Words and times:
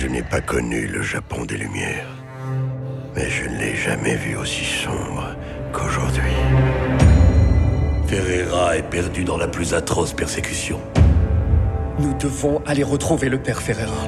Je 0.00 0.06
n'ai 0.06 0.22
pas 0.22 0.40
connu 0.40 0.86
le 0.86 1.02
Japon 1.02 1.44
des 1.44 1.56
Lumières. 1.56 2.06
Mais 3.16 3.28
je 3.28 3.48
ne 3.48 3.58
l'ai 3.58 3.74
jamais 3.74 4.14
vu 4.14 4.36
aussi 4.36 4.64
sombre 4.64 5.34
qu'aujourd'hui. 5.72 6.36
Ferreira 8.06 8.76
est 8.76 8.88
perdu 8.88 9.24
dans 9.24 9.36
la 9.36 9.48
plus 9.48 9.74
atroce 9.74 10.12
persécution. 10.12 10.78
Nous 11.98 12.14
devons 12.16 12.62
aller 12.64 12.84
retrouver 12.84 13.28
le 13.28 13.42
père 13.42 13.60
Ferreira. 13.60 14.06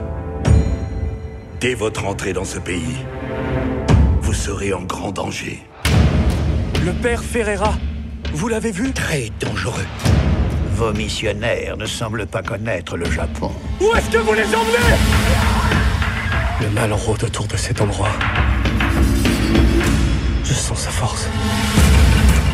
Dès 1.59 1.75
votre 1.75 2.07
entrée 2.07 2.35
dans 2.35 2.45
ce 2.45 2.61
pays, 2.61 2.99
vous 4.21 4.33
serez 4.33 4.73
en 4.73 4.83
grand 4.83 5.11
danger. 5.11 5.61
Le 6.87 6.93
père 7.03 7.25
Ferreira, 7.25 7.75
vous 8.33 8.47
l'avez 8.47 8.71
vu? 8.71 8.93
Très 8.93 9.31
dangereux. 9.41 9.87
Vos 10.77 10.93
missionnaires 10.93 11.77
ne 11.77 11.87
semblent 11.87 12.27
pas 12.27 12.45
connaître 12.45 12.97
le 12.97 13.11
Japon. 13.11 13.51
Où 13.81 13.93
est-ce 13.97 14.09
que 14.09 14.19
vous 14.19 14.35
les 14.35 14.47
emmenez? 14.55 15.50
Le 16.61 16.69
mal 16.71 16.93
rôde 16.93 17.25
autour 17.25 17.47
de 17.47 17.57
cet 17.57 17.81
endroit. 17.81 18.11
Je 20.45 20.53
sens 20.53 20.79
sa 20.79 20.91
force. 20.91 21.27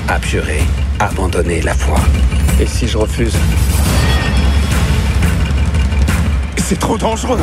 Abjurer, 0.09 0.62
abandonner 1.01 1.60
la 1.62 1.74
foi. 1.74 1.98
Et 2.60 2.66
si 2.66 2.87
je 2.87 2.98
refuse? 2.98 3.37
C'est 6.59 6.79
trop 6.79 6.96
dangereux 6.96 7.41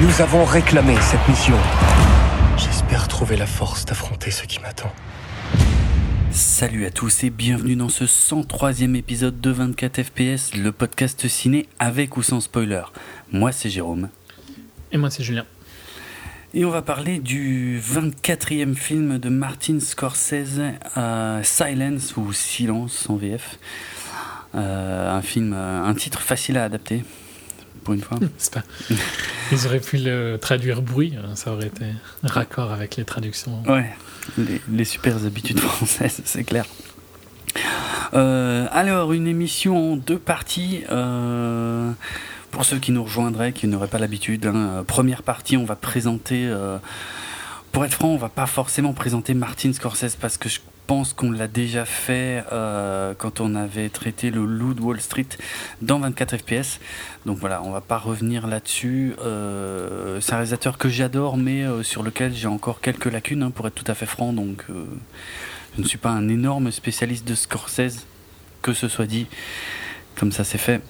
Nous 0.00 0.20
avons 0.22 0.44
réclamé 0.44 0.94
cette 1.00 1.28
mission. 1.28 1.56
J'espère 2.56 3.06
trouver 3.06 3.36
la 3.36 3.46
force 3.46 3.84
d'affronter 3.84 4.30
ce 4.30 4.44
qui 4.44 4.60
m'attend. 4.60 4.92
Salut 6.30 6.86
à 6.86 6.90
tous 6.90 7.24
et 7.24 7.30
bienvenue 7.30 7.76
dans 7.76 7.88
ce 7.88 8.04
103e 8.04 8.94
épisode 8.94 9.40
de 9.40 9.50
24 9.50 10.02
FPS, 10.04 10.54
le 10.54 10.70
podcast 10.72 11.28
ciné 11.28 11.68
avec 11.78 12.16
ou 12.16 12.22
sans 12.22 12.40
spoiler. 12.40 12.82
Moi 13.32 13.52
c'est 13.52 13.68
Jérôme. 13.68 14.08
Et 14.92 14.98
moi 14.98 15.10
c'est 15.10 15.22
Julien. 15.22 15.44
Et 16.52 16.64
on 16.64 16.70
va 16.70 16.82
parler 16.82 17.20
du 17.20 17.80
24e 17.80 18.74
film 18.74 19.18
de 19.18 19.28
Martin 19.28 19.78
Scorsese, 19.78 20.60
euh, 20.96 21.40
Silence 21.44 22.16
ou 22.16 22.32
Silence 22.32 23.08
en 23.08 23.16
VF. 23.16 23.58
Euh, 24.56 25.16
un 25.16 25.22
film, 25.22 25.52
euh, 25.54 25.84
un 25.84 25.94
titre 25.94 26.20
facile 26.20 26.58
à 26.58 26.64
adapter, 26.64 27.04
pour 27.84 27.94
une 27.94 28.00
fois. 28.00 28.18
Pas... 28.52 28.64
Ils 29.52 29.64
auraient 29.66 29.78
pu 29.78 29.98
le 29.98 30.38
traduire 30.38 30.82
bruit, 30.82 31.14
hein, 31.16 31.36
ça 31.36 31.52
aurait 31.52 31.68
été 31.68 31.84
raccord 32.24 32.72
avec 32.72 32.96
les 32.96 33.04
traductions. 33.04 33.62
Ouais, 33.68 33.94
les, 34.36 34.60
les 34.68 34.84
super 34.84 35.24
habitudes 35.24 35.60
françaises, 35.60 36.20
c'est 36.24 36.42
clair. 36.42 36.64
Euh, 38.14 38.66
alors, 38.72 39.12
une 39.12 39.28
émission 39.28 39.92
en 39.92 39.96
deux 39.96 40.18
parties. 40.18 40.82
Euh, 40.90 41.92
pour 42.50 42.64
ceux 42.64 42.78
qui 42.78 42.92
nous 42.92 43.04
rejoindraient, 43.04 43.52
qui 43.52 43.66
n'auraient 43.66 43.88
pas 43.88 43.98
l'habitude, 43.98 44.46
hein, 44.46 44.84
première 44.86 45.22
partie, 45.22 45.56
on 45.56 45.64
va 45.64 45.76
présenter. 45.76 46.46
Euh, 46.46 46.78
pour 47.72 47.84
être 47.84 47.94
franc, 47.94 48.08
on 48.08 48.16
va 48.16 48.28
pas 48.28 48.46
forcément 48.46 48.92
présenter 48.92 49.32
Martin 49.32 49.72
Scorsese 49.72 50.16
parce 50.16 50.36
que 50.36 50.48
je 50.48 50.58
pense 50.88 51.12
qu'on 51.12 51.30
l'a 51.30 51.46
déjà 51.46 51.84
fait 51.84 52.42
euh, 52.50 53.14
quand 53.16 53.40
on 53.40 53.54
avait 53.54 53.88
traité 53.90 54.32
le 54.32 54.44
Loup 54.44 54.74
de 54.74 54.80
Wall 54.80 55.00
Street 55.00 55.28
dans 55.82 56.00
24 56.00 56.38
FPS. 56.38 56.80
Donc 57.26 57.38
voilà, 57.38 57.62
on 57.62 57.70
va 57.70 57.80
pas 57.80 57.96
revenir 57.96 58.48
là-dessus. 58.48 59.14
Euh, 59.22 60.20
c'est 60.20 60.32
un 60.32 60.38
réalisateur 60.38 60.78
que 60.78 60.88
j'adore, 60.88 61.36
mais 61.36 61.62
euh, 61.62 61.84
sur 61.84 62.02
lequel 62.02 62.34
j'ai 62.34 62.48
encore 62.48 62.80
quelques 62.80 63.04
lacunes, 63.04 63.44
hein, 63.44 63.52
pour 63.52 63.68
être 63.68 63.74
tout 63.76 63.84
à 63.86 63.94
fait 63.94 64.04
franc. 64.04 64.32
Donc 64.32 64.64
euh, 64.68 64.84
je 65.76 65.82
ne 65.82 65.86
suis 65.86 65.96
pas 65.96 66.10
un 66.10 66.28
énorme 66.28 66.72
spécialiste 66.72 67.24
de 67.24 67.36
Scorsese, 67.36 68.06
que 68.60 68.72
ce 68.72 68.88
soit 68.88 69.06
dit. 69.06 69.28
Comme 70.16 70.32
ça, 70.32 70.42
c'est 70.42 70.58
fait. 70.58 70.80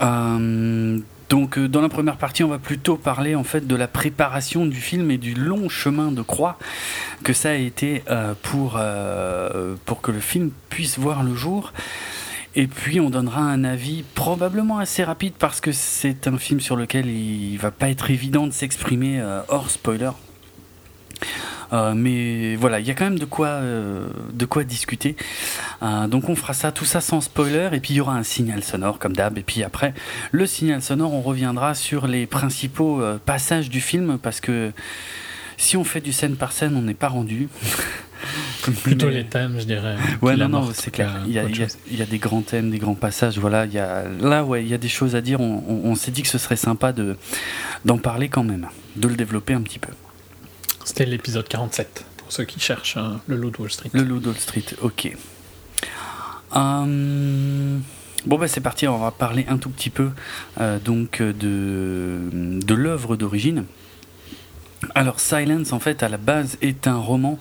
Euh, 0.00 0.98
donc 1.28 1.58
euh, 1.58 1.68
dans 1.68 1.80
la 1.80 1.88
première 1.88 2.16
partie, 2.16 2.44
on 2.44 2.48
va 2.48 2.58
plutôt 2.58 2.96
parler 2.96 3.34
en 3.34 3.44
fait 3.44 3.66
de 3.66 3.76
la 3.76 3.88
préparation 3.88 4.66
du 4.66 4.80
film 4.80 5.10
et 5.10 5.18
du 5.18 5.34
long 5.34 5.68
chemin 5.68 6.12
de 6.12 6.22
croix 6.22 6.58
que 7.22 7.32
ça 7.32 7.50
a 7.50 7.54
été 7.54 8.02
euh, 8.10 8.34
pour, 8.42 8.80
pour 9.86 10.00
que 10.00 10.10
le 10.10 10.20
film 10.20 10.50
puisse 10.68 10.98
voir 10.98 11.22
le 11.22 11.34
jour. 11.34 11.72
Et 12.54 12.66
puis 12.66 13.00
on 13.00 13.08
donnera 13.08 13.40
un 13.40 13.64
avis 13.64 14.04
probablement 14.14 14.78
assez 14.78 15.04
rapide 15.04 15.32
parce 15.38 15.62
que 15.62 15.72
c'est 15.72 16.26
un 16.26 16.36
film 16.36 16.60
sur 16.60 16.76
lequel 16.76 17.06
il 17.06 17.56
va 17.56 17.70
pas 17.70 17.88
être 17.88 18.10
évident 18.10 18.46
de 18.46 18.52
s'exprimer 18.52 19.22
hors 19.48 19.70
spoiler. 19.70 20.10
Euh, 21.72 21.94
mais 21.94 22.54
voilà, 22.56 22.80
il 22.80 22.86
y 22.86 22.90
a 22.90 22.94
quand 22.94 23.04
même 23.04 23.18
de 23.18 23.24
quoi, 23.24 23.46
euh, 23.48 24.06
de 24.32 24.44
quoi 24.44 24.64
discuter. 24.64 25.16
Euh, 25.82 26.06
donc 26.06 26.28
on 26.28 26.36
fera 26.36 26.52
ça, 26.52 26.70
tout 26.72 26.84
ça 26.84 27.00
sans 27.00 27.20
spoiler, 27.20 27.70
et 27.72 27.80
puis 27.80 27.94
il 27.94 27.96
y 27.96 28.00
aura 28.00 28.14
un 28.16 28.22
signal 28.22 28.62
sonore 28.62 28.98
comme 28.98 29.14
d'hab. 29.14 29.38
Et 29.38 29.42
puis 29.42 29.62
après, 29.62 29.94
le 30.32 30.46
signal 30.46 30.82
sonore, 30.82 31.12
on 31.14 31.22
reviendra 31.22 31.74
sur 31.74 32.06
les 32.06 32.26
principaux 32.26 33.00
passages 33.24 33.70
du 33.70 33.80
film, 33.80 34.18
parce 34.18 34.40
que 34.40 34.72
si 35.56 35.76
on 35.76 35.84
fait 35.84 36.00
du 36.00 36.12
scène 36.12 36.36
par 36.36 36.52
scène, 36.52 36.76
on 36.76 36.82
n'est 36.82 36.94
pas 36.94 37.08
rendu. 37.08 37.48
Plutôt 38.84 39.06
Mais- 39.06 39.14
les 39.14 39.24
thèmes, 39.26 39.56
je 39.58 39.64
dirais. 39.64 39.96
Ouais, 40.20 40.36
non, 40.36 40.48
non, 40.48 40.70
c'est 40.72 40.92
clair. 40.92 41.22
Il 41.26 41.32
y, 41.32 41.38
a, 41.40 41.42
il 41.44 41.56
y 41.58 41.62
a- 41.62 41.66
chose. 41.68 41.78
il 41.90 41.98
y 41.98 42.02
a 42.02 42.06
des 42.06 42.18
grands 42.18 42.42
thèmes, 42.42 42.70
des 42.70 42.78
grands 42.78 42.94
passages. 42.94 43.36
Voilà, 43.38 43.64
il 43.66 43.72
y 43.72 43.78
a, 43.80 44.04
là, 44.20 44.44
ouais, 44.44 44.62
il 44.62 44.68
y 44.68 44.74
a 44.74 44.78
des 44.78 44.88
choses 44.88 45.16
à 45.16 45.20
dire. 45.20 45.40
On, 45.40 45.64
on- 45.68 45.90
on 45.90 45.94
s'est 45.96 46.12
dit 46.12 46.22
que 46.22 46.28
ce 46.28 46.38
serait 46.38 46.54
sympa 46.56 46.92
de, 46.92 47.16
d'en 47.84 47.98
parler 47.98 48.28
quand 48.28 48.44
même, 48.44 48.68
de 48.94 49.08
le 49.08 49.16
développer 49.16 49.54
un 49.54 49.62
petit 49.62 49.80
peu. 49.80 49.90
C'était 50.84 51.06
l'épisode 51.06 51.46
47, 51.48 52.04
pour 52.16 52.32
ceux 52.32 52.44
qui 52.44 52.60
cherchent 52.60 52.96
hein, 52.96 53.20
le 53.26 53.36
Loup 53.36 53.50
de 53.50 53.58
Wall 53.58 53.70
Street. 53.70 53.90
Le 53.92 54.02
Loup 54.02 54.18
de 54.18 54.28
Wall 54.28 54.38
Street, 54.38 54.64
ok. 54.80 55.16
Hum, 56.52 57.82
bon, 58.26 58.38
bah, 58.38 58.48
c'est 58.48 58.60
parti. 58.60 58.86
On 58.88 58.98
va 58.98 59.10
parler 59.10 59.46
un 59.48 59.58
tout 59.58 59.70
petit 59.70 59.90
peu 59.90 60.10
euh, 60.60 60.78
donc 60.78 61.20
euh, 61.20 61.32
de, 61.32 62.60
de 62.64 62.74
l'œuvre 62.74 63.16
d'origine. 63.16 63.64
Alors 64.94 65.20
Silence 65.20 65.72
en 65.72 65.78
fait 65.78 66.02
à 66.02 66.08
la 66.08 66.16
base 66.16 66.58
est 66.60 66.88
un 66.88 66.96
roman 66.96 67.38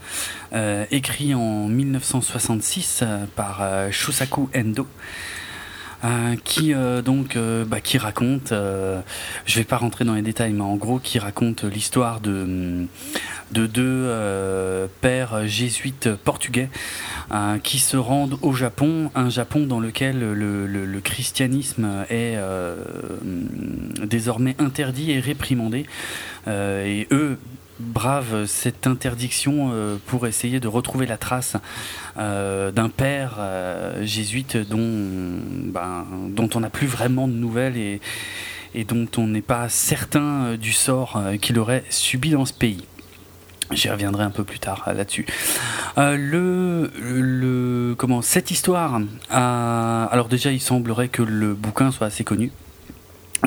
euh, 0.54 0.86
écrit 0.92 1.34
en 1.34 1.68
1966 1.68 3.00
euh, 3.02 3.26
par 3.36 3.60
euh, 3.62 3.90
Shusaku 3.90 4.48
Endo 4.56 4.84
euh, 4.84 4.86
qui 6.44 6.74
euh, 6.74 7.02
donc 7.02 7.36
euh, 7.36 7.64
bah, 7.66 7.80
qui 7.80 7.98
raconte 7.98 8.52
euh, 8.52 9.02
je 9.46 9.60
vais 9.60 9.66
pas 9.66 9.78
rentrer 9.78 10.06
dans 10.06 10.16
les 10.16 10.22
détails 10.22 10.54
mais 10.54 10.62
en 10.62 10.76
gros 10.76 11.00
qui 11.00 11.20
raconte 11.20 11.64
l'histoire 11.64 12.20
de 12.20 12.88
de 13.52 13.68
deux 13.68 13.84
euh, 13.86 14.88
pères 15.02 15.46
jésuites 15.46 16.10
portugais 16.16 16.70
euh, 17.32 17.58
qui 17.60 17.80
se 17.80 17.98
rendent 17.98 18.38
au 18.42 18.54
Japon, 18.54 19.12
un 19.16 19.30
Japon 19.30 19.66
dans 19.66 19.80
lequel 19.80 20.20
le, 20.20 21.00
christianisme 21.04 22.06
est 22.10 22.36
euh, 22.38 22.76
désormais 24.04 24.56
interdit 24.60 25.12
et 25.12 25.20
réprimandé. 25.20 25.86
Euh, 26.48 26.86
et 26.86 27.08
eux 27.12 27.38
bravent 27.82 28.46
cette 28.46 28.88
interdiction 28.88 29.72
euh, 29.74 29.98
pour 30.06 30.28
essayer 30.28 30.60
de 30.60 30.68
retrouver 30.68 31.06
la 31.06 31.18
trace 31.18 31.56
euh, 31.56 31.60
d'un 32.18 32.90
père 32.90 33.36
euh, 33.40 34.06
jésuite 34.06 34.58
dont, 34.58 34.80
ben, 34.80 36.06
dont 36.30 36.50
on 36.56 36.60
n'a 36.60 36.70
plus 36.70 36.88
vraiment 36.88 37.28
de 37.28 37.34
nouvelles 37.34 37.78
et, 37.78 38.84
dont 38.86 39.08
on 39.18 39.28
n'est 39.28 39.42
pas 39.42 39.70
certain 39.70 40.46
euh, 40.46 40.58
du 40.58 40.72
sort 40.72 41.18
euh, 41.18 41.38
qu'il 41.38 41.60
aurait 41.60 41.84
subi 41.90 42.30
dans 42.32 42.46
ce 42.46 42.54
pays. 42.54 42.86
J'y 43.72 43.90
reviendrai 43.90 44.24
un 44.24 44.32
peu 44.32 44.44
plus 44.44 44.60
tard 44.60 44.84
euh, 44.88 44.94
là-dessus. 44.94 45.26
Euh, 45.98 46.18
le, 46.18 47.96
comment, 47.98 48.22
cette 48.22 48.52
histoire, 48.52 49.00
alors 49.30 50.28
déjà, 50.28 50.52
il 50.52 50.62
semblerait 50.62 51.10
que 51.10 51.22
le 51.22 51.54
bouquin 51.54 51.92
soit 51.92 52.08
assez 52.08 52.24
connu. 52.24 52.52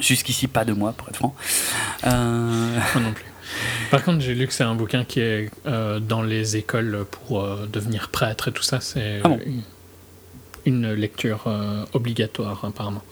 Jusqu'ici, 0.01 0.49
pas 0.49 0.65
de 0.65 0.73
moi, 0.73 0.93
pour 0.93 1.09
être 1.09 1.17
franc. 1.17 1.35
Euh, 2.07 2.79
Moi 2.95 3.03
non 3.03 3.13
plus. 3.13 3.25
Par 3.91 4.03
contre, 4.03 4.21
j'ai 4.21 4.35
lu 4.35 4.47
que 4.47 4.53
c'est 4.53 4.65
un 4.65 4.75
bouquin 4.75 5.05
qui 5.05 5.21
est 5.21 5.51
euh, 5.67 6.01
dans 6.01 6.23
les 6.23 6.57
écoles 6.57 7.05
pour 7.11 7.43
euh, 7.43 7.67
devenir 7.67 8.09
prêtre 8.11 8.49
et 8.49 8.53
tout 8.53 8.63
ça. 8.63 8.81
C'est 8.81 9.21
Ah 9.25 9.29
bon 9.29 9.39
une, 9.47 9.63
une 10.67 10.93
lecture 10.95 11.45
euh, 11.47 11.85
obligatoire, 11.93 12.65
apparemment. 12.65 13.03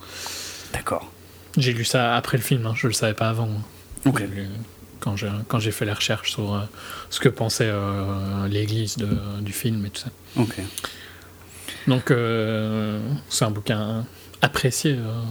D'accord. 0.73 1.11
J'ai 1.57 1.73
lu 1.73 1.85
ça 1.85 2.15
après 2.15 2.37
le 2.37 2.43
film, 2.43 2.65
hein, 2.65 2.73
je 2.75 2.87
le 2.87 2.93
savais 2.93 3.13
pas 3.13 3.29
avant. 3.29 3.49
Ok. 4.05 4.19
J'ai 4.19 4.27
lu 4.27 4.47
quand 4.99 5.15
j'ai 5.15 5.29
quand 5.47 5.59
j'ai 5.59 5.71
fait 5.71 5.85
les 5.85 5.93
recherches 5.93 6.31
sur 6.31 6.53
euh, 6.55 6.59
ce 7.09 7.19
que 7.19 7.29
pensait 7.29 7.69
euh, 7.69 8.47
l'église 8.47 8.97
de- 8.97 9.41
du 9.41 9.53
film 9.53 9.85
et 9.85 9.89
tout 9.89 10.01
ça. 10.01 10.09
Ok. 10.37 10.55
Donc, 11.87 12.11
euh, 12.11 12.99
c'est 13.29 13.43
un 13.45 13.51
bouquin 13.51 14.05
apprécié 14.41 14.93
euh, 14.93 15.21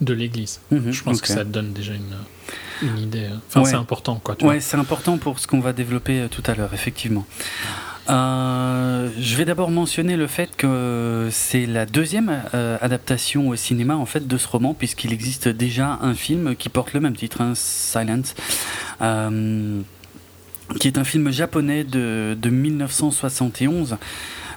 de 0.00 0.12
l'église. 0.14 0.60
Mhm, 0.70 0.92
Je 0.92 1.02
pense 1.02 1.20
que 1.20 1.28
ça 1.28 1.44
te 1.44 1.50
donne 1.50 1.72
déjà 1.72 1.92
une, 1.94 2.16
une 2.88 2.98
idée. 2.98 3.28
Enfin, 3.48 3.62
Ouais. 3.62 3.70
c'est 3.70 3.76
important, 3.76 4.20
quoi. 4.22 4.36
Tu 4.36 4.44
Ouais, 4.44 4.60
c'est 4.60 4.76
important 4.76 5.18
pour 5.18 5.38
ce 5.38 5.46
qu'on 5.46 5.60
va 5.60 5.72
développer 5.72 6.20
euh, 6.20 6.28
tout 6.28 6.42
à 6.46 6.54
l'heure, 6.54 6.74
effectivement. 6.74 7.26
Euh, 8.08 9.08
je 9.18 9.34
vais 9.36 9.44
d'abord 9.44 9.70
mentionner 9.70 10.16
le 10.16 10.28
fait 10.28 10.54
que 10.56 11.28
c'est 11.32 11.66
la 11.66 11.86
deuxième 11.86 12.40
euh, 12.54 12.78
adaptation 12.80 13.48
au 13.48 13.56
cinéma 13.56 13.96
en 13.96 14.06
fait 14.06 14.28
de 14.28 14.38
ce 14.38 14.46
roman, 14.46 14.74
puisqu'il 14.74 15.12
existe 15.12 15.48
déjà 15.48 15.98
un 16.00 16.14
film 16.14 16.54
qui 16.54 16.68
porte 16.68 16.92
le 16.92 17.00
même 17.00 17.16
titre, 17.16 17.40
hein, 17.40 17.52
Silence, 17.56 18.34
euh, 19.02 19.80
qui 20.78 20.86
est 20.86 20.98
un 20.98 21.04
film 21.04 21.32
japonais 21.32 21.82
de, 21.82 22.36
de 22.40 22.48
1971, 22.50 23.96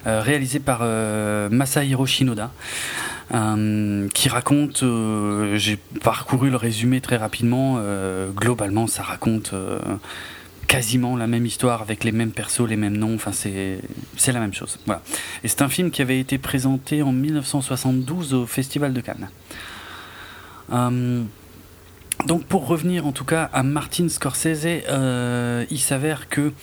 euh, 0.06 0.22
réalisé 0.22 0.60
par 0.60 0.82
Masahiro 1.52 2.06
Shinoda. 2.06 2.52
Qui 3.30 4.30
raconte, 4.30 4.84
j'ai 5.56 5.78
parcouru 6.04 6.50
le 6.50 6.56
résumé 6.56 7.00
très 7.02 7.18
rapidement, 7.18 7.80
globalement 8.36 8.88
ça 8.88 9.04
raconte 9.04 9.54
quasiment 10.70 11.18
la 11.18 11.26
même 11.26 11.48
histoire 11.48 11.82
avec 11.82 12.04
les 12.04 12.12
mêmes 12.12 12.32
persos, 12.32 12.68
les 12.68 12.78
mêmes 12.78 12.96
noms. 12.96 13.16
Enfin, 13.16 13.32
c'est 13.34 13.80
c'est 14.16 14.32
la 14.32 14.40
même 14.40 14.54
chose. 14.54 14.80
Voilà. 14.86 15.02
Et 15.44 15.48
c'est 15.48 15.64
un 15.64 15.68
film 15.68 15.90
qui 15.92 16.02
avait 16.02 16.20
été 16.20 16.38
présenté 16.38 17.02
en 17.02 17.12
1972 17.12 18.34
au 18.36 18.46
Festival 18.46 18.94
de 18.94 19.02
Cannes. 19.02 19.30
Euh, 20.72 21.24
donc 22.28 22.44
pour 22.46 22.68
revenir 22.68 23.08
en 23.08 23.12
tout 23.12 23.26
cas 23.26 23.50
à 23.52 23.64
Martin 23.64 24.08
Scorsese, 24.10 24.66
euh, 24.66 25.66
il 25.72 25.80
s'avère 25.80 26.30
que 26.30 26.54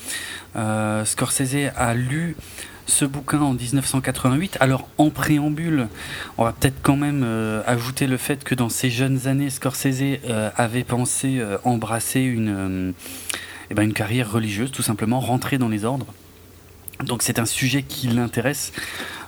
euh, 0.54 1.04
Scorsese 1.04 1.72
a 1.74 1.94
lu 1.94 2.36
ce 2.86 3.04
bouquin 3.04 3.40
en 3.40 3.52
1988. 3.52 4.56
Alors 4.60 4.88
en 4.98 5.10
préambule, 5.10 5.88
on 6.38 6.44
va 6.44 6.52
peut-être 6.52 6.80
quand 6.82 6.96
même 6.96 7.26
ajouter 7.66 8.06
le 8.06 8.16
fait 8.16 8.44
que 8.44 8.54
dans 8.54 8.68
ses 8.68 8.90
jeunes 8.90 9.26
années, 9.26 9.50
Scorsese 9.50 10.20
avait 10.56 10.84
pensé 10.84 11.42
embrasser 11.64 12.20
une 12.20 12.94
eh 13.70 13.74
ben, 13.74 13.82
une 13.82 13.92
carrière 13.92 14.30
religieuse, 14.30 14.70
tout 14.70 14.82
simplement, 14.82 15.20
rentrer 15.20 15.58
dans 15.58 15.68
les 15.68 15.84
ordres. 15.84 16.06
Donc 17.04 17.22
c'est 17.22 17.38
un 17.38 17.46
sujet 17.46 17.82
qui 17.82 18.08
l'intéresse. 18.08 18.72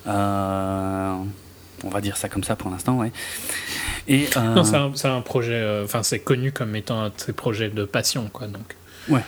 Euh, 0.06 1.14
on 1.84 1.88
va 1.88 2.00
dire 2.00 2.16
ça 2.16 2.28
comme 2.28 2.44
ça 2.44 2.56
pour 2.56 2.70
l'instant, 2.70 2.98
ouais. 2.98 3.12
Et 4.06 4.28
euh, 4.36 4.54
non, 4.54 4.64
c'est 4.64 5.08
un, 5.08 5.20
projet. 5.20 5.54
Euh, 5.54 5.84
enfin, 5.84 6.02
c'est 6.02 6.20
connu 6.20 6.50
comme 6.50 6.74
étant 6.76 7.00
un 7.00 7.08
de 7.08 7.14
ses 7.16 7.32
projets 7.32 7.68
de 7.68 7.84
passion, 7.84 8.30
quoi. 8.32 8.46
Donc. 8.46 8.76
Ouais. 9.08 9.20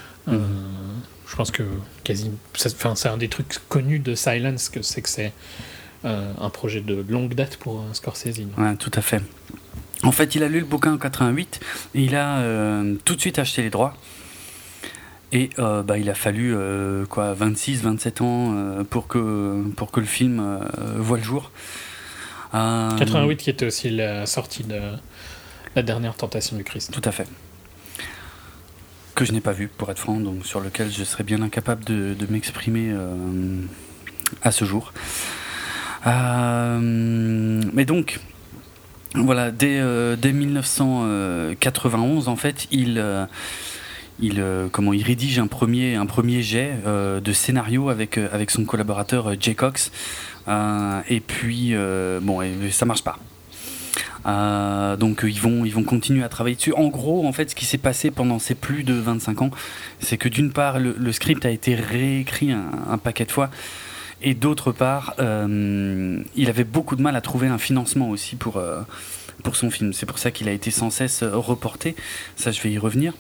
Je 1.30 1.36
pense 1.36 1.50
que 1.50 1.62
quasi. 2.04 2.30
Enfin, 2.54 2.94
c'est 2.96 3.08
un 3.08 3.16
des 3.16 3.28
trucs 3.28 3.60
connus 3.68 4.00
de 4.00 4.14
Silence 4.14 4.68
que 4.68 4.82
c'est 4.82 5.00
que 5.00 5.08
c'est 5.08 5.32
un 6.02 6.50
projet 6.50 6.80
de 6.80 7.04
longue 7.08 7.34
date 7.34 7.56
pour 7.56 7.84
Scorsese. 7.92 8.40
Ouais, 8.58 8.76
tout 8.76 8.90
à 8.94 9.00
fait. 9.00 9.22
En 10.02 10.12
fait, 10.12 10.34
il 10.34 10.42
a 10.42 10.48
lu 10.48 10.60
le 10.60 10.66
bouquin 10.66 10.94
en 10.94 10.98
88 10.98 11.60
et 11.94 12.02
il 12.02 12.16
a 12.16 12.42
tout 13.04 13.14
de 13.14 13.20
suite 13.20 13.38
acheté 13.38 13.62
les 13.62 13.70
droits. 13.70 13.94
Et 15.32 15.50
euh, 15.58 15.82
bah, 15.82 15.98
il 15.98 16.10
a 16.10 16.14
fallu 16.14 16.54
euh, 16.54 17.06
quoi, 17.06 17.34
26, 17.34 17.82
27 17.82 18.20
ans 18.20 18.52
euh, 18.52 18.84
pour, 18.84 19.06
que, 19.06 19.62
pour 19.76 19.90
que 19.92 20.00
le 20.00 20.06
film 20.06 20.60
voit 20.96 21.18
le 21.18 21.24
jour. 21.24 21.50
88 22.52 23.36
qui 23.36 23.50
était 23.50 23.66
aussi 23.66 23.90
la 23.90 24.26
sortie 24.26 24.64
de 24.64 24.80
la 25.76 25.82
dernière 25.82 26.16
tentation 26.16 26.56
du 26.56 26.64
Christ. 26.64 26.90
Tout 26.92 27.08
à 27.08 27.12
fait. 27.12 27.28
Que 29.20 29.26
je 29.26 29.32
n'ai 29.32 29.42
pas 29.42 29.52
vu, 29.52 29.68
pour 29.68 29.90
être 29.90 29.98
franc, 29.98 30.18
donc 30.18 30.46
sur 30.46 30.60
lequel 30.60 30.90
je 30.90 31.04
serais 31.04 31.24
bien 31.24 31.42
incapable 31.42 31.84
de, 31.84 32.16
m'exprimer 32.30 32.90
à 34.42 34.50
ce 34.50 34.64
jour. 34.64 34.94
mais 36.06 37.84
donc, 37.84 38.18
voilà, 39.14 39.50
dès, 39.50 39.82
dès 40.16 40.32
1991, 40.32 42.28
en 42.28 42.36
fait, 42.36 42.66
il 42.70 42.98
il, 44.20 44.40
euh, 44.40 44.68
comment, 44.70 44.92
il 44.92 45.02
rédige 45.02 45.38
un 45.38 45.46
premier, 45.46 45.96
un 45.96 46.06
premier 46.06 46.42
jet 46.42 46.74
euh, 46.86 47.20
de 47.20 47.32
scénario 47.32 47.88
avec, 47.88 48.18
euh, 48.18 48.28
avec 48.32 48.50
son 48.50 48.64
collaborateur 48.64 49.34
Jay 49.40 49.54
Cox. 49.54 49.90
et 51.08 51.20
puis, 51.20 51.74
bon, 52.22 52.42
et, 52.42 52.70
ça 52.70 52.86
marche 52.86 53.02
pas. 53.02 53.18
Donc 54.24 55.20
ils 55.22 55.40
vont, 55.40 55.64
ils 55.64 55.72
vont 55.72 55.82
continuer 55.82 56.22
à 56.22 56.28
travailler 56.28 56.56
dessus. 56.56 56.72
En 56.74 56.88
gros, 56.88 57.26
en 57.26 57.32
fait, 57.32 57.50
ce 57.50 57.54
qui 57.54 57.64
s'est 57.64 57.78
passé 57.78 58.10
pendant 58.10 58.38
ces 58.38 58.54
plus 58.54 58.84
de 58.84 58.94
25 58.94 59.42
ans, 59.42 59.50
c'est 60.00 60.18
que 60.18 60.28
d'une 60.28 60.52
part, 60.52 60.78
le, 60.78 61.12
script 61.12 61.44
a 61.44 61.50
été 61.50 61.74
réécrit 61.74 62.52
un, 62.52 62.98
paquet 62.98 63.24
de 63.24 63.32
fois, 63.32 63.50
et 64.22 64.34
d'autre 64.34 64.72
part, 64.72 65.14
il 65.18 66.48
avait 66.48 66.64
beaucoup 66.64 66.96
de 66.96 67.02
mal 67.02 67.16
à 67.16 67.20
trouver 67.20 67.48
un 67.48 67.58
financement 67.58 68.10
aussi 68.10 68.36
pour, 68.36 68.62
pour 69.42 69.56
son 69.56 69.70
film. 69.70 69.92
C'est 69.92 70.06
pour 70.06 70.18
ça 70.18 70.30
qu'il 70.30 70.48
a 70.48 70.52
été 70.52 70.70
sans 70.70 70.90
cesse 70.90 71.22
reporté. 71.22 71.96
Ça, 72.36 72.50
je 72.50 72.60
vais 72.60 72.70
y 72.70 72.78
revenir. 72.78 73.14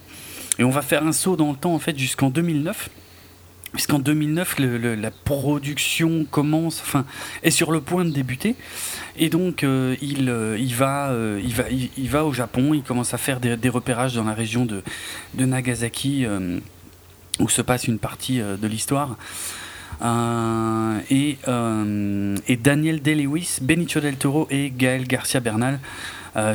Et 0.58 0.64
on 0.64 0.70
va 0.70 0.82
faire 0.82 1.06
un 1.06 1.12
saut 1.12 1.36
dans 1.36 1.50
le 1.50 1.56
temps 1.56 1.74
en 1.74 1.78
fait 1.78 1.98
jusqu'en 1.98 2.28
2009 2.28 2.90
puisqu'en 3.72 3.98
2009 3.98 4.58
la 4.58 5.10
production 5.10 6.24
commence, 6.30 6.80
enfin 6.80 7.04
est 7.42 7.50
sur 7.50 7.72
le 7.72 7.80
point 7.80 8.04
de 8.04 8.10
débuter, 8.10 8.56
et 9.16 9.28
donc 9.28 9.64
euh, 9.64 9.96
il, 10.00 10.28
euh, 10.28 10.56
euh, 10.80 11.40
il, 11.96 12.08
va, 12.08 12.24
au 12.24 12.32
Japon, 12.32 12.74
il 12.74 12.82
commence 12.82 13.14
à 13.14 13.18
faire 13.18 13.40
des, 13.40 13.68
repérages 13.68 14.14
dans 14.14 14.24
la 14.24 14.34
région 14.34 14.66
de, 14.66 14.82
Nagasaki 15.38 16.26
où 17.38 17.48
se 17.48 17.62
passe 17.62 17.86
une 17.88 17.98
partie 17.98 18.38
de 18.38 18.66
l'histoire. 18.66 19.16
et, 21.10 21.36
Daniel 22.56 23.02
Day-Lewis, 23.02 23.58
Benicio 23.62 24.00
del 24.00 24.16
Toro 24.16 24.46
et 24.50 24.72
Gaël 24.76 25.06
Garcia 25.06 25.40
Bernal 25.40 25.80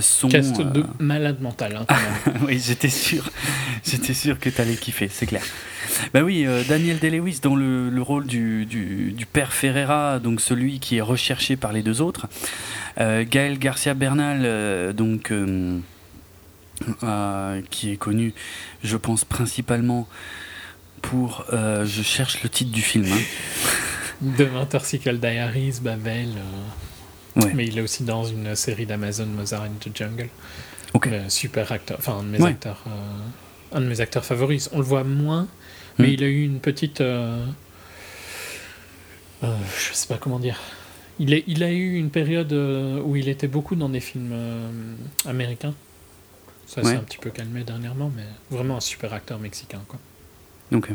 sont. 0.01 0.30
Cast 0.30 0.62
de 0.62 0.81
euh, 0.81 0.83
malade 1.00 1.42
mental. 1.42 1.77
Hein, 1.77 1.95
oui, 2.48 2.62
j'étais 2.63 2.89
sûr, 2.89 3.30
j'étais 3.83 4.13
sûr 4.13 4.39
que 4.39 4.50
tu 4.50 4.62
allais 4.62 4.75
kiffer, 4.75 5.10
c'est 5.10 5.25
clair. 5.25 5.44
Bah 6.13 6.22
oui, 6.22 6.45
euh, 6.45 6.63
Daniel 6.68 7.00
Day-Lewis 7.00 7.39
dans 7.42 7.56
le, 7.56 7.89
le 7.89 8.01
rôle 8.01 8.25
du, 8.25 8.66
du, 8.66 9.12
du, 9.12 9.25
père 9.25 9.54
Ferreira, 9.54 10.19
donc 10.19 10.42
celui 10.42 10.80
qui 10.80 10.98
est 10.98 11.01
recherché 11.01 11.56
par 11.56 11.74
les 11.74 11.83
deux 11.83 12.01
autres. 12.01 12.27
Gaël 12.98 13.60
Garcia 13.60 13.94
Bernal, 13.94 14.94
donc. 14.94 15.33
qui 17.69 17.92
est 17.92 17.98
connu, 17.98 18.33
je 18.83 18.98
pense 18.98 19.25
principalement 19.25 20.07
pour. 21.01 21.45
je 21.51 22.01
cherche 22.01 22.42
le 22.44 22.50
titre 22.50 22.72
du 22.72 22.81
film. 22.81 23.06
Hein. 23.12 23.22
The 24.22 25.10
Diaries, 25.19 25.80
Babel. 25.81 26.30
Mais 27.35 27.65
il 27.65 27.77
est 27.77 27.81
aussi 27.81 28.03
dans 28.03 28.23
une 28.23 28.55
série 28.55 28.85
d'Amazon, 28.85 29.25
Mozart 29.25 29.63
in 29.63 29.71
the 29.79 29.95
Jungle. 29.95 30.29
super 31.29 31.71
acteur, 31.71 31.97
enfin 31.99 32.19
un 32.19 32.23
de 32.23 32.29
mes 32.29 32.43
acteurs, 32.43 32.83
euh, 32.87 33.77
un 33.77 33.81
de 33.81 33.85
mes 33.85 33.99
acteurs 34.01 34.25
favoris. 34.25 34.69
On 34.71 34.77
le 34.77 34.85
voit 34.85 35.03
moins, 35.03 35.47
mais 35.97 36.07
hmm. 36.07 36.13
il 36.13 36.23
a 36.23 36.27
eu 36.27 36.43
une 36.43 36.59
petite, 36.59 37.01
euh, 37.01 37.45
euh, 39.43 39.55
je 39.77 39.93
sais 39.93 40.07
pas 40.07 40.17
comment 40.17 40.39
dire. 40.39 40.59
Il, 41.19 41.33
est, 41.33 41.43
il 41.47 41.63
a 41.63 41.71
eu 41.71 41.95
une 41.95 42.09
période 42.09 42.51
où 42.51 43.15
il 43.15 43.29
était 43.29 43.47
beaucoup 43.47 43.75
dans 43.75 43.88
des 43.88 44.01
films 44.01 44.35
américains. 45.25 45.73
Ça 46.67 46.83
s'est 46.83 46.95
un 46.95 47.03
petit 47.03 47.19
peu 47.19 47.29
calmé 47.29 47.63
dernièrement, 47.63 48.11
mais 48.13 48.25
vraiment 48.49 48.77
un 48.77 48.81
super 48.81 49.13
acteur 49.13 49.39
mexicain, 49.39 49.81
quoi. 49.88 49.99
Ok. 50.73 50.89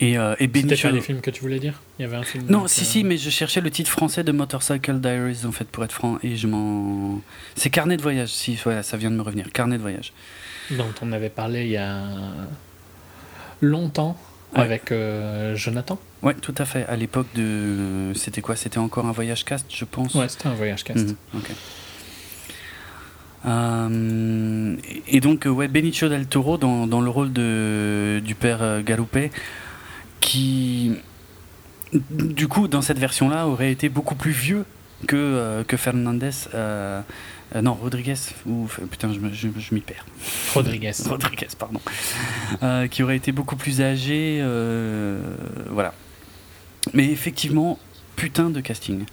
Et, 0.00 0.16
euh, 0.16 0.36
et 0.38 0.48
C'était 0.54 0.76
pas 0.76 0.90
les 0.92 1.00
films 1.00 1.20
que 1.20 1.30
tu 1.30 1.40
voulais 1.40 1.58
dire? 1.58 1.80
Il 1.98 2.02
y 2.02 2.04
avait 2.04 2.16
un 2.16 2.22
film. 2.22 2.44
Non, 2.48 2.68
si, 2.68 2.84
si, 2.84 3.02
mais 3.02 3.16
je 3.16 3.30
cherchais 3.30 3.60
le 3.60 3.70
titre 3.70 3.90
français 3.90 4.22
de 4.22 4.30
Motorcycle 4.30 5.00
Diaries, 5.00 5.44
en 5.44 5.50
fait, 5.50 5.64
pour 5.64 5.84
être 5.84 5.92
franc, 5.92 6.18
et 6.22 6.36
je 6.36 6.46
m'en. 6.46 7.20
C'est 7.56 7.70
Carnet 7.70 7.96
de 7.96 8.02
voyage, 8.02 8.28
si, 8.28 8.56
voilà, 8.62 8.84
ça 8.84 8.96
vient 8.96 9.10
de 9.10 9.16
me 9.16 9.22
revenir. 9.22 9.50
Carnet 9.52 9.76
de 9.76 9.82
voyage. 9.82 10.12
Dont 10.70 10.92
on 11.02 11.10
avait 11.10 11.30
parlé 11.30 11.64
il 11.64 11.70
y 11.70 11.76
a 11.76 12.04
longtemps 13.60 14.16
avec 14.54 14.92
euh, 14.92 15.56
Jonathan. 15.56 15.98
Ouais, 16.22 16.34
tout 16.34 16.54
à 16.58 16.64
fait. 16.64 16.86
À 16.86 16.94
l'époque 16.94 17.26
de. 17.34 18.12
C'était 18.14 18.40
quoi? 18.40 18.54
C'était 18.54 18.78
encore 18.78 19.06
un 19.06 19.12
voyage 19.12 19.44
cast, 19.44 19.66
je 19.68 19.84
pense? 19.84 20.14
Ouais, 20.14 20.28
c'était 20.28 20.46
un 20.46 20.54
voyage 20.54 20.84
cast. 20.84 21.08
Mhm, 21.08 21.16
ok. 21.34 21.50
Euh, 23.46 24.76
et 25.08 25.20
donc, 25.20 25.46
ouais, 25.46 25.68
Benicio 25.68 26.08
del 26.08 26.26
Toro 26.26 26.56
dans, 26.56 26.86
dans 26.86 27.00
le 27.00 27.10
rôle 27.10 27.32
de, 27.32 28.20
du 28.24 28.34
père 28.36 28.82
Galupe 28.82 29.30
qui, 30.20 30.92
du 31.92 32.48
coup, 32.48 32.68
dans 32.68 32.82
cette 32.82 32.98
version-là, 32.98 33.46
aurait 33.46 33.72
été 33.72 33.88
beaucoup 33.88 34.14
plus 34.14 34.32
vieux 34.32 34.64
que, 35.06 35.16
euh, 35.16 35.64
que 35.64 35.76
Fernandez. 35.76 36.30
Euh, 36.54 37.00
euh, 37.54 37.62
non, 37.62 37.74
Rodriguez, 37.74 38.16
ou 38.46 38.68
putain, 38.90 39.10
je, 39.12 39.48
je, 39.58 39.74
m'y 39.74 39.80
perds. 39.80 40.04
Rodriguez. 40.52 40.92
Rodriguez, 41.08 41.48
pardon. 41.58 41.80
qui 42.88 43.02
aurait 43.02 43.16
été 43.16 43.32
beaucoup 43.32 43.56
plus 43.56 43.80
âgé. 43.80 44.44
voilà. 45.70 45.94
Mais 46.94 47.06
effectivement, 47.06 47.78
putain 48.16 48.50
de 48.50 48.60
casting. 48.60 49.04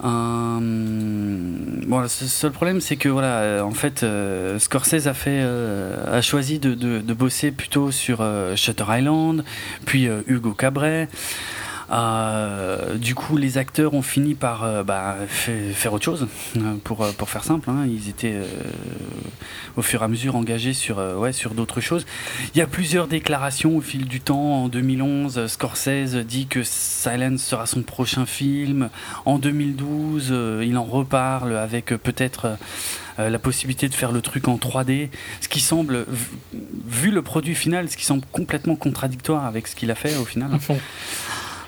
Ouais. 0.00 0.08
Euh, 0.08 0.58
bon, 0.60 2.00
le 2.00 2.08
seul 2.08 2.52
problème, 2.52 2.80
c'est 2.80 2.96
que 2.96 3.08
voilà, 3.08 3.38
euh, 3.38 3.60
en 3.62 3.72
fait, 3.72 4.02
euh, 4.02 4.58
Scorsese 4.58 5.06
a 5.06 5.14
fait, 5.14 5.40
a 5.40 6.20
choisi 6.22 6.58
de, 6.58 6.74
de, 6.74 7.00
de, 7.00 7.14
bosser 7.14 7.50
plutôt 7.50 7.90
sur 7.90 8.24
Shutter 8.56 8.84
Island, 8.88 9.44
puis 9.84 10.08
Hugo 10.26 10.52
Cabret. 10.52 11.08
Euh, 11.90 12.96
du 12.96 13.14
coup, 13.14 13.36
les 13.36 13.58
acteurs 13.58 13.94
ont 13.94 14.02
fini 14.02 14.34
par 14.34 14.64
euh, 14.64 14.82
bah, 14.82 15.16
faire 15.28 15.92
autre 15.92 16.04
chose, 16.04 16.26
euh, 16.56 16.74
pour, 16.84 17.06
pour 17.14 17.30
faire 17.30 17.44
simple. 17.44 17.70
Hein. 17.70 17.86
Ils 17.86 18.08
étaient 18.08 18.36
au 19.76 19.82
fur 19.82 20.02
et 20.02 20.04
à 20.04 20.08
mesure 20.08 20.36
engagés 20.36 20.74
sur, 20.74 20.98
ouais, 20.98 21.32
sur 21.32 21.54
d'autres 21.54 21.80
choses. 21.80 22.06
Il 22.54 22.58
y 22.58 22.62
a 22.62 22.66
plusieurs 22.66 23.06
déclarations 23.06 23.76
au 23.76 23.80
fil 23.80 24.06
du 24.06 24.20
temps. 24.20 24.64
En 24.64 24.68
2011, 24.68 25.46
Scorsese 25.46 26.16
dit 26.16 26.46
que 26.46 26.62
Silence 26.62 27.42
sera 27.42 27.66
son 27.66 27.82
prochain 27.82 28.26
film. 28.26 28.90
En 29.24 29.38
2012, 29.38 30.34
il 30.62 30.76
en 30.76 30.84
reparle 30.84 31.56
avec 31.56 31.86
peut-être 31.86 32.56
la 33.18 33.38
possibilité 33.38 33.88
de 33.88 33.94
faire 33.94 34.12
le 34.12 34.20
truc 34.20 34.46
en 34.46 34.56
3D, 34.56 35.08
ce 35.40 35.48
qui 35.48 35.60
semble, 35.60 36.06
vu 36.86 37.10
le 37.10 37.22
produit 37.22 37.56
final, 37.56 37.90
ce 37.90 37.96
qui 37.96 38.04
semble 38.04 38.24
complètement 38.30 38.76
contradictoire 38.76 39.44
avec 39.44 39.66
ce 39.66 39.74
qu'il 39.74 39.90
a 39.90 39.96
fait 39.96 40.16
au 40.16 40.24
final. 40.24 40.50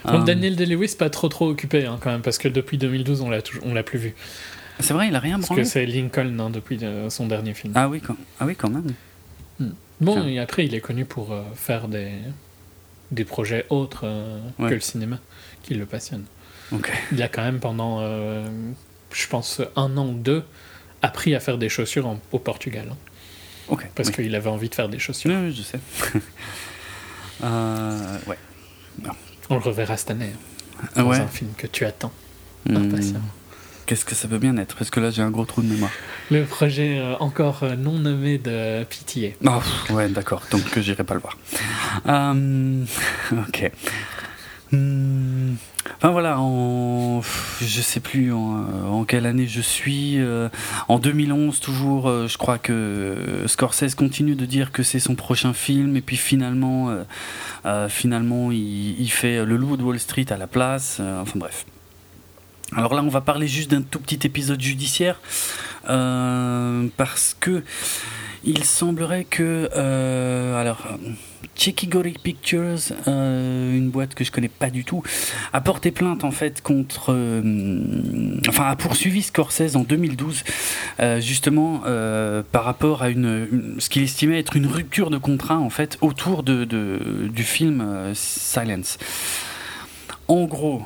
Daniel 0.04 0.56
Day-Lewis 0.56 0.96
pas 0.98 1.10
trop 1.10 1.28
trop 1.28 1.48
occupé 1.48 1.86
hein, 1.86 1.98
quand 2.00 2.10
même 2.10 2.22
parce 2.22 2.38
que 2.38 2.48
depuis 2.48 2.78
2012 2.78 3.20
on 3.20 3.30
l'a 3.30 3.40
on 3.62 3.74
l'a 3.74 3.82
plus 3.82 3.98
vu. 3.98 4.14
C'est 4.78 4.94
vrai, 4.94 5.08
il 5.08 5.14
a 5.14 5.20
rien 5.20 5.38
Parce 5.38 5.54
que 5.54 5.64
c'est 5.64 5.84
Lincoln 5.84 6.38
hein, 6.40 6.48
depuis 6.48 6.80
son 7.10 7.26
dernier 7.26 7.52
film. 7.52 7.74
Ah 7.76 7.88
oui, 7.88 8.00
quand, 8.00 8.16
ah 8.38 8.46
oui, 8.46 8.56
quand 8.56 8.70
même. 8.70 8.94
Hmm. 9.58 9.72
Bon, 10.00 10.26
et 10.26 10.38
après, 10.38 10.64
il 10.64 10.74
est 10.74 10.80
connu 10.80 11.04
pour 11.04 11.36
faire 11.54 11.86
des, 11.86 12.12
des 13.10 13.26
projets 13.26 13.66
autres 13.68 14.06
que 14.58 14.72
le 14.72 14.80
cinéma 14.80 15.18
qui 15.62 15.74
le 15.74 15.84
passionnent. 15.84 16.24
Il 17.12 17.22
a 17.22 17.28
quand 17.28 17.42
même 17.42 17.60
pendant, 17.60 18.00
je 19.12 19.26
pense, 19.28 19.60
un 19.76 19.98
an 19.98 20.08
ou 20.08 20.14
deux, 20.14 20.44
appris 21.02 21.34
à 21.34 21.40
faire 21.40 21.58
des 21.58 21.68
chaussures 21.68 22.16
au 22.32 22.38
Portugal. 22.38 22.88
Hein. 22.90 22.96
Parce 23.94 24.10
qu'il 24.10 24.34
avait 24.34 24.50
envie 24.50 24.68
de 24.68 24.74
faire 24.74 24.88
des 24.88 24.98
chaussures. 24.98 25.30
Oui, 25.42 25.54
je 25.54 25.62
sais. 25.62 25.80
euh, 27.44 28.18
ouais. 28.26 28.38
On 29.50 29.54
le 29.54 29.60
reverra 29.60 29.96
cette 29.96 30.12
année. 30.12 30.32
Hein, 30.96 31.02
dans 31.02 31.10
un 31.10 31.26
film 31.26 31.50
que 31.56 31.66
tu 31.66 31.84
attends. 31.84 32.12
Hmm. 32.68 32.90
Qu'est-ce 33.86 34.04
que 34.04 34.14
ça 34.14 34.28
veut 34.28 34.38
bien 34.38 34.56
être? 34.56 34.76
Parce 34.76 34.90
que 34.90 35.00
là, 35.00 35.10
j'ai 35.10 35.22
un 35.22 35.30
gros 35.30 35.44
trou 35.44 35.62
de 35.62 35.66
mémoire. 35.66 35.90
Le 36.30 36.44
projet 36.44 37.00
euh, 37.00 37.16
encore 37.18 37.64
euh, 37.64 37.74
non 37.74 37.98
nommé 37.98 38.38
de 38.38 38.84
Pitié. 38.84 39.36
Oh, 39.44 39.60
ouais, 39.92 40.08
d'accord. 40.08 40.44
Donc, 40.52 40.78
j'irai 40.78 41.02
pas 41.02 41.14
le 41.14 41.20
voir. 41.20 41.36
Euh, 42.06 42.84
ok. 43.32 43.72
Hmm. 44.72 45.54
Enfin 45.96 46.10
voilà, 46.10 46.38
en, 46.38 47.22
je 47.60 47.80
sais 47.80 48.00
plus 48.00 48.32
en, 48.32 49.04
quelle 49.04 49.26
année 49.26 49.46
je 49.46 49.60
suis. 49.60 50.18
Euh, 50.18 50.48
en 50.88 50.98
2011 50.98 51.60
toujours, 51.60 52.08
euh, 52.08 52.28
je 52.28 52.38
crois 52.38 52.58
que 52.58 53.44
Scorsese 53.46 53.94
continue 53.94 54.34
de 54.34 54.46
dire 54.46 54.72
que 54.72 54.82
c'est 54.82 55.00
son 55.00 55.14
prochain 55.14 55.52
film 55.52 55.96
et 55.96 56.00
puis 56.00 56.16
finalement, 56.16 56.94
euh, 57.64 57.88
finalement 57.88 58.52
il, 58.52 59.00
il, 59.00 59.10
fait 59.10 59.44
Le 59.44 59.56
Loup 59.56 59.76
de 59.76 59.82
Wall 59.82 59.98
Street 59.98 60.26
à 60.30 60.36
la 60.36 60.46
place. 60.46 61.00
enfin 61.00 61.38
bref. 61.38 61.66
Alors 62.76 62.94
là, 62.94 63.02
on 63.02 63.08
va 63.08 63.20
parler 63.20 63.48
juste 63.48 63.70
d'un 63.70 63.82
tout 63.82 63.98
petit 63.98 64.24
épisode 64.26 64.60
judiciaire 64.60 65.20
parce 65.84 67.36
que 67.40 67.64
il 68.44 68.64
semblerait 68.64 69.24
que 69.24 69.68
alors 70.54 70.86
Chekigori 71.56 72.14
Pictures, 72.22 72.78
euh, 73.08 73.76
une 73.76 73.90
boîte 73.90 74.14
que 74.14 74.24
je 74.24 74.32
connais 74.32 74.48
pas 74.48 74.70
du 74.70 74.84
tout, 74.84 75.02
a 75.52 75.60
porté 75.60 75.90
plainte 75.90 76.24
en 76.24 76.30
fait 76.30 76.62
contre, 76.62 77.12
euh, 77.12 78.40
enfin 78.48 78.66
a 78.66 78.76
poursuivi 78.76 79.22
Scorsese 79.22 79.76
en 79.76 79.82
2012, 79.82 80.44
euh, 81.00 81.20
justement 81.20 81.82
par 82.52 82.64
rapport 82.64 83.02
à 83.02 83.10
ce 83.10 83.88
qu'il 83.88 84.02
estimait 84.02 84.38
être 84.38 84.56
une 84.56 84.66
rupture 84.66 85.10
de 85.10 85.18
contrat 85.18 85.58
en 85.58 85.70
fait 85.70 85.98
autour 86.00 86.42
du 86.42 87.42
film 87.42 88.12
Silence. 88.14 88.98
En 90.28 90.44
gros, 90.44 90.82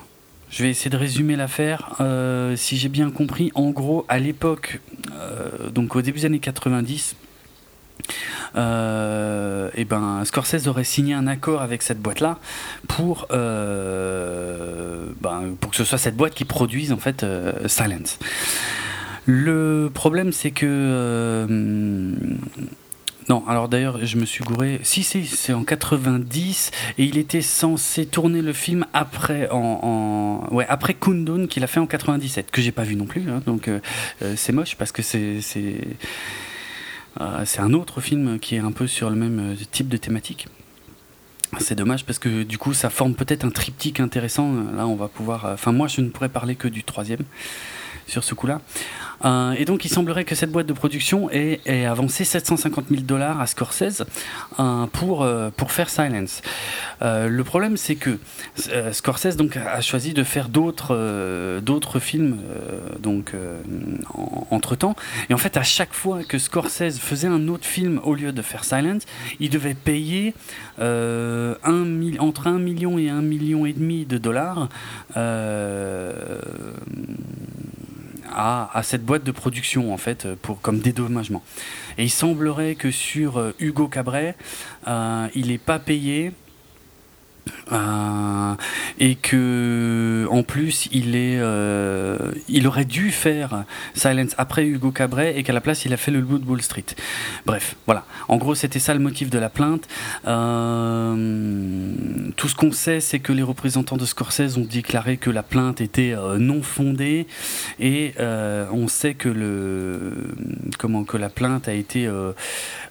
je 0.50 0.62
vais 0.62 0.70
essayer 0.70 0.90
de 0.90 0.96
résumer 0.96 1.36
l'affaire. 1.36 1.96
si 2.56 2.76
j'ai 2.76 2.88
bien 2.88 3.10
compris, 3.10 3.50
en 3.54 3.70
gros, 3.70 4.04
à 4.08 4.18
l'époque, 4.18 4.80
donc 5.72 5.96
au 5.96 6.02
début 6.02 6.20
des 6.20 6.26
années 6.26 6.38
90, 6.38 7.16
euh, 8.56 9.70
et 9.74 9.84
ben 9.84 10.24
Scorsese 10.24 10.68
aurait 10.68 10.84
signé 10.84 11.14
un 11.14 11.26
accord 11.26 11.62
avec 11.62 11.82
cette 11.82 12.00
boîte-là 12.00 12.38
pour, 12.88 13.26
euh, 13.32 15.06
ben, 15.20 15.56
pour 15.60 15.70
que 15.70 15.76
ce 15.76 15.84
soit 15.84 15.98
cette 15.98 16.16
boîte 16.16 16.34
qui 16.34 16.44
produise 16.44 16.92
en 16.92 16.98
fait 16.98 17.22
euh, 17.22 17.66
Silence. 17.66 18.18
Le 19.26 19.90
problème 19.92 20.32
c'est 20.32 20.50
que 20.50 21.46
non, 23.30 23.42
alors 23.48 23.70
d'ailleurs, 23.70 24.04
je 24.04 24.18
me 24.18 24.26
suis 24.26 24.44
gouré. 24.44 24.80
Si, 24.82 25.02
c'est 25.02 25.54
en 25.54 25.64
90 25.64 26.70
et 26.98 27.04
il 27.04 27.16
était 27.16 27.40
censé 27.40 28.04
tourner 28.04 28.42
le 28.42 28.52
film 28.52 28.84
après, 28.92 29.48
en, 29.50 30.46
ouais, 30.50 30.66
après 30.68 30.92
Kundun 30.92 31.46
qu'il 31.46 31.64
a 31.64 31.66
fait 31.66 31.80
en 31.80 31.86
97, 31.86 32.50
que 32.50 32.60
j'ai 32.60 32.70
pas 32.70 32.82
vu 32.82 32.96
non 32.96 33.06
plus. 33.06 33.22
Hein, 33.30 33.40
donc 33.46 33.70
c'est 34.36 34.52
moche 34.52 34.76
parce 34.76 34.92
que 34.92 35.00
c'est 35.00 35.40
c'est 37.44 37.60
un 37.60 37.72
autre 37.72 38.00
film 38.00 38.38
qui 38.38 38.56
est 38.56 38.60
un 38.60 38.72
peu 38.72 38.86
sur 38.86 39.10
le 39.10 39.16
même 39.16 39.52
euh, 39.52 39.64
type 39.70 39.88
de 39.88 39.96
thématique. 39.96 40.48
C'est 41.60 41.76
dommage 41.76 42.04
parce 42.04 42.18
que 42.18 42.42
du 42.42 42.58
coup 42.58 42.74
ça 42.74 42.90
forme 42.90 43.14
peut-être 43.14 43.44
un 43.44 43.50
triptyque 43.50 44.00
intéressant. 44.00 44.52
Là 44.76 44.86
on 44.86 44.96
va 44.96 45.08
pouvoir. 45.08 45.44
Euh, 45.44 45.54
enfin 45.54 45.72
moi 45.72 45.86
je 45.86 46.00
ne 46.00 46.08
pourrais 46.08 46.28
parler 46.28 46.56
que 46.56 46.68
du 46.68 46.82
troisième 46.82 47.24
sur 48.06 48.24
ce 48.24 48.34
coup-là. 48.34 48.60
Euh, 49.24 49.52
et 49.52 49.64
donc, 49.64 49.84
il 49.84 49.88
semblerait 49.88 50.24
que 50.24 50.34
cette 50.34 50.50
boîte 50.50 50.66
de 50.66 50.72
production 50.72 51.30
ait, 51.30 51.86
avancé 51.86 52.24
750 52.24 52.86
000 52.90 53.02
dollars 53.02 53.40
à 53.40 53.46
Scorsese 53.46 54.04
euh, 54.58 54.86
pour, 54.86 55.22
euh, 55.22 55.50
pour 55.56 55.72
faire 55.72 55.88
Silence. 55.88 56.42
le 57.00 57.42
problème, 57.42 57.76
c'est 57.76 57.96
que 57.96 58.18
Scorsese 58.92 59.36
donc, 59.36 59.56
a 59.56 59.80
choisi 59.80 60.12
de 60.12 60.24
faire 60.24 60.48
d'autres 60.48 61.98
films 62.00 62.38
donc, 63.00 63.32
entre 64.50 64.76
temps. 64.76 64.96
Et 65.30 65.34
en 65.34 65.38
fait, 65.38 65.56
à 65.56 65.62
chaque 65.62 65.92
fois 65.92 66.24
que 66.24 66.38
Scorsese 66.38 66.98
faisait 66.98 67.28
un 67.28 67.48
autre 67.48 67.66
film 67.66 68.00
au 68.04 68.14
lieu 68.14 68.32
de 68.32 68.42
faire 68.42 68.64
Silence, 68.64 69.02
il 69.40 69.50
devait 69.50 69.74
payer 69.74 70.34
un, 70.80 71.54
entre 72.18 72.46
1 72.46 72.58
million 72.58 72.98
et 72.98 73.08
1 73.08 73.20
million 73.22 73.66
et 73.66 73.72
demi 73.72 74.04
de 74.06 74.18
dollars 74.18 74.68
à, 78.34 78.80
cette 78.82 79.04
boîte 79.04 79.24
de 79.24 79.32
production 79.32 79.92
en 79.92 79.96
fait 79.96 80.26
pour 80.42 80.60
comme 80.60 80.80
dédommagement. 80.80 81.42
Et 81.98 82.04
il 82.04 82.10
semblerait 82.10 82.74
que 82.74 82.90
sur 82.90 83.38
euh, 83.38 83.54
Hugo 83.60 83.88
Cabret, 83.88 84.34
euh, 84.88 85.28
il 85.34 85.48
n'est 85.48 85.58
pas 85.58 85.78
payé 85.78 86.32
euh, 87.72 88.54
et 88.98 89.14
que 89.14 90.26
en 90.30 90.42
plus 90.42 90.88
il 90.92 91.16
est 91.16 91.38
euh, 91.38 92.32
il 92.48 92.66
aurait 92.66 92.84
dû 92.84 93.10
faire 93.10 93.64
Silence 93.94 94.34
après 94.38 94.66
Hugo 94.66 94.90
Cabret 94.90 95.36
et 95.36 95.42
qu'à 95.42 95.52
la 95.52 95.60
place 95.60 95.84
il 95.84 95.92
a 95.92 95.96
fait 95.96 96.10
le 96.10 96.20
Loup 96.20 96.38
de 96.38 96.46
Wall 96.46 96.62
Street. 96.62 96.84
Bref 97.46 97.76
voilà. 97.86 98.04
En 98.28 98.36
gros 98.36 98.54
c'était 98.54 98.78
ça 98.78 98.94
le 98.94 99.00
motif 99.00 99.30
de 99.30 99.38
la 99.38 99.48
plainte. 99.48 99.88
Euh, 100.26 101.94
tout 102.36 102.48
ce 102.48 102.54
qu'on 102.54 102.72
sait 102.72 103.00
c'est 103.00 103.18
que 103.18 103.32
les 103.32 103.42
représentants 103.42 103.96
de 103.96 104.06
Scorsese 104.06 104.58
ont 104.58 104.66
déclaré 104.68 105.16
que 105.16 105.30
la 105.30 105.42
plainte 105.42 105.80
était 105.80 106.14
non 106.38 106.62
fondée. 106.62 107.26
Et 107.80 108.14
on 108.18 108.88
sait 108.88 109.14
que 109.14 109.28
le 109.28 110.34
comment 110.78 111.04
que 111.04 111.16
la 111.16 111.28
plainte 111.28 111.68
a 111.68 111.72
été 111.72 112.08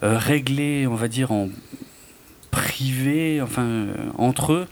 réglée 0.01 0.87
on 0.87 0.95
va 0.95 1.07
dire 1.07 1.31
en 1.31 1.49
privés, 2.53 3.41
enfin 3.41 3.65
euh, 3.65 3.95
entre 4.15 4.53
eux, 4.53 4.67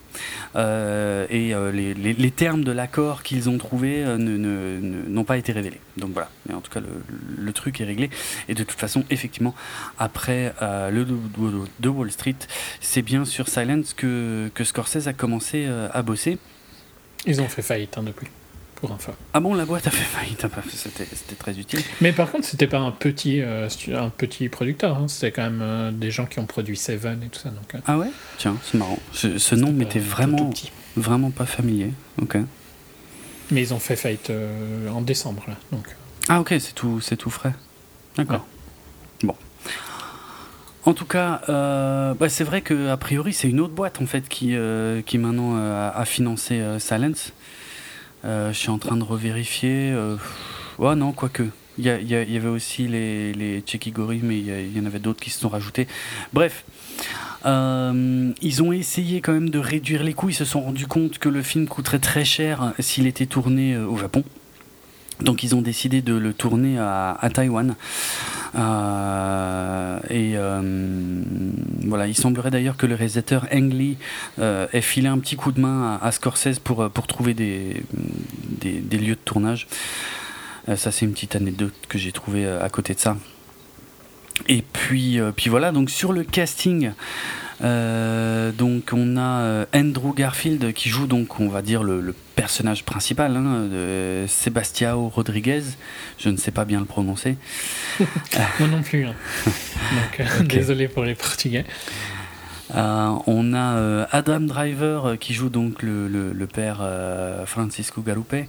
euh, 0.55 1.25
et 1.31 1.55
euh, 1.55 1.71
les, 1.71 2.31
termes 2.31 2.63
de 2.63 2.71
l'accord 2.71 3.23
qu'ils 3.23 3.49
ont 3.49 3.57
trouvé 3.57 4.05
n'ont 4.05 5.23
pas 5.23 5.37
été 5.37 5.51
révélés. 5.51 5.81
Donc 5.97 6.11
voilà, 6.11 6.29
mais 6.47 6.53
en 6.53 6.61
tout 6.61 6.71
cas 6.71 6.79
le, 6.79 7.53
truc 7.53 7.81
est 7.81 7.85
réglé. 7.85 8.11
Et 8.47 8.53
de 8.53 8.63
toute 8.63 8.79
façon, 8.79 9.03
effectivement, 9.09 9.55
après 9.97 10.53
le 10.61 11.05
de 11.79 11.89
Wall 11.89 12.11
Street, 12.11 12.35
c'est 12.79 13.01
bien 13.01 13.25
sur 13.25 13.49
Silence 13.49 13.93
que, 13.93 14.51
que 14.53 14.63
Scorsese 14.63 15.07
a 15.07 15.13
commencé 15.13 15.67
à 15.91 16.01
bosser. 16.03 16.37
Ils 17.25 17.41
ont 17.41 17.49
fait 17.49 17.63
faillite 17.63 17.97
hein, 17.97 18.03
depuis. 18.03 18.27
Ah 19.33 19.39
bon, 19.39 19.53
la 19.53 19.65
boîte 19.65 19.87
a 19.87 19.91
fait 19.91 20.03
faillite, 20.03 20.45
c'était 20.69 21.35
très 21.35 21.57
utile. 21.57 21.81
Mais 21.99 22.11
par 22.11 22.31
contre, 22.31 22.45
c'était 22.45 22.67
pas 22.67 22.79
un 22.79 22.91
petit, 22.91 23.41
euh, 23.41 23.67
un 23.93 24.09
petit 24.09 24.49
producteur, 24.49 24.97
hein. 24.97 25.07
c'était 25.07 25.31
quand 25.31 25.43
même 25.43 25.61
euh, 25.61 25.91
des 25.91 26.09
gens 26.09 26.25
qui 26.25 26.39
ont 26.39 26.45
produit 26.45 26.75
Seven 26.75 27.21
et 27.23 27.27
tout 27.27 27.39
ça. 27.39 27.49
Donc, 27.49 27.75
euh. 27.75 27.79
Ah 27.85 27.97
ouais? 27.97 28.11
Tiens, 28.37 28.57
c'est 28.63 28.77
marrant. 28.77 28.97
Ce, 29.13 29.55
nom 29.55 29.71
m'était 29.71 29.99
vraiment, 29.99 30.51
vraiment 30.95 31.29
pas 31.29 31.45
familier. 31.45 31.91
Ok. 32.21 32.37
Mais 33.51 33.61
ils 33.61 33.73
ont 33.73 33.79
fait 33.79 33.95
faillite 33.95 34.31
en 34.91 35.01
décembre, 35.01 35.43
là. 35.47 35.55
Donc. 35.71 35.85
Ah 36.29 36.39
ok, 36.39 36.55
c'est 36.59 36.73
tout, 36.73 36.99
tout 37.17 37.29
frais. 37.29 37.53
D'accord. 38.15 38.45
Bon. 39.23 39.35
En 40.85 40.93
tout 40.93 41.05
cas, 41.05 41.41
bah, 41.47 42.29
c'est 42.29 42.43
vrai 42.43 42.61
que 42.61 42.89
a 42.89 42.97
priori 42.97 43.33
c'est 43.33 43.49
une 43.49 43.59
autre 43.59 43.73
boîte 43.73 44.01
en 44.01 44.05
fait 44.05 44.27
qui, 44.27 44.55
qui 45.05 45.17
maintenant 45.17 45.57
a 45.57 46.05
financé 46.05 46.61
Silence. 46.79 47.33
Euh, 48.25 48.53
je 48.53 48.57
suis 48.57 48.69
en 48.69 48.77
train 48.77 48.97
de 48.97 49.03
revérifier. 49.03 49.91
Euh... 49.91 50.17
Oh 50.79 50.95
non, 50.95 51.11
quoique. 51.11 51.43
Il 51.77 51.85
y, 51.85 51.87
y, 51.87 52.37
avait 52.37 52.49
aussi 52.49 52.87
les, 52.87 53.33
les 53.33 53.63
Chekigori, 53.65 54.19
mais 54.21 54.37
il 54.37 54.77
y, 54.77 54.79
en 54.79 54.85
avait 54.85 54.99
d'autres 54.99 55.21
qui 55.21 55.29
se 55.29 55.39
sont 55.39 55.49
rajoutés. 55.49 55.87
Bref, 56.33 56.65
euh, 57.45 58.31
ils 58.41 58.61
ont 58.61 58.73
essayé 58.73 59.21
quand 59.21 59.31
même 59.31 59.49
de 59.49 59.57
réduire 59.57 60.03
les 60.03 60.13
coûts. 60.13 60.29
Ils 60.29 60.35
se 60.35 60.45
sont 60.45 60.61
rendus 60.61 60.87
compte 60.87 61.17
que 61.17 61.29
le 61.29 61.41
film 61.41 61.67
coûterait 61.67 61.99
très 61.99 62.25
cher 62.25 62.73
s'il 62.79 63.07
était 63.07 63.25
tourné 63.25 63.77
au 63.77 63.97
Japon. 63.97 64.23
Donc 65.21 65.43
ils 65.43 65.55
ont 65.55 65.61
décidé 65.61 66.01
de 66.01 66.15
le 66.15 66.33
tourner 66.33 66.79
à, 66.79 67.29
Taïwan. 67.33 67.75
Euh, 68.55 69.99
et 70.09 70.33
euh, 70.35 71.21
voilà, 71.85 72.07
il 72.07 72.15
semblerait 72.15 72.51
d'ailleurs 72.51 72.75
que 72.75 72.85
le 72.85 72.95
réalisateur 72.95 73.47
Ang 73.53 73.71
Lee 73.71 73.97
euh, 74.39 74.67
ait 74.73 74.81
filé 74.81 75.07
un 75.07 75.19
petit 75.19 75.35
coup 75.35 75.51
de 75.51 75.61
main 75.61 75.99
à, 76.01 76.11
Scorsese 76.11 76.59
pour, 76.59 76.89
pour 76.89 77.07
trouver 77.07 77.33
des, 77.33 77.83
des, 78.59 78.97
lieux 78.97 79.15
de 79.15 79.21
tournage. 79.23 79.67
ça, 80.75 80.91
c'est 80.91 81.05
une 81.05 81.13
petite 81.13 81.35
anecdote 81.35 81.73
que 81.87 81.97
j'ai 81.97 82.11
trouvée 82.11 82.47
à 82.47 82.69
côté 82.69 82.93
de 82.93 82.99
ça. 82.99 83.17
Et 84.47 84.63
puis, 84.73 85.19
puis 85.35 85.49
voilà, 85.49 85.71
donc 85.71 85.89
sur 85.89 86.13
le 86.13 86.23
casting, 86.23 86.91
donc 87.61 88.89
on 88.91 89.17
a 89.17 89.65
Andrew 89.73 90.13
Garfield 90.15 90.73
qui 90.73 90.89
joue 90.89 91.05
donc 91.05 91.39
on 91.39 91.47
va 91.47 91.61
dire 91.61 91.83
le, 91.83 92.15
personnage 92.41 92.83
principal, 92.83 93.35
hein, 93.35 93.67
de 93.69 94.25
Rodriguez. 95.13 95.61
Je 96.17 96.29
ne 96.29 96.37
sais 96.37 96.49
pas 96.49 96.65
bien 96.65 96.79
le 96.79 96.85
prononcer. 96.85 97.37
Moi 98.59 98.67
non 98.67 98.81
plus. 98.81 99.05
Hein. 99.05 99.13
Donc, 100.39 100.47
désolé 100.47 100.87
pour 100.87 101.03
les 101.03 101.13
Portugais. 101.13 101.65
on 102.73 103.53
a 103.53 104.07
Adam 104.11 104.39
Driver 104.39 105.17
qui 105.19 105.35
joue 105.35 105.49
donc 105.49 105.83
le, 105.83 106.07
le 106.07 106.47
père 106.47 106.81
Francisco 107.45 108.01
Galupe. 108.01 108.47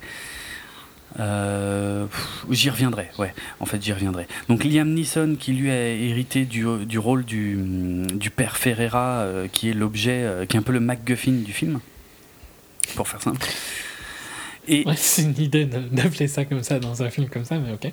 Euh, 1.20 2.06
j'y 2.50 2.70
reviendrai, 2.70 3.08
ouais, 3.18 3.34
en 3.60 3.66
fait 3.66 3.82
j'y 3.82 3.92
reviendrai. 3.92 4.26
Donc 4.48 4.64
Liam 4.64 4.88
Neeson 4.88 5.36
qui 5.38 5.52
lui 5.52 5.70
a 5.70 5.88
hérité 5.88 6.44
du, 6.44 6.64
du 6.86 6.98
rôle 6.98 7.24
du, 7.24 7.58
du, 8.14 8.30
père 8.30 8.56
Ferreira, 8.56 9.20
euh, 9.20 9.48
qui 9.48 9.68
est 9.68 9.74
l'objet, 9.74 10.22
euh, 10.22 10.46
qui 10.46 10.56
est 10.56 10.60
un 10.60 10.62
peu 10.62 10.72
le 10.72 10.80
MacGuffin 10.80 11.32
du 11.32 11.52
film, 11.52 11.80
pour 12.94 13.08
faire 13.08 13.22
simple. 13.22 13.46
Et... 14.68 14.84
c'est 14.96 15.22
une 15.22 15.38
idée 15.38 15.64
d'appeler 15.64 16.28
ça 16.28 16.44
comme 16.44 16.62
ça 16.62 16.78
dans 16.78 17.02
un 17.02 17.10
film 17.10 17.28
comme 17.28 17.44
ça, 17.44 17.58
mais 17.58 17.72
ok. 17.72 17.92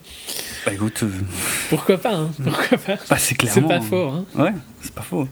Bah 0.65 0.73
écoute. 0.73 1.03
Pourquoi 1.69 1.97
pas, 1.97 2.13
hein 2.13 2.31
Pourquoi 2.43 2.77
pas 2.77 2.95
bah, 3.09 3.17
C'est 3.17 3.35
clairement. 3.35 3.67
C'est 3.69 3.75
pas 3.75 3.81
faux, 3.81 4.09
hein 4.09 4.25
Ouais, 4.35 4.53
c'est 4.81 4.93
pas 4.93 5.01
faux. 5.01 5.27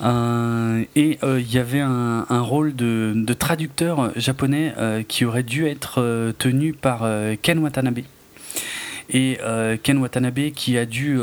Euh, 0.00 0.84
et 0.94 1.18
euh, 1.24 1.40
il 1.40 1.52
y 1.52 1.58
avait 1.58 1.80
un, 1.80 2.24
rôle 2.40 2.74
de, 2.76 3.34
traducteur 3.38 4.12
japonais 4.16 4.72
euh, 4.78 5.02
qui 5.02 5.24
aurait 5.24 5.42
dû 5.42 5.66
être 5.66 6.32
tenu 6.38 6.72
par 6.72 7.08
Ken 7.42 7.58
Watanabe. 7.58 8.00
Et 9.10 9.38
Ken 9.82 9.98
Watanabe 9.98 10.50
qui 10.54 10.76
a 10.76 10.84
dû 10.84 11.18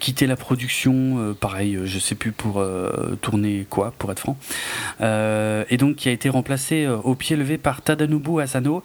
quitter 0.00 0.26
la 0.26 0.36
production, 0.36 1.36
pareil, 1.38 1.78
je 1.84 1.98
sais 1.98 2.14
plus 2.14 2.32
pour 2.32 2.64
tourner 3.20 3.66
quoi, 3.70 3.92
pour 3.98 4.10
être 4.10 4.20
franc. 4.20 4.36
et 5.00 5.76
donc 5.76 5.96
qui 5.96 6.08
a 6.08 6.12
été 6.12 6.28
remplacé 6.28 6.88
au 6.88 7.14
pied 7.14 7.36
levé 7.36 7.58
par 7.58 7.82
Tadanobu 7.82 8.40
Asano. 8.40 8.82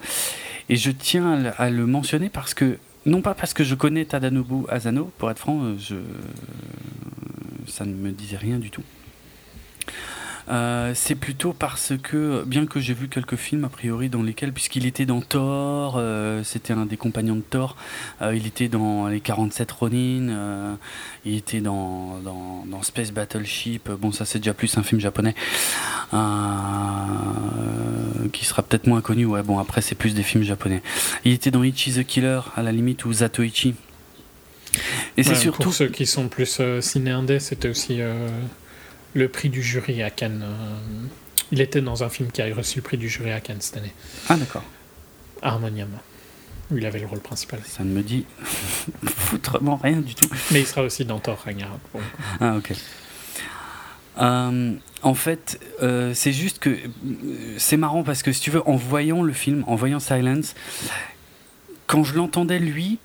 Et 0.69 0.75
je 0.75 0.91
tiens 0.91 1.51
à, 1.57 1.69
le 1.69 1.85
mentionner 1.85 2.29
parce 2.29 2.53
que 2.53 2.77
non 3.05 3.21
pas 3.21 3.33
parce 3.33 3.53
que 3.53 3.63
je 3.63 3.75
connais 3.75 4.05
Tadanobu 4.05 4.65
Asano, 4.69 5.11
pour 5.17 5.29
être 5.31 5.39
franc, 5.39 5.61
ça 7.67 7.85
ne 7.85 7.93
me 7.93 8.11
disait 8.11 8.37
rien 8.37 8.59
du 8.59 8.69
tout. 8.69 8.83
Euh, 10.49 10.91
c'est 10.95 11.15
plutôt 11.15 11.53
parce 11.53 11.93
que, 12.01 12.43
bien 12.45 12.65
que 12.65 12.79
j'ai 12.79 12.93
vu 12.93 13.07
quelques 13.07 13.35
films 13.35 13.63
a 13.65 13.69
priori 13.69 14.09
dans 14.09 14.21
lesquels, 14.21 14.51
puisqu'il 14.51 14.85
était 14.85 15.05
dans 15.05 15.21
Thor, 15.21 15.95
euh, 15.97 16.43
c'était 16.43 16.73
un 16.73 16.85
des 16.85 16.97
compagnons 16.97 17.35
de 17.35 17.41
Thor, 17.41 17.75
euh, 18.21 18.35
il 18.35 18.45
était 18.45 18.67
dans 18.67 19.07
les 19.07 19.21
47 19.21 19.71
Ronin, 19.71 20.77
il 21.25 21.35
était 21.35 21.61
dans, 21.61 22.19
dans, 22.19 22.81
Space 22.81 23.11
Battleship, 23.11 23.89
bon 23.91 24.11
ça 24.11 24.25
c'est 24.25 24.39
déjà 24.39 24.53
plus 24.53 24.77
un 24.77 24.83
film 24.83 24.99
japonais, 24.99 25.35
qui 28.33 28.45
sera 28.45 28.61
peut-être 28.61 28.87
moins 28.87 28.99
connu, 28.99 29.25
ouais 29.25 29.41
bon 29.41 29.57
après 29.57 29.79
c'est 29.81 29.95
plus 29.95 30.13
des 30.13 30.23
films 30.23 30.43
japonais. 30.43 30.81
Il 31.23 31.31
était 31.31 31.49
dans 31.49 31.63
Ichi 31.63 31.93
the 31.93 32.05
Killer 32.05 32.41
à 32.57 32.61
la 32.61 32.73
limite 32.73 33.05
ou 33.05 33.13
Zatoichi. 33.13 33.75
Et 35.15 35.23
c'est 35.23 35.35
surtout... 35.35 35.63
Pour 35.63 35.73
ceux 35.73 35.87
qui 35.87 36.05
sont 36.05 36.27
plus 36.27 36.59
ciné 36.81 37.39
c'était 37.39 37.69
aussi 37.69 38.01
le 39.13 39.27
prix 39.27 39.49
du 39.49 39.61
jury 39.61 40.01
à 40.01 40.09
Cannes. 40.09 40.43
Euh, 40.43 41.07
il 41.51 41.61
était 41.61 41.81
dans 41.81 42.03
un 42.03 42.09
film 42.09 42.31
qui 42.31 42.41
a 42.41 42.53
reçu 42.53 42.79
le 42.79 42.83
prix 42.83 42.97
du 42.97 43.09
jury 43.09 43.31
à 43.31 43.39
Cannes 43.39 43.61
cette 43.61 43.77
année. 43.77 43.93
Ah, 44.29 44.35
d'accord. 44.35 44.63
Harmonium. 45.41 45.89
Il 46.75 46.85
avait 46.85 46.99
le 46.99 47.05
rôle 47.05 47.19
principal. 47.19 47.59
Ça 47.65 47.83
ne 47.83 47.89
me 47.91 48.01
dit 48.01 48.25
foutrement 49.05 49.75
rien 49.75 50.01
du 50.01 50.15
tout. 50.15 50.29
Mais 50.51 50.61
il 50.61 50.65
sera 50.65 50.81
aussi 50.81 51.05
dans 51.05 51.19
Thor 51.19 51.37
Ragnarok. 51.43 51.79
Ah, 52.39 52.55
ok. 52.57 52.73
Euh, 54.19 54.73
en 55.01 55.13
fait, 55.13 55.59
euh, 55.81 56.13
c'est 56.13 56.31
juste 56.31 56.59
que 56.59 56.77
c'est 57.57 57.77
marrant 57.77 58.03
parce 58.03 58.23
que 58.23 58.31
si 58.31 58.41
tu 58.41 58.51
veux, 58.51 58.67
en 58.67 58.75
voyant 58.75 59.21
le 59.21 59.33
film, 59.33 59.63
en 59.67 59.75
voyant 59.75 59.99
Silence, 59.99 60.55
quand 61.87 62.03
je 62.03 62.15
l'entendais 62.15 62.59
lui 62.59 62.99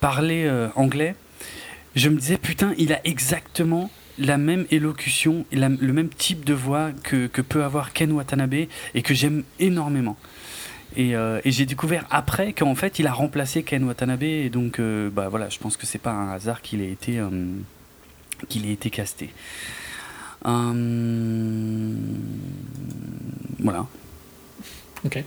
parler 0.00 0.50
anglais, 0.74 1.14
je 1.94 2.10
me 2.10 2.18
disais 2.18 2.36
putain, 2.36 2.74
il 2.76 2.92
a 2.92 3.00
exactement 3.06 3.90
la 4.18 4.38
même 4.38 4.66
élocution, 4.70 5.44
le 5.52 5.92
même 5.92 6.08
type 6.08 6.44
de 6.44 6.54
voix 6.54 6.90
que, 7.02 7.26
peut 7.26 7.64
avoir 7.64 7.92
Ken 7.92 8.12
Watanabe 8.12 8.66
et 8.94 9.02
que 9.02 9.14
j'aime 9.14 9.42
énormément. 9.58 10.16
Euh, 10.98 11.40
et, 11.44 11.52
j'ai 11.52 11.66
découvert 11.66 12.06
après 12.10 12.52
qu'en 12.52 12.74
fait 12.74 12.98
il 12.98 13.06
a 13.06 13.12
remplacé 13.12 13.62
Ken 13.62 13.84
Watanabe 13.84 14.22
et 14.22 14.48
donc 14.48 14.80
euh, 14.80 15.10
bah 15.10 15.28
voilà, 15.28 15.48
je 15.48 15.58
pense 15.58 15.76
que 15.76 15.86
c'est 15.86 15.98
pas 15.98 16.12
un 16.12 16.32
hasard 16.32 16.62
qu'il 16.62 16.80
ait 16.80 16.90
été 16.90 17.18
euh, 17.18 17.28
qu'il 18.48 18.66
ait 18.66 18.72
été 18.72 18.90
casté. 18.90 19.30
voilà. 20.44 20.86
Ok. 25.04 25.22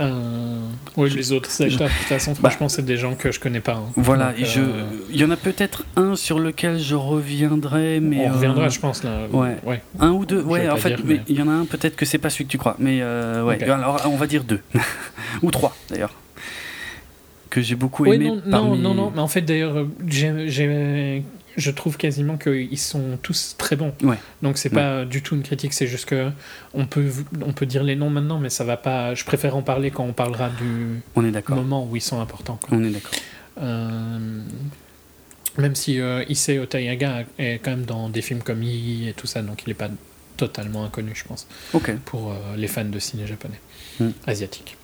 Euh, 0.00 0.60
oui, 0.96 1.10
les 1.10 1.32
autres 1.32 1.50
secteurs, 1.50 1.88
de 1.88 1.92
toute 1.92 2.06
façon, 2.06 2.32
bah, 2.32 2.48
franchement, 2.48 2.68
c'est 2.68 2.84
des 2.84 2.96
gens 2.96 3.14
que 3.14 3.30
je 3.30 3.38
connais 3.38 3.60
pas. 3.60 3.74
Hein. 3.74 3.92
Voilà, 3.96 4.32
je... 4.36 4.60
Euh, 4.60 4.84
il 5.10 5.20
y 5.20 5.24
en 5.24 5.30
a 5.30 5.36
peut-être 5.36 5.84
un 5.96 6.16
sur 6.16 6.38
lequel 6.38 6.78
je 6.78 6.94
reviendrai, 6.94 8.00
mais. 8.00 8.26
On 8.28 8.32
reviendra, 8.32 8.64
euh, 8.64 8.70
je 8.70 8.80
pense, 8.80 9.04
là. 9.04 9.26
Ouais. 9.32 9.82
Un 9.98 10.10
ou 10.10 10.24
deux, 10.24 10.42
ouais, 10.42 10.68
en 10.70 10.76
fait, 10.76 10.96
il 11.28 11.36
y 11.36 11.42
en 11.42 11.48
a 11.48 11.52
un, 11.52 11.64
peut-être 11.66 11.96
que 11.96 12.06
c'est 12.06 12.18
pas 12.18 12.30
celui 12.30 12.46
que 12.46 12.50
tu 12.50 12.58
crois, 12.58 12.76
mais 12.78 13.02
ouais, 13.02 13.62
alors 13.64 14.00
on 14.06 14.16
va 14.16 14.26
dire 14.26 14.44
deux. 14.44 14.60
ou 15.42 15.50
trois, 15.50 15.76
d'ailleurs. 15.90 16.14
Que 17.50 17.60
j'ai 17.60 17.74
beaucoup 17.74 18.06
aimé. 18.06 18.30
Non, 18.46 18.62
non, 18.62 18.76
non, 18.76 18.94
non, 18.94 19.12
mais 19.14 19.20
en 19.20 19.28
fait, 19.28 19.42
d'ailleurs, 19.42 19.86
j'ai 20.06 21.24
je 21.56 21.70
trouve 21.70 21.96
quasiment 21.96 22.36
qu'ils 22.36 22.78
sont 22.78 23.18
tous 23.22 23.56
très 23.58 23.76
bons. 23.76 23.92
Ouais. 24.02 24.18
Donc 24.42 24.58
c'est 24.58 24.70
pas 24.70 25.04
du 25.04 25.22
tout 25.22 25.34
une 25.34 25.42
critique, 25.42 25.72
c'est 25.72 25.86
juste 25.86 26.06
que 26.06 26.30
on 26.74 26.86
peut, 26.86 27.10
on 27.44 27.52
peut 27.52 27.66
dire 27.66 27.82
les 27.82 27.96
noms 27.96 28.10
maintenant, 28.10 28.38
mais 28.38 28.50
ça 28.50 28.64
va 28.64 28.76
pas. 28.76 29.14
Je 29.14 29.24
préfère 29.24 29.56
en 29.56 29.62
parler 29.62 29.90
quand 29.90 30.04
on 30.04 30.12
parlera 30.12 30.48
du 30.48 31.02
on 31.16 31.24
est 31.24 31.48
moment 31.48 31.86
où 31.86 31.96
ils 31.96 32.02
sont 32.02 32.20
importants. 32.20 32.58
On 32.70 32.82
est 32.84 32.90
d'accord. 32.90 33.12
Euh, 33.62 34.42
même 35.58 35.74
si 35.74 36.00
euh, 36.00 36.24
Issei 36.28 36.58
Otayaga 36.58 37.24
est 37.38 37.58
quand 37.62 37.70
même 37.70 37.84
dans 37.84 38.08
des 38.08 38.22
films 38.22 38.42
comme 38.42 38.62
Yi 38.62 39.08
et 39.08 39.12
tout 39.12 39.26
ça, 39.26 39.42
donc 39.42 39.62
il 39.66 39.70
est 39.70 39.74
pas 39.74 39.90
totalement 40.36 40.84
inconnu, 40.84 41.12
je 41.14 41.24
pense. 41.24 41.46
Pour 42.04 42.32
euh, 42.32 42.34
les 42.56 42.68
fans 42.68 42.84
de 42.84 42.98
ciné 42.98 43.26
japonais, 43.26 43.60
hmm. 43.98 44.10
asiatique. 44.26 44.76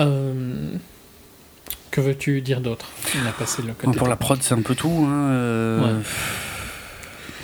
Euh, 0.00 0.72
que 1.90 2.00
veux-tu 2.00 2.40
dire 2.40 2.60
d'autre? 2.60 2.88
On 3.22 3.26
a 3.26 3.32
passé 3.32 3.62
le 3.62 3.72
côté 3.72 3.96
Pour 3.96 4.08
la 4.08 4.16
prod, 4.16 4.38
c'est 4.42 4.54
un 4.54 4.62
peu 4.62 4.74
tout. 4.74 5.06
Hein, 5.08 5.30
euh, 5.30 6.00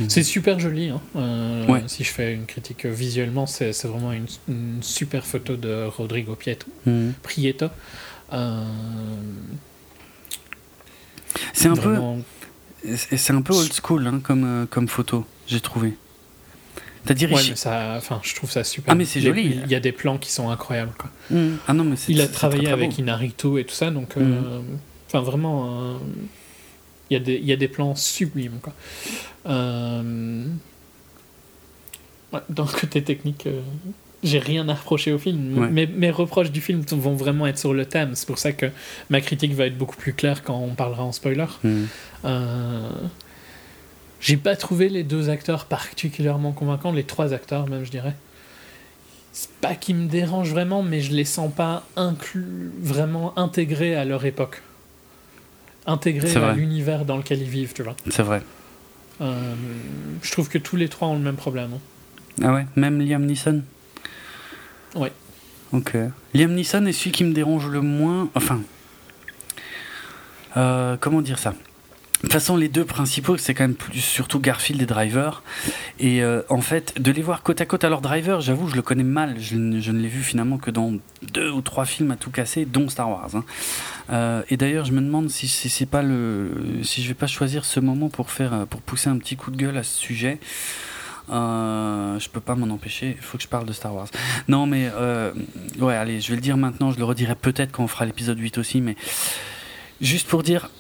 c'est 0.09 0.23
super 0.23 0.59
joli. 0.59 0.91
Hein. 0.91 1.01
Euh, 1.17 1.81
si 1.87 2.05
je 2.05 2.11
fais 2.11 2.33
une 2.33 2.47
critique 2.47 2.87
visuellement, 2.87 3.47
c'est 3.47 3.73
vraiment 3.85 4.13
une, 4.13 4.83
super 4.83 5.27
photo 5.27 5.57
de 5.57 5.85
Rodrigo 5.87 6.35
Pietro, 6.35 6.71
mm. 6.87 7.11
Prieto. 7.23 7.67
Euh, 8.33 8.65
c'est 11.53 11.69
un 11.69 11.77
peu, 11.77 11.97
c'est 12.95 13.33
un 13.33 13.43
peu 13.43 13.55
old 13.55 13.73
school 13.73 14.07
hein, 14.07 14.21
comme 14.23 14.67
comme 14.71 14.89
photo, 14.89 15.25
j'ai 15.47 15.61
trouvé 15.61 15.97
cest 17.07 17.57
ça, 17.57 17.95
enfin, 17.97 18.21
je 18.23 18.35
trouve 18.35 18.51
ça 18.51 18.65
super. 18.65 18.93
Ah, 18.93 18.95
mais 18.95 19.05
c'est 19.05 19.21
joli. 19.21 19.61
Il 19.65 19.71
y 19.71 19.75
a 19.75 19.81
des 19.81 19.93
plans 19.93 20.19
qui 20.19 20.31
sont 20.31 20.51
incroyables. 20.51 20.93
Quoi. 20.99 21.11
Mmh. 21.31 21.57
Ah 21.69 21.73
non, 21.73 21.85
mais 21.85 21.97
il 22.09 22.21
a 22.21 22.29
travaillé 22.29 22.69
avec 22.69 22.99
Inarito 22.99 23.59
et 23.59 23.65
tout 23.65 23.75
ça, 23.75 23.91
donc, 23.91 24.17
euh, 24.17 24.21
mmh. 24.21 24.79
enfin, 25.09 25.21
vraiment, 25.21 25.67
euh, 25.67 25.97
il, 27.11 27.15
y 27.15 27.17
a 27.17 27.21
des, 27.21 27.35
il 27.35 27.47
y 27.47 27.53
a 27.53 27.57
des 27.57 27.69
plans 27.69 27.95
sublimes. 27.95 28.59
Quoi. 28.63 28.73
Euh, 29.47 30.45
dans 32.51 32.65
le 32.65 32.81
côté 32.81 33.03
technique, 33.03 33.49
j'ai 34.23 34.39
rien 34.39 34.69
à 34.69 34.75
reprocher 34.75 35.13
au 35.13 35.19
film. 35.19 35.69
Mes, 35.71 35.87
mes, 35.87 36.11
reproches 36.11 36.51
du 36.51 36.61
film 36.61 36.83
vont 36.91 37.15
vraiment 37.15 37.47
être 37.47 37.59
sur 37.59 37.73
le 37.73 37.87
thème. 37.87 38.11
C'est 38.15 38.27
pour 38.27 38.39
ça 38.39 38.53
que 38.53 38.67
ma 39.11 39.21
critique 39.21 39.55
va 39.55 39.67
être 39.67 39.79
beaucoup 39.79 39.97
plus 39.97 40.13
claire 40.13 40.43
quand 40.43 40.59
on 40.59 40.75
parlera 40.75 41.05
en 41.05 41.13
spoiler. 41.13 41.47
Mmh. 41.65 41.85
J'ai 44.21 44.37
pas 44.37 44.57
trouvé 44.57 44.89
les 44.89 45.03
deux 45.03 45.29
acteurs 45.31 45.67
particulièrement 45.67 46.53
convaincants, 46.53 46.93
les 46.93 47.05
trois 47.05 47.33
acteurs 47.33 47.69
même, 47.69 47.85
je 47.85 47.91
dirais. 47.91 48.15
C'est 49.33 49.51
pas 49.61 49.75
qu'ils 49.75 49.97
me 49.97 50.09
dérangent 50.09 50.51
vraiment, 50.51 50.83
mais 50.83 51.01
je 51.03 51.13
les 51.13 51.27
sens 51.27 51.53
pas 51.53 51.85
inclus, 51.97 52.71
vraiment 52.81 53.39
intégrés 53.39 53.95
à 53.95 54.05
leur 54.05 54.25
époque. 54.25 54.63
Intégrés 55.87 56.35
à 56.35 56.55
l'univers 56.55 57.05
dans 57.05 57.19
lequel 57.19 57.43
ils 57.43 57.49
vivent, 57.49 57.75
tu 57.75 57.83
vois. 57.83 57.95
C'est 58.11 58.23
vrai. 58.23 58.43
Euh, 59.21 59.55
je 60.23 60.33
trouve 60.33 60.49
que 60.49 60.59
tous 60.59 60.77
les 60.77 60.89
trois 60.89 61.09
ont 61.09 61.15
le 61.15 61.23
même 61.23 61.37
problème. 61.37 61.71
Hein. 61.75 61.81
Ah 62.43 62.53
ouais 62.53 62.67
Même 62.77 63.01
Liam 63.01 63.25
Neeson? 63.25 63.63
Ouais. 64.95 65.13
Ok. 65.73 65.97
Liam 66.35 66.55
Neeson 66.55 66.87
est 66.87 66.93
celui 66.93 67.13
qui 67.13 67.25
me 67.25 67.33
dérange 67.33 67.69
le 67.69 67.83
moins. 67.83 68.29
Enfin. 68.35 68.61
Euh, 70.57 70.97
comment 70.99 71.21
dire 71.21 71.39
ça? 71.39 71.55
De 72.17 72.23
toute 72.23 72.33
façon, 72.33 72.57
les 72.57 72.69
deux 72.69 72.85
principaux, 72.85 73.37
c'est 73.37 73.53
quand 73.53 73.65
même 73.65 73.75
plus, 73.75 74.01
surtout 74.01 74.41
Garfield 74.41 74.81
et 74.81 74.87
Driver. 74.87 75.43
Et 75.99 76.23
euh, 76.23 76.43
en 76.49 76.61
fait, 76.61 77.01
de 77.01 77.13
les 77.13 77.23
voir 77.23 77.43
côte 77.43 77.61
à 77.61 77.67
côte, 77.67 77.85
alors 77.85 78.01
Driver, 78.01 78.41
j'avoue, 78.41 78.69
je 78.69 78.75
le 78.75 78.83
connais 78.83 79.05
mal. 79.05 79.37
Je, 79.39 79.57
ne 79.57 79.99
l'ai 79.99 80.09
vu 80.09 80.23
finalement 80.23 80.57
que 80.57 80.71
dans 80.71 80.95
deux 81.33 81.51
ou 81.51 81.61
trois 81.61 81.85
films 81.85 82.11
à 82.11 82.17
tout 82.17 82.31
casser, 82.31 82.65
dont 82.65 82.89
Star 82.89 83.11
Wars. 83.11 83.31
Hein. 83.35 83.45
Euh, 84.11 84.43
et 84.49 84.57
d'ailleurs, 84.57 84.87
je 84.87 84.93
me 84.93 85.01
demande 85.01 85.29
si, 85.29 85.47
c'est 85.47 85.87
pas 85.87 86.03
le, 86.03 86.51
si 86.83 87.03
je 87.03 87.09
vais 87.09 87.15
pas 87.15 87.27
choisir 87.27 87.65
ce 87.65 87.81
moment 87.81 88.09
pour 88.09 88.31
faire, 88.31 88.67
pour 88.67 88.81
pousser 88.81 89.11
un 89.11 89.19
petit 89.19 89.37
coup 89.37 89.51
de 89.51 89.57
gueule 89.57 89.77
à 89.77 89.83
ce 89.83 89.99
sujet. 89.99 90.39
Euh, 91.31 92.19
je 92.21 92.29
peux 92.29 92.41
pas 92.41 92.55
m'en 92.55 92.73
empêcher, 92.73 93.17
il 93.19 93.23
faut 93.23 93.37
que 93.37 93.43
je 93.43 93.49
parle 93.49 93.67
de 93.67 93.73
Star 93.73 93.95
Wars. 93.95 94.09
Non, 94.49 94.67
mais 94.67 94.91
euh, 94.95 95.33
ouais, 95.81 95.95
allez, 95.95 96.21
je 96.21 96.29
vais 96.29 96.37
le 96.37 96.41
dire 96.41 96.57
maintenant, 96.57 96.93
je 96.93 96.99
le 96.99 97.05
redirai 97.05 97.35
peut-être 97.35 97.73
quand 97.73 97.85
on 97.85 97.89
fera 97.89 98.05
l'épisode 98.05 98.39
8 98.39 98.59
aussi, 98.59 98.81
mais 98.81 98.97
juste 100.01 100.29
pour 100.29 100.43
dire, 100.43 100.71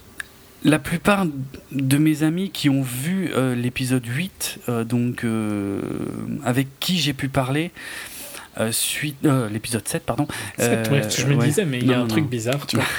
la 0.64 0.78
plupart 0.78 1.26
de 1.72 1.98
mes 1.98 2.22
amis 2.22 2.50
qui 2.50 2.68
ont 2.68 2.82
vu 2.82 3.30
euh, 3.34 3.54
l'épisode 3.54 4.04
8, 4.04 4.60
euh, 4.68 4.84
donc 4.84 5.24
euh, 5.24 5.80
avec 6.44 6.68
qui 6.80 6.98
j'ai 6.98 7.12
pu 7.12 7.28
parler, 7.28 7.70
suite 8.70 9.18
l'épisode 9.52 9.86
7 9.86 10.02
pardon 10.04 10.26
je 10.58 11.26
me 11.26 11.36
disais 11.44 11.66
mais 11.66 11.78
il 11.78 11.88
y 11.88 11.92
a 11.92 12.00
un 12.00 12.06
truc 12.06 12.26
bizarre 12.26 12.66
tu 12.66 12.76
vois. 12.76 12.86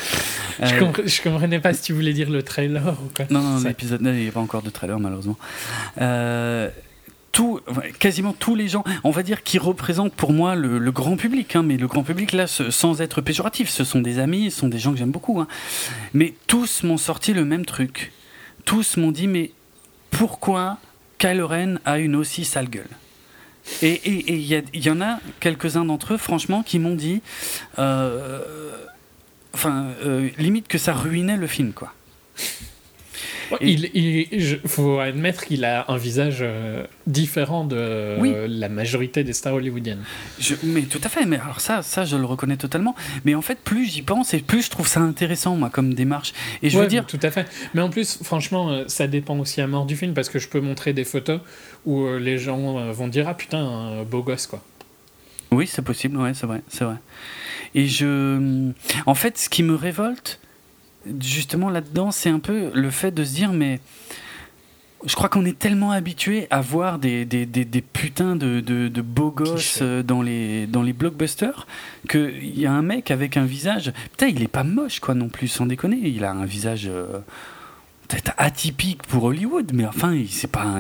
Je, 0.60 1.22
comprenais 1.22 1.60
pas 1.60 1.74
si 1.74 1.84
tu 1.84 1.94
voulais 1.94 2.14
dire 2.14 2.32
le 2.32 2.42
trailer 2.42 2.96
ou 3.04 3.10
quoi. 3.16 3.26
Non 3.30 3.42
non 3.42 3.60
l'épisode 3.64 4.02
il 4.04 4.12
n'y 4.12 4.28
a 4.28 4.32
pas 4.32 4.40
encore 4.40 4.62
de 4.62 4.70
trailer 4.70 5.00
malheureusement 5.00 5.38
quasiment 8.00 8.34
tous 8.34 8.56
les 8.56 8.68
gens, 8.68 8.84
on 9.04 9.12
va 9.12 9.24
dire, 9.24 9.44
qui 9.44 9.58
représentent 9.58 10.14
pour 10.14 10.34
moi 10.34 10.56
le, 10.56 10.92
grand 10.92 11.18
public, 11.18 11.56
hein, 11.56 11.64
mais 11.64 11.78
le 11.78 11.88
grand 11.88 12.04
public, 12.04 12.32
là, 12.32 12.48
sans 12.48 13.02
être 13.02 13.22
péjoratif, 13.22 13.70
ce 13.70 13.84
sont 13.84 14.02
des 14.02 14.20
amis, 14.20 14.52
ce 14.52 14.60
sont 14.60 14.68
des 14.68 14.80
gens 14.80 14.92
que 14.92 14.98
j'aime 14.98 15.12
beaucoup, 15.12 15.40
hein. 15.40 15.48
mais 16.14 16.34
tous 16.48 16.84
m'ont 16.84 16.98
sorti 16.98 17.34
le 17.34 17.46
même 17.46 17.66
truc. 17.66 18.12
Tous 18.66 18.98
m'ont 18.98 19.12
dit, 19.12 19.28
mais 19.28 19.52
pourquoi 20.12 20.78
Kylo 21.20 21.50
a 21.86 22.00
une 22.00 22.16
aussi 22.16 22.46
sale 22.46 22.70
gueule? 22.70 22.90
Et 23.82 24.02
il 24.10 24.86
y, 24.86 24.90
en 24.90 25.02
a 25.02 25.20
quelques-uns 25.40 25.84
d'entre 25.84 26.14
eux, 26.14 26.18
franchement, 26.18 26.64
qui 26.64 26.80
m'ont 26.80 26.96
dit, 26.96 27.22
euh, 27.80 28.72
enfin, 29.54 29.88
euh, 30.04 30.30
limite 30.38 30.68
que 30.68 30.78
ça 30.78 30.94
ruinait 30.94 31.36
le 31.36 31.48
film, 31.48 31.74
quoi. 31.74 31.94
Il, 33.62 34.60
faut 34.66 35.00
admettre 35.00 35.46
qu'il 35.46 35.66
a 35.66 35.86
un 35.90 35.98
visage 35.98 36.40
euh, 36.42 36.86
différent 37.06 37.66
de 37.66 38.18
la 38.48 38.70
majorité 38.70 39.24
des 39.24 39.34
stars 39.34 39.56
hollywoodiennes. 39.56 40.04
mais 40.64 40.82
tout 40.84 41.02
à 41.04 41.10
fait, 41.10 41.26
mais 41.26 41.40
alors 41.40 41.62
ça, 41.62 41.82
ça, 41.82 42.06
je 42.06 42.18
le 42.18 42.26
reconnais 42.26 42.58
totalement. 42.58 42.96
Mais 43.26 43.36
en 43.36 43.42
fait, 43.42 43.60
plus 43.60 43.86
j'y 43.86 44.02
pense 44.02 44.34
et 44.34 44.40
plus 44.40 44.64
je 44.64 44.70
trouve 44.70 44.88
ça 44.88 45.00
intéressant, 45.00 45.56
moi, 45.56 45.70
comme 45.70 45.94
démarche. 45.94 46.34
Et 46.62 46.70
je 46.70 46.78
veux 46.78 46.88
dire. 46.88 47.06
Tout 47.06 47.20
à 47.24 47.32
fait. 47.32 47.46
Mais 47.74 47.82
en 47.82 47.90
plus, 47.90 48.20
franchement, 48.24 48.70
euh, 48.70 48.84
ça 48.88 49.08
dépend 49.08 49.38
aussi 49.40 49.62
à 49.62 49.68
mort 49.68 49.86
du 49.86 49.96
film 49.96 50.14
parce 50.14 50.30
que 50.30 50.40
je 50.40 50.48
peux 50.48 50.60
montrer 50.60 50.94
des 50.94 51.06
photos 51.06 51.40
où 51.86 52.04
euh, 52.04 52.20
les 52.20 52.38
gens 52.38 52.92
vont 52.92 53.08
dire 53.08 53.28
Ah 53.28 53.34
putain, 53.34 53.60
un 53.60 54.04
beau 54.04 54.22
gosse, 54.24 54.48
quoi. 54.48 54.62
Oui, 55.52 55.68
c'est 55.68 55.82
possible, 55.82 56.18
ouais, 56.18 56.34
c'est 56.34 56.46
vrai, 56.46 56.62
c'est 56.68 56.84
vrai. 56.84 56.98
Et 57.76 57.88
je. 57.88 58.72
En 59.06 59.16
fait, 59.16 59.38
ce 59.38 59.50
qui 59.50 59.64
me 59.64 59.76
révolte, 59.76 60.40
justement 61.20 61.70
là-dedans, 61.70 62.12
c'est 62.12 62.30
un 62.30 62.40
peu 62.40 62.72
le 62.74 62.90
fait 62.90 63.12
de 63.12 63.24
se 63.24 63.34
dire, 63.34 63.52
mais 63.52 63.80
je 65.06 65.16
crois 65.16 65.30
qu'on 65.30 65.46
est 65.46 65.58
tellement 65.58 65.92
habitué 65.92 66.48
à 66.50 66.62
voir 66.62 67.00
des, 67.00 67.26
des, 67.26 67.46
des, 67.46 67.82
putains 67.82 68.36
de, 68.36 68.60
de, 68.60 69.02
beaux 69.02 69.32
gosses 69.32 69.80
euh, 69.82 70.02
dans 70.02 70.22
les, 70.22 70.66
dans 70.66 70.82
les 70.82 70.94
blockbusters 70.94 71.68
qu'il 72.10 72.60
y 72.60 72.66
a 72.66 72.72
un 72.72 72.82
mec 72.82 73.12
avec 73.12 73.38
un 73.38 73.46
visage. 73.46 73.94
Putain, 74.12 74.28
il 74.28 74.42
est 74.42 74.48
pas 74.48 74.64
moche, 74.64 75.00
quoi, 75.00 75.14
non 75.14 75.30
plus, 75.30 75.48
sans 75.48 75.66
déconner. 75.66 76.00
Il 76.04 76.24
a 76.24 76.32
un 76.32 76.46
visage. 76.46 76.88
Euh, 76.92 77.20
peut-être 78.08 78.34
atypique 78.38 79.04
pour 79.04 79.26
Hollywood, 79.26 79.72
mais 79.74 79.86
enfin, 79.86 80.18
c'est 80.30 80.50
pas, 80.50 80.80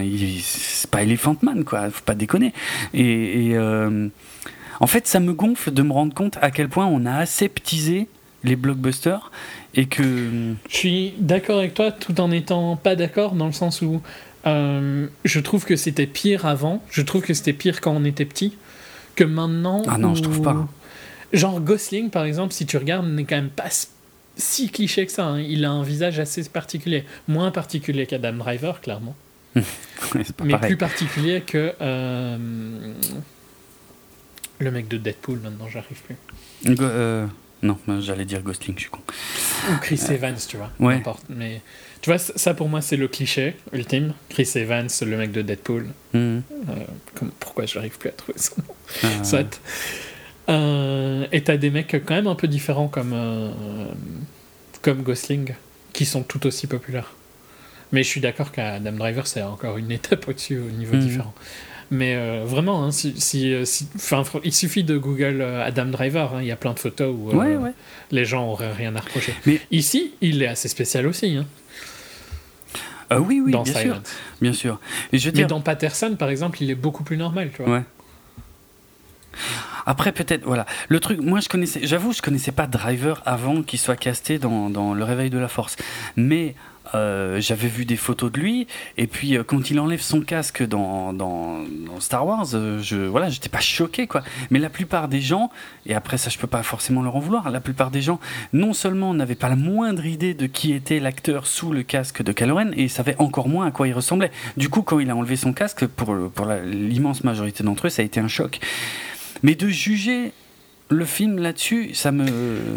pas 0.92 1.04
Elephant 1.04 1.36
Man, 1.42 1.66
quoi. 1.66 1.90
Faut 1.90 2.04
pas 2.04 2.16
déconner. 2.16 2.54
Et, 2.94 3.52
euh, 3.54 4.08
en 4.80 4.88
fait, 4.88 5.08
ça 5.08 5.20
me 5.20 5.34
gonfle 5.34 5.72
de 5.72 5.82
me 5.82 5.92
rendre 5.92 6.13
compte 6.13 6.38
à 6.42 6.52
quel 6.52 6.70
point 6.70 6.86
on 6.86 7.06
a 7.06 7.16
aseptisé 7.16 8.08
les 8.44 8.56
blockbusters 8.56 9.32
et 9.78 9.86
que... 9.86 10.56
Je 10.68 10.76
suis 10.76 11.13
d'accord 11.20 11.60
avec 11.60 11.76
toi 11.76 11.92
tout 11.92 12.20
en 12.20 12.30
n'étant 12.30 12.76
pas 12.76 12.96
d'accord 12.96 13.34
dans 13.34 13.46
le 13.46 13.54
sens 13.54 13.82
où 13.82 14.02
euh, 14.46 15.08
je 15.24 15.40
trouve 15.40 15.66
que 15.66 15.76
c'était 15.76 16.08
pire 16.08 16.46
avant, 16.46 16.84
je 16.90 17.02
trouve 17.04 17.22
que 17.22 17.34
c'était 17.34 17.54
pire 17.54 17.80
quand 17.80 17.94
on 17.96 18.04
était 18.04 18.26
petit, 18.26 18.54
que 19.16 19.24
maintenant... 19.24 19.84
Ah 19.88 19.98
non, 19.98 20.16
je 20.16 20.24
trouve 20.24 20.42
pas. 20.42 20.68
Genre 21.32 21.62
Gosling 21.62 22.10
par 22.10 22.26
exemple, 22.26 22.54
si 22.54 22.66
tu 22.66 22.78
regardes, 22.78 23.08
n'est 23.08 23.26
quand 23.26 23.36
même 23.36 23.50
pas 23.50 23.70
si 24.36 24.70
cliché 24.70 25.06
que 25.06 25.12
ça. 25.12 25.26
Hein. 25.26 25.42
Il 25.42 25.63
a 25.63 25.72
un 25.72 25.84
visage 25.84 26.20
assez 26.20 26.44
particulier, 26.46 27.06
moins 27.28 27.52
particulier 27.52 28.06
qu'Adam 28.06 28.34
Driver, 28.34 28.82
clairement. 28.82 29.16
mais 30.44 30.58
plus 30.60 30.78
particulier 30.78 31.42
que 31.42 31.74
euh, 31.82 32.38
le 34.60 34.72
mec 34.72 34.88
de 34.88 34.98
Deadpool, 34.98 35.40
maintenant 35.40 35.68
j'arrive 35.68 36.02
plus. 36.02 36.16
Euh, 36.80 37.26
non, 37.63 37.78
j'allais 38.00 38.26
dire 38.26 38.41
Ghostling, 38.41 38.76
je 38.76 38.82
suis 38.82 38.89
con. 38.89 39.02
Ou 39.72 39.78
Chris 39.82 40.02
euh, 40.10 40.13
Evans, 40.13 40.36
tu 40.48 40.58
vois. 40.58 40.72
Ouais. 40.80 41.02
Mais 41.30 41.62
tu 42.02 42.10
vois, 42.10 42.20
ça 42.20 42.54
pour 42.54 42.70
moi, 42.70 42.82
c'est 42.82 42.98
le 42.98 43.08
cliché 43.08 43.56
ultime. 43.74 44.13
Chris 44.30 44.50
Evans, 44.56 44.88
le 45.02 45.17
mec 45.17 45.32
de 45.32 45.41
Deadpool. 45.41 45.88
Mhm. 46.13 46.43
Euh, 46.70 46.74
comme, 47.15 47.32
pourquoi 47.39 47.65
je 47.65 47.76
n'arrive 47.76 47.98
plus 47.98 48.10
à 48.10 48.13
trouver 48.13 48.38
son 48.38 48.56
nom? 48.58 48.76
Ah. 49.04 49.24
Soit. 49.24 49.62
Euh, 50.50 51.28
et 51.32 51.43
t'as 51.43 51.58
des 51.58 51.72
mecs 51.72 51.91
quand 51.91 52.15
même 52.15 52.28
un 52.28 52.36
peu 52.36 52.48
différents 52.48 52.88
comme, 52.88 53.15
comme 54.82 55.02
Gosling, 55.02 55.54
qui 55.93 56.06
sont 56.06 56.24
tout 56.24 56.46
aussi 56.46 56.67
populaires. 56.67 57.13
Mais 57.91 58.04
je 58.04 58.08
suis 58.08 58.22
d'accord 58.22 58.52
qu'Adam 58.52 58.91
Driver, 58.91 59.26
c'est 59.28 59.41
encore 59.41 59.78
une 59.78 59.91
étape 60.00 60.28
au-dessus, 60.28 60.60
au 60.60 60.70
niveau 60.70 60.96
mhm. 60.96 61.02
différent. 61.02 61.34
Mais 61.89 62.15
euh, 62.15 62.43
vraiment, 62.45 62.84
hein, 62.84 62.91
si, 62.91 63.13
si, 63.19 63.54
euh, 63.54 63.63
il 64.43 64.54
suffit 64.54 64.84
de 64.84 64.97
Google 64.97 65.39
euh, 65.41 65.65
Adam 65.65 65.86
Driver, 65.86 66.34
hein, 66.36 66.41
il 66.41 66.47
y 66.47 66.52
a 66.52 66.56
plein 66.56 66.73
de 66.73 66.80
photos 66.80 67.15
où 67.15 67.32
les 68.12 68.26
gens 68.26 68.47
auraient 68.47 68.73
rien 68.73 68.95
à 68.95 69.00
reprocher. 69.00 69.34
Mais 69.45 69.62
ici, 69.71 70.13
il 70.21 70.43
est 70.43 70.47
assez 70.47 70.67
spécial 70.67 71.08
aussi. 71.08 71.38
Hein. 71.38 71.45
oui, 73.19 73.41
oui, 73.43 73.52
dans 73.52 73.63
bien 73.63 73.73
sûr. 73.73 74.02
Bien 74.41 74.54
sûr. 74.54 74.80
Et 75.13 75.17
je 75.17 75.30
Mais 75.34 75.45
dans 75.45 75.62
Patterson, 75.62 76.15
par 76.17 76.30
exemple, 76.30 76.62
il 76.62 76.69
est 76.69 76.76
beaucoup 76.76 77.04
plus 77.04 77.17
normal, 77.17 77.52
tu 77.56 77.63
vois. 77.63 77.84
Après, 79.86 80.12
peut-être, 80.12 80.43
voilà. 80.43 80.65
Le 80.89 81.00
truc, 81.00 81.21
moi, 81.21 81.39
je 81.39 81.47
connaissais, 81.47 81.80
j'avoue, 81.84 82.12
je 82.12 82.21
connaissais 82.21 82.52
pas 82.52 82.67
Driver 82.67 83.21
avant 83.26 83.62
qu'il 83.62 83.80
soit 83.80 83.95
casté 83.95 84.38
dans, 84.38 84.69
dans, 84.69 84.93
Le 84.93 85.04
Réveil 85.06 85.30
de 85.30 85.38
la 85.38 85.47
Force. 85.47 85.78
Mais 86.17 86.56
euh, 86.95 87.39
j'avais 87.39 87.67
vu 87.67 87.86
des 87.86 87.95
photos 87.95 88.32
de 88.32 88.39
lui, 88.39 88.67
et 88.97 89.08
puis 89.08 89.38
euh, 89.38 89.43
quand 89.43 89.69
il 89.69 89.80
enlève 89.80 90.02
son 90.02 90.21
casque 90.21 90.63
dans, 90.63 91.13
dans, 91.13 91.65
Star 92.00 92.26
Wars, 92.26 92.47
euh, 92.54 92.82
je 92.82 92.97
voilà, 92.97 93.30
j'étais 93.30 93.50
pas 93.50 93.60
choqué 93.60 94.08
quoi. 94.08 94.23
Mais 94.52 94.60
la 94.60 94.69
plupart 94.69 95.08
des 95.08 95.21
gens, 95.21 95.50
et 95.86 95.93
après 95.93 96.17
ça 96.17 96.30
je 96.30 96.38
peux 96.38 96.47
pas 96.47 96.63
forcément 96.63 97.02
leur 97.02 97.15
en 97.15 97.19
vouloir, 97.19 97.50
la 97.50 97.62
plupart 97.62 97.91
des 97.91 98.02
gens 98.02 98.19
non 98.54 98.73
seulement 98.73 99.13
n'avaient 99.13 99.36
pas 99.36 99.50
la 99.50 99.56
moindre 99.56 100.06
idée 100.06 100.34
de 100.34 100.45
qui 100.45 100.73
était 100.73 101.00
l'acteur 101.00 101.47
sous 101.47 101.71
le 101.71 101.84
casque 101.84 102.21
de 102.23 102.32
Kylo 102.32 102.58
et 102.76 102.88
savaient 102.88 103.15
encore 103.19 103.50
moins 103.50 103.67
à 103.67 103.71
quoi 103.71 103.88
il 103.88 103.93
ressemblait. 103.93 104.32
Du 104.56 104.69
coup, 104.69 104.82
quand 104.82 105.00
il 105.00 105.10
a 105.10 105.15
enlevé 105.15 105.36
son 105.36 105.54
casque, 105.54 105.86
pour, 105.86 106.15
pour 106.34 106.47
l'immense 106.65 107.23
majorité 107.23 107.63
d'entre 107.63 107.88
eux, 107.88 107.89
ça 107.89 108.02
a 108.02 108.06
été 108.06 108.19
un 108.19 108.28
choc. 108.28 108.60
Mais 109.43 109.56
de 109.56 109.67
juger 109.67 110.32
le 110.89 111.06
film 111.06 111.39
là-dessus, 111.39 111.93
ça 111.93 112.12
me, 112.12 112.26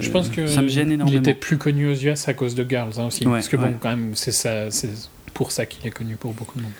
je 0.01 0.11
pense 0.11 0.29
que 0.29 0.47
ça 0.47 0.63
me 0.63 0.69
gêne 0.69 0.93
énormément. 0.93 1.17
Il 1.17 1.21
était 1.21 1.39
plus 1.39 1.59
connu 1.59 1.89
aux 1.89 1.95
US 1.95 2.29
à 2.29 2.35
cause 2.35 2.55
de 2.55 2.67
Girls 2.69 2.93
hein, 2.99 3.07
aussi. 3.07 3.25
parce 3.25 3.49
que 3.49 3.57
bon, 3.57 3.75
quand 3.81 3.91
même, 3.91 4.13
c'est 4.15 4.33
ça, 4.33 4.71
c'est 4.71 4.91
pour 5.33 5.53
ça 5.53 5.65
qu'il 5.65 5.87
est 5.87 5.93
connu 5.93 6.17
pour 6.17 6.33
beaucoup 6.33 6.59
de 6.59 6.65
monde. 6.65 6.73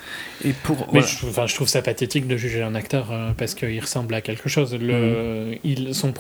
Et 0.45 0.53
pour, 0.53 0.89
Mais 0.93 1.03
je, 1.03 1.27
enfin, 1.27 1.47
je 1.47 1.55
trouve 1.55 1.69
ça 1.69 1.83
pathétique 1.83 2.27
de 2.27 2.37
juger 2.37 2.63
un 2.63 2.75
acteur 2.75 3.13
euh, 3.13 3.31
parce 3.37 3.55
qu'il 3.55 3.81
ressemble 3.81 4.15
à 4.15 4.21
quelque 4.21 4.49
chose. 4.49 4.75
Le, 4.75 5.57
il, 5.65 5.95
son, 5.95 6.13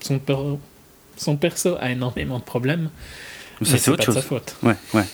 son, 0.00 0.20
son 1.16 1.36
perso 1.36 1.76
a 1.80 1.90
énormément 1.90 2.38
de 2.38 2.44
problèmes. 2.44 2.90
Ça, 3.62 3.78
c'est 3.78 3.90
autre 3.90 4.04
chose. 4.04 4.16
De 4.16 4.20
sa 4.20 4.26
faute. 4.26 4.56
Ouais, 4.62 4.76
ouais. 4.92 5.04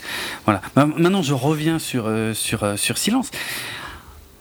Voilà. 0.44 0.62
Maintenant, 0.74 1.22
je 1.22 1.34
reviens 1.34 1.78
sur, 1.78 2.06
euh, 2.06 2.34
sur, 2.34 2.64
euh, 2.64 2.76
sur 2.76 2.98
Silence. 2.98 3.30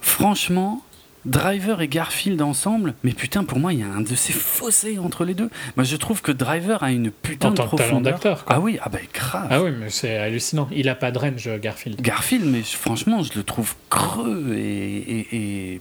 Franchement, 0.01 0.83
Driver 1.25 1.81
et 1.81 1.87
Garfield 1.87 2.41
ensemble, 2.41 2.95
mais 3.03 3.11
putain, 3.11 3.43
pour 3.43 3.59
moi, 3.59 3.73
il 3.73 3.79
y 3.79 3.83
a 3.83 3.87
un 3.87 4.01
de 4.01 4.15
ces 4.15 4.33
fossés 4.33 4.97
entre 4.97 5.23
les 5.23 5.35
deux. 5.35 5.49
Moi, 5.77 5.83
je 5.83 5.95
trouve 5.95 6.21
que 6.21 6.31
Driver 6.31 6.81
a 6.81 6.91
une 6.91 7.11
putain 7.11 7.51
de 7.51 7.61
profondeur. 7.61 8.13
d'acteur. 8.13 8.43
Ah 8.47 8.59
oui, 8.59 8.79
ah 8.81 8.89
bah 8.89 8.99
grave. 9.13 9.47
Ah 9.51 9.61
oui, 9.61 9.71
mais 9.79 9.89
c'est 9.89 10.17
hallucinant. 10.17 10.67
Il 10.71 10.89
a 10.89 10.95
pas 10.95 11.11
de 11.11 11.19
range, 11.19 11.49
Garfield. 11.59 12.01
Garfield, 12.01 12.45
mais 12.45 12.63
franchement, 12.63 13.21
je 13.21 13.33
le 13.35 13.43
trouve 13.43 13.75
creux 13.89 14.55
et. 14.55 15.79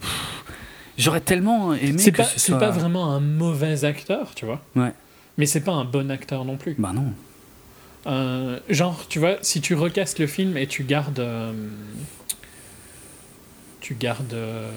J'aurais 0.99 1.21
tellement 1.23 1.73
aimé 1.73 1.97
c'est 1.97 2.13
pas, 2.13 2.25
C'est 2.25 2.59
pas 2.59 2.71
vraiment 2.71 3.11
un 3.15 3.21
mauvais 3.21 3.85
acteur, 3.87 4.35
tu 4.35 4.45
vois. 4.45 4.61
Ouais. 4.77 4.93
Mais 5.39 5.47
c'est 5.47 5.63
pas 5.63 5.73
un 5.73 5.87
bon 5.87 6.11
acteur 6.11 6.45
non 6.45 6.59
plus. 6.59 6.75
Bah 6.79 6.93
non. 6.95 7.15
Euh, 8.07 8.59
genre, 8.69 9.07
tu 9.09 9.19
vois, 9.19 9.37
si 9.41 9.63
tu 9.63 9.75
recastes 9.75 10.19
le 10.19 10.27
film 10.27 10.59
et 10.59 10.67
tu 10.67 10.85
gardes. 10.85 11.21
Euh, 11.21 11.53
tu 13.81 13.95
gardes, 13.95 14.35
euh, 14.35 14.71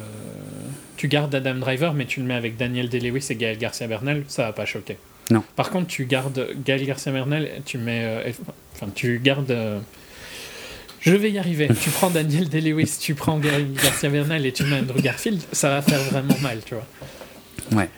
tu 0.98 1.08
gardes 1.08 1.34
Adam 1.34 1.56
Driver, 1.56 1.94
mais 1.94 2.06
tu 2.06 2.20
le 2.20 2.26
mets 2.26 2.34
avec 2.34 2.58
Daniel 2.58 2.90
Day-Lewis 2.90 3.28
et 3.30 3.36
Gaël 3.36 3.58
Garcia 3.58 3.88
Bernal, 3.88 4.24
ça 4.28 4.44
va 4.44 4.54
pas 4.54 4.66
choquer. 4.66 4.98
Non. 5.30 5.44
Par 5.56 5.70
contre, 5.70 5.88
tu 5.88 6.06
gardes 6.06 6.50
Gaël 6.66 6.86
Garcia 6.86 7.12
Bernal, 7.12 7.50
tu 7.66 7.78
mets, 7.78 8.04
euh, 8.04 8.32
enfin, 8.76 8.88
tu 8.94 9.20
gardes. 9.20 9.52
Euh, 9.52 9.80
je 11.02 11.16
vais 11.16 11.32
y 11.32 11.38
arriver. 11.38 11.70
tu 11.82 11.90
prends 11.90 12.10
Daniel 12.10 12.50
Day-Lewis, 12.50 12.98
tu 13.00 13.14
prends 13.16 13.38
Gaël 13.38 13.72
Garcia 13.74 14.10
Bernal 14.10 14.46
et 14.46 14.52
tu 14.52 14.64
mets 14.64 14.80
Andrew 14.80 15.02
Garfield, 15.02 15.42
ça 15.52 15.70
va 15.70 15.82
faire 15.82 16.00
vraiment 16.00 16.38
mal, 16.42 16.60
tu 16.66 16.76
vois. 16.76 16.88
Ouais. 17.78 17.90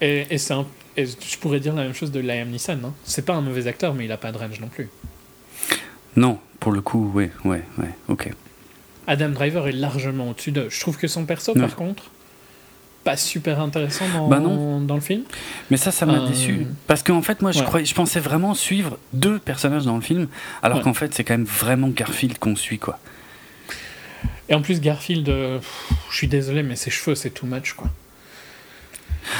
Et, 0.00 0.26
et 0.30 0.38
c'est 0.38 0.54
je 0.96 1.36
pourrais 1.38 1.60
dire 1.60 1.74
la 1.74 1.84
même 1.84 1.94
chose 1.94 2.10
de 2.10 2.20
Liam 2.20 2.48
Neeson. 2.48 2.78
Hein. 2.84 2.92
C'est 3.04 3.24
pas 3.24 3.34
un 3.34 3.40
mauvais 3.40 3.66
acteur, 3.66 3.94
mais 3.94 4.04
il 4.04 4.12
a 4.12 4.16
pas 4.16 4.32
de 4.32 4.38
range 4.38 4.60
non 4.60 4.68
plus. 4.68 4.88
Non, 6.16 6.38
pour 6.58 6.72
le 6.72 6.80
coup, 6.80 7.10
ouais, 7.14 7.30
ouais, 7.44 7.62
ouais, 7.78 7.90
ok. 8.08 8.30
Adam 9.08 9.30
Driver 9.30 9.66
est 9.66 9.72
largement 9.72 10.28
au-dessus 10.28 10.52
de. 10.52 10.68
Je 10.68 10.78
trouve 10.80 10.98
que 10.98 11.08
son 11.08 11.24
perso, 11.24 11.54
par 11.54 11.74
contre, 11.74 12.10
pas 13.04 13.16
super 13.16 13.58
intéressant 13.58 14.04
dans, 14.10 14.28
bah 14.28 14.38
dans 14.38 14.94
le 14.94 15.00
film. 15.00 15.22
Mais 15.70 15.78
ça, 15.78 15.90
ça 15.90 16.04
m'a 16.04 16.20
euh, 16.20 16.28
déçu. 16.28 16.66
Parce 16.86 17.02
qu'en 17.02 17.22
fait, 17.22 17.40
moi, 17.40 17.50
je, 17.50 17.62
croyais, 17.62 17.86
je 17.86 17.94
pensais 17.94 18.20
vraiment 18.20 18.52
suivre 18.52 18.98
deux 19.14 19.38
personnages 19.38 19.86
dans 19.86 19.96
le 19.96 20.02
film, 20.02 20.28
alors 20.62 20.82
qu'en 20.82 20.92
fait, 20.92 21.14
c'est 21.14 21.24
quand 21.24 21.32
même 21.32 21.46
vraiment 21.46 21.88
Garfield 21.88 22.38
qu'on 22.38 22.54
suit, 22.54 22.78
quoi. 22.78 22.98
Et 24.50 24.54
en 24.54 24.60
plus, 24.60 24.78
Garfield, 24.80 25.26
euh, 25.30 25.58
je 26.10 26.16
suis 26.16 26.28
désolé, 26.28 26.62
mais 26.62 26.76
ses 26.76 26.90
cheveux, 26.90 27.14
c'est 27.14 27.30
too 27.30 27.46
much, 27.46 27.72
quoi. 27.72 27.88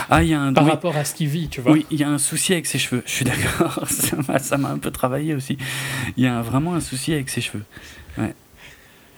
Ah, 0.09 0.23
y 0.23 0.33
a 0.33 0.41
un... 0.41 0.55
Par 0.55 0.65
rapport 0.65 0.97
à 0.97 1.05
ce 1.05 1.15
qu'il 1.15 1.29
vit, 1.29 1.49
tu 1.49 1.61
vois. 1.61 1.73
Oui, 1.73 1.85
il 1.91 2.01
y 2.01 2.05
a 2.05 2.09
un 2.09 2.19
souci 2.19 2.53
avec 2.53 2.65
ses 2.65 2.79
cheveux. 2.79 3.03
Je 3.05 3.13
suis 3.13 3.25
d'accord. 3.27 3.87
ça 4.41 4.57
m'a 4.57 4.71
un 4.71 4.79
peu 4.79 4.91
travaillé 4.91 5.35
aussi. 5.35 5.59
Il 6.17 6.25
y 6.25 6.27
a 6.27 6.41
vraiment 6.41 6.75
un 6.75 6.81
souci 6.81 7.13
avec 7.13 7.29
ses 7.29 7.43
cheveux. 7.43 7.65
Ouais. 8.17 8.35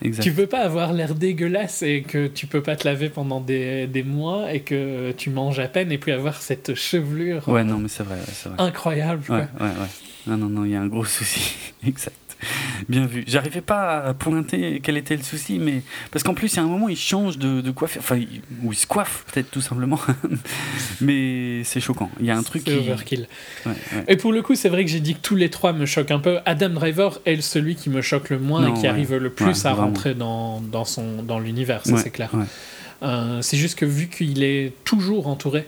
Exact. 0.03 0.23
Tu 0.23 0.33
peux 0.33 0.47
pas 0.47 0.61
avoir 0.61 0.93
l'air 0.93 1.15
dégueulasse 1.15 1.83
et 1.83 2.03
que 2.03 2.27
tu 2.27 2.47
peux 2.47 2.63
pas 2.63 2.77
te 2.77 2.89
laver 2.89 3.11
pendant 3.11 3.41
des, 3.41 3.87
des, 3.87 4.03
mois 4.03 4.53
et 4.53 4.61
que 4.61 5.13
tu 5.13 5.31
manges 5.31 5.59
à 5.59 5.69
peine 5.69 5.93
et 5.93 5.99
puis 5.99 6.13
avoir 6.13 6.41
cette 6.41 6.75
chevelure. 6.75 7.47
Ouais, 7.49 7.65
non, 7.65 7.79
mais 7.79 7.89
c'est 7.89 8.03
vrai, 8.03 8.17
vrai, 8.17 8.55
Incroyable. 8.59 9.23
Ouais, 9.29 9.37
ouais, 9.37 9.47
ouais. 9.61 9.89
Non, 10.27 10.37
non, 10.37 10.49
non, 10.49 10.65
il 10.65 10.73
y 10.73 10.75
a 10.75 10.81
un 10.81 10.87
gros 10.87 11.05
souci. 11.05 11.55
exact. 11.87 12.30
Bien 12.89 13.07
vu. 13.07 13.25
J'arrivais 13.27 13.61
pas 13.61 13.99
à 13.99 14.15
pointer 14.15 14.81
quel 14.83 14.97
était 14.97 15.17
le 15.17 15.23
souci, 15.23 15.59
mais 15.59 15.83
parce 16.11 16.23
qu'en 16.23 16.35
plus, 16.35 16.53
il 16.53 16.57
y 16.57 16.59
a 16.61 16.63
un 16.63 16.67
moment, 16.67 16.89
il 16.89 16.97
change 16.97 17.39
de, 17.39 17.61
de 17.61 17.71
coiffure, 17.71 18.01
enfin, 18.01 18.21
ou 18.63 18.73
il 18.73 18.77
se 18.77 18.87
coiffe 18.87 19.25
peut-être 19.33 19.51
tout 19.51 19.61
simplement, 19.61 20.01
mais 21.01 21.63
c'est 21.65 21.81
choquant. 21.81 22.11
Il 22.21 22.27
y 22.27 22.31
a 22.31 22.37
un 22.37 22.43
truc 22.43 22.65
qui. 22.65 22.73
overkill. 22.73 23.29
Et 24.09 24.17
pour 24.17 24.33
le 24.33 24.43
coup, 24.43 24.55
c'est 24.55 24.69
vrai 24.69 24.85
que 24.85 24.91
j'ai 24.91 25.01
dit 25.01 25.15
que 25.15 25.21
tous 25.21 25.37
les 25.37 25.51
trois 25.51 25.73
me 25.73 25.87
choquent 25.87 26.11
un 26.11 26.19
peu. 26.19 26.39
Adam 26.47 26.71
Driver 26.71 27.21
est 27.27 27.41
celui 27.41 27.77
qui 27.77 27.91
me 27.91 28.01
choque 28.01 28.31
le 28.31 28.39
moins 28.39 28.69
et 28.69 28.79
qui 28.79 28.87
arrive 28.87 29.15
le 29.17 29.31
plus 29.31 29.65
à 29.67 29.73
rentrer 29.73 30.15
dans, 30.15 30.61
dans, 30.61 30.85
son, 30.85 31.23
dans 31.23 31.39
l'univers, 31.39 31.85
ça 31.85 31.97
c'est 31.97 32.11
clair. 32.11 32.31
Euh, 33.03 33.41
c'est 33.41 33.57
juste 33.57 33.79
que 33.79 33.87
vu 33.87 34.09
qu'il 34.09 34.43
est 34.43 34.75
toujours 34.85 35.27
entouré 35.27 35.67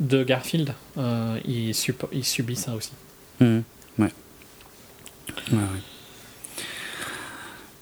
de 0.00 0.22
Garfield, 0.22 0.74
euh, 0.98 1.38
il, 1.46 1.72
il, 2.12 2.24
subit 2.24 2.56
ça 2.56 2.74
aussi. 2.74 2.92
Mmh. 3.40 3.60
Ouais. 5.52 5.58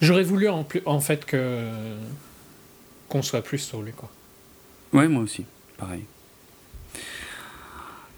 J'aurais 0.01 0.23
voulu 0.23 0.49
en, 0.49 0.65
plus, 0.65 0.83
en 0.87 1.01
fait 1.01 1.25
que 1.25 1.69
qu'on 3.09 3.23
soit 3.23 3.43
plus 3.43 3.59
sur 3.59 3.83
lui 3.83 3.93
quoi. 3.93 4.11
Ouais, 4.93 5.09
moi 5.09 5.23
aussi, 5.23 5.45
pareil. 5.77 6.05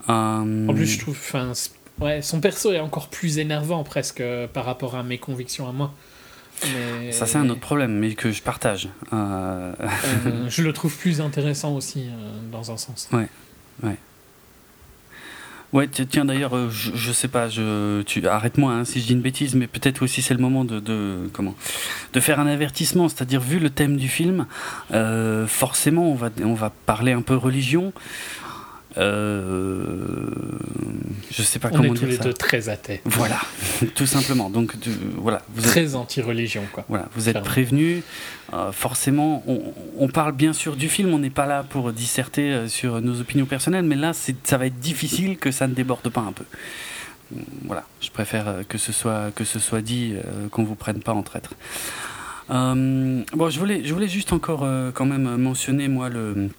En 0.07 0.73
plus, 0.73 0.85
je 0.85 0.99
trouve, 0.99 1.17
ouais, 2.01 2.21
son 2.21 2.41
perso 2.41 2.71
est 2.71 2.79
encore 2.79 3.07
plus 3.07 3.37
énervant 3.37 3.83
presque 3.83 4.23
par 4.53 4.65
rapport 4.65 4.95
à 4.95 5.03
mes 5.03 5.17
convictions 5.17 5.67
à 5.67 5.71
moi. 5.71 5.93
Ça, 7.11 7.25
c'est 7.25 7.37
un 7.37 7.49
autre 7.49 7.59
problème, 7.59 7.97
mais 7.99 8.13
que 8.13 8.31
je 8.31 8.41
partage. 8.41 8.89
Euh, 9.11 9.73
euh, 9.79 10.45
je 10.49 10.61
le 10.61 10.73
trouve 10.73 10.95
plus 10.97 11.21
intéressant 11.21 11.75
aussi, 11.75 12.07
euh, 12.07 12.51
dans 12.51 12.71
un 12.71 12.77
sens. 12.77 13.09
Ouais, 13.11 13.27
ouais. 13.83 13.97
Ouais, 15.73 15.87
tiens 15.87 16.23
d'ailleurs, 16.23 16.55
euh, 16.55 16.69
je, 16.69 17.11
sais 17.11 17.27
pas, 17.27 17.49
je, 17.49 18.03
tu 18.03 18.27
arrête-moi 18.27 18.71
hein, 18.71 18.85
si 18.85 19.01
je 19.01 19.07
dis 19.07 19.13
une 19.13 19.21
bêtise, 19.21 19.55
mais 19.55 19.65
peut-être 19.65 20.03
aussi 20.03 20.21
c'est 20.21 20.35
le 20.35 20.39
moment 20.39 20.65
de, 20.65 20.79
de, 20.79 21.27
comment, 21.33 21.55
de 22.13 22.19
faire 22.19 22.39
un 22.39 22.45
avertissement, 22.45 23.09
c'est-à-dire 23.09 23.41
vu 23.41 23.57
le 23.57 23.71
thème 23.71 23.97
du 23.97 24.07
film, 24.07 24.45
euh, 24.91 25.47
forcément 25.47 26.11
on 26.11 26.13
va 26.13 26.29
on 26.43 26.53
va 26.53 26.69
parler 26.69 27.11
un 27.11 27.23
peu 27.23 27.35
religion. 27.35 27.91
Euh, 28.97 30.27
je 31.31 31.41
sais 31.41 31.57
pas 31.57 31.69
on 31.71 31.77
comment 31.77 31.93
est 31.93 31.97
tous 31.97 32.05
les 32.05 32.17
deux 32.17 32.33
très 32.33 32.69
athées. 32.69 33.01
Voilà, 33.05 33.39
tout 33.95 34.05
simplement. 34.05 34.49
Donc 34.49 34.75
voilà, 35.17 35.41
vous 35.55 35.61
très 35.61 35.95
anti-religion 35.95 36.63
quoi. 36.71 36.85
Voilà, 36.89 37.07
vous 37.15 37.29
êtes 37.29 37.41
prévenus. 37.41 38.03
Euh, 38.53 38.71
forcément, 38.71 39.43
on, 39.97 40.07
parle 40.09 40.33
bien 40.33 40.53
sûr 40.53 40.75
du 40.75 40.89
film. 40.89 41.13
On 41.13 41.19
n'est 41.19 41.31
pas 41.31 41.47
là 41.47 41.63
pour 41.63 41.91
disserter 41.91 42.51
euh, 42.51 42.67
sur 42.67 43.01
nos 43.01 43.19
opinions 43.19 43.45
personnelles, 43.45 43.85
mais 43.85 43.95
là, 43.95 44.11
ça 44.13 44.57
va 44.57 44.67
être 44.67 44.79
difficile 44.79 45.37
que 45.37 45.49
ça 45.49 45.67
ne 45.67 45.73
déborde 45.73 46.07
pas 46.09 46.21
un 46.21 46.33
peu. 46.33 46.45
Voilà, 47.65 47.83
je 47.99 48.11
préfère 48.11 48.57
que 48.69 48.77
ce 48.77 48.91
soit 48.91 49.31
que 49.33 49.43
ce 49.43 49.57
soit 49.57 49.81
dit, 49.81 50.13
qu'on 50.51 50.63
vous 50.63 50.75
prenne 50.75 50.99
pas 50.99 51.13
en 51.13 51.23
traître. 51.23 51.55
bon, 52.47 53.49
je 53.49 53.57
voulais, 53.57 53.81
je 53.83 53.91
voulais 53.91 54.07
juste 54.07 54.33
encore 54.33 54.67
quand 54.93 55.05
même 55.05 55.37
mentionner 55.37 55.87
moi 55.87 56.09
le 56.09 56.49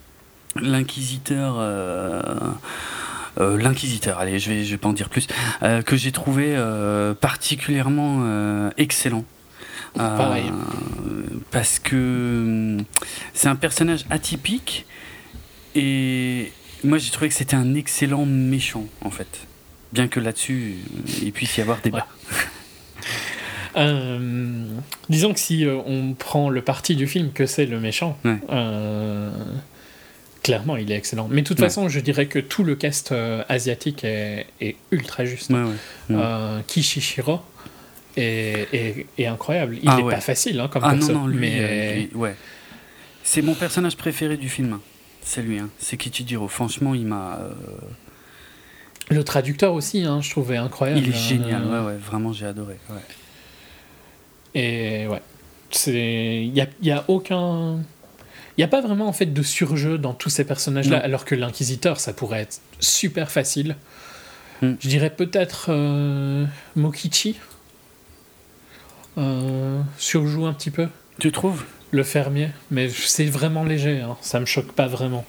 l'inquisiteur. 0.61 1.57
Euh, 1.59 2.23
euh, 3.38 3.59
l'inquisiteur, 3.59 4.19
allez, 4.19 4.38
je 4.38 4.51
vais, 4.51 4.64
je 4.64 4.71
vais 4.73 4.79
pas 4.79 4.88
en 4.88 4.93
dire 4.93 5.09
plus, 5.09 5.27
euh, 5.62 5.83
que 5.83 5.97
j'ai 5.97 6.12
trouvé 6.12 6.57
particulièrement 7.21 8.71
excellent. 8.77 9.25
Pareil. 9.95 10.51
parce 11.53 11.79
que 11.79 12.79
c'est 13.33 13.47
un 13.47 13.55
personnage 13.55 14.05
atypique 14.11 14.87
et 15.77 16.51
moi 16.83 16.99
j'ai 16.99 17.12
trouvé 17.12 17.29
que 17.29 17.35
c'était 17.35 17.55
un 17.55 17.77
excellent 17.77 18.27
méchant 18.27 18.87
en 19.03 19.11
fait. 19.11 19.47
Bien 19.93 20.09
que 20.09 20.19
là-dessus 20.19 20.79
il 21.23 21.31
puisse 21.31 21.57
y 21.59 21.61
avoir 21.61 21.79
débat. 21.81 22.09
disons 25.09 25.33
que 25.33 25.38
si 25.38 25.64
on 25.87 26.14
prend 26.14 26.51
le 26.51 26.62
parti 26.62 26.97
du 26.97 27.07
film 27.07 27.31
que 27.33 27.47
c'est 27.47 27.67
le 27.67 27.79
méchant, 27.79 28.19
Clairement, 30.44 30.76
il 30.76 30.92
est 30.92 30.96
excellent. 30.96 31.26
Mais 31.30 31.40
de 31.40 31.46
toute 31.46 31.59
façon, 31.59 31.88
je 31.88 31.98
dirais 32.00 32.26
que 32.26 32.38
tout 32.38 32.64
le 32.64 32.76
cast 32.76 33.12
euh, 33.12 33.42
asiatique 33.48 34.04
est, 34.04 34.76
ultra 34.90 35.24
juste. 35.24 35.50
Euh, 36.11 36.61
Kishishiro 36.66 37.40
est, 38.18 39.07
est, 39.16 39.26
incroyable. 39.26 39.78
Il 39.83 39.88
n'est 39.88 40.04
ah 40.07 40.11
pas 40.11 40.20
facile 40.20 40.61
hein, 40.61 40.68
comme 40.68 40.85
ah, 40.85 40.94
Non, 40.94 41.09
non, 41.09 41.26
lui, 41.26 41.38
mais... 41.38 42.09
Euh, 42.12 42.18
ouais. 42.18 42.37
C'est 43.22 43.40
mon 43.40 43.54
personnage 43.54 43.96
préféré 43.96 44.37
du 44.37 44.50
film. 44.50 44.80
C'est 45.22 45.40
lui, 45.40 45.59
hein. 45.59 45.70
c'est 45.78 45.96
Kichijiro. 45.96 46.46
Franchement, 46.46 46.94
il 46.94 47.07
m'a. 47.07 47.40
Le 49.09 49.24
traducteur 49.24 49.72
aussi, 49.72 50.04
hein, 50.04 50.20
je 50.20 50.28
trouvais 50.28 50.59
incroyable. 50.59 51.00
Il 51.00 51.09
est 51.09 51.16
génial, 51.16 51.64
ouais, 51.64 51.87
ouais, 51.87 51.96
vraiment, 51.96 52.35
j'ai 52.35 52.44
adoré. 52.44 52.76
Et 54.54 55.07
ouais, 55.07 55.22
il 55.87 56.52
n'y 56.52 56.61
a, 56.61 56.66
y 56.83 56.90
a 56.90 57.02
aucun 57.09 57.80
il 58.57 58.61
n'y 58.61 58.64
a 58.64 58.69
pas 58.69 58.81
vraiment 58.81 59.09
en 59.09 59.12
fait 59.12 59.27
de 59.27 59.43
surjeu 59.43 59.99
dans 59.99 60.14
tous 60.14 60.31
ces 60.31 60.45
personnages-là, 60.45 60.99
alors 60.99 61.25
que 61.25 61.35
l'inquisiteur, 61.35 61.99
ça 61.99 62.12
pourrait 62.12 62.43
être 62.43 62.61
super 62.81 63.31
facile. 63.31 63.77
Hmm. 64.62 64.75
Je 64.79 64.88
dirais 64.88 65.11
peut-être 65.11 65.67
euh, 65.71 66.45
Mokichi. 66.77 67.37
Euh, 69.19 69.81
surjoue 69.99 70.47
un 70.47 70.53
petit 70.53 70.71
peu. 70.71 70.88
Tu 71.19 71.33
trouves? 71.33 71.64
Le 71.90 72.03
fermier, 72.03 72.49
mais 72.73 72.88
c'est 72.88 73.27
vraiment 73.27 73.62
léger, 73.62 74.01
hein. 74.01 74.17
ça 74.21 74.40
me 74.40 74.47
choque 74.47 74.73
pas 74.73 74.88
vraiment. 74.88 75.25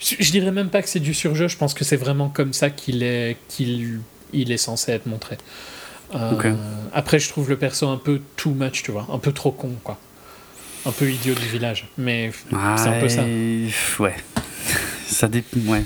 Je, 0.00 0.14
je, 0.18 0.30
dirais 0.30 0.50
même 0.50 0.70
pas 0.70 0.80
que 0.80 0.88
c'est 0.88 1.00
du 1.00 1.12
surjeu, 1.12 1.46
je 1.46 1.58
pense 1.58 1.74
que 1.74 1.84
c'est 1.84 1.96
vraiment 1.96 2.30
comme 2.30 2.54
ça 2.54 2.70
qu'il 2.70 3.02
est, 3.02 3.36
qu'il 3.48 4.00
il 4.32 4.50
est 4.50 4.56
censé 4.58 4.92
être 4.92 5.04
montré. 5.06 5.36
Euh, 6.14 6.54
après, 6.92 7.18
je 7.18 7.28
trouve 7.28 7.48
le 7.48 7.56
perso 7.56 7.88
un 7.88 7.96
peu 7.96 8.20
too 8.36 8.50
much, 8.50 8.82
tu 8.82 8.92
vois, 8.92 9.06
un 9.12 9.18
peu 9.18 9.32
trop 9.32 9.50
con, 9.50 9.72
quoi 9.82 9.98
un 10.86 10.92
peu 10.92 11.10
idiot 11.10 11.34
du 11.34 11.46
village. 11.46 11.86
Mais 11.98 12.30
c'est 12.76 12.88
un 12.88 13.00
peu 13.00 13.08
ça. 13.08 13.24
Ouais. 13.98 14.14
Ça, 15.06 15.28
dépend 15.28 15.60
ouais. 15.70 15.84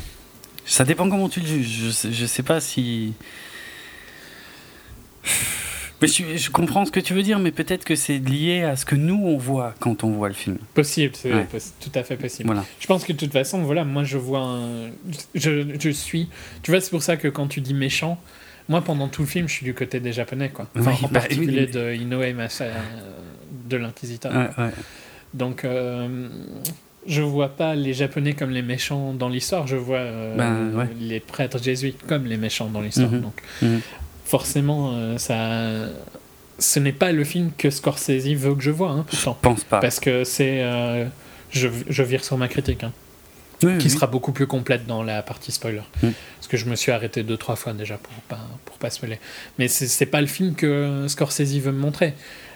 ça 0.64 0.84
dépend 0.84 1.10
comment 1.10 1.28
tu 1.28 1.40
le 1.40 1.46
juges. 1.46 1.92
Je, 2.02 2.10
je 2.12 2.26
sais 2.26 2.44
pas 2.44 2.60
si. 2.60 3.14
Mais 6.00 6.06
je, 6.06 6.50
comprends 6.50 6.84
ce 6.84 6.92
que 6.92 7.00
tu 7.00 7.12
veux 7.12 7.22
dire, 7.22 7.40
mais 7.40 7.50
peut-être 7.50 7.84
que 7.84 7.96
c'est 7.96 8.18
lié 8.18 8.62
à 8.62 8.76
ce 8.76 8.84
que 8.84 8.94
nous 8.94 9.20
on 9.20 9.36
voit 9.36 9.74
quand 9.80 10.04
on 10.04 10.10
voit 10.12 10.28
le 10.28 10.34
film. 10.34 10.58
Possible, 10.74 11.12
c'est 11.16 11.30
tout 11.80 11.90
à 11.94 12.04
fait 12.04 12.16
possible. 12.16 12.46
Voilà. 12.46 12.64
Je 12.78 12.86
pense 12.86 13.04
que 13.04 13.12
de 13.12 13.18
toute 13.18 13.32
façon, 13.32 13.62
voilà, 13.62 13.84
moi 13.84 14.04
je 14.04 14.16
vois 14.16 14.42
un... 14.42 14.90
je, 15.34 15.76
je 15.78 15.90
suis. 15.90 16.28
Tu 16.62 16.70
vois, 16.70 16.80
c'est 16.80 16.90
pour 16.90 17.02
ça 17.02 17.16
que 17.16 17.26
quand 17.26 17.48
tu 17.48 17.60
dis 17.60 17.74
méchant, 17.74 18.20
moi 18.68 18.82
pendant 18.82 19.08
tout 19.08 19.22
le 19.22 19.28
film, 19.28 19.48
je 19.48 19.54
suis 19.54 19.64
du 19.64 19.74
côté 19.74 19.98
des 19.98 20.12
Japonais, 20.12 20.50
quoi. 20.50 20.68
Enfin, 20.78 20.92
en 21.02 21.08
bah, 21.08 21.20
particulier 21.20 21.66
de 21.66 21.92
Inoue 21.94 22.32
Masa, 22.34 22.66
de 23.68 23.76
l'inquisiteur. 23.76 24.32
Donc, 25.34 25.64
euh, 25.64 26.28
je 27.06 27.22
vois 27.22 27.48
pas 27.48 27.74
les 27.74 27.94
Japonais 27.94 28.34
comme 28.34 28.50
les 28.50 28.62
méchants 28.62 29.12
dans 29.12 29.28
l'histoire, 29.28 29.66
je 29.66 29.76
vois 29.76 29.98
euh, 29.98 30.36
ben, 30.36 30.88
les 31.00 31.20
prêtres 31.20 31.62
jésuites 31.62 32.06
comme 32.06 32.26
les 32.26 32.36
méchants 32.36 32.68
dans 32.68 32.80
l'histoire. 32.80 33.10
Mhm. 33.10 33.20
Donc, 33.20 33.42
mhm. 33.62 33.80
forcément, 34.24 34.92
euh, 34.94 35.18
ça. 35.18 35.90
Ce 36.60 36.80
n'est 36.80 36.92
pas 36.92 37.12
le 37.12 37.22
film 37.22 37.52
que 37.56 37.70
Scorsese 37.70 38.34
veut 38.34 38.54
que 38.54 38.62
je 38.62 38.72
vois, 38.72 38.90
hein, 38.90 39.06
Je 39.12 39.28
pense 39.40 39.62
pas. 39.64 39.78
Parce 39.78 40.00
que 40.00 40.24
c'est. 40.24 40.64
Je, 41.50 41.68
je, 41.88 42.02
vire 42.02 42.24
sur 42.24 42.36
ma 42.36 42.48
critique. 42.48 42.84
Hein. 42.84 42.92
qui 43.78 43.90
sera 43.90 44.06
beaucoup 44.06 44.32
plus 44.32 44.46
complète 44.46 44.86
dans 44.86 45.02
la 45.02 45.22
partie 45.22 45.52
spoiler. 45.52 45.82
Mhm. 46.02 46.12
Parce 46.36 46.48
que 46.48 46.56
je 46.56 46.66
me 46.66 46.74
suis 46.74 46.90
arrêté 46.90 47.22
deux, 47.22 47.36
trois 47.36 47.56
fois 47.56 47.74
déjà 47.74 47.96
pour 47.96 48.12
pas, 48.28 48.40
pour 48.64 48.76
pas 48.76 48.90
spoiler. 48.90 49.18
Mais 49.58 49.68
c'est 49.68 50.06
pas 50.06 50.20
le 50.20 50.26
film 50.26 50.54
que 50.54 51.06
Scorsese 51.06 51.58
veut 51.60 51.72
me 51.72 51.78
montrer. 51.78 52.14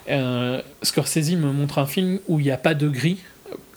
Euh, 0.09 0.61
Scorsese 0.83 1.33
me 1.33 1.53
montre 1.53 1.79
un 1.79 1.87
film 1.87 2.19
où 2.29 2.41
il 2.41 2.45
n'y 2.45 2.51
a 2.51 2.57
pas 2.57 2.75
de 2.75 2.89
gris. 2.89 3.19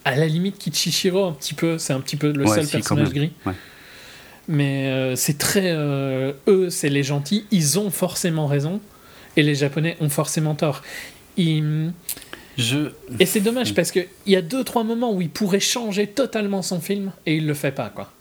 À 0.04 0.16
la 0.16 0.28
limite, 0.28 0.58
Kichishiro, 0.58 1.26
un 1.26 1.32
petit 1.32 1.54
peu, 1.54 1.78
c'est 1.78 1.94
un 1.94 2.00
petit 2.00 2.16
peu 2.16 2.32
le 2.32 2.46
seul 2.48 2.68
personnage 2.68 3.10
gris. 3.10 3.32
mais 4.48 5.16
c'est 5.16 5.38
très. 5.38 5.72
eux, 5.74 6.70
c'est 6.70 6.90
les 6.90 7.04
gentils, 7.04 7.46
ils 7.52 7.80
ont 7.80 7.90
forcément 7.90 8.46
raison, 8.46 8.80
et 9.36 9.42
les 9.42 9.56
Japonais 9.56 9.98
ont 10.02 10.10
forcément 10.10 10.54
tort. 10.54 10.84
Ils 11.38 11.92
je... 12.58 12.92
Et 13.20 13.26
c'est 13.26 13.42
dommage 13.42 13.74
parce 13.74 13.92
qu'il 13.92 14.08
y 14.26 14.36
a 14.36 14.42
deux, 14.42 14.64
trois 14.64 14.84
moments 14.84 15.14
où 15.14 15.22
il 15.22 15.30
pourrait 15.30 15.60
changer 15.60 16.08
totalement 16.08 16.62
son 16.62 16.80
film 16.80 17.12
et 17.26 17.36
il 17.36 17.48
le 17.48 17.54
fait 17.54 17.72
pas, 17.72 17.90
quoi. 17.90 18.12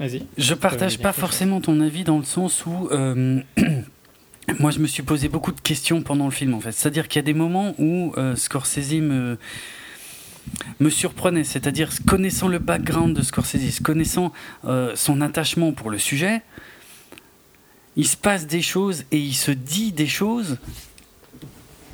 Vas-y. 0.00 0.26
Je 0.36 0.54
partage 0.54 0.98
pas 0.98 1.12
forcément 1.12 1.60
ton 1.60 1.80
avis 1.80 2.02
dans 2.02 2.18
le 2.18 2.24
sens 2.24 2.66
où. 2.66 2.88
Moi, 4.58 4.70
je 4.70 4.78
me 4.78 4.86
suis 4.86 5.02
posé 5.02 5.28
beaucoup 5.28 5.52
de 5.52 5.60
questions 5.60 6.02
pendant 6.02 6.26
le 6.26 6.30
film, 6.30 6.54
en 6.54 6.60
fait. 6.60 6.72
C'est-à-dire 6.72 7.08
qu'il 7.08 7.18
y 7.18 7.24
a 7.24 7.26
des 7.26 7.34
moments 7.34 7.74
où 7.78 8.12
euh, 8.16 8.36
Scorsese 8.36 9.00
me, 9.00 9.38
me 10.80 10.90
surprenait. 10.90 11.44
C'est-à-dire, 11.44 11.90
connaissant 12.06 12.48
le 12.48 12.58
background 12.58 13.16
de 13.16 13.22
Scorsese, 13.22 13.80
connaissant 13.80 14.32
euh, 14.64 14.92
son 14.94 15.20
attachement 15.20 15.72
pour 15.72 15.90
le 15.90 15.98
sujet, 15.98 16.42
il 17.96 18.06
se 18.06 18.16
passe 18.16 18.46
des 18.46 18.62
choses 18.62 19.04
et 19.12 19.18
il 19.18 19.34
se 19.34 19.50
dit 19.50 19.92
des 19.92 20.08
choses 20.08 20.58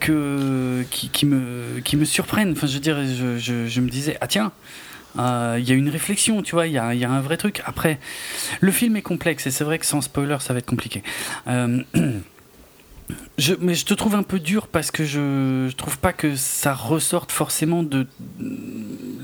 que, 0.00 0.84
qui, 0.90 1.26
me, 1.26 1.80
qui 1.84 1.96
me 1.96 2.04
surprennent. 2.04 2.52
Enfin, 2.52 2.66
je 2.66 2.74
veux 2.74 2.80
dire, 2.80 2.98
je, 3.04 3.66
je, 3.68 3.80
me 3.80 3.88
disais, 3.88 4.16
ah 4.20 4.26
tiens, 4.26 4.50
euh, 5.18 5.56
il 5.58 5.68
y 5.68 5.72
a 5.72 5.74
une 5.74 5.90
réflexion, 5.90 6.42
tu 6.42 6.52
vois, 6.52 6.66
il 6.66 6.72
y 6.72 6.78
a, 6.78 6.94
y 6.94 7.04
a, 7.04 7.10
un 7.10 7.20
vrai 7.20 7.36
truc. 7.36 7.60
Après, 7.66 8.00
le 8.60 8.72
film 8.72 8.96
est 8.96 9.02
complexe 9.02 9.46
et 9.46 9.50
c'est 9.50 9.64
vrai 9.64 9.78
que 9.78 9.86
sans 9.86 10.00
spoiler, 10.00 10.38
ça 10.40 10.52
va 10.52 10.58
être 10.58 10.66
compliqué. 10.66 11.02
je, 13.38 13.54
mais 13.60 13.74
je 13.74 13.84
te 13.84 13.94
trouve 13.94 14.14
un 14.14 14.22
peu 14.22 14.38
dur 14.38 14.66
parce 14.66 14.90
que 14.90 15.04
je, 15.04 15.68
je 15.70 15.76
trouve 15.76 15.98
pas 15.98 16.12
que 16.12 16.36
ça 16.36 16.74
ressorte 16.74 17.32
forcément 17.32 17.82
de 17.82 18.06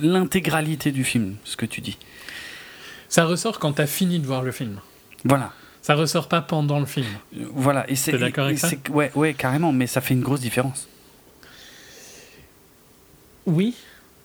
l'intégralité 0.00 0.92
du 0.92 1.04
film, 1.04 1.36
ce 1.44 1.56
que 1.56 1.66
tu 1.66 1.80
dis. 1.80 1.98
Ça 3.08 3.24
ressort 3.24 3.58
quand 3.58 3.74
tu 3.74 3.82
as 3.82 3.86
fini 3.86 4.18
de 4.18 4.26
voir 4.26 4.42
le 4.42 4.52
film. 4.52 4.80
Voilà. 5.24 5.52
Ça 5.82 5.94
ressort 5.94 6.28
pas 6.28 6.42
pendant 6.42 6.80
le 6.80 6.86
film. 6.86 7.06
Voilà. 7.52 7.88
Et 7.88 7.94
c'est 7.94 8.18
d'accord 8.18 8.46
avec 8.46 8.58
ça 8.58 8.70
ouais, 8.90 9.12
ouais, 9.14 9.34
carrément, 9.34 9.72
mais 9.72 9.86
ça 9.86 10.00
fait 10.00 10.14
une 10.14 10.22
grosse 10.22 10.40
différence. 10.40 10.88
Oui, 13.46 13.74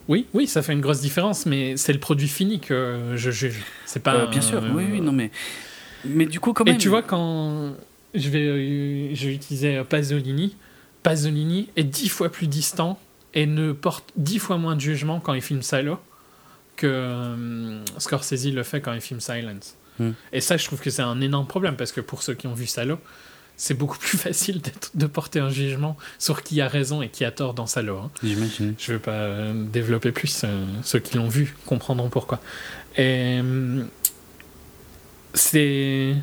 oui, 0.07 0.25
oui, 0.33 0.47
ça 0.47 0.63
fait 0.63 0.73
une 0.73 0.81
grosse 0.81 1.01
différence, 1.01 1.45
mais 1.45 1.77
c'est 1.77 1.93
le 1.93 1.99
produit 1.99 2.27
fini 2.27 2.59
que 2.59 3.13
je 3.15 3.29
juge. 3.29 3.61
C'est 3.85 4.01
pas. 4.01 4.15
Euh, 4.15 4.27
bien 4.27 4.41
sûr, 4.41 4.63
oui, 4.73 4.85
oui, 4.91 5.01
non, 5.01 5.11
mais. 5.11 5.29
Mais 6.03 6.25
du 6.25 6.39
coup, 6.39 6.53
quand 6.53 6.65
même. 6.65 6.75
Et 6.75 6.77
tu 6.79 6.89
vois, 6.89 7.03
quand 7.03 7.75
je 8.13 8.29
vais, 8.29 8.45
euh, 8.45 9.15
je 9.15 9.27
vais 9.27 9.33
utiliser 9.33 9.83
Pasolini, 9.83 10.55
Pasolini 11.03 11.69
est 11.75 11.83
dix 11.83 12.09
fois 12.09 12.29
plus 12.29 12.47
distant 12.47 12.99
et 13.33 13.45
ne 13.45 13.71
porte 13.71 14.11
dix 14.15 14.39
fois 14.39 14.57
moins 14.57 14.75
de 14.75 14.81
jugement 14.81 15.19
quand 15.19 15.33
il 15.33 15.41
filme 15.41 15.61
Silo 15.61 15.99
que 16.75 16.87
euh, 16.87 17.85
Scorsese 17.97 18.47
le 18.47 18.63
fait 18.63 18.81
quand 18.81 18.93
il 18.93 19.01
filme 19.01 19.19
Silence. 19.19 19.75
Hmm. 19.99 20.11
Et 20.33 20.41
ça, 20.41 20.57
je 20.57 20.65
trouve 20.65 20.79
que 20.79 20.89
c'est 20.89 21.01
un 21.01 21.21
énorme 21.21 21.47
problème 21.47 21.75
parce 21.75 21.91
que 21.91 22.01
pour 22.01 22.23
ceux 22.23 22.33
qui 22.33 22.47
ont 22.47 22.53
vu 22.53 22.65
Salo, 22.65 22.97
c'est 23.57 23.75
beaucoup 23.75 23.97
plus 23.97 24.17
facile 24.17 24.61
de 24.95 25.05
porter 25.05 25.39
un 25.39 25.49
jugement 25.49 25.97
sur 26.17 26.43
qui 26.43 26.61
a 26.61 26.67
raison 26.67 27.01
et 27.01 27.09
qui 27.09 27.25
a 27.25 27.31
tort 27.31 27.53
dans 27.53 27.67
Salo. 27.67 27.97
Hein. 27.97 28.11
J'imagine. 28.23 28.73
Je 28.77 28.91
ne 28.91 28.97
veux 28.97 29.01
pas 29.01 29.11
euh, 29.11 29.65
développer 29.65 30.11
plus. 30.11 30.41
Euh, 30.43 30.65
ceux 30.83 30.99
qui 30.99 31.17
l'ont 31.17 31.29
vu 31.29 31.55
comprendront 31.65 32.09
pourquoi. 32.09 32.39
Et 32.97 33.39
c'est 35.33 36.15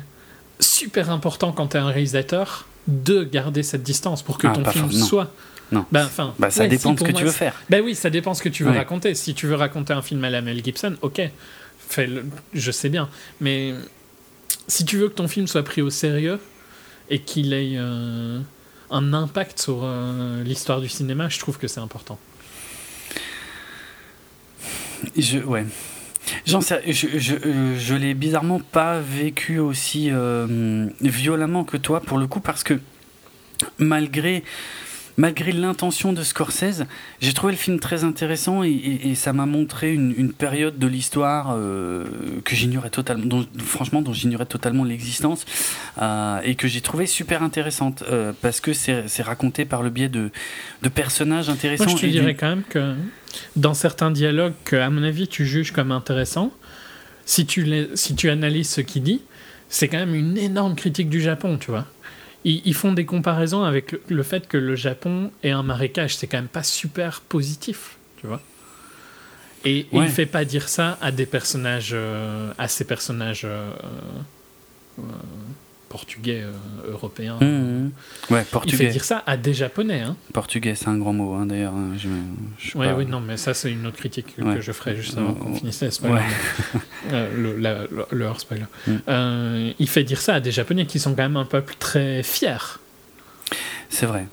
super 0.59 1.09
important 1.09 1.51
quand 1.51 1.67
tu 1.67 1.77
es 1.77 1.79
un 1.79 1.87
réalisateur 1.87 2.67
de 2.87 3.23
garder 3.23 3.63
cette 3.63 3.83
distance 3.83 4.23
pour 4.23 4.37
que 4.37 4.47
ah, 4.47 4.51
ton 4.51 4.65
film 4.65 4.91
soit. 4.91 5.31
Non. 5.71 5.85
Ben, 5.91 6.09
bah, 6.39 6.49
ça 6.49 6.67
dépend 6.67 6.93
de 6.93 6.99
ce 6.99 7.03
que 7.03 7.11
tu 7.11 7.23
veux 7.23 7.31
faire. 7.31 7.53
Ben 7.69 7.83
oui, 7.83 7.93
ça 7.93 8.09
dépend 8.09 8.31
de 8.31 8.37
ce 8.37 8.41
que 8.41 8.49
tu 8.49 8.63
veux 8.63 8.71
raconter. 8.71 9.13
Si 9.13 9.35
tu 9.35 9.45
veux 9.45 9.55
raconter 9.55 9.93
un 9.93 10.01
film 10.01 10.23
à 10.23 10.29
la 10.29 10.41
Mel 10.41 10.63
Gibson, 10.63 10.95
ok 11.01 11.21
je 12.53 12.71
sais 12.71 12.89
bien, 12.89 13.09
mais 13.41 13.73
si 14.67 14.85
tu 14.85 14.97
veux 14.97 15.09
que 15.09 15.15
ton 15.15 15.27
film 15.27 15.47
soit 15.47 15.63
pris 15.63 15.81
au 15.81 15.89
sérieux 15.89 16.39
et 17.09 17.19
qu'il 17.19 17.53
ait 17.53 17.73
euh, 17.75 18.39
un 18.91 19.13
impact 19.13 19.59
sur 19.59 19.81
euh, 19.83 20.43
l'histoire 20.43 20.81
du 20.81 20.89
cinéma, 20.89 21.29
je 21.29 21.39
trouve 21.39 21.57
que 21.57 21.67
c'est 21.67 21.79
important. 21.79 22.19
Je, 25.17 25.39
ouais. 25.39 25.65
J'en 26.45 26.61
sais, 26.61 26.81
je, 26.87 27.07
je, 27.17 27.35
je 27.77 27.95
l'ai 27.95 28.13
bizarrement 28.13 28.59
pas 28.59 28.99
vécu 28.99 29.59
aussi 29.59 30.09
euh, 30.11 30.87
violemment 31.01 31.63
que 31.63 31.77
toi 31.77 32.01
pour 32.01 32.17
le 32.17 32.27
coup 32.27 32.39
parce 32.39 32.63
que 32.63 32.79
malgré 33.77 34.43
malgré 35.19 35.51
l'intention 35.51 36.13
de 36.13 36.23
Scorsese, 36.23 36.85
j'ai 37.19 37.33
trouvé 37.33 37.51
le 37.51 37.57
film 37.57 37.79
très 37.81 38.05
intéressant 38.05 38.63
et, 38.63 39.13
ça 39.15 39.33
m'a 39.33 39.45
montré 39.45 39.93
une, 39.93 40.31
période 40.31 40.79
de 40.79 40.87
l'histoire 40.87 41.53
euh, 41.53 42.05
que 42.45 42.55
j'ignorais 42.55 42.89
totalement, 42.89 43.43
franchement, 43.57 44.01
dont 44.01 44.13
j'ignorais 44.13 44.45
totalement 44.45 44.85
l'existence 44.85 45.45
euh, 46.01 46.39
et 46.45 46.55
que 46.55 46.69
j'ai 46.69 46.79
trouvé 46.79 47.05
super 47.05 47.43
intéressante 47.43 48.03
euh, 48.09 48.31
parce 48.41 48.61
que 48.61 48.71
c'est 48.71 49.21
raconté 49.21 49.65
par 49.65 49.83
le 49.83 49.89
biais 49.89 50.07
de, 50.07 50.31
personnages 50.95 51.49
intéressants. 51.49 51.85
Moi, 51.85 51.95
je 51.97 52.01
te 52.01 52.07
dirais 52.07 52.35
quand 52.35 52.47
même 52.47 52.63
que 52.63 52.95
dans 53.57 53.73
certains 53.73 54.11
dialogues 54.11 54.53
que, 54.63 54.77
à 54.77 54.89
mon 54.89 55.03
avis, 55.03 55.27
tu 55.27 55.45
juges 55.45 55.71
comme 55.71 55.91
intéressants, 55.91 56.53
si 57.25 57.45
tu, 57.45 57.67
si 57.93 58.15
tu 58.15 58.29
analyses 58.29 58.69
ce 58.69 58.81
qu'il 58.81 59.03
dit, 59.03 59.21
c'est 59.67 59.89
quand 59.89 59.99
même 59.99 60.15
une 60.15 60.37
énorme 60.37 60.75
critique 60.75 61.09
du 61.09 61.19
Japon, 61.19 61.57
tu 61.59 61.71
vois 61.71 61.85
ils, 62.45 62.73
font 62.73 62.93
des 62.93 63.05
comparaisons 63.05 63.63
avec 63.63 63.95
le, 64.07 64.23
fait 64.23 64.47
que 64.47 64.57
le 64.57 64.75
Japon 64.75 65.31
est 65.43 65.51
un 65.51 65.63
marécage. 65.63 66.15
C'est 66.15 66.27
quand 66.27 66.37
même 66.37 66.47
pas 66.47 66.63
super 66.63 67.21
positif, 67.21 67.97
tu 68.19 68.27
vois. 68.27 68.41
Et, 69.65 69.87
il 69.91 70.07
fait 70.07 70.25
pas 70.25 70.45
dire 70.45 70.69
ça 70.69 70.97
à 71.01 71.11
des 71.11 71.25
personnages, 71.25 71.91
euh, 71.93 72.51
à 72.57 72.69
ces 72.69 72.85
personnages 72.85 73.41
euh, 73.43 73.71
portugais, 75.99 76.41
euh, 76.43 76.91
européen. 76.91 77.37
Mmh, 77.41 77.45
mmh. 77.45 77.91
Ouais, 78.33 78.43
portugais. 78.43 78.75
Il 78.75 78.77
fait 78.77 78.91
dire 78.91 79.03
ça 79.03 79.23
à 79.25 79.35
des 79.35 79.53
Japonais. 79.53 80.01
Hein. 80.01 80.15
Portugais, 80.33 80.75
c'est 80.75 80.87
un 80.87 80.97
grand 80.97 81.13
mot, 81.13 81.33
hein, 81.33 81.45
d'ailleurs. 81.45 81.73
Hein, 81.73 81.91
oui, 82.75 82.87
oui, 82.97 83.05
non, 83.05 83.19
mais 83.19 83.37
ça, 83.37 83.53
c'est 83.53 83.71
une 83.71 83.85
autre 83.85 83.97
critique 83.97 84.35
que 84.35 84.61
je 84.61 84.71
ferai 84.71 84.95
juste 84.95 85.17
avant 85.17 85.33
qu'on 85.33 85.53
finisse 85.53 85.81
les 85.81 85.91
spoilers. 85.91 86.21
euh, 87.11 87.29
le, 87.35 87.57
la, 87.57 87.79
le, 88.11 88.25
hors 88.25 88.39
spoiler. 88.39 88.65
Mmh. 88.87 88.93
Euh, 89.07 89.73
il 89.77 89.89
fait 89.89 90.03
dire 90.03 90.21
ça 90.21 90.35
à 90.35 90.39
des 90.39 90.51
Japonais 90.51 90.85
qui 90.85 90.99
sont 90.99 91.11
quand 91.11 91.23
même 91.23 91.37
un 91.37 91.45
peuple 91.45 91.75
très 91.77 92.23
fier. 92.23 92.79
C'est 93.89 94.05
vrai. 94.05 94.27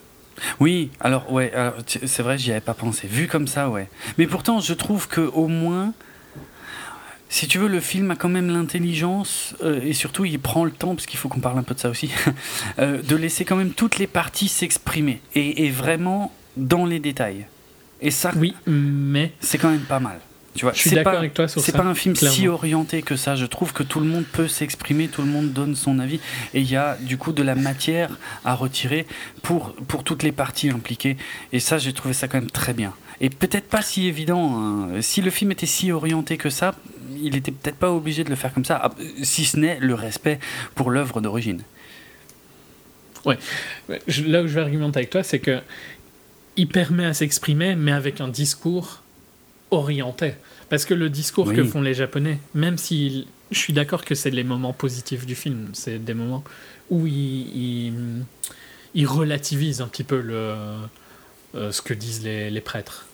Oui, 0.60 0.90
alors 1.00 1.32
ouais, 1.32 1.50
c'est 1.86 2.22
vrai, 2.22 2.36
j'y 2.38 2.50
avais 2.50 2.60
pas 2.60 2.74
pensé. 2.74 3.08
Vu 3.08 3.26
comme 3.26 3.48
ça, 3.48 3.70
ouais. 3.70 3.88
Mais 4.18 4.26
pourtant, 4.26 4.60
je 4.60 4.74
trouve 4.74 5.08
que 5.08 5.22
au 5.22 5.48
moins 5.48 5.94
si 7.28 7.48
tu 7.48 7.58
veux, 7.58 7.68
le 7.68 7.80
film 7.80 8.10
a 8.10 8.16
quand 8.16 8.28
même 8.28 8.48
l'intelligence, 8.48 9.54
euh, 9.62 9.80
et 9.82 9.92
surtout 9.92 10.24
il 10.24 10.38
prend 10.38 10.64
le 10.64 10.70
temps, 10.70 10.94
parce 10.94 11.06
qu'il 11.06 11.18
faut 11.18 11.28
qu'on 11.28 11.40
parle 11.40 11.58
un 11.58 11.62
peu 11.62 11.74
de 11.74 11.80
ça 11.80 11.88
aussi, 11.88 12.10
euh, 12.78 13.02
de 13.02 13.16
laisser 13.16 13.44
quand 13.44 13.56
même 13.56 13.70
toutes 13.70 13.98
les 13.98 14.06
parties 14.06 14.48
s'exprimer, 14.48 15.20
et, 15.34 15.70
vraiment 15.70 16.32
dans 16.56 16.86
les 16.86 17.00
détails. 17.00 17.46
Et 18.00 18.10
ça, 18.10 18.30
oui, 18.36 18.54
mais 18.66 19.32
c'est 19.40 19.58
quand 19.58 19.70
même 19.70 19.80
pas 19.80 20.00
mal. 20.00 20.20
Tu 20.54 20.64
vois, 20.64 20.72
je 20.72 20.80
suis 20.80 20.90
d'accord 20.90 21.14
avec 21.14 21.34
toi 21.34 21.48
sur 21.48 21.60
ça. 21.60 21.66
C'est 21.66 21.76
pas 21.76 21.84
un 21.84 21.94
film 21.94 22.14
si 22.14 22.48
orienté 22.48 23.02
que 23.02 23.16
ça. 23.16 23.36
Je 23.36 23.44
trouve 23.44 23.74
que 23.74 23.82
tout 23.82 24.00
le 24.00 24.06
monde 24.06 24.24
peut 24.24 24.48
s'exprimer, 24.48 25.08
tout 25.08 25.20
le 25.20 25.28
monde 25.28 25.52
donne 25.52 25.74
son 25.74 25.98
avis, 25.98 26.18
et 26.54 26.60
il 26.60 26.70
y 26.70 26.76
a 26.76 26.96
du 26.98 27.18
coup 27.18 27.32
de 27.32 27.42
la 27.42 27.54
matière 27.54 28.10
à 28.44 28.54
retirer 28.54 29.06
pour, 29.42 29.74
pour 29.74 30.02
toutes 30.02 30.22
les 30.22 30.32
parties 30.32 30.70
impliquées. 30.70 31.18
Et 31.52 31.60
ça, 31.60 31.76
j'ai 31.76 31.92
trouvé 31.92 32.14
ça 32.14 32.26
quand 32.26 32.38
même 32.38 32.50
très 32.50 32.72
bien. 32.72 32.94
Et 33.20 33.30
peut-être 33.30 33.68
pas 33.68 33.82
si 33.82 34.06
évident. 34.06 34.58
Hein. 34.58 35.02
Si 35.02 35.20
le 35.20 35.30
film 35.30 35.52
était 35.52 35.66
si 35.66 35.92
orienté 35.92 36.36
que 36.36 36.50
ça, 36.50 36.74
il 37.22 37.36
était 37.36 37.52
peut-être 37.52 37.76
pas 37.76 37.92
obligé 37.92 38.24
de 38.24 38.30
le 38.30 38.36
faire 38.36 38.52
comme 38.52 38.64
ça, 38.64 38.80
ah, 38.82 38.90
si 39.22 39.44
ce 39.44 39.58
n'est 39.58 39.78
le 39.80 39.94
respect 39.94 40.38
pour 40.74 40.90
l'œuvre 40.90 41.20
d'origine. 41.20 41.62
Ouais. 43.24 43.38
Là 43.88 44.42
où 44.42 44.46
je 44.46 44.54
vais 44.54 44.60
argumenter 44.60 44.98
avec 44.98 45.10
toi, 45.10 45.22
c'est 45.22 45.40
que 45.40 45.60
il 46.56 46.68
permet 46.68 47.04
à 47.04 47.12
s'exprimer, 47.12 47.76
mais 47.76 47.92
avec 47.92 48.20
un 48.20 48.28
discours 48.28 49.02
orienté. 49.70 50.34
Parce 50.68 50.84
que 50.84 50.94
le 50.94 51.10
discours 51.10 51.52
que 51.52 51.64
font 51.64 51.82
les 51.82 51.94
Japonais, 51.94 52.38
même 52.54 52.78
si 52.78 53.26
je 53.50 53.58
suis 53.58 53.72
d'accord 53.72 54.04
que 54.04 54.14
c'est 54.14 54.30
les 54.30 54.44
moments 54.44 54.72
positifs 54.72 55.26
du 55.26 55.34
film, 55.34 55.68
c'est 55.74 55.98
des 55.98 56.14
moments 56.14 56.42
où 56.90 57.06
ils, 57.06 57.92
ils, 58.94 59.06
relativisent 59.06 59.80
un 59.80 59.88
petit 59.88 60.04
peu 60.04 60.20
le, 60.20 60.54
euh, 61.54 61.72
ce 61.72 61.82
que 61.82 61.94
disent 61.94 62.22
les, 62.22 62.50
les 62.50 62.60
prêtres. 62.60 63.06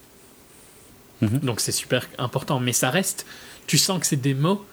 Mhm. 1.21 1.41
Donc 1.41 1.61
c'est 1.61 1.73
super 1.73 2.07
important, 2.19 2.61
mais 2.61 2.73
ça 2.73 2.91
reste 2.91 3.27
tu 3.67 3.79
sens 3.79 4.01
que 4.01 4.07
c'est 4.07 4.21
des 4.21 4.35
mots, 4.35 4.65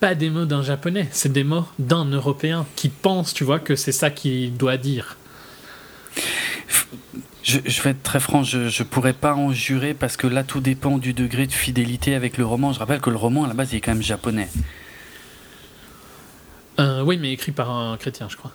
pas 0.00 0.14
des 0.14 0.30
mots 0.30 0.44
d'un 0.44 0.62
japonais, 0.62 1.08
c'est 1.12 1.32
des 1.32 1.44
mots 1.44 1.66
d'un 1.78 2.04
européen 2.04 2.66
qui 2.76 2.88
pense, 2.88 3.32
tu 3.34 3.44
vois, 3.44 3.58
que 3.58 3.76
c'est 3.76 3.92
ça 3.92 4.10
qu'il 4.10 4.56
doit 4.56 4.76
dire. 4.76 5.16
Je, 7.42 7.82
vais 7.82 7.90
être 7.90 8.02
très 8.02 8.20
franc, 8.20 8.42
je 8.42 8.58
ne 8.58 8.88
pourrais 8.88 9.12
pas 9.12 9.34
en 9.34 9.52
jurer 9.52 9.92
parce 9.92 10.16
que 10.16 10.26
là 10.26 10.44
tout 10.44 10.60
dépend 10.60 10.96
du 10.96 11.12
degré 11.12 11.46
de 11.46 11.52
fidélité 11.52 12.14
avec 12.14 12.38
le 12.38 12.46
roman. 12.46 12.72
Je 12.72 12.78
rappelle 12.78 13.00
que 13.00 13.10
le 13.10 13.16
roman 13.16 13.44
à 13.44 13.48
la 13.48 13.54
base 13.54 13.72
il 13.72 13.76
est 13.76 13.80
quand 13.82 13.92
même 13.92 14.02
japonais. 14.02 14.48
Euh, 16.80 17.02
oui, 17.02 17.18
mais 17.18 17.32
écrit 17.32 17.52
par 17.52 17.70
un 17.70 17.96
chrétien, 17.98 18.28
je 18.30 18.36
crois. 18.36 18.50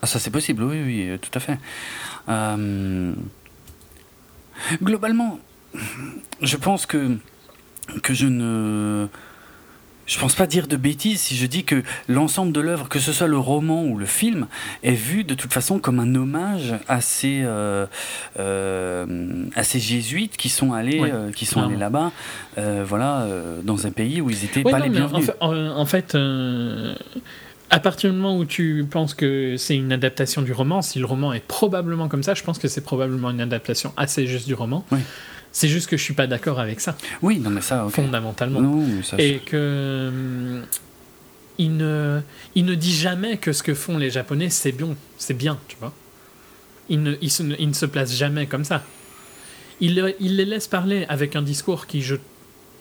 Ah, 0.00 0.06
ça 0.06 0.20
c'est 0.20 0.30
possible, 0.30 0.62
oui, 0.62 0.82
oui, 0.82 1.18
tout 1.18 1.30
à 1.34 1.40
fait. 1.40 1.58
Euh, 2.28 3.12
globalement, 4.82 5.40
je 6.40 6.56
pense 6.56 6.86
que 6.86 7.18
que 8.02 8.14
je 8.14 8.26
ne 8.26 9.08
je 10.06 10.18
pense 10.18 10.34
pas 10.34 10.46
dire 10.46 10.66
de 10.66 10.76
bêtises 10.76 11.20
si 11.20 11.36
je 11.36 11.46
dis 11.46 11.64
que 11.64 11.82
l'ensemble 12.08 12.52
de 12.52 12.60
l'œuvre, 12.60 12.88
que 12.88 12.98
ce 12.98 13.12
soit 13.12 13.26
le 13.26 13.38
roman 13.38 13.84
ou 13.84 13.96
le 13.96 14.06
film, 14.06 14.46
est 14.82 14.92
vu 14.92 15.24
de 15.24 15.34
toute 15.34 15.52
façon 15.52 15.78
comme 15.78 15.98
un 15.98 16.14
hommage 16.14 16.74
à 16.88 17.00
ces, 17.00 17.42
euh, 17.44 17.86
euh, 18.38 19.46
à 19.54 19.64
ces 19.64 19.80
jésuites 19.80 20.36
qui 20.36 20.48
sont 20.48 20.72
allés, 20.72 21.00
euh, 21.02 21.30
qui 21.30 21.46
sont 21.46 21.62
allés 21.62 21.76
là-bas, 21.76 22.12
voilà, 22.56 23.26
dans 23.62 23.86
un 23.86 23.90
pays 23.90 24.20
où 24.20 24.30
ils 24.30 24.44
étaient 24.44 24.62
pas 24.62 24.78
les 24.78 24.90
bienvenus. 24.90 25.30
En 25.40 25.86
fait, 25.86 26.16
à 27.70 27.80
partir 27.80 28.10
du 28.10 28.16
moment 28.16 28.36
où 28.36 28.44
tu 28.44 28.86
penses 28.88 29.14
que 29.14 29.56
c'est 29.56 29.76
une 29.76 29.92
adaptation 29.92 30.42
du 30.42 30.52
roman, 30.52 30.82
si 30.82 30.98
le 30.98 31.06
roman 31.06 31.32
est 31.32 31.44
probablement 31.44 32.08
comme 32.08 32.22
ça, 32.22 32.34
je 32.34 32.42
pense 32.42 32.58
que 32.58 32.68
c'est 32.68 32.82
probablement 32.82 33.30
une 33.30 33.40
adaptation 33.40 33.92
assez 33.96 34.26
juste 34.26 34.46
du 34.46 34.54
roman. 34.54 34.84
Oui. 34.92 35.00
C'est 35.54 35.68
juste 35.68 35.86
que 35.86 35.96
je 35.96 36.02
suis 36.02 36.14
pas 36.14 36.26
d'accord 36.26 36.58
avec 36.58 36.80
ça. 36.80 36.96
Oui, 37.22 37.38
non 37.38 37.48
mais 37.48 37.60
ça, 37.60 37.86
fondamentalement. 37.88 38.60
Non, 38.60 39.02
ça, 39.04 39.16
Et 39.18 39.38
que 39.38 40.08
hum, 40.08 40.66
il 41.58 41.76
ne, 41.76 42.20
il 42.56 42.64
ne 42.64 42.74
dit 42.74 42.92
jamais 42.92 43.36
que 43.38 43.52
ce 43.52 43.62
que 43.62 43.72
font 43.72 43.96
les 43.96 44.10
Japonais 44.10 44.50
c'est 44.50 44.72
bien, 44.72 44.96
c'est 45.16 45.32
bien, 45.32 45.58
tu 45.68 45.76
vois. 45.78 45.94
Il 46.88 47.04
ne, 47.04 47.14
il, 47.22 47.30
se, 47.30 47.44
il 47.58 47.68
ne 47.68 47.72
se 47.72 47.86
place 47.86 48.14
jamais 48.14 48.46
comme 48.46 48.64
ça. 48.64 48.82
Il, 49.80 50.14
il 50.18 50.36
les 50.36 50.44
laisse 50.44 50.66
parler 50.66 51.06
avec 51.08 51.36
un 51.36 51.42
discours 51.42 51.86
qui, 51.86 52.02
je, 52.02 52.16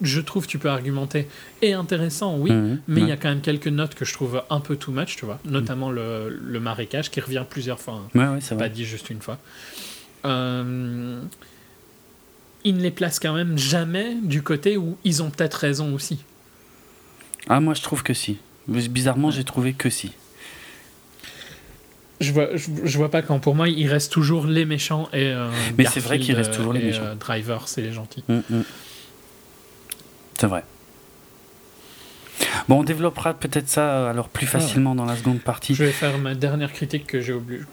je 0.01 0.19
trouve, 0.19 0.47
tu 0.47 0.57
peux 0.57 0.69
argumenter, 0.69 1.27
est 1.61 1.73
intéressant, 1.73 2.37
oui, 2.37 2.51
mhm, 2.51 2.81
mais 2.87 3.01
il 3.01 3.07
y 3.07 3.11
a 3.11 3.17
quand 3.17 3.29
même 3.29 3.41
quelques 3.41 3.67
notes 3.67 3.93
que 3.93 4.03
je 4.03 4.13
trouve 4.13 4.41
un 4.49 4.59
peu 4.59 4.75
too 4.77 4.91
much, 4.91 5.15
tu 5.15 5.25
vois. 5.25 5.39
Notamment 5.45 5.91
le, 5.91 6.29
le 6.29 6.59
marécage 6.59 7.11
qui 7.11 7.19
revient 7.21 7.45
plusieurs 7.47 7.79
fois. 7.79 8.01
Hein. 8.15 8.19
Ouais, 8.33 8.39
ouais, 8.39 8.57
pas 8.57 8.69
dit 8.69 8.85
juste 8.85 9.11
une 9.11 9.21
fois. 9.21 9.37
Euh, 10.25 11.21
ils 12.63 12.75
ne 12.75 12.81
les 12.81 12.91
placent 12.91 13.19
quand 13.19 13.33
même 13.33 13.57
jamais 13.57 14.15
du 14.21 14.41
côté 14.41 14.77
où 14.77 14.97
ils 15.03 15.21
ont 15.23 15.29
peut-être 15.29 15.55
raison 15.55 15.93
aussi. 15.93 16.23
Ah, 17.49 17.59
moi 17.59 17.73
je 17.73 17.81
trouve 17.81 18.03
que 18.03 18.13
si. 18.13 18.37
Bizarrement, 18.67 19.31
j'ai 19.31 19.43
trouvé 19.43 19.73
que 19.73 19.89
si. 19.89 20.13
Je 22.21 22.31
vois, 22.31 22.55
je, 22.55 22.97
vois 22.97 23.11
pas 23.11 23.21
quand 23.21 23.39
pour 23.39 23.53
moi 23.53 23.67
il 23.67 23.87
reste 23.87 24.11
toujours 24.11 24.45
les 24.45 24.63
méchants 24.63 25.09
et. 25.11 25.25
Euh, 25.25 25.49
Mais 25.77 25.85
c'est 25.85 25.99
vrai 25.99 26.19
qu'il 26.19 26.35
reste 26.35 26.53
toujours 26.53 26.71
les 26.71 26.81
méchants. 26.81 27.03
Euh, 27.03 27.15
Driver, 27.15 27.67
c'est 27.67 27.81
les 27.81 27.91
gentils. 27.91 28.23
Mm, 28.29 28.39
mm. 28.49 28.63
C'est 30.39 30.47
vrai. 30.47 30.63
Bon, 32.69 32.79
on 32.79 32.83
développera 32.83 33.33
peut-être 33.33 33.67
ça 33.67 34.09
alors 34.09 34.29
plus 34.29 34.47
ah 34.47 34.59
facilement 34.59 34.95
dans 34.95 35.05
la 35.05 35.17
seconde 35.17 35.41
partie. 35.41 35.75
Je 35.75 35.83
vais 35.83 35.91
faire 35.91 36.17
ma 36.17 36.33
dernière 36.33 36.71
critique 36.71 37.07
que 37.07 37.19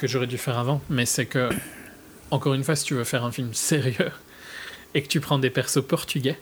j'aurais 0.07 0.27
dû 0.27 0.37
faire 0.37 0.59
avant, 0.59 0.81
mais 0.91 1.07
c'est 1.07 1.27
que 1.27 1.49
encore 2.31 2.55
une 2.55 2.65
fois, 2.65 2.77
si 2.77 2.85
tu 2.85 2.95
veux 2.95 3.05
faire 3.05 3.25
un 3.25 3.33
film 3.33 3.55
sérieux, 3.55 4.11
et 4.95 5.03
que 5.03 5.09
tu 5.09 5.21
prends 5.21 5.39
des 5.39 5.51
persos 5.51 5.83
portugais, 5.87 6.39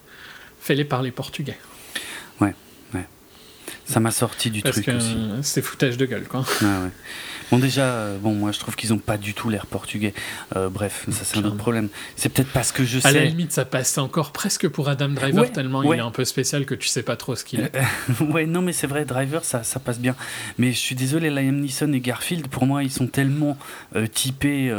fais-les 0.61 0.84
parler 0.84 1.11
portugais. 1.11 1.59
Ouais, 2.40 2.55
ouais. 2.94 3.07
Ça 3.86 4.01
m'a 4.01 4.11
sorti 4.11 4.51
du 4.51 4.62
truc 4.62 4.88
aussi. 4.88 5.16
C'est 5.42 5.62
foutage 5.62 5.96
de 5.96 6.07
gueule, 6.07 6.26
quoi. 6.26 6.44
ouais. 6.62 6.90
Bon, 7.51 7.59
déjà, 7.59 7.84
euh, 7.84 8.18
bon, 8.18 8.34
moi 8.34 8.53
je 8.53 8.59
trouve 8.59 8.76
qu'ils 8.76 8.92
ont 8.92 8.99
pas 8.99 9.16
du 9.16 9.32
tout 9.32 9.49
l'air 9.49 9.66
portugais. 9.66 10.12
Euh, 10.55 10.68
bref, 10.68 11.07
ça 11.11 11.24
c'est 11.24 11.38
un 11.38 11.44
autre 11.44 11.57
problème. 11.57 11.88
C'est 12.14 12.28
peut-être 12.28 12.53
parce 12.53 12.72
que 12.72 12.84
je 12.84 12.99
sais. 12.99 13.09
À 13.09 13.12
la 13.12 13.24
limite, 13.24 13.53
ça 13.53 13.64
passe 13.64 13.96
encore 13.96 14.32
presque 14.32 14.68
pour 14.68 14.88
Adam 14.88 15.09
Driver, 15.09 15.51
tellement 15.51 15.82
il 15.82 15.99
est 15.99 16.03
un 16.03 16.11
peu 16.11 16.24
spécial 16.24 16.66
que 16.66 16.74
tu 16.74 16.88
sais 16.88 17.03
pas 17.03 17.16
trop 17.16 17.36
ce 17.36 17.44
qu'il 17.44 17.61
est. 17.61 17.72
ouais, 18.20 18.44
non, 18.44 18.61
mais 18.61 18.72
c'est 18.72 18.86
vrai, 18.86 19.05
Driver, 19.05 19.44
ça, 19.44 19.62
ça 19.62 19.80
passe 19.80 19.99
bien. 19.99 20.14
Mais 20.59 20.72
je 20.72 20.78
suis 20.78 20.94
désolé, 20.94 21.30
Liam 21.30 21.59
Neeson 21.61 21.92
et 21.92 22.01
Garfield, 22.01 22.49
pour 22.49 22.66
moi, 22.66 22.82
ils 22.82 22.92
sont 22.92 23.07
tellement 23.07 23.57
euh, 23.96 24.07
typés 24.07 24.70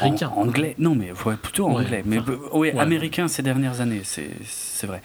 américain. 0.00 0.32
anglais. 0.34 0.74
Non, 0.78 0.94
mais 0.94 1.12
ouais, 1.24 1.36
plutôt 1.36 1.66
anglais. 1.66 2.02
mais 2.04 2.18
ouais, 2.52 2.76
américain 2.78 3.28
ces 3.28 3.42
dernières 3.42 3.80
années, 3.80 4.02
c'est 4.04 4.86
vrai. 4.86 5.02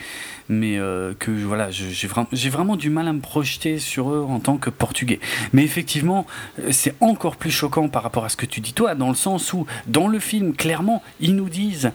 Mais 0.48 0.78
euh, 0.78 1.14
que 1.18 1.32
voilà, 1.32 1.72
j'ai 1.72 2.08
vraiment, 2.08 2.30
vraiment 2.32 2.76
du 2.76 2.90
mal 2.90 3.08
à 3.08 3.14
me 3.14 3.20
projeter 3.20 3.80
sur 3.80 4.12
eux 4.12 4.26
en 4.28 4.40
tant 4.40 4.58
que 4.58 4.70
portugais. 4.70 5.20
Mais 5.54 5.64
effectivement, 5.64 6.26
euh, 6.60 6.72
c'est 6.72 6.96
encore 7.02 7.36
plus 7.36 7.52
choquant 7.52 7.90
par 7.90 8.04
rapport 8.04 8.26
à 8.26 8.30
ce 8.30 8.38
que 8.38 8.46
tu 8.46 8.62
dis 8.62 8.74
toi, 8.74 8.96
dans 8.96 9.10
le 9.10 9.16
sens 9.16 9.54
où 9.54 9.66
dans 9.88 10.08
le 10.08 10.20
film, 10.20 10.56
clairement, 10.56 11.02
ils 11.20 11.36
nous 11.36 11.50
disent 11.50 11.92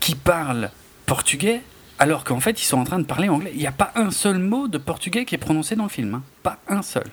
qu'ils 0.00 0.16
parlent 0.16 0.70
portugais. 1.06 1.62
Alors 1.98 2.24
qu'en 2.24 2.40
fait, 2.40 2.60
ils 2.60 2.66
sont 2.66 2.78
en 2.78 2.84
train 2.84 2.98
de 2.98 3.04
parler 3.06 3.28
anglais. 3.28 3.52
Il 3.54 3.60
n'y 3.60 3.66
a 3.66 3.72
pas 3.72 3.92
un 3.94 4.10
seul 4.10 4.38
mot 4.38 4.68
de 4.68 4.76
portugais 4.76 5.24
qui 5.24 5.34
est 5.34 5.38
prononcé 5.38 5.76
dans 5.76 5.84
le 5.84 5.88
film. 5.88 6.14
Hein. 6.14 6.22
Pas 6.42 6.58
un 6.68 6.82
seul. 6.82 7.06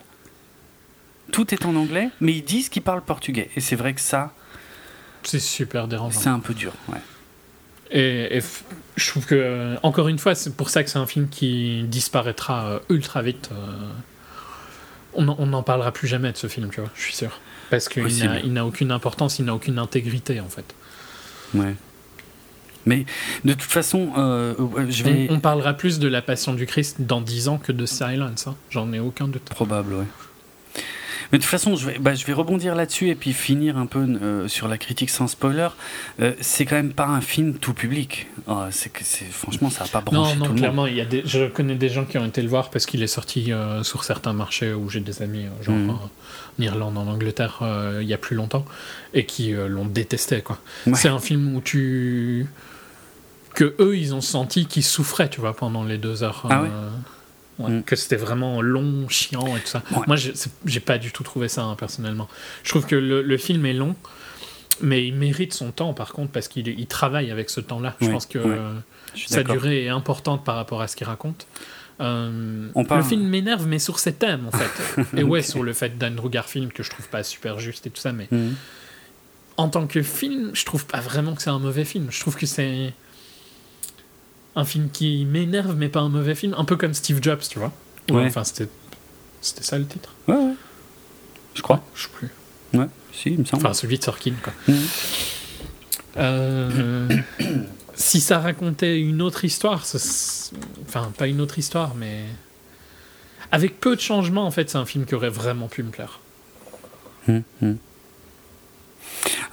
Tout 1.31 1.53
est 1.53 1.65
en 1.65 1.75
anglais, 1.75 2.09
mais 2.19 2.33
ils 2.33 2.43
disent 2.43 2.67
qu'ils 2.67 2.81
parlent 2.81 3.01
portugais. 3.01 3.49
Et 3.55 3.61
c'est 3.61 3.77
vrai 3.77 3.93
que 3.93 4.01
ça, 4.01 4.33
c'est 5.27 5.39
super 5.39 5.87
dérangeant. 5.87 6.19
C'est 6.19 6.29
un 6.29 6.39
peu 6.39 6.53
dur, 6.53 6.73
ouais. 6.89 6.99
Et, 7.93 8.39
je 8.95 9.09
trouve 9.09 9.25
que, 9.25 9.35
euh, 9.35 9.75
encore 9.83 10.07
une 10.07 10.17
fois, 10.17 10.33
c'est 10.33 10.55
pour 10.55 10.69
ça 10.69 10.83
que 10.83 10.89
c'est 10.89 10.97
un 10.97 11.05
film 11.05 11.29
qui 11.29 11.83
disparaîtra 11.83 12.65
euh, 12.65 12.79
ultra 12.89 13.21
vite. 13.21 13.49
Euh. 13.51 13.87
on 15.13 15.45
n'en 15.45 15.63
parlera 15.63 15.91
plus 15.91 16.07
jamais 16.07 16.31
de 16.31 16.37
ce 16.37 16.47
film, 16.47 16.69
tu 16.71 16.81
vois, 16.81 16.89
je 16.95 17.01
suis 17.01 17.15
sûr. 17.15 17.39
Parce 17.69 17.87
qu'il 17.89 18.53
n'a 18.53 18.65
aucune 18.65 18.91
importance, 18.91 19.39
il 19.39 19.45
n'a 19.45 19.53
aucune 19.53 19.77
intégrité, 19.77 20.39
en 20.39 20.49
fait. 20.49 20.65
Ouais. 21.53 21.75
Mais 22.85 23.05
de 23.45 23.53
toute 23.53 23.61
façon, 23.61 24.11
je 24.89 25.03
vais. 25.03 25.27
On, 25.29 25.39
parlera 25.39 25.73
plus 25.73 25.99
de 25.99 26.07
la 26.07 26.21
Passion 26.21 26.53
du 26.53 26.65
Christ 26.65 26.97
dans 26.99 27.21
10 27.21 27.47
ans 27.47 27.57
que 27.57 27.71
de 27.71 27.85
Silence, 27.85 28.47
hein. 28.47 28.55
j'en 28.69 28.91
ai 28.91 28.99
aucun 28.99 29.27
doute. 29.27 29.43
Probable, 29.45 29.93
ouais. 29.93 30.05
Mais 31.31 31.37
de 31.37 31.43
toute 31.43 31.49
façon, 31.49 31.75
je 31.75 31.87
vais, 31.87 31.99
bah, 31.99 32.15
je 32.15 32.25
vais 32.25 32.33
rebondir 32.33 32.75
là-dessus 32.75 33.09
et 33.09 33.15
puis 33.15 33.33
finir 33.33 33.77
un 33.77 33.85
peu 33.85 33.99
euh, 33.99 34.47
sur 34.47 34.67
la 34.67 34.77
critique 34.77 35.09
sans 35.09 35.27
spoiler. 35.27 35.69
Euh, 36.19 36.33
c'est 36.41 36.65
quand 36.65 36.75
même 36.75 36.93
pas 36.93 37.07
un 37.07 37.21
film 37.21 37.55
tout 37.55 37.73
public. 37.73 38.27
Oh, 38.47 38.63
c'est 38.71 38.91
que 38.91 39.03
c'est 39.03 39.25
franchement, 39.25 39.69
ça 39.69 39.85
n'a 39.85 39.89
pas 39.89 40.01
branché 40.01 40.35
non, 40.35 40.49
non, 40.49 40.55
clairement, 40.55 40.87
Il 40.87 40.95
y 40.95 41.01
a 41.01 41.05
des, 41.05 41.23
je 41.25 41.47
connais 41.47 41.75
des 41.75 41.89
gens 41.89 42.05
qui 42.05 42.17
ont 42.17 42.25
été 42.25 42.41
le 42.41 42.49
voir 42.49 42.69
parce 42.69 42.85
qu'il 42.85 43.01
est 43.03 43.07
sorti 43.07 43.51
euh, 43.51 43.83
sur 43.83 44.03
certains 44.03 44.33
marchés 44.33 44.73
où 44.73 44.89
j'ai 44.89 44.99
des 44.99 45.21
amis, 45.21 45.45
genre 45.61 45.75
mhm. 45.75 45.89
en 45.91 46.09
Irlande, 46.59 46.97
en 46.97 47.07
Angleterre, 47.07 47.59
il 48.01 48.07
y 48.07 48.13
a 48.13 48.17
plus 48.17 48.35
longtemps, 48.35 48.65
et 49.13 49.25
qui 49.25 49.53
l'ont 49.53 49.85
détesté. 49.85 50.41
Quoi. 50.41 50.59
C'est 50.93 51.09
un 51.09 51.19
film 51.19 51.55
où 51.55 51.61
tu 51.61 52.47
que 53.55 53.75
eux 53.79 53.95
ils 53.95 54.15
ont 54.15 54.21
senti 54.21 54.65
qu'ils 54.65 54.83
souffraient 54.83 55.29
tu 55.29 55.39
vois 55.39 55.55
pendant 55.55 55.83
les 55.83 55.99
deux 55.99 56.23
heures 56.23 56.47
ah 56.49 56.63
Mm. 57.59 57.81
Que 57.81 57.95
c'était 57.95 58.15
vraiment 58.15 58.61
long, 58.61 59.07
chiant 59.09 59.55
et 59.55 59.59
tout 59.59 59.67
ça. 59.67 59.83
Moi, 60.07 60.15
j'ai 60.65 60.79
pas 60.79 60.97
du 60.97 61.11
tout 61.11 61.23
trouvé 61.23 61.47
ça, 61.47 61.63
hein, 61.63 61.75
personnellement. 61.75 62.27
Je 62.63 62.69
trouve 62.69 62.85
que 62.85 62.95
le, 62.95 63.37
film 63.37 63.65
est 63.65 63.73
long, 63.73 63.95
mais 64.81 65.05
il 65.05 65.13
mérite 65.13 65.53
son 65.53 65.71
temps, 65.71 65.93
par 65.93 66.13
contre, 66.13 66.31
parce 66.31 66.47
qu'il 66.47 66.67
il 66.67 66.87
travaille 66.87 67.31
avec 67.31 67.49
ce 67.49 67.59
temps-là. 67.59 67.95
Je 68.01 68.09
pense 68.09 68.25
que 68.25 68.39
sa 69.15 69.43
durée 69.43 69.85
est 69.85 69.89
importante 69.89 70.43
par 70.43 70.55
rapport 70.55 70.81
à 70.81 70.87
ce 70.87 70.95
qu'il 70.95 71.07
raconte. 71.07 71.47
Euh, 72.01 72.69
le 72.75 73.03
film 73.03 73.27
m'énerve, 73.27 73.67
mais 73.67 73.79
sur 73.79 73.99
ses 73.99 74.13
thèmes, 74.13 74.47
en 74.47 74.51
fait. 74.51 75.03
et 75.17 75.23
ouais, 75.23 75.41
sur 75.41 75.63
le 75.63 75.73
fait 75.73 75.97
d'Andrew 75.97 76.29
Garfield, 76.29 76.73
que 76.73 76.83
je 76.83 76.89
trouve 76.89 77.07
pas 77.07 77.23
super 77.23 77.59
juste 77.59 77.85
et 77.87 77.89
tout 77.91 78.01
ça, 78.01 78.11
mais 78.11 78.27
mm. 78.31 78.53
en 79.57 79.69
tant 79.69 79.85
que 79.85 80.01
film, 80.01 80.51
je 80.53 80.65
trouve 80.65 80.85
pas 80.85 80.99
vraiment 80.99 81.35
que 81.35 81.41
c'est 81.41 81.51
un 81.51 81.59
mauvais 81.59 81.85
film. 81.85 82.07
Je 82.09 82.19
trouve 82.19 82.35
que 82.35 82.47
c'est 82.47 82.93
un 84.55 84.65
film 84.65 84.89
qui 84.91 85.25
m'énerve, 85.25 85.75
mais 85.75 85.89
pas 85.89 86.01
un 86.01 86.09
mauvais 86.09 86.35
film. 86.35 86.53
Un 86.57 86.65
peu 86.65 86.75
comme 86.75 86.93
Steve 86.93 87.19
Jobs, 87.21 87.41
tu 87.49 87.59
vois. 87.59 87.71
Ouais. 88.11 88.25
Enfin, 88.25 88.43
c'était, 88.43 88.69
c'était 89.41 89.63
ça 89.63 89.77
le 89.77 89.85
titre. 89.85 90.13
Ouais, 90.27 90.35
ouais. 90.35 90.53
Je 91.55 91.61
crois. 91.61 91.83
Je 91.95 92.03
sais 92.03 92.09
plus. 92.09 92.29
Ouais, 92.73 92.87
si, 93.11 93.31
il 93.31 93.39
me 93.39 93.45
semble. 93.45 93.65
Enfin, 93.65 93.73
celui 93.73 93.97
de 93.97 94.03
Sorkin, 94.03 94.33
quoi. 94.41 94.53
Mhm. 94.67 94.87
Euh, 96.17 97.17
si 97.95 98.21
ça 98.21 98.39
racontait 98.39 98.99
une 98.99 99.21
autre 99.21 99.45
histoire, 99.45 99.83
enfin, 100.85 101.11
pas 101.17 101.27
une 101.27 101.41
autre 101.41 101.59
histoire, 101.59 101.95
mais. 101.95 102.25
Avec 103.51 103.79
peu 103.79 103.95
de 103.95 104.01
changements, 104.01 104.45
en 104.45 104.51
fait, 104.51 104.69
c'est 104.69 104.79
un 104.79 104.85
film 104.85 105.05
qui 105.05 105.13
aurait 105.13 105.29
vraiment 105.29 105.67
pu 105.67 105.83
me 105.83 105.91
plaire. 105.91 106.19
Mhm, 107.27 107.43
mhm. 107.61 107.77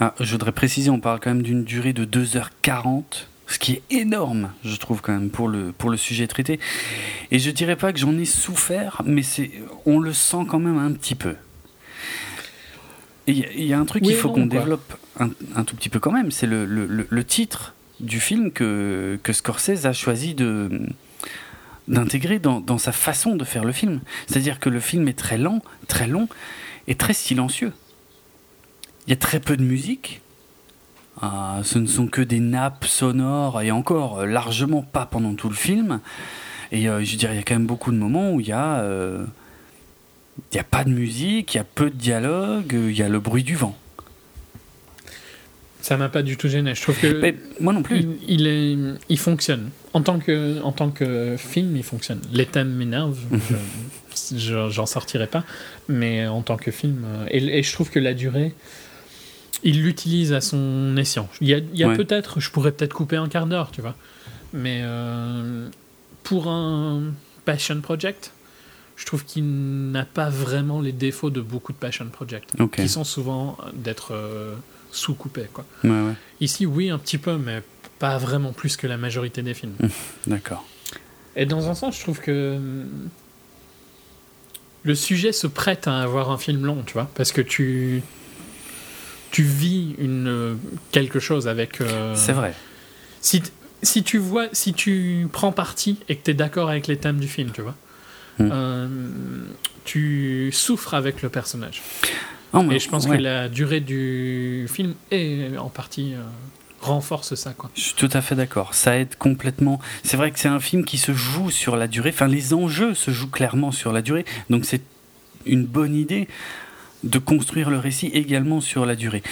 Ah, 0.00 0.14
je 0.18 0.32
voudrais 0.32 0.52
préciser, 0.52 0.88
on 0.88 1.00
parle 1.00 1.20
quand 1.20 1.30
même 1.30 1.42
d'une 1.42 1.64
durée 1.64 1.92
de 1.92 2.06
2h40 2.06 3.26
ce 3.50 3.58
qui 3.58 3.72
est 3.72 3.82
énorme, 3.90 4.52
je 4.64 4.76
trouve 4.76 5.00
quand 5.00 5.12
même 5.12 5.28
pour 5.28 5.48
le 5.48 5.72
pour 5.72 5.90
le 5.90 5.96
sujet 5.96 6.26
traité. 6.28 6.60
Et 7.32 7.38
je 7.38 7.50
dirais 7.50 7.76
pas 7.76 7.92
que 7.92 7.98
j'en 7.98 8.16
ai 8.16 8.24
souffert, 8.24 9.02
mais 9.04 9.22
c'est 9.22 9.50
on 9.86 9.98
le 9.98 10.12
sent 10.12 10.44
quand 10.48 10.60
même 10.60 10.78
un 10.78 10.92
petit 10.92 11.16
peu. 11.16 11.34
Il 13.26 13.62
y, 13.62 13.72
a 13.72 13.78
un 13.78 13.84
truc 13.84 14.02
qu'il 14.02 14.16
faut 14.16 14.30
qu'on 14.30 14.46
développe 14.46 14.94
un, 15.20 15.28
tout 15.64 15.76
petit 15.76 15.88
peu 15.88 16.00
quand 16.00 16.10
même, 16.10 16.32
c'est 16.32 16.46
le, 16.46 16.64
le, 16.64 17.06
le, 17.08 17.24
titre 17.24 17.74
du 18.00 18.18
film 18.18 18.50
que, 18.50 19.20
que 19.22 19.32
Scorsese 19.32 19.86
a 19.86 19.92
choisi 19.92 20.34
de 20.34 20.88
d'intégrer 21.86 22.40
dans, 22.40 22.60
dans, 22.60 22.78
sa 22.78 22.90
façon 22.90 23.36
de 23.36 23.44
faire 23.44 23.64
le 23.64 23.72
film. 23.72 24.00
C'est-à-dire 24.26 24.58
que 24.58 24.68
le 24.68 24.80
film 24.80 25.06
est 25.06 25.18
très 25.18 25.38
lent, 25.38 25.62
très 25.86 26.08
long 26.08 26.28
et 26.88 26.96
très 26.96 27.12
silencieux. 27.12 27.72
Il 29.06 29.10
y 29.10 29.12
a 29.12 29.16
très 29.16 29.38
peu 29.38 29.56
de 29.56 29.62
musique, 29.62 30.22
euh, 31.22 31.62
ce 31.62 31.78
ne 31.78 31.86
sont 31.86 32.06
que 32.06 32.22
des 32.22 32.40
nappes 32.40 32.84
sonores 32.84 33.60
et 33.62 33.70
encore 33.70 34.20
euh, 34.20 34.26
largement 34.26 34.82
pas 34.82 35.06
pendant 35.06 35.34
tout 35.34 35.48
le 35.48 35.54
film. 35.54 36.00
Et 36.72 36.88
euh, 36.88 37.04
je 37.04 37.16
dirais, 37.16 37.34
il 37.34 37.36
y 37.36 37.40
a 37.40 37.42
quand 37.42 37.54
même 37.54 37.66
beaucoup 37.66 37.92
de 37.92 37.96
moments 37.96 38.32
où 38.32 38.40
il 38.40 38.48
y 38.48 38.52
a, 38.52 38.84
il 40.52 40.56
y 40.56 40.60
a 40.60 40.64
pas 40.64 40.84
de 40.84 40.90
musique, 40.90 41.54
il 41.54 41.58
y 41.58 41.60
a 41.60 41.64
peu 41.64 41.90
de 41.90 41.96
dialogue, 41.96 42.72
il 42.72 42.96
y 42.96 43.02
a 43.02 43.08
le 43.08 43.20
bruit 43.20 43.42
du 43.42 43.56
vent. 43.56 43.76
Ça 45.82 45.96
m'a 45.96 46.08
pas 46.08 46.22
du 46.22 46.36
tout 46.36 46.48
gêné. 46.48 46.74
Je 46.74 46.82
trouve 46.82 46.98
que. 46.98 47.34
moi 47.60 47.72
non 47.72 47.82
plus. 47.82 48.06
Il, 48.28 48.46
est, 48.46 48.76
il 49.08 49.18
fonctionne. 49.18 49.70
En 49.92 50.02
tant, 50.02 50.18
que, 50.18 50.62
en 50.62 50.72
tant 50.72 50.90
que 50.90 51.36
film, 51.38 51.76
il 51.76 51.82
fonctionne. 51.82 52.20
Les 52.32 52.46
thèmes 52.46 52.70
m'énervent. 52.70 53.18
J'en 54.36 54.86
sortirai 54.86 55.26
pas. 55.26 55.44
Mais 55.88 56.26
en 56.26 56.42
tant 56.42 56.56
que 56.56 56.70
film. 56.70 57.04
Euh, 57.04 57.26
et, 57.30 57.62
je 57.62 57.72
trouve 57.72 57.90
que 57.90 57.98
la 57.98 58.14
durée. 58.14 58.54
Il 59.62 59.82
l'utilise 59.82 60.32
à 60.32 60.40
son 60.40 60.96
escient. 60.96 61.28
Il 61.40 61.48
y 61.48 61.54
a, 61.54 61.58
il 61.58 61.78
y 61.78 61.84
a 61.84 61.94
peut-être. 61.94 62.40
Je 62.40 62.50
pourrais 62.50 62.72
peut-être 62.72 62.94
couper 62.94 63.16
un 63.16 63.28
quart 63.28 63.46
d'heure, 63.46 63.70
tu 63.70 63.80
vois. 63.80 63.94
Mais 64.52 64.80
euh, 64.82 65.68
pour 66.22 66.48
un 66.48 67.02
passion 67.44 67.80
project, 67.80 68.32
je 68.96 69.06
trouve 69.06 69.24
qu'il 69.24 69.90
n'a 69.90 70.04
pas 70.04 70.30
vraiment 70.30 70.80
les 70.80 70.92
défauts 70.92 71.30
de 71.30 71.40
beaucoup 71.40 71.72
de 71.72 71.78
passion 71.78 72.06
project. 72.06 72.54
Qui 72.72 72.88
sont 72.88 73.04
souvent 73.04 73.58
d'être. 73.74 74.12
Euh, 74.12 74.54
sous-coupé. 74.92 75.46
Quoi. 75.52 75.64
Ici, 76.40 76.66
oui, 76.66 76.90
un 76.90 76.98
petit 76.98 77.18
peu, 77.18 77.36
mais 77.36 77.62
pas 77.98 78.18
vraiment 78.18 78.52
plus 78.52 78.76
que 78.76 78.86
la 78.86 78.96
majorité 78.96 79.42
des 79.42 79.54
films. 79.54 79.74
D'accord. 80.26 80.66
Et 81.36 81.46
dans 81.46 81.68
un 81.68 81.74
sens, 81.74 81.96
je 81.96 82.02
trouve 82.02 82.20
que 82.20 82.58
le 84.82 84.94
sujet 84.94 85.32
se 85.32 85.46
prête 85.46 85.86
à 85.86 86.00
avoir 86.00 86.30
un 86.30 86.38
film 86.38 86.64
long, 86.64 86.82
tu 86.84 86.94
vois, 86.94 87.10
parce 87.14 87.32
que 87.32 87.40
tu 87.40 88.02
tu 89.30 89.42
vis 89.42 89.94
une 89.98 90.58
quelque 90.92 91.20
chose 91.20 91.48
avec. 91.48 91.80
Euh, 91.80 92.14
C'est 92.14 92.32
vrai. 92.32 92.54
Si 93.20 93.42
si 93.82 94.02
tu 94.02 94.18
vois, 94.18 94.48
si 94.52 94.74
tu 94.74 95.26
prends 95.32 95.52
parti 95.52 95.98
et 96.08 96.16
que 96.16 96.24
tu 96.24 96.30
es 96.32 96.34
d'accord 96.34 96.68
avec 96.68 96.86
les 96.86 96.96
thèmes 96.96 97.18
du 97.18 97.28
film, 97.28 97.50
tu 97.50 97.62
vois, 97.62 97.74
hmm. 98.38 98.50
euh, 98.52 98.88
tu 99.84 100.50
souffres 100.52 100.94
avec 100.94 101.22
le 101.22 101.28
personnage. 101.28 101.82
Oh, 102.52 102.64
et 102.70 102.78
je 102.78 102.88
pense 102.88 103.06
que 103.06 103.12
la 103.12 103.48
durée 103.48 103.80
du 103.80 104.66
film 104.68 104.94
est 105.10 105.56
en 105.56 105.68
partie 105.68 106.14
euh, 106.14 106.22
renforce 106.80 107.36
ça. 107.36 107.52
Quoi. 107.52 107.70
Je 107.74 107.80
suis 107.80 107.94
tout 107.94 108.08
à 108.12 108.20
fait 108.20 108.34
d'accord. 108.34 108.74
Ça 108.74 108.98
aide 108.98 109.14
complètement. 109.16 109.80
C'est 110.02 110.16
vrai 110.16 110.30
que 110.32 110.38
c'est 110.38 110.48
un 110.48 110.60
film 110.60 110.84
qui 110.84 110.98
se 110.98 111.12
joue 111.12 111.50
sur 111.50 111.76
la 111.76 111.86
durée. 111.86 112.10
Enfin, 112.10 112.26
les 112.26 112.52
enjeux 112.52 112.94
se 112.94 113.12
jouent 113.12 113.30
clairement 113.30 113.70
sur 113.70 113.92
la 113.92 114.02
durée. 114.02 114.24
Donc 114.50 114.64
c'est 114.64 114.82
une 115.46 115.64
bonne 115.64 115.94
idée 115.94 116.28
de 117.04 117.18
construire 117.18 117.70
le 117.70 117.78
récit 117.78 118.08
également 118.08 118.60
sur 118.60 118.86
la 118.86 118.96
durée. 118.96 119.22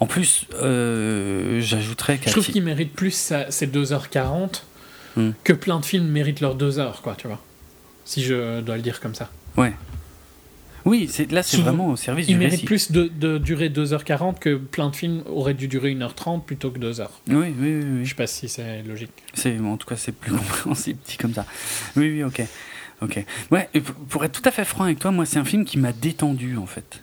En 0.00 0.06
plus, 0.06 0.46
euh, 0.54 1.60
j'ajouterais 1.60 2.18
Je 2.24 2.30
trouve 2.30 2.46
qu'il 2.46 2.62
mérite 2.62 2.92
plus 2.92 3.32
ces 3.48 3.66
2h40 3.66 4.62
hmm. 5.16 5.30
que 5.44 5.52
plein 5.52 5.80
de 5.80 5.84
films 5.84 6.08
méritent 6.08 6.40
leurs 6.40 6.56
2h, 6.56 7.00
quoi, 7.02 7.14
tu 7.16 7.26
vois. 7.26 7.40
Si 8.04 8.22
je 8.22 8.60
dois 8.60 8.76
le 8.76 8.82
dire 8.82 9.00
comme 9.00 9.14
ça. 9.14 9.30
Ouais. 9.56 9.72
Oui, 10.84 11.10
là 11.30 11.42
c'est 11.42 11.56
vraiment 11.58 11.88
au 11.88 11.96
service 11.96 12.28
il 12.28 12.34
du 12.34 12.38
mérite 12.38 12.66
plus 12.66 12.92
de, 12.92 13.04
de, 13.08 13.38
durer 13.38 13.70
2h40 13.70 14.38
que 14.38 14.56
plein 14.56 14.90
de 14.90 14.96
films 14.96 15.22
auraient 15.26 15.54
dû 15.54 15.66
durer 15.66 15.94
1h30 15.94 16.42
plutôt 16.42 16.70
que 16.70 16.78
2h. 16.78 17.06
Oui, 17.28 17.36
oui, 17.36 17.54
oui. 17.58 17.80
oui. 17.82 18.04
Je 18.04 18.10
sais 18.10 18.14
pas 18.14 18.26
si 18.26 18.48
c'est 18.48 18.82
logique. 18.82 19.10
C'est, 19.32 19.58
en 19.58 19.78
tout 19.78 19.86
cas, 19.86 19.96
c'est 19.96 20.12
plus 20.12 20.32
compréhensible 20.36 20.98
dit 21.08 21.16
comme 21.16 21.32
ça. 21.32 21.46
Oui, 21.96 22.10
oui, 22.10 22.24
ok. 22.24 22.42
Ok. 23.02 23.24
Ouais, 23.50 23.68
pour 24.08 24.24
être 24.24 24.40
tout 24.40 24.48
à 24.48 24.50
fait 24.50 24.64
franc 24.64 24.84
avec 24.84 24.98
toi, 24.98 25.10
moi 25.10 25.26
c'est 25.26 25.38
un 25.38 25.44
film 25.44 25.64
qui 25.64 25.78
m'a 25.78 25.92
détendu 25.92 26.56
en 26.56 26.66
fait. 26.66 27.02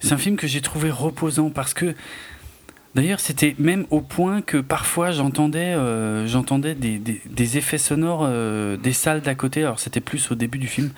C'est 0.00 0.12
un 0.12 0.18
film 0.18 0.36
que 0.36 0.46
j'ai 0.46 0.60
trouvé 0.60 0.90
reposant 0.90 1.50
parce 1.50 1.72
que 1.72 1.94
D'ailleurs, 2.94 3.18
c'était 3.18 3.56
même 3.58 3.86
au 3.90 4.00
point 4.00 4.40
que 4.40 4.58
parfois 4.58 5.10
j'entendais, 5.10 5.74
euh, 5.74 6.28
j'entendais 6.28 6.76
des, 6.76 6.98
des, 6.98 7.58
effets 7.58 7.78
sonores 7.78 8.20
euh, 8.22 8.76
des 8.76 8.92
salles 8.92 9.20
d'à 9.20 9.34
côté. 9.34 9.62
Alors 9.62 9.80
c'était 9.80 10.00
plus 10.00 10.30
au 10.30 10.36
début 10.36 10.58
du 10.58 10.68
film. 10.68 10.90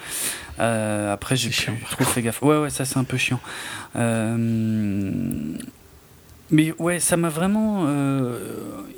Euh, 0.60 1.10
après, 1.12 1.36
j'ai 1.36 1.50
trop 1.50 2.04
fait 2.04 2.20
gaffe. 2.20 2.42
Ouais, 2.42 2.58
ouais, 2.58 2.68
ça 2.68 2.84
c'est 2.84 2.98
un 2.98 3.04
peu 3.04 3.16
chiant. 3.16 3.40
mais 6.50 6.74
ouais, 6.78 7.00
ça 7.00 7.16
m'a 7.16 7.30
vraiment. 7.30 7.86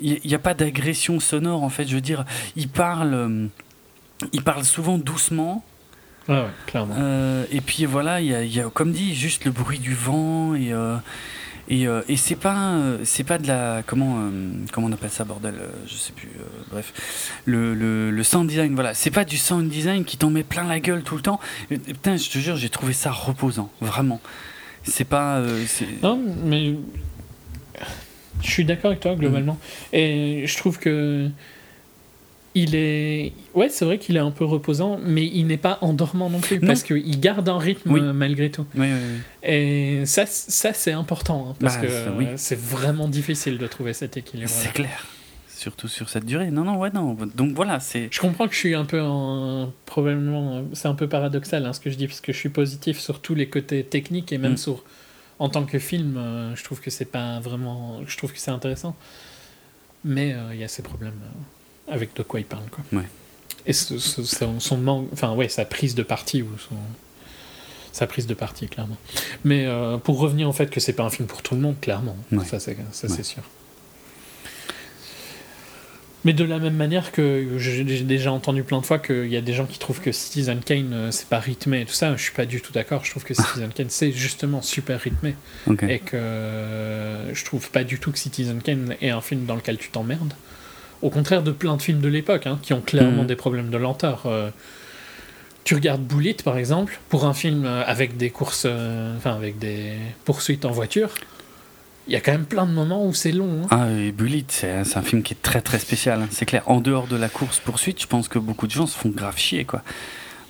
Il 0.01 0.19
n'y 0.25 0.35
a, 0.35 0.39
pas 0.39 0.53
d'agression 0.53 1.21
sonore 1.21 1.63
en 1.63 1.69
fait. 1.69 1.87
Je 1.87 1.95
veux 1.95 2.01
dire, 2.01 2.25
il 2.57 2.67
parle, 2.67 3.49
il 4.33 4.43
parle 4.43 4.63
souvent 4.63 4.97
doucement. 4.97 5.63
Ouais, 6.27 6.35
ouais 6.35 6.47
clairement. 6.67 6.95
et 7.51 7.61
puis 7.61 7.85
voilà, 7.85 8.21
il 8.21 8.27
y 8.27 8.35
a, 8.35 8.43
y 8.43 8.59
a, 8.59 8.69
comme 8.69 8.91
dit, 8.91 9.15
juste 9.15 9.45
le 9.45 9.51
bruit 9.51 9.79
du 9.79 9.95
vent 9.95 10.53
et 10.53 10.73
et, 11.69 11.87
euh, 11.87 12.01
et 12.07 12.17
c'est 12.17 12.35
pas 12.35 12.73
euh, 12.73 12.97
c'est 13.03 13.23
pas 13.23 13.37
de 13.37 13.47
la 13.47 13.83
comment 13.85 14.17
euh, 14.17 14.31
comment 14.73 14.87
on 14.87 14.91
appelle 14.91 15.11
ça 15.11 15.23
bordel 15.23 15.53
je 15.85 15.93
sais 15.93 16.13
plus 16.13 16.29
bref. 16.71 17.31
Le, 17.45 17.75
le, 17.75 18.09
le, 18.09 18.23
sound 18.23 18.49
design 18.49 18.73
voilà. 18.73 18.95
C'est 18.95 19.11
pas 19.11 19.23
du 19.23 19.37
sound 19.37 19.69
design 19.69 20.03
qui 20.03 20.17
t'en 20.17 20.31
met 20.31 20.43
plein 20.43 20.63
la 20.63 20.79
gueule 20.79 21.03
tout 21.03 21.15
le 21.15 21.21
temps. 21.21 21.39
Putain 21.69 22.17
je 22.17 22.29
te 22.29 22.39
jure 22.39 22.55
j'ai 22.55 22.69
trouvé 22.69 22.93
ça 22.93 23.11
reposant 23.11 23.69
vraiment. 23.81 24.19
C'est 24.83 25.05
pas 25.05 25.43
non 26.01 26.19
mais 26.43 26.75
je 28.41 28.49
suis 28.49 28.65
d'accord 28.65 28.89
avec 28.89 29.01
toi 29.01 29.13
globalement. 29.13 29.59
Et 29.93 30.45
je 30.47 30.57
trouve 30.57 30.79
que 30.79 31.29
il 32.55 32.75
est. 32.75 33.33
Ouais, 33.53 33.69
c'est 33.69 33.85
vrai 33.85 33.97
qu'il 33.97 34.17
est 34.17 34.21
un 34.21 34.31
peu 34.31 34.45
reposant, 34.45 34.99
mais 35.03 35.25
il 35.25 35.47
n'est 35.47 35.57
pas 35.57 35.77
endormant 35.81 36.29
non 36.29 36.39
plus, 36.39 36.59
parce 36.59 36.83
qu'il 36.83 37.19
garde 37.19 37.47
un 37.47 37.57
rythme 37.57 38.13
malgré 38.13 38.49
tout. 38.49 38.65
Oui, 38.75 38.87
Et 39.43 40.05
ça, 40.05 40.25
ça 40.25 40.73
c'est 40.73 40.91
important, 40.91 41.49
hein, 41.49 41.55
parce 41.59 41.77
bah, 41.77 41.87
que 41.87 42.37
c'est 42.37 42.59
vraiment 42.59 43.07
difficile 43.07 43.57
de 43.57 43.67
trouver 43.67 43.93
cet 43.93 44.17
équilibre. 44.17 44.49
C'est 44.49 44.73
clair. 44.73 45.05
Surtout 45.59 45.89
sur 45.89 46.07
cette 46.07 46.25
durée. 46.25 46.51
Non, 46.51 46.63
non, 46.63 46.77
ouais, 46.77 46.89
non. 46.89 47.17
Donc 47.35 47.53
voilà, 47.53 47.81
c'est. 47.81 48.07
Je 48.11 48.19
comprends 48.21 48.47
que 48.47 48.53
je 48.53 48.59
suis 48.59 48.75
un 48.75 48.85
peu 48.85 49.01
en. 49.01 49.73
Probablement. 49.85 50.63
C'est 50.73 50.87
un 50.87 50.95
peu 50.95 51.09
paradoxal 51.09 51.65
hein, 51.65 51.73
ce 51.73 51.81
que 51.81 51.89
je 51.89 51.97
dis, 51.97 52.07
parce 52.07 52.21
que 52.21 52.31
je 52.31 52.37
suis 52.37 52.49
positif 52.49 52.97
sur 52.97 53.19
tous 53.19 53.35
les 53.35 53.49
côtés 53.49 53.83
techniques 53.83 54.31
et 54.31 54.37
même 54.37 54.53
mm. 54.53 54.57
sur. 54.57 54.83
En 55.37 55.47
tant 55.47 55.63
que 55.63 55.79
film, 55.79 56.17
euh, 56.17 56.53
je 56.55 56.63
trouve 56.65 56.81
que 56.81 56.89
c'est 56.89 57.05
pas 57.05 57.39
vraiment. 57.41 57.99
Je 58.07 58.17
trouve 58.17 58.31
que 58.33 58.39
c'est 58.39 58.51
intéressant. 58.51 58.95
Mais 60.05 60.33
euh, 60.33 60.53
il 60.53 60.59
y 60.59 60.63
a 60.63 60.69
ces 60.69 60.81
problèmes. 60.81 61.19
Avec 61.89 62.15
de 62.15 62.23
quoi 62.23 62.39
il 62.39 62.45
parle. 62.45 62.65
Quoi. 62.71 62.83
Ouais. 62.99 63.07
Et 63.65 63.73
son, 63.73 64.59
son 64.59 64.77
manque, 64.77 65.09
enfin 65.13 65.33
ouais, 65.33 65.49
sa 65.49 65.65
prise 65.65 65.95
de 65.95 66.03
parti 66.03 66.41
ou 66.41 66.49
son, 66.57 66.75
sa 67.91 68.07
prise 68.07 68.27
de 68.27 68.33
parti 68.33 68.67
clairement. 68.67 68.97
Mais 69.43 69.65
euh, 69.65 69.97
pour 69.97 70.19
revenir 70.19 70.47
au 70.49 70.53
fait 70.53 70.69
que 70.69 70.79
c'est 70.79 70.93
pas 70.93 71.03
un 71.03 71.09
film 71.09 71.27
pour 71.27 71.41
tout 71.41 71.55
le 71.55 71.61
monde, 71.61 71.75
clairement, 71.81 72.15
ça 72.45 72.59
c'est 72.59 72.77
ça 72.91 73.07
c'est 73.09 73.23
sûr. 73.23 73.43
Mais 76.25 76.33
de 76.33 76.43
la 76.43 76.59
même 76.59 76.75
manière 76.75 77.13
que 77.13 77.57
j'ai 77.57 77.83
déjà 78.03 78.33
entendu 78.33 78.63
plein 78.63 78.81
de 78.81 78.85
fois 78.85 78.99
qu'il 78.99 79.27
y 79.27 79.37
a 79.37 79.41
des 79.41 79.53
gens 79.53 79.65
qui 79.65 79.79
trouvent 79.79 80.01
que 80.01 80.11
Citizen 80.11 80.59
Kane 80.59 80.91
euh, 80.91 81.11
c'est 81.11 81.29
pas 81.29 81.39
rythmé 81.39 81.81
et 81.81 81.85
tout 81.85 81.93
ça, 81.93 82.13
je 82.17 82.21
suis 82.21 82.33
pas 82.33 82.45
du 82.45 82.59
tout 82.61 82.73
d'accord. 82.73 83.05
Je 83.05 83.11
trouve 83.11 83.23
que 83.23 83.33
Citizen 83.33 83.69
Kane 83.75 83.89
c'est 83.89 84.11
justement 84.11 84.61
super 84.61 84.99
rythmé 84.99 85.35
et 85.87 85.99
que 85.99 86.17
euh, 86.17 87.33
je 87.33 87.45
trouve 87.45 87.69
pas 87.71 87.85
du 87.85 87.99
tout 87.99 88.11
que 88.11 88.19
Citizen 88.19 88.61
Kane 88.61 88.95
est 89.01 89.11
un 89.11 89.21
film 89.21 89.45
dans 89.45 89.55
lequel 89.55 89.77
tu 89.77 89.89
t'emmerdes. 89.89 90.33
Au 91.01 91.09
contraire 91.09 91.43
de 91.43 91.51
plein 91.51 91.77
de 91.77 91.81
films 91.81 92.01
de 92.01 92.09
l'époque, 92.09 92.45
hein, 92.45 92.59
qui 92.61 92.73
ont 92.73 92.81
clairement 92.81 93.21
mhm. 93.21 93.27
des 93.27 93.35
problèmes 93.35 93.69
de 93.69 93.77
lenteur. 93.77 94.23
Euh, 94.25 94.49
tu 95.63 95.75
regardes 95.75 96.01
Bullet, 96.01 96.35
par 96.43 96.57
exemple, 96.57 96.99
pour 97.09 97.25
un 97.25 97.33
film 97.33 97.65
euh, 97.65 97.83
avec 97.85 98.17
des 98.17 98.29
courses, 98.29 98.63
euh, 98.65 99.15
enfin 99.15 99.35
avec 99.35 99.59
des 99.59 99.93
poursuites 100.25 100.65
en 100.65 100.71
voiture. 100.71 101.09
Il 102.07 102.13
y 102.13 102.15
a 102.15 102.21
quand 102.21 102.31
même 102.31 102.45
plein 102.45 102.65
de 102.65 102.71
moments 102.71 103.05
où 103.05 103.13
c'est 103.13 103.31
long. 103.31 103.63
Hein. 103.63 103.67
Ah, 103.69 103.91
et 103.91 104.11
Bullet, 104.11 104.45
c'est 104.47 104.71
un 104.71 105.01
film 105.03 105.21
qui 105.21 105.33
est 105.33 105.41
très 105.41 105.61
très 105.61 105.77
spécial. 105.77 106.23
Hein. 106.23 106.27
C'est 106.31 106.45
clair. 106.45 106.63
En 106.65 106.81
dehors 106.81 107.07
de 107.07 107.15
la 107.15 107.29
course 107.29 107.59
poursuite, 107.59 108.01
je 108.01 108.07
pense 108.07 108.27
que 108.27 108.39
beaucoup 108.39 108.65
de 108.65 108.71
gens 108.71 108.87
se 108.87 108.97
font 108.97 109.09
grave 109.09 109.37
chier, 109.37 109.63
quoi. 109.63 109.83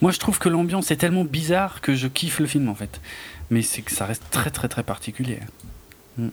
Moi, 0.02 0.12
je 0.12 0.20
trouve 0.20 0.40
que 0.40 0.48
l'ambiance 0.48 0.92
est 0.92 0.96
tellement 0.96 1.26
bizarre 1.26 1.82
que 1.82 1.96
je 1.96 2.08
kiffe 2.08 2.40
le 2.40 2.48
film, 2.48 2.70
en 2.70 2.76
fait. 2.76 3.02
Mais 3.50 3.62
c'est 3.62 3.82
que 3.82 3.92
ça 3.92 4.06
reste 4.06 4.24
très 4.32 4.50
très 4.50 4.70
très 4.70 4.84
particulier. 4.84 5.40
Mm. 6.18 6.30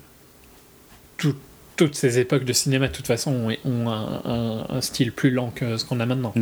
Tout, 1.17 1.35
toutes 1.77 1.95
ces 1.95 2.18
époques 2.18 2.45
de 2.45 2.53
cinéma, 2.53 2.89
de 2.89 2.93
toute 2.93 3.07
façon, 3.07 3.57
ont, 3.64 3.89
un, 3.89 4.81
style 4.81 5.12
plus 5.12 5.31
lent 5.31 5.53
que 5.55 5.77
ce 5.77 5.85
qu'on 5.85 6.01
a 6.01 6.07
maintenant. 6.07 6.35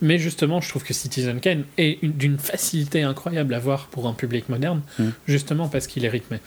Mais 0.00 0.18
justement, 0.18 0.60
je 0.60 0.68
trouve 0.68 0.82
que 0.82 0.92
Citizen 0.92 1.38
Kane 1.38 1.64
est 1.78 2.04
d'une 2.04 2.36
facilité 2.36 3.02
incroyable 3.02 3.54
à 3.54 3.60
voir 3.60 3.86
pour 3.86 4.08
un 4.08 4.14
public 4.14 4.48
moderne, 4.48 4.82
mm. 4.98 5.08
justement 5.28 5.68
parce 5.68 5.86
qu'il 5.86 6.04
est 6.04 6.08
rythmé. 6.08 6.38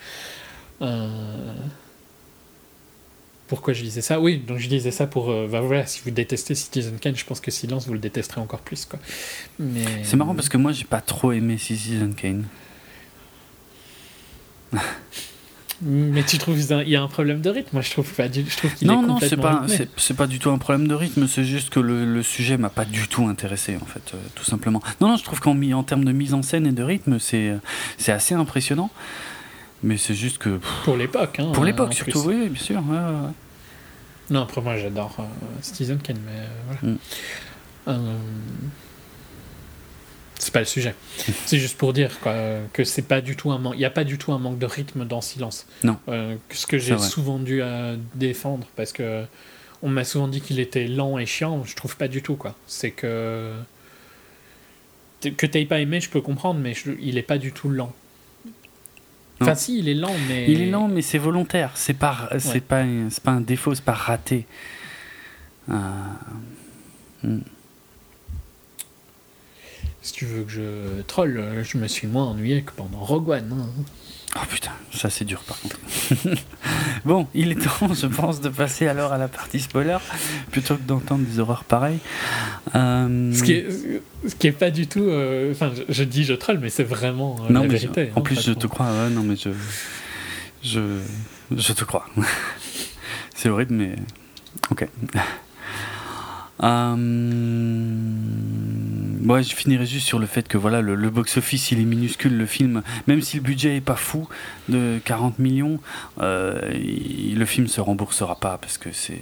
Euh, 0.82 1.08
pourquoi 3.48 3.74
je 3.74 3.82
disais 3.82 4.02
ça? 4.02 4.20
Oui, 4.20 4.40
donc 4.40 4.58
je 4.58 4.68
disais 4.68 4.92
ça 4.92 5.08
pour. 5.08 5.30
Euh, 5.30 5.48
bah 5.50 5.62
voilà, 5.62 5.86
si 5.86 6.02
vous 6.04 6.12
détestez 6.12 6.54
Citizen 6.54 6.98
Kane, 7.00 7.16
je 7.16 7.24
pense 7.24 7.40
que 7.40 7.52
Silence, 7.52 7.88
vous 7.88 7.94
le 7.94 8.00
détesterez 8.00 8.42
encore 8.42 8.60
plus. 8.60 8.86
Quoi. 8.86 9.00
Mais... 9.58 9.86
C'est 10.04 10.18
marrant 10.18 10.36
parce 10.36 10.50
que 10.50 10.58
moi, 10.58 10.74
j'ai 10.74 10.84
pas 10.84 11.02
trop 11.02 11.32
aimé 11.32 11.58
Citizen 11.58 12.14
Kane. 12.14 12.44
Mais 15.82 16.24
tu 16.24 16.38
trouves 16.38 16.66
qu'il 16.66 16.90
y 16.90 16.96
a 16.96 17.02
un 17.02 17.08
problème 17.08 17.42
de 17.42 17.50
rythme 17.50 17.70
Moi, 17.74 17.82
je 17.82 17.92
trouve 17.92 18.12
pas. 18.14 18.28
Je 18.32 18.58
trouve 18.58 18.74
qu'il 18.74 18.88
non, 18.88 19.04
est 19.04 19.08
non, 19.08 19.20
c'est 19.20 19.36
pas, 19.38 19.66
c'est 19.98 20.14
pas 20.14 20.28
du 20.28 20.40
tout 20.40 20.50
un 20.50 20.58
problème 20.58 20.88
de 20.88 20.96
rythme. 20.96 21.28
C'est 21.28 21.44
juste 21.44 21.70
que 21.70 21.80
le, 21.80 22.06
le 22.06 22.24
sujet 22.24 22.58
m'a 22.58 22.70
pas 22.70 22.86
du 22.86 23.08
tout 23.08 23.26
intéressé, 23.26 23.78
en 23.82 23.86
fait, 23.86 24.14
euh, 24.14 24.18
tout 24.36 24.46
simplement. 24.46 24.82
Non, 25.02 25.10
non, 25.10 25.18
je 25.18 25.24
trouve 25.24 25.42
qu'en 25.42 25.56
en 25.74 25.84
termes 25.84 26.06
de 26.06 26.12
mise 26.12 26.34
en 26.34 26.42
scène 26.42 26.66
et 26.68 26.72
de 26.72 26.84
rythme, 26.84 27.20
c'est 27.20 27.54
c'est 27.98 28.12
assez 28.12 28.36
impressionnant. 28.36 28.90
Mais 29.84 29.98
c'est 29.98 30.16
juste 30.16 30.38
que 30.38 30.60
pour 30.84 30.98
l'époque, 30.98 31.40
hein, 31.40 31.52
pour 31.54 31.66
l'époque 31.66 31.94
surtout, 31.94 32.24
oui, 32.26 32.50
bien 32.50 32.62
sûr. 32.62 32.82
non, 34.30 34.42
après 34.42 34.62
moi, 34.62 34.78
j'adore 34.78 35.16
euh, 35.20 35.24
Citizen 35.62 36.00
Kane, 36.00 36.20
mais 36.26 36.40
euh, 36.40 36.98
voilà. 37.86 38.00
Mm. 38.00 38.70
Pas 40.52 40.60
le 40.60 40.66
sujet. 40.66 40.96
c'est 41.46 41.60
juste 41.60 41.78
pour 41.78 41.94
dire 41.94 42.20
quoi, 42.20 42.36
que 42.74 42.84
c'est 42.84 43.02
pas 43.02 43.22
du 43.22 43.36
tout 43.36 43.52
un 43.52 43.58
manque. 43.58 43.76
Il 43.76 43.80
n'y 43.80 43.86
a 43.86 43.90
pas 43.90 44.04
du 44.04 44.18
tout 44.18 44.32
un 44.34 44.40
manque 44.40 44.58
de 44.58 44.66
rythme 44.66 45.06
dans 45.06 45.22
Silence. 45.22 45.68
Non. 45.84 45.98
Euh, 46.10 46.36
ce 46.52 46.68
que 46.68 46.78
j'ai 46.78 46.98
souvent 46.98 47.40
dû 47.40 47.62
à 47.62 47.96
défendre 48.16 48.68
parce 48.76 48.92
que 48.92 49.24
on 49.82 49.90
m'a 49.90 50.04
souvent 50.04 50.28
dit 50.28 50.42
qu'il 50.42 50.60
était 50.60 50.88
lent 50.88 51.18
et 51.18 51.26
chiant. 51.26 51.64
Je 51.64 51.76
trouve 51.76 51.98
pas 51.98 52.08
du 52.08 52.22
tout 52.22 52.36
quoi. 52.36 52.56
C'est 52.68 52.92
que 52.92 53.54
que 55.22 55.46
t'aies 55.46 55.66
pas 55.66 55.80
aimé, 55.80 56.00
je 56.00 56.10
peux 56.10 56.22
comprendre, 56.22 56.60
mais 56.60 56.74
il 57.00 57.18
est 57.18 57.24
pas 57.24 57.38
du 57.38 57.52
tout 57.52 57.70
lent. 57.70 57.94
Enfin, 59.42 59.56
si, 59.56 59.80
il 59.80 59.90
est 59.90 59.94
lent, 59.94 60.16
mais. 60.30 60.50
Il 60.50 60.62
est 60.62 60.70
lent, 60.70 60.88
mais 60.88 61.02
c'est 61.02 61.18
volontaire. 61.18 61.72
C'est 61.76 61.94
pas, 61.94 62.30
c'est 62.40 62.62
pas, 62.62 62.86
c'est 63.10 63.24
pas 63.24 63.32
un 63.32 63.42
défaut, 63.42 63.76
c'est 63.76 63.84
pas 63.84 63.94
raté. 63.94 64.46
Euh... 65.70 65.74
Hmm. 67.24 67.40
Si 70.06 70.14
tu 70.14 70.26
veux 70.26 70.44
que 70.44 70.52
je 70.52 71.02
troll, 71.08 71.44
je 71.64 71.80
me 71.80 71.88
suis 71.88 72.06
moins 72.06 72.26
ennuyé 72.26 72.62
que 72.62 72.72
pendant 72.74 73.00
Rogue 73.00 73.28
One. 73.30 73.52
Hein. 73.60 73.84
Oh 74.36 74.46
putain, 74.48 74.70
ça 74.94 75.10
c'est 75.10 75.26
dur 75.26 75.42
par 75.48 75.60
contre. 75.60 75.80
bon, 77.06 77.26
il 77.34 77.52
est 77.52 77.56
temps, 77.56 77.92
je 77.92 78.06
pense, 78.06 78.40
de 78.40 78.50
passer 78.50 78.86
alors 78.86 79.14
à 79.14 79.18
la 79.18 79.28
partie 79.28 79.60
spoiler, 79.60 79.98
plutôt 80.52 80.76
que 80.76 80.84
d'entendre 80.84 81.26
des 81.26 81.40
horreurs 81.40 81.64
pareilles. 81.64 81.98
Euh, 82.76 83.34
ce, 83.34 83.42
qui 83.42 83.54
est, 83.54 83.68
ce 84.28 84.36
qui 84.36 84.46
est 84.46 84.52
pas 84.52 84.70
du 84.70 84.86
tout. 84.86 85.02
Euh, 85.02 85.52
enfin, 85.52 85.72
je, 85.90 86.04
dis 86.04 86.24
je 86.24 86.34
troll, 86.34 86.60
mais 86.60 86.70
c'est 86.70 86.84
vraiment 86.84 87.38
euh, 87.40 87.52
non, 87.52 87.62
la 87.62 87.68
mais 87.68 87.74
vérité. 87.74 88.12
en 88.14 88.20
hein, 88.20 88.22
plus, 88.22 88.40
je 88.40 88.52
te 88.52 88.68
crois, 88.68 88.86
ouais, 88.86 89.10
non, 89.10 89.24
mais 89.24 89.36
je. 89.36 89.50
Je, 90.62 91.00
je 91.50 91.74
te 91.74 91.84
crois. 91.84 92.06
c'est 93.36 93.50
horrible, 93.50 93.74
mais. 93.74 93.96
Ok. 94.70 94.88
Euh, 96.64 96.96
ouais, 99.26 99.44
je 99.44 99.56
finirai 99.56 99.86
juste 99.86 100.08
sur 100.08 100.20
le 100.20 100.26
fait 100.26 100.48
que 100.48 100.58
voilà, 100.58 100.82
le, 100.82 101.10
box-office 101.10 101.72
il 101.72 101.80
est 101.80 101.86
minuscule, 101.86 102.38
le 102.38 102.46
film, 102.46 102.84
même 103.08 103.22
si 103.22 103.38
le 103.38 103.44
budget 103.44 103.78
est 103.78 103.82
pas 103.82 103.96
fou 103.96 104.28
de 104.70 105.00
40 105.06 105.40
millions, 105.40 105.80
euh, 106.22 106.60
le 106.72 107.46
film 107.46 107.68
se 107.68 107.82
remboursera 107.82 108.40
pas 108.40 108.58
parce 108.58 108.78
que 108.78 108.92
c'est. 108.92 109.22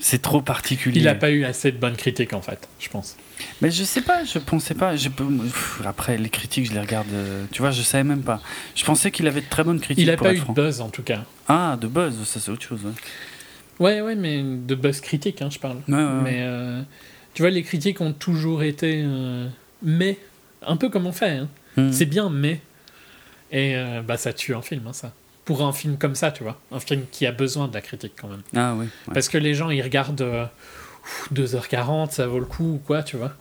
C'est 0.00 0.22
trop 0.22 0.40
particulier. 0.40 1.00
Il 1.00 1.06
n'a 1.06 1.16
pas 1.16 1.32
eu 1.32 1.44
assez 1.44 1.72
de 1.72 1.76
bonnes 1.76 1.96
critiques 1.96 2.32
en 2.32 2.40
fait, 2.40 2.68
je 2.78 2.88
pense. 2.88 3.16
Mais 3.60 3.72
je 3.72 3.82
sais 3.82 4.00
pas, 4.00 4.22
je 4.22 4.38
pensais 4.38 4.74
pas. 4.74 4.94
Je 4.94 5.08
peux... 5.08 5.26
Après 5.84 6.16
les 6.16 6.28
critiques, 6.28 6.66
je 6.66 6.72
les 6.72 6.78
regarde. 6.78 7.08
Euh, 7.12 7.46
tu 7.50 7.62
vois, 7.62 7.72
je 7.72 7.82
savais 7.82 8.04
même 8.04 8.22
pas. 8.22 8.40
Je 8.76 8.84
pensais 8.84 9.10
qu'il 9.10 9.26
avait 9.26 9.40
de 9.40 9.48
très 9.50 9.64
bonnes 9.64 9.80
critiques. 9.80 10.04
Il 10.04 10.10
a 10.10 10.16
pas 10.16 10.32
eu 10.32 10.38
de 10.38 10.52
buzz 10.52 10.80
en 10.80 10.88
tout 10.88 11.02
cas. 11.02 11.24
Ah, 11.48 11.76
de 11.80 11.88
buzz, 11.88 12.14
ça 12.24 12.38
c'est 12.38 12.52
autre 12.52 12.62
chose. 12.62 12.82
Ouais, 13.80 14.00
ouais, 14.00 14.14
mais 14.14 14.42
de 14.42 14.74
buzz 14.76 15.00
critique, 15.00 15.42
hein, 15.42 15.50
je 15.50 15.58
parle. 15.58 15.78
mais 15.88 16.42
euh, 16.42 16.82
tu 17.38 17.42
vois, 17.42 17.52
les 17.52 17.62
critiques 17.62 18.00
ont 18.00 18.12
toujours 18.12 18.64
été 18.64 19.00
euh, 19.06 19.46
mais, 19.80 20.18
un 20.60 20.76
peu 20.76 20.88
comme 20.88 21.06
on 21.06 21.12
fait. 21.12 21.36
Hein. 21.36 21.48
Hmm. 21.76 21.92
C'est 21.92 22.04
bien, 22.04 22.30
mais. 22.30 22.60
Et 23.52 23.76
euh, 23.76 24.02
bah, 24.02 24.16
ça 24.16 24.32
tue 24.32 24.56
un 24.56 24.60
film, 24.60 24.88
hein, 24.88 24.92
ça. 24.92 25.12
Pour 25.44 25.62
un 25.62 25.72
film 25.72 25.98
comme 25.98 26.16
ça, 26.16 26.32
tu 26.32 26.42
vois. 26.42 26.60
Un 26.72 26.80
film 26.80 27.04
qui 27.12 27.26
a 27.26 27.30
besoin 27.30 27.68
de 27.68 27.74
la 27.74 27.80
critique 27.80 28.14
quand 28.20 28.26
même. 28.26 28.42
Ah 28.56 28.74
oui. 28.76 28.86
Parce 29.14 29.28
que 29.28 29.38
les 29.38 29.54
gens, 29.54 29.70
ils 29.70 29.82
regardent 29.82 30.50
2h40, 31.32 32.10
ça 32.10 32.26
vaut 32.26 32.40
le 32.40 32.44
coup 32.44 32.72
ou 32.72 32.82
quoi, 32.84 33.04
tu 33.04 33.16
vois. 33.16 33.32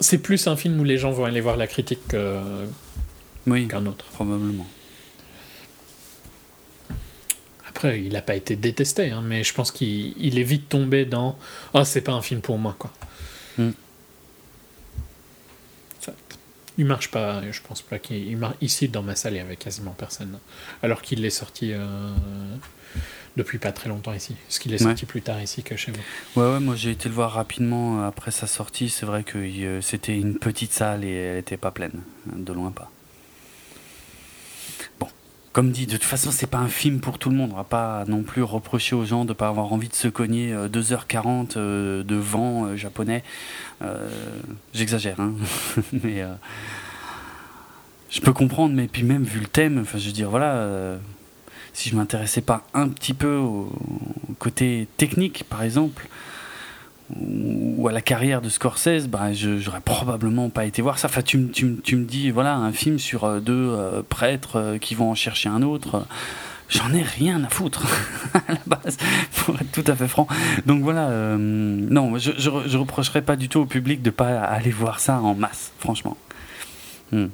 c'est 0.00 0.18
plus 0.18 0.44
un 0.48 0.56
film 0.56 0.80
où 0.80 0.84
les 0.84 0.98
gens 0.98 1.12
vont 1.12 1.24
aller 1.24 1.40
voir 1.40 1.56
la 1.56 1.68
critique 1.68 2.00
qu'un 2.08 3.86
autre. 3.86 4.06
Probablement. 4.06 4.66
Après, 7.76 8.00
il 8.00 8.14
n'a 8.14 8.22
pas 8.22 8.34
été 8.34 8.56
détesté, 8.56 9.10
hein, 9.10 9.20
mais 9.22 9.44
je 9.44 9.52
pense 9.52 9.70
qu'il 9.70 10.38
est 10.38 10.42
vite 10.42 10.66
tombé 10.70 11.04
dans 11.04 11.38
Oh, 11.74 11.84
c'est 11.84 12.00
pas 12.00 12.12
un 12.12 12.22
film 12.22 12.40
pour 12.40 12.56
moi, 12.56 12.74
quoi. 12.78 12.90
Hmm. 13.58 13.72
il 16.78 16.86
marche 16.86 17.10
pas, 17.10 17.42
je 17.50 17.60
pense 17.60 17.82
pas 17.82 17.98
qu'il 17.98 18.34
marche. 18.38 18.56
Ici, 18.62 18.88
dans 18.88 19.02
ma 19.02 19.14
salle, 19.14 19.34
il 19.34 19.36
y 19.36 19.40
avait 19.40 19.56
quasiment 19.56 19.90
personne. 19.90 20.38
Alors 20.82 21.02
qu'il 21.02 21.22
est 21.26 21.28
sorti 21.30 21.72
euh, 21.74 22.10
depuis 23.36 23.58
pas 23.58 23.72
très 23.72 23.90
longtemps 23.90 24.14
ici. 24.14 24.34
Parce 24.46 24.58
qu'il 24.58 24.72
est 24.72 24.78
sorti 24.78 25.04
plus 25.04 25.20
tard 25.20 25.42
ici 25.42 25.62
que 25.62 25.76
chez 25.76 25.92
vous. 25.92 26.40
Ouais, 26.40 26.50
ouais, 26.50 26.60
moi 26.60 26.76
j'ai 26.76 26.92
été 26.92 27.10
le 27.10 27.14
voir 27.14 27.32
rapidement 27.32 28.06
après 28.06 28.30
sa 28.30 28.46
sortie. 28.46 28.88
C'est 28.88 29.04
vrai 29.04 29.22
que 29.22 29.36
euh, 29.36 29.82
c'était 29.82 30.16
une 30.16 30.38
petite 30.38 30.72
salle 30.72 31.04
et 31.04 31.12
elle 31.12 31.38
était 31.38 31.58
pas 31.58 31.72
pleine, 31.72 32.00
de 32.24 32.52
loin 32.54 32.70
pas 32.70 32.90
comme 35.56 35.70
dit, 35.70 35.86
de 35.86 35.92
toute 35.92 36.04
façon, 36.04 36.30
c'est 36.30 36.48
pas 36.48 36.58
un 36.58 36.68
film 36.68 37.00
pour 37.00 37.18
tout 37.18 37.30
le 37.30 37.36
monde. 37.36 37.52
On 37.54 37.56
va 37.56 37.64
pas 37.64 38.04
non 38.08 38.22
plus 38.22 38.42
reprocher 38.42 38.94
aux 38.94 39.06
gens 39.06 39.24
de 39.24 39.32
pas 39.32 39.48
avoir 39.48 39.72
envie 39.72 39.88
de 39.88 39.94
se 39.94 40.06
cogner 40.06 40.52
2h40 40.52 41.56
euh, 41.56 41.56
euh, 41.56 42.02
de 42.02 42.14
vent 42.14 42.66
euh, 42.66 42.76
japonais. 42.76 43.24
J'exagère, 44.74 45.18
hein. 45.18 45.32
je 48.10 48.20
peux 48.20 48.34
comprendre. 48.34 48.74
Mais 48.74 48.86
puis 48.86 49.02
même 49.02 49.24
vu 49.24 49.40
le 49.40 49.46
thème, 49.46 49.82
je 49.94 50.06
veux 50.06 50.12
dire, 50.12 50.28
voilà, 50.28 50.98
si 51.72 51.88
je 51.88 51.96
m'intéressais 51.96 52.42
pas 52.42 52.66
un 52.74 52.88
petit 52.88 53.14
peu 53.14 53.36
au 53.36 53.72
côté 54.38 54.88
technique, 54.98 55.44
par 55.48 55.62
exemple, 55.62 56.06
ou 57.14 57.86
à 57.86 57.92
la 57.92 58.00
carrière 58.00 58.42
de 58.42 58.48
Scorsese, 58.48 59.06
bah, 59.06 59.32
je 59.32 59.58
j'aurais 59.58 59.80
probablement 59.80 60.48
pas 60.50 60.64
été 60.64 60.82
voir 60.82 60.98
ça. 60.98 61.08
Enfin, 61.08 61.22
tu, 61.22 61.48
tu, 61.48 61.76
tu, 61.82 61.96
me 61.96 62.04
dis, 62.04 62.30
voilà, 62.30 62.56
un 62.56 62.72
film 62.72 62.98
sur 62.98 63.24
euh, 63.24 63.40
deux 63.40 63.52
euh, 63.70 64.02
prêtres 64.02 64.56
euh, 64.56 64.78
qui 64.78 64.94
vont 64.94 65.10
en 65.10 65.14
chercher 65.14 65.48
un 65.48 65.62
autre. 65.62 66.04
J'en 66.68 66.92
ai 66.92 67.02
rien 67.02 67.44
à 67.44 67.48
foutre 67.48 67.86
à 68.34 68.52
la 68.52 68.58
base, 68.66 68.96
pour 69.36 69.54
être 69.54 69.70
tout 69.70 69.84
à 69.86 69.94
fait 69.94 70.08
franc. 70.08 70.26
Donc 70.66 70.82
voilà, 70.82 71.36
non, 71.36 72.18
je, 72.18 72.32
je, 72.36 72.76
reprocherais 72.76 73.22
pas 73.22 73.36
du 73.36 73.48
tout 73.48 73.60
au 73.60 73.66
public 73.66 74.02
de 74.02 74.10
pas 74.10 74.40
aller 74.40 74.72
voir 74.72 74.98
ça 74.98 75.20
en 75.20 75.36
masse, 75.36 75.70
franchement. 75.78 76.16
Hmm. 77.12 77.26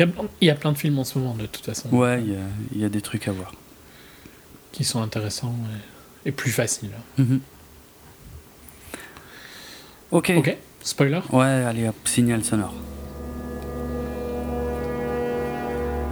Il, 0.00 0.12
y 0.40 0.50
a, 0.50 0.54
plein 0.56 0.72
de 0.72 0.78
films 0.78 0.98
en 0.98 1.04
ce 1.04 1.20
moment, 1.20 1.34
de 1.34 1.46
toute 1.46 1.64
façon. 1.64 1.88
Ouais, 1.90 2.20
il 2.20 2.32
y 2.32 2.34
a, 2.34 2.40
il 2.74 2.80
y 2.80 2.84
a 2.84 2.88
des 2.88 3.00
trucs 3.00 3.28
à 3.28 3.32
voir. 3.32 3.52
Qui 4.72 4.82
sont 4.82 5.00
intéressants 5.00 5.54
et 6.24 6.32
plus 6.32 6.50
facile. 6.50 6.90
Mhm. 7.18 7.40
Ok. 10.10 10.32
Ok. 10.36 10.56
Spoiler? 10.82 11.20
Ouais, 11.32 11.44
allez 11.44 11.88
hop, 11.88 11.96
signal 12.04 12.42
sonore. 12.44 12.74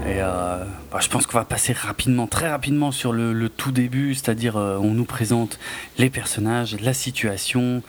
Et 0.07 0.21
euh, 0.21 0.65
bah, 0.93 0.99
je 1.01 1.09
pense 1.09 1.27
qu'on 1.27 1.39
va 1.39 1.45
passer 1.45 1.73
rapidement, 1.73 2.29
très 2.29 2.49
rapidement 2.49 2.93
sur 2.93 3.13
le, 3.13 3.49
tout 3.49 3.73
début, 3.73 4.15
c'est-à-dire 4.15 4.57
euh, 4.57 4.79
on 4.79 4.93
nous 4.93 5.05
présente 5.05 5.59
les 5.99 6.11
personnages, 6.11 6.77
la 6.81 6.95
situation, 6.95 7.83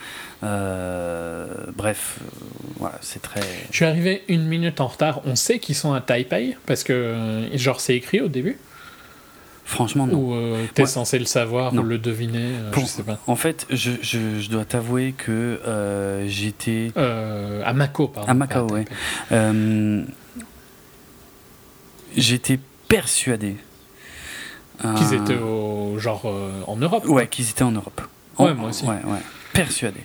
euh, 0.43 1.45
bref, 1.76 2.18
voilà, 2.78 2.97
c'est 3.01 3.22
très... 3.22 3.41
Je 3.70 3.76
suis 3.76 3.86
arrivé 3.86 4.24
une 4.30 4.45
minute 4.45 4.82
en 4.82 4.88
retard, 4.88 5.22
on 5.26 5.36
sait 5.36 5.59
qu'ils 5.59 5.76
sont 5.76 5.93
à 5.93 6.01
Taipei, 6.01 6.57
parce 6.65 6.84
que 6.84 7.47
genre 7.53 7.82
c'est 7.82 7.95
écrit 7.95 8.20
au 8.20 8.30
début 8.30 8.57
Franchement, 9.68 10.07
non. 10.07 10.18
Ou 10.18 10.34
euh, 10.34 10.65
t'es 10.74 10.86
censé 10.86 11.20
le 11.20 11.26
savoir 11.26 11.74
ou 11.74 11.84
le 11.84 11.97
deviner, 11.97 12.53
euh, 12.53 12.72
je 12.74 12.86
sais 12.86 13.03
pas. 13.03 13.20
En 13.28 13.36
fait, 13.36 13.68
je, 13.70 13.91
je, 14.01 14.39
je 14.39 14.49
dois 14.49 14.63
t'avouer 14.63 15.11
que 15.11 15.59
euh, 15.68 16.26
j'étais... 16.30 16.93
à 16.95 17.74
Mako, 17.74 18.07
pardon. 18.07 18.32
À 18.32 18.34
Macao, 18.34 18.68
oui. 18.72 18.86
j'étais 22.15 22.59
persuadé... 22.88 23.57
Qu'ils 24.95 25.15
étaient 25.15 25.36
au, 25.38 25.97
genre 25.97 26.32
en 26.68 26.76
Europe 26.78 27.05
Ouais, 27.07 27.28
qu'ils 27.28 27.49
étaient 27.49 27.63
en 27.63 27.72
Europe. 27.72 27.99
ouais, 28.38 28.53
moi 28.53 28.70
aussi. 28.70 28.86
Ouais, 28.86 29.01
ouais. 29.05 29.20
Persuadé. 29.51 29.99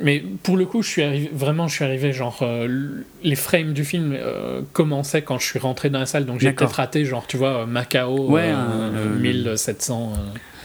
Mais 0.00 0.22
pour 0.42 0.56
le 0.56 0.64
coup, 0.64 0.82
je 0.82 0.88
suis 0.88 1.02
arrivé, 1.02 1.30
vraiment, 1.32 1.66
je 1.68 1.74
suis 1.74 1.84
arrivé, 1.84 2.12
genre, 2.12 2.38
euh, 2.42 3.02
les 3.22 3.34
frames 3.34 3.72
du 3.72 3.84
film 3.84 4.12
euh, 4.14 4.62
commençaient 4.72 5.22
quand 5.22 5.38
je 5.38 5.46
suis 5.46 5.58
rentré 5.58 5.90
dans 5.90 5.98
la 5.98 6.06
salle, 6.06 6.24
donc 6.24 6.40
j'ai 6.40 6.52
peut-être 6.52 6.72
raté, 6.72 7.04
genre, 7.04 7.26
tu 7.26 7.36
vois, 7.36 7.66
Macao, 7.66 8.28
ouais, 8.30 8.52
euh, 8.54 9.12
le, 9.14 9.18
1700, 9.18 10.12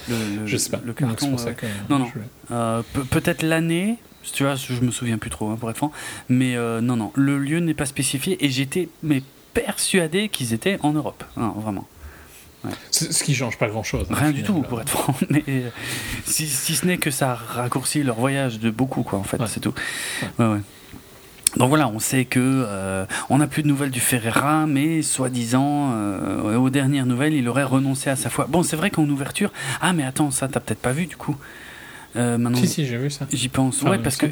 le, 0.10 0.16
je 0.46 0.58
sais 0.58 0.70
pas. 0.70 0.82
Le 0.86 0.94
carton, 0.94 1.38
ça 1.38 1.54
que, 1.54 1.66
non, 1.90 2.00
non. 2.00 2.84
peut-être 3.10 3.42
l'année, 3.42 3.98
tu 4.34 4.44
vois, 4.44 4.56
je 4.56 4.82
me 4.82 4.92
souviens 4.92 5.18
plus 5.18 5.32
trop, 5.32 5.50
hein, 5.50 5.58
pour 5.60 5.70
être 5.70 5.78
franc, 5.78 5.92
mais 6.30 6.56
non, 6.82 6.96
non, 6.96 7.12
le 7.16 7.40
lieu 7.40 7.60
n'est 7.60 7.74
pas 7.74 7.86
spécifié 7.86 8.44
et 8.46 8.50
j'étais 8.50 8.90
mais 9.02 9.24
persuadé 9.54 10.30
qu'ils 10.30 10.54
étaient 10.54 10.78
en 10.82 10.94
Europe, 10.94 11.24
non, 11.38 11.52
vraiment. 11.52 11.88
Ce 12.92 13.24
qui 13.24 13.36
change 13.36 13.58
pas 13.58 13.68
grand 13.68 13.84
chose. 13.84 14.08
Hein, 14.10 14.16
Rien 14.16 14.32
du 14.32 14.44
tout, 14.44 14.62
pour 14.62 14.82
être 14.82 14.90
franc. 14.90 15.16
Mais 15.30 15.44
si, 16.26 16.48
si 16.48 16.76
ce 16.76 16.86
n'est 16.86 16.98
que 16.98 17.12
ça 17.12 17.34
raccourcit 17.34 18.04
leur 18.04 18.16
voyage 18.16 18.60
de 18.60 18.70
beaucoup, 18.70 19.04
quoi, 19.04 19.20
en 19.20 19.24
fait, 19.24 19.42
c'est 19.48 19.60
tout. 19.60 19.74
Ouais. 20.40 20.46
Ouais, 20.46 20.60
Donc 21.58 21.70
voilà, 21.70 21.88
on 21.88 22.00
sait 22.00 22.26
que 22.26 22.40
euh, 22.40 23.06
on 23.30 23.38
n'a 23.38 23.48
plus 23.48 23.64
de 23.64 23.68
nouvelles 23.68 23.92
du 23.92 24.00
Ferreira, 24.00 24.66
mais 24.68 25.02
soi-disant, 25.02 25.92
euh, 25.94 26.56
aux 26.56 26.70
dernières 26.70 27.06
nouvelles, 27.06 27.34
il 27.34 27.48
aurait 27.48 27.64
renoncé 27.64 28.10
à 28.10 28.16
sa 28.16 28.30
foi. 28.30 28.48
Bon, 28.50 28.64
c'est 28.64 28.76
vrai 28.76 28.90
qu'en 28.90 29.08
ouverture, 29.08 29.52
ah 29.82 29.94
mais 29.94 30.04
attends, 30.04 30.32
ça 30.32 30.48
t'as 30.48 30.60
peut-être 30.60 30.82
pas 30.82 30.94
vu 30.94 31.06
du 31.06 31.16
coup. 31.18 31.36
Euh, 32.16 32.38
maintenant, 32.38 32.60
si 32.60 32.68
si, 32.68 32.86
j'ai 32.86 32.98
vu 32.98 33.10
ça. 33.10 33.26
J'y 33.34 33.50
pense. 33.50 33.82
ouais, 33.82 33.98
parce 33.98 34.18
que 34.18 34.28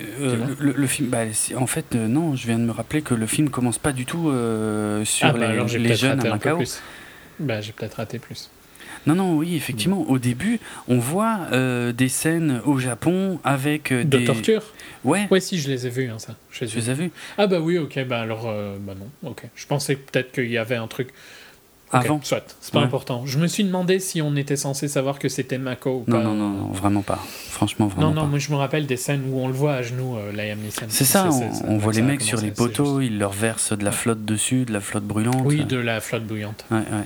le, 0.60 0.88
film, 0.88 1.10
bah, 1.10 1.24
en 1.58 1.66
fait, 1.66 1.96
non, 1.96 2.36
je 2.36 2.46
viens 2.46 2.60
de 2.60 2.64
me 2.64 2.72
rappeler 2.72 3.02
que 3.02 3.16
le 3.16 3.26
film 3.26 3.50
commence 3.50 3.80
pas 3.80 3.92
du 3.92 4.06
tout 4.06 4.32
sur 5.04 5.28
ah, 5.28 5.34
bah, 5.34 5.66
les, 5.66 5.80
les 5.80 5.96
jeunes 5.96 6.26
à 6.26 6.30
Macao. 6.30 6.62
Bah, 7.42 7.62
j'ai 7.62 7.72
peut-être 7.72 7.96
raté 7.96 8.20
plus. 8.20 8.50
Non, 9.08 9.16
non, 9.16 9.36
oui, 9.36 9.56
effectivement. 9.56 10.06
Au 10.10 10.20
début, 10.20 10.60
on 10.88 11.00
voit 11.00 11.48
des 11.52 12.10
scènes 12.10 12.62
au 12.66 12.78
Japon 12.78 13.40
avec 13.44 13.92
de 13.92 14.04
des... 14.04 14.26
torture? 14.26 14.64
Ouais. 15.04 15.28
Ouais, 15.32 15.40
si, 15.40 15.58
je 15.58 15.70
les 15.70 15.88
ai 15.88 15.90
vus, 15.90 16.10
hein, 16.10 16.20
ça. 16.20 16.36
Je 16.52 16.66
les, 16.66 16.90
ai 16.90 16.94
vus. 16.94 17.12
Ah 17.38 17.48
bah 17.48 17.60
oui, 17.60 17.78
ok, 17.80 18.06
bah 18.06 18.20
alors, 18.20 18.44
bah 18.80 18.94
non, 19.00 19.30
ok. 19.30 19.44
Je 19.56 19.66
pensais 19.66 19.96
peut-être 19.96 20.32
qu'il 20.32 20.52
y 20.52 20.58
avait 20.58 20.76
un 20.76 20.88
truc 20.88 21.14
avant. 21.92 22.20
Soit, 22.24 22.56
c'est 22.62 22.74
pas 22.74 22.82
important. 22.82 23.26
Je 23.26 23.38
me 23.38 23.48
suis 23.48 23.64
demandé 23.64 24.00
si 24.00 24.22
on 24.22 24.36
était 24.36 24.56
censé 24.56 24.88
savoir 24.88 25.20
que 25.20 25.30
c'était 25.30 25.58
Mako 25.58 25.90
ou 26.08 26.12
non, 26.12 26.18
pas. 26.18 26.24
Non, 26.24 26.34
non, 26.34 26.50
non, 26.50 26.68
vraiment 26.68 27.02
pas. 27.02 27.20
Franchement, 27.50 27.88
vraiment 27.88 28.10
Non, 28.10 28.14
non, 28.14 28.22
pas. 28.22 28.28
moi 28.28 28.40
je 28.40 28.52
me 28.52 28.56
rappelle 28.56 28.86
des 28.86 28.98
scènes 28.98 29.24
où 29.30 29.40
on 29.40 29.48
le 29.48 29.54
voit 29.54 29.74
à 29.74 29.82
genoux, 29.82 30.18
euh, 30.18 30.32
Liam 30.32 30.60
Neeson. 30.60 30.86
C'est 30.88 31.06
ça, 31.06 31.30
on, 31.68 31.78
voit 31.78 31.94
les 31.94 32.02
mecs 32.02 32.22
sur 32.22 32.40
les 32.40 32.52
poteaux, 32.52 33.02
ils 33.02 33.18
leur 33.18 33.34
versent 33.34 33.74
de 33.74 33.84
la 33.84 33.92
flotte 33.92 34.26
dessus, 34.26 34.66
de 34.66 34.74
la 34.74 34.80
flotte 34.80 35.04
brûlante. 35.04 35.44
Oui, 35.46 35.66
de 35.66 35.78
la 35.78 36.00
flotte 36.00 36.24
bouillante. 36.24 36.66
Ouais, 36.72 36.78
ouais. 36.78 37.06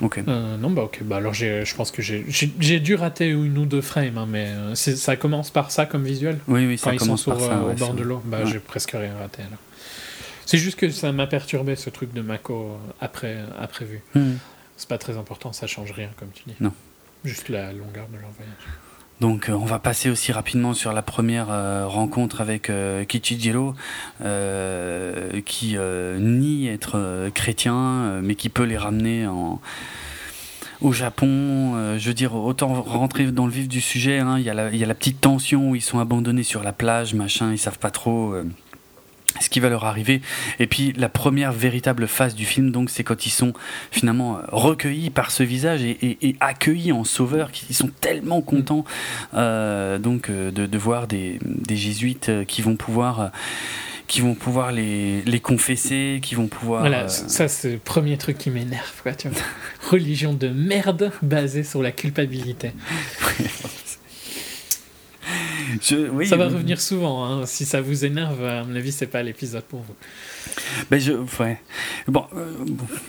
Ok. 0.00 0.20
Euh, 0.26 0.56
non, 0.56 0.70
bah 0.70 0.82
ok, 0.82 1.00
bah 1.02 1.16
alors 1.16 1.34
je 1.34 1.74
pense 1.74 1.90
que 1.90 2.02
j'ai 2.02 2.80
dû 2.80 2.94
rater 2.94 3.28
une 3.28 3.58
ou 3.58 3.66
deux 3.66 3.80
frames, 3.80 4.18
hein, 4.18 4.26
mais 4.28 4.46
euh, 4.48 4.74
ça 4.74 5.16
commence 5.16 5.50
par 5.50 5.70
ça 5.70 5.86
comme 5.86 6.04
visuel? 6.04 6.38
Oui, 6.46 6.66
oui, 6.66 6.78
ça 6.78 6.90
Quand 6.92 6.98
commence 6.98 7.22
ils 7.22 7.30
par 7.30 7.40
sur, 7.40 7.48
ça. 7.48 7.60
au 7.62 7.72
bord 7.72 7.94
de 7.94 8.02
l'eau, 8.02 8.22
bah 8.24 8.44
j'ai 8.44 8.60
presque 8.60 8.92
rien 8.92 9.14
raté 9.18 9.42
alors. 9.42 9.58
C'est 10.46 10.58
juste 10.58 10.78
que 10.78 10.88
ça 10.90 11.12
m'a 11.12 11.26
perturbé 11.26 11.76
ce 11.76 11.90
truc 11.90 12.12
de 12.14 12.22
Mako 12.22 12.78
après, 13.00 13.36
après 13.60 13.84
vue. 13.84 14.00
Hmm. 14.14 14.34
C'est 14.76 14.88
pas 14.88 14.98
très 14.98 15.16
important, 15.18 15.52
ça 15.52 15.66
change 15.66 15.90
rien 15.92 16.10
comme 16.18 16.30
tu 16.32 16.44
dis. 16.46 16.54
Non. 16.60 16.72
Juste 17.24 17.48
la 17.48 17.72
longueur 17.72 18.06
de 18.08 18.18
leur 18.18 18.30
voyage. 18.30 18.54
Donc 19.20 19.48
euh, 19.48 19.52
on 19.52 19.64
va 19.64 19.78
passer 19.78 20.10
aussi 20.10 20.30
rapidement 20.30 20.74
sur 20.74 20.92
la 20.92 21.02
première 21.02 21.50
euh, 21.50 21.86
rencontre 21.86 22.40
avec 22.40 22.70
euh, 22.70 23.04
Kichijiro, 23.04 23.74
qui 25.44 25.76
nie 26.20 26.68
être 26.68 27.30
chrétien, 27.34 28.20
mais 28.22 28.34
qui 28.34 28.48
peut 28.48 28.62
les 28.64 28.76
ramener 28.76 29.26
en, 29.26 29.60
au 30.80 30.92
Japon. 30.92 31.96
je 31.98 32.08
veux 32.08 32.14
dire, 32.14 32.34
autant 32.34 32.82
rentrer 32.82 33.30
dans 33.32 33.46
le 33.46 33.52
vif 33.52 33.68
du 33.68 33.80
sujet, 33.80 34.18
hein, 34.18 34.38
il 34.38 34.42
y, 34.42 34.46
y, 34.46 34.50
a 34.84 34.86
la 34.86 34.94
petite 34.94 35.20
tension 35.20 35.70
où 35.70 35.74
ils 35.74 35.82
sont 35.82 35.98
abandonnés 35.98 36.42
sur 36.42 36.62
la 36.62 36.72
plage, 36.72 37.14
machin, 37.14 37.52
ils 37.52 37.58
savent 37.58 37.78
pas 37.78 37.90
trop 37.90 38.34
ce 39.40 39.48
qui 39.48 39.60
va 39.60 39.68
leur 39.68 39.84
arriver. 39.84 40.20
Et 40.58 40.66
puis 40.66 40.92
la 40.96 41.08
première 41.08 41.52
véritable 41.52 42.08
phase 42.08 42.34
du 42.34 42.44
film, 42.44 42.70
donc, 42.70 42.90
c'est 42.90 43.04
quand 43.04 43.26
ils 43.26 43.30
sont 43.30 43.52
finalement 43.90 44.38
recueillis 44.48 45.10
par 45.10 45.30
ce 45.30 45.42
visage 45.42 45.82
et, 45.82 46.36
accueillis 46.40 46.92
en 46.92 47.04
sauveur, 47.04 47.52
qu'ils 47.52 47.76
sont 47.76 47.90
tellement 48.00 48.40
contents 48.40 48.84
euh, 49.34 49.98
donc 49.98 50.30
euh, 50.30 50.50
de, 50.50 50.78
voir 50.78 51.06
des, 51.06 51.38
jésuites 51.68 52.30
qui 52.46 52.62
vont 52.62 52.76
pouvoir 52.76 53.30
qui 54.08 54.22
vont 54.22 54.34
pouvoir 54.34 54.72
les, 54.72 55.20
les 55.22 55.38
confesser, 55.38 56.20
qui 56.22 56.34
vont 56.34 56.46
pouvoir... 56.46 56.80
Voilà, 56.80 57.02
euh, 57.02 57.08
ça 57.08 57.46
c'est 57.46 57.72
le 57.72 57.78
premier 57.78 58.16
truc 58.16 58.38
qui 58.38 58.50
m'énerve, 58.50 59.02
quoi, 59.02 59.12
tu 59.12 59.28
vois. 59.28 59.42
Religion 59.90 60.32
de 60.32 60.48
merde 60.48 61.12
basée 61.20 61.62
sur 61.62 61.82
la 61.82 61.92
culpabilité. 61.92 62.72
ça 65.80 66.36
va 66.36 66.46
revenir 66.46 66.80
souvent. 66.80 67.24
Hein. 67.24 67.46
Si 67.46 67.64
ça 67.64 67.80
vous 67.80 68.04
énerve, 68.04 68.44
à 68.44 68.64
mon 68.64 68.74
avis, 68.74 68.92
c'est 68.92 69.06
pas 69.06 69.22
l'épisode 69.22 69.64
pour 69.64 69.80
vous. 69.80 69.94
Ben 70.90 70.98
je, 71.00 71.12
ouais. 71.12 71.60
bon, 72.06 72.24
euh, 72.34 72.52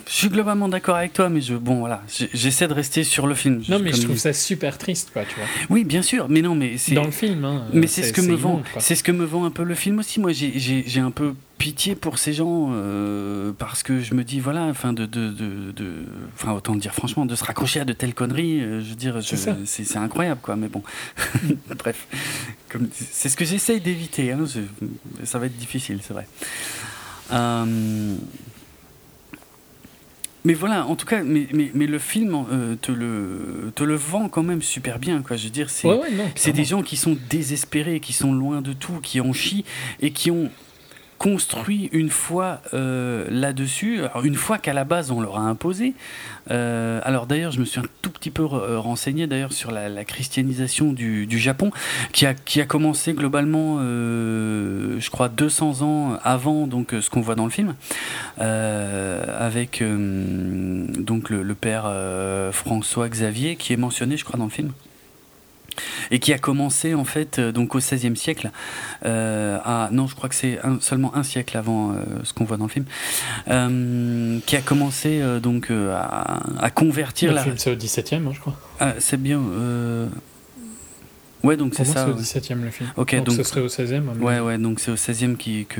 je 0.08 0.14
suis 0.14 0.30
globalement 0.30 0.68
d'accord 0.68 0.96
avec 0.96 1.14
toi, 1.14 1.30
mais 1.30 1.42
je, 1.42 1.56
bon, 1.56 1.80
voilà, 1.80 2.04
j'essaie 2.34 2.68
de 2.68 2.74
rester 2.74 3.04
sur 3.04 3.28
le 3.28 3.36
film. 3.36 3.64
Non, 3.70 3.80
mais 3.80 3.94
je 3.94 4.02
trouve 4.02 4.18
ça 4.18 4.34
super 4.34 4.78
triste, 4.78 5.12
quoi, 5.14 5.24
tu 5.24 5.36
vois. 5.36 5.48
Oui, 5.70 5.84
bien 5.84 6.02
sûr, 6.02 6.28
mais 6.30 6.42
non, 6.42 6.56
mais 6.56 6.78
c'est 6.78 6.96
dans 6.96 7.06
le 7.06 7.12
film. 7.12 7.46
Hein, 7.46 7.66
mais 7.74 7.88
c'est 7.88 8.04
ce 8.04 8.14
que 8.14 8.22
me 8.22 8.36
vend, 8.36 8.62
c'est 8.80 8.96
ce 8.96 9.04
que 9.04 9.12
me 9.12 9.26
vend 9.26 9.46
un 9.46 9.52
peu 9.52 9.64
le 9.64 9.76
film 9.76 10.00
aussi. 10.00 10.20
Moi, 10.20 10.32
j'ai 10.34 11.00
un 11.00 11.12
peu 11.12 11.34
pitié 11.60 11.94
pour 11.94 12.18
ces 12.18 12.34
gens 12.34 12.70
euh, 12.72 13.52
parce 13.52 13.84
que 13.84 14.00
je 14.00 14.16
me 14.16 14.24
dis 14.24 14.40
voilà 14.40 14.64
enfin 14.64 14.94
de, 14.94 15.06
de, 15.06 15.30
de, 15.30 16.06
enfin 16.34 16.54
autant 16.54 16.74
le 16.74 16.80
dire 16.80 16.94
franchement 16.96 17.26
de 17.26 17.36
se 17.36 17.44
raccrocher 17.44 17.82
à 17.82 17.86
de 17.86 17.94
telles 17.94 18.16
conneries 18.16 18.62
euh, 18.62 18.82
je 18.82 18.90
veux 18.90 18.96
dire 18.96 19.20
c'est 19.66 19.98
incroyable 19.98 20.40
quoi 20.42 20.56
mais 20.56 20.70
bon 20.70 20.82
bref 21.78 22.08
c'est 22.94 23.30
ce 23.30 23.36
que 23.36 23.46
j'essaye 23.46 23.82
d'éviter 23.82 24.32
hein, 24.32 24.46
ça 25.26 25.38
va 25.38 25.46
être 25.48 25.58
difficile 25.58 26.00
c'est 26.02 26.14
vrai 26.14 26.28
euh, 27.32 28.16
mais 30.46 30.54
voilà, 30.54 30.86
en 30.86 30.96
tout 30.96 31.06
cas, 31.06 31.22
mais, 31.22 31.48
mais, 31.54 31.70
mais 31.74 31.86
le 31.86 32.00
film 32.00 32.46
euh, 32.50 32.76
te, 32.82 32.94
le, 32.94 33.74
te 33.76 33.84
le 33.84 33.96
vend 33.96 34.30
quand 34.30 34.42
même 34.42 34.62
super 34.62 34.98
bien. 34.98 35.22
Quoi. 35.22 35.36
Je 35.36 35.44
veux 35.46 35.50
dire, 35.50 35.70
c'est 35.70 35.90
c'est 36.36 36.54
des 36.54 36.64
gens 36.64 36.82
qui 36.82 36.96
sont 36.96 37.18
désespérés, 37.30 38.00
qui 38.00 38.14
sont 38.14 38.32
loin 38.32 38.62
de 38.62 38.72
tout, 38.72 39.00
qui 39.04 39.20
en 39.20 39.34
chient 39.34 39.66
et 40.00 40.12
qui 40.12 40.32
ont 40.32 40.50
construit 41.20 41.90
une 41.92 42.10
fois 42.10 42.62
euh, 42.74 43.28
là-dessus, 43.30 44.02
une 44.24 44.36
fois 44.36 44.58
qu'à 44.58 44.74
la 44.74 44.86
base 44.86 45.12
on 45.12 45.20
leur 45.20 45.38
a 45.38 45.42
imposé. 45.42 45.94
Euh, 46.50 47.02
alors 47.04 47.28
d'ailleurs, 47.28 47.52
je 47.52 47.60
me 47.60 47.66
suis 47.66 47.80
un 47.80 47.86
tout 48.02 48.10
petit 48.10 48.32
peu 48.32 48.44
euh, 48.44 48.80
renseigné 48.80 49.28
d'ailleurs 49.28 49.54
sur 49.54 49.70
la, 49.70 50.04
christianisation 50.06 50.94
du, 50.94 51.28
Japon, 51.38 51.72
qui 52.14 52.26
a, 52.26 52.34
qui 52.34 52.62
a 52.62 52.66
commencé 52.66 53.14
globalement, 53.14 53.80
je 53.80 55.10
crois, 55.10 55.28
200 55.28 55.82
ans 55.82 56.18
avant 56.24 56.66
donc 56.68 56.96
ce 57.00 57.10
qu'on 57.10 57.22
voit 57.22 57.36
dans 57.36 57.44
le 57.44 57.52
film, 57.52 57.76
avec 58.38 59.84
donc 59.84 61.30
le, 61.30 61.44
le 61.44 61.56
père 61.56 61.92
François 62.54 63.10
Xavier 63.10 63.58
qui 63.58 63.74
est 63.74 63.78
mentionné, 63.78 64.16
je 64.16 64.24
crois, 64.24 64.40
dans 64.40 64.46
le 64.46 64.52
film 64.52 64.72
et 66.12 66.20
qui 66.20 66.34
a 66.34 66.38
commencé 66.38 66.94
en 66.94 67.04
fait 67.04 67.40
euh, 67.40 67.52
donc 67.52 67.76
au 67.76 67.80
XVIe 67.80 68.16
siècle 68.16 68.52
euh, 69.06 69.58
à 69.64 69.90
non 69.92 70.08
je 70.08 70.16
crois 70.16 70.30
que 70.30 70.36
c'est 70.36 70.60
seulement 70.82 71.16
un 71.16 71.24
siècle 71.24 71.58
avant 71.58 71.92
euh, 71.92 71.96
ce 72.24 72.34
qu'on 72.34 72.46
voit 72.46 72.58
dans 72.58 72.68
le 72.68 72.72
film 72.72 72.86
qui 74.46 74.56
a 74.56 74.62
commencé 74.62 75.22
donc 75.42 75.72
à, 75.72 76.70
convertir 76.72 77.30
le 77.32 77.36
la 77.36 77.44
film 77.44 77.58
c'est 77.58 77.72
au 77.72 77.76
XVIIe 77.76 78.22
hein, 78.26 78.32
je 78.34 78.40
crois 78.40 78.56
ah, 78.80 78.94
c'est 79.00 79.22
bien 79.22 79.42
Ouais, 81.42 81.56
donc 81.56 81.74
c'est 81.74 81.86
ça. 81.86 82.06
c'est 82.06 82.12
au 82.12 82.16
XVIIe 82.16 82.62
le 82.62 82.70
film. 82.70 82.90
Ok, 82.98 83.16
donc, 83.24 83.36
ce 83.36 83.44
serait 83.44 83.62
au 83.62 83.68
XVIe. 83.68 83.96
Hein, 83.96 84.22
ouais, 84.22 84.42
ouais, 84.42 84.58
donc 84.58 84.82
c'est 84.82 84.92
au 84.92 84.96
XVIe 84.96 85.38
qui, 85.38 85.66
que, 85.66 85.80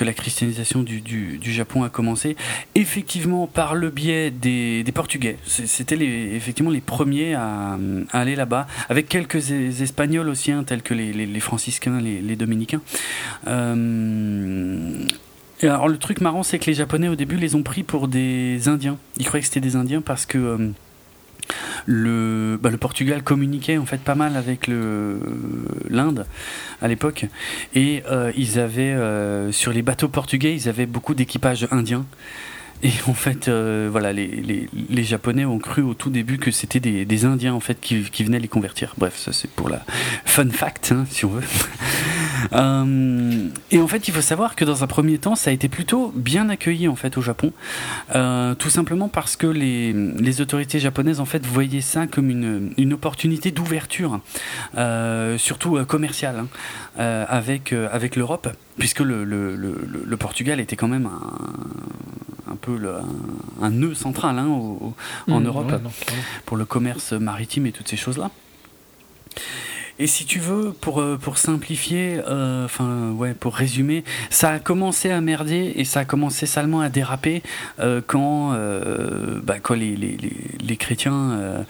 que 0.00 0.04
la 0.06 0.14
christianisation 0.14 0.82
du, 0.82 1.02
du, 1.02 1.52
Japon 1.52 1.82
a 1.82 1.90
commencé, 1.90 2.34
effectivement 2.74 3.46
par 3.46 3.74
le 3.74 3.90
biais 3.90 4.30
des, 4.30 4.82
des 4.82 4.92
Portugais. 4.92 5.36
C'était 5.44 5.98
effectivement 5.98 6.70
les 6.70 6.80
premiers 6.80 7.34
à, 7.34 7.76
aller 8.10 8.34
là-bas, 8.34 8.66
avec 8.88 9.10
quelques 9.10 9.50
Espagnols 9.50 10.30
aussi, 10.30 10.52
hein, 10.52 10.64
tels 10.64 10.80
que 10.80 10.94
les, 10.94 11.40
franciscains, 11.40 12.00
les, 12.00 12.34
dominicains. 12.34 12.80
Euh, 13.46 15.04
alors 15.62 15.88
le 15.88 15.98
truc 15.98 16.22
marrant, 16.22 16.44
c'est 16.44 16.58
que 16.58 16.64
les 16.64 16.74
Japonais 16.74 17.08
au 17.08 17.14
début 17.14 17.36
les 17.36 17.54
ont 17.54 17.62
pris 17.62 17.82
pour 17.82 18.08
des 18.08 18.68
Indiens. 18.68 18.96
Ils 19.18 19.26
croyaient 19.26 19.42
que 19.42 19.48
c'était 19.48 19.60
des 19.60 19.76
Indiens 19.76 20.00
parce 20.00 20.24
que 20.24 20.38
euh, 20.38 20.68
le, 21.86 22.58
bah, 22.60 22.70
le 22.70 22.76
Portugal 22.76 23.22
communiquait 23.22 23.78
en 23.78 23.86
fait 23.86 24.00
pas 24.00 24.14
mal 24.14 24.36
avec 24.36 24.68
l'Inde 24.68 26.26
à 26.82 26.88
l'époque. 26.88 27.26
Et 27.74 28.02
euh, 28.10 28.32
ils 28.36 28.58
avaient 28.58 28.92
euh, 28.92 29.52
sur 29.52 29.72
les 29.72 29.82
bateaux 29.82 30.08
portugais 30.08 30.54
ils 30.54 30.68
avaient 30.68 30.86
beaucoup 30.86 31.14
d'équipages 31.14 31.68
indiens 31.70 32.04
et 32.82 32.92
en 33.06 33.14
fait, 33.14 33.48
euh, 33.48 33.88
voilà, 33.90 34.12
les, 34.12 34.26
les, 34.26 34.68
les, 34.88 35.04
Japonais 35.04 35.44
ont 35.44 35.58
cru 35.58 35.82
au 35.82 35.94
tout 35.94 36.08
début 36.08 36.38
que 36.38 36.50
c'était 36.50 36.80
des, 36.80 37.04
des, 37.04 37.24
Indiens 37.24 37.52
en 37.52 37.60
fait 37.60 37.78
qui, 37.80 38.02
qui, 38.04 38.24
venaient 38.24 38.38
les 38.38 38.48
convertir. 38.48 38.94
Bref, 38.96 39.16
ça 39.18 39.32
c'est 39.32 39.50
pour 39.50 39.68
la 39.68 39.82
fun 40.24 40.48
fact, 40.48 40.92
hein, 40.92 41.04
si 41.10 41.24
on 41.26 41.30
veut. 41.30 41.42
euh, 42.52 43.48
et 43.70 43.78
en 43.78 43.86
fait, 43.86 44.08
il 44.08 44.14
faut 44.14 44.22
savoir 44.22 44.56
que 44.56 44.64
dans 44.64 44.82
un 44.82 44.86
premier 44.86 45.18
temps, 45.18 45.34
ça 45.34 45.50
a 45.50 45.52
été 45.52 45.68
plutôt 45.68 46.12
bien 46.14 46.48
accueilli 46.48 46.88
en 46.88 46.96
fait 46.96 47.18
au 47.18 47.22
Japon, 47.22 47.52
euh, 48.14 48.54
tout 48.54 48.70
simplement 48.70 49.08
parce 49.08 49.36
que 49.36 49.46
les, 49.46 49.92
les, 49.92 50.40
autorités 50.40 50.78
japonaises 50.78 51.20
en 51.20 51.26
fait 51.26 51.44
voyaient 51.44 51.82
ça 51.82 52.06
comme 52.06 52.30
une, 52.30 52.72
une 52.78 52.94
opportunité 52.94 53.50
d'ouverture, 53.50 54.20
euh, 54.76 55.36
surtout 55.36 55.76
euh, 55.76 55.84
commerciale, 55.84 56.38
hein, 56.38 56.48
euh, 56.98 57.26
avec 57.28 57.72
avec 57.72 58.16
l'Europe, 58.16 58.48
puisque 58.80 59.00
le, 59.00 59.24
le, 59.24 59.54
le, 59.54 59.76
le, 60.04 60.16
Portugal 60.16 60.58
était 60.58 60.74
quand 60.74 60.88
même 60.88 61.06
un, 61.06 62.52
un 62.52 62.56
peu 62.56 62.76
un, 62.88 63.64
un, 63.64 63.70
nœud 63.70 63.94
central 63.94 64.38
hein, 64.38 64.48
au, 64.48 64.94
en 65.28 65.40
mmh, 65.40 65.46
Europe 65.46 65.72
pour 66.46 66.56
le 66.56 66.64
commerce 66.64 67.12
maritime 67.12 67.66
et 67.66 67.72
toutes 67.72 67.88
ces 67.88 67.96
choses 67.96 68.18
là. 68.18 68.30
Et 70.00 70.06
si 70.06 70.24
tu 70.24 70.38
veux, 70.38 70.72
pour, 70.72 71.02
euh, 71.02 71.18
pour 71.18 71.36
simplifier, 71.36 72.22
euh, 72.26 72.64
enfin, 72.64 73.10
ouais, 73.10 73.34
pour 73.34 73.54
résumer, 73.54 74.02
ça 74.30 74.52
a 74.52 74.58
commencé 74.58 75.10
à 75.10 75.20
merder 75.20 75.74
et 75.76 75.84
ça 75.84 76.00
a 76.00 76.04
commencé 76.06 76.46
salement 76.46 76.80
à 76.80 76.88
déraper 76.88 77.42
euh, 77.80 78.00
quand, 78.04 78.56
bah, 79.44 79.58
quand 79.60 79.74
les, 79.74 79.94
les, 79.96 80.16
les, 80.58 80.76
chrétiens. 80.78 81.66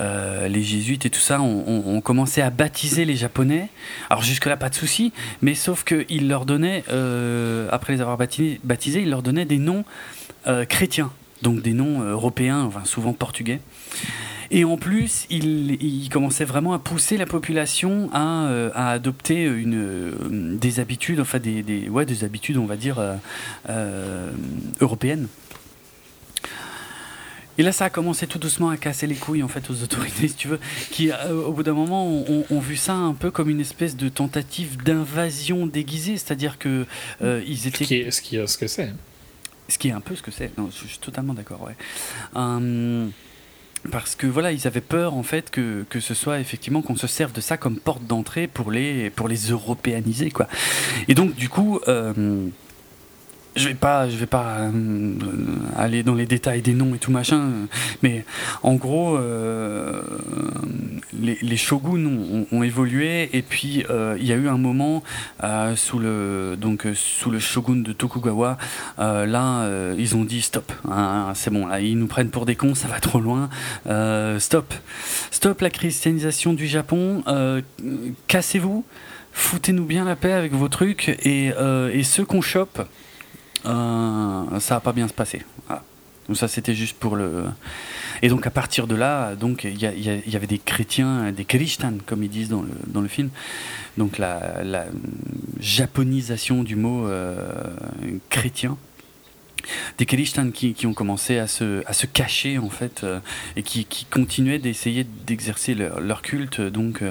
Les 0.00 0.62
jésuites 0.62 1.06
et 1.06 1.10
tout 1.10 1.20
ça 1.20 1.40
ont, 1.40 2.00
commencé 2.00 2.40
à 2.40 2.50
baptiser 2.50 3.04
les 3.04 3.16
japonais. 3.16 3.68
Alors 4.10 4.22
jusque-là, 4.22 4.56
pas 4.56 4.68
de 4.68 4.74
souci, 4.74 5.12
mais 5.42 5.54
sauf 5.54 5.84
qu'ils 5.84 6.28
leur 6.28 6.46
donnaient, 6.46 6.84
après 7.70 7.94
les 7.94 8.00
avoir 8.00 8.16
baptisés, 8.16 9.02
ils 9.02 9.10
leur 9.10 9.22
donnaient 9.22 9.44
des 9.44 9.58
noms 9.58 9.84
chrétiens, 10.68 11.10
donc 11.42 11.62
des 11.62 11.72
noms 11.72 12.02
européens, 12.02 12.70
souvent 12.84 13.12
portugais. 13.12 13.60
Et 14.50 14.64
en 14.64 14.76
plus, 14.76 15.26
il, 15.28 16.08
commençait 16.10 16.44
vraiment 16.44 16.72
à 16.72 16.78
pousser 16.78 17.18
la 17.18 17.26
population 17.26 18.08
à, 18.12 18.46
euh, 18.46 18.70
adopter 18.74 19.44
une, 19.44 19.74
euh, 19.74 20.56
des 20.56 20.80
habitudes, 20.80 21.20
enfin 21.20 21.38
des, 21.38 21.88
ouais, 21.90 22.06
des 22.06 22.24
habitudes, 22.24 22.56
on 22.56 22.64
va 22.64 22.76
dire, 22.76 22.98
euh, 23.68 24.30
européennes. 24.80 25.28
Et 27.58 27.62
là, 27.64 27.72
ça 27.72 27.86
a 27.86 27.90
commencé 27.90 28.28
tout 28.28 28.38
doucement 28.38 28.70
à 28.70 28.76
casser 28.76 29.08
les 29.08 29.16
couilles 29.16 29.42
en 29.42 29.48
fait 29.48 29.68
aux 29.68 29.82
autorités, 29.82 30.28
si 30.28 30.34
tu 30.34 30.48
veux, 30.48 30.60
qui 30.90 31.10
euh, 31.10 31.44
au 31.44 31.52
bout 31.52 31.64
d'un 31.64 31.72
moment 31.72 32.06
ont, 32.06 32.60
vu 32.60 32.76
ça 32.76 32.94
un 32.94 33.14
peu 33.14 33.30
comme 33.32 33.50
une 33.50 33.60
espèce 33.60 33.96
de 33.96 34.08
tentative 34.08 34.82
d'invasion 34.82 35.66
déguisée, 35.66 36.16
c'est-à-dire 36.16 36.58
que 36.58 36.86
euh, 37.20 37.42
ils 37.46 37.66
étaient. 37.66 37.84
Ce 37.84 37.88
qui 37.88 37.96
est 37.96 38.10
ce, 38.12 38.22
qui 38.22 38.38
ce 38.46 38.56
que 38.56 38.68
c'est. 38.68 38.92
Ce 39.68 39.76
qui 39.76 39.88
est 39.88 39.92
un 39.92 40.00
peu 40.00 40.14
ce 40.14 40.22
que 40.22 40.30
c'est. 40.30 40.56
Non, 40.56 40.70
je 40.70 40.86
suis 40.86 40.98
totalement 40.98 41.34
d'accord. 41.34 41.62
Ouais. 41.62 41.76
Hum, 42.34 43.10
parce 43.90 44.14
que 44.14 44.26
voilà, 44.26 44.52
ils 44.52 44.66
avaient 44.66 44.80
peur 44.80 45.14
en 45.14 45.22
fait 45.22 45.50
que, 45.50 45.84
que 45.90 46.00
ce 46.00 46.14
soit 46.14 46.40
effectivement 46.40 46.82
qu'on 46.82 46.96
se 46.96 47.06
serve 47.06 47.32
de 47.32 47.40
ça 47.40 47.56
comme 47.56 47.78
porte 47.78 48.04
d'entrée 48.06 48.46
pour 48.46 48.70
les 48.70 49.10
pour 49.10 49.28
les 49.28 49.50
européaniser 49.50 50.30
quoi. 50.30 50.46
Et 51.08 51.14
donc 51.14 51.34
du 51.34 51.48
coup. 51.48 51.80
Euh, 51.88 52.48
je 53.58 53.68
vais 53.68 53.74
pas, 53.74 54.08
je 54.08 54.16
vais 54.16 54.26
pas 54.26 54.58
euh, 54.60 55.12
aller 55.76 56.02
dans 56.02 56.14
les 56.14 56.26
détails 56.26 56.62
des 56.62 56.74
noms 56.74 56.94
et 56.94 56.98
tout 56.98 57.10
machin, 57.10 57.50
mais 58.02 58.24
en 58.62 58.74
gros, 58.74 59.16
euh, 59.16 60.00
les, 61.20 61.56
shoguns 61.56 62.06
ont, 62.52 62.62
évolué 62.62 63.30
et 63.32 63.42
puis 63.42 63.84
euh, 63.90 64.16
il 64.18 64.26
y 64.26 64.32
a 64.32 64.36
eu 64.36 64.48
un 64.48 64.58
moment 64.58 65.02
sous 65.76 65.98
le 65.98 66.56
donc 66.58 66.86
sous 66.94 67.30
le 67.30 67.38
shogun 67.38 67.76
de 67.76 67.92
Tokugawa, 67.92 68.58
là 68.98 69.68
ils 69.98 70.16
ont 70.16 70.24
dit 70.24 70.42
stop, 70.42 70.72
hein, 70.88 71.32
c'est 71.34 71.50
bon, 71.50 71.66
là 71.66 71.80
ils 71.80 71.98
nous 71.98 72.06
prennent 72.06 72.30
pour 72.30 72.46
des 72.46 72.56
cons, 72.56 72.74
ça 72.74 72.88
va 72.88 73.00
trop 73.00 73.20
loin, 73.20 73.48
stop, 74.38 74.72
stop 75.30 75.60
la 75.60 75.70
christianisation 75.70 76.52
du 76.52 76.66
Japon, 76.66 77.22
cassez-vous 78.26 78.84
foutez-nous 79.32 79.84
bien 79.84 80.04
la 80.04 80.16
paix 80.16 80.32
avec 80.32 80.52
vos 80.52 80.68
trucs 80.68 81.08
et, 81.08 81.52
et 81.92 82.02
ceux 82.02 82.24
qu'on 82.24 82.40
chope, 82.40 82.82
ça 83.64 84.74
va 84.74 84.80
pas 84.80 84.92
bien 84.92 85.08
se 85.08 85.12
passer. 85.12 85.42
Donc 86.28 86.36
ça 86.36 86.46
c'était 86.46 86.74
juste 86.74 86.96
pour 86.98 87.16
le. 87.16 87.44
Et 88.20 88.28
donc 88.28 88.46
à 88.46 88.50
partir 88.50 88.86
de 88.86 88.94
là, 88.94 89.34
donc 89.34 89.64
il 89.64 89.80
y, 89.80 90.36
avait 90.36 90.46
des 90.46 90.58
chrétiens, 90.58 91.32
des 91.32 91.44
krishtan 91.44 91.94
comme 92.04 92.22
ils 92.22 92.28
disent 92.28 92.50
dans 92.50 92.62
le, 92.62 92.70
dans 92.86 93.00
le 93.00 93.08
film. 93.08 93.30
Donc 93.96 94.18
la, 94.18 94.86
japonisation 95.58 96.62
du 96.62 96.76
mot 96.76 97.06
euh, 97.08 97.50
chrétien 98.28 98.76
des 99.98 100.06
Krishtan 100.06 100.50
qui, 100.52 100.72
qui, 100.72 100.86
ont 100.86 100.94
commencé 100.94 101.38
à 101.38 101.48
se, 101.48 101.82
à 101.86 101.92
se 101.92 102.06
cacher 102.06 102.58
en 102.58 102.70
fait 102.70 103.02
euh, 103.02 103.18
et 103.56 103.64
qui, 103.64 103.84
qui 103.84 104.04
continuaient 104.04 104.60
d'essayer 104.60 105.04
d'exercer 105.26 105.74
leur, 105.74 106.22
culte 106.22 106.60
donc 106.60 107.02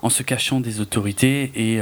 en 0.00 0.08
se 0.08 0.22
cachant 0.22 0.60
des 0.60 0.80
autorités 0.80 1.52
et, 1.54 1.80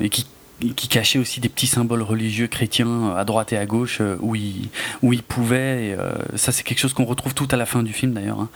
et 0.00 0.08
qui 0.10 0.26
qui 0.72 0.88
cachait 0.88 1.18
aussi 1.18 1.40
des 1.40 1.48
petits 1.48 1.66
symboles 1.66 2.02
religieux 2.02 2.46
chrétiens 2.46 3.14
à 3.16 3.24
droite 3.24 3.52
et 3.52 3.58
à 3.58 3.66
gauche 3.66 3.98
euh, 4.00 4.16
où 4.20 4.34
il, 4.34 4.68
où 5.02 5.12
il 5.12 5.22
pouvait. 5.22 5.88
Et, 5.88 5.94
euh, 5.94 6.12
ça, 6.36 6.52
c'est 6.52 6.62
quelque 6.62 6.78
chose 6.78 6.94
qu'on 6.94 7.04
retrouve 7.04 7.34
tout 7.34 7.48
à 7.50 7.56
la 7.56 7.66
fin 7.66 7.82
du 7.82 7.92
film 7.92 8.12
d'ailleurs. 8.12 8.40
Hein. 8.40 8.48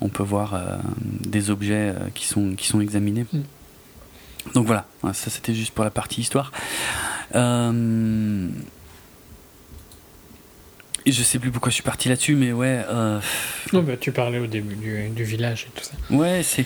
On 0.00 0.08
peut 0.08 0.22
voir 0.22 0.54
euh, 0.54 0.76
des 1.20 1.50
objets 1.50 1.94
qui, 2.14 2.26
sont, 2.26 2.54
qui 2.54 2.66
sont 2.66 2.80
examinés. 2.80 3.26
Mm. 3.32 3.40
Donc 4.54 4.66
voilà, 4.66 4.86
ça 5.12 5.28
c'était 5.28 5.54
juste 5.54 5.74
pour 5.74 5.82
la 5.82 5.90
partie 5.90 6.20
histoire. 6.20 6.52
Et 11.04 11.12
je 11.12 11.22
sais 11.22 11.38
plus 11.40 11.50
pourquoi 11.50 11.70
je 11.70 11.74
suis 11.74 11.82
parti 11.82 12.08
là-dessus, 12.08 12.36
mais 12.36 12.52
ouais. 12.52 12.84
Non, 13.72 13.82
bah, 13.82 13.96
tu 13.96 14.12
parlais 14.12 14.38
au 14.38 14.46
début 14.46 14.76
du, 14.76 15.08
du 15.08 15.24
village 15.24 15.66
et 15.68 15.78
tout 15.78 15.84
ça. 15.84 15.94
Ouais, 16.14 16.42
c'est. 16.44 16.64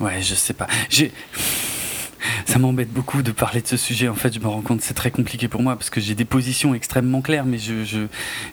Ouais, 0.00 0.20
je 0.22 0.34
sais 0.34 0.54
pas. 0.54 0.66
J'ai. 0.90 1.12
Ça 2.44 2.58
m'embête 2.58 2.90
beaucoup 2.90 3.22
de 3.22 3.32
parler 3.32 3.60
de 3.60 3.66
ce 3.66 3.76
sujet. 3.76 4.08
En 4.08 4.14
fait, 4.14 4.34
je 4.34 4.40
me 4.40 4.46
rends 4.46 4.62
compte 4.62 4.78
que 4.80 4.84
c'est 4.84 4.94
très 4.94 5.10
compliqué 5.10 5.48
pour 5.48 5.62
moi 5.62 5.76
parce 5.76 5.90
que 5.90 6.00
j'ai 6.00 6.14
des 6.14 6.24
positions 6.24 6.74
extrêmement 6.74 7.20
claires, 7.20 7.44
mais 7.44 7.58
je 7.58 7.84
je 7.84 8.06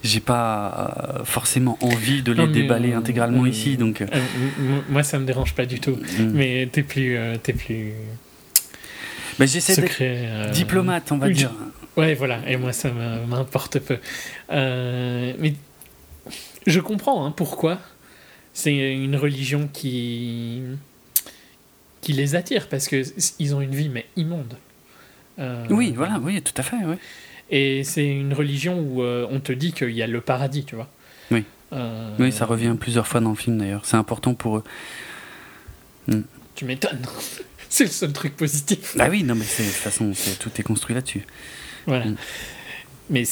j'ai 0.04 0.20
pas 0.20 1.24
forcément 1.26 1.78
envie 1.82 2.22
de 2.22 2.32
les 2.32 2.48
déballer 2.48 2.94
euh, 2.94 2.98
intégralement 2.98 3.44
euh, 3.44 3.50
ici. 3.50 3.78
Donc, 3.78 4.02
euh. 4.02 4.08
moi, 4.90 5.04
ça 5.04 5.20
me 5.20 5.26
dérange 5.26 5.54
pas 5.54 5.66
du 5.66 5.80
tout. 5.80 5.96
Mm. 5.96 6.32
Mais 6.34 6.70
t'es 6.72 6.84
plus 6.84 7.18
t'es 7.42 7.54
plus. 7.54 7.94
Bah, 9.40 9.46
j'essaie 9.46 9.76
d'être 9.76 10.52
diplomate, 10.52 11.12
on 11.12 11.18
va 11.18 11.30
dire. 11.30 11.52
Ouais, 11.96 12.14
voilà. 12.16 12.40
Et 12.48 12.58
moi, 12.58 12.74
ça 12.74 12.90
m'importe 13.28 13.80
peu. 13.80 13.98
mais 14.50 15.54
je 16.68 16.80
comprends 16.80 17.26
hein, 17.26 17.34
pourquoi. 17.36 17.80
C'est 18.56 18.94
une 18.94 19.16
religion 19.16 19.68
qui 19.72 20.62
qui 22.04 22.14
les 22.14 22.36
attire 22.36 22.68
parce 22.68 22.88
que 22.88 23.02
ils 23.40 23.56
ont 23.56 23.62
une 23.62 23.74
vie 23.74 23.90
mais 23.90 24.06
immonde. 24.16 24.56
Euh, 25.40 25.66
oui, 25.70 25.94
voilà, 25.96 26.20
oui, 26.22 26.42
tout 26.42 26.54
à 26.58 26.62
fait, 26.62 26.76
oui. 26.86 26.96
Et 27.50 27.84
c'est 27.84 28.06
une 28.06 28.34
religion 28.34 28.80
où 28.80 29.02
euh, 29.02 29.28
on 29.32 29.40
te 29.40 29.52
dit 29.52 29.74
qu'il 29.74 29.92
y 29.92 30.04
a 30.04 30.08
le 30.08 30.22
paradis, 30.22 30.66
tu 30.66 30.76
vois. 30.76 30.90
Oui. 31.32 31.44
Euh, 31.72 32.16
oui, 32.20 32.32
ça 32.32 32.46
revient 32.46 32.76
plusieurs 32.80 33.08
fois 33.08 33.20
dans 33.22 33.32
le 33.32 33.36
film 33.36 33.58
d'ailleurs. 33.58 33.86
C'est 33.86 33.98
important 33.98 34.36
pour 34.36 34.58
eux. 34.58 34.64
Hmm. 36.08 36.22
Tu 36.56 36.66
m'étonnes. 36.66 37.02
c'est 37.70 37.86
le 37.86 37.90
seul 37.90 38.14
truc 38.14 38.36
positif. 38.36 38.96
Ah 39.00 39.08
oui, 39.10 39.24
non, 39.24 39.34
mais 39.34 39.46
de 39.46 39.50
toute 39.50 39.74
façon, 39.74 40.12
tout 40.40 40.52
est 40.58 40.64
construit 40.64 40.94
là-dessus. 40.94 41.26
Voilà. 41.88 42.06
Hmm. 42.06 42.16
Mais, 43.10 43.24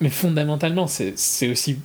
mais 0.00 0.10
fondamentalement, 0.10 0.86
c'est 0.86 1.14
aussi 1.48 1.78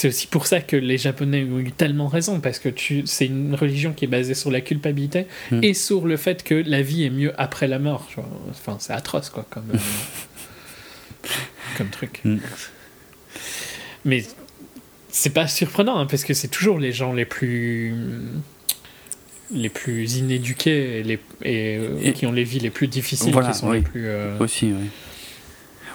c'est 0.00 0.08
aussi 0.08 0.26
pour 0.26 0.46
ça 0.46 0.62
que 0.62 0.76
les 0.76 0.96
Japonais 0.96 1.44
ont 1.44 1.58
eu 1.58 1.72
tellement 1.72 2.08
raison, 2.08 2.40
parce 2.40 2.58
que 2.58 2.70
c'est 3.04 3.26
une 3.26 3.54
religion 3.54 3.92
qui 3.92 4.06
est 4.06 4.08
basée 4.08 4.32
sur 4.32 4.50
la 4.50 4.62
culpabilité 4.62 5.26
hmm. 5.50 5.62
et 5.62 5.74
sur 5.74 6.06
le 6.06 6.16
fait 6.16 6.42
que 6.42 6.54
la 6.54 6.80
vie 6.80 7.04
est 7.04 7.10
mieux 7.10 7.38
après 7.38 7.68
la 7.68 7.78
mort. 7.78 8.08
Enfin, 8.48 8.78
c'est 8.80 8.94
atroce, 8.94 9.28
quoi, 9.28 9.44
comme, 9.50 9.70
euh, 9.74 11.28
comme 11.76 11.90
truc. 11.90 12.22
Hmm. 12.24 12.38
Mais 14.06 14.24
c'est 15.10 15.34
pas 15.34 15.46
surprenant, 15.46 15.98
hein, 15.98 16.06
parce 16.06 16.24
que 16.24 16.32
c'est 16.32 16.48
toujours 16.48 16.78
les 16.78 16.92
gens 16.92 17.12
les 17.12 17.26
plus 17.26 17.94
les 19.50 19.68
plus 19.68 20.16
inéduqués 20.16 21.00
et, 21.00 21.02
les, 21.02 21.18
et, 21.42 22.12
qui 22.14 22.24
ont 22.24 22.32
les 22.32 22.44
vies 22.44 22.60
les 22.60 22.70
plus 22.70 22.86
difficiles 22.86 23.34
qui 23.34 23.54
sont 23.54 23.72
les 23.72 23.80
plus 23.80 24.06
euh, 24.06 24.38
aussi 24.38 24.66
oui 24.66 24.88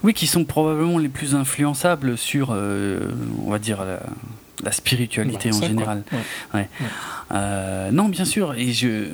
oui, 0.03 0.13
qui 0.13 0.27
sont 0.27 0.45
probablement 0.45 0.97
les 0.97 1.09
plus 1.09 1.35
influençables 1.35 2.17
sur, 2.17 2.49
euh, 2.51 3.11
on 3.45 3.51
va 3.51 3.59
dire, 3.59 3.83
la, 3.85 4.71
spiritualité 4.71 5.51
bah, 5.51 5.57
en 5.57 5.61
général. 5.61 6.03
Ouais. 6.53 6.67
Euh, 7.31 7.91
non, 7.91 8.09
bien 8.09 8.25
sûr. 8.25 8.53
Et 8.55 8.71
je, 8.71 9.07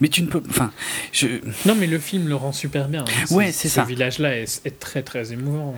mais 0.00 0.08
tu 0.08 0.22
ne 0.22 0.26
peux, 0.26 0.42
enfin, 0.48 0.72
je. 1.12 1.26
Non, 1.66 1.74
mais 1.74 1.86
le 1.86 1.98
film 1.98 2.28
le 2.28 2.34
rend 2.34 2.52
super 2.52 2.88
bien. 2.88 3.04
Hein. 3.04 3.34
Ouais, 3.34 3.52
c'est 3.52 3.68
ça. 3.68 3.84
Ce 3.84 3.88
village-là 3.88 4.36
est, 4.36 4.80
très 4.80 5.02
très 5.02 5.32
émouvant. 5.32 5.74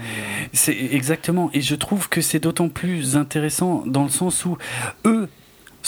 C'est 0.52 0.76
exactement. 0.92 1.50
Et 1.52 1.60
je 1.60 1.74
trouve 1.74 2.08
que 2.08 2.20
c'est 2.20 2.40
d'autant 2.40 2.68
plus 2.68 3.16
intéressant 3.16 3.82
dans 3.86 4.04
le 4.04 4.10
sens 4.10 4.44
où 4.44 4.56
eux 5.04 5.28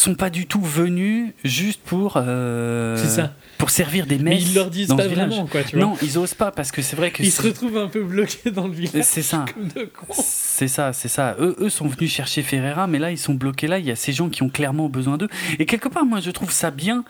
sont 0.01 0.15
pas 0.15 0.31
du 0.31 0.47
tout 0.47 0.61
venus 0.61 1.33
juste 1.45 1.81
pour 1.83 2.15
euh, 2.17 2.97
ça. 2.97 3.35
pour 3.59 3.71
servir 3.71 4.07
des 4.07 4.19
messes. 4.19 4.43
Mais 4.43 4.51
ils 4.51 4.55
leur 4.55 4.71
disent 4.71 4.89
pas 4.89 5.07
vraiment 5.07 5.47
quoi, 5.47 5.63
tu 5.63 5.77
vois. 5.77 5.85
Non, 5.85 5.97
ils 6.03 6.19
osent 6.19 6.35
pas 6.35 6.51
parce 6.51 6.73
que 6.73 6.83
c'est 6.83 6.97
vrai 6.97 7.11
que 7.11 7.23
ils 7.23 7.31
se 7.31 7.43
retrouvent 7.43 7.77
un 7.77 7.89
peu 7.89 8.03
bloqués 8.03 8.51
dans 8.51 8.67
le 8.67 8.73
village. 8.73 9.05
C'est 9.05 9.23
ça. 9.23 9.45
C'est 10.13 10.69
ça, 10.69 10.93
c'est 10.93 11.09
ça. 11.09 11.37
Eux, 11.39 11.57
eux 11.59 11.71
sont 11.71 11.87
venus 11.87 12.13
chercher 12.13 12.43
Ferreira, 12.43 12.87
mais 12.87 12.99
là 12.99 13.11
ils 13.11 13.19
sont 13.19 13.33
bloqués 13.33 13.67
là. 13.67 13.79
Il 13.79 13.87
y 13.87 13.91
a 13.91 13.97
ces 13.97 14.13
gens 14.13 14.29
qui 14.29 14.43
ont 14.43 14.51
clairement 14.51 14.91
besoin 14.91 15.17
d'eux. 15.17 15.29
Et 15.59 15.65
quelque 15.65 15.89
part, 15.89 16.05
moi 16.05 16.21
je 16.21 16.31
trouve 16.31 16.51
ça 16.51 16.71
bien 16.71 17.03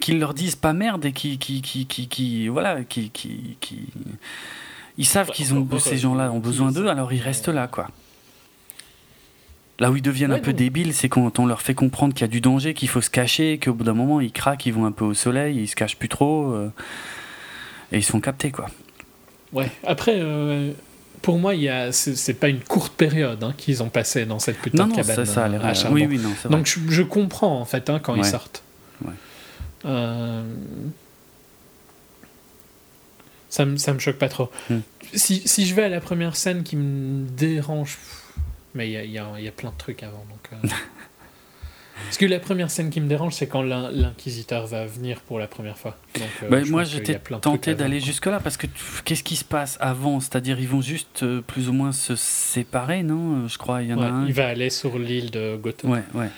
qu'ils 0.00 0.18
leur 0.18 0.34
disent 0.34 0.56
pas 0.56 0.72
merde 0.72 1.04
et 1.04 1.12
qui 1.12 1.38
qui 1.38 1.62
qui 1.62 1.86
qui, 1.86 2.48
voilà 2.48 2.82
qui 2.82 3.10
qui, 3.10 3.56
qui... 3.60 3.86
ils 4.98 5.06
savent 5.06 5.30
qu'ils 5.30 5.54
ont 5.54 5.68
ces 5.78 5.98
gens-là 5.98 6.32
ont 6.32 6.40
besoin 6.40 6.72
d'eux, 6.72 6.88
alors 6.88 7.12
ils 7.12 7.22
restent 7.22 7.48
là 7.48 7.68
quoi. 7.68 7.88
Là 9.78 9.90
où 9.90 9.96
ils 9.96 10.02
deviennent 10.02 10.32
un 10.32 10.38
peu 10.38 10.54
débiles, 10.54 10.94
c'est 10.94 11.10
quand 11.10 11.38
on 11.38 11.44
leur 11.44 11.60
fait 11.60 11.74
comprendre 11.74 12.14
qu'il 12.14 12.22
y 12.22 12.24
a 12.24 12.28
du 12.28 12.40
danger, 12.40 12.72
qu'il 12.72 12.88
faut 12.88 13.02
se 13.02 13.10
cacher, 13.10 13.58
qu'au 13.58 13.74
bout 13.74 13.84
d'un 13.84 13.92
moment 13.92 14.20
ils 14.22 14.32
craquent, 14.32 14.64
ils 14.64 14.72
vont 14.72 14.86
un 14.86 14.92
peu 14.92 15.04
au 15.04 15.12
soleil, 15.12 15.58
ils 15.58 15.68
se 15.68 15.76
cachent 15.76 15.96
plus 15.96 16.08
trop, 16.08 16.52
euh, 16.52 16.72
et 17.92 17.98
ils 17.98 18.04
sont 18.04 18.20
captés 18.20 18.50
quoi. 18.50 18.70
Ouais. 19.52 19.70
Après, 19.84 20.14
euh, 20.16 20.72
pour 21.20 21.38
moi, 21.38 21.54
il 21.54 21.70
c'est 21.92 22.34
pas 22.34 22.48
une 22.48 22.60
courte 22.60 22.94
période 22.94 23.42
hein, 23.44 23.54
qu'ils 23.56 23.82
ont 23.82 23.88
passé 23.88 24.24
dans 24.24 24.38
cette 24.38 24.58
putain 24.58 24.84
non, 24.84 24.90
de 24.90 24.96
cabane. 24.96 25.16
Ça, 25.16 25.26
ça 25.26 25.44
a 25.44 25.48
l'air. 25.48 25.62
Oui, 25.90 26.06
oui, 26.06 26.18
non, 26.18 26.30
Donc 26.50 26.66
je, 26.66 27.02
comprends 27.02 27.60
en 27.60 27.64
fait 27.64 27.90
hein, 27.90 28.00
quand 28.02 28.14
ils 28.14 28.24
sortent. 28.24 28.62
Ouais. 29.04 29.12
Euh, 29.84 30.42
ça 33.50 33.64
me 33.64 33.76
ça 33.76 33.92
me 33.92 33.98
choque 33.98 34.16
pas 34.16 34.28
trop. 34.28 34.50
Hmm. 34.70 34.78
Si, 35.14 35.42
si 35.46 35.66
je 35.66 35.74
vais 35.74 35.84
à 35.84 35.88
la 35.88 36.00
première 36.00 36.36
scène 36.36 36.62
qui 36.62 36.76
me 36.76 37.26
dérange 37.28 37.98
mais 38.76 38.90
il 38.90 39.10
y 39.10 39.18
a, 39.18 39.52
plein 39.52 39.70
de 39.70 39.76
trucs 39.76 40.02
avant. 40.02 40.24
Donc, 40.30 40.50
euh. 40.52 40.68
Parce 42.04 42.18
que 42.18 42.26
la 42.26 42.38
première 42.38 42.70
scène 42.70 42.90
qui 42.90 43.00
me 43.00 43.08
dérange, 43.08 43.32
c'est 43.32 43.46
quand 43.46 43.62
l'inquisiteur 43.62 44.66
va 44.66 44.84
venir 44.84 45.22
pour 45.22 45.38
la 45.38 45.46
première 45.46 45.78
fois. 45.78 45.96
Euh, 46.18 46.48
bah, 46.50 46.58
moi, 46.68 46.84
j'étais 46.84 47.18
tenté 47.40 47.74
d'aller 47.74 48.00
jusque-là 48.00 48.38
parce 48.38 48.58
que 48.58 48.66
qu'est-ce 49.06 49.22
qui 49.22 49.34
se 49.34 49.44
passe 49.44 49.78
avant? 49.80 50.20
C'est-à-dire, 50.20 50.60
ils 50.60 50.68
vont 50.68 50.82
juste 50.82 51.22
euh, 51.22 51.40
plus 51.40 51.70
ou 51.70 51.72
moins 51.72 51.92
se 51.92 52.14
séparer, 52.14 53.02
non 53.02 53.48
Je 53.48 53.56
crois, 53.56 53.82
il 53.82 53.88
y 53.88 53.94
en 53.94 54.02
a 54.02 54.08
un. 54.08 54.26
Il 54.26 54.34
va 54.34 54.46
aller 54.46 54.68
sur 54.68 54.98
l'île 54.98 55.30
de 55.30 55.56
Gotham. 55.56 55.90
Ouais, 55.90 56.02
ouais. 56.12 56.28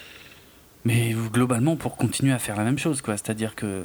Mais 0.84 1.12
globalement, 1.32 1.74
pour 1.74 1.96
continuer 1.96 2.32
à 2.32 2.38
faire 2.38 2.54
la 2.56 2.62
même 2.62 2.78
chose, 2.78 3.02
quoi. 3.02 3.16
C'est-à-dire 3.16 3.56
que 3.56 3.84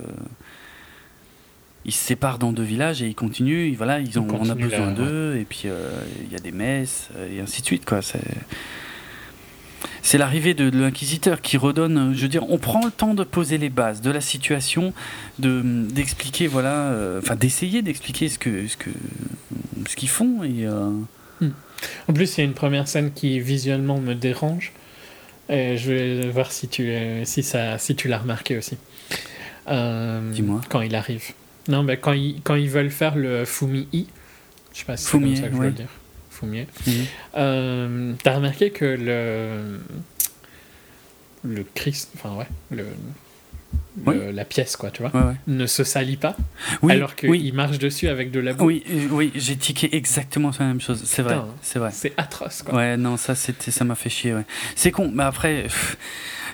ils 1.86 1.92
se 1.92 2.04
séparent 2.04 2.40
dans 2.40 2.52
deux 2.52 2.64
villages 2.64 3.02
et 3.02 3.08
ils 3.08 3.16
continuent. 3.16 3.74
voilà, 3.76 4.00
ils 4.00 4.20
ont, 4.20 4.28
on 4.30 4.50
a 4.50 4.56
besoin 4.56 4.92
d'eux. 4.92 5.38
Et 5.38 5.46
puis 5.46 5.66
il 5.66 6.32
y 6.32 6.36
a 6.36 6.40
des 6.40 6.52
messes 6.52 7.10
et 7.32 7.40
ainsi 7.40 7.62
de 7.62 7.66
suite. 7.66 7.86
Quoi. 7.86 8.02
C'est 8.02 8.22
c'est 10.04 10.18
l'arrivée 10.18 10.54
de, 10.54 10.70
l'inquisiteur 10.70 11.42
qui 11.42 11.58
redonne, 11.58 12.14
je 12.14 12.22
veux 12.22 12.28
dire, 12.28 12.50
on 12.50 12.58
prend 12.58 12.84
le 12.84 12.92
temps 12.92 13.14
de 13.14 13.24
poser 13.24 13.58
les 13.58 13.70
bases 13.70 14.02
de 14.02 14.12
la 14.12 14.22
situation, 14.22 14.94
de 15.40 15.62
d'expliquer, 15.64 16.48
voilà, 16.48 16.92
euh, 16.92 17.20
enfin 17.20 17.36
d'essayer 17.36 17.82
d'expliquer 17.82 18.28
ce 18.28 18.38
que 18.38 18.68
ce 18.68 18.78
que 18.78 18.90
ce 19.88 19.96
qu'ils 19.96 20.10
font 20.10 20.44
et. 20.44 20.66
Euh, 20.66 20.90
hmm. 21.40 21.52
En 22.08 22.14
plus, 22.14 22.38
il 22.38 22.42
y 22.42 22.44
a 22.44 22.46
une 22.46 22.54
première 22.54 22.88
scène 22.88 23.12
qui 23.12 23.40
visuellement 23.40 24.00
me 24.00 24.14
dérange. 24.14 24.74
Et 25.50 25.78
je 25.78 25.92
vais 25.92 26.30
voir 26.30 26.52
si 26.52 26.68
tu 26.68 26.94
si 27.24 27.44
ça 27.44 27.78
si 27.78 27.96
tu 27.96 28.08
l'as 28.08 28.20
remarqué 28.20 28.58
aussi. 28.58 28.78
Euh, 29.70 30.32
Dis-moi. 30.32 30.62
Quand 30.70 30.82
il 30.82 30.96
arrive. 30.96 31.32
Non, 31.68 31.84
ben 31.84 31.97
quand 31.97 32.14
ils 32.14 32.41
quand 32.43 32.55
ils 32.55 32.70
veulent 32.70 32.91
faire 32.91 33.16
le 33.16 33.45
Fumi-I, 33.45 34.07
je 34.74 34.80
sais 34.80 34.86
pas 34.86 34.97
si 34.97 35.05
c'est 35.05 35.11
comme 35.11 35.36
ça 35.36 35.47
que 35.49 35.55
je 35.55 35.61
veux 35.61 35.72
dire. 35.72 35.88
Mhm. 36.41 36.66
Euh, 37.38 38.14
t'as 38.22 38.36
remarqué 38.36 38.72
que 38.72 38.84
le 38.84 39.80
le 41.43 41.66
Christ, 41.74 42.11
enfin 42.16 42.36
ouais, 42.36 42.47
le, 42.72 44.32
la 44.32 44.45
pièce 44.45 44.76
quoi, 44.76 44.91
tu 44.91 45.03
vois, 45.03 45.36
ne 45.47 45.66
se 45.66 45.84
salit 45.84 46.18
pas, 46.18 46.36
alors 46.89 47.16
qu'il 47.16 47.53
marche 47.53 47.80
dessus 47.80 48.07
avec 48.07 48.32
de 48.32 48.39
la 48.39 48.53
boue. 48.53 48.66
Oui, 48.66 48.84
oui, 49.11 49.32
j'ai 49.36 49.55
tiqué 49.55 49.95
exactement 49.95 50.51
la 50.59 50.66
même 50.66 50.82
chose. 50.82 51.01
C'est 51.05 51.22
vrai, 51.22 51.38
c'est 51.61 51.80
vrai. 51.80 51.91
C'est 51.93 52.14
atroce 52.18 52.61
quoi. 52.64 52.76
Ouais, 52.76 52.97
non, 52.97 53.18
ça 53.18 53.36
ça 53.36 53.84
m'a 53.86 53.95
fait 53.95 54.09
chier. 54.09 54.34
Ouais. 54.34 54.45
C'est 54.76 54.91
con, 54.91 55.11
mais 55.14 55.24
après. 55.24 55.68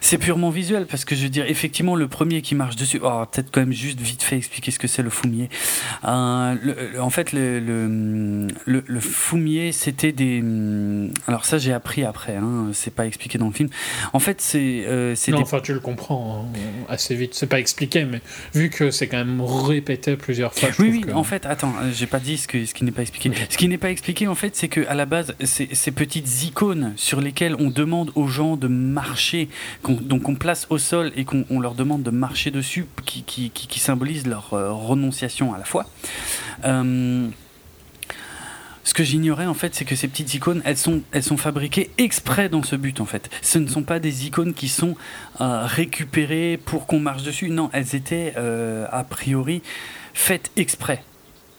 C'est 0.01 0.17
purement 0.17 0.49
visuel 0.49 0.85
parce 0.85 1.05
que 1.05 1.15
je 1.15 1.23
veux 1.23 1.29
dire, 1.29 1.45
effectivement, 1.47 1.95
le 1.95 2.07
premier 2.07 2.41
qui 2.41 2.55
marche 2.55 2.75
dessus, 2.75 2.99
oh, 3.03 3.23
peut-être 3.31 3.49
quand 3.51 3.61
même 3.61 3.73
juste 3.73 3.99
vite 3.99 4.23
fait 4.23 4.37
expliquer 4.37 4.71
ce 4.71 4.79
que 4.79 4.87
c'est 4.87 5.03
le 5.03 5.09
fumier. 5.09 5.49
Euh, 6.05 6.55
en 6.99 7.09
fait, 7.09 7.33
le, 7.33 7.59
le, 7.59 8.83
le, 8.85 8.99
fumier, 8.99 9.71
c'était 9.71 10.11
des. 10.11 10.43
Alors, 11.27 11.45
ça, 11.45 11.57
j'ai 11.57 11.73
appris 11.73 12.03
après, 12.03 12.35
hein, 12.35 12.69
c'est 12.73 12.93
pas 12.93 13.05
expliqué 13.05 13.37
dans 13.37 13.47
le 13.47 13.53
film. 13.53 13.69
En 14.13 14.19
fait, 14.19 14.41
c'est. 14.41 14.83
Euh, 14.87 15.15
non, 15.29 15.41
enfin, 15.41 15.59
tu 15.61 15.73
le 15.73 15.79
comprends 15.79 16.45
hein, 16.55 16.59
assez 16.87 17.15
vite. 17.15 17.33
C'est 17.33 17.47
pas 17.47 17.59
expliqué, 17.59 18.05
mais 18.05 18.21
vu 18.53 18.69
que 18.69 18.91
c'est 18.91 19.07
quand 19.07 19.17
même 19.17 19.41
répété 19.41 20.15
plusieurs 20.15 20.53
fois. 20.53 20.69
oui, 20.79 21.01
oui, 21.05 21.13
en 21.13 21.23
fait, 21.23 21.45
attends, 21.45 21.73
euh, 21.81 21.91
j'ai 21.93 22.07
pas 22.07 22.19
dit 22.19 22.37
ce, 22.37 22.47
que, 22.47 22.65
ce 22.65 22.73
qui 22.73 22.83
n'est 22.83 22.91
pas 22.91 23.01
expliqué. 23.01 23.31
Ce 23.49 23.57
qui 23.57 23.67
n'est 23.67 23.77
pas 23.77 23.91
expliqué, 23.91 24.27
en 24.27 24.35
fait, 24.35 24.55
c'est 24.55 24.69
que 24.69 24.87
à 24.87 24.95
la 24.95 25.05
base, 25.05 25.35
ces 25.43 25.91
petites 25.91 26.43
icônes 26.43 26.93
sur 26.95 27.21
lesquelles 27.21 27.55
on 27.59 27.69
demande 27.69 28.11
aux 28.15 28.27
gens 28.27 28.55
de 28.57 28.67
marcher, 28.67 29.49
donc 29.89 30.29
on 30.29 30.35
place 30.35 30.67
au 30.69 30.77
sol 30.77 31.11
et 31.15 31.25
qu'on 31.25 31.59
leur 31.59 31.75
demande 31.75 32.03
de 32.03 32.11
marcher 32.11 32.51
dessus, 32.51 32.85
qui, 33.05 33.79
symbolise 33.79 34.27
leur 34.27 34.53
euh, 34.53 34.71
renonciation 34.71 35.53
à 35.53 35.57
la 35.57 35.65
foi. 35.65 35.85
Euh, 36.65 37.27
ce 38.83 38.93
que 38.93 39.03
j'ignorais 39.03 39.45
en 39.45 39.53
fait, 39.53 39.75
c'est 39.75 39.85
que 39.85 39.95
ces 39.95 40.07
petites 40.07 40.33
icônes, 40.33 40.61
elles 40.65 40.77
sont, 40.77 41.01
elles 41.11 41.23
sont 41.23 41.37
fabriquées 41.37 41.91
exprès 41.97 42.49
dans 42.49 42.63
ce 42.63 42.75
but 42.75 43.01
en 43.01 43.05
fait. 43.05 43.29
Ce 43.41 43.59
ne 43.59 43.67
sont 43.67 43.83
pas 43.83 43.99
des 43.99 44.25
icônes 44.25 44.53
qui 44.53 44.67
sont 44.67 44.95
euh, 45.41 45.65
récupérées 45.65 46.59
pour 46.63 46.87
qu'on 46.87 46.99
marche 46.99 47.23
dessus. 47.23 47.49
Non, 47.49 47.69
elles 47.73 47.95
étaient 47.95 48.33
a 48.35 49.03
priori 49.03 49.61
faites 50.13 50.51
exprès 50.55 51.03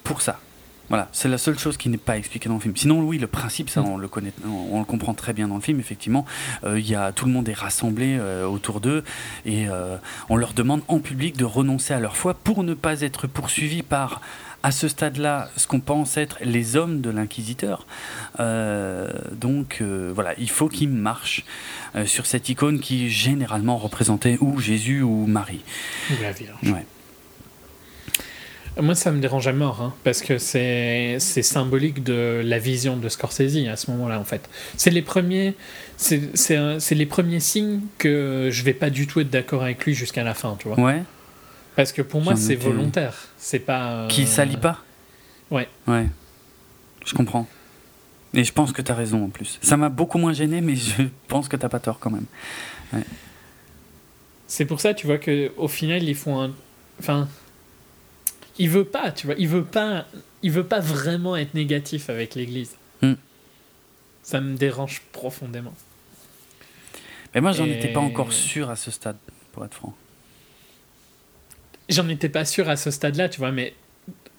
pour 0.04 0.22
ça. 0.22 0.40
Voilà, 0.90 1.08
c'est 1.12 1.28
la 1.28 1.38
seule 1.38 1.56
chose 1.56 1.76
qui 1.76 1.88
n'est 1.88 1.96
pas 1.98 2.18
expliquée 2.18 2.48
dans 2.48 2.56
le 2.56 2.60
film. 2.60 2.76
Sinon, 2.76 3.00
oui, 3.00 3.16
le 3.18 3.28
principe, 3.28 3.70
ça, 3.70 3.80
on 3.80 3.96
le 3.96 4.08
connaît, 4.08 4.32
on, 4.44 4.80
le 4.80 4.84
comprend 4.84 5.14
très 5.14 5.32
bien 5.32 5.46
dans 5.46 5.54
le 5.54 5.60
film. 5.60 5.78
Effectivement, 5.78 6.26
euh, 6.64 6.80
il 6.80 6.88
y 6.88 6.96
a 6.96 7.12
tout 7.12 7.26
le 7.26 7.30
monde 7.30 7.48
est 7.48 7.54
rassemblé 7.54 8.18
euh, 8.18 8.44
autour 8.44 8.80
d'eux 8.80 9.04
et 9.46 9.68
euh, 9.68 9.96
on 10.28 10.36
leur 10.36 10.52
demande 10.52 10.82
en 10.88 10.98
public 10.98 11.36
de 11.36 11.44
renoncer 11.44 11.94
à 11.94 12.00
leur 12.00 12.16
foi 12.16 12.34
pour 12.34 12.64
ne 12.64 12.74
pas 12.74 13.02
être 13.02 13.28
poursuivis 13.28 13.84
par 13.84 14.20
à 14.64 14.72
ce 14.72 14.88
stade-là, 14.88 15.48
ce 15.56 15.66
qu'on 15.66 15.80
pense 15.80 16.18
être 16.18 16.36
les 16.42 16.76
hommes 16.76 17.00
de 17.00 17.08
l'inquisiteur. 17.08 17.86
donc 18.36 19.80
voilà, 19.80 20.34
il 20.36 20.50
faut 20.50 20.68
qu'ils 20.68 20.90
marchent 20.90 21.46
sur 22.04 22.26
cette 22.26 22.50
icône 22.50 22.78
qui 22.78 23.08
généralement 23.08 23.78
représentait 23.78 24.36
ou 24.42 24.60
Jésus 24.60 25.00
ou 25.00 25.24
Marie. 25.24 25.64
Ou 26.10 26.22
la 26.22 26.32
Vierge. 26.32 26.58
Ouais. 26.64 26.84
Moi, 28.78 28.94
ça 28.94 29.10
me 29.10 29.20
dérange 29.20 29.48
à 29.48 29.52
mort, 29.52 29.82
hein, 29.82 29.94
parce 30.04 30.22
que 30.22 30.38
c'est 30.38 31.18
symbolique 31.18 32.02
de 32.02 32.40
la 32.44 32.58
vision 32.58 32.96
de 32.96 33.08
Scorsese 33.08 33.66
à 33.68 33.76
ce 33.76 33.90
moment-là, 33.90 34.18
en 34.18 34.24
fait. 34.24 34.48
C'est 34.76 34.90
les 34.90 35.02
premiers, 35.02 35.54
c'est 35.96 36.90
les 36.92 37.06
premiers 37.06 37.40
signes 37.40 37.80
que 37.98 38.48
je 38.50 38.62
vais 38.62 38.72
pas 38.72 38.90
du 38.90 39.06
tout 39.06 39.20
être 39.20 39.30
d'accord 39.30 39.62
avec 39.62 39.84
lui 39.84 39.94
jusqu'à 39.94 40.22
la 40.22 40.34
fin, 40.34 40.56
tu 40.58 40.68
vois. 40.68 40.78
Ouais. 40.80 41.02
Parce 41.76 41.92
que 41.92 42.02
pour 42.02 42.20
moi, 42.20 42.36
c'est 42.36 42.56
volontaire. 42.56 43.14
C'est 43.38 43.58
pas. 43.58 43.92
Euh... 43.92 44.08
Qui 44.08 44.26
salit 44.26 44.56
pas. 44.56 44.78
Ouais. 45.50 45.68
Ouais. 45.86 46.06
Je 47.04 47.14
comprends. 47.14 47.48
Et 48.34 48.44
je 48.44 48.52
pense 48.52 48.72
que 48.72 48.82
tu 48.82 48.92
as 48.92 48.94
raison 48.94 49.24
en 49.24 49.28
plus. 49.28 49.58
Ça 49.62 49.76
m'a 49.76 49.88
beaucoup 49.88 50.18
moins 50.18 50.32
gêné, 50.32 50.60
mais 50.60 50.76
je 50.76 51.02
pense 51.26 51.48
que 51.48 51.56
t'as 51.56 51.68
pas 51.68 51.80
tort 51.80 51.98
quand 51.98 52.10
même. 52.10 52.26
Ouais. 52.92 53.04
C'est 54.46 54.64
pour 54.64 54.80
ça, 54.80 54.94
tu 54.94 55.06
vois, 55.06 55.18
qu'au 55.18 55.68
final, 55.68 56.02
ils 56.02 56.14
font 56.14 56.40
un. 56.40 56.52
Enfin, 57.00 57.28
il 58.60 58.68
veut 58.68 58.84
pas, 58.84 59.10
tu 59.10 59.26
vois, 59.26 59.34
il 59.38 59.48
veut 59.48 59.64
pas, 59.64 60.04
il 60.42 60.52
veut 60.52 60.64
pas 60.64 60.80
vraiment 60.80 61.34
être 61.34 61.54
négatif 61.54 62.10
avec 62.10 62.34
l'Église. 62.34 62.76
Hmm. 63.00 63.14
Ça 64.22 64.40
me 64.42 64.54
dérange 64.54 65.00
profondément. 65.12 65.74
Mais 67.34 67.40
moi, 67.40 67.52
j'en 67.52 67.64
étais 67.64 67.88
pas 67.88 68.00
encore 68.00 68.34
sûr 68.34 68.68
à 68.68 68.76
ce 68.76 68.90
stade, 68.90 69.16
pour 69.52 69.64
être 69.64 69.74
franc. 69.74 69.94
J'en 71.88 72.06
étais 72.08 72.28
pas 72.28 72.44
sûr 72.44 72.68
à 72.68 72.76
ce 72.76 72.90
stade-là, 72.90 73.30
tu 73.30 73.38
vois, 73.38 73.50
mais 73.50 73.72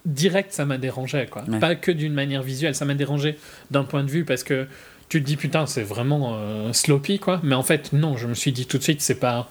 direct, 0.06 0.54
ça 0.54 0.66
m'a 0.66 0.78
dérangé, 0.78 1.26
quoi. 1.30 1.44
Pas 1.60 1.76
que 1.76 1.92
d'une 1.92 2.14
manière 2.14 2.44
visuelle, 2.44 2.76
ça 2.76 2.86
m'a 2.86 2.94
dérangé 2.94 3.40
d'un 3.72 3.84
point 3.84 4.04
de 4.04 4.12
vue 4.12 4.24
parce 4.24 4.44
que 4.44 4.68
tu 5.10 5.20
te 5.20 5.26
dis 5.26 5.36
putain, 5.36 5.66
c'est 5.66 5.82
vraiment 5.82 6.36
euh, 6.36 6.74
sloppy, 6.74 7.18
quoi. 7.18 7.40
Mais 7.42 7.56
en 7.56 7.64
fait, 7.64 7.92
non, 7.92 8.18
je 8.18 8.28
me 8.28 8.36
suis 8.36 8.52
dit 8.52 8.68
tout 8.68 8.78
de 8.78 8.84
suite, 8.84 9.02
c'est 9.02 9.20
pas, 9.20 9.50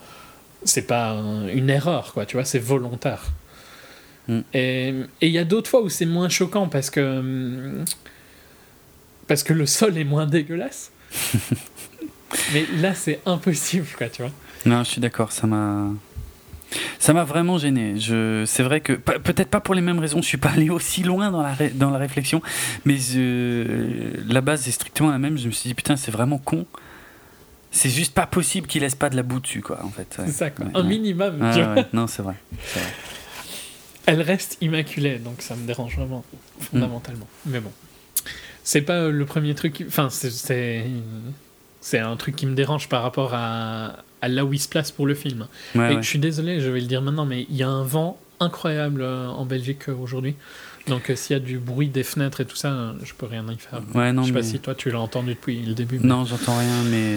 c'est 0.62 0.86
pas 0.86 1.14
une 1.52 1.70
erreur, 1.70 2.12
quoi. 2.12 2.24
Tu 2.24 2.36
vois, 2.36 2.44
c'est 2.44 2.60
volontaire. 2.60 3.32
Mm. 4.31 4.41
Et 4.55 4.95
il 5.22 5.31
y 5.31 5.39
a 5.39 5.45
d'autres 5.45 5.68
fois 5.68 5.83
où 5.83 5.89
c'est 5.89 6.07
moins 6.07 6.28
choquant 6.28 6.68
parce 6.68 6.89
que, 6.91 7.83
parce 9.26 9.43
que 9.43 9.53
le 9.53 9.66
sol 9.66 9.99
est 9.99 10.05
moins 10.05 10.26
dégueulasse. 10.26 10.93
Mais 12.55 12.64
là, 12.81 12.95
c'est 12.95 13.20
impossible, 13.26 13.89
quoi, 13.99 14.09
tu 14.09 14.22
vois. 14.22 14.31
Non, 14.64 14.85
je 14.85 14.91
suis 14.91 15.01
d'accord, 15.01 15.33
ça 15.33 15.47
m'a. 15.49 15.89
Ça 17.01 17.12
m'a 17.12 17.24
vraiment 17.24 17.59
gêné. 17.59 17.99
Je, 17.99 18.45
c'est 18.47 18.62
vrai 18.62 18.81
que 18.81 18.93
peut-être 18.93 19.49
pas 19.49 19.59
pour 19.59 19.74
les 19.74 19.81
mêmes 19.81 19.99
raisons. 19.99 20.22
Je 20.22 20.28
suis 20.28 20.39
pas 20.39 20.51
allé 20.51 20.70
aussi 20.70 21.03
loin 21.03 21.33
dans 21.33 21.43
la 21.43 21.57
dans 21.74 21.91
la 21.91 21.99
réflexion, 21.99 22.41
mais 22.85 22.97
la 24.28 24.41
base 24.41 24.68
est 24.68 24.70
strictement 24.70 25.11
la 25.11 25.18
même. 25.18 25.37
Je 25.37 25.49
me 25.49 25.51
suis 25.51 25.66
dit 25.68 25.74
putain, 25.74 25.97
c'est 25.97 26.12
vraiment 26.12 26.39
con. 26.39 26.66
C'est 27.72 27.91
juste 27.91 28.14
pas 28.14 28.26
possible 28.26 28.68
qu'il 28.68 28.83
laisse 28.83 28.95
pas 28.95 29.11
de 29.11 29.16
la 29.16 29.24
boue 29.24 29.41
dessus, 29.41 29.62
quoi. 29.62 29.81
En 29.85 29.91
fait. 29.91 30.14
C'est 30.16 30.31
ça, 30.31 30.51
quoi. 30.51 30.66
Un 30.74 30.85
minimum. 30.85 31.39
Non, 31.93 32.07
c'est 32.07 32.22
vrai. 32.22 32.35
vrai. 32.74 32.83
Elle 34.11 34.22
reste 34.22 34.58
immaculée, 34.61 35.18
donc 35.18 35.40
ça 35.40 35.54
me 35.54 35.64
dérange 35.66 35.96
vraiment, 35.96 36.24
fondamentalement. 36.58 37.28
Mais 37.46 37.61
bon, 37.61 37.70
c'est 38.64 38.82
pas 38.82 39.08
le 39.08 39.24
premier 39.24 39.54
truc. 39.54 39.84
Enfin, 39.86 40.08
c'est 40.11 40.84
c'est 41.80 41.98
un 41.98 42.16
truc 42.16 42.36
qui 42.36 42.46
me 42.46 42.54
dérange 42.54 42.88
par 42.88 43.02
rapport 43.02 43.34
à, 43.34 43.96
à 44.20 44.28
là 44.28 44.44
où 44.44 44.52
il 44.52 44.58
se 44.58 44.68
place 44.68 44.90
pour 44.90 45.06
le 45.06 45.14
film. 45.14 45.46
et 45.76 45.96
je 46.00 46.06
suis 46.06 46.18
désolé, 46.18 46.61
je 46.61 46.68
vais 46.68 46.80
le 46.80 46.86
dire 46.86 47.02
maintenant, 47.02 47.24
mais 47.24 47.46
il 47.48 47.56
y 47.56 47.62
a 47.62 47.68
un 47.68 47.84
vent 47.84 48.18
incroyable 48.40 49.02
euh, 49.02 49.28
en 49.28 49.44
Belgique 49.44 49.88
euh, 49.88 49.94
aujourd'hui. 49.94 50.34
Donc 50.88 51.08
euh, 51.08 51.14
s'il 51.14 51.34
y 51.34 51.36
a 51.36 51.40
du 51.40 51.58
bruit 51.58 51.88
des 51.88 52.02
fenêtres 52.02 52.40
et 52.40 52.46
tout 52.46 52.56
ça, 52.56 52.94
je 53.02 53.14
peux 53.14 53.26
rien 53.26 53.46
y 53.48 53.56
faire. 53.58 53.80
Ouais, 53.94 54.12
non, 54.12 54.22
je 54.22 54.28
sais 54.28 54.32
pas 54.32 54.42
si 54.42 54.58
toi 54.58 54.74
tu 54.74 54.90
l'as 54.90 55.00
entendu 55.00 55.34
depuis 55.34 55.62
le 55.62 55.74
début. 55.74 56.00
Non, 56.00 56.24
j'entends 56.24 56.58
rien, 56.58 56.82
mais 56.90 57.16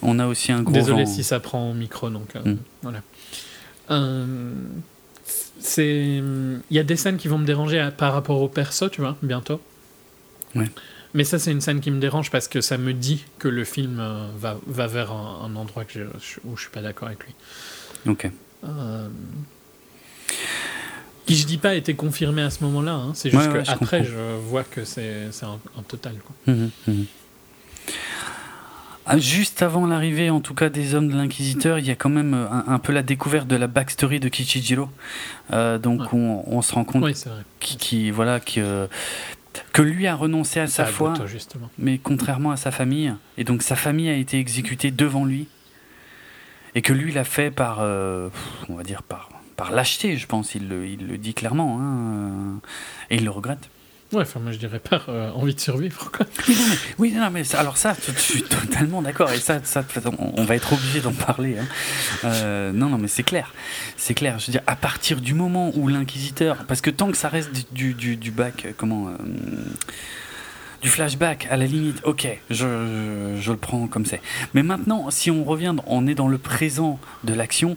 on 0.00 0.18
a 0.18 0.26
aussi 0.26 0.50
un 0.50 0.62
gros 0.62 0.72
Désolé 0.72 1.04
vent. 1.04 1.10
si 1.10 1.24
ça 1.24 1.40
prend 1.40 1.70
au 1.70 1.74
micro, 1.74 2.10
donc 2.10 2.34
mm. 2.34 2.54
voilà. 2.82 3.02
Euh, 3.90 4.52
c'est 5.62 6.22
il 6.70 6.76
y 6.76 6.78
a 6.78 6.82
des 6.82 6.96
scènes 6.96 7.16
qui 7.16 7.28
vont 7.28 7.38
me 7.38 7.46
déranger 7.46 7.88
par 7.96 8.12
rapport 8.12 8.40
au 8.40 8.48
perso 8.48 8.88
tu 8.88 9.00
vois 9.00 9.16
bientôt 9.22 9.60
ouais. 10.54 10.70
mais 11.14 11.24
ça 11.24 11.38
c'est 11.38 11.52
une 11.52 11.60
scène 11.60 11.80
qui 11.80 11.90
me 11.90 12.00
dérange 12.00 12.30
parce 12.30 12.48
que 12.48 12.60
ça 12.60 12.78
me 12.78 12.92
dit 12.92 13.24
que 13.38 13.48
le 13.48 13.64
film 13.64 13.98
euh, 14.00 14.26
va, 14.36 14.58
va 14.66 14.86
vers 14.86 15.12
un, 15.12 15.54
endroit 15.56 15.84
que 15.84 15.92
je, 15.92 16.40
où 16.44 16.56
je 16.56 16.62
suis 16.62 16.70
pas 16.70 16.82
d'accord 16.82 17.08
avec 17.08 17.24
lui 17.24 17.34
ok 18.06 18.30
euh, 18.64 19.08
qui 21.26 21.36
je 21.36 21.46
dis 21.46 21.58
pas 21.58 21.70
a 21.70 21.74
été 21.74 21.94
confirmé 21.94 22.42
à 22.42 22.50
ce 22.50 22.62
moment 22.64 22.82
là 22.82 22.94
hein. 22.94 23.12
c'est 23.14 23.30
juste 23.30 23.52
que 23.52 23.70
après 23.70 24.04
je 24.04 24.36
vois 24.48 24.64
que 24.64 24.84
c'est 24.84 25.28
un, 25.42 25.58
un, 25.78 25.82
total 25.82 26.16
quoi. 26.16 26.54
Mmh, 26.54 26.68
mmh. 26.88 27.02
Ah, 29.04 29.18
juste 29.18 29.62
avant 29.62 29.86
l'arrivée, 29.86 30.30
en 30.30 30.40
tout 30.40 30.54
cas, 30.54 30.68
des 30.68 30.94
hommes 30.94 31.08
de 31.08 31.16
l'Inquisiteur, 31.16 31.78
il 31.78 31.86
y 31.86 31.90
a 31.90 31.96
quand 31.96 32.08
même 32.08 32.34
euh, 32.34 32.46
un, 32.48 32.78
peu 32.78 32.92
la 32.92 33.02
découverte 33.02 33.48
de 33.48 33.56
la 33.56 33.66
backstory 33.66 34.20
de 34.20 34.28
Kichijiro. 34.28 34.88
Euh, 35.52 35.78
donc 35.78 36.12
on, 36.12 36.62
se 36.62 36.72
rend 36.74 36.84
compte 36.84 37.12
qui, 37.58 38.10
voilà, 38.12 38.38
que, 38.38 38.88
que 39.72 39.82
lui 39.82 40.06
a 40.06 40.14
renoncé 40.14 40.60
à 40.60 40.68
sa 40.68 40.86
foi, 40.86 41.14
mais 41.78 41.98
contrairement 41.98 42.52
à 42.52 42.56
sa 42.56 42.70
famille. 42.70 43.12
Et 43.38 43.44
donc 43.44 43.62
sa 43.62 43.74
famille 43.74 44.08
a 44.08 44.14
été 44.14 44.38
exécutée 44.38 44.92
devant 44.92 45.24
lui. 45.24 45.48
Et 46.74 46.80
que 46.80 46.92
lui 46.92 47.12
l'a 47.12 47.24
fait 47.24 47.50
par, 47.50 47.78
euh, 47.80 48.30
on 48.68 48.76
va 48.76 48.82
dire, 48.82 49.02
par, 49.02 49.28
par 49.56 49.72
lâcheté, 49.72 50.16
je 50.16 50.26
pense. 50.26 50.54
Il 50.54 50.68
le, 50.68 50.86
il 50.86 51.06
le 51.06 51.18
dit 51.18 51.34
clairement. 51.34 51.78
Hein, 51.80 52.60
et 53.10 53.16
il 53.16 53.24
le 53.24 53.30
regrette. 53.30 53.68
Ouais, 54.12 54.22
enfin, 54.22 54.40
moi 54.40 54.52
je 54.52 54.58
dirais 54.58 54.78
par 54.78 55.08
envie 55.34 55.54
de 55.54 55.60
survivre. 55.60 56.10
Quoi. 56.10 56.26
Oui, 56.98 57.12
non, 57.12 57.30
mais, 57.30 57.42
alors 57.54 57.76
ça, 57.76 57.94
je 58.06 58.20
suis 58.20 58.42
totalement 58.42 59.02
d'accord. 59.02 59.30
Et 59.32 59.38
ça, 59.38 59.60
ça 59.64 59.82
on, 60.18 60.44
va 60.44 60.54
être 60.54 60.72
obligé 60.72 61.00
d'en 61.00 61.12
parler. 61.12 61.56
Hein. 61.58 62.72
non, 62.72 62.90
non, 62.90 62.98
mais 62.98 63.08
c'est 63.08 63.22
clair. 63.22 63.52
C'est 63.96 64.14
clair. 64.14 64.38
Je 64.38 64.46
veux 64.46 64.52
dire, 64.52 64.62
à 64.66 64.76
partir 64.76 65.20
du 65.20 65.34
moment 65.34 65.72
où 65.74 65.88
l'inquisiteur. 65.88 66.64
Parce 66.66 66.80
que 66.80 66.90
tant 66.90 67.10
que 67.10 67.16
ça 67.16 67.28
reste 67.28 67.50
du, 67.72 67.94
du, 67.94 68.30
bac, 68.30 68.66
comment 68.76 69.10
du 70.82 70.88
flashback, 70.88 71.46
à 71.50 71.56
la 71.56 71.66
limite, 71.66 72.00
ok, 72.04 72.26
je, 72.50 73.36
je, 73.40 73.52
le 73.52 73.56
prends 73.56 73.86
comme 73.86 74.04
c'est. 74.04 74.20
Mais 74.52 74.64
maintenant, 74.64 75.10
si 75.10 75.30
on 75.30 75.44
revient, 75.44 75.74
on 75.86 76.06
est 76.08 76.14
dans 76.14 76.28
le 76.28 76.38
présent 76.38 76.98
de 77.22 77.32
l'action, 77.32 77.76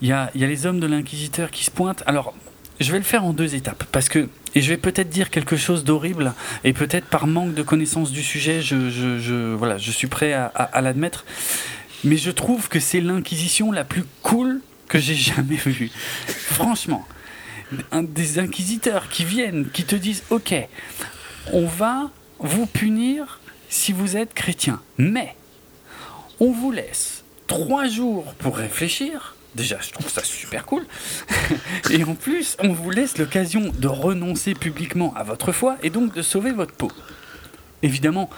il 0.00 0.08
y 0.08 0.12
a, 0.12 0.30
y 0.34 0.42
a 0.42 0.46
les 0.46 0.66
hommes 0.66 0.80
de 0.80 0.86
l'Inquisiteur 0.86 1.50
qui 1.50 1.64
se 1.64 1.70
pointent. 1.70 2.02
Alors, 2.06 2.34
je 2.80 2.90
vais 2.90 2.98
le 2.98 3.04
faire 3.04 3.24
en 3.24 3.34
deux 3.34 3.54
étapes, 3.54 3.84
parce 3.92 4.08
que, 4.08 4.28
et 4.54 4.60
je 4.60 4.68
vais 4.68 4.76
peut-être 4.76 5.08
dire 5.08 5.30
quelque 5.30 5.56
chose 5.56 5.84
d'horrible, 5.84 6.34
et 6.64 6.72
peut-être 6.72 7.06
par 7.06 7.26
manque 7.26 7.54
de 7.54 7.62
connaissance 7.62 8.10
du 8.10 8.22
sujet, 8.22 8.60
je, 8.60 9.54
voilà, 9.54 9.78
je 9.78 9.90
suis 9.90 10.08
prêt 10.08 10.32
à 10.32 10.80
l'admettre, 10.80 11.24
mais 12.04 12.16
je 12.16 12.30
trouve 12.30 12.68
que 12.68 12.80
c'est 12.80 13.00
l'Inquisition 13.00 13.72
la 13.72 13.84
plus 13.84 14.04
cool 14.22 14.60
que 14.88 14.98
j'ai 14.98 15.14
jamais 15.14 15.56
vue. 15.56 15.90
Franchement. 16.26 17.06
Un, 17.90 18.02
des 18.02 18.38
inquisiteurs 18.38 19.08
qui 19.08 19.24
viennent, 19.24 19.70
qui 19.70 19.84
te 19.84 19.96
disent, 19.96 20.24
ok, 20.28 20.54
on 21.54 21.66
va 21.66 22.10
vous 22.38 22.66
punir 22.66 23.40
si 23.70 23.92
vous 23.92 24.18
êtes 24.18 24.34
chrétien. 24.34 24.82
Mais 24.98 25.34
on 26.38 26.52
vous 26.52 26.70
laisse 26.70 27.24
trois 27.46 27.86
jours 27.88 28.34
pour 28.34 28.58
réfléchir. 28.58 29.36
Déjà, 29.54 29.78
je 29.80 29.90
trouve 29.90 30.08
ça 30.08 30.22
super 30.24 30.64
cool. 30.64 30.84
et 31.90 32.04
en 32.04 32.14
plus, 32.14 32.56
on 32.60 32.72
vous 32.72 32.90
laisse 32.90 33.18
l'occasion 33.18 33.70
de 33.76 33.88
renoncer 33.88 34.54
publiquement 34.54 35.12
à 35.14 35.22
votre 35.22 35.52
foi 35.52 35.76
et 35.82 35.90
donc 35.90 36.14
de 36.14 36.22
sauver 36.22 36.52
votre 36.52 36.72
peau. 36.72 36.90
Évidemment, 37.82 38.30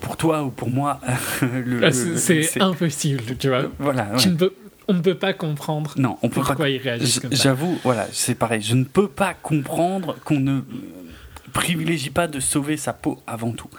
pour 0.00 0.16
toi 0.16 0.42
ou 0.42 0.50
pour 0.50 0.70
moi, 0.70 1.00
ah, 1.42 1.92
c'est 1.92 2.60
impossible, 2.60 3.36
tu 3.38 3.48
vois. 3.48 3.64
Voilà. 3.78 4.12
on 4.88 4.94
ne 4.94 5.00
peut 5.00 5.14
pas 5.14 5.32
comprendre 5.32 5.94
non, 5.96 6.18
on 6.22 6.28
peut 6.28 6.36
pourquoi 6.36 6.56
pas, 6.56 6.70
ils 6.70 6.78
réagissent 6.78 7.20
comme 7.20 7.32
ça. 7.32 7.42
J'avoue, 7.44 7.78
voilà, 7.84 8.08
c'est 8.12 8.34
pareil. 8.34 8.62
Je 8.62 8.74
ne 8.74 8.84
peux 8.84 9.08
pas 9.08 9.34
comprendre 9.34 10.16
qu'on 10.24 10.40
ne 10.40 10.62
privilégie 11.52 12.10
pas 12.10 12.26
de 12.26 12.40
sauver 12.40 12.76
sa 12.76 12.92
peau 12.92 13.20
avant 13.26 13.52
tout. 13.52 13.70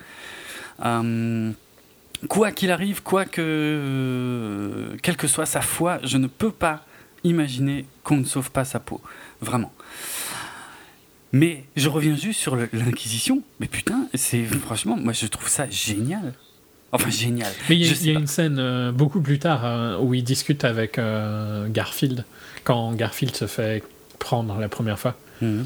Euh, 0.85 1.51
quoi 2.27 2.51
qu'il 2.51 2.71
arrive, 2.71 3.01
quoi 3.03 3.25
que, 3.25 3.41
euh, 3.41 4.97
quelle 5.01 5.17
que 5.17 5.27
soit 5.27 5.45
sa 5.45 5.61
foi, 5.61 5.99
je 6.03 6.17
ne 6.17 6.27
peux 6.27 6.51
pas 6.51 6.85
imaginer 7.23 7.85
qu'on 8.03 8.17
ne 8.17 8.25
sauve 8.25 8.51
pas 8.51 8.65
sa 8.65 8.79
peau. 8.79 9.01
Vraiment. 9.41 9.71
Mais 11.31 11.65
je 11.75 11.89
reviens 11.89 12.15
juste 12.15 12.39
sur 12.39 12.55
l'Inquisition. 12.55 13.43
Mais 13.59 13.67
putain, 13.67 14.07
c'est 14.13 14.43
franchement, 14.45 14.97
moi 14.97 15.13
je 15.13 15.27
trouve 15.27 15.47
ça 15.47 15.69
génial. 15.69 16.33
Enfin, 16.91 17.11
génial. 17.11 17.51
Mais 17.69 17.75
il 17.75 18.07
y, 18.07 18.09
a 18.09 18.19
une 18.19 18.25
scène 18.25 18.57
euh, 18.57 18.91
beaucoup 18.91 19.21
plus 19.21 19.37
tard 19.37 20.01
où 20.01 20.15
il 20.15 20.23
discute 20.23 20.65
avec 20.65 20.99
Garfield, 21.69 22.25
quand 22.63 22.93
Garfield 22.93 23.35
se 23.35 23.45
fait 23.45 23.83
prendre 24.17 24.57
la 24.57 24.69
première 24.69 24.97
fois. 24.97 25.15
Mhm. 25.41 25.65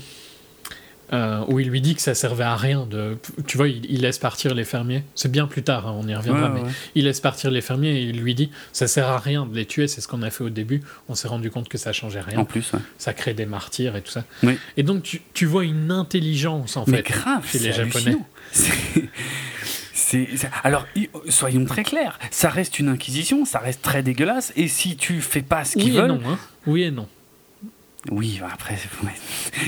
Euh, 1.13 1.43
où 1.47 1.59
il 1.59 1.69
lui 1.69 1.79
dit 1.79 1.93
que 1.93 2.01
ça 2.01 2.15
servait 2.15 2.43
à 2.43 2.55
rien 2.55 2.87
de. 2.89 3.17
Tu 3.45 3.57
vois, 3.57 3.67
il, 3.67 4.01
laisse 4.01 4.17
partir 4.17 4.55
les 4.55 4.63
fermiers. 4.63 5.03
C'est 5.13 5.31
bien 5.31 5.45
plus 5.45 5.61
tard, 5.61 5.87
hein, 5.87 5.95
on 5.95 6.07
y 6.07 6.15
reviendra, 6.15 6.49
mais 6.49 6.61
il 6.95 7.05
laisse 7.05 7.19
partir 7.19 7.51
les 7.51 7.61
fermiers 7.61 7.97
et 7.97 8.01
il 8.01 8.19
lui 8.19 8.33
dit 8.33 8.49
ça 8.71 8.87
sert 8.87 9.07
à 9.07 9.19
rien 9.19 9.45
de 9.45 9.55
les 9.55 9.65
tuer, 9.65 9.87
c'est 9.87 10.01
ce 10.01 10.07
qu'on 10.07 10.23
a 10.23 10.31
fait 10.31 10.43
au 10.43 10.49
début. 10.49 10.81
On 11.09 11.15
s'est 11.15 11.27
rendu 11.27 11.51
compte 11.51 11.69
que 11.69 11.77
ça 11.77 11.93
changeait 11.93 12.21
rien. 12.21 12.39
En 12.39 12.45
plus, 12.45 12.71
ça 12.97 13.13
crée 13.13 13.35
des 13.35 13.45
martyrs 13.45 13.95
et 13.95 14.01
tout 14.01 14.11
ça. 14.11 14.23
Et 14.75 14.81
donc, 14.83 15.03
tu, 15.03 15.21
tu, 15.33 15.45
vois 15.45 15.65
une 15.65 15.91
intelligence 15.91 16.77
en 16.77 16.85
mais 16.87 16.97
fait 16.97 17.03
grave, 17.03 17.47
chez 17.47 17.59
les 17.59 17.73
Japonais. 17.73 18.17
Alors, 20.63 20.87
soyons 21.29 21.65
très 21.65 21.83
clairs, 21.83 22.17
ça 22.31 22.49
reste 22.49 22.79
une 22.79 22.89
inquisition, 22.89 23.45
ça 23.45 23.59
reste 23.59 23.81
très 23.81 24.01
dégueulasse, 24.03 24.51
et 24.55 24.67
si 24.67 24.95
tu 24.95 25.21
fais 25.21 25.41
pas 25.41 25.63
ce 25.63 25.73
qu'ils 25.73 25.91
oui 25.91 25.97
veulent. 25.97 26.07
non, 26.07 26.21
hein. 26.27 26.39
Oui 26.65 26.83
et 26.83 26.91
non. 26.91 27.07
Oui, 28.11 28.41
après, 28.51 28.77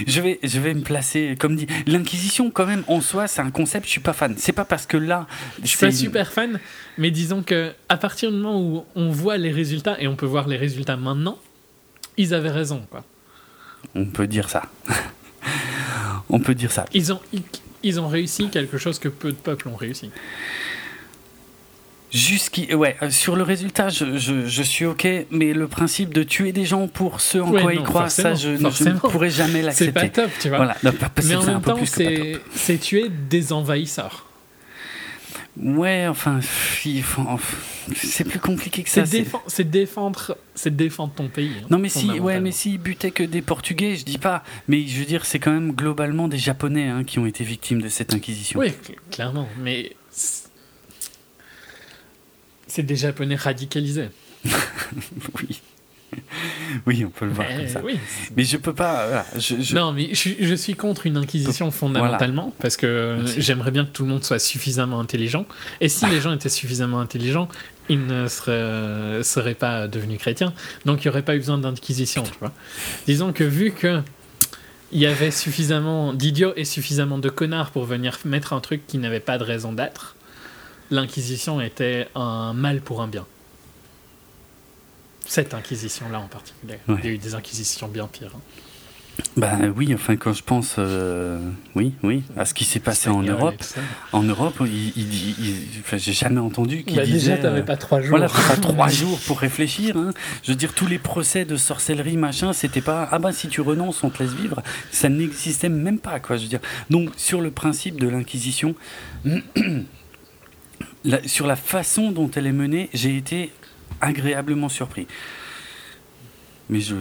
je 0.07 0.19
vais, 0.19 0.39
je 0.43 0.59
vais 0.59 0.73
me 0.73 0.81
placer, 0.81 1.37
comme 1.39 1.55
dit, 1.55 1.67
l'inquisition 1.87 2.51
quand 2.51 2.65
même 2.65 2.83
en 2.87 2.99
soi, 2.99 3.27
c'est 3.27 3.41
un 3.41 3.49
concept, 3.49 3.85
je 3.85 3.91
suis 3.91 4.01
pas 4.01 4.11
fan. 4.11 4.35
C'est 4.37 4.51
pas 4.51 4.65
parce 4.65 4.85
que 4.85 4.97
là, 4.97 5.25
je 5.61 5.67
suis 5.67 5.77
pas 5.77 5.91
super 5.91 6.33
fan, 6.33 6.59
mais 6.97 7.11
disons 7.11 7.43
que 7.43 7.71
à 7.87 7.95
partir 7.95 8.31
du 8.31 8.37
moment 8.37 8.61
où 8.61 8.85
on 8.95 9.09
voit 9.09 9.37
les 9.37 9.51
résultats 9.51 9.95
et 10.01 10.07
on 10.07 10.17
peut 10.17 10.25
voir 10.25 10.49
les 10.49 10.57
résultats 10.57 10.97
maintenant, 10.97 11.39
ils 12.17 12.33
avaient 12.33 12.51
raison, 12.51 12.85
quoi. 12.89 13.05
On 13.93 14.05
peut 14.05 14.27
dire 14.27 14.49
ça. 14.49 14.63
on 16.29 16.39
peut 16.39 16.55
dire 16.55 16.71
ça. 16.71 16.85
Ils 16.93 17.13
ont, 17.13 17.21
ils 17.83 17.99
ont 18.01 18.09
réussi 18.09 18.49
quelque 18.49 18.77
chose 18.77 18.99
que 18.99 19.07
peu 19.07 19.29
de 19.29 19.37
peuples 19.37 19.69
ont 19.69 19.75
réussi. 19.75 20.11
Ouais, 22.73 22.95
euh, 23.01 23.09
sur 23.09 23.35
le 23.35 23.43
résultat, 23.43 23.89
je, 23.89 24.17
je, 24.17 24.45
je, 24.45 24.63
suis 24.63 24.85
ok, 24.85 25.07
mais 25.31 25.53
le 25.53 25.67
principe 25.67 26.13
de 26.13 26.23
tuer 26.23 26.53
des 26.53 26.63
gens 26.65 26.87
pour 26.87 27.19
ceux 27.19 27.41
en 27.41 27.51
quoi 27.51 27.73
ils 27.73 27.83
croient, 27.83 28.09
ça, 28.09 28.35
je, 28.35 28.55
je, 28.55 28.89
ne 28.89 28.97
pourrais 28.97 29.29
jamais 29.29 29.61
l'accepter. 29.61 29.99
C'est 29.99 30.13
pas 30.13 30.21
top, 30.21 30.31
tu 30.39 30.49
vois. 30.49 30.57
Voilà. 30.57 30.77
mais 31.23 31.35
en 31.35 31.43
même 31.43 31.61
temps, 31.61 31.77
c'est 31.85 32.77
tuer 32.77 33.09
des 33.29 33.51
envahisseurs. 33.51 34.25
Ouais, 35.57 36.05
enfin, 36.09 36.41
c'est 37.95 38.25
plus 38.25 38.39
compliqué 38.39 38.83
que 38.83 38.89
ça. 38.89 39.05
C'est 39.05 39.63
défendre, 39.63 40.37
c'est 40.53 40.75
défendre 40.75 41.13
ton 41.13 41.29
pays. 41.29 41.51
Hein, 41.61 41.67
non, 41.69 41.79
mais 41.79 41.87
si, 41.87 42.19
ouais, 42.19 42.41
mais 42.41 42.51
s'ils 42.51 42.77
butaient 42.77 43.11
que 43.11 43.23
des 43.23 43.41
Portugais, 43.41 43.95
je 43.95 44.03
dis 44.03 44.17
pas. 44.17 44.43
Mais 44.67 44.85
je 44.85 44.99
veux 44.99 45.05
dire, 45.05 45.25
c'est 45.25 45.39
quand 45.39 45.51
même 45.51 45.71
globalement 45.71 46.27
des 46.27 46.37
Japonais 46.37 46.89
hein, 46.89 47.03
qui 47.05 47.19
ont 47.19 47.25
été 47.25 47.45
victimes 47.45 47.81
de 47.81 47.87
cette 47.87 48.13
inquisition. 48.13 48.59
Oui, 48.59 48.73
clairement. 49.11 49.47
Mais 49.61 49.95
c'est 52.75 52.83
des 52.83 52.97
Japonais 52.97 53.35
radicalisés. 53.35 54.09
oui. 54.45 55.61
Oui, 56.85 57.05
on 57.05 57.09
peut 57.09 57.25
le 57.25 57.31
voir 57.31 57.47
comme 57.47 57.67
ça. 57.67 57.81
Mais 58.35 58.43
je 58.43 58.57
peux 58.57 58.73
pas. 58.73 59.25
Non, 59.73 59.93
mais 59.93 60.13
je, 60.13 60.55
suis 60.55 60.75
contre 60.75 61.07
une 61.07 61.15
inquisition 61.15 61.71
fondamentalement 61.71 62.53
parce 62.59 62.75
que 62.75 63.19
j'aimerais 63.37 63.71
bien 63.71 63.85
que 63.85 63.91
tout 63.91 64.03
le 64.03 64.09
monde 64.09 64.23
soit 64.23 64.39
suffisamment 64.39 64.99
intelligent. 64.99 65.45
Et 65.79 65.87
si 65.87 66.05
les 66.05 66.19
gens 66.19 66.33
étaient 66.33 66.49
suffisamment 66.49 66.99
intelligents, 66.99 67.47
ils 67.87 68.05
ne 68.05 68.27
seraient, 68.27 69.23
seraient 69.23 69.55
pas 69.55 69.87
devenus 69.87 70.19
chrétiens. 70.19 70.53
Donc 70.85 71.03
il 71.03 71.07
n'y 71.07 71.11
aurait 71.11 71.23
pas 71.23 71.35
eu 71.35 71.39
besoin 71.39 71.57
d'inquisition. 71.57 72.23
Disons 73.07 73.31
que 73.31 73.43
vu 73.45 73.71
que 73.71 74.01
il 74.91 74.99
y 74.99 75.05
avait 75.05 75.31
suffisamment 75.31 76.13
d'idiots 76.13 76.53
et 76.55 76.65
suffisamment 76.65 77.17
de 77.17 77.29
connards 77.29 77.71
pour 77.71 77.85
venir 77.85 78.19
mettre 78.25 78.53
un 78.53 78.59
truc 78.59 78.85
qui 78.85 78.97
n'avait 78.97 79.19
pas 79.19 79.37
de 79.37 79.43
raison 79.43 79.73
d'être, 79.73 80.15
l'Inquisition 80.91 81.61
était 81.61 82.07
un 82.15 82.53
mal 82.53 82.81
pour 82.81 83.01
un 83.01 83.07
bien. 83.07 83.25
Cette 85.25 85.53
Inquisition-là 85.53 86.19
en 86.19 86.27
particulier. 86.27 86.79
Il 86.87 87.05
y 87.05 87.07
a 87.07 87.11
eu 87.11 87.17
des 87.17 87.33
Inquisitions 87.35 87.87
bien 87.87 88.07
pires. 88.07 88.31
Hein. 88.35 88.41
Bah 89.37 89.57
oui, 89.75 89.93
enfin 89.93 90.15
quand 90.15 90.33
je 90.33 90.43
pense, 90.43 90.75
euh, 90.77 91.39
oui, 91.75 91.93
oui, 92.03 92.23
à 92.37 92.45
ce 92.45 92.53
qui 92.53 92.63
s'est 92.63 92.79
passé 92.79 93.09
en 93.09 93.21
Europe, 93.21 93.63
en 94.11 94.23
Europe, 94.23 94.61
j'ai 94.65 96.13
jamais 96.13 96.39
entendu 96.39 96.83
qu'il 96.83 96.95
bah, 96.97 97.05
disait. 97.05 97.31
Déjà, 97.31 97.41
t'avais 97.41 97.63
pas 97.63 97.77
trois 97.77 98.01
jours. 98.01 98.17
Voilà, 98.17 98.27
pas 98.27 98.55
trois 98.57 98.87
jours 98.89 99.19
pour 99.27 99.39
réfléchir. 99.39 99.97
Hein. 99.97 100.11
Je 100.43 100.51
veux 100.51 100.57
dire, 100.57 100.73
tous 100.73 100.87
les 100.87 100.99
procès 100.99 101.45
de 101.45 101.57
sorcellerie, 101.57 102.17
machin, 102.17 102.53
c'était 102.53 102.81
pas 102.81 103.07
ah 103.11 103.19
bah 103.19 103.33
si 103.33 103.47
tu 103.47 103.61
renonces, 103.61 104.03
on 104.03 104.09
te 104.09 104.23
laisse 104.23 104.33
vivre. 104.33 104.61
Ça 104.91 105.09
n'existait 105.09 105.69
même 105.69 105.99
pas, 105.99 106.19
quoi. 106.19 106.37
Je 106.37 106.43
veux 106.43 106.49
dire. 106.49 106.61
Donc 106.89 107.11
sur 107.17 107.41
le 107.41 107.51
principe 107.51 107.99
de 107.99 108.07
l'inquisition. 108.07 108.75
sur 111.25 111.47
la 111.47 111.55
façon 111.55 112.11
dont 112.11 112.29
elle 112.35 112.47
est 112.47 112.51
menée, 112.51 112.89
j'ai 112.93 113.17
été 113.17 113.51
agréablement 114.01 114.69
surpris. 114.69 115.07
Mais 116.69 116.79
je. 116.79 116.95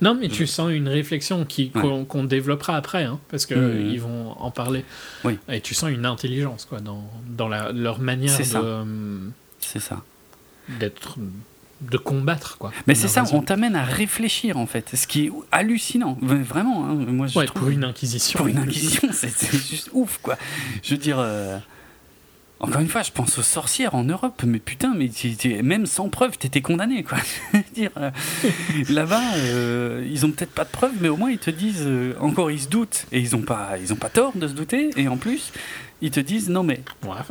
Non, 0.00 0.14
mais 0.14 0.28
tu 0.28 0.46
sens 0.46 0.70
une 0.70 0.88
réflexion 0.88 1.44
qui 1.44 1.70
qu'on 1.70 2.24
développera 2.24 2.76
après, 2.76 3.04
hein, 3.04 3.20
parce 3.30 3.44
que 3.44 3.54
mmh. 3.54 3.90
ils 3.90 4.00
vont 4.00 4.30
en 4.38 4.50
parler. 4.50 4.84
Oui. 5.24 5.38
Et 5.48 5.60
tu 5.60 5.74
sens 5.74 5.90
une 5.90 6.06
intelligence 6.06 6.64
quoi 6.64 6.80
dans, 6.80 7.04
dans 7.28 7.48
la, 7.48 7.70
leur 7.72 7.98
manière 7.98 8.36
de. 8.38 9.30
C'est 9.60 9.80
ça. 9.80 10.02
D'être 10.80 11.18
de 11.82 11.98
combattre 11.98 12.56
quoi. 12.56 12.72
Mais 12.86 12.94
c'est 12.94 13.08
ça, 13.08 13.24
on 13.32 13.42
t'amène 13.42 13.76
à 13.76 13.84
réfléchir 13.84 14.56
en 14.56 14.66
fait, 14.66 14.96
ce 14.96 15.06
qui 15.06 15.26
est 15.26 15.32
hallucinant, 15.52 16.16
vraiment. 16.22 16.86
Hein. 16.86 16.94
Moi, 16.94 17.26
je 17.26 17.38
ouais, 17.38 17.44
trouve, 17.44 17.62
pour 17.62 17.70
une 17.70 17.84
inquisition. 17.84 18.38
Pour 18.38 18.46
une 18.46 18.58
inquisition, 18.58 19.08
c'est 19.12 19.52
juste 19.52 19.90
ouf 19.92 20.18
quoi. 20.22 20.38
Je 20.82 20.92
veux 20.92 21.00
dire. 21.00 21.18
Euh, 21.18 21.58
encore 22.64 22.80
une 22.80 22.88
fois, 22.88 23.02
je 23.02 23.10
pense 23.10 23.38
aux 23.38 23.42
sorcières 23.42 23.94
en 23.94 24.04
Europe, 24.04 24.42
mais 24.46 24.58
putain, 24.58 24.94
mais 24.94 25.10
même 25.62 25.86
sans 25.86 26.08
preuve, 26.08 26.38
t'étais 26.38 26.60
condamné, 26.60 27.02
quoi. 27.02 27.18
dire, 27.74 27.90
euh, 27.96 28.10
là-bas, 28.88 29.22
euh, 29.36 30.06
ils 30.10 30.26
ont 30.26 30.30
peut-être 30.30 30.52
pas 30.52 30.64
de 30.64 30.70
preuves, 30.70 30.94
mais 31.00 31.08
au 31.08 31.16
moins 31.16 31.30
ils 31.30 31.38
te 31.38 31.50
disent, 31.50 31.84
euh, 31.86 32.14
encore 32.20 32.50
ils 32.50 32.60
se 32.60 32.68
doutent, 32.68 33.06
et 33.12 33.20
ils 33.20 33.34
ont 33.36 33.42
pas, 33.42 33.72
ils 33.80 33.92
ont 33.92 33.96
pas 33.96 34.08
tort 34.10 34.32
de 34.34 34.48
se 34.48 34.52
douter, 34.52 34.90
et 34.96 35.08
en 35.08 35.16
plus, 35.16 35.52
ils 36.04 36.10
te 36.10 36.20
disent 36.20 36.50
non 36.50 36.62
mais. 36.62 36.80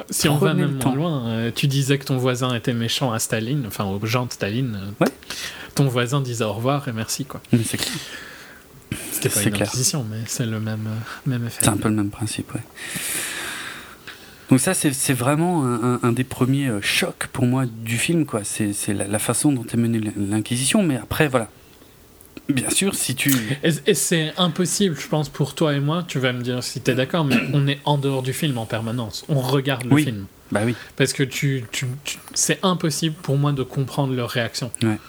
si 0.10 0.28
on 0.28 0.38
va 0.38 0.54
même 0.54 0.80
moins 0.84 0.96
loin, 0.96 1.28
euh, 1.28 1.52
tu 1.54 1.68
disais 1.68 2.00
que 2.00 2.06
ton 2.06 2.18
voisin 2.18 2.56
était 2.56 2.74
méchant 2.74 3.12
à 3.12 3.20
Staline, 3.20 3.66
enfin 3.68 3.86
aux 3.86 4.04
gens 4.06 4.26
de 4.26 4.32
Staline. 4.32 4.94
Ouais. 5.00 5.10
Ton 5.76 5.88
voisin 5.88 6.22
disait 6.22 6.44
au 6.44 6.54
revoir 6.54 6.88
et 6.88 6.92
merci 6.92 7.26
quoi. 7.26 7.42
C'est 7.64 7.78
clair. 7.78 7.94
C'était 9.12 9.30
pas 9.30 9.44
une 9.44 9.56
inquisition, 9.56 10.06
mais 10.10 10.18
c'est 10.26 10.46
le 10.46 10.60
même, 10.60 10.88
euh, 10.88 11.30
même 11.30 11.46
effet. 11.46 11.60
C'est 11.62 11.70
un 11.70 11.78
peu 11.78 11.90
le 11.90 11.96
même 11.96 12.10
principe, 12.10 12.54
ouais. 12.54 12.62
Donc 14.49 14.60
ça, 14.60 14.74
c'est 14.74 15.14
vraiment 15.14 15.64
un, 16.03 16.11
des 16.11 16.24
premiers 16.24 16.68
euh, 16.68 16.82
chocs 16.82 17.28
pour 17.32 17.45
moi 17.45 17.65
du 17.65 17.98
film, 17.98 18.26
quoi. 18.26 18.41
C'est 18.44 18.74
la, 18.90 19.07
la, 19.07 19.20
façon 19.20 19.52
dont 19.52 19.65
est 19.65 19.78
menée 19.78 20.02
l'Inquisition, 20.18 20.84
mais 20.84 20.98
après, 20.98 21.28
voilà. 21.28 21.49
Bien 22.49 22.70
sûr, 22.70 22.94
si 22.94 23.15
tu... 23.15 23.34
Et, 23.64 23.94
c'est 23.94 24.34
impossible, 24.38 24.98
je 24.99 25.07
pense, 25.07 25.30
pour 25.30 25.56
toi 25.56 25.74
et 25.74 25.80
moi, 25.80 26.03
tu 26.06 26.20
vas 26.20 26.34
me 26.34 26.41
dire 26.41 26.61
si 26.61 26.82
tu 26.82 26.91
es 26.91 26.95
d'accord, 26.95 27.24
mais 27.24 27.38
on 27.53 27.68
est 27.68 27.80
en 27.86 27.98
dehors 27.98 28.22
du 28.22 28.34
film 28.34 28.57
en 28.57 28.65
permanence. 28.65 29.24
On 29.30 29.40
regarde 29.40 29.86
le 29.86 29.98
film. 29.98 30.26
Bah 30.52 30.61
oui. 30.65 30.76
Parce 30.98 31.14
que 31.14 31.24
tu, 31.24 31.64
tu, 31.72 31.88
c'est 32.34 32.60
impossible 32.64 33.15
pour 33.15 33.38
moi 33.38 33.53
de 33.53 33.64
comprendre 33.64 34.14
leur 34.14 34.30
réaction. 34.30 34.72
Ouais. 34.84 34.99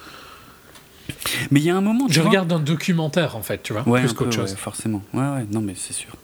Mais 1.51 1.61
il 1.61 1.67
y 1.67 1.71
a 1.71 1.77
un 1.77 1.81
moment. 1.81 2.07
Je 2.09 2.21
regarde 2.21 2.51
un 2.53 2.61
documentaire 2.61 3.37
en 3.37 3.43
fait, 3.43 3.63
tu 3.63 3.73
vois, 3.73 3.83
plus 3.83 4.13
qu'autre 4.13 4.33
chose. 4.33 4.55
forcément. 4.55 5.03
Ouais, 5.13 5.21
ouais, 5.21 5.47
non, 5.51 5.61
mais 5.61 5.75
c'est 5.77 5.93
sûr. 5.93 6.17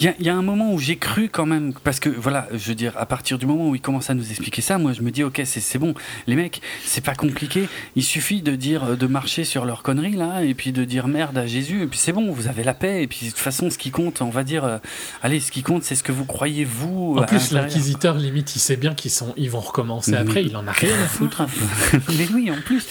Il 0.00 0.14
y, 0.20 0.28
a 0.28 0.34
un 0.34 0.42
moment 0.42 0.72
où 0.72 0.78
j'ai 0.78 0.96
cru 0.96 1.28
quand 1.28 1.46
même, 1.46 1.72
parce 1.84 2.00
que 2.00 2.08
voilà, 2.08 2.48
je 2.52 2.68
veux 2.68 2.74
dire, 2.74 2.92
à 2.96 3.06
partir 3.06 3.38
du 3.38 3.46
moment 3.46 3.68
où 3.68 3.74
il 3.74 3.80
commence 3.80 4.10
à 4.10 4.14
nous 4.14 4.30
expliquer 4.30 4.62
ça, 4.62 4.78
moi 4.78 4.92
je 4.92 5.02
me 5.02 5.10
dis, 5.10 5.22
ok, 5.22 5.42
c'est 5.44 5.78
bon, 5.78 5.94
les 6.26 6.36
mecs, 6.36 6.60
c'est 6.84 7.04
pas 7.04 7.14
compliqué, 7.14 7.68
il 7.96 8.04
suffit 8.04 8.42
de 8.42 8.56
dire, 8.56 8.84
euh, 8.84 8.96
de 8.96 9.06
marcher 9.06 9.44
sur 9.44 9.64
leur 9.64 9.82
connerie 9.82 10.16
là, 10.16 10.42
et 10.42 10.54
puis 10.54 10.72
de 10.72 10.84
dire 10.84 11.08
merde 11.08 11.36
à 11.38 11.46
Jésus, 11.46 11.82
et 11.82 11.86
puis 11.86 11.98
c'est 11.98 12.12
bon, 12.12 12.30
vous 12.32 12.48
avez 12.48 12.64
la 12.64 12.74
paix, 12.74 13.02
et 13.02 13.06
puis 13.06 13.26
de 13.26 13.30
toute 13.30 13.40
façon, 13.40 13.70
ce 13.70 13.78
qui 13.78 13.90
compte, 13.90 14.22
on 14.22 14.30
va 14.30 14.44
dire, 14.44 14.64
euh, 14.64 14.78
allez, 15.22 15.40
ce 15.40 15.50
qui 15.50 15.62
compte, 15.62 15.84
c'est 15.84 15.94
ce 15.94 16.02
que 16.02 16.12
vous 16.12 16.24
croyez 16.24 16.64
vous. 16.64 17.16
En 17.18 17.24
plus, 17.24 17.52
l'inquisiteur, 17.52 18.16
limite, 18.16 18.54
il 18.56 18.60
sait 18.60 18.76
bien 18.76 18.94
qu'ils 18.94 19.10
sont, 19.10 19.34
ils 19.36 19.50
vont 19.50 19.60
recommencer 19.60 20.14
après, 20.14 20.44
il 20.44 20.56
en 20.56 20.66
a 20.66 20.72
rien 20.72 20.94
à 21.02 21.06
foutre. 21.06 21.42
Mais 22.16 22.28
oui, 22.32 22.50
en 22.50 22.60
plus. 22.60 22.86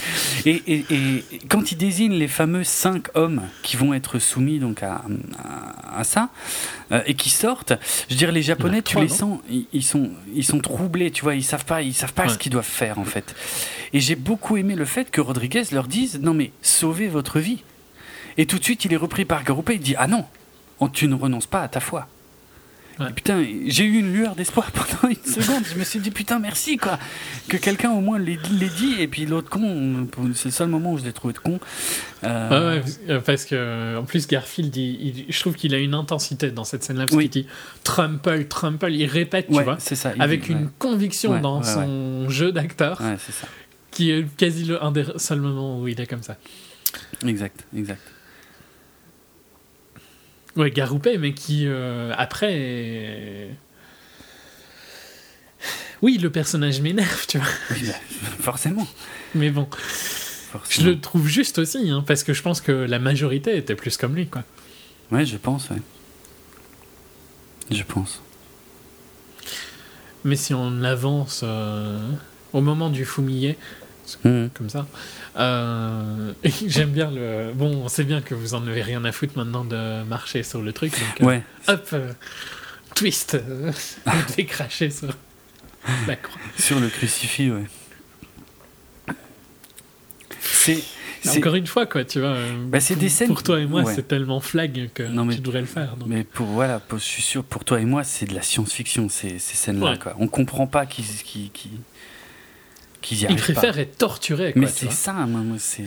Et, 0.45 0.61
et, 0.67 0.85
et, 0.89 1.23
quand 1.49 1.71
il 1.71 1.77
désigne 1.77 2.13
les 2.13 2.27
fameux 2.27 2.63
cinq 2.63 3.07
hommes 3.15 3.41
qui 3.61 3.77
vont 3.77 3.93
être 3.93 4.19
soumis 4.19 4.59
donc 4.59 4.83
à, 4.83 5.03
à, 5.37 5.99
à 5.99 6.03
ça, 6.03 6.29
euh, 6.91 7.01
et 7.05 7.13
qui 7.13 7.29
sortent. 7.29 7.73
Je 8.07 8.13
veux 8.13 8.17
dire, 8.17 8.31
les 8.31 8.41
Japonais, 8.41 8.81
tu 8.81 8.99
les 8.99 9.07
sens, 9.07 9.39
ils, 9.49 9.83
sont, 9.83 10.11
ils 10.33 10.43
sont 10.45 10.59
troublés, 10.59 11.11
tu 11.11 11.23
vois, 11.23 11.35
ils 11.35 11.43
savent 11.43 11.65
pas, 11.65 11.81
ils 11.81 11.93
savent 11.93 12.13
pas 12.13 12.29
ce 12.29 12.37
qu'ils 12.37 12.51
doivent 12.51 12.65
faire 12.65 12.99
en 12.99 13.05
fait. 13.05 13.35
Et 13.93 13.99
j'ai 13.99 14.15
beaucoup 14.15 14.57
aimé 14.57 14.75
le 14.75 14.85
fait 14.85 15.11
que 15.11 15.21
Rodriguez 15.21 15.63
leur 15.71 15.87
dise 15.87 16.19
non 16.19 16.33
mais 16.33 16.51
sauvez 16.61 17.07
votre 17.07 17.39
vie. 17.39 17.63
Et 18.37 18.45
tout 18.45 18.57
de 18.57 18.63
suite, 18.63 18.85
il 18.85 18.93
est 18.93 18.97
repris 18.97 19.25
par 19.25 19.43
Garupa, 19.43 19.73
il 19.73 19.79
dit 19.79 19.95
ah 19.97 20.07
non, 20.07 20.25
tu 20.91 21.07
ne 21.07 21.15
renonces 21.15 21.47
pas 21.47 21.61
à 21.61 21.67
ta 21.67 21.79
foi 21.79 22.07
putain, 23.15 23.43
j'ai 23.67 23.85
eu 23.85 23.99
une 23.99 24.13
lueur 24.13 24.35
d'espoir 24.35 24.71
pendant 24.71 25.13
une 25.13 25.15
seconde. 25.31 25.63
Je 25.71 25.77
me 25.77 25.83
suis 25.83 25.99
dit 25.99 26.11
putain 26.11 26.39
merci 26.39 26.77
quoi, 26.77 26.99
que 27.47 27.57
quelqu'un 27.57 27.91
au 27.91 28.01
moins 28.01 28.19
l'ait 28.19 28.37
dit. 28.37 28.95
Et 28.99 29.07
puis 29.07 29.25
l'autre 29.25 29.49
con, 29.49 30.07
c'est 30.33 30.45
le 30.45 30.51
seul 30.51 30.67
moment 30.67 30.93
où 30.93 30.97
je 30.97 31.03
l'ai 31.03 31.13
trouvé 31.13 31.33
de 31.33 31.39
con. 31.39 31.59
Euh, 32.23 32.81
ouais, 32.81 33.19
parce 33.25 33.45
que 33.45 33.97
en 33.97 34.03
plus 34.03 34.27
Garfield, 34.27 34.73
je 34.73 35.39
trouve 35.39 35.55
qu'il 35.55 35.73
a 35.75 35.79
une 35.79 35.93
intensité 35.93 36.51
dans 36.51 36.63
cette 36.63 36.83
scène-là 36.83 37.05
parce 37.05 37.19
qu'il 37.19 37.29
dit 37.29 37.47
Trumple, 37.83 38.45
Trumple, 38.45 38.91
il 38.91 39.05
répète, 39.05 39.47
tu 39.47 39.61
vois, 39.61 39.79
ça, 39.79 40.13
avec 40.19 40.49
une 40.49 40.69
conviction 40.79 41.39
dans 41.39 41.63
son 41.63 42.29
jeu 42.29 42.51
d'acteur, 42.51 43.01
qui 43.91 44.11
est 44.11 44.25
quasi 44.37 44.65
le, 44.65 44.83
un 44.83 44.91
des 44.91 45.05
seuls 45.17 45.41
moments 45.41 45.79
où 45.79 45.87
il 45.87 45.99
est 45.99 46.07
comme 46.07 46.23
ça. 46.23 46.37
Exact, 47.25 47.65
exact. 47.75 48.01
Ouais, 50.55 50.71
Garoupé, 50.71 51.17
mais 51.17 51.33
qui, 51.33 51.65
euh, 51.67 52.13
après. 52.17 53.49
Oui, 56.01 56.17
le 56.17 56.29
personnage 56.29 56.81
m'énerve, 56.81 57.25
tu 57.27 57.37
vois. 57.37 57.47
Bah, 57.69 57.93
forcément. 58.39 58.87
Mais 59.35 59.49
bon. 59.49 59.67
Je 60.69 60.83
le 60.83 60.99
trouve 60.99 61.27
juste 61.27 61.57
aussi, 61.57 61.89
hein, 61.89 62.03
parce 62.05 62.23
que 62.23 62.33
je 62.33 62.41
pense 62.41 62.61
que 62.61 62.71
la 62.71 62.99
majorité 62.99 63.57
était 63.57 63.75
plus 63.75 63.97
comme 63.97 64.15
lui, 64.15 64.27
quoi. 64.27 64.43
Ouais, 65.11 65.25
je 65.25 65.37
pense, 65.37 65.69
ouais. 65.69 65.81
Je 67.71 67.83
pense. 67.83 68.21
Mais 70.23 70.35
si 70.35 70.53
on 70.53 70.83
avance 70.83 71.41
euh, 71.43 71.99
au 72.53 72.61
moment 72.61 72.89
du 72.89 73.05
fumier, 73.05 73.57
mmh. 74.23 74.47
comme 74.53 74.69
ça, 74.69 74.87
euh, 75.37 76.33
J'aime 76.67 76.91
bien 76.91 77.11
le. 77.11 77.51
Bon, 77.53 77.83
on 77.83 77.87
sait 77.87 78.03
bien 78.03 78.21
que 78.21 78.35
vous 78.35 78.53
en 78.53 78.67
avez 78.67 78.81
rien 78.81 79.03
à 79.05 79.11
foutre 79.11 79.37
maintenant 79.37 79.65
de 79.65 80.03
marcher 80.03 80.43
sur 80.43 80.61
le 80.61 80.73
truc. 80.73 80.91
Donc, 80.91 81.21
euh, 81.21 81.25
ouais. 81.25 81.43
hop, 81.67 81.87
euh, 81.93 82.11
twist. 82.95 83.37
vous 84.05 84.21
devez 84.29 84.45
cracher 84.45 84.89
sur 84.89 85.09
la 86.07 86.15
croix. 86.15 86.39
Sur 86.57 86.79
le 86.79 86.89
crucifix, 86.89 87.49
ouais. 87.49 87.65
C'est. 90.41 90.83
Encore 91.37 91.55
une 91.55 91.67
fois, 91.67 91.85
quoi, 91.85 92.03
tu 92.03 92.19
vois. 92.19 92.35
Bah, 92.67 92.81
c'est 92.81 92.97
des 92.97 93.07
scènes. 93.07 93.29
Pour 93.29 93.43
toi 93.43 93.59
et 93.61 93.65
moi, 93.65 93.85
c'est 93.85 94.07
tellement 94.07 94.41
flag 94.41 94.89
que 94.93 95.03
non, 95.03 95.23
mais, 95.23 95.35
tu 95.35 95.41
devrais 95.41 95.61
le 95.61 95.67
faire. 95.67 95.95
Mais 96.05 96.25
pour, 96.25 96.47
voilà, 96.47 96.81
je 96.91 96.97
suis 96.97 97.21
sûr, 97.21 97.45
pour 97.45 97.63
toi 97.63 97.79
et 97.79 97.85
moi, 97.85 98.03
c'est 98.03 98.25
de 98.25 98.35
la 98.35 98.41
science-fiction, 98.41 99.07
ces, 99.07 99.39
ces 99.39 99.55
scènes-là, 99.55 99.97
quoi. 99.97 100.15
On 100.19 100.27
comprend 100.27 100.67
pas 100.67 100.85
qui. 100.85 101.03
qui, 101.23 101.49
qui 101.53 101.71
il 103.11 103.35
préfère 103.35 103.77
être 103.79 103.97
torturé. 103.97 104.53
mais 104.55 104.67
c'est 104.67 104.91
ça, 104.91 105.13
moi, 105.13 105.57
c'est. 105.59 105.85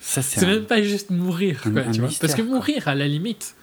c'est 0.00 0.46
même 0.46 0.64
pas 0.64 0.82
juste 0.82 1.10
mourir, 1.10 1.62
quoi, 1.62 1.82
tu 1.92 2.00
vois. 2.00 2.10
Parce 2.20 2.34
que 2.34 2.42
mourir, 2.42 2.88
à 2.88 2.94
la 2.94 3.08
limite, 3.08 3.54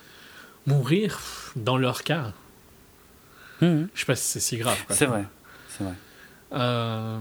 mourir, 0.65 1.19
dans 1.55 1.77
leur 1.77 2.03
cas, 2.03 2.33
mmh. 3.61 3.83
je 3.93 3.99
sais 3.99 4.05
pas 4.05 4.15
si 4.15 4.25
c'est 4.25 4.39
si 4.39 4.57
grave. 4.57 4.77
C'est 4.89 5.05
vrai, 5.05 5.25
c'est 5.69 5.83
vrai. 5.83 5.93
Euh, 6.53 7.19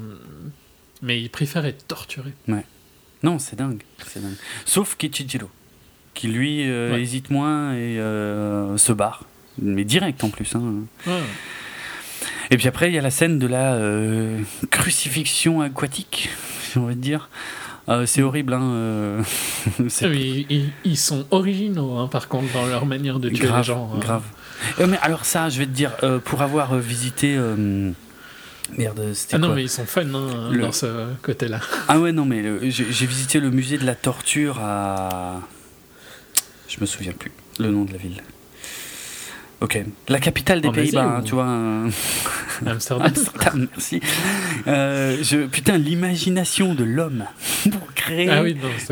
mais 1.00 1.20
il 1.20 1.30
préfère 1.30 1.64
être 1.64 1.86
torturé. 1.86 2.32
Ouais. 2.48 2.64
Non, 3.22 3.38
c'est 3.38 3.56
dingue, 3.56 3.82
c'est 4.06 4.20
dingue. 4.20 4.36
Sauf 4.64 4.96
Kichijiro, 4.96 5.48
qui 6.14 6.28
lui 6.28 6.68
euh, 6.68 6.98
hésite 6.98 7.30
moins 7.30 7.72
et 7.72 7.98
euh, 7.98 8.76
se 8.76 8.92
barre, 8.92 9.24
mais 9.60 9.84
direct 9.84 10.22
en 10.24 10.28
plus. 10.28 10.54
Hein. 10.54 10.84
Ouais. 11.06 11.20
Et 12.50 12.56
puis 12.56 12.68
après, 12.68 12.88
il 12.88 12.94
y 12.94 12.98
a 12.98 13.02
la 13.02 13.10
scène 13.10 13.38
de 13.38 13.46
la 13.46 13.74
euh, 13.74 14.38
crucifixion 14.70 15.60
aquatique, 15.60 16.30
on 16.76 16.82
va 16.82 16.94
dire. 16.94 17.28
Euh, 17.88 18.06
c'est 18.06 18.22
horrible. 18.22 18.54
Hein, 18.54 18.72
euh, 18.74 19.22
ils, 20.84 20.96
sont 20.96 21.26
originaux, 21.30 21.98
hein, 21.98 22.08
par 22.08 22.28
contre, 22.28 22.52
dans 22.52 22.66
leur 22.66 22.86
manière 22.86 23.18
de 23.18 23.28
tuer 23.28 23.48
les 23.48 23.62
gens. 23.62 23.90
Hein. 23.94 23.98
Grave. 23.98 24.22
mais 24.78 24.98
alors 25.02 25.24
ça, 25.24 25.48
je 25.48 25.58
vais 25.58 25.66
te 25.66 25.72
dire, 25.72 25.92
pour 26.24 26.42
avoir 26.42 26.76
visité... 26.76 27.38
Merde, 28.78 29.12
c'était 29.12 29.34
Ah 29.34 29.38
non, 29.38 29.54
mais 29.54 29.64
ils 29.64 29.68
sont 29.68 29.84
fun 29.84 30.06
hein, 30.14 30.50
dans 30.58 30.72
ce 30.72 30.86
côté-là. 31.20 31.60
Ah 31.88 31.98
ouais, 31.98 32.12
non, 32.12 32.24
mais 32.24 32.70
j'ai 32.70 33.06
visité 33.06 33.40
le 33.40 33.50
musée 33.50 33.76
de 33.76 33.84
la 33.84 33.94
torture 33.94 34.58
à... 34.60 35.40
Je 36.68 36.80
me 36.80 36.86
souviens 36.86 37.12
plus 37.12 37.32
le 37.58 37.70
nom 37.70 37.84
de 37.84 37.92
la 37.92 37.98
ville. 37.98 38.22
Ok. 39.62 39.78
La 40.08 40.18
capitale 40.18 40.60
des 40.60 40.72
Pays-Bas, 40.72 41.18
hein, 41.18 41.22
tu 41.22 41.34
vois. 41.34 41.46
Amsterdam. 42.66 43.12
merci. 43.70 44.00
Euh, 44.66 45.18
je, 45.22 45.46
putain, 45.46 45.78
l'imagination 45.78 46.74
de 46.74 46.82
l'homme 46.82 47.24
pour 47.70 47.94
créer 47.94 48.28
ah 48.28 48.42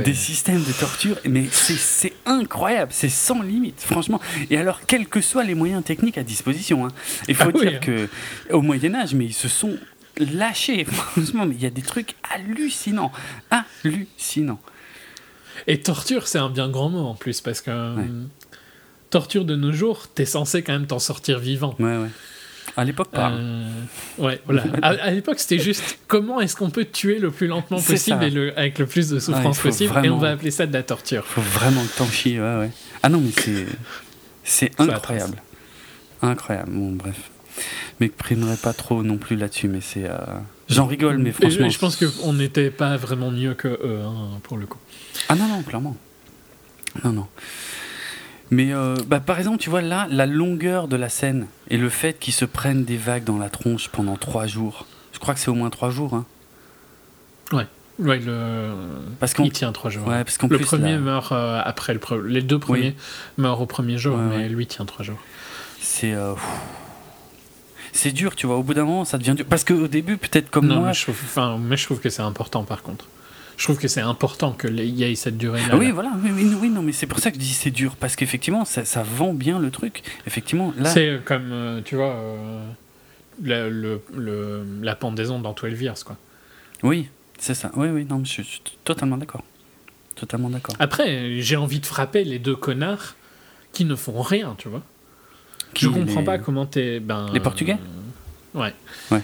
des 0.00 0.14
systèmes 0.14 0.62
de 0.62 0.72
torture, 0.72 1.16
mais 1.28 1.46
c'est 1.50 2.12
incroyable, 2.24 2.92
c'est 2.94 3.08
sans 3.08 3.42
limite, 3.42 3.80
franchement. 3.80 4.20
Et 4.48 4.58
alors, 4.58 4.82
quels 4.86 5.08
que 5.08 5.20
soient 5.20 5.42
les 5.42 5.56
moyens 5.56 5.82
techniques 5.82 6.18
à 6.18 6.22
disposition, 6.22 6.86
hein. 6.86 6.90
il 7.26 7.34
faut 7.34 7.50
ah 7.52 7.58
dire 7.58 7.72
hein. 7.74 7.78
que 7.80 8.08
au 8.52 8.62
Moyen 8.62 8.94
Âge, 8.94 9.14
mais 9.14 9.24
ils 9.24 9.34
se 9.34 9.48
sont 9.48 9.76
lâchés, 10.18 10.84
franchement, 10.84 11.46
mais 11.46 11.56
il 11.56 11.62
y 11.62 11.66
a 11.66 11.70
des 11.70 11.82
trucs 11.82 12.14
hallucinants, 12.32 13.10
hallucinants. 13.50 14.60
Et 15.66 15.80
torture, 15.80 16.28
c'est 16.28 16.38
un 16.38 16.48
bien 16.48 16.68
grand 16.68 16.90
mot 16.90 17.06
en 17.06 17.14
plus, 17.14 17.40
parce 17.40 17.60
que 17.60 17.70
torture 19.10 19.44
de 19.44 19.56
nos 19.56 19.72
jours, 19.72 20.08
t'es 20.14 20.24
censé 20.24 20.62
quand 20.62 20.72
même 20.72 20.86
t'en 20.86 20.98
sortir 20.98 21.38
vivant. 21.38 21.74
Ouais, 21.78 21.96
ouais. 21.96 22.08
À 22.76 22.84
l'époque, 22.84 23.10
pas. 23.10 23.30
Euh, 23.30 23.68
ouais, 24.18 24.40
voilà. 24.44 24.64
à, 24.82 25.10
l'époque, 25.10 25.38
c'était 25.38 25.58
juste 25.58 25.98
comment 26.06 26.40
est-ce 26.40 26.54
qu'on 26.54 26.70
peut 26.70 26.86
tuer 26.90 27.18
le 27.18 27.30
plus 27.30 27.46
lentement 27.46 27.80
possible 27.80 28.22
et 28.22 28.30
le, 28.30 28.56
avec 28.58 28.78
le 28.78 28.86
plus 28.86 29.08
de 29.08 29.18
souffrance 29.18 29.58
possible, 29.58 29.92
et 30.04 30.10
on 30.10 30.18
va 30.18 30.30
appeler 30.30 30.50
ça 30.50 30.66
de 30.66 30.72
la 30.72 30.82
torture. 30.82 31.24
Faut 31.26 31.40
vraiment 31.40 31.82
que 31.82 31.98
t'en 31.98 32.06
chies, 32.06 32.38
ouais, 32.38 32.56
ouais. 32.58 32.70
Ah 33.02 33.08
non, 33.08 33.20
mais 33.20 33.32
c'est. 33.32 33.66
C'est 34.42 34.80
incroyable. 34.80 35.42
Incroyable. 36.22 36.72
Bon, 36.72 36.92
bref. 36.92 37.30
Mais 37.98 38.08
primerai 38.08 38.56
pas 38.56 38.72
trop 38.72 39.02
non 39.02 39.18
plus 39.18 39.36
là-dessus, 39.36 39.68
mais 39.68 39.80
c'est. 39.80 40.08
Euh, 40.08 40.16
j'en 40.68 40.86
rigole, 40.86 41.18
mais 41.18 41.32
franchement. 41.32 41.68
je, 41.68 41.78
pense 41.78 41.96
qu'on 41.96 42.32
n'était 42.32 42.70
pas 42.70 42.96
vraiment 42.96 43.30
mieux 43.30 43.54
que 43.54 43.68
eux, 43.68 44.00
hein, 44.04 44.38
pour 44.42 44.56
le 44.56 44.66
coup. 44.66 44.78
Ah 45.28 45.34
non, 45.34 45.48
non, 45.48 45.62
clairement. 45.62 45.96
Non, 47.04 47.12
non. 47.12 47.26
Mais 48.50 48.72
euh, 48.72 48.96
bah, 49.06 49.20
par 49.20 49.38
exemple, 49.38 49.58
tu 49.58 49.70
vois 49.70 49.82
là, 49.82 50.06
la 50.10 50.26
longueur 50.26 50.88
de 50.88 50.96
la 50.96 51.08
scène 51.08 51.46
et 51.68 51.76
le 51.76 51.88
fait 51.88 52.18
qu'ils 52.18 52.34
se 52.34 52.44
prennent 52.44 52.84
des 52.84 52.96
vagues 52.96 53.24
dans 53.24 53.38
la 53.38 53.48
tronche 53.48 53.88
pendant 53.88 54.16
trois 54.16 54.46
jours. 54.46 54.86
Je 55.12 55.18
crois 55.18 55.34
que 55.34 55.40
c'est 55.40 55.50
au 55.50 55.54
moins 55.54 55.70
trois 55.70 55.90
jours. 55.90 56.14
Hein. 56.14 56.24
Ouais. 57.52 57.66
Ouais, 58.00 58.18
le... 58.18 58.70
parce 59.18 59.34
il 59.38 59.52
tient 59.52 59.72
trois 59.72 59.90
jours. 59.90 60.06
Ouais, 60.06 60.24
parce 60.24 60.38
le 60.42 60.58
premier 60.58 60.96
meurt 60.96 61.32
euh, 61.32 61.60
après 61.62 61.92
le 61.92 62.00
les 62.26 62.40
deux 62.40 62.58
premiers 62.58 62.96
meurent 63.36 63.60
au 63.60 63.66
premier 63.66 63.98
jour, 63.98 64.16
mais 64.16 64.48
lui 64.48 64.66
tient 64.66 64.86
trois 64.86 65.04
jours. 65.04 65.18
C'est 65.80 66.14
euh, 66.14 66.32
c'est 67.92 68.12
dur, 68.12 68.36
tu 68.36 68.46
vois. 68.46 68.56
Au 68.56 68.62
bout 68.62 68.72
d'un 68.72 68.84
moment, 68.84 69.04
ça 69.04 69.18
devient 69.18 69.34
dur. 69.36 69.44
Parce 69.48 69.64
qu'au 69.64 69.86
début, 69.86 70.16
peut-être 70.16 70.50
comme 70.50 70.68
moi. 70.68 70.86
Mais 70.86 70.94
je, 70.94 71.02
trouve, 71.02 71.18
enfin, 71.24 71.58
mais 71.60 71.76
je 71.76 71.84
trouve 71.84 72.00
que 72.00 72.08
c'est 72.08 72.22
important 72.22 72.64
par 72.64 72.82
contre. 72.82 73.06
Je 73.60 73.66
trouve 73.66 73.76
que 73.76 73.88
c'est 73.88 74.00
important 74.00 74.52
qu'il 74.52 74.80
y 74.80 75.04
ait 75.04 75.14
cette 75.14 75.36
durée-là. 75.36 75.76
Oui, 75.76 75.90
voilà. 75.90 76.12
Oui, 76.24 76.56
oui, 76.58 76.70
non, 76.70 76.80
mais 76.80 76.92
c'est 76.92 77.06
pour 77.06 77.18
ça 77.18 77.30
que 77.30 77.36
je 77.36 77.40
dis 77.40 77.52
c'est 77.52 77.70
dur. 77.70 77.94
Parce 77.94 78.16
qu'effectivement, 78.16 78.64
ça, 78.64 78.86
ça, 78.86 79.02
vend 79.02 79.34
bien 79.34 79.58
le 79.58 79.70
truc. 79.70 80.02
Effectivement, 80.26 80.72
là. 80.78 80.88
C'est 80.88 81.20
comme, 81.26 81.52
euh, 81.52 81.82
tu 81.84 81.94
vois, 81.94 82.14
euh, 82.14 82.70
le, 83.42 84.00
le, 84.16 84.64
la 84.80 84.94
pendaison 84.96 85.40
dans 85.40 85.52
12 85.52 85.78
Years, 85.78 86.04
quoi. 86.06 86.16
Oui, 86.82 87.10
c'est 87.38 87.52
ça. 87.52 87.70
Oui, 87.76 87.88
oui, 87.88 88.06
non, 88.08 88.24
je 88.24 88.40
suis 88.40 88.62
totalement 88.82 89.18
d'accord. 89.18 89.44
Totalement 90.14 90.48
d'accord. 90.48 90.74
Après, 90.78 91.42
j'ai 91.42 91.56
envie 91.56 91.80
de 91.80 91.86
frapper 91.86 92.24
les 92.24 92.38
deux 92.38 92.56
connards 92.56 93.14
qui 93.74 93.84
ne 93.84 93.94
font 93.94 94.22
rien, 94.22 94.54
tu 94.56 94.70
vois. 94.70 94.82
Qui, 95.74 95.84
je 95.84 95.90
comprends 95.90 96.24
pas 96.24 96.38
comment 96.38 96.64
t'es. 96.64 96.98
Ben, 96.98 97.28
les 97.34 97.40
Portugais? 97.40 97.76
Ouais. 98.54 98.72
Ouais. 99.10 99.20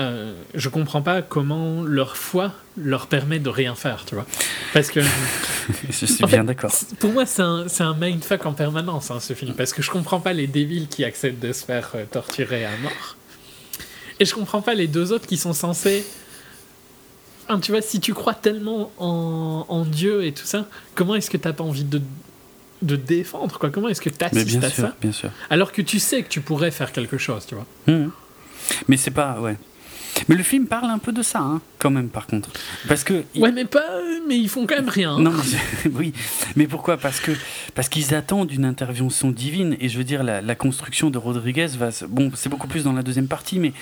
Euh, 0.00 0.32
je 0.54 0.68
comprends 0.70 1.02
pas 1.02 1.20
comment 1.20 1.82
leur 1.82 2.16
foi 2.16 2.52
leur 2.78 3.06
permet 3.06 3.38
de 3.38 3.50
rien 3.50 3.74
faire, 3.74 4.04
tu 4.06 4.14
vois. 4.14 4.26
Parce 4.72 4.90
que. 4.90 5.00
je 5.90 6.06
suis 6.06 6.24
bien 6.24 6.44
d'accord. 6.44 6.72
Pour 6.98 7.12
moi, 7.12 7.26
c'est 7.26 7.42
un, 7.42 7.66
un 7.80 7.94
mindfuck 7.94 8.46
en 8.46 8.54
permanence, 8.54 9.10
hein, 9.10 9.20
ce 9.20 9.34
film. 9.34 9.54
Parce 9.54 9.72
que 9.72 9.82
je 9.82 9.90
comprends 9.90 10.20
pas 10.20 10.32
les 10.32 10.46
débiles 10.46 10.88
qui 10.88 11.04
acceptent 11.04 11.42
de 11.42 11.52
se 11.52 11.64
faire 11.64 11.90
euh, 11.94 12.04
torturer 12.10 12.64
à 12.64 12.76
mort. 12.82 13.16
Et 14.18 14.24
je 14.24 14.34
comprends 14.34 14.62
pas 14.62 14.74
les 14.74 14.86
deux 14.86 15.12
autres 15.12 15.26
qui 15.26 15.36
sont 15.36 15.52
censés. 15.52 16.06
Hein, 17.48 17.60
tu 17.60 17.72
vois, 17.72 17.82
si 17.82 18.00
tu 18.00 18.14
crois 18.14 18.34
tellement 18.34 18.92
en, 18.98 19.66
en 19.68 19.84
Dieu 19.84 20.24
et 20.24 20.32
tout 20.32 20.46
ça, 20.46 20.66
comment 20.94 21.16
est-ce 21.16 21.28
que 21.28 21.36
t'as 21.36 21.52
pas 21.52 21.64
envie 21.64 21.84
de 21.84 22.00
de 22.80 22.96
défendre 22.96 23.58
quoi? 23.58 23.70
Comment 23.70 23.88
est-ce 23.88 24.00
que 24.00 24.10
tu 24.10 24.24
assistes 24.24 24.64
à 24.64 24.70
ça? 24.70 24.96
bien 25.00 25.12
sûr. 25.12 25.30
alors 25.50 25.70
que 25.70 25.82
tu 25.82 26.00
sais 26.00 26.24
que 26.24 26.28
tu 26.28 26.40
pourrais 26.40 26.72
faire 26.72 26.90
quelque 26.90 27.16
chose 27.16 27.46
tu 27.46 27.54
vois 27.54 27.66
mmh. 27.86 28.08
mais 28.88 28.96
c'est 28.96 29.12
pas 29.12 29.40
ouais 29.40 29.56
mais 30.28 30.36
le 30.36 30.42
film 30.42 30.66
parle 30.66 30.90
un 30.90 30.98
peu 30.98 31.12
de 31.12 31.22
ça, 31.22 31.40
hein, 31.40 31.60
quand 31.78 31.90
même, 31.90 32.08
par 32.08 32.26
contre. 32.26 32.50
Parce 32.88 33.04
que. 33.04 33.24
Ouais, 33.36 33.52
mais 33.52 33.64
pas. 33.64 33.84
Mais 34.28 34.38
ils 34.38 34.48
font 34.48 34.66
quand 34.66 34.76
même 34.76 34.88
rien. 34.88 35.18
Non, 35.18 35.32
mais 35.32 35.90
oui. 35.94 36.12
Mais 36.56 36.66
pourquoi? 36.66 36.96
Parce 36.96 37.20
que 37.20 37.32
parce 37.74 37.88
qu'ils 37.88 38.14
attendent 38.14 38.52
une 38.52 38.64
intervention 38.64 39.30
divine. 39.30 39.76
Et 39.80 39.88
je 39.88 39.98
veux 39.98 40.04
dire, 40.04 40.22
la, 40.22 40.54
construction 40.54 41.10
de 41.10 41.18
Rodriguez 41.18 41.68
va. 41.78 41.90
Bon, 42.08 42.30
c'est 42.34 42.48
beaucoup 42.48 42.68
plus 42.68 42.84
dans 42.84 42.92
la 42.92 43.02
deuxième 43.02 43.28
partie, 43.28 43.58
mais 43.58 43.72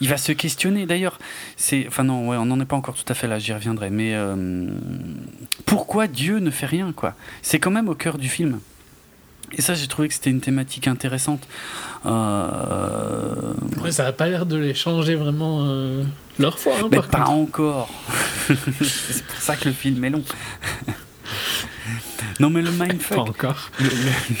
il 0.00 0.08
va 0.08 0.16
se 0.16 0.32
questionner. 0.32 0.86
D'ailleurs, 0.86 1.18
c'est. 1.56 1.86
Enfin, 1.88 2.04
non, 2.04 2.28
ouais, 2.28 2.36
on 2.36 2.46
n'en 2.46 2.60
est 2.60 2.66
pas 2.66 2.76
encore 2.76 2.94
tout 2.94 3.10
à 3.10 3.14
fait 3.14 3.26
là, 3.26 3.38
j'y 3.38 3.52
reviendrai. 3.52 3.90
Mais 3.90 4.14
euh, 4.14 4.66
pourquoi 5.66 6.06
Dieu 6.08 6.38
ne 6.38 6.50
fait 6.50 6.66
rien, 6.66 6.92
quoi? 6.92 7.14
C'est 7.42 7.58
quand 7.58 7.70
même 7.70 7.88
au 7.88 7.94
cœur 7.94 8.18
du 8.18 8.28
film. 8.28 8.60
Et 9.52 9.62
ça, 9.62 9.74
j'ai 9.74 9.86
trouvé 9.86 10.08
que 10.08 10.14
c'était 10.14 10.30
une 10.30 10.40
thématique 10.40 10.88
intéressante. 10.88 11.48
Euh... 12.06 13.54
Ouais, 13.82 13.92
ça 13.92 14.04
n'a 14.04 14.12
pas 14.12 14.28
l'air 14.28 14.46
de 14.46 14.56
les 14.56 14.74
changer 14.74 15.14
vraiment 15.14 15.64
euh, 15.66 16.02
leur 16.38 16.58
foi. 16.58 16.74
Hein, 16.80 16.88
Mais 16.90 17.00
pas 17.00 17.26
encore. 17.26 17.90
c'est 18.48 19.24
pour 19.24 19.40
ça 19.40 19.56
que 19.56 19.68
le 19.68 19.74
film 19.74 20.04
est 20.04 20.10
long. 20.10 20.22
non, 22.40 22.50
mais 22.50 22.62
le 22.62 22.70
mindfuck. 22.70 23.16
Pas 23.16 23.22
encore. 23.22 23.70
Le, 23.80 23.88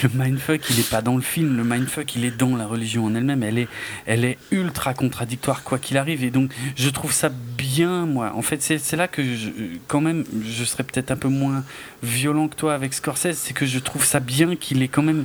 le, 0.02 0.08
mindfuck, 0.14 0.70
il 0.70 0.76
n'est 0.76 0.82
pas 0.82 1.02
dans 1.02 1.16
le 1.16 1.22
film. 1.22 1.56
Le 1.56 1.64
mindfuck, 1.64 2.14
il 2.14 2.24
est 2.24 2.36
dans 2.36 2.56
la 2.56 2.66
religion 2.66 3.04
en 3.04 3.14
elle-même. 3.14 3.42
Elle 3.42 3.58
est, 3.58 3.68
elle 4.06 4.24
est 4.24 4.38
ultra 4.50 4.94
contradictoire, 4.94 5.62
quoi 5.64 5.78
qu'il 5.78 5.96
arrive. 5.96 6.22
Et 6.24 6.30
donc, 6.30 6.52
je 6.76 6.88
trouve 6.90 7.12
ça 7.12 7.30
bien, 7.30 8.06
moi. 8.06 8.32
En 8.34 8.42
fait, 8.42 8.62
c'est 8.62 8.96
là 8.96 9.08
que, 9.08 9.22
je, 9.22 9.48
quand 9.88 10.00
même, 10.00 10.24
je 10.44 10.64
serais 10.64 10.84
peut-être 10.84 11.10
un 11.10 11.16
peu 11.16 11.28
moins 11.28 11.64
violent 12.02 12.48
que 12.48 12.56
toi 12.56 12.74
avec 12.74 12.94
Scorsese. 12.94 13.36
C'est 13.36 13.54
que 13.54 13.66
je 13.66 13.78
trouve 13.78 14.04
ça 14.04 14.20
bien 14.20 14.54
qu'il 14.54 14.82
ait 14.82 14.88
quand 14.88 15.02
même 15.02 15.24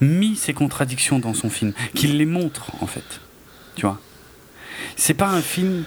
mis 0.00 0.36
ces 0.36 0.54
contradictions 0.54 1.18
dans 1.18 1.34
son 1.34 1.50
film. 1.50 1.72
Qu'il 1.94 2.18
les 2.18 2.26
montre, 2.26 2.72
en 2.80 2.86
fait. 2.86 3.20
Tu 3.74 3.82
vois 3.82 3.98
C'est 4.96 5.14
pas 5.14 5.28
un 5.28 5.40
film. 5.40 5.84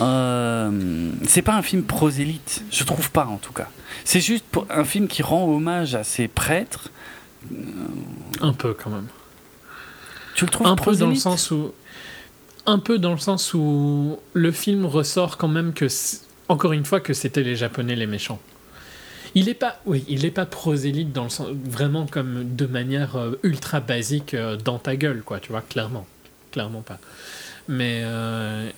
Euh, 0.00 1.10
c'est 1.26 1.42
pas 1.42 1.54
un 1.54 1.62
film 1.62 1.82
prosélyte, 1.82 2.64
je 2.70 2.82
trouve 2.84 3.10
pas 3.10 3.26
en 3.26 3.36
tout 3.36 3.52
cas. 3.52 3.68
C'est 4.04 4.20
juste 4.20 4.44
un 4.70 4.84
film 4.84 5.06
qui 5.06 5.22
rend 5.22 5.44
hommage 5.44 5.94
à 5.94 6.02
ses 6.02 6.28
prêtres. 6.28 6.88
Un 8.40 8.52
peu 8.54 8.72
quand 8.72 8.90
même. 8.90 9.08
Tu 10.34 10.46
le 10.46 10.50
trouves 10.50 10.66
un 10.66 10.76
peu 10.76 10.96
dans 10.96 11.08
le 11.08 11.14
sens 11.14 11.50
où 11.50 11.72
un 12.64 12.78
peu 12.78 12.98
dans 12.98 13.12
le 13.12 13.18
sens 13.18 13.54
où 13.54 14.18
le 14.32 14.52
film 14.52 14.86
ressort 14.86 15.36
quand 15.36 15.48
même 15.48 15.74
que 15.74 15.86
encore 16.48 16.72
une 16.72 16.84
fois 16.84 17.00
que 17.00 17.12
c'était 17.12 17.42
les 17.42 17.56
japonais 17.56 17.96
les 17.96 18.06
méchants. 18.06 18.40
Il 19.34 19.48
est 19.48 19.54
pas 19.54 19.80
oui, 19.86 20.04
il 20.08 20.24
est 20.24 20.30
pas 20.30 20.46
prosélyte 20.46 21.12
dans 21.12 21.24
le 21.24 21.30
sens 21.30 21.48
vraiment 21.64 22.06
comme 22.06 22.54
de 22.54 22.66
manière 22.66 23.16
euh, 23.16 23.32
ultra 23.42 23.80
basique 23.80 24.34
euh, 24.34 24.56
dans 24.56 24.78
ta 24.78 24.96
gueule 24.96 25.22
quoi, 25.22 25.40
tu 25.40 25.50
vois, 25.50 25.62
clairement. 25.62 26.06
Clairement 26.50 26.82
pas. 26.82 26.98
Mais 27.68 28.02
euh, 28.04 28.70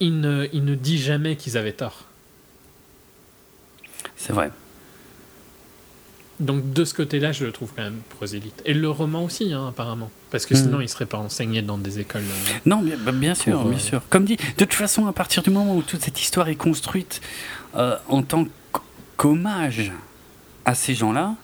il 0.00 0.20
ne, 0.20 0.48
il 0.52 0.64
ne 0.64 0.74
dit 0.74 0.98
jamais 0.98 1.36
qu'ils 1.36 1.56
avaient 1.56 1.72
tort. 1.72 2.04
C'est 4.16 4.32
vrai. 4.32 4.50
Donc 6.40 6.72
de 6.72 6.84
ce 6.84 6.92
côté-là, 6.94 7.30
je 7.32 7.44
le 7.44 7.52
trouve 7.52 7.72
quand 7.74 7.82
même 7.82 8.00
prosélyte. 8.10 8.62
Et 8.64 8.74
le 8.74 8.90
roman 8.90 9.24
aussi, 9.24 9.52
hein, 9.52 9.68
apparemment. 9.68 10.10
Parce 10.30 10.44
que 10.44 10.56
sinon, 10.56 10.78
mm. 10.78 10.82
il 10.82 10.84
ne 10.84 10.88
serait 10.88 11.06
pas 11.06 11.18
enseigné 11.18 11.62
dans 11.62 11.78
des 11.78 12.00
écoles. 12.00 12.22
Euh, 12.22 12.58
non, 12.66 12.82
bien, 12.82 12.96
bah, 12.98 13.12
bien 13.12 13.34
sûr, 13.34 13.64
bien 13.64 13.76
euh, 13.76 13.80
sûr. 13.80 14.02
Comme 14.10 14.24
dit, 14.24 14.36
de 14.36 14.64
toute 14.64 14.74
façon, 14.74 15.06
à 15.06 15.12
partir 15.12 15.42
du 15.42 15.50
moment 15.50 15.76
où 15.76 15.82
toute 15.82 16.02
cette 16.02 16.20
histoire 16.20 16.48
est 16.48 16.56
construite 16.56 17.20
euh, 17.76 17.96
en 18.08 18.22
tant 18.22 18.46
qu'hommage 19.16 19.92
à 20.64 20.74
ces 20.74 20.94
gens-là, 20.94 21.34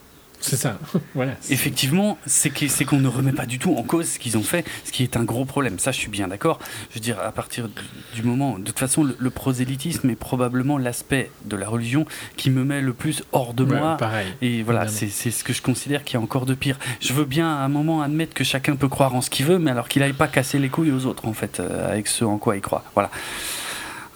c'est 0.40 0.56
ça, 0.56 0.78
voilà. 1.14 1.32
Effectivement, 1.50 2.18
c'est 2.26 2.50
qu'on 2.84 3.00
ne 3.00 3.08
remet 3.08 3.32
pas 3.32 3.46
du 3.46 3.58
tout 3.58 3.74
en 3.76 3.82
cause 3.82 4.06
ce 4.06 4.18
qu'ils 4.18 4.38
ont 4.38 4.42
fait, 4.42 4.64
ce 4.84 4.92
qui 4.92 5.02
est 5.02 5.16
un 5.16 5.24
gros 5.24 5.44
problème. 5.44 5.78
Ça, 5.78 5.90
je 5.90 5.98
suis 5.98 6.08
bien 6.08 6.28
d'accord. 6.28 6.58
Je 6.90 6.94
veux 6.94 7.00
dire, 7.00 7.18
à 7.20 7.32
partir 7.32 7.68
du 8.14 8.22
moment. 8.22 8.58
De 8.58 8.64
toute 8.64 8.78
façon, 8.78 9.04
le, 9.04 9.30
prosélytisme 9.30 10.08
est 10.10 10.16
probablement 10.16 10.78
l'aspect 10.78 11.30
de 11.44 11.56
la 11.56 11.68
religion 11.68 12.06
qui 12.36 12.50
me 12.50 12.64
met 12.64 12.80
le 12.80 12.92
plus 12.92 13.22
hors 13.32 13.54
de 13.54 13.64
moi. 13.64 13.96
Pareil. 13.96 14.26
Et 14.40 14.62
voilà, 14.62 14.88
c'est 14.88 15.08
ce 15.08 15.44
que 15.44 15.52
je 15.52 15.62
considère 15.62 16.04
qu'il 16.04 16.14
y 16.14 16.16
a 16.16 16.20
encore 16.20 16.46
de 16.46 16.54
pire. 16.54 16.78
Je 17.00 17.12
veux 17.12 17.24
bien 17.24 17.48
à 17.48 17.60
un 17.60 17.68
moment 17.68 18.02
admettre 18.02 18.34
que 18.34 18.44
chacun 18.44 18.76
peut 18.76 18.88
croire 18.88 19.14
en 19.14 19.20
ce 19.20 19.30
qu'il 19.30 19.46
veut, 19.46 19.58
mais 19.58 19.70
alors 19.70 19.88
qu'il 19.88 20.02
n'aille 20.02 20.12
pas 20.12 20.28
casser 20.28 20.58
les 20.58 20.68
couilles 20.68 20.92
aux 20.92 21.06
autres, 21.06 21.26
en 21.26 21.32
fait, 21.32 21.60
euh, 21.60 21.90
avec 21.90 22.06
ce 22.06 22.24
en 22.24 22.38
quoi 22.38 22.56
il 22.56 22.62
croit. 22.62 22.84
Voilà. 22.94 23.10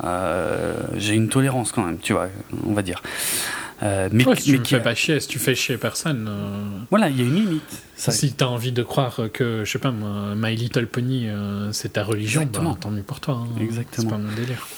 Euh, 0.05 0.75
j'ai 0.97 1.15
une 1.15 1.29
tolérance 1.29 1.73
quand 1.73 1.85
même, 1.85 1.99
tu 1.99 2.13
vois, 2.13 2.29
on 2.67 2.73
va 2.73 2.83
dire. 2.83 3.03
Euh, 3.83 4.09
mais, 4.13 4.25
si 4.37 4.45
tu 4.45 4.59
ne 4.59 4.65
fais 4.65 4.81
pas 4.81 4.95
chier, 4.95 5.19
si 5.19 5.29
tu 5.29 5.39
fais 5.39 5.55
chier 5.55 5.77
personne. 5.77 6.27
Euh, 6.29 6.85
voilà, 6.91 7.09
il 7.09 7.19
y 7.19 7.21
a 7.21 7.25
une 7.25 7.35
limite. 7.35 7.83
Si 7.97 8.33
tu 8.33 8.45
as 8.45 8.49
envie 8.49 8.73
de 8.73 8.83
croire 8.83 9.19
que, 9.33 9.65
je 9.65 9.71
sais 9.71 9.79
pas 9.79 9.93
My 9.93 10.55
Little 10.55 10.87
Pony, 10.87 11.29
euh, 11.29 11.73
c'est 11.73 11.95
ta 11.95 12.05
religion, 12.05 12.49
bah, 12.53 12.77
tant 12.81 12.91
mieux 12.91 13.03
pour 13.03 13.21
toi. 13.21 13.43
Hein. 13.43 13.61
Exactement. 13.61 14.09
C'est 14.09 14.17
pas 14.17 14.19
mon 14.19 14.33
délire. 14.33 14.69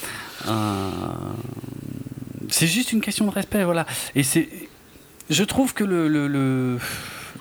C'est 2.49 2.67
juste 2.67 2.93
une 2.93 3.01
question 3.01 3.25
de 3.25 3.31
respect, 3.31 3.63
voilà. 3.63 3.85
Et 4.15 4.23
c'est. 4.23 4.49
Je 5.29 5.43
trouve 5.43 5.73
que 5.73 5.83
le, 5.83 6.07
le, 6.07 6.77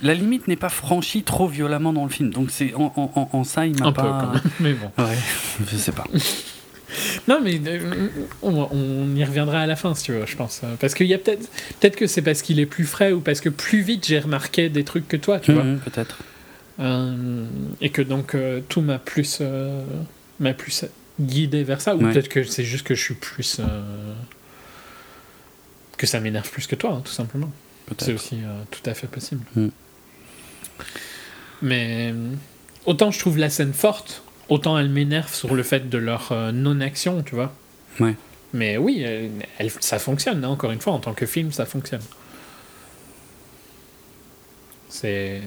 la 0.02 0.14
limite 0.14 0.48
n'est 0.48 0.56
pas 0.56 0.70
franchie 0.70 1.22
trop 1.22 1.46
violemment 1.46 1.92
dans 1.92 2.04
le 2.04 2.10
film. 2.10 2.30
Donc 2.30 2.50
c'est 2.50 2.74
en, 2.74 2.92
en, 2.96 3.28
en, 3.32 3.44
ça, 3.44 3.66
il 3.66 3.78
m'a 3.78 3.92
pas. 3.92 4.02
Un 4.02 4.20
peu 4.20 4.26
quand 4.26 4.32
même, 4.32 4.42
mais 4.60 4.72
bon. 4.72 4.90
Ouais, 4.98 5.18
je 5.70 5.76
sais 5.76 5.92
pas. 5.92 6.04
Non, 7.28 7.40
mais 7.42 7.60
euh, 7.66 8.08
on, 8.42 9.14
y 9.14 9.24
reviendra 9.24 9.60
à 9.60 9.66
la 9.66 9.76
fin, 9.76 9.94
si 9.94 10.04
tu 10.04 10.12
veux, 10.12 10.26
je 10.26 10.36
pense. 10.36 10.62
Parce 10.80 10.94
qu'il 10.94 11.06
y 11.06 11.14
a 11.14 11.18
peut-être. 11.18 11.48
Peut-être 11.80 11.96
que 11.96 12.06
c'est 12.06 12.22
parce 12.22 12.42
qu'il 12.42 12.60
est 12.60 12.66
plus 12.66 12.84
frais 12.84 13.12
ou 13.12 13.20
parce 13.20 13.40
que 13.40 13.48
plus 13.48 13.80
vite 13.80 14.06
j'ai 14.06 14.18
remarqué 14.18 14.68
des 14.68 14.84
trucs 14.84 15.08
que 15.08 15.16
toi, 15.16 15.40
tu 15.40 15.52
vois. 15.52 15.64
Mhm, 15.64 15.78
peut-être. 15.80 16.18
Euh, 16.80 17.46
et 17.80 17.90
que 17.90 18.02
donc 18.02 18.34
euh, 18.34 18.60
tout 18.68 18.80
m'a 18.80 18.98
plus. 18.98 19.42
m'a 20.40 20.54
plus 20.54 20.84
guidé 21.20 21.62
vers 21.62 21.80
ça. 21.80 21.94
Ou 21.94 22.00
peut-être 22.00 22.28
que 22.28 22.42
c'est 22.44 22.64
juste 22.64 22.86
que 22.86 22.94
je 22.94 23.02
suis 23.02 23.14
plus. 23.14 23.60
que 25.96 26.06
ça 26.06 26.20
m'énerve 26.20 26.50
plus 26.50 26.66
que 26.66 26.76
toi, 26.76 26.92
hein, 26.92 27.02
tout 27.04 27.12
simplement. 27.12 27.50
C'est 27.98 28.14
aussi 28.14 28.38
tout 28.70 28.88
à 28.88 28.94
fait 28.94 29.06
possible. 29.06 29.44
Mhm. 29.56 29.70
Mais. 31.62 32.14
Autant 32.86 33.10
je 33.10 33.18
trouve 33.18 33.38
la 33.38 33.48
scène 33.48 33.72
forte 33.72 34.23
autant 34.48 34.78
elle 34.78 34.88
m'énerve 34.88 35.32
sur 35.32 35.54
le 35.54 35.62
fait 35.62 35.88
de 35.88 35.98
leur 35.98 36.32
euh, 36.32 36.52
non-action, 36.52 37.22
tu 37.22 37.34
vois. 37.34 37.52
Ouais. 38.00 38.14
Mais 38.52 38.76
oui, 38.76 39.02
elle, 39.02 39.70
ça 39.80 39.98
fonctionne, 39.98 40.44
hein, 40.44 40.48
encore 40.48 40.70
une 40.70 40.80
fois, 40.80 40.92
en 40.92 41.00
tant 41.00 41.12
que 41.12 41.26
film, 41.26 41.50
ça 41.50 41.66
fonctionne. 41.66 42.02
C'est. 44.88 45.42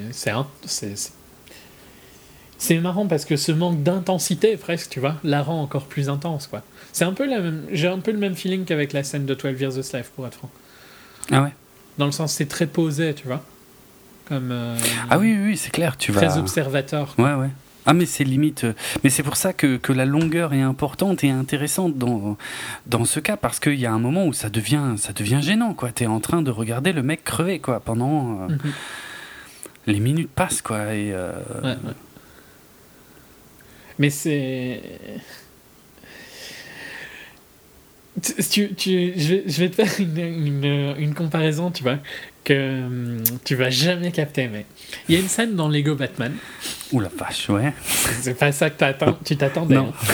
C'est 2.58 2.80
marrant 2.80 3.06
parce 3.06 3.24
que 3.24 3.38
ce 3.38 3.52
manque 3.52 3.84
d'intensité, 3.84 4.58
presque, 4.58 4.90
tu 4.90 5.00
vois, 5.00 5.16
la 5.24 5.44
rend 5.44 5.62
encore 5.62 5.86
plus 5.86 6.10
intense, 6.10 6.48
quoi. 6.48 6.64
C'est 6.92 7.06
un 7.06 7.14
peu 7.14 7.26
la 7.28 7.40
même. 7.40 7.66
J'ai 7.72 7.88
un 7.88 8.00
peu 8.00 8.12
le 8.12 8.18
même 8.18 8.36
feeling 8.36 8.66
qu'avec 8.66 8.94
la 8.94 9.04
scène 9.04 9.26
de 9.26 9.34
12 9.34 9.62
Years 9.62 9.78
a 9.78 9.84
Slave, 9.84 10.10
pour 10.16 10.26
être 10.28 10.36
franc. 10.36 10.50
Ah 11.32 11.44
ouais 11.44 11.54
Dans 11.98 12.08
le 12.08 12.12
sens, 12.12 12.34
c'est 12.34 12.48
très 12.48 12.68
posé, 12.68 13.14
tu 13.14 13.28
vois. 13.28 13.44
Comme. 14.28 14.52
Euh, 14.52 14.78
ah 15.10 15.18
oui, 15.20 15.38
oui, 15.40 15.56
c'est 15.56 15.70
clair, 15.70 15.98
tu 15.98 16.12
vas. 16.12 16.20
Très 16.22 16.38
observateur. 16.38 17.14
Ouais, 17.18 17.34
ouais. 17.36 17.50
Ah 17.90 17.94
mais 17.94 18.06
c'est 18.06 18.26
limite, 18.26 18.66
euh, 18.66 18.74
mais 19.06 19.10
c'est 19.10 19.24
pour 19.24 19.38
ça 19.38 19.54
que, 19.54 19.78
que, 19.78 19.94
la 19.94 20.04
longueur 20.04 20.54
est 20.54 20.62
importante 20.62 21.24
et 21.24 21.30
intéressante 21.30 21.98
dans, 21.98 22.36
dans 22.86 23.06
ce 23.06 23.22
cas 23.22 23.38
parce 23.38 23.62
qu'il 23.62 23.80
y 23.80 23.86
a 23.86 23.94
un 23.94 23.98
moment 23.98 24.26
où 24.26 24.34
ça 24.34 24.50
devient, 24.50 24.96
ça 24.98 25.14
devient 25.14 25.40
gênant 25.42 25.74
quoi. 25.74 25.94
T'es 25.94 26.06
en 26.06 26.20
train 26.20 26.42
de 26.42 26.52
regarder 26.52 26.92
le 26.92 27.02
mec 27.02 27.24
crever 27.24 27.60
quoi 27.60 27.80
pendant 27.80 28.42
euh, 28.42 28.48
mhm. 28.50 28.74
les 29.88 30.02
minutes 30.02 30.30
passent 30.30 30.62
quoi 30.62 30.94
et. 30.94 31.14
Euh, 31.14 31.32
Mais 34.00 34.10
c'est. 34.10 34.82
Tu, 38.22 38.74
tu, 38.74 39.14
je, 39.16 39.28
vais, 39.30 39.44
je, 39.48 39.60
vais, 39.60 39.70
te 39.70 39.76
faire 39.76 40.00
une, 40.00 40.18
une, 40.18 40.96
une, 40.98 41.14
comparaison, 41.14 41.70
tu 41.70 41.84
vois, 41.84 42.00
que 42.48 42.86
hum, 42.86 43.24
tu 43.44 43.56
vas 43.56 43.70
jamais 43.70 44.12
capter, 44.12 44.48
mais 44.48 44.66
il 45.08 45.16
y 45.16 45.18
a 45.18 45.22
une 45.22 45.28
scène 45.28 45.56
dans 45.56 45.68
Lego 45.68 45.96
Batman. 45.96 46.34
Ouh 46.94 47.02
la 47.02 47.10
vache, 47.10 47.50
ouais. 47.50 47.74
C'est 48.22 48.38
pas 48.38 48.54
ça 48.54 48.70
que 48.70 48.84
tu 49.26 49.36
t'attendais. 49.36 49.76
Non. 49.76 49.92
Hein. 49.94 50.14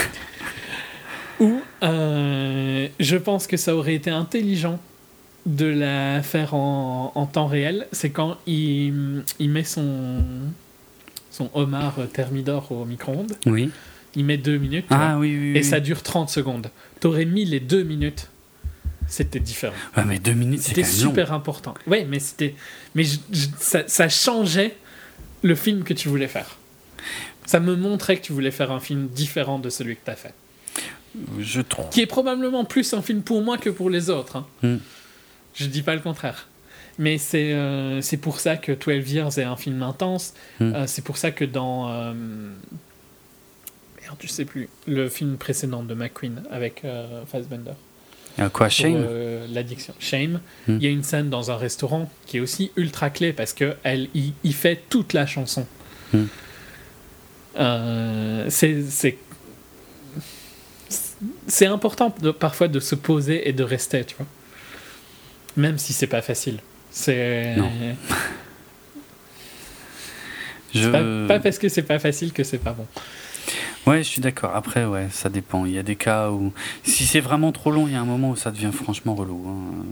Où 1.40 1.62
euh, 1.84 2.88
je 3.00 3.18
pense 3.18 3.46
que 3.46 3.58
ça 3.58 3.76
aurait 3.76 3.94
été 3.94 4.10
intelligent 4.10 4.80
de 5.46 5.66
la 5.66 6.24
faire 6.24 6.56
en, 6.56 7.12
en 7.14 7.26
temps 7.28 7.48
réel. 7.48 7.88
C'est 7.92 8.10
quand 8.10 8.38
il, 8.48 9.24
il 9.40 9.50
met 9.50 9.64
son, 9.64 10.24
son 11.30 11.52
homard 11.54 11.96
thermidor 12.14 12.72
au 12.72 12.86
micro-ondes. 12.86 13.34
Oui. 13.46 13.70
Il 14.16 14.26
met 14.26 14.38
deux 14.38 14.58
minutes. 14.58 14.86
Ah, 14.90 15.18
oui, 15.20 15.38
oui, 15.40 15.58
et 15.58 15.64
ça 15.64 15.80
dure 15.80 16.02
30 16.02 16.30
secondes. 16.30 16.70
T'aurais 17.00 17.26
mis 17.26 17.46
les 17.46 17.60
deux 17.60 17.84
minutes 17.84 18.30
c'était 19.14 19.40
différent. 19.40 19.76
Ouais, 19.96 20.04
mais 20.06 20.18
deux 20.18 20.34
minutes, 20.34 20.62
c'était 20.62 20.84
super 20.84 21.34
important. 21.34 21.76
Oui, 21.86 22.04
mais 22.06 22.20
c'était, 22.20 22.56
mais 22.96 23.04
ça, 23.60 23.88
ça, 23.88 24.10
changeait 24.10 24.76
le 25.44 25.54
film 25.54 25.84
que 25.84 25.94
tu 25.94 26.10
voulais 26.10 26.28
faire. 26.28 26.58
Ça 27.46 27.60
me 27.60 27.76
montrait 27.76 28.18
que 28.18 28.24
tu 28.24 28.34
voulais 28.34 28.50
faire 28.50 28.72
un 28.72 28.80
film 28.80 29.08
différent 29.08 29.60
de 29.60 29.70
celui 29.70 29.98
que 29.98 30.06
tu 30.06 30.10
as 30.10 30.16
fait. 30.16 30.34
Je 31.40 31.62
trouve. 31.62 31.90
Qui 31.90 32.02
est 32.02 32.08
probablement 32.08 32.66
plus 32.66 32.92
un 32.96 33.04
film 33.04 33.22
pour 33.22 33.44
moi 33.44 33.60
que 33.60 33.70
pour 33.70 33.92
les 33.92 34.10
autres. 34.10 34.38
Hein. 34.38 34.48
Hmm. 34.64 34.78
Je 35.54 35.68
dis 35.68 35.84
pas 35.84 35.94
le 35.94 36.02
contraire. 36.02 36.48
Mais 36.98 37.20
c'est 37.20 37.54
euh, 37.54 38.02
c'est 38.02 38.18
pour 38.18 38.40
ça 38.40 38.58
que 38.58 38.72
12 38.72 39.12
Years 39.12 39.38
est 39.38 39.44
un 39.44 39.58
film 39.58 39.84
intense. 39.84 40.34
Hmm. 40.60 40.74
Euh, 40.74 40.88
c'est 40.88 41.04
pour 41.04 41.18
ça 41.18 41.30
que 41.30 41.46
dans. 41.46 41.88
Euh, 41.92 42.14
merde, 44.02 44.18
je 44.20 44.28
sais 44.28 44.46
plus. 44.46 44.70
Le 44.88 45.08
film 45.08 45.38
précédent 45.38 45.84
de 45.84 45.94
McQueen 45.94 46.42
avec 46.50 46.84
Fassbender. 47.28 47.74
Quoi, 48.52 48.70
Shame? 48.70 49.06
L'addiction. 49.52 49.94
Shame. 50.00 50.40
Hmm. 50.68 50.78
Il 50.78 50.84
y 50.84 50.88
a 50.88 50.90
une 50.90 51.04
scène 51.04 51.30
dans 51.30 51.52
un 51.52 51.58
restaurant 51.58 52.10
qui 52.26 52.38
est 52.38 52.40
aussi 52.40 52.72
ultra 52.76 53.10
clé 53.10 53.34
parce 53.34 53.54
que 53.54 53.76
elle 53.84 54.10
y, 54.14 54.54
fait 54.54 54.82
toute 54.90 55.14
la 55.14 55.26
chanson. 55.26 55.66
Hmm. 56.14 56.26
c'est 58.50 59.18
c'est 61.48 61.66
important 61.66 62.14
de, 62.22 62.32
parfois 62.32 62.68
de 62.68 62.80
se 62.80 62.96
poser 62.96 63.48
et 63.48 63.54
de 63.54 63.64
rester, 63.64 64.04
tu 64.04 64.16
vois. 64.16 64.26
Même 65.56 65.78
si 65.78 65.94
c'est 65.94 66.08
pas 66.08 66.22
facile. 66.22 66.60
C'est. 66.92 67.56
Je... 70.74 70.90
Pas, 70.90 71.04
pas, 71.28 71.40
parce 71.40 71.60
que 71.60 71.70
c'est 71.70 71.84
pas 71.84 72.00
facile 72.00 72.34
que 72.34 72.44
c'est 72.44 72.58
pas 72.58 72.72
bon. 72.72 72.88
Ouais, 73.86 73.98
je 73.98 74.10
suis 74.10 74.22
d'accord. 74.22 74.56
Après, 74.56 74.86
ouais, 74.86 75.08
ça 75.12 75.30
dépend. 75.30 75.66
Il 75.66 75.74
y 75.74 75.80
a 75.80 75.84
des 75.84 75.96
cas 75.96 76.30
où. 76.30 76.54
Si 76.84 77.06
c'est 77.06 77.20
vraiment 77.20 77.52
trop 77.52 77.72
long, 77.72 77.88
il 77.88 77.94
y 77.94 77.96
a 77.96 78.02
un 78.02 78.06
moment 78.06 78.32
où 78.32 78.36
ça 78.36 78.52
devient 78.52 78.72
franchement 78.74 79.14
relou. 79.14 79.46
Hein. 79.48 79.86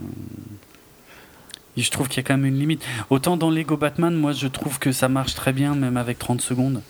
Et 1.76 1.82
je 1.82 1.90
trouve 1.90 2.08
qu'il 2.08 2.18
y 2.18 2.20
a 2.20 2.26
quand 2.26 2.36
même 2.36 2.46
une 2.46 2.58
limite. 2.58 2.84
Autant 3.10 3.36
dans 3.36 3.50
Lego 3.50 3.76
Batman, 3.76 4.14
moi 4.14 4.32
je 4.32 4.46
trouve 4.46 4.78
que 4.78 4.92
ça 4.92 5.08
marche 5.08 5.34
très 5.34 5.52
bien, 5.52 5.74
même 5.74 5.96
avec 5.96 6.18
30 6.18 6.40
secondes. 6.40 6.82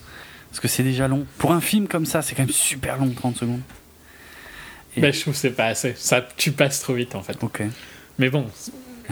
Parce 0.50 0.60
que 0.60 0.68
c'est 0.68 0.82
déjà 0.82 1.08
long. 1.08 1.26
Pour 1.38 1.52
un 1.52 1.60
film 1.60 1.88
comme 1.88 2.04
ça, 2.04 2.22
c'est 2.22 2.34
quand 2.34 2.42
même 2.42 2.52
super 2.52 2.98
long, 2.98 3.10
30 3.10 3.36
secondes. 3.36 3.60
Ben, 4.96 5.12
je 5.12 5.20
trouve 5.20 5.32
que 5.32 5.38
c'est 5.38 5.50
pas 5.50 5.66
assez. 5.66 5.94
Ça, 5.96 6.26
tu 6.36 6.52
passes 6.52 6.80
trop 6.80 6.94
vite 6.94 7.14
en 7.14 7.22
fait. 7.22 7.42
Ok. 7.42 7.62
Mais 8.18 8.28
bon, 8.28 8.46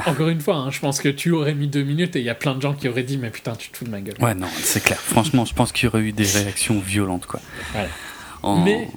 encore 0.07 0.29
une 0.29 0.41
fois, 0.41 0.57
hein, 0.57 0.71
je 0.71 0.81
pense 0.81 1.01
que 1.01 1.09
tu 1.09 1.31
aurais 1.33 1.55
mis 1.55 1.69
deux 1.69 1.83
minutes 1.83 2.17
et 2.17 2.21
il 2.21 2.25
y 2.25 2.31
a 2.31 2.35
plein 2.35 2.55
de 2.55 2.61
gens 2.61 2.75
qui 2.75 2.89
auraient 2.89 3.03
dit 3.03 3.19
Mais 3.19 3.31
putain, 3.31 3.55
tu 3.57 3.71
te 3.71 3.77
fous 3.77 3.85
de 3.85 3.91
ma 3.91 4.01
gueule. 4.01 4.17
Ouais, 4.21 4.35
non, 4.35 4.49
c'est 4.63 4.83
clair. 4.83 4.99
Franchement, 4.99 5.45
je 5.45 5.55
pense 5.55 5.73
qu'il 5.73 5.85
y 5.85 5.89
aurait 5.89 6.03
eu 6.03 6.13
des 6.13 6.25
réactions 6.35 6.79
violentes, 6.81 7.27
quoi. 7.27 7.41
Voilà. 7.73 8.65
Mais 8.65 8.89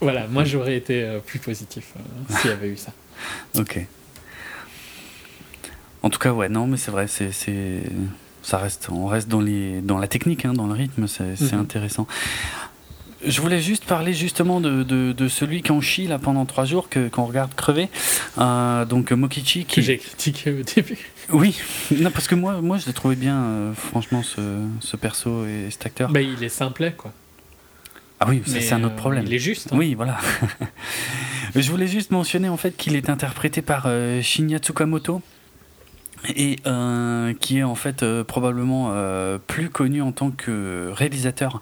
voilà, 0.00 0.26
moi 0.28 0.44
j'aurais 0.44 0.76
été 0.76 1.02
euh, 1.02 1.18
plus 1.18 1.38
positif 1.38 1.92
euh, 1.96 2.34
s'il 2.36 2.50
y 2.50 2.52
avait 2.52 2.68
eu 2.68 2.76
ça. 2.76 2.92
Ok. 3.58 3.84
En 6.04 6.10
tout 6.10 6.20
cas, 6.20 6.32
ouais, 6.32 6.48
non, 6.48 6.68
mais 6.68 6.76
c'est 6.76 6.92
vrai, 6.92 7.08
c'est 7.08 7.32
ça 8.42 8.58
reste, 8.58 8.88
on 8.90 9.06
reste 9.06 9.28
dans, 9.28 9.40
les, 9.40 9.80
dans 9.80 9.98
la 9.98 10.06
technique, 10.06 10.44
hein, 10.44 10.54
dans 10.54 10.66
le 10.66 10.72
rythme, 10.72 11.06
c'est 11.06 11.40
mhm. 11.40 11.60
intéressant. 11.60 12.06
Je 13.24 13.40
voulais 13.40 13.60
juste 13.60 13.84
parler 13.84 14.14
justement 14.14 14.60
de, 14.60 14.84
de, 14.84 15.28
celui 15.28 15.62
qui 15.62 15.72
en 15.72 15.80
chie 15.80 16.06
là 16.06 16.18
pendant 16.18 16.44
trois 16.44 16.64
jours 16.64 16.88
que 16.88 17.08
qu'on 17.08 17.24
regarde 17.24 17.52
crever. 17.54 17.88
Euh, 18.38 18.84
donc 18.84 19.10
Mokichi 19.10 19.64
qui. 19.64 19.76
Que 19.76 19.82
j'ai 19.82 19.98
critiqué 19.98 20.52
au 20.52 20.62
début. 20.62 20.98
Oui, 21.30 21.60
non 21.90 22.10
parce 22.10 22.28
que 22.28 22.36
moi 22.36 22.60
moi 22.60 22.78
je 22.78 22.86
l'ai 22.86 22.92
trouvé 22.92 23.16
bien 23.16 23.36
euh, 23.36 23.72
franchement 23.74 24.22
ce, 24.22 24.40
ce, 24.80 24.96
perso 24.96 25.46
et 25.46 25.68
cet 25.70 25.86
acteur. 25.86 26.10
Bah, 26.10 26.20
il 26.20 26.42
est 26.42 26.48
simplet 26.48 26.94
quoi. 26.96 27.12
Ah 28.20 28.26
oui, 28.28 28.42
c'est 28.46 28.72
un 28.72 28.82
autre 28.82 28.94
euh, 28.94 28.98
problème. 28.98 29.24
il 29.26 29.34
est 29.34 29.38
juste. 29.38 29.72
Hein. 29.72 29.76
Oui, 29.76 29.94
voilà. 29.94 30.18
je 31.54 31.70
voulais 31.70 31.86
juste 31.86 32.10
mentionner 32.12 32.48
en 32.48 32.56
fait 32.56 32.76
qu'il 32.76 32.94
est 32.96 33.10
interprété 33.10 33.62
par 33.62 33.88
Shinya 34.22 34.58
Tsukamoto 34.58 35.22
et 36.34 36.56
qui 37.40 37.58
est 37.58 37.62
en 37.62 37.74
fait 37.76 38.04
probablement 38.22 38.92
plus 39.46 39.70
connu 39.70 40.02
en 40.02 40.10
tant 40.10 40.30
que 40.32 40.90
réalisateur 40.92 41.60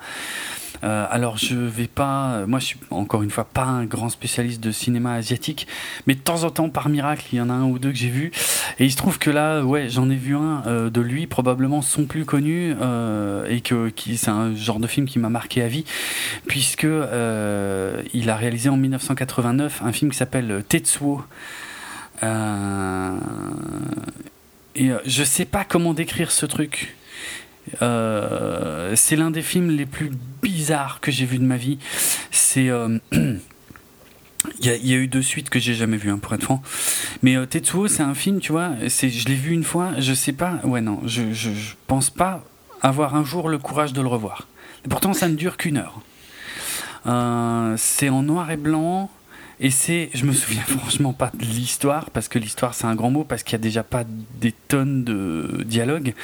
euh, 0.85 1.07
alors 1.11 1.39
je 1.39 1.55
vais 1.55 1.87
pas, 1.87 2.45
moi 2.47 2.59
je 2.59 2.67
suis 2.67 2.79
encore 2.91 3.23
une 3.23 3.31
fois 3.31 3.45
pas 3.45 3.65
un 3.65 3.85
grand 3.85 4.09
spécialiste 4.09 4.63
de 4.63 4.71
cinéma 4.71 5.15
asiatique, 5.15 5.67
mais 6.07 6.15
de 6.15 6.21
temps 6.21 6.45
en 6.45 6.51
temps 6.51 6.69
par 6.69 6.89
miracle 6.89 7.27
il 7.33 7.37
y 7.37 7.41
en 7.41 7.51
a 7.51 7.53
un 7.53 7.65
ou 7.65 7.79
deux 7.79 7.91
que 7.91 7.99
j'ai 7.99 8.09
vu 8.09 8.31
et 8.79 8.85
il 8.85 8.91
se 8.91 8.97
trouve 8.97 9.19
que 9.19 9.31
là 9.31 9.63
ouais 9.63 9.89
j'en 9.89 10.09
ai 10.11 10.17
vu 10.17 10.37
un 10.37 10.63
euh, 10.67 10.91
de 10.91 11.01
lui 11.01 11.27
probablement 11.27 11.83
son 11.83 12.05
plus 12.05 12.25
connu 12.25 12.75
euh, 12.81 13.47
et 13.49 13.61
que 13.61 13.89
qui 13.89 14.17
c'est 14.17 14.31
un 14.31 14.55
genre 14.55 14.81
de 14.81 14.87
film 14.87 15.07
qui 15.07 15.19
m'a 15.19 15.31
marqué 15.31 15.63
à 15.63 15.69
vie 15.69 15.85
puisque 16.47 16.87
il 16.87 18.31
a 18.31 18.37
réalisé 18.37 18.69
en 18.69 18.77
1989 18.77 19.83
un 19.85 19.93
film 19.93 20.11
qui 20.11 20.17
s'appelle 20.17 20.65
Tetsuo. 20.69 21.23
et 22.23 22.27
je 25.05 25.25
sais 25.25 25.45
pas 25.45 25.65
comment 25.65 25.95
décrire 25.95 26.31
ce 26.31 26.47
truc. 26.47 26.97
Euh, 27.83 28.95
c'est 28.97 29.17
l'un 29.17 29.31
des 29.31 29.43
films 29.43 29.71
les 29.71 29.87
plus 29.87 30.11
bizarres 30.43 31.01
que 31.01 31.11
j'ai 31.11 31.25
vu 31.25 31.39
de 31.39 31.45
ma 31.45 31.57
vie. 31.57 31.79
C'est. 32.31 32.69
Euh, 32.69 32.99
il 33.13 34.67
y, 34.67 34.95
a 34.95 34.97
eu 34.97 35.09
deux 35.09 35.23
suites 35.23 35.51
que 35.51 35.59
j'ai 35.59 35.75
jamais 35.75 35.97
vues, 35.97 36.11
hein, 36.11 36.19
pour 36.19 36.33
être 36.33 36.45
franc. 36.45 36.63
Mais 37.23 37.37
euh, 37.37 37.47
Tetsuo, 37.47 37.89
c'est 37.89 38.03
un 38.03 38.15
film, 38.15 38.41
tu 38.41 38.53
vois, 38.53 38.71
je 38.81 39.29
l'ai 39.29 39.35
vu 39.35 39.53
une 39.53 39.65
fois, 39.65 39.91
je 39.99 40.15
sais 40.15 40.33
pas, 40.33 40.61
ouais, 40.63 40.81
non, 40.81 41.01
je, 41.05 41.33
je, 41.33 41.51
pense 41.89 42.11
pas 42.11 42.45
avoir 42.81 43.17
un 43.17 43.25
jour 43.25 43.49
le 43.49 43.59
courage 43.59 43.93
de 43.93 44.01
le 44.01 44.07
revoir. 44.07 44.47
Pourtant, 44.89 45.13
ça 45.15 45.29
ne 45.29 45.35
dure 45.35 45.57
qu'une 45.57 45.79
heure. 45.79 46.01
c'est 47.77 48.09
en 48.09 48.23
noir 48.23 48.51
et 48.53 48.57
blanc, 48.57 49.11
et 49.59 49.71
c'est, 49.71 50.11
je 50.15 50.25
me 50.25 50.33
souviens 50.33 50.63
franchement 50.67 51.13
pas 51.13 51.31
de 51.35 51.45
l'histoire, 51.45 52.11
parce 52.11 52.29
que 52.29 52.39
l'histoire 52.39 52.75
c'est 52.75 52.87
un 52.87 52.95
grand 52.95 53.11
mot, 53.11 53.25
parce 53.25 53.43
qu'il 53.43 53.53
y 53.53 53.57
a 53.57 53.59
déjà 53.59 53.83
pas 53.83 54.05
des 54.41 54.53
tonnes 54.53 55.05
de 55.05 55.63
dialogues. 55.65 56.15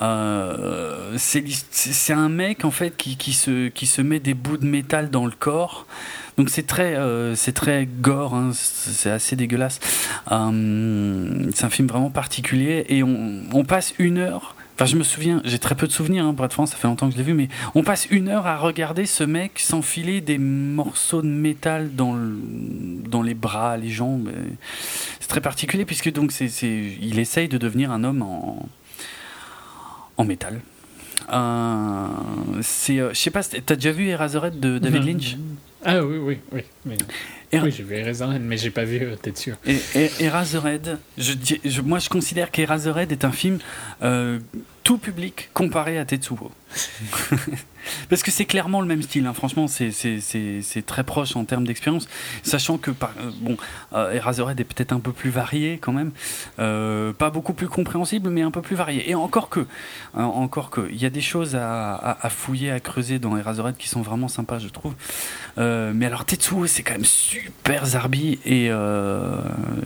Euh, 0.00 1.16
c'est 1.16 2.12
un 2.12 2.28
mec 2.28 2.64
en 2.64 2.70
fait 2.70 2.96
qui, 2.96 3.16
qui, 3.16 3.32
se, 3.32 3.68
qui 3.68 3.86
se 3.86 4.02
met 4.02 4.20
des 4.20 4.34
bouts 4.34 4.56
de 4.58 4.66
métal 4.66 5.10
dans 5.10 5.26
le 5.26 5.32
corps. 5.32 5.86
Donc 6.36 6.48
c'est 6.48 6.66
très, 6.66 6.94
euh, 6.96 7.34
très 7.54 7.86
gore, 7.86 8.34
hein, 8.34 8.50
c'est 8.54 9.10
assez 9.10 9.36
dégueulasse. 9.36 9.78
Euh, 10.32 11.50
c'est 11.54 11.64
un 11.64 11.70
film 11.70 11.88
vraiment 11.88 12.10
particulier 12.10 12.86
et 12.88 13.02
on 13.02 13.64
passe 13.64 13.94
une 13.98 14.18
heure 14.18 14.54
Enfin, 14.80 14.90
je 14.90 14.96
me 14.96 15.02
souviens, 15.02 15.42
j'ai 15.44 15.58
très 15.58 15.74
peu 15.74 15.86
de 15.86 15.92
souvenirs, 15.92 16.24
hein, 16.24 16.34
franc, 16.48 16.64
ça 16.64 16.74
fait 16.74 16.88
longtemps 16.88 17.06
que 17.08 17.12
je 17.12 17.18
l'ai 17.18 17.22
vu, 17.22 17.34
mais 17.34 17.48
on 17.74 17.82
passe 17.82 18.06
une 18.10 18.28
heure 18.28 18.46
à 18.46 18.56
regarder 18.56 19.04
ce 19.04 19.24
mec 19.24 19.58
s'enfiler 19.58 20.22
des 20.22 20.38
morceaux 20.38 21.20
de 21.20 21.26
métal 21.26 21.94
dans, 21.94 22.16
dans 22.16 23.20
les 23.20 23.34
bras, 23.34 23.76
les 23.76 23.90
jambes. 23.90 24.30
C'est 25.20 25.28
très 25.28 25.42
particulier, 25.42 25.84
puisque 25.84 26.10
donc 26.10 26.32
c'est, 26.32 26.48
il 26.66 27.18
essaye 27.18 27.46
de 27.46 27.58
devenir 27.58 27.90
un 27.90 28.04
homme 28.04 28.22
en, 28.22 28.66
en 30.16 30.24
métal. 30.24 30.62
Euh, 31.30 32.06
c'est, 32.62 33.00
euh, 33.00 33.10
je 33.12 33.18
sais 33.18 33.30
pas, 33.30 33.44
t'as 33.44 33.74
déjà 33.74 33.92
vu 33.92 34.08
Eraserhead 34.08 34.58
de 34.58 34.78
David 34.78 35.04
Lynch? 35.04 35.36
Ah 35.84 36.02
oui, 36.02 36.16
oui, 36.16 36.38
oui. 36.52 36.62
Mais... 36.86 36.96
Oui, 37.52 37.70
j'ai 37.70 37.82
vu 37.82 37.96
Eraserhead, 37.96 38.42
mais 38.42 38.56
j'ai 38.56 38.70
pas 38.70 38.84
vu 38.84 39.00
euh, 39.02 39.16
Tetsuo. 39.16 39.54
Et, 39.66 39.80
et, 39.94 40.10
Eraserhead, 40.20 40.98
je, 41.18 41.32
je, 41.64 41.80
moi 41.80 41.98
je 41.98 42.08
considère 42.08 42.50
qu'Eraserhead 42.50 43.10
est 43.10 43.24
un 43.24 43.32
film 43.32 43.58
euh, 44.02 44.38
tout 44.84 44.98
public 44.98 45.50
comparé 45.52 45.98
à 45.98 46.04
Tetsuo. 46.04 46.50
Parce 48.08 48.22
que 48.22 48.30
c'est 48.30 48.44
clairement 48.44 48.80
le 48.80 48.86
même 48.86 49.02
style, 49.02 49.26
hein. 49.26 49.32
franchement, 49.32 49.66
c'est 49.66 50.86
très 50.86 51.04
proche 51.04 51.36
en 51.36 51.44
termes 51.44 51.66
d'expérience, 51.66 52.08
sachant 52.42 52.78
que 52.78 52.90
par, 52.90 53.12
euh, 53.18 53.30
bon, 53.40 53.56
euh, 53.94 54.12
Eraserhead 54.12 54.60
est 54.60 54.64
peut-être 54.64 54.92
un 54.92 55.00
peu 55.00 55.12
plus 55.12 55.30
varié 55.30 55.78
quand 55.80 55.92
même, 55.92 56.12
euh, 56.58 57.12
pas 57.12 57.30
beaucoup 57.30 57.54
plus 57.54 57.68
compréhensible, 57.68 58.30
mais 58.30 58.42
un 58.42 58.50
peu 58.50 58.62
plus 58.62 58.76
varié. 58.76 59.10
Et 59.10 59.14
encore 59.14 59.48
que, 59.48 59.60
hein, 60.14 60.24
encore 60.24 60.70
que, 60.70 60.88
il 60.90 61.00
y 61.00 61.06
a 61.06 61.10
des 61.10 61.20
choses 61.20 61.56
à, 61.56 62.18
fouiller, 62.30 62.70
à 62.70 62.80
creuser 62.80 63.18
dans 63.18 63.36
Eraserhead 63.36 63.76
qui 63.76 63.88
sont 63.88 64.02
vraiment 64.02 64.28
sympas, 64.28 64.58
je 64.58 64.68
trouve. 64.68 64.94
mais 65.56 66.06
alors 66.06 66.24
Tetsuo, 66.24 66.66
c'est 66.66 66.82
quand 66.82 66.92
même 66.92 67.04
super 67.04 67.86
zarbi 67.86 68.38
et 68.44 68.70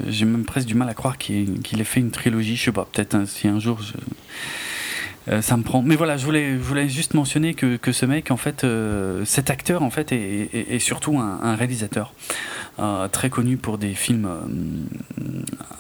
j'ai 0.09 0.25
même 0.25 0.45
presque 0.45 0.67
du 0.67 0.75
mal 0.75 0.89
à 0.89 0.95
croire 0.95 1.19
qu'il 1.19 1.81
ait 1.81 1.85
fait 1.85 2.01
une 2.01 2.11
trilogie. 2.11 2.57
Je 2.57 2.65
sais 2.65 2.73
pas, 2.73 2.87
peut-être 2.93 3.15
hein, 3.15 3.25
si 3.27 3.49
un 3.49 3.59
jour 3.59 3.81
je 3.83 3.93
Euh, 5.29 5.41
ça 5.41 5.57
me 5.57 5.63
prend. 5.63 5.83
Mais 5.83 5.97
voilà, 5.97 6.17
je 6.17 6.27
voulais, 6.27 6.89
juste 6.89 7.15
mentionner 7.15 7.55
que, 7.55 7.93
ce 7.93 8.07
mec, 8.07 8.31
en 8.31 8.37
fait, 8.37 8.65
euh, 8.65 9.25
cet 9.25 9.51
acteur, 9.51 9.83
en 9.83 9.91
fait, 9.91 10.13
est, 10.13 10.51
est, 10.53 10.79
surtout 10.79 11.19
un, 11.19 11.57
réalisateur 11.57 12.13
euh, 12.79 13.09
très 13.09 13.31
connu 13.31 13.57
pour 13.57 13.79
des 13.79 13.95
films 13.95 14.29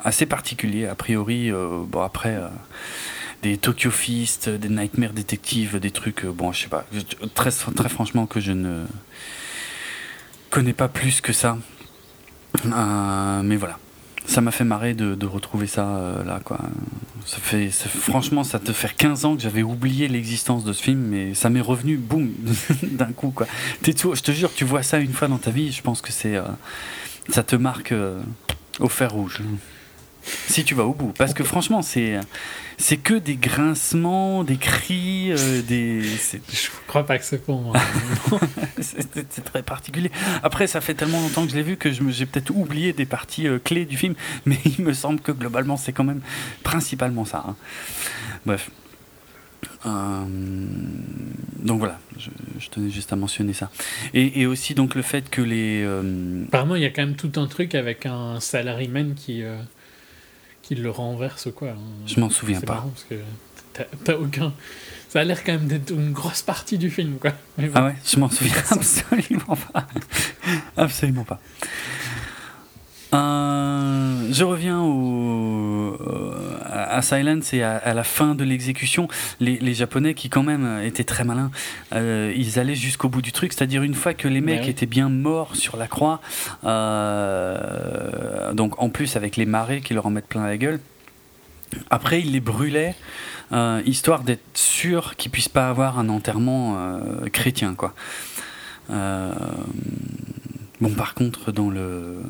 assez 0.02 0.26
particuliers. 0.26 0.86
A 0.86 0.94
priori, 0.94 1.50
bon 1.88 2.00
après 2.00 2.38
des 3.42 3.58
Tokyo 3.58 3.90
Fist, 3.90 4.48
des 4.48 4.70
Nightmare 4.70 5.12
Detective, 5.12 5.78
des 5.78 5.90
trucs, 5.90 6.24
bon, 6.24 6.52
je 6.52 6.62
sais 6.62 6.68
pas, 6.68 6.86
très, 7.34 7.50
très 7.50 7.88
franchement 7.90 8.26
que 8.26 8.40
je 8.40 8.52
ne 8.52 8.84
connais 10.48 10.72
pas 10.72 10.88
plus 10.88 11.20
que 11.20 11.32
ça. 11.34 11.58
mais 12.64 13.56
voilà 13.56 13.78
ça 14.26 14.40
m'a 14.40 14.50
fait 14.50 14.64
marrer 14.64 14.94
de, 14.94 15.26
retrouver 15.26 15.66
ça 15.66 15.86
euh, 15.86 16.24
là 16.24 16.40
quoi. 16.44 16.58
Ça 17.26 17.38
fait, 17.38 17.70
franchement, 17.70 18.44
ça 18.44 18.58
te 18.58 18.72
fait 18.72 18.94
15 18.94 19.24
ans 19.24 19.36
que 19.36 19.42
j'avais 19.42 19.62
oublié 19.62 20.08
l'existence 20.08 20.62
de 20.62 20.74
ce 20.74 20.82
film, 20.82 21.00
mais 21.00 21.32
ça 21.32 21.48
m'est 21.48 21.62
revenu, 21.62 21.96
boum, 21.96 22.30
d'un 22.82 23.12
coup 23.12 23.30
quoi. 23.30 23.46
Tout, 23.82 24.14
je 24.14 24.20
te 24.20 24.30
jure, 24.30 24.52
tu 24.54 24.64
vois 24.64 24.82
ça 24.82 24.98
une 24.98 25.12
fois 25.12 25.28
dans 25.28 25.38
ta 25.38 25.50
vie, 25.50 25.72
je 25.72 25.82
pense 25.82 26.02
que 26.02 26.12
c'est, 26.12 26.36
euh, 26.36 26.42
ça 27.30 27.42
te 27.42 27.56
marque 27.56 27.92
euh, 27.92 28.20
au 28.80 28.88
fer 28.88 29.10
rouge 29.12 29.40
si 30.24 30.64
tu 30.64 30.74
vas 30.74 30.84
au 30.84 30.94
bout. 30.94 31.12
Parce 31.16 31.34
que 31.34 31.44
franchement, 31.44 31.82
c'est 31.82 32.18
c'est 32.78 32.96
que 32.96 33.14
des 33.14 33.36
grincements, 33.36 34.44
des 34.44 34.56
cris, 34.56 35.32
euh, 35.32 35.62
des. 35.62 36.02
Je 36.02 36.68
crois 36.86 37.06
pas 37.06 37.18
que 37.18 37.24
c'est 37.24 37.44
pour 37.44 37.60
moi. 37.60 37.76
c'est 38.80 39.44
très 39.44 39.62
particulier. 39.62 40.10
Après, 40.42 40.66
ça 40.66 40.80
fait 40.80 40.94
tellement 40.94 41.20
longtemps 41.20 41.44
que 41.44 41.50
je 41.50 41.56
l'ai 41.56 41.62
vu 41.62 41.76
que 41.76 41.90
j'ai 41.90 42.26
peut-être 42.26 42.50
oublié 42.50 42.92
des 42.92 43.06
parties 43.06 43.46
euh, 43.46 43.58
clés 43.58 43.84
du 43.84 43.96
film, 43.96 44.14
mais 44.46 44.58
il 44.64 44.84
me 44.84 44.92
semble 44.92 45.20
que 45.20 45.32
globalement, 45.32 45.76
c'est 45.76 45.92
quand 45.92 46.04
même 46.04 46.20
principalement 46.62 47.24
ça. 47.24 47.44
Hein. 47.48 47.56
Bref. 48.44 48.70
Euh, 49.86 50.24
donc 51.58 51.78
voilà, 51.78 51.98
je, 52.18 52.68
tenais 52.70 52.90
juste 52.90 53.12
à 53.12 53.16
mentionner 53.16 53.52
ça. 53.52 53.70
Et, 54.14 54.46
aussi 54.46 54.74
donc 54.74 54.94
le 54.94 55.02
fait 55.02 55.28
que 55.30 55.42
les... 55.42 55.86
Apparemment, 56.48 56.76
il 56.76 56.82
y 56.82 56.86
a 56.86 56.90
quand 56.90 57.02
même 57.02 57.16
tout 57.16 57.32
un 57.36 57.46
truc 57.46 57.74
avec 57.74 58.06
un 58.06 58.40
salaryman 58.40 59.14
qui, 59.14 59.42
qu'il 60.64 60.82
le 60.82 60.90
renverse 60.90 61.48
quoi. 61.54 61.70
Hein. 61.70 61.78
Je 62.06 62.18
m'en 62.20 62.30
souviens 62.30 62.60
pas. 62.60 62.84
parce 62.90 63.04
que 63.04 63.14
t'as 64.04 64.14
aucun. 64.14 64.52
Ça 65.08 65.20
a 65.20 65.24
l'air 65.24 65.44
quand 65.44 65.52
même 65.52 65.68
d'être 65.68 65.90
une 65.92 66.12
grosse 66.12 66.42
partie 66.42 66.78
du 66.78 66.90
film 66.90 67.18
quoi. 67.18 67.32
Ah 67.74 67.84
ouais, 67.84 67.94
je 68.04 68.18
m'en 68.18 68.30
souviens 68.30 68.54
absolument 68.70 69.56
pas. 69.72 69.86
absolument 70.76 71.24
pas. 71.24 71.40
Euh, 73.14 74.28
je 74.32 74.44
reviens 74.44 74.80
au, 74.80 75.96
euh, 76.00 76.32
à 76.70 77.00
Silence 77.02 77.52
et 77.54 77.62
à, 77.62 77.94
la 77.94 78.04
fin 78.04 78.34
de 78.34 78.42
l'exécution. 78.44 79.08
Les, 79.40 79.74
Japonais 79.74 80.14
qui 80.14 80.28
quand 80.28 80.42
même 80.42 80.80
étaient 80.82 81.04
très 81.04 81.24
malins, 81.24 81.50
euh, 81.94 82.32
ils 82.36 82.58
allaient 82.58 82.74
jusqu'au 82.74 83.08
bout 83.08 83.22
du 83.22 83.32
truc, 83.32 83.52
c'est-à-dire 83.52 83.82
une 83.82 83.94
fois 83.94 84.14
que 84.14 84.28
les 84.28 84.40
mecs 84.40 84.68
étaient 84.68 84.86
bien 84.86 85.08
morts 85.08 85.56
sur 85.56 85.76
la 85.76 85.86
croix, 85.88 86.20
donc 88.52 88.80
en 88.80 88.88
plus 88.88 89.16
avec 89.16 89.36
les 89.36 89.46
marées 89.46 89.80
qui 89.80 89.94
leur 89.94 90.06
en 90.06 90.10
mettent 90.10 90.28
plein 90.28 90.46
la 90.46 90.56
gueule, 90.56 90.80
après 91.90 92.20
ils 92.20 92.32
les 92.32 92.40
brûlaient. 92.40 92.94
histoire 93.84 94.22
d'être 94.22 94.44
sûr 94.54 95.16
qu'ils 95.16 95.30
puissent 95.32 95.48
pas 95.48 95.68
avoir 95.68 95.98
un 95.98 96.08
enterrement 96.08 96.98
chrétien 97.32 97.74
quoi. 97.74 97.94
bon 98.88 99.34
par 100.96 101.14
contre 101.14 101.50
dans 101.50 101.70
le 101.70 102.20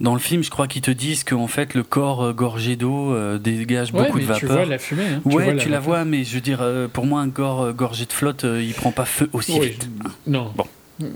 dans 0.00 0.14
le 0.14 0.20
film, 0.20 0.42
je 0.44 0.50
crois 0.50 0.68
qu'ils 0.68 0.82
te 0.82 0.90
disent 0.90 1.24
qu'en 1.24 1.48
fait 1.48 1.74
le 1.74 1.82
corps 1.82 2.22
euh, 2.22 2.32
gorgé 2.32 2.76
d'eau 2.76 3.12
euh, 3.12 3.38
dégage 3.38 3.92
beaucoup 3.92 4.20
de 4.20 4.24
vapeur. 4.24 4.38
Tu 4.38 4.46
vois 4.46 4.64
la 4.64 4.78
fumée. 4.78 5.02
Hein. 5.04 5.20
ouais, 5.24 5.56
tu, 5.56 5.68
la, 5.68 5.80
vois, 5.80 6.04
mais 6.04 6.24
je 6.24 6.34
veux 6.34 6.40
dire, 6.40 6.60
euh, 6.62 6.86
pour 6.88 7.06
moi, 7.06 7.20
un 7.20 7.30
corps 7.30 7.72
gorgé 7.72 8.06
de 8.06 8.12
flotte, 8.12 8.44
il 8.44 8.72
prend 8.74 8.92
pas 8.92 9.04
feu 9.04 9.28
aussi 9.32 9.58
vite. 9.58 9.88
Non. 10.26 10.52
Bon. 10.54 10.64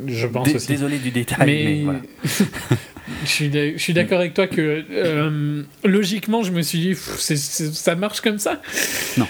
Je 0.06 0.26
pense 0.28 0.48
aussi. 0.54 0.68
Désolé 0.68 0.98
du 0.98 1.10
détail, 1.10 1.46
mais, 1.46 1.82
voilà. 1.82 1.98
je 3.24 3.74
suis 3.76 3.94
d'accord 3.94 4.20
avec 4.20 4.32
toi 4.32 4.46
que 4.46 5.64
logiquement, 5.84 6.44
je 6.44 6.52
me 6.52 6.62
suis 6.62 6.78
dit, 6.78 6.94
ça 6.94 7.96
marche 7.96 8.20
comme 8.20 8.38
ça? 8.38 8.62
Non, 9.16 9.26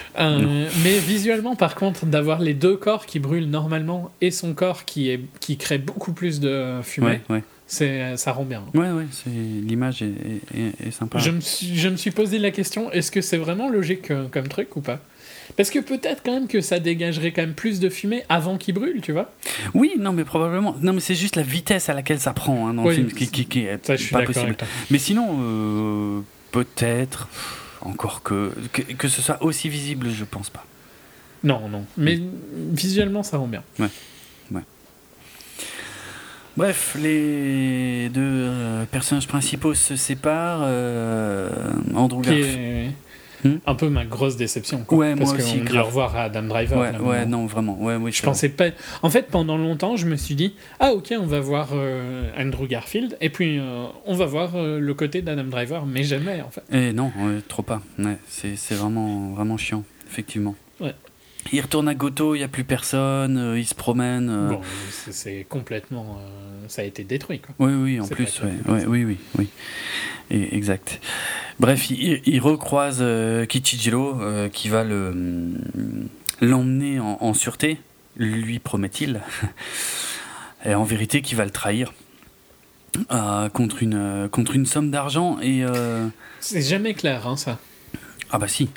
Mais 0.84 0.98
visuellement, 0.98 1.56
par 1.56 1.74
contre, 1.74 2.04
d'avoir 2.04 2.40
les 2.40 2.52
deux 2.52 2.76
corps 2.76 3.06
qui 3.06 3.18
brûlent 3.18 3.48
normalement 3.48 4.12
et 4.20 4.30
son 4.30 4.52
corps 4.52 4.84
qui, 4.84 5.10
est, 5.10 5.20
qui 5.40 5.56
crée 5.56 5.78
beaucoup 5.78 6.12
plus 6.12 6.38
de 6.38 6.80
fumée. 6.82 7.20
Ouais, 7.28 7.36
ouais 7.36 7.42
c'est 7.72 8.18
ça 8.18 8.32
rend 8.32 8.44
bien. 8.44 8.62
Ouais, 8.74 8.90
ouais, 8.90 9.06
l'image 9.26 10.02
est, 10.02 10.12
est, 10.86 10.90
sympa. 10.90 11.18
Je 11.18 11.30
me, 11.30 11.40
suis, 11.40 11.74
je 11.74 11.88
me 11.88 11.96
suis 11.96 12.10
posé 12.10 12.38
la 12.38 12.50
question 12.50 12.92
est-ce 12.92 13.10
que 13.10 13.22
c'est 13.22 13.38
vraiment 13.38 13.70
logique 13.70 14.10
euh, 14.10 14.26
comme 14.30 14.46
truc 14.46 14.76
ou 14.76 14.82
pas? 14.82 15.00
Parce 15.56 15.70
que 15.70 15.78
peut-être 15.78 16.22
quand 16.22 16.34
même 16.34 16.48
que 16.48 16.60
ça 16.60 16.80
dégagerait 16.80 17.32
quand 17.32 17.40
même 17.40 17.54
plus 17.54 17.80
de 17.80 17.88
fumée 17.88 18.24
avant 18.28 18.58
qu'il 18.58 18.74
brûle, 18.74 19.00
tu 19.00 19.12
vois? 19.12 19.32
Oui, 19.72 19.92
non, 19.98 20.12
mais 20.12 20.24
probablement. 20.24 20.76
Non, 20.82 20.92
mais 20.92 21.00
c'est 21.00 21.14
juste 21.14 21.36
la 21.36 21.42
vitesse 21.42 21.88
à 21.88 21.94
laquelle 21.94 22.20
ça 22.20 22.34
prend 22.34 22.68
hein, 22.68 22.74
dans 22.74 22.84
le 22.84 22.92
film 22.92 23.10
qui, 23.10 23.28
qui, 23.28 23.60
est 23.60 23.78
pas 24.12 24.22
possible. 24.22 24.54
Mais 24.90 24.98
sinon, 24.98 25.38
euh, 25.40 26.20
peut-être, 26.50 27.28
encore 27.80 28.22
que, 28.22 28.52
que, 28.72 28.82
que 28.82 29.08
ce 29.08 29.22
soit 29.22 29.42
aussi 29.42 29.70
visible, 29.70 30.10
je 30.10 30.24
pense 30.24 30.50
pas. 30.50 30.66
Non, 31.42 31.70
non. 31.70 31.86
Mais 31.96 32.20
visuellement, 32.70 33.22
ça 33.22 33.38
rend 33.38 33.48
bien. 33.48 33.62
Ouais. 33.78 33.88
Bref, 36.56 36.96
les 37.00 38.10
deux 38.10 38.20
euh, 38.22 38.84
personnages 38.84 39.26
principaux 39.26 39.74
se 39.74 39.96
séparent. 39.96 40.62
Euh, 40.62 41.48
Andrew 41.94 42.20
Garfield. 42.20 42.92
Hmm 43.44 43.56
un 43.66 43.74
peu 43.74 43.88
ma 43.88 44.04
grosse 44.04 44.36
déception. 44.36 44.84
Quoi, 44.86 44.98
ouais, 44.98 45.16
parce 45.16 45.32
moi 45.32 45.42
aussi. 45.42 45.60
dit 45.62 45.76
au 45.76 45.82
revoir 45.82 46.14
à 46.14 46.22
Adam 46.24 46.44
Driver. 46.44 46.78
Ouais, 46.78 46.96
ouais 46.96 47.26
non, 47.26 47.46
vraiment. 47.46 47.76
Ouais, 47.76 47.96
oui, 47.96 48.12
je 48.12 48.22
pensais 48.22 48.50
pas. 48.50 48.66
En 49.02 49.10
fait, 49.10 49.26
pendant 49.32 49.58
longtemps, 49.58 49.96
je 49.96 50.06
me 50.06 50.14
suis 50.14 50.36
dit 50.36 50.54
ah 50.78 50.92
ok, 50.92 51.12
on 51.18 51.26
va 51.26 51.40
voir 51.40 51.70
euh, 51.72 52.30
Andrew 52.38 52.68
Garfield 52.68 53.16
et 53.20 53.30
puis 53.30 53.60
on 54.06 54.14
va 54.14 54.26
voir 54.26 54.52
le 54.54 54.94
côté 54.94 55.22
d'Adam 55.22 55.42
Driver, 55.42 55.86
mais 55.86 56.04
jamais 56.04 56.40
en 56.40 56.50
fait. 56.50 56.62
Et 56.70 56.92
non, 56.92 57.10
trop 57.48 57.64
pas. 57.64 57.82
Ouais, 57.98 58.18
c'est 58.28 58.74
vraiment 58.74 59.32
vraiment 59.32 59.56
chiant, 59.56 59.82
effectivement. 60.08 60.54
Il 61.50 61.60
retourne 61.60 61.88
à 61.88 61.94
Goto, 61.94 62.34
il 62.34 62.38
n'y 62.38 62.44
a 62.44 62.48
plus 62.48 62.64
personne, 62.64 63.36
euh, 63.36 63.58
il 63.58 63.66
se 63.66 63.74
promène. 63.74 64.30
Euh. 64.30 64.48
Bon, 64.50 64.60
c'est 65.10 65.44
complètement. 65.48 66.18
Euh, 66.20 66.64
ça 66.68 66.82
a 66.82 66.84
été 66.84 67.02
détruit. 67.04 67.40
Quoi. 67.40 67.54
Oui, 67.58 67.72
oui, 67.74 68.00
en 68.00 68.06
plus. 68.06 68.40
oui, 68.86 69.04
oui, 69.04 69.18
oui. 69.38 69.48
Et, 70.30 70.56
exact. 70.56 71.00
Bref, 71.58 71.90
il, 71.90 72.40
recroise 72.40 73.04
Kichijiro 73.48 74.20
qui 74.52 74.68
va 74.68 74.84
l'emmener 76.40 77.00
en, 77.00 77.18
en, 77.20 77.34
sûreté, 77.34 77.78
lui 78.16 78.58
promet-il. 78.58 79.20
Et 80.64 80.76
en 80.76 80.84
vérité, 80.84 81.22
qui 81.22 81.34
va 81.34 81.44
le 81.44 81.50
trahir. 81.50 81.92
contre, 83.52 83.82
une, 83.82 84.28
contre 84.30 84.54
une 84.54 84.64
somme 84.64 84.90
d'argent 84.90 85.40
et. 85.40 85.64
C'est 86.38 86.62
jamais 86.62 86.94
clair, 86.94 87.26
hein, 87.26 87.36
ça. 87.36 87.58
Ah, 88.30 88.38
bah 88.38 88.48
si. 88.48 88.70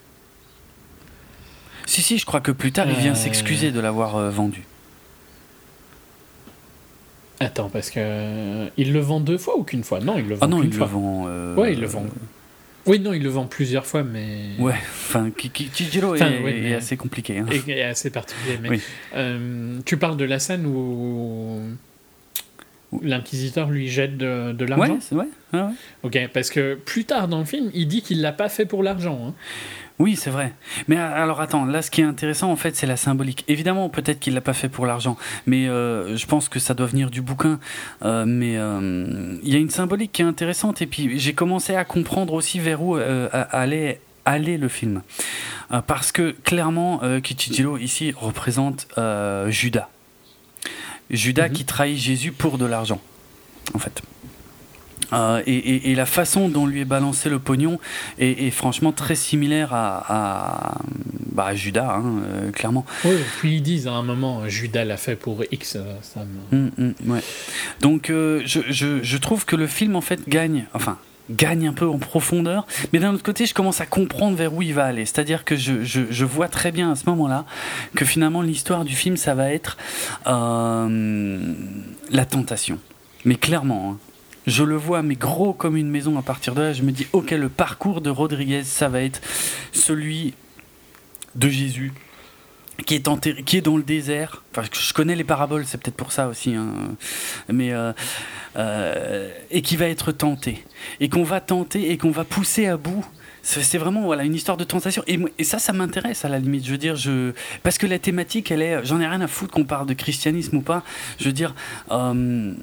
Si, 1.85 2.01
si, 2.01 2.17
je 2.17 2.25
crois 2.25 2.41
que 2.41 2.51
plus 2.51 2.71
tard, 2.71 2.87
il 2.89 2.95
vient 2.95 3.11
euh. 3.11 3.15
s'excuser 3.15 3.71
de 3.71 3.79
l'avoir 3.79 4.15
euh, 4.15 4.29
vendu. 4.29 4.63
Attends, 7.39 7.69
parce 7.69 7.89
que 7.89 7.99
euh, 7.99 8.67
il 8.77 8.93
le 8.93 8.99
vend 8.99 9.19
deux 9.19 9.37
fois 9.37 9.57
ou 9.57 9.63
qu'une 9.63 9.83
fois? 9.83 9.99
Non, 9.99 10.17
il 10.17 10.27
le 10.27 10.35
vend. 10.35 10.45
Ah 10.45 10.47
non, 10.47 10.63
il 10.63 10.69
le 10.69 10.85
vend. 10.85 11.25
Ouais, 11.55 11.73
il 11.73 11.79
le 11.79 11.87
vend. 11.87 12.05
Oui, 12.87 12.99
non, 12.99 13.13
il 13.13 13.23
le 13.23 13.29
vend 13.29 13.45
plusieurs 13.45 13.85
fois, 13.85 14.03
mais. 14.03 14.51
Ouais, 14.59 14.73
enfin, 14.73 15.31
Kijiro 15.31 16.15
est, 16.15 16.73
assez 16.73 16.97
compliqué. 16.97 17.39
Hein. 17.39 17.45
Et, 17.67 17.83
assez 17.83 18.09
particulier. 18.09 18.59
Mais 18.61 18.79
tu 19.85 19.97
parles 19.97 20.17
de 20.17 20.25
la 20.25 20.39
scène 20.39 20.65
où 20.65 21.61
l'inquisiteur 23.01 23.69
lui 23.69 23.87
jette 23.89 24.17
de, 24.17 24.53
de 24.53 24.65
l'argent? 24.65 24.97
Ouais. 25.11 25.25
Ouais, 25.53 25.59
ouais. 25.59 25.73
Ok, 26.03 26.29
parce 26.33 26.49
que 26.49 26.75
plus 26.75 27.05
tard 27.05 27.27
dans 27.27 27.39
le 27.39 27.45
film, 27.45 27.69
il 27.73 27.87
dit 27.87 28.01
qu'il 28.01 28.21
l'a 28.21 28.31
pas 28.31 28.49
fait 28.49 28.65
pour 28.65 28.83
l'argent. 28.83 29.19
Hein. 29.27 29.33
Oui, 29.97 30.17
c'est 30.17 30.29
vrai. 30.29 30.53
Mais 30.89 30.97
alors 30.97 31.39
attends, 31.39 31.65
là 31.65 31.81
ce 31.81 31.89
qui 31.89 32.01
est 32.01 32.05
intéressant 32.05 32.51
en 32.51 32.57
fait 32.57 32.75
c'est 32.75 32.85
la 32.85 32.97
symbolique. 32.97 33.45
Évidemment 33.47 33.87
peut-être 33.87 34.19
qu'il 34.19 34.33
l'a 34.33 34.41
pas 34.41 34.53
fait 34.53 34.67
pour 34.67 34.85
l'argent, 34.85 35.15
mais 35.45 35.69
euh, 35.69 36.17
je 36.17 36.25
pense 36.25 36.49
que 36.49 36.59
ça 36.59 36.73
doit 36.73 36.87
venir 36.87 37.09
du 37.09 37.21
bouquin. 37.21 37.59
Euh, 38.03 38.25
mais 38.27 38.57
euh, 38.57 39.37
il 39.43 39.53
y 39.53 39.55
a 39.55 39.59
une 39.59 39.69
symbolique 39.69 40.11
qui 40.11 40.21
est 40.21 40.25
intéressante 40.25 40.81
et 40.81 40.85
puis 40.85 41.17
j'ai 41.17 41.33
commencé 41.33 41.75
à 41.75 41.85
comprendre 41.85 42.33
aussi 42.33 42.59
vers 42.59 42.83
où 42.83 42.95
allait 42.95 44.01
aller 44.25 44.57
le 44.57 44.67
film. 44.67 45.01
parce 45.87 46.11
que 46.11 46.35
clairement 46.43 46.99
Kichijiro 47.21 47.77
ici 47.77 48.13
représente 48.15 48.87
Judas. 49.47 49.87
Judas 51.09 51.47
mhm. 51.47 51.53
qui 51.53 51.65
trahit 51.65 51.97
Jésus 51.97 52.31
pour 52.31 52.57
de 52.57 52.65
l'argent 52.65 52.99
en 53.73 53.79
fait. 53.79 54.01
Euh, 55.13 55.41
et, 55.45 55.95
la 55.95 56.05
façon 56.05 56.49
dont 56.49 56.65
lui 56.65 56.81
est 56.81 56.85
balancé 56.85 57.29
le 57.29 57.39
pognon 57.39 57.79
est, 58.19 58.49
franchement 58.51 58.91
très 58.91 59.15
similaire 59.15 59.69
à, 59.73 60.77
bah, 61.31 61.55
Judas, 61.55 61.95
hein, 61.97 62.03
euh, 62.25 62.51
clairement. 62.51 62.85
Oui, 63.03 63.15
puis 63.39 63.55
ils 63.55 63.61
disent 63.61 63.87
à 63.87 63.93
un 63.93 64.03
moment, 64.03 64.47
Judas 64.47 64.85
l'a 64.85 64.97
fait 64.97 65.15
pour 65.15 65.43
X. 65.51 65.75
Euh, 65.75 65.95
ça 66.01 66.21
hum, 66.51 66.71
ouais. 67.05 67.21
Donc 67.81 68.07
je, 68.09 68.41
je, 68.45 69.03
je, 69.03 69.17
trouve 69.17 69.45
que 69.45 69.55
le 69.55 69.67
film 69.67 69.95
en 69.95 70.01
fait 70.01 70.27
gagne, 70.27 70.65
enfin 70.73 70.97
gagne 71.31 71.67
un 71.67 71.73
peu 71.73 71.87
en 71.87 71.97
profondeur, 71.97 72.67
mais 72.93 72.99
d'un 72.99 73.11
autre 73.13 73.23
côté, 73.23 73.47
je 73.47 73.55
commence 73.55 73.81
à 73.81 73.87
comprendre 73.87 74.37
vers 74.37 74.53
où 74.53 74.61
il 74.61 74.75
va 74.75 74.85
aller. 74.85 75.05
C'est-à-dire 75.05 75.43
que 75.43 75.55
je, 75.55 75.83
je, 75.83 76.25
vois 76.25 76.47
très 76.47 76.71
bien 76.71 76.91
à 76.91 76.95
ce 76.95 77.09
moment-là 77.09 77.45
que 77.95 78.05
finalement 78.05 78.43
l'histoire 78.43 78.85
du 78.85 78.95
film, 78.95 79.17
ça 79.17 79.33
va 79.33 79.51
être 79.51 79.77
la 80.25 80.85
tentation. 82.29 82.77
Mais 83.23 83.35
clairement, 83.35 83.93
hein. 83.93 83.97
Je 84.47 84.63
le 84.63 84.75
vois, 84.75 85.01
mais 85.01 85.15
gros 85.15 85.53
comme 85.53 85.75
une 85.75 85.89
maison 85.89 86.17
à 86.17 86.21
partir 86.21 86.55
de 86.55 86.61
là, 86.61 86.73
je 86.73 86.83
me 86.83 86.91
dis, 86.91 87.07
ok, 87.13 87.31
le 87.31 87.49
parcours 87.49 88.01
de 88.01 88.09
Rodriguez, 88.09 88.63
ça 88.63 88.89
va 88.89 89.01
être 89.01 89.21
celui 89.71 90.33
de 91.35 91.49
Jésus 91.49 91.93
qui 92.85 92.95
est, 92.95 93.07
enterré, 93.07 93.43
qui 93.43 93.57
est 93.57 93.61
dans 93.61 93.77
le 93.77 93.83
désert. 93.83 94.43
Enfin, 94.51 94.67
je 94.71 94.93
connais 94.93 95.15
les 95.15 95.23
paraboles, 95.23 95.65
c'est 95.65 95.81
peut-être 95.81 95.95
pour 95.95 96.11
ça 96.11 96.27
aussi. 96.27 96.53
Hein. 96.53 96.73
Mais, 97.51 97.71
euh, 97.73 97.93
euh, 98.57 99.31
et 99.49 99.61
qui 99.61 99.77
va 99.77 99.87
être 99.87 100.11
tenté. 100.11 100.63
Et 100.99 101.09
qu'on 101.09 101.23
va 101.23 101.39
tenter 101.39 101.91
et 101.91 101.97
qu'on 101.97 102.11
va 102.11 102.23
pousser 102.23 102.67
à 102.67 102.77
bout. 102.77 103.05
C'est 103.43 103.77
vraiment 103.77 104.01
voilà, 104.01 104.23
une 104.23 104.33
histoire 104.33 104.57
de 104.57 104.63
tentation. 104.63 105.03
Et, 105.05 105.43
ça, 105.43 105.59
ça 105.59 105.71
m'intéresse 105.71 106.25
à 106.25 106.29
la 106.29 106.39
limite. 106.39 106.65
Je 106.65 106.71
veux 106.71 106.79
dire, 106.79 106.95
je... 106.95 107.31
parce 107.61 107.77
que 107.77 107.85
la 107.85 107.99
thématique, 107.99 108.49
elle 108.49 108.63
est. 108.63 108.83
J'en 108.83 108.99
ai 108.99 109.07
rien 109.07 109.21
à 109.21 109.27
foutre 109.27 109.53
qu'on 109.53 109.65
parle 109.65 109.85
de 109.85 109.93
christianisme 109.93 110.57
ou 110.57 110.61
pas. 110.61 110.83
Je 111.19 111.25
veux 111.25 111.33
dire. 111.33 111.53
Euh, 111.91 112.53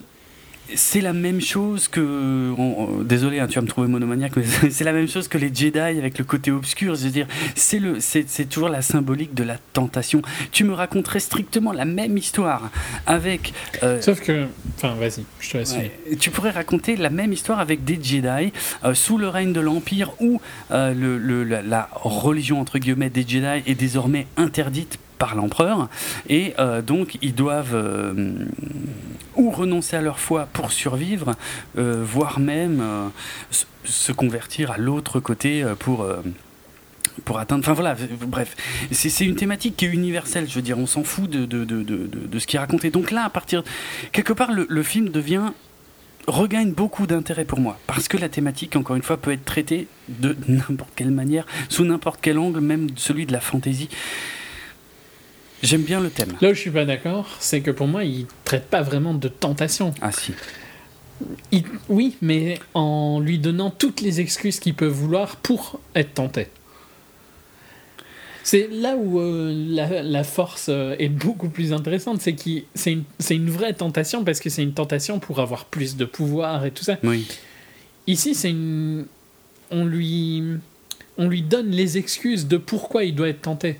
c'est 0.76 1.00
la 1.00 1.12
même 1.12 1.40
chose 1.40 1.88
que. 1.88 3.02
désolé, 3.04 3.40
hein, 3.40 3.46
tu 3.46 3.56
vas 3.56 3.62
me 3.62 3.66
trouver 3.66 3.88
monomaniaque, 3.88 4.36
mais 4.36 4.44
c'est 4.70 4.84
la 4.84 4.92
même 4.92 5.08
chose 5.08 5.28
que 5.28 5.38
les 5.38 5.52
Jedi 5.54 5.78
avec 5.78 6.18
le 6.18 6.24
côté 6.24 6.50
obscur. 6.50 6.94
Je 6.94 7.04
veux 7.04 7.10
dire, 7.10 7.26
c'est, 7.54 7.78
le, 7.78 8.00
c'est, 8.00 8.24
toujours 8.48 8.68
la 8.68 8.82
symbolique 8.82 9.34
de 9.34 9.44
la 9.44 9.56
tentation. 9.72 10.22
Tu 10.50 10.64
me 10.64 10.72
raconterais 10.72 11.20
strictement 11.20 11.72
la 11.72 11.84
même 11.84 12.16
histoire 12.16 12.70
avec. 13.06 13.52
Euh, 13.82 14.00
Sauf 14.00 14.20
que. 14.20 14.46
Enfin, 14.76 14.94
vas-y, 14.94 15.24
je 15.40 15.50
te 15.50 15.56
laisse. 15.58 15.76
tu 16.18 16.30
pourrais 16.30 16.50
raconter 16.50 16.96
la 16.96 17.10
même 17.10 17.32
histoire 17.32 17.60
avec 17.60 17.84
des 17.84 17.98
Jedi 18.02 18.52
euh, 18.84 18.94
sous 18.94 19.18
le 19.18 19.28
règne 19.28 19.52
de 19.52 19.60
l'Empire 19.60 20.12
où 20.20 20.40
euh, 20.70 20.94
le, 20.94 21.44
la, 21.44 21.62
la 21.62 21.88
religion, 21.92 22.60
entre 22.60 22.78
guillemets, 22.78 23.10
des 23.10 23.26
Jedi 23.26 23.62
est 23.66 23.74
désormais 23.74 24.26
interdite 24.36 24.98
par 25.22 25.34
l'empereur 25.36 25.88
et 26.28 26.54
donc 26.84 27.18
ils 27.22 27.34
doivent 27.34 27.76
ou 29.36 29.50
renoncer 29.50 29.96
à 29.96 30.00
leur 30.00 30.18
foi 30.18 30.48
pour 30.52 30.72
survivre, 30.72 31.34
euh, 31.78 32.02
voire 32.04 32.40
même 32.40 32.80
euh, 32.80 33.08
se 33.84 34.12
convertir 34.12 34.70
à 34.70 34.78
l'autre 34.78 35.20
côté 35.20 35.62
euh, 35.62 35.74
pour 35.74 36.06
pour 37.24 37.38
atteindre. 37.38 37.62
Enfin 37.62 37.74
voilà, 37.74 37.94
bref, 38.26 38.56
c'est 38.90 39.24
une 39.24 39.36
thématique 39.36 39.76
qui 39.76 39.84
est 39.84 39.88
universelle. 39.88 40.48
Je 40.48 40.54
veux 40.54 40.62
dire, 40.62 40.78
on 40.78 40.86
s'en 40.86 41.04
fout 41.04 41.28
de, 41.28 41.44
de, 41.44 41.64
de, 41.64 41.82
de, 41.82 42.38
ce 42.38 42.46
qui 42.46 42.56
est 42.56 42.58
raconté. 42.58 42.90
Donc 42.90 43.10
là, 43.10 43.24
à 43.24 43.30
partir. 43.30 43.62
Quelque 44.12 44.32
part, 44.32 44.50
le, 44.52 44.82
film 44.82 45.10
devient. 45.10 45.52
regagne 46.26 46.72
beaucoup 46.72 47.06
d'intérêt 47.06 47.44
pour 47.44 47.60
moi. 47.60 47.78
Parce 47.86 48.08
que 48.08 48.16
la 48.16 48.30
thématique, 48.30 48.76
encore 48.76 48.96
une 48.96 49.02
fois, 49.02 49.18
peut 49.18 49.32
être 49.32 49.44
traitée 49.44 49.88
de 50.08 50.34
n'importe 50.48 50.92
quelle 50.96 51.10
manière, 51.10 51.44
sous 51.68 51.84
n'importe 51.84 52.20
quel 52.22 52.38
angle, 52.38 52.60
même 52.60 52.88
celui 52.96 53.26
de 53.26 53.32
la 53.32 53.40
fantaisie. 53.40 53.90
J'aime 55.62 55.82
bien 55.82 56.00
le 56.00 56.10
thème. 56.10 56.32
Là 56.40 56.50
où 56.50 56.54
je 56.54 56.60
suis 56.60 56.70
pas 56.70 56.84
d'accord, 56.84 57.28
c'est 57.38 57.60
que 57.60 57.70
pour 57.70 57.86
moi, 57.86 58.04
il 58.04 58.26
traite 58.44 58.66
pas 58.66 58.82
vraiment 58.82 59.14
de 59.14 59.28
tentation. 59.28 59.94
Ah 60.00 60.10
si. 60.10 60.32
oui, 61.88 62.16
mais 62.20 62.58
en 62.74 63.20
lui 63.20 63.38
donnant 63.38 63.70
toutes 63.70 64.00
les 64.00 64.20
excuses 64.20 64.58
qu'il 64.58 64.74
peut 64.74 64.86
vouloir 64.86 65.36
pour 65.36 65.80
être 65.94 66.14
tenté. 66.14 66.48
C'est 68.44 68.68
là 68.72 68.96
où 68.96 69.20
euh, 69.20 69.52
la, 69.54 70.24
force 70.24 70.66
euh, 70.68 70.96
est 70.98 71.08
beaucoup 71.08 71.48
plus 71.48 71.72
intéressante, 71.72 72.20
c'est 72.20 72.32
que 72.32 72.50
c'est 72.74 72.92
une, 72.92 73.04
une, 73.30 73.50
vraie 73.50 73.72
tentation 73.72 74.24
parce 74.24 74.40
que 74.40 74.50
c'est 74.50 74.64
une 74.64 74.72
tentation 74.72 75.20
pour 75.20 75.38
avoir 75.38 75.66
plus 75.66 75.96
de 75.96 76.04
pouvoir 76.04 76.66
et 76.66 76.72
tout 76.72 76.82
ça. 76.82 76.98
Oui. 77.04 77.28
Ici, 78.08 78.34
c'est 78.34 78.50
une, 78.50 79.06
on 79.70 79.84
lui, 79.84 80.42
on 81.18 81.28
lui 81.28 81.42
donne 81.42 81.70
les 81.70 81.98
excuses 81.98 82.48
de 82.48 82.56
pourquoi 82.56 83.04
il 83.04 83.14
doit 83.14 83.28
être 83.28 83.42
tenté. 83.42 83.78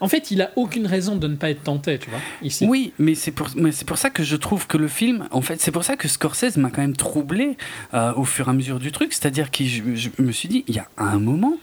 En 0.00 0.08
fait, 0.08 0.30
il 0.30 0.40
a 0.40 0.50
aucune 0.56 0.86
raison 0.86 1.16
de 1.16 1.28
ne 1.28 1.36
pas 1.36 1.50
être 1.50 1.62
tenté, 1.62 1.98
tu 1.98 2.08
vois, 2.08 2.18
ici. 2.42 2.66
Oui, 2.66 2.92
mais 2.98 3.14
c'est 3.14 3.32
pour, 3.32 3.48
c'est 3.72 3.86
pour 3.86 3.98
ça 3.98 4.08
que 4.08 4.22
je 4.22 4.36
trouve 4.36 4.66
que 4.66 4.78
le 4.78 4.88
film, 4.88 5.28
en 5.30 5.42
fait, 5.42 5.60
c'est 5.60 5.70
pour 5.70 5.84
ça 5.84 5.96
que 5.96 6.08
Scorsese 6.08 6.56
m'a 6.56 6.70
quand 6.70 6.80
même 6.80 6.96
troublé 6.96 7.56
euh, 7.92 8.14
au 8.14 8.24
fur 8.24 8.48
et 8.48 8.50
à 8.50 8.52
mesure 8.54 8.78
du 8.78 8.92
truc. 8.92 9.12
C'est-à-dire 9.12 9.50
que 9.50 9.64
je, 9.64 9.82
me 10.18 10.32
suis 10.32 10.48
dit, 10.48 10.64
il 10.68 10.74
y 10.74 10.78
a 10.78 10.88
un 10.96 11.18
moment, 11.18 11.54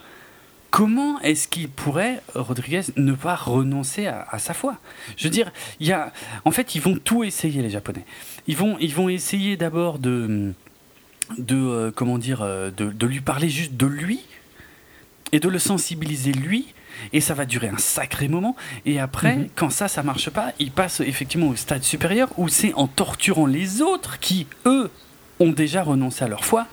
comment 0.69 1.19
est-ce 1.21 1.47
qu'il 1.47 1.67
pourrait, 1.69 2.21
Rodriguez, 2.35 2.81
ne 2.95 3.13
pas 3.13 3.35
renoncer 3.35 4.05
à, 4.05 4.37
sa 4.37 4.53
foi? 4.53 4.77
Je 5.17 5.23
veux 5.23 5.31
dire, 5.31 5.51
il 5.79 5.87
y 5.87 5.91
a, 5.91 6.13
en 6.45 6.51
fait, 6.51 6.75
ils 6.75 6.81
vont 6.81 6.95
tout 6.95 7.23
essayer, 7.23 7.63
les 7.63 7.71
Japonais. 7.71 8.05
Ils 8.45 8.55
vont, 8.55 8.77
ils 8.79 8.93
vont 8.93 9.09
essayer 9.09 9.57
d'abord 9.57 9.97
de, 9.97 10.53
de 11.39 11.55
euh, 11.55 11.91
comment 11.91 12.19
dire, 12.19 12.43
euh, 12.43 12.69
de, 12.69 12.91
de 12.91 13.07
lui 13.07 13.21
parler 13.21 13.49
juste 13.49 13.73
de 13.75 13.87
lui 13.87 14.19
et 15.31 15.39
de 15.39 15.49
le 15.49 15.57
sensibiliser 15.59 16.31
lui 16.31 16.67
et 17.13 17.21
ça 17.21 17.33
va 17.33 17.45
durer 17.45 17.69
un 17.69 17.77
sacré 17.77 18.27
moment. 18.27 18.55
Et 18.85 18.99
après, 18.99 19.35
mhm. 19.35 19.49
quand 19.55 19.69
ça, 19.69 19.87
ça 19.87 20.03
marche 20.03 20.29
pas, 20.29 20.53
il 20.59 20.71
passe 20.71 20.99
effectivement 20.99 21.47
au 21.47 21.55
stade 21.55 21.83
supérieur 21.83 22.29
où 22.37 22.47
c'est 22.47 22.73
en 22.73 22.87
torturant 22.87 23.45
les 23.45 23.81
autres 23.81 24.19
qui, 24.19 24.47
eux, 24.65 24.89
ont 25.39 25.51
déjà 25.51 25.83
renoncé 25.83 26.23
à 26.23 26.27
leur 26.27 26.45
foi, 26.45 26.67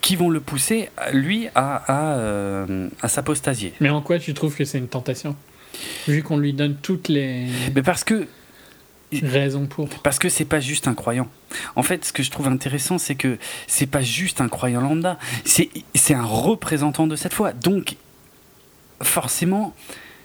qui 0.00 0.16
vont 0.16 0.30
le 0.30 0.40
pousser, 0.40 0.90
lui, 1.12 1.48
à, 1.54 1.76
à, 1.76 2.16
euh, 2.18 2.88
à 3.00 3.08
s'apostasier. 3.08 3.72
Mais 3.80 3.88
en 3.88 4.02
quoi 4.02 4.18
tu 4.18 4.34
trouves 4.34 4.56
que 4.56 4.64
c'est 4.64 4.78
une 4.78 4.88
tentation? 4.88 5.36
Vu 6.06 6.22
qu'on 6.22 6.36
lui 6.36 6.52
donne 6.52 6.76
toutes 6.76 7.08
les. 7.08 7.46
Mais 7.74 7.82
parce 7.82 8.04
que 8.04 8.26
raisons 9.22 9.66
pour. 9.66 9.88
Parce 10.02 10.18
que 10.18 10.28
c'est 10.28 10.44
pas 10.44 10.60
juste 10.60 10.88
un 10.88 10.94
croyant. 10.94 11.28
En 11.76 11.82
fait, 11.82 12.04
ce 12.04 12.12
que 12.12 12.22
je 12.22 12.30
trouve 12.30 12.48
intéressant, 12.48 12.98
c'est 12.98 13.14
que 13.14 13.38
c'est 13.66 13.86
pas 13.86 14.02
juste 14.02 14.40
un 14.40 14.48
croyant 14.48 14.80
lambda, 14.80 15.18
c'est 15.44 16.14
un 16.14 16.24
représentant 16.24 17.06
de 17.06 17.16
cette 17.16 17.34
foi. 17.34 17.52
Donc, 17.52 17.96
forcément, 19.02 19.74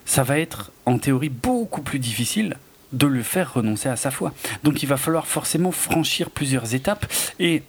ça 0.06 0.24
va 0.24 0.40
être 0.40 0.72
en 0.86 0.98
théorie 0.98 1.30
beaucoup 1.30 1.82
plus 1.82 2.00
difficile 2.00 2.58
de 2.94 3.08
le 3.08 3.22
faire 3.22 3.54
renoncer 3.54 3.90
à 3.90 3.98
sa 3.98 4.12
foi. 4.12 4.34
Donc, 4.64 4.82
il 4.84 4.86
va 4.88 4.98
falloir 4.98 5.28
forcément 5.28 5.72
franchir 5.72 6.30
plusieurs 6.30 6.74
étapes 6.74 7.12
et 7.40 7.64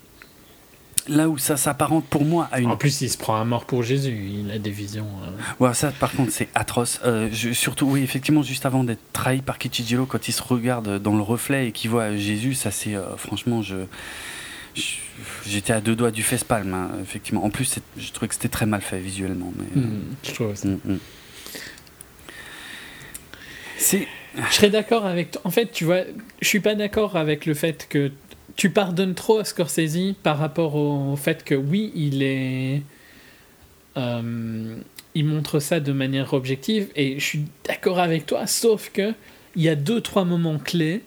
là 1.09 1.29
où 1.29 1.39
ça 1.39 1.57
s'apparente 1.57 2.05
pour 2.05 2.25
moi 2.25 2.49
à 2.53 2.61
une. 2.61 2.71
En 2.71 2.77
plus, 2.77 3.01
il 3.01 3.09
se 3.09 3.19
prend 3.19 3.41
à 3.41 3.45
mort 3.45 3.65
pour 3.65 3.83
Jésus, 3.83 4.17
il 4.31 4.51
a 4.51 4.59
des 4.59 4.71
visions. 4.71 5.07
Euh... 5.61 5.73
ça 5.73 5.91
par 5.91 6.13
contre, 6.13 6.33
c'est 6.33 6.49
atroce. 6.55 7.01
Euh, 7.05 7.31
surtout, 7.53 7.87
oui, 7.87 8.03
effectivement, 8.03 8.43
juste 8.43 8.67
avant 8.67 8.85
d'être 8.85 9.13
trahi 9.13 9.43
par 9.43 9.59
Kichijiro, 9.59 10.07
quand 10.07 10.29
il 10.29 10.33
se 10.33 10.43
regarde 10.43 11.03
dans 11.03 11.17
le 11.17 11.23
reflet 11.23 11.69
et 11.69 11.73
qu'il 11.73 11.91
voit 11.91 12.15
Jésus, 12.17 12.55
ça 12.55 12.71
c'est. 12.71 12.95
Euh, 12.95 13.17
franchement, 13.17 13.63
je. 13.63 13.77
J'étais 15.45 15.73
à 15.73 15.81
deux 15.81 15.97
doigts 15.97 16.13
du 16.13 16.23
face-palme, 16.23 16.73
hein, 16.73 16.91
effectivement. 17.03 17.45
En 17.45 17.51
plus, 17.51 17.81
je 17.97 18.13
trouvais 18.13 18.29
que 18.29 18.35
c'était 18.35 18.49
très 18.49 18.67
mal 18.67 18.81
fait 18.81 19.01
visuellement. 19.01 19.53
Mais, 19.57 19.81
mmh, 19.81 20.01
je 20.23 20.33
trouve 20.33 20.51
aussi. 20.51 20.69
Mmh, 20.69 20.79
mmh. 20.85 20.99
C'est. 23.77 24.07
Je 24.37 24.55
serais 24.55 24.71
d'accord 24.71 25.05
avec. 25.05 25.37
En 25.43 25.51
fait, 25.51 25.73
tu 25.73 25.85
vois, 25.85 26.03
je 26.41 26.47
suis 26.47 26.61
pas 26.61 26.77
d'accord 26.77 27.17
avec 27.17 27.47
le 27.47 27.55
fait 27.55 27.89
que 27.89 28.13
tu 28.59 28.71
pardonnes 28.71 29.15
trop 29.15 29.39
à 29.39 29.45
Scorsese 29.45 30.15
par 30.25 30.37
rapport 30.37 30.75
au 30.75 31.15
fait 31.17 31.45
que 31.45 31.55
oui, 31.55 31.93
il 31.95 32.23
est. 32.25 32.83
Euh, 33.97 34.77
il 35.15 35.25
montre 35.25 35.61
ça 35.61 35.81
de 35.81 35.93
manière 35.93 36.35
objective 36.35 36.89
et 36.95 37.19
je 37.19 37.25
suis 37.25 37.45
d'accord 37.67 38.01
avec 38.01 38.27
toi, 38.27 38.47
sauf 38.47 38.91
que 38.93 39.15
il 39.57 39.63
y 39.63 39.69
a 39.69 39.77
deux 39.77 40.01
trois 40.01 40.25
moments 40.25 40.59
clés, 40.59 41.03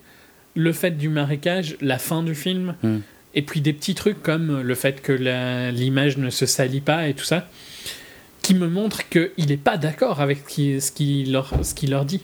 le 0.56 0.72
fait 0.72 0.92
du 0.92 1.10
marécage, 1.10 1.76
la 1.82 2.00
fin 2.00 2.24
du 2.24 2.36
film, 2.36 2.76
hmm. 2.84 3.00
et 3.36 3.42
puis 3.42 3.60
des 3.60 3.74
petits 3.74 3.96
trucs 3.96 4.24
comme 4.24 4.62
le 4.62 4.76
fait 4.76 5.02
que 5.02 5.12
l'image 5.72 6.18
ne 6.18 6.30
se 6.30 6.46
salit 6.46 6.82
pas 6.82 7.10
et 7.10 7.14
tout 7.14 7.26
ça, 7.26 7.50
qui 8.42 8.54
me 8.54 8.70
montrent 8.70 9.08
qu'il 9.10 9.48
n'est 9.48 9.58
pas 9.58 9.78
d'accord 9.78 10.22
avec 10.22 10.50
ce 10.50 10.92
qu'il 10.92 11.32
leur, 11.34 11.54
leur 11.88 12.06
dit 12.06 12.22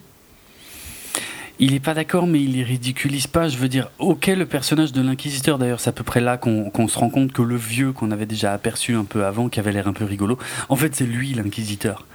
il 1.59 1.71
n'est 1.71 1.79
pas 1.79 1.93
d'accord, 1.93 2.27
mais 2.27 2.41
il 2.41 2.53
les 2.53 2.63
ridiculise 2.63 3.27
pas. 3.27 3.47
Je 3.47 3.57
veux 3.57 3.69
dire, 3.69 3.89
ok, 3.99 4.27
le 4.27 4.45
personnage 4.45 4.91
de 4.91 5.01
l'inquisiteur, 5.01 5.57
d'ailleurs, 5.57 5.79
c'est 5.79 5.89
à 5.89 5.93
peu 5.93 6.03
près 6.03 6.21
là 6.21 6.38
qu'on 6.38 6.88
se 6.88 6.97
rend 6.99 7.09
compte 7.09 7.31
que 7.31 7.41
le 7.41 7.55
vieux 7.55 7.93
qu'on 7.93 8.11
avait 8.11 8.25
déjà 8.25 8.53
aperçu 8.53 8.93
un 8.93 9.05
peu 9.05 9.25
avant, 9.25 9.49
qui 9.49 9.59
avait 9.59 9.71
l'air 9.71 9.88
un 9.88 9.93
peu 9.93 10.05
rigolo, 10.05 10.38
en 10.69 10.75
fait, 10.75 10.95
c'est 10.95 11.05
lui 11.05 11.34
l'inquisiteur. 11.34 12.05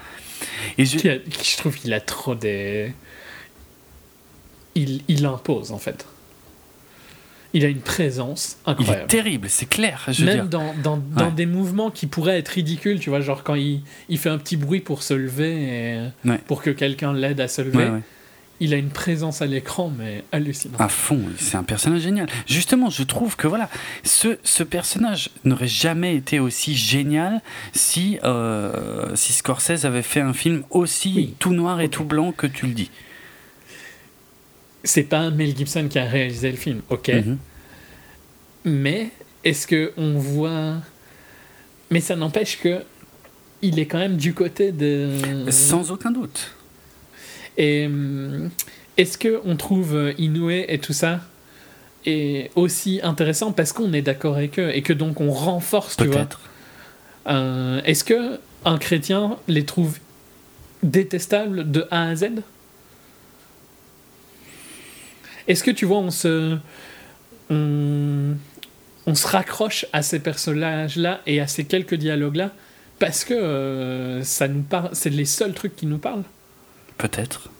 Et 0.79 0.85
je... 0.85 0.99
je 0.99 1.57
trouve 1.57 1.77
qu'il 1.77 1.93
a 1.93 2.01
trop 2.01 2.35
des. 2.35 2.93
Il, 4.75 5.03
il 5.09 5.27
impose, 5.27 5.73
en 5.73 5.79
fait. 5.79 6.07
Il 7.55 7.67
a 7.67 7.69
une 7.69 7.83
présence 7.83 8.57
incroyable. 8.65 9.01
Il 9.01 9.05
est 9.05 9.23
terrible, 9.23 9.49
c'est 9.51 9.69
clair. 9.69 10.05
Je 10.09 10.25
Même 10.25 10.49
dans, 10.49 10.73
dans, 10.83 10.97
dans 10.97 11.31
des 11.31 11.45
mouvements 11.45 11.91
qui 11.91 12.07
pourraient 12.07 12.39
être 12.39 12.49
ridicules, 12.49 12.99
tu 12.99 13.11
vois, 13.11 13.21
genre 13.21 13.43
quand 13.43 13.55
il, 13.55 13.83
il 14.09 14.17
fait 14.17 14.31
un 14.31 14.39
petit 14.39 14.57
bruit 14.57 14.81
pour 14.81 15.03
se 15.03 15.13
lever, 15.13 16.01
et 16.25 16.39
pour 16.47 16.63
que 16.63 16.71
quelqu'un 16.71 17.13
l'aide 17.13 17.41
à 17.41 17.49
se 17.49 17.61
lever 17.61 17.91
il 18.63 18.73
a 18.75 18.77
une 18.77 18.91
présence 18.91 19.43
à 19.43 19.47
l'écran, 19.47 19.93
mais 19.99 20.23
hallucinante. 20.31 20.81
À 20.81 20.89
fond, 20.89 21.21
c'est 21.37 21.57
un 21.57 21.65
personnage 21.65 22.03
génial. 22.03 22.29
Justement, 22.47 22.91
je 22.91 23.03
trouve 23.03 23.35
que 23.35 23.49
voilà, 23.49 23.69
ce, 24.05 24.39
ce 24.45 24.63
personnage 24.63 25.31
n'aurait 25.45 25.67
jamais 25.67 26.15
été 26.15 26.39
aussi 26.39 26.77
génial 26.77 27.43
si, 27.73 28.21
euh, 28.23 29.17
si 29.17 29.33
Scorsese 29.33 29.85
avait 29.85 30.03
fait 30.03 30.21
un 30.21 30.33
film 30.33 30.63
aussi 30.71 31.35
tout 31.41 31.53
noir 31.53 31.81
et 31.81 31.89
tout 31.89 32.05
blanc 32.05 32.31
que 32.31 32.47
tu 32.47 32.69
le 32.69 32.73
dis. 32.73 32.91
C'est 34.85 35.03
pas 35.03 35.31
Mel 35.31 35.57
Gibson 35.57 35.89
qui 35.91 35.99
a 35.99 36.05
réalisé 36.05 36.53
le 36.53 36.57
film, 36.57 36.83
ok. 36.89 37.09
Mhm. 37.09 37.39
Mais 38.65 39.11
est-ce 39.43 39.67
que 39.67 39.93
on 39.97 40.15
voit 40.19 40.77
Mais 41.91 42.01
ça 42.01 42.15
n'empêche 42.15 42.61
que 42.61 42.83
il 43.61 43.81
est 43.81 43.87
quand 43.87 43.99
même 43.99 44.17
du 44.17 44.35
côté 44.35 44.71
de. 44.71 45.51
Sans 45.51 45.91
aucun 45.91 46.13
doute. 46.13 46.55
Et 47.57 47.87
hum, 47.87 48.51
est-ce 48.97 49.19
que 49.19 49.41
on 49.45 49.57
trouve 49.57 50.13
Inoue 50.19 50.51
et 50.51 50.79
tout 50.83 50.93
ça 50.93 51.21
est 52.05 52.51
aussi 52.57 53.01
intéressant 53.03 53.53
parce 53.53 53.73
qu'on 53.73 53.93
est 53.93 54.03
d'accord 54.03 54.37
avec 54.37 54.59
eux 54.59 54.71
et 54.75 54.83
que 54.83 54.93
donc 54.93 55.21
on 55.21 55.31
renforce, 55.31 55.97
tu 55.97 56.07
vois? 56.07 56.29
Euh, 57.29 57.81
est-ce 57.85 58.05
que 58.05 58.39
un 58.65 58.79
chrétien 58.79 59.37
les 59.49 59.65
trouve 59.65 59.99
détestables 60.83 61.71
de 61.71 61.87
A 61.91 62.09
à 62.09 62.17
Z? 62.17 62.31
Est-ce 65.49 65.65
que 65.65 65.71
tu 65.71 65.87
vois, 65.87 65.99
on 65.99 66.11
se 66.11 66.57
on, 67.51 68.35
on 69.07 69.15
se 69.15 69.27
raccroche 69.27 69.87
à 69.93 70.03
ces 70.03 70.21
personnages-là 70.21 71.21
et 71.27 71.41
à 71.41 71.47
ces 71.47 71.65
quelques 71.65 71.95
dialogues-là 71.95 72.51
parce 72.99 73.25
que 73.25 73.35
euh, 73.35 74.23
ça 74.23 74.47
nous 74.47 74.63
parle, 74.63 74.91
c'est 74.93 75.11
les 75.11 75.25
seuls 75.25 75.55
trucs 75.55 75.75
qui 75.75 75.87
nous 75.87 75.99
parlent? 75.99 76.23
Peut-être. 77.03 77.51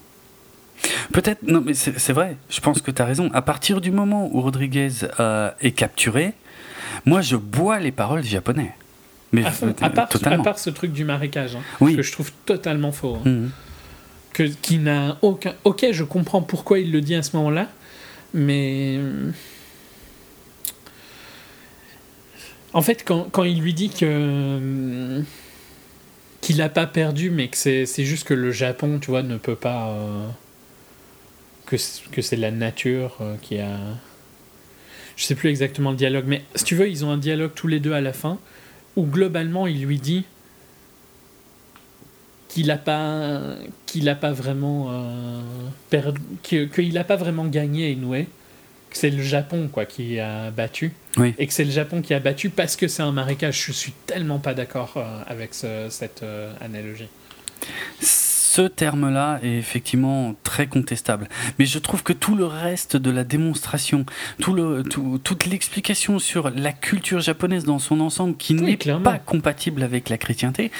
Peut-être, 1.13 1.43
non, 1.43 1.63
mais 1.67 1.75
c'est 1.75 2.13
vrai, 2.13 2.37
je 2.49 2.61
pense 2.61 2.81
que 2.81 2.93
tu 2.93 3.03
as 3.03 3.05
raison. 3.05 3.29
À 3.35 3.43
partir 3.43 3.81
du 3.81 3.91
moment 3.91 4.31
où 4.33 4.41
Rodriguez 4.41 4.91
euh, 5.19 5.51
est 5.61 5.73
capturé, 5.73 6.35
moi 7.07 7.23
je 7.23 7.35
bois 7.35 7.81
les 7.81 7.91
paroles 7.91 8.23
japonais. 8.23 8.73
Mais 9.33 9.45
à, 9.45 9.91
part, 9.91 10.09
totalement. 10.09 10.43
à 10.43 10.45
part 10.45 10.59
ce 10.61 10.71
truc 10.71 10.93
du 10.93 11.05
marécage, 11.05 11.57
hein, 11.57 11.87
que 11.97 12.03
je 12.03 12.13
trouve 12.13 12.31
totalement 12.47 12.93
faux. 12.93 13.17
Hein. 13.17 13.29
Mhm. 13.29 13.51
que, 14.33 14.43
qui 14.45 14.79
n'a 14.79 15.19
aucun. 15.23 15.55
Ok, 15.65 15.87
je 15.91 16.05
comprends 16.05 16.43
pourquoi 16.43 16.79
il 16.79 16.93
le 16.93 17.01
dit 17.01 17.17
à 17.17 17.23
ce 17.25 17.37
moment-là, 17.37 17.69
mais. 18.33 19.01
En 22.75 22.83
fait, 22.83 23.03
quand, 23.05 23.29
quand 23.33 23.43
il 23.43 23.61
lui 23.61 23.75
dit 23.75 23.91
que. 23.91 25.21
Qu'il 26.43 26.59
n'a 26.59 26.69
pas 26.69 26.87
perdu, 26.87 27.31
mais 27.31 27.49
que 27.49 27.57
c'est 27.57 28.05
juste 28.05 28.27
que 28.27 28.35
le 28.35 28.51
Japon, 28.51 28.99
tu 29.01 29.11
vois, 29.11 29.23
ne 29.23 29.39
peut 29.39 29.57
pas. 29.57 29.89
Euh, 29.89 30.29
que, 31.65 31.79
c'est 32.21 32.37
la 32.37 32.51
nature 32.51 33.17
euh, 33.23 33.37
qui 33.41 33.59
a. 33.59 33.79
Je 35.17 35.25
sais 35.25 35.35
plus 35.35 35.49
exactement 35.49 35.93
le 35.93 35.97
dialogue, 35.97 36.25
mais 36.27 36.45
si 36.55 36.65
tu 36.65 36.75
veux, 36.75 36.89
ils 36.89 37.05
ont 37.05 37.11
un 37.11 37.17
dialogue 37.17 37.53
tous 37.55 37.69
les 37.69 37.81
deux 37.81 37.93
à 37.93 38.01
la 38.01 38.13
fin 38.13 38.39
où 38.97 39.05
globalement 39.05 39.67
il 39.67 39.85
lui 39.85 39.99
dit 39.99 40.25
qu'il 42.49 42.67
n'a 42.67 42.77
pas 42.77 43.41
qu'il 43.87 44.09
a 44.09 44.15
pas 44.15 44.33
vraiment 44.33 44.89
euh, 44.91 46.13
qu'il 46.43 46.93
n'a 46.93 47.05
pas 47.05 47.17
vraiment 47.17 47.47
gagné 47.47 47.93
Inoue 47.93 48.27
que 48.93 48.99
c'est 48.99 49.11
le 49.11 49.23
Japon 49.23 49.69
quoi 49.73 49.85
qui 49.85 50.21
a 50.21 50.51
battu 50.51 50.93
et 51.39 51.47
que 51.47 51.53
c'est 51.53 51.65
le 51.65 51.71
Japon 51.71 52.03
qui 52.03 52.15
a 52.15 52.21
battu 52.21 52.51
parce 52.51 52.77
que 52.77 52.89
c'est 52.89 53.03
un 53.03 53.13
marécage 53.13 53.65
je 53.67 53.73
suis 53.73 53.93
tellement 54.07 54.39
pas 54.39 54.55
d'accord 54.55 54.95
euh, 54.97 55.23
avec 55.27 55.55
cette 55.55 56.25
analogie 56.61 57.09
ce 58.53 58.61
terme-là 58.61 59.41
est 59.43 59.57
effectivement 59.57 60.35
très 60.43 60.67
contestable. 60.67 61.27
Mais 61.59 61.65
je 61.65 61.79
trouve 61.79 62.03
que 62.03 62.13
tout 62.13 62.35
le 62.35 62.45
reste 62.45 62.99
de 62.99 63.11
la 63.11 63.25
démonstration, 63.25 64.05
tout 64.41 64.53
le, 64.53 64.83
toute 64.83 65.47
l'explication 65.47 66.19
sur 66.19 66.51
la 66.51 66.73
culture 66.73 67.21
japonaise 67.21 67.65
dans 67.65 67.79
son 67.79 68.01
ensemble 68.01 68.37
qui 68.37 68.53
n'est 68.53 68.77
pas 68.77 69.19
compatible 69.19 69.83
avec 69.83 70.11
la 70.11 70.19
chrétienté. 70.19 70.71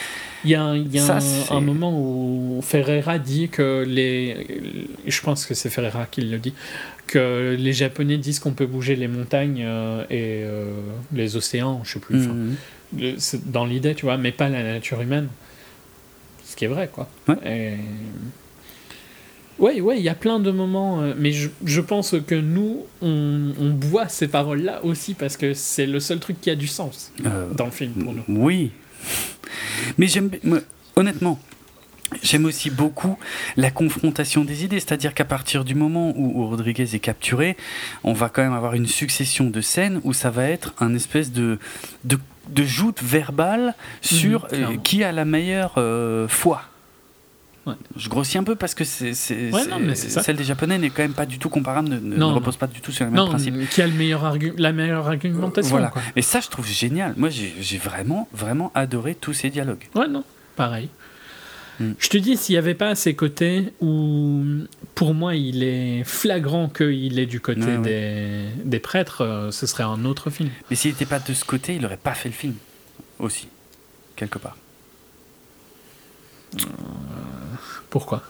Il 0.45 0.51
y 0.51 0.55
a, 0.55 0.65
un, 0.65 1.61
moment 1.61 1.99
où 1.99 2.61
Ferreira 2.63 3.19
dit 3.19 3.49
que 3.49 3.85
les. 3.89 4.87
Je 5.07 5.21
pense 5.23 5.47
que 5.47 5.55
c'est 5.55 5.71
Ferreira 5.71 6.05
qui 6.11 6.21
le 6.21 6.39
dit. 6.39 6.53
Que 7.07 7.57
les 7.59 7.73
Japonais 7.73 8.17
disent 8.17 8.39
qu'on 8.39 8.53
peut 8.53 8.67
bouger 8.67 8.97
les 8.97 9.09
montagnes 9.09 9.65
euh, 9.67 10.05
et 10.09 10.45
euh, 10.45 10.71
les 11.13 11.37
océans, 11.37 11.83
je 11.85 11.95
sais 11.95 11.99
plus. 11.99 12.29
Mhm. 12.29 12.57
Dans 13.47 13.67
l'idée, 13.67 13.95
tu 13.95 14.07
vois, 14.07 14.17
mais 14.17 14.33
pas 14.33 14.49
la 14.49 14.63
nature 14.63 15.01
humaine. 15.01 15.29
Ce 16.45 16.57
qui 16.57 16.65
est 16.65 16.69
vrai, 16.69 16.89
quoi. 16.93 17.09
Ouais. 17.29 17.79
Ouais, 19.81 19.97
il 19.97 20.03
y 20.03 20.09
a 20.09 20.15
plein 20.15 20.41
de 20.41 20.51
moments, 20.51 21.03
euh, 21.03 21.15
mais 21.17 21.31
je, 21.31 21.49
je, 21.65 21.81
pense 21.81 22.17
que 22.27 22.35
nous, 22.35 22.85
on, 23.01 23.53
on 23.61 23.71
boit 23.71 24.09
ces 24.09 24.27
paroles-là 24.27 24.85
aussi 24.85 25.15
parce 25.15 25.37
que 25.37 25.55
c'est 25.55 25.87
le 25.87 26.01
seul 26.01 26.19
truc 26.19 26.41
qui 26.41 26.51
a 26.51 26.57
du 26.57 26.67
sens 26.67 27.13
euh, 27.25 27.49
dans 27.53 27.67
le 27.67 27.71
film 27.71 27.93
pour 27.93 28.13
nous. 28.13 28.25
Oui. 28.29 28.73
Mais 29.99 30.09
j'aime. 30.09 30.31
Honnêtement, 30.97 31.39
J'aime 32.23 32.45
aussi 32.45 32.71
beaucoup 32.71 33.19
la 33.57 33.71
confrontation 33.71 34.45
des 34.45 34.65
idées, 34.65 34.81
c'est-à-dire 34.81 35.15
qu'à 35.15 35.25
partir 35.25 35.65
du 35.65 35.75
moment 35.75 36.13
où, 36.17 36.47
Rodriguez 36.47 36.95
est 36.95 37.01
capturé, 37.01 37.57
on 38.05 38.13
va 38.13 38.29
quand 38.29 38.43
même 38.43 38.53
avoir 38.53 38.75
une 38.75 38.87
succession 38.87 39.51
de 39.51 39.61
scènes 39.61 40.01
où 40.05 40.13
ça 40.13 40.31
va 40.31 40.45
être 40.45 40.75
un 40.81 40.95
espèce 40.95 41.33
de, 41.33 41.59
de, 42.05 42.19
de 42.49 42.65
joute 42.65 43.03
verbale 43.03 43.75
sur 44.01 44.45
mhm, 44.45 44.49
euh, 44.53 44.77
qui 44.83 45.05
a 45.05 45.13
la 45.13 45.25
meilleure 45.25 45.75
euh, 45.77 46.29
foi. 46.29 46.63
Je 47.97 48.09
grossis 48.09 48.39
un 48.39 48.45
peu 48.45 48.57
parce 48.57 48.75
que 48.75 48.83
c'est, 48.83 49.15
celle 49.15 50.37
des 50.37 50.45
Japonais 50.45 50.79
n'est 50.79 50.91
quand 50.91 51.03
même 51.03 51.13
pas 51.13 51.27
du 51.27 51.39
tout 51.39 51.49
comparable, 51.49 51.89
ne, 51.91 52.25
repose 52.25 52.57
pas 52.57 52.67
du 52.67 52.81
tout 52.81 52.91
sur 52.91 53.05
les 53.05 53.11
mêmes 53.11 53.27
principes. 53.27 53.69
Qui 53.71 53.83
a 53.83 53.87
le 53.87 53.93
meilleur 53.93 54.37
la 54.57 54.73
meilleure 54.73 55.07
argumentation. 55.07 55.71
Voilà. 55.71 55.93
Et 56.17 56.23
ça, 56.23 56.41
je 56.41 56.49
trouve 56.49 56.67
génial. 56.67 57.15
Moi, 57.17 57.29
j'ai, 57.31 57.79
vraiment, 57.79 58.29
vraiment 58.33 58.73
adoré 58.75 59.15
tous 59.15 59.33
ces 59.33 59.51
dialogues. 59.51 59.89
Ouais, 59.95 60.09
non, 60.09 60.25
pareil. 60.57 60.89
Mm. 61.81 61.93
Je 61.99 62.09
te 62.09 62.17
dis, 62.17 62.37
s'il 62.37 62.55
n'y 62.55 62.59
avait 62.59 62.75
pas 62.75 62.95
ces 62.95 63.15
côtés 63.15 63.73
où, 63.81 64.43
pour 64.95 65.15
moi, 65.15 65.35
il 65.35 65.63
est 65.63 66.05
flagrant 66.05 66.69
qu'il 66.69 67.19
est 67.19 67.27
du 67.27 67.41
côté 67.41 67.79
des, 67.79 68.45
des, 68.65 68.79
prêtres, 68.79 69.23
euh, 69.23 69.51
ce 69.51 69.67
serait 69.67 69.85
un 69.85 70.05
autre 70.05 70.31
film. 70.31 70.51
Mais 70.71 70.77
s'il 70.77 70.93
n'était 70.93 71.07
pas 71.07 71.19
de 71.19 71.33
ce 71.33 71.45
côté, 71.45 71.75
il 71.75 71.83
n'aurait 71.83 71.97
pas 71.97 72.15
fait 72.15 72.29
le 72.29 72.35
film, 72.35 72.55
aussi, 73.19 73.49
quelque 74.17 74.39
part. 74.39 74.57
Euh, 76.57 76.67
pourquoi? 77.91 78.23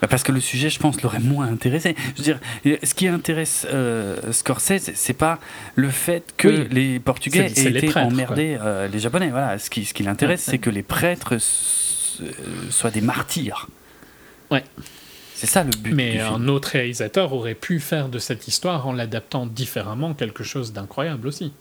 Bah, 0.00 0.08
parce 0.08 0.22
que 0.22 0.32
le 0.32 0.40
sujet, 0.40 0.70
je 0.70 0.78
pense, 0.78 1.00
l'aurait 1.02 1.20
moins 1.20 1.46
intéressé. 1.46 1.94
Je 2.16 2.22
veux 2.22 2.24
dire, 2.24 2.40
ce 2.82 2.94
qui 2.94 3.06
intéresse 3.06 3.66
euh, 3.70 4.32
Scorsese, 4.32 4.90
c'est 4.94 5.14
pas 5.14 5.38
le 5.76 5.90
fait 5.90 6.34
que 6.36 6.48
les 6.48 6.98
Portugais 6.98 7.52
aient 7.56 7.78
été 7.78 7.96
emmerdés 7.98 8.58
euh, 8.60 8.88
les 8.88 8.98
Japonais. 8.98 9.30
Voilà, 9.30 9.58
ce 9.58 9.70
qui, 9.70 9.84
ce 9.84 9.94
qui 9.94 10.02
l'intéresse, 10.02 10.42
c'est 10.42 10.58
que 10.58 10.70
les 10.70 10.82
prêtres 10.82 11.36
soient 12.70 12.90
des 12.90 13.00
martyrs. 13.00 13.68
Ouais. 14.50 14.64
C'est 15.34 15.46
ça 15.46 15.64
le 15.64 15.70
but. 15.70 15.94
Mais 15.94 16.20
un 16.20 16.48
autre 16.48 16.68
réalisateur 16.68 17.32
aurait 17.32 17.54
pu 17.54 17.80
faire 17.80 18.08
de 18.08 18.18
cette 18.18 18.46
histoire 18.46 18.86
en 18.86 18.92
l'adaptant 18.92 19.46
différemment 19.46 20.12
quelque 20.12 20.44
chose 20.44 20.72
d'incroyable 20.72 21.26
aussi. 21.26 21.52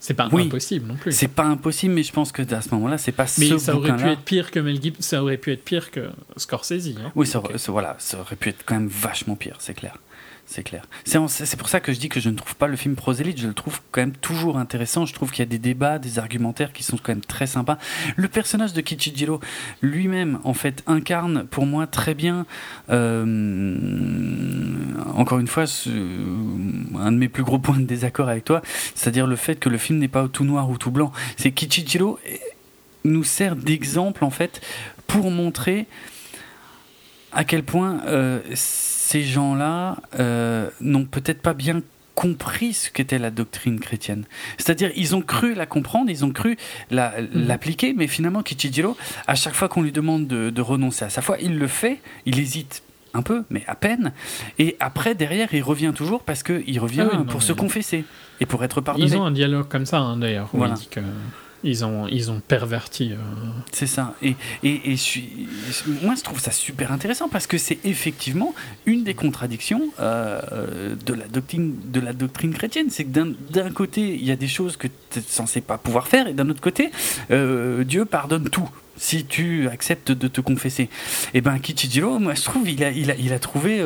C'est 0.00 0.14
pas 0.14 0.28
impossible 0.32 0.86
non 0.86 0.94
plus. 0.94 1.12
C'est 1.12 1.28
pas 1.28 1.44
impossible, 1.44 1.94
mais 1.94 2.04
je 2.04 2.12
pense 2.12 2.30
que 2.30 2.42
à 2.54 2.62
ce 2.62 2.72
moment-là, 2.74 2.96
c'est 2.96 3.12
pas 3.12 3.26
mais 3.38 3.48
ce 3.48 3.58
ça 3.58 3.74
aurait 3.74 3.96
pu 3.96 4.04
être 4.04 4.22
pire 4.22 4.50
que 4.50 4.60
Mel 4.60 4.80
Gibson, 4.80 5.02
ça 5.02 5.22
aurait 5.22 5.36
pu 5.36 5.52
être 5.52 5.64
pire 5.64 5.90
que 5.90 6.08
Scorsese. 6.36 6.94
Hein. 6.96 7.10
Oui, 7.16 7.26
ça, 7.26 7.42
voilà, 7.66 7.96
ça 7.98 8.20
aurait 8.20 8.36
pu 8.36 8.50
être 8.50 8.62
quand 8.64 8.76
même 8.76 8.88
vachement 8.88 9.34
pire, 9.34 9.56
c'est 9.58 9.74
clair 9.74 9.98
c'est 10.50 10.62
clair. 10.62 10.88
C'est 11.04 11.58
pour 11.58 11.68
ça 11.68 11.78
que 11.78 11.92
je 11.92 11.98
dis 11.98 12.08
que 12.08 12.20
je 12.20 12.30
ne 12.30 12.34
trouve 12.34 12.56
pas 12.56 12.68
le 12.68 12.76
film 12.76 12.96
prosélyte, 12.96 13.38
je 13.38 13.48
le 13.48 13.52
trouve 13.52 13.80
quand 13.92 14.00
même 14.00 14.16
toujours 14.16 14.56
intéressant. 14.56 15.04
Je 15.04 15.12
trouve 15.12 15.30
qu'il 15.30 15.40
y 15.40 15.42
a 15.42 15.50
des 15.50 15.58
débats, 15.58 15.98
des 15.98 16.18
argumentaires 16.18 16.72
qui 16.72 16.82
sont 16.82 16.96
quand 16.96 17.12
même 17.12 17.20
très 17.20 17.46
sympas. 17.46 17.76
Le 18.16 18.28
personnage 18.28 18.72
de 18.72 18.80
Kichijiro 18.80 19.40
lui-même, 19.82 20.38
en 20.44 20.54
fait, 20.54 20.82
incarne 20.86 21.44
pour 21.44 21.66
moi 21.66 21.86
très 21.86 22.14
bien, 22.14 22.46
euh, 22.88 23.26
encore 25.14 25.38
une 25.38 25.48
fois, 25.48 25.64
un 25.64 27.12
de 27.12 27.18
mes 27.18 27.28
plus 27.28 27.42
gros 27.42 27.58
points 27.58 27.78
de 27.78 27.84
désaccord 27.84 28.30
avec 28.30 28.46
toi, 28.46 28.62
c'est-à-dire 28.94 29.26
le 29.26 29.36
fait 29.36 29.56
que 29.56 29.68
le 29.68 29.76
film 29.76 29.98
n'est 29.98 30.08
pas 30.08 30.28
tout 30.28 30.44
noir 30.44 30.70
ou 30.70 30.78
tout 30.78 30.90
blanc. 30.90 31.12
C'est 31.36 31.52
Kichijiro 31.52 32.18
nous 33.04 33.24
sert 33.24 33.54
d'exemple, 33.54 34.24
en 34.24 34.30
fait, 34.30 34.62
pour 35.06 35.30
montrer 35.30 35.86
à 37.32 37.44
quel 37.44 37.62
point 37.62 38.00
euh, 38.06 38.40
ces 39.08 39.22
gens-là 39.22 39.96
euh, 40.20 40.68
n'ont 40.82 41.06
peut-être 41.06 41.40
pas 41.40 41.54
bien 41.54 41.80
compris 42.14 42.74
ce 42.74 42.90
qu'était 42.90 43.18
la 43.18 43.30
doctrine 43.30 43.80
chrétienne. 43.80 44.24
C'est-à-dire, 44.58 44.90
ils 44.96 45.16
ont 45.16 45.22
cru 45.22 45.54
la 45.54 45.64
comprendre, 45.64 46.10
ils 46.10 46.26
ont 46.26 46.30
cru 46.30 46.58
mhm. 46.90 47.26
l'appliquer, 47.32 47.94
mais 47.96 48.06
finalement, 48.06 48.42
Kichijiro, 48.42 48.98
à 49.26 49.34
chaque 49.34 49.54
fois 49.54 49.70
qu'on 49.70 49.80
lui 49.80 49.92
demande 49.92 50.26
de, 50.26 50.60
renoncer 50.60 51.06
à 51.06 51.08
sa 51.08 51.22
foi, 51.22 51.38
il 51.40 51.58
le 51.58 51.68
fait, 51.68 52.02
il 52.26 52.38
hésite 52.38 52.82
un 53.14 53.22
peu, 53.22 53.44
mais 53.48 53.64
à 53.66 53.76
peine. 53.76 54.12
Et 54.58 54.76
après, 54.78 55.14
derrière, 55.14 55.54
il 55.54 55.62
revient 55.62 55.92
toujours 55.96 56.22
parce 56.22 56.42
qu'il 56.42 56.78
revient 56.78 57.08
ah 57.10 57.24
pour 57.30 57.42
se 57.42 57.54
confesser 57.54 58.04
et 58.40 58.46
pour 58.46 58.62
être 58.62 58.82
pardonné. 58.82 59.06
Ils 59.06 59.16
ont 59.16 59.24
un 59.24 59.30
dialogue 59.30 59.68
comme 59.68 59.86
ça, 59.86 60.00
hein, 60.00 60.18
d'ailleurs, 60.18 60.50
où 60.52 60.62
il 60.66 60.72
dit 60.74 60.88
que 60.88 61.00
ils 61.64 61.84
ont, 61.84 62.06
ils 62.06 62.30
ont 62.30 62.40
perverti. 62.40 63.12
Euh, 63.12 63.16
c'est 63.72 63.86
ça. 63.86 64.14
Et, 64.22 64.36
et, 64.62 64.92
et 64.92 64.96
moi, 66.02 66.14
je 66.14 66.22
trouve 66.22 66.40
ça 66.40 66.50
super 66.50 66.92
intéressant 66.92 67.28
parce 67.28 67.46
que 67.46 67.58
c'est 67.58 67.78
effectivement 67.84 68.54
une 68.86 69.04
des 69.04 69.14
contradictions 69.14 69.82
euh, 70.00 70.94
de, 71.04 71.14
la 71.14 71.26
doctrine, 71.26 71.74
de 71.84 72.00
la 72.00 72.12
doctrine 72.12 72.54
chrétienne. 72.54 72.90
C'est 72.90 73.04
que 73.04 73.34
d'un 73.52 73.70
côté, 73.70 74.14
il 74.14 74.24
y 74.24 74.30
a 74.30 74.36
des 74.36 74.48
choses 74.48 74.76
que 74.76 74.88
tu 75.10 75.18
es 75.18 75.22
censé 75.22 75.60
pas 75.60 75.78
pouvoir 75.78 76.06
faire, 76.06 76.28
et 76.28 76.32
d'un 76.32 76.48
autre 76.48 76.60
côté, 76.60 76.90
euh, 77.30 77.84
Dieu 77.84 78.04
pardonne 78.04 78.48
tout 78.48 78.68
si 78.96 79.24
tu 79.24 79.68
acceptes 79.68 80.10
de 80.10 80.26
te 80.26 80.40
confesser. 80.40 80.88
Et 81.32 81.40
ben 81.40 81.58
Kichijiro, 81.60 82.18
moi, 82.18 82.34
je 82.34 82.42
trouve, 82.42 82.68
il 82.68 82.82
a, 82.82 82.90
il 82.90 83.32
a 83.32 83.38
trouvé 83.38 83.80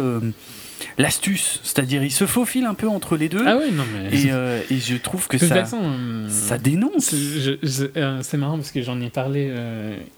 l'astuce, 0.98 1.60
c'est-à-dire 1.62 2.02
il 2.02 2.10
se 2.10 2.26
faufile 2.26 2.64
un 2.64 2.74
peu 2.74 2.88
entre 2.88 3.16
les 3.16 3.28
deux. 3.28 3.44
Ah 3.46 3.58
oui, 3.58 3.72
non 3.72 3.84
mais. 3.92 4.16
Et, 4.16 4.32
euh, 4.32 4.60
et 4.70 4.78
je 4.78 4.96
trouve 4.96 5.28
que 5.28 5.38
ça, 5.38 5.48
façon, 5.48 5.80
euh, 5.82 6.28
ça 6.28 6.58
dénonce. 6.58 7.14
Euh, 7.14 8.18
c'est 8.22 8.36
marrant 8.36 8.56
parce 8.56 8.70
que 8.70 8.82
j'en 8.82 9.00
ai 9.00 9.10
parlé 9.10 9.52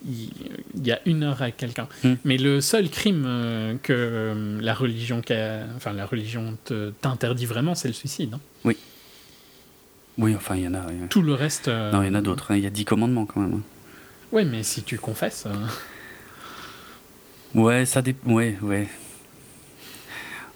il, 0.05 0.85
y 0.85 0.91
a 0.91 0.99
une 1.05 1.23
heure 1.23 1.41
avec 1.41 1.57
quelqu'un. 1.57 1.87
Hmm. 2.03 2.15
Mais 2.23 2.37
le 2.37 2.61
seul 2.61 2.89
crime 2.89 3.77
que 3.83 4.59
la 4.61 4.73
religion, 4.73 5.21
enfin 5.75 5.93
la 5.93 6.05
religion 6.05 6.57
t'interdit 7.01 7.45
vraiment, 7.45 7.75
c'est 7.75 7.87
le 7.87 7.93
suicide. 7.93 8.33
Hein. 8.33 8.39
Oui. 8.63 8.77
Oui, 10.17 10.33
enfin 10.35 10.55
il 10.55 10.63
y 10.63 10.67
en 10.67 10.73
a. 10.73 10.85
Tout 11.09 11.21
le 11.21 11.33
reste. 11.33 11.67
Non, 11.67 12.01
il 12.01 12.07
y 12.07 12.09
en 12.09 12.15
a 12.15 12.21
d'autres. 12.21 12.51
Hein. 12.51 12.57
Il 12.57 12.63
y 12.63 12.67
a 12.67 12.71
dix 12.71 12.85
commandements 12.85 13.25
quand 13.25 13.41
même. 13.41 13.61
Oui, 14.31 14.45
mais 14.45 14.63
si 14.63 14.83
tu 14.83 14.97
confesses. 14.97 15.47
Ouais, 17.55 17.85
ça 17.85 18.01
dépend. 18.01 18.31
Ouais, 18.31 18.57
ouais. 18.61 18.87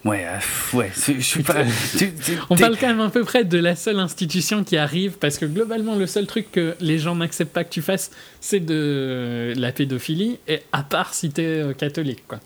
Ouais, 0.06 0.26
euh, 0.26 0.78
ouais, 0.78 0.92
je 0.96 1.20
suis 1.20 1.44
pas. 1.44 1.64
On 2.50 2.56
parle 2.56 2.78
quand 2.78 2.88
même 2.88 3.02
à 3.02 3.10
peu 3.10 3.24
près 3.26 3.44
de 3.44 3.58
la 3.58 3.76
seule 3.76 4.00
institution 4.00 4.64
qui 4.64 4.78
arrive, 4.78 5.18
parce 5.18 5.38
que 5.38 5.46
globalement, 5.46 5.96
le 5.96 6.08
seul 6.08 6.26
truc 6.26 6.52
que 6.52 6.76
les 6.80 7.00
gens 7.00 7.16
n'acceptent 7.16 7.52
pas 7.52 7.66
que 7.66 7.70
tu 7.70 7.82
fasses, 7.82 8.12
c'est 8.40 8.62
de 8.62 9.54
la 9.58 9.74
pédophilie, 9.74 10.40
et 10.48 10.62
à 10.72 10.84
part 10.84 11.14
si 11.14 11.30
t'es 11.32 11.44
euh, 11.44 11.74
catholique, 11.74 12.24
quoi. 12.28 12.40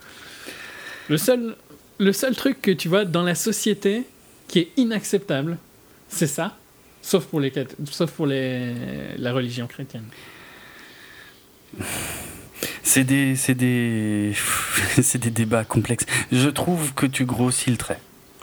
Le 1.09 1.17
seul, 1.17 1.55
le 1.99 2.13
seul 2.13 2.35
truc 2.35 2.61
que 2.61 2.71
tu 2.71 2.87
vois 2.87 3.05
dans 3.05 3.23
la 3.23 3.35
société 3.35 4.03
qui 4.47 4.59
est 4.59 4.69
inacceptable, 4.77 5.57
c'est 6.07 6.27
ça, 6.27 6.57
sauf 7.03 7.25
pour, 7.25 7.39
les, 7.39 7.53
sauf 7.91 8.11
pour 8.11 8.25
les, 8.25 8.73
la 9.17 9.31
religion 9.31 9.67
chrétienne. 9.67 10.05
C'est 12.83 13.03
des, 13.03 13.35
c'est 13.35 13.55
des, 13.55 14.33
c'est 15.01 15.17
des 15.17 15.31
débats 15.31 15.63
complexes. 15.63 16.05
Je 16.31 16.49
trouve 16.49 16.93
que 16.93 17.05
tu 17.05 17.25
grossis 17.25 17.71
le 17.71 17.77
trait. 17.77 17.99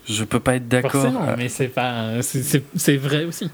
Je 0.09 0.25
peux 0.25 0.41
pas 0.41 0.57
être 0.57 0.69
d'accord. 0.69 0.91
Forcément, 0.91 1.29
euh, 1.29 1.35
mais 1.37 1.49
c'est 1.49 1.69
pas, 1.69 2.21
c'est 2.23 2.97
vrai 2.97 3.25
aussi. 3.25 3.51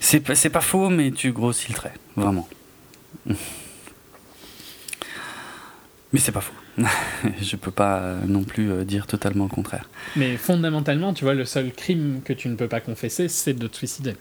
C'est 0.00 0.20
pas, 0.20 0.34
c'est 0.34 0.50
pas 0.50 0.60
faux, 0.60 0.88
mais 0.88 1.10
tu 1.10 1.32
grossis 1.32 1.68
le 1.68 1.74
trait, 1.74 1.94
vraiment. 2.16 2.48
Mais 6.12 6.20
c'est 6.20 6.30
pas 6.30 6.40
faux. 6.40 6.54
je 7.42 7.56
peux 7.56 7.72
pas 7.72 8.14
non 8.28 8.44
plus 8.44 8.70
euh, 8.70 8.84
dire 8.84 9.08
totalement 9.08 9.44
le 9.44 9.50
contraire. 9.50 9.90
Mais 10.14 10.36
fondamentalement, 10.36 11.12
tu 11.12 11.24
vois, 11.24 11.34
le 11.34 11.44
seul 11.44 11.72
crime 11.72 12.20
que 12.24 12.32
tu 12.32 12.48
ne 12.48 12.54
peux 12.54 12.68
pas 12.68 12.78
confesser, 12.78 13.26
c'est 13.28 13.54
de 13.54 13.66
te 13.66 13.76
suicider. 13.76 14.14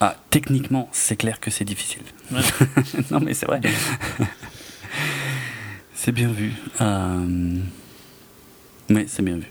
Ah, 0.00 0.16
techniquement, 0.28 0.90
c'est 0.92 1.16
clair 1.16 1.40
que 1.40 1.50
c'est 1.50 1.64
difficile. 1.64 2.02
non, 3.10 3.20
mais 3.20 3.32
c'est 3.32 3.46
vrai. 3.46 3.62
C'est 6.06 6.12
bien 6.12 6.28
vu. 6.28 6.52
Euh... 6.80 7.26
Mais 8.88 9.06
c'est 9.08 9.24
bien 9.24 9.38
vu. 9.38 9.50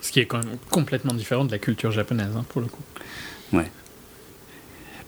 Ce 0.00 0.10
qui 0.10 0.20
est 0.20 0.24
quand 0.24 0.38
même 0.38 0.56
complètement 0.70 1.12
différent 1.12 1.44
de 1.44 1.50
la 1.50 1.58
culture 1.58 1.90
japonaise, 1.90 2.34
hein, 2.34 2.46
pour 2.48 2.62
le 2.62 2.68
coup. 2.68 2.82
Ouais. 3.52 3.70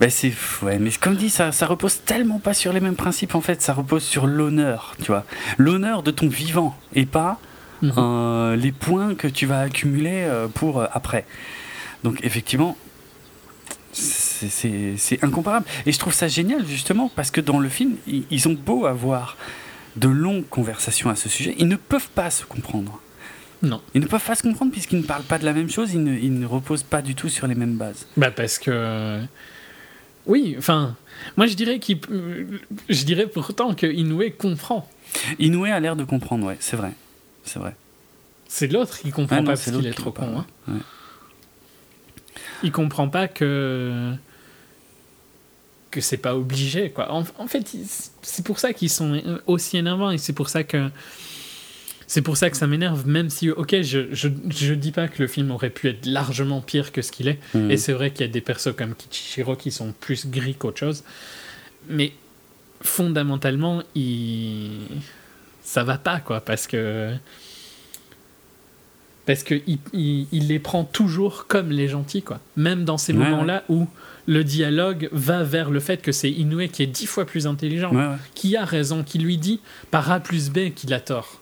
Ben 0.01 0.11
c'est 0.11 0.35
ouais, 0.61 0.79
mais 0.79 0.91
comme 1.01 1.17
dit, 1.17 1.31
ça, 1.31 1.51
ça 1.51 1.65
repose 1.65 2.03
tellement 2.05 2.41
pas 2.41 2.53
sur 2.53 2.75
les 2.75 2.81
mêmes 2.81 2.95
principes 2.95 3.35
en 3.35 3.41
fait. 3.41 3.63
Ça 3.63 3.73
repose 3.73 4.05
sur 4.05 4.27
l'honneur, 4.27 4.97
tu 4.99 5.07
vois, 5.07 5.25
l'honneur 5.57 6.03
de 6.03 6.11
ton 6.11 6.29
vivant 6.29 6.77
et 6.93 7.07
pas 7.07 7.41
mhm. 7.81 7.93
euh, 7.97 8.55
les 8.55 8.73
points 8.73 9.15
que 9.15 9.29
tu 9.29 9.47
vas 9.47 9.61
accumuler 9.61 10.25
euh, 10.25 10.47
pour 10.47 10.81
euh, 10.81 10.87
après. 10.93 11.25
Donc 12.05 12.19
effectivement, 12.23 12.77
c'est 13.93 15.23
incomparable. 15.23 15.67
Et 15.87 15.93
je 15.93 15.99
trouve 15.99 16.15
ça 16.15 16.29
génial, 16.29 16.67
justement, 16.67 17.11
parce 17.15 17.31
que 17.31 17.41
dans 17.41 17.59
le 17.59 17.69
film, 17.69 17.97
ils 18.07 18.49
ont 18.49 18.55
beau 18.55 18.87
avoir 18.87 19.37
de 19.97 20.09
longues 20.09 20.49
conversations 20.49 21.11
à 21.11 21.17
ce 21.17 21.29
sujet, 21.29 21.55
ils 21.59 21.69
ne 21.69 21.77
peuvent 21.77 22.11
pas 22.11 22.31
se 22.31 22.45
comprendre. 22.45 23.01
Non. 23.63 23.83
Ils 23.95 24.01
ne 24.01 24.07
peuvent 24.07 24.25
pas 24.25 24.35
se 24.35 24.43
comprendre 24.43 24.73
puisqu'ils 24.73 24.99
ne 24.99 25.05
parlent 25.05 25.25
pas 25.25 25.39
de 25.39 25.45
la 25.45 25.53
même 25.53 25.69
chose, 25.69 25.93
ils 25.93 26.03
ne, 26.03 26.17
ils 26.17 26.39
ne 26.39 26.47
reposent 26.47 26.83
pas 26.83 27.03
du 27.03 27.15
tout 27.15 27.29
sur 27.29 27.47
les 27.47 27.55
mêmes 27.55 27.77
bases. 27.77 28.07
Bah 28.17 28.31
parce 28.31 28.59
que... 28.59 29.21
Oui, 30.27 30.55
enfin, 30.59 30.97
moi 31.37 31.47
je 31.47 31.55
dirais 31.55 31.79
qu'il, 31.79 31.99
je 32.89 33.05
dirais 33.05 33.27
pourtant 33.27 33.75
que 33.75 33.87
Inoue 33.87 34.31
comprend. 34.39 34.89
Inoue 35.39 35.65
a 35.65 35.81
l'air 35.81 35.97
de 35.97 36.05
comprendre, 36.05 36.47
ouais, 36.47 36.57
c'est 36.61 36.77
vrai, 36.77 36.93
c'est 37.45 37.59
vrai. 37.59 37.75
C'est 38.49 38.71
l'autre 38.71 38.99
qui 38.99 39.11
comprend 39.11 39.37
ah 39.37 39.43
pas 39.43 39.47
parce 39.53 39.65
qu'il 39.65 39.87
est 39.87 39.93
trop 39.93 40.13
con. 40.13 40.45
Hein. 40.69 40.75
Il 42.63 42.73
comprend 42.73 43.09
pas 43.09 43.29
que 43.29 44.13
que 45.91 46.01
c'est 46.01 46.19
pas 46.19 46.37
obligé 46.37 46.91
quoi. 46.91 47.13
En, 47.13 47.25
fait, 47.49 47.77
c'est 48.23 48.45
pour 48.45 48.61
ça 48.61 48.73
qu'ils 48.73 48.91
sont 48.91 49.21
aussi 49.47 49.77
énervants 49.77 50.13
et 50.13 50.19
c'est 50.19 50.33
pour 50.33 50.49
ça 50.49 50.63
que 50.63 50.89
c'est 52.11 52.23
pour 52.23 52.37
ça 52.37 52.51
que 52.51 52.57
ça 52.57 52.67
m'énerve, 52.67 53.07
même 53.07 53.31
si, 53.31 53.51
ok, 53.51 53.83
je, 53.83 54.13
je, 54.13 54.29
je, 54.49 54.75
dis 54.75 54.91
pas 54.91 55.07
que 55.07 55.23
le 55.23 55.29
film 55.29 55.53
aurait 55.53 55.71
pu 55.71 55.89
être 55.89 56.07
largement 56.07 56.61
pire 56.61 56.91
que 56.91 57.03
ce 57.03 57.13
qu'il 57.13 57.29
est, 57.29 57.39
mhm. 57.55 57.71
et 57.71 57.77
c'est 57.77 57.93
vrai 57.93 58.11
qu'il 58.11 58.27
y 58.27 58.29
a 58.29 58.33
des 58.33 58.41
persos 58.41 58.75
comme 58.77 58.97
Kichiro 58.97 59.55
qui 59.55 59.71
sont 59.71 59.93
plus 59.93 60.27
gris 60.27 60.57
qu'autre 60.57 60.81
chose, 60.81 61.05
mais 61.89 62.13
fondamentalement, 62.83 63.85
il... 63.95 64.89
ça 65.63 65.85
va 65.85 65.99
pas, 65.99 66.19
quoi, 66.19 66.41
parce 66.41 66.67
que 66.67 67.15
parce 69.31 69.45
qu'il 69.45 69.79
il, 69.93 70.27
il, 70.33 70.49
les 70.49 70.59
prend 70.59 70.83
toujours 70.83 71.47
comme 71.47 71.71
les 71.71 71.87
gentils, 71.87 72.21
quoi. 72.21 72.41
Même 72.57 72.85
dans 72.85 72.99
ces 72.99 73.13
moments-là 73.13 73.63
où 73.69 73.87
le 74.27 74.43
dialogue 74.43 75.09
va 75.13 75.45
vers 75.45 75.71
le 75.71 75.79
fait 75.79 76.03
que 76.03 76.11
c'est 76.11 76.33
Inoue 76.33 76.67
qui 76.67 76.83
est 76.83 76.89
dix 76.89 77.07
fois 77.07 77.25
plus 77.25 77.47
intelligent, 77.47 77.93
qui 78.35 78.57
a 78.57 78.65
raison, 78.65 79.05
qui 79.05 79.21
lui 79.21 79.39
dit 79.39 79.61
par 79.93 80.11
A 80.11 80.19
plus 80.19 80.51
B 80.51 80.71
qu'il 80.75 80.93
a 80.93 80.99
tort. 80.99 81.41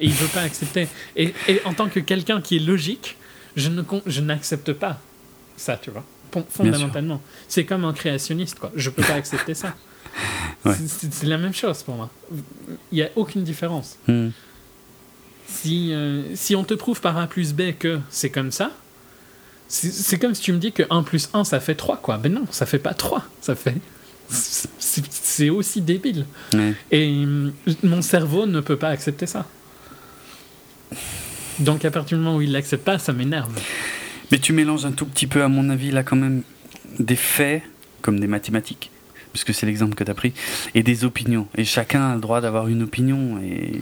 Et 0.00 0.06
il 0.06 0.12
veut 0.12 0.26
pas 0.26 0.40
accepter. 0.40 0.88
Et, 1.14 1.32
en 1.64 1.74
tant 1.74 1.88
que 1.88 2.00
quelqu'un 2.00 2.40
qui 2.40 2.56
est 2.56 2.66
logique, 2.66 3.16
je, 3.54 3.68
ne, 3.68 3.84
je 4.06 4.20
n'accepte 4.20 4.72
pas 4.72 4.98
ça, 5.56 5.78
tu 5.80 5.92
vois, 5.92 6.04
fondamentalement. 6.50 7.22
C'est 7.46 7.64
comme 7.64 7.84
un 7.84 7.92
créationniste, 7.92 8.58
quoi. 8.58 8.72
Je 8.74 8.90
peux 8.90 9.04
pas 9.04 9.14
accepter 9.14 9.54
ça. 9.54 9.76
C'est, 10.64 11.22
la 11.28 11.38
même 11.38 11.54
chose 11.54 11.84
pour 11.84 11.94
moi. 11.94 12.10
Il 12.90 12.96
n'y 12.96 13.02
a 13.02 13.10
aucune 13.14 13.44
différence. 13.44 13.96
Hmm. 14.08 14.30
Si, 15.48 15.92
euh, 15.92 16.22
si 16.34 16.54
on 16.54 16.64
te 16.64 16.74
prouve 16.74 17.00
par 17.00 17.16
A 17.16 17.26
plus 17.26 17.54
B 17.54 17.72
que 17.78 17.98
c'est 18.10 18.30
comme 18.30 18.52
ça, 18.52 18.70
c'est 19.68 20.18
comme 20.18 20.34
si 20.34 20.42
tu 20.42 20.52
me 20.52 20.58
dis 20.58 20.72
que 20.72 20.82
1 20.88 21.02
plus 21.02 21.28
1 21.32 21.44
ça 21.44 21.60
fait 21.60 21.74
3 21.74 21.98
quoi. 21.98 22.18
Ben 22.18 22.32
non, 22.32 22.44
ça 22.50 22.66
fait 22.66 22.78
pas 22.78 22.94
3, 22.94 23.24
ça 23.40 23.54
fait. 23.54 23.76
C'est 24.28 25.50
aussi 25.50 25.80
débile. 25.80 26.26
Et 26.90 27.24
mm, 27.24 27.52
mon 27.82 28.02
cerveau 28.02 28.46
ne 28.46 28.60
peut 28.60 28.76
pas 28.76 28.88
accepter 28.88 29.26
ça. 29.26 29.46
Donc 31.60 31.84
à 31.84 31.90
partir 31.90 32.18
du 32.18 32.24
moment 32.24 32.36
où 32.36 32.42
il 32.42 32.52
l'accepte 32.52 32.84
pas, 32.84 32.98
ça 32.98 33.12
m'énerve. 33.12 33.52
Mais 34.30 34.38
tu 34.38 34.52
mélanges 34.52 34.84
un 34.84 34.92
tout 34.92 35.06
petit 35.06 35.26
peu, 35.26 35.42
à 35.42 35.48
mon 35.48 35.70
avis, 35.70 35.90
là 35.90 36.02
quand 36.02 36.16
même, 36.16 36.42
des 36.98 37.16
faits 37.16 37.62
comme 38.02 38.20
des 38.20 38.26
mathématiques 38.26 38.90
puisque 39.38 39.58
c'est 39.58 39.66
l'exemple 39.66 39.94
que 39.94 40.04
tu 40.04 40.10
as 40.10 40.14
pris, 40.14 40.32
et 40.74 40.82
des 40.82 41.04
opinions. 41.04 41.46
Et 41.56 41.64
chacun 41.64 42.10
a 42.10 42.14
le 42.14 42.20
droit 42.20 42.40
d'avoir 42.40 42.68
une 42.68 42.82
opinion. 42.82 43.40
Et 43.42 43.80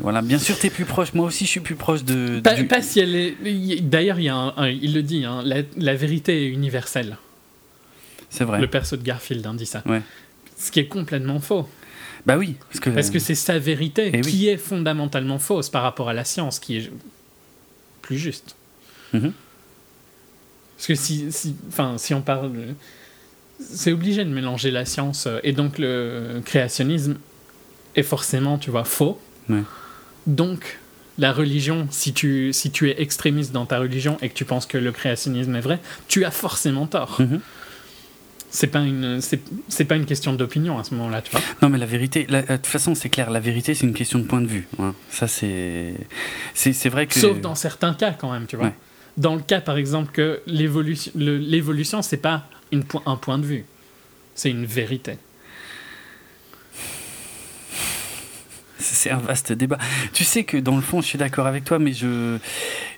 voilà, 0.00 0.22
bien 0.22 0.38
sûr, 0.38 0.58
tu 0.58 0.66
es 0.66 0.70
plus 0.70 0.84
proche. 0.84 1.14
Moi 1.14 1.26
aussi, 1.26 1.44
je 1.44 1.50
suis 1.50 1.60
plus 1.60 1.74
proche 1.74 2.04
de. 2.04 2.40
Pas, 2.40 2.82
si 2.82 3.00
elle 3.00 3.16
est. 3.16 3.80
D'ailleurs, 3.80 4.18
il, 4.18 4.32
il 4.82 4.94
le 4.94 5.02
dit, 5.02 5.24
hein, 5.24 5.42
la, 5.76 5.94
vérité 5.94 6.44
est 6.44 6.48
universelle. 6.48 7.16
C'est 8.30 8.44
vrai. 8.44 8.60
Le 8.60 8.66
perso 8.66 8.96
de 8.96 9.02
Garfield 9.02 9.46
hein, 9.46 9.54
dit 9.54 9.66
ça. 9.66 9.82
Ouais. 9.86 10.02
Ce 10.58 10.70
qui 10.70 10.80
est 10.80 10.88
complètement 10.88 11.40
faux. 11.40 11.68
Bah 12.26 12.36
oui. 12.36 12.56
Parce 12.68 12.80
que, 12.80 12.90
parce 12.90 13.10
que 13.10 13.18
c'est 13.18 13.34
sa 13.34 13.58
vérité 13.58 14.10
eh 14.12 14.20
qui 14.20 14.48
est 14.48 14.58
fondamentalement 14.58 15.38
fausse 15.38 15.70
par 15.70 15.82
rapport 15.82 16.10
à 16.10 16.12
la 16.12 16.24
science, 16.24 16.58
qui 16.58 16.76
est 16.76 16.90
plus 18.02 18.18
juste. 18.18 18.56
Mm-hmm. 19.14 19.32
Parce 20.76 20.86
que 20.86 20.94
si, 20.94 21.32
si, 21.32 21.56
si 21.96 22.14
on 22.14 22.20
parle 22.20 22.52
c'est 23.60 23.92
obligé 23.92 24.24
de 24.24 24.30
mélanger 24.30 24.70
la 24.70 24.84
science 24.84 25.26
euh, 25.26 25.40
et 25.42 25.52
donc 25.52 25.78
le 25.78 26.40
créationnisme 26.44 27.16
est 27.96 28.02
forcément, 28.02 28.58
tu 28.58 28.70
vois, 28.70 28.84
faux. 28.84 29.20
Donc, 30.26 30.78
la 31.16 31.32
religion, 31.32 31.88
si 31.90 32.12
tu, 32.12 32.52
si 32.52 32.70
tu 32.70 32.90
es 32.90 33.00
extrémiste 33.00 33.50
dans 33.52 33.64
ta 33.64 33.78
religion 33.78 34.18
et 34.20 34.28
que 34.28 34.34
tu 34.34 34.44
penses 34.44 34.66
que 34.66 34.76
le 34.76 34.92
créationnisme 34.92 35.56
est 35.56 35.60
vrai, 35.60 35.80
tu 36.06 36.24
as 36.24 36.30
forcément 36.30 36.86
tort. 36.86 37.20
Mm-hmm. 37.20 37.40
C'est 38.50 38.66
pas 38.68 38.80
une 38.80 39.20
c'est 39.20 39.84
pas 39.84 39.96
une 39.96 40.06
question 40.06 40.32
d'opinion 40.32 40.78
à 40.78 40.84
ce 40.84 40.94
moment-là, 40.94 41.20
tu 41.20 41.30
vois. 41.32 41.40
Non, 41.60 41.68
mais 41.68 41.76
la 41.76 41.86
vérité, 41.86 42.24
de 42.24 42.40
toute 42.56 42.66
façon, 42.66 42.94
c'est 42.94 43.10
clair. 43.10 43.30
La 43.30 43.40
vérité, 43.40 43.74
c'est 43.74 43.86
une 43.86 43.92
question 43.92 44.18
de 44.18 44.24
point 44.24 44.40
de 44.40 44.46
vue. 44.46 44.66
Hein. 44.78 44.94
Ça, 45.10 45.28
c'est 45.28 45.94
c'est 46.54 46.88
vrai 46.88 47.06
que. 47.06 47.18
Sauf 47.18 47.40
dans 47.40 47.54
certains 47.54 47.92
cas, 47.92 48.12
quand 48.12 48.32
même, 48.32 48.46
tu 48.46 48.56
vois. 48.56 48.72
Dans 49.18 49.34
le 49.34 49.42
cas, 49.42 49.60
par 49.60 49.76
exemple, 49.76 50.12
que 50.12 50.40
l'évolution 50.46 51.12
l'évolution, 51.14 52.00
c'est 52.00 52.16
pas 52.16 52.48
un 52.72 53.16
point 53.16 53.38
de 53.38 53.46
vue. 53.46 53.64
C'est 54.34 54.50
une 54.50 54.66
vérité. 54.66 55.18
C'est 58.78 59.10
un 59.10 59.18
vaste 59.18 59.52
débat. 59.52 59.78
Tu 60.12 60.24
sais 60.24 60.44
que 60.44 60.56
dans 60.56 60.76
le 60.76 60.82
fond, 60.82 61.00
je 61.00 61.06
suis 61.06 61.18
d'accord 61.18 61.46
avec 61.46 61.64
toi, 61.64 61.78
mais 61.78 61.92
je, 61.92 62.38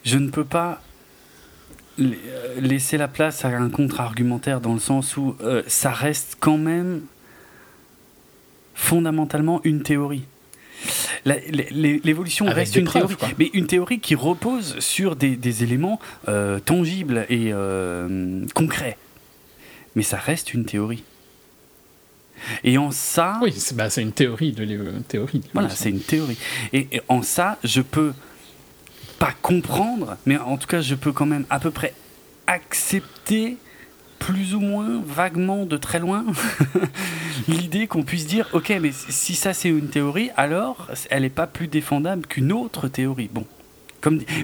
je 0.05 0.19
ne 0.19 0.29
peux 0.29 0.45
pas 0.45 0.83
laisser 2.59 2.97
la 2.97 3.09
place 3.09 3.45
à 3.45 3.49
un 3.49 3.69
contre-argumentaire 3.69 4.61
dans 4.61 4.73
le 4.73 4.81
sens 4.81 5.17
où 5.17 5.37
euh, 5.43 5.63
ça 5.67 5.91
reste 5.91 6.37
quand 6.41 6.59
même 6.59 7.03
fondamentalement 8.75 9.61
une 9.65 9.83
théorie. 9.83 10.25
l'évolution 11.25 12.47
reste 12.47 12.77
une 12.77 12.89
théorie, 12.89 13.17
mais 13.39 13.51
une 13.53 13.67
théorie 13.67 14.01
qui 14.01 14.15
repose 14.15 14.79
sur 14.79 15.17
des, 15.17 15.63
éléments 15.63 16.01
euh, 16.29 16.59
tangibles 16.61 17.27
et 17.29 17.51
euh, 17.53 18.47
concrets. 18.55 18.97
Mais 19.95 20.03
ça 20.03 20.17
reste 20.17 20.55
une 20.55 20.65
théorie. 20.65 21.03
Et 22.65 22.79
en 22.79 22.91
ça. 22.91 23.39
Oui, 23.43 23.53
c'est 23.53 23.77
bah, 23.77 23.89
une 23.97 24.13
théorie 24.13 24.53
de 24.53 24.65
théorie. 25.07 25.43
Voilà, 25.53 25.69
c'est 25.71 25.91
une 25.91 26.01
théorie. 26.01 26.39
Et, 26.73 26.89
et, 26.93 27.03
en 27.09 27.23
ça, 27.23 27.59
je 27.65 27.83
peux 27.83 28.15
pas 29.19 29.35
comprendre, 29.43 30.17
mais 30.25 30.39
en 30.39 30.57
tout 30.57 30.67
cas, 30.67 30.81
je 30.81 30.95
peux 30.95 31.13
quand 31.13 31.27
même 31.27 31.45
à 31.51 31.61
peu 31.61 31.71
près 31.71 31.95
accepter 32.47 33.57
plus 34.19 34.55
ou 34.55 34.61
moins 34.61 35.03
vaguement 35.05 35.67
de 35.67 35.77
très 35.77 35.99
loin 35.99 36.25
l'idée 37.49 37.87
qu'on 37.87 38.03
puisse 38.03 38.27
dire 38.27 38.49
ok 38.53 38.73
mais 38.81 38.93
si 38.93 39.35
ça 39.35 39.55
c'est 39.55 39.71
une 39.71 39.89
théorie 39.89 40.31
alors 40.37 40.89
elle 41.09 41.23
n'est 41.23 41.31
pas 41.31 41.47
plus 41.47 41.69
défendable 41.69 42.27
qu'une 42.27 42.53
autre 42.53 42.87
théorie 42.87 43.31
bon 43.33 43.47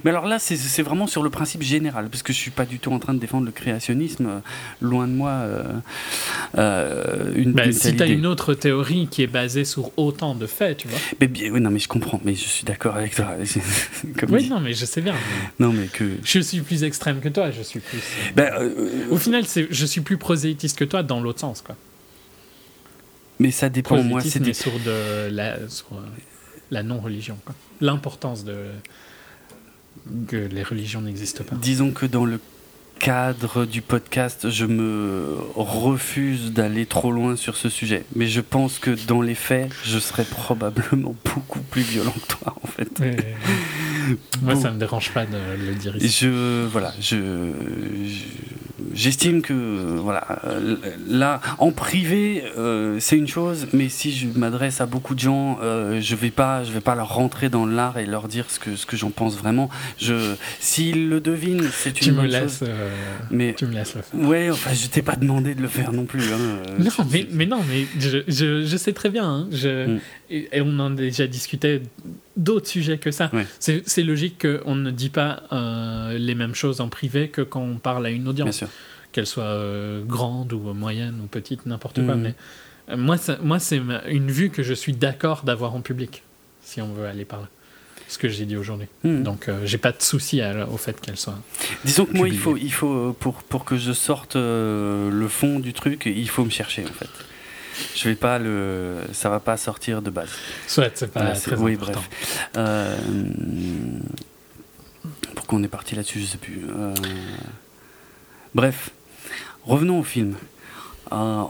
mais 0.04 0.10
alors 0.10 0.26
là, 0.26 0.38
c'est 0.38 0.82
vraiment 0.82 1.06
sur 1.06 1.22
le 1.22 1.30
principe 1.30 1.62
général, 1.62 2.08
parce 2.10 2.22
que 2.22 2.32
je 2.32 2.38
suis 2.38 2.50
pas 2.50 2.66
du 2.66 2.78
tout 2.78 2.92
en 2.92 2.98
train 2.98 3.14
de 3.14 3.18
défendre 3.18 3.46
le 3.46 3.52
créationnisme, 3.52 4.26
euh, 4.26 4.38
loin 4.80 5.06
de 5.06 5.12
moi. 5.12 5.30
Euh, 5.30 5.64
euh, 6.58 7.32
une, 7.34 7.52
bah, 7.52 7.70
si 7.72 7.96
tu 7.96 8.02
as 8.02 8.06
une 8.06 8.26
autre 8.26 8.54
théorie 8.54 9.08
qui 9.10 9.22
est 9.22 9.26
basée 9.26 9.64
sur 9.64 9.90
autant 9.96 10.34
de 10.34 10.46
faits, 10.46 10.78
tu 10.78 10.88
vois. 10.88 10.98
Mais 11.20 11.28
bien, 11.28 11.50
oui, 11.52 11.60
non, 11.60 11.70
mais 11.70 11.78
je 11.78 11.88
comprends, 11.88 12.20
mais 12.24 12.34
je 12.34 12.44
suis 12.44 12.64
d'accord 12.64 12.96
avec 12.96 13.14
toi. 13.14 13.30
oui, 14.28 14.48
non, 14.48 14.60
mais 14.60 14.74
je 14.74 14.84
sais 14.84 15.00
bien. 15.00 15.14
Non, 15.58 15.72
mais 15.72 15.86
que 15.86 16.04
je 16.22 16.40
suis 16.40 16.60
plus 16.60 16.84
extrême 16.84 17.20
que 17.20 17.28
toi, 17.28 17.50
je 17.50 17.62
suis 17.62 17.80
plus. 17.80 18.00
Ben, 18.34 18.50
Au 19.10 19.16
final, 19.16 19.44
je 19.70 19.86
suis 19.86 20.00
plus 20.00 20.18
prosélytiste 20.18 20.78
que 20.78 20.84
toi 20.84 21.02
dans 21.02 21.20
l'autre 21.20 21.40
sens, 21.40 21.62
quoi. 21.62 21.76
Mais 23.38 23.50
ça 23.50 23.68
dépend. 23.68 24.02
Moi, 24.02 24.20
c'est 24.22 24.52
sur 24.54 24.72
de 24.80 25.28
la, 25.30 25.68
sur 25.68 26.00
la 26.70 26.82
non-religion, 26.82 27.38
l'importance 27.80 28.44
de 28.44 28.56
que 30.28 30.36
les 30.36 30.62
religions 30.62 31.00
n'existent 31.00 31.44
pas. 31.44 31.56
Disons 31.56 31.90
que 31.90 32.06
dans 32.06 32.24
le 32.24 32.40
cadre 32.98 33.66
du 33.66 33.82
podcast, 33.82 34.50
je 34.50 34.64
me 34.64 35.36
refuse 35.54 36.52
d'aller 36.52 36.86
trop 36.86 37.12
loin 37.12 37.36
sur 37.36 37.56
ce 37.56 37.68
sujet. 37.68 38.04
Mais 38.14 38.26
je 38.26 38.40
pense 38.40 38.78
que 38.78 38.90
dans 39.06 39.20
les 39.20 39.34
faits, 39.34 39.70
je 39.84 39.98
serais 39.98 40.24
probablement 40.24 41.14
beaucoup 41.24 41.60
plus 41.60 41.82
violent 41.82 42.12
que 42.12 42.34
toi, 42.34 42.54
en 42.62 42.66
fait. 42.66 43.02
Moi, 44.42 44.56
ça 44.56 44.68
ne 44.68 44.74
me 44.74 44.78
dérange 44.78 45.10
pas 45.12 45.26
de 45.26 45.36
le 45.66 45.74
dire 45.74 45.96
ici. 45.96 46.08
Je, 46.08 46.66
voilà, 46.66 46.92
je, 47.00 47.52
j'estime 48.96 49.42
que 49.42 49.52
voilà, 49.52 50.40
là, 51.08 51.40
en 51.58 51.70
privé, 51.70 52.42
euh, 52.56 52.98
c'est 53.00 53.16
une 53.16 53.28
chose, 53.28 53.66
mais 53.72 53.88
si 53.88 54.12
je 54.12 54.26
m'adresse 54.36 54.80
à 54.80 54.86
beaucoup 54.86 55.14
de 55.14 55.20
gens, 55.20 55.58
euh, 55.62 56.00
je 56.00 56.14
vais 56.14 56.30
pas, 56.30 56.64
je 56.64 56.72
vais 56.72 56.80
pas 56.80 56.94
leur 56.94 57.14
rentrer 57.14 57.48
dans 57.48 57.66
l'art 57.66 57.98
et 57.98 58.06
leur 58.06 58.28
dire 58.28 58.50
ce 58.50 58.58
que 58.58 58.76
ce 58.76 58.86
que 58.86 58.96
j'en 58.96 59.10
pense 59.10 59.36
vraiment. 59.36 59.68
Je, 59.98 60.34
s'ils 60.60 61.08
le 61.08 61.20
devinent, 61.20 61.68
c'est 61.72 62.00
une 62.00 62.06
tu 62.06 62.12
me 62.12 62.26
laisses, 62.26 62.62
euh, 62.62 62.90
mais 63.30 63.54
tu 63.54 63.66
me 63.66 63.74
laisses 63.74 63.94
le 63.94 64.02
faire. 64.02 64.20
Ouais, 64.20 64.50
enfin, 64.50 64.72
je 64.72 64.86
t'ai 64.86 65.02
pas 65.02 65.16
demandé 65.16 65.54
de 65.54 65.62
le 65.62 65.68
faire 65.68 65.92
non 65.92 66.04
plus. 66.04 66.32
Hein, 66.32 66.62
non, 66.78 66.90
mais, 67.10 67.26
mais, 67.30 67.46
non, 67.46 67.60
mais 67.68 67.86
je, 67.98 68.18
je, 68.28 68.64
je 68.64 68.76
sais 68.76 68.92
très 68.92 69.10
bien. 69.10 69.28
Hein, 69.28 69.48
je, 69.52 69.86
mm. 69.86 70.00
et, 70.30 70.60
on 70.60 70.78
en 70.80 70.92
a 70.92 70.96
déjà 70.96 71.26
discuté 71.26 71.82
d'autres 72.36 72.68
sujets 72.68 72.98
que 72.98 73.10
ça. 73.10 73.30
C'est 73.58 74.02
logique 74.02 74.46
qu'on 74.46 74.74
ne 74.74 74.90
dit 74.90 75.10
pas 75.10 75.42
euh, 75.52 76.18
les 76.18 76.34
mêmes 76.34 76.54
choses 76.54 76.80
en 76.80 76.88
privé 76.88 77.28
que 77.28 77.42
quand 77.42 77.62
on 77.62 77.76
parle 77.76 78.06
à 78.06 78.10
une 78.10 78.28
audience, 78.28 78.64
qu'elle 79.12 79.26
soit 79.26 79.44
euh, 79.44 80.04
grande 80.04 80.52
ou 80.52 80.58
moyenne 80.74 81.20
ou 81.22 81.26
petite, 81.26 81.66
n'importe 81.66 82.04
quoi. 82.04 82.16
Mhm. 82.16 82.22
Mais 82.22 82.34
euh, 82.90 82.96
moi, 82.96 83.16
moi 83.42 83.58
c'est 83.58 83.80
une 84.08 84.30
vue 84.30 84.50
que 84.50 84.62
je 84.62 84.74
suis 84.74 84.92
d'accord 84.92 85.42
d'avoir 85.42 85.74
en 85.74 85.80
public, 85.80 86.22
si 86.62 86.80
on 86.80 86.92
veut 86.92 87.06
aller 87.06 87.24
par 87.24 87.40
là. 87.40 87.48
Ce 88.08 88.18
que 88.18 88.28
j'ai 88.28 88.44
dit 88.44 88.56
aujourd'hui. 88.56 88.86
Mhm. 89.02 89.24
Donc, 89.24 89.50
j'ai 89.64 89.78
pas 89.78 89.90
de 89.90 90.00
souci 90.00 90.40
au 90.70 90.76
fait 90.76 91.00
qu'elle 91.00 91.16
soit. 91.16 91.38
Disons 91.84 92.06
que 92.06 92.16
moi, 92.16 92.28
il 92.28 92.38
faut, 92.38 92.56
il 92.56 92.72
faut 92.72 93.12
pour, 93.18 93.42
pour 93.42 93.64
que 93.64 93.76
je 93.76 93.92
sorte 93.92 94.36
le 94.36 95.26
fond 95.28 95.58
du 95.58 95.72
truc, 95.72 96.04
il 96.06 96.28
faut 96.28 96.44
me 96.44 96.50
chercher 96.50 96.84
en 96.84 96.92
fait 96.92 97.08
je 97.94 98.08
vais 98.08 98.14
pas 98.14 98.38
le, 98.38 98.98
ça 99.12 99.28
va 99.28 99.40
pas 99.40 99.56
sortir 99.56 100.02
de 100.02 100.10
base. 100.10 100.30
Soit, 100.66 100.90
c'est 100.94 101.10
pas 101.10 101.32
très 101.32 101.56
oui, 101.56 101.74
important. 101.74 102.00
bref. 102.00 102.48
Euh, 102.56 102.96
pourquoi 105.34 105.58
on 105.58 105.62
est 105.62 105.68
parti 105.68 105.94
là-dessus, 105.94 106.20
je 106.20 106.26
sais 106.26 106.38
plus. 106.38 106.62
Euh, 106.68 106.94
bref, 108.54 108.90
revenons 109.64 110.00
au 110.00 110.04
film. 110.04 110.34
Euh, 111.12 111.42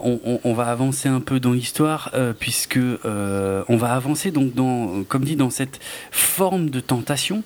on, 0.45 0.53
va 0.53 0.67
avancer 0.67 1.09
un 1.09 1.21
peu 1.21 1.41
dans 1.41 1.53
l'histoire 1.53 2.11
euh, 2.13 2.35
puisque 2.39 2.77
euh, 2.77 3.65
on 3.69 3.79
va 3.79 3.95
avancer 3.95 4.31
donc 4.31 4.53
dans, 4.53 5.03
comme 5.05 5.25
dit, 5.25 5.35
dans 5.35 5.49
cette 5.49 5.81
forme 6.11 6.69
de 6.69 6.81
tentation 6.81 7.43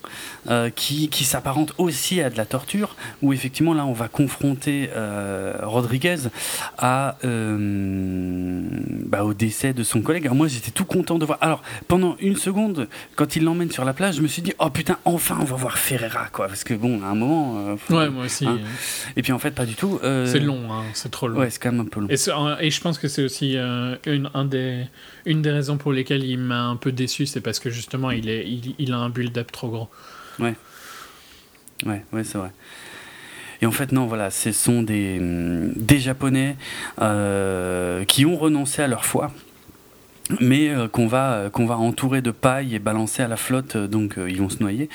qui, 0.75 1.09
qui 1.09 1.25
s'apparente 1.25 1.75
aussi 1.79 2.21
à 2.21 2.31
de 2.31 2.37
la 2.37 2.47
torture, 2.47 2.97
où 3.23 3.33
effectivement 3.33 3.75
là 3.75 3.87
on 3.87 3.93
va 3.93 4.09
confronter 4.09 4.91
Rodriguez 5.63 6.17
à 6.79 7.17
bah, 9.07 9.25
au 9.25 9.35
décès 9.35 9.73
de 9.73 9.83
son 9.83 10.03
collègue. 10.03 10.25
Alors 10.25 10.37
moi 10.37 10.49
j'étais 10.49 10.71
tout 10.71 10.85
content 10.85 11.19
de 11.19 11.25
voir. 11.25 11.39
Alors 11.41 11.63
pendant 11.89 12.17
une 12.21 12.37
seconde, 12.37 12.89
quand 13.17 13.37
il 13.37 13.45
l'emmène 13.45 13.71
sur 13.71 13.85
la 13.85 13.93
plage, 13.93 14.17
je 14.17 14.23
me 14.23 14.29
suis 14.29 14.43
dit 14.43 14.53
oh 14.59 14.71
putain 14.71 14.99
enfin 15.05 15.39
on 15.41 15.45
va 15.45 15.57
voir 15.57 15.79
Ferreira 15.79 16.29
quoi, 16.33 16.49
parce 16.49 16.65
que 16.65 16.75
bon 16.75 17.03
à 17.03 17.09
un 17.09 17.15
moment. 17.15 17.77
ouais 17.91 18.11
moi 18.11 18.25
aussi. 18.25 18.47
Hein. 18.47 18.59
Et 19.17 19.23
puis 19.23 19.33
en 19.33 19.39
fait 19.39 19.53
pas 19.53 19.67
du 19.67 19.75
tout. 19.75 19.99
c'est 20.03 20.41
long, 20.41 20.73
hein, 20.73 20.85
c'est 20.95 21.11
trop 21.11 21.29
long. 21.29 21.39
Ouais 21.39 21.51
c'est 21.51 21.61
quand 21.61 21.73
même 21.73 21.81
un 21.81 21.85
peu 21.85 22.01
et, 22.09 22.15
et, 22.15 22.71
je 22.71 22.81
pense 22.81 22.99
que 22.99 23.09
c'est 23.09 23.23
aussi 23.23 23.57
euh, 23.57 23.97
une, 24.07 24.31
un 24.35 24.45
des, 24.45 24.85
une 25.27 25.43
des 25.43 25.51
raisons 25.51 25.77
pour 25.77 25.93
lesquelles 25.93 26.25
il 26.25 26.39
m'a 26.39 26.63
un 26.65 26.77
peu 26.77 26.93
déçu, 26.93 27.27
c'est 27.27 27.41
parce 27.41 27.59
que 27.59 27.71
justement, 27.71 28.11
il, 28.11 28.29
est, 28.29 28.49
il, 28.49 28.75
il 28.79 28.93
a 28.93 28.97
un 28.97 29.11
build-up 29.11 29.53
trop 29.53 29.69
grand. 29.69 29.91
Ouais. 30.41 30.55
Ouais, 31.87 32.25
c'est 32.25 32.39
vrai. 32.39 32.51
Et 33.63 33.67
en 33.67 33.73
fait, 33.73 33.93
non, 33.93 34.07
voilà, 34.07 34.31
ce 34.31 34.53
sont 34.53 34.83
des, 34.83 35.19
des 35.21 35.99
Japonais 35.99 36.57
euh, 37.01 38.05
qui 38.05 38.25
ont 38.25 38.37
renoncé 38.37 38.83
à 38.83 38.87
leur 38.87 39.05
foi 39.05 39.33
mais 40.41 40.69
euh, 40.69 40.89
qu'on 40.89 41.07
va 41.07 41.33
euh, 41.33 41.51
qu'on 41.51 41.67
va 41.67 41.77
entourer 41.77 42.23
de 42.23 42.31
paille 42.31 42.75
et 42.75 42.79
balancer 42.79 43.23
à 43.23 43.29
la 43.29 43.37
flotte, 43.37 43.77
euh, 43.77 43.89
donc 43.89 44.17
ils 44.17 44.39
vont 44.39 44.49
se 44.49 44.61
noyer. 44.61 44.89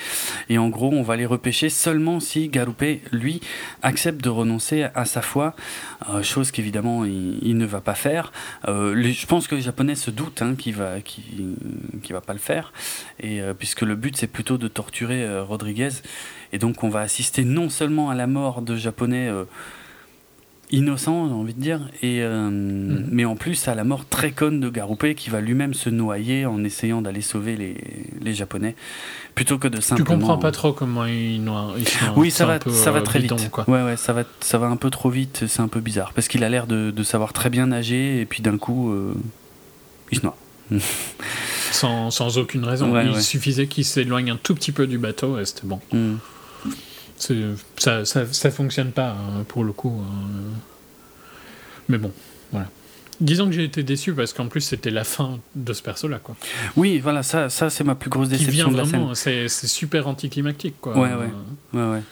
Et 0.48 0.58
en 0.58 0.68
gros, 0.68 0.90
on 0.92 1.02
va 1.02 1.16
les 1.16 1.26
repêcher 1.26 1.68
seulement 1.68 2.20
si 2.20 2.48
Garupe, 2.48 3.02
lui, 3.12 3.40
accepte 3.82 4.22
de 4.22 4.28
renoncer 4.28 4.86
à 4.94 5.04
sa 5.04 5.22
foi, 5.22 5.54
chose 6.22 6.50
qu'évidemment 6.50 7.04
il, 7.04 7.56
ne 7.56 7.66
va 7.66 7.80
pas 7.80 7.94
faire. 7.94 8.32
je 8.66 9.26
pense 9.26 9.48
que 9.48 9.54
les 9.54 9.62
Japonais 9.62 9.94
se 9.94 10.10
doutent 10.10 10.42
hein, 10.42 10.54
qu'il 10.56 10.74
va 10.74 11.00
qui 11.00 11.22
qui 12.02 12.12
va 12.12 12.20
pas 12.20 12.32
le 12.32 12.38
faire, 12.38 12.72
et 13.20 13.40
puisque 13.58 13.82
le 13.82 13.96
but 13.96 14.16
c'est 14.16 14.26
plutôt 14.26 14.58
de 14.58 14.68
torturer 14.68 15.40
Rodriguez, 15.40 15.90
et 16.52 16.58
donc 16.58 16.84
on 16.84 16.88
va 16.88 17.00
assister 17.00 17.44
non 17.44 17.68
seulement 17.68 18.10
à 18.10 18.14
la 18.14 18.26
mort 18.26 18.62
de 18.62 18.76
Japonais 18.76 19.30
innocent, 20.70 21.28
j'ai 21.28 21.34
envie 21.34 21.54
de 21.54 21.60
dire, 21.60 21.80
et, 22.02 22.22
euh, 22.22 22.50
mm. 22.50 23.08
mais 23.10 23.24
en 23.24 23.36
plus 23.36 23.68
à 23.68 23.74
la 23.74 23.84
mort 23.84 24.04
très 24.08 24.32
conne 24.32 24.60
de 24.60 24.68
Garupe 24.68 25.14
qui 25.14 25.30
va 25.30 25.40
lui-même 25.40 25.74
se 25.74 25.90
noyer 25.90 26.46
en 26.46 26.64
essayant 26.64 27.02
d'aller 27.02 27.20
sauver 27.20 27.56
les, 27.56 27.76
les, 28.20 28.34
Japonais, 28.34 28.74
plutôt 29.34 29.58
que 29.58 29.68
de 29.68 29.80
simplement. 29.80 30.06
Tu 30.06 30.18
comprends 30.18 30.38
pas 30.38 30.52
trop 30.52 30.72
comment 30.72 31.06
il 31.06 31.42
noie. 31.42 31.74
oui, 32.16 32.30
ça 32.30 32.46
va, 32.46 32.58
ça 32.70 32.90
va 32.90 32.98
euh, 32.98 33.02
très 33.02 33.20
vite. 33.20 33.50
Quoi. 33.50 33.64
Ouais, 33.68 33.82
ouais, 33.82 33.96
ça 33.96 34.12
va, 34.12 34.24
ça 34.40 34.58
va 34.58 34.66
un 34.66 34.76
peu 34.76 34.90
trop 34.90 35.10
vite. 35.10 35.44
C'est 35.46 35.60
un 35.60 35.68
peu 35.68 35.80
bizarre 35.80 36.12
parce 36.12 36.28
qu'il 36.28 36.44
a 36.44 36.48
l'air 36.48 36.66
de, 36.66 36.90
de, 36.90 37.02
savoir 37.02 37.32
très 37.32 37.50
bien 37.50 37.68
nager 37.68 38.20
et 38.20 38.26
puis 38.26 38.42
d'un 38.42 38.58
coup, 38.58 38.92
euh, 38.92 39.14
il 40.10 40.18
se 40.18 40.22
noie. 40.22 40.36
sans, 41.70 42.10
sans, 42.10 42.38
aucune 42.38 42.64
raison. 42.64 42.92
il 43.00 43.22
suffisait 43.22 43.68
qu'il 43.68 43.84
s'éloigne 43.84 44.32
un 44.32 44.36
tout 44.36 44.54
petit 44.54 44.72
peu 44.72 44.86
du 44.86 44.98
bateau 44.98 45.38
et 45.38 45.44
c'était 45.44 45.66
bon. 45.66 45.80
Mm 45.92 46.16
ça, 47.18 48.04
ça, 48.04 48.26
ça, 48.26 48.50
fonctionne 48.50 48.92
pas 48.92 49.10
hein, 49.10 49.44
pour 49.48 49.64
le 49.64 49.72
coup. 49.72 50.02
Hein. 50.02 50.58
Mais 51.88 51.98
bon, 51.98 52.12
voilà. 52.52 52.68
Disons 53.20 53.46
que 53.46 53.52
j'ai 53.52 53.64
été 53.64 53.82
déçu 53.82 54.12
parce 54.12 54.34
qu'en 54.34 54.48
plus 54.48 54.60
c'était 54.60 54.90
la 54.90 55.04
fin 55.04 55.38
de 55.54 55.72
ce 55.72 55.82
perso-là, 55.82 56.18
quoi. 56.18 56.36
Oui, 56.76 56.98
voilà, 56.98 57.22
ça, 57.22 57.48
ça 57.48 57.70
c'est 57.70 57.84
ma 57.84 57.94
plus 57.94 58.10
grosse 58.10 58.28
déception 58.28 58.70
de 58.70 58.76
la 58.76 58.82
vraiment, 58.82 59.14
C'est 59.14 59.48
super 59.48 60.06
anticlimactique, 60.06 60.74
quoi. 60.80 60.98
Ouais, 60.98 61.14
ouais, 61.14 61.30
ouais, 61.72 61.90
ouais. 61.90 62.02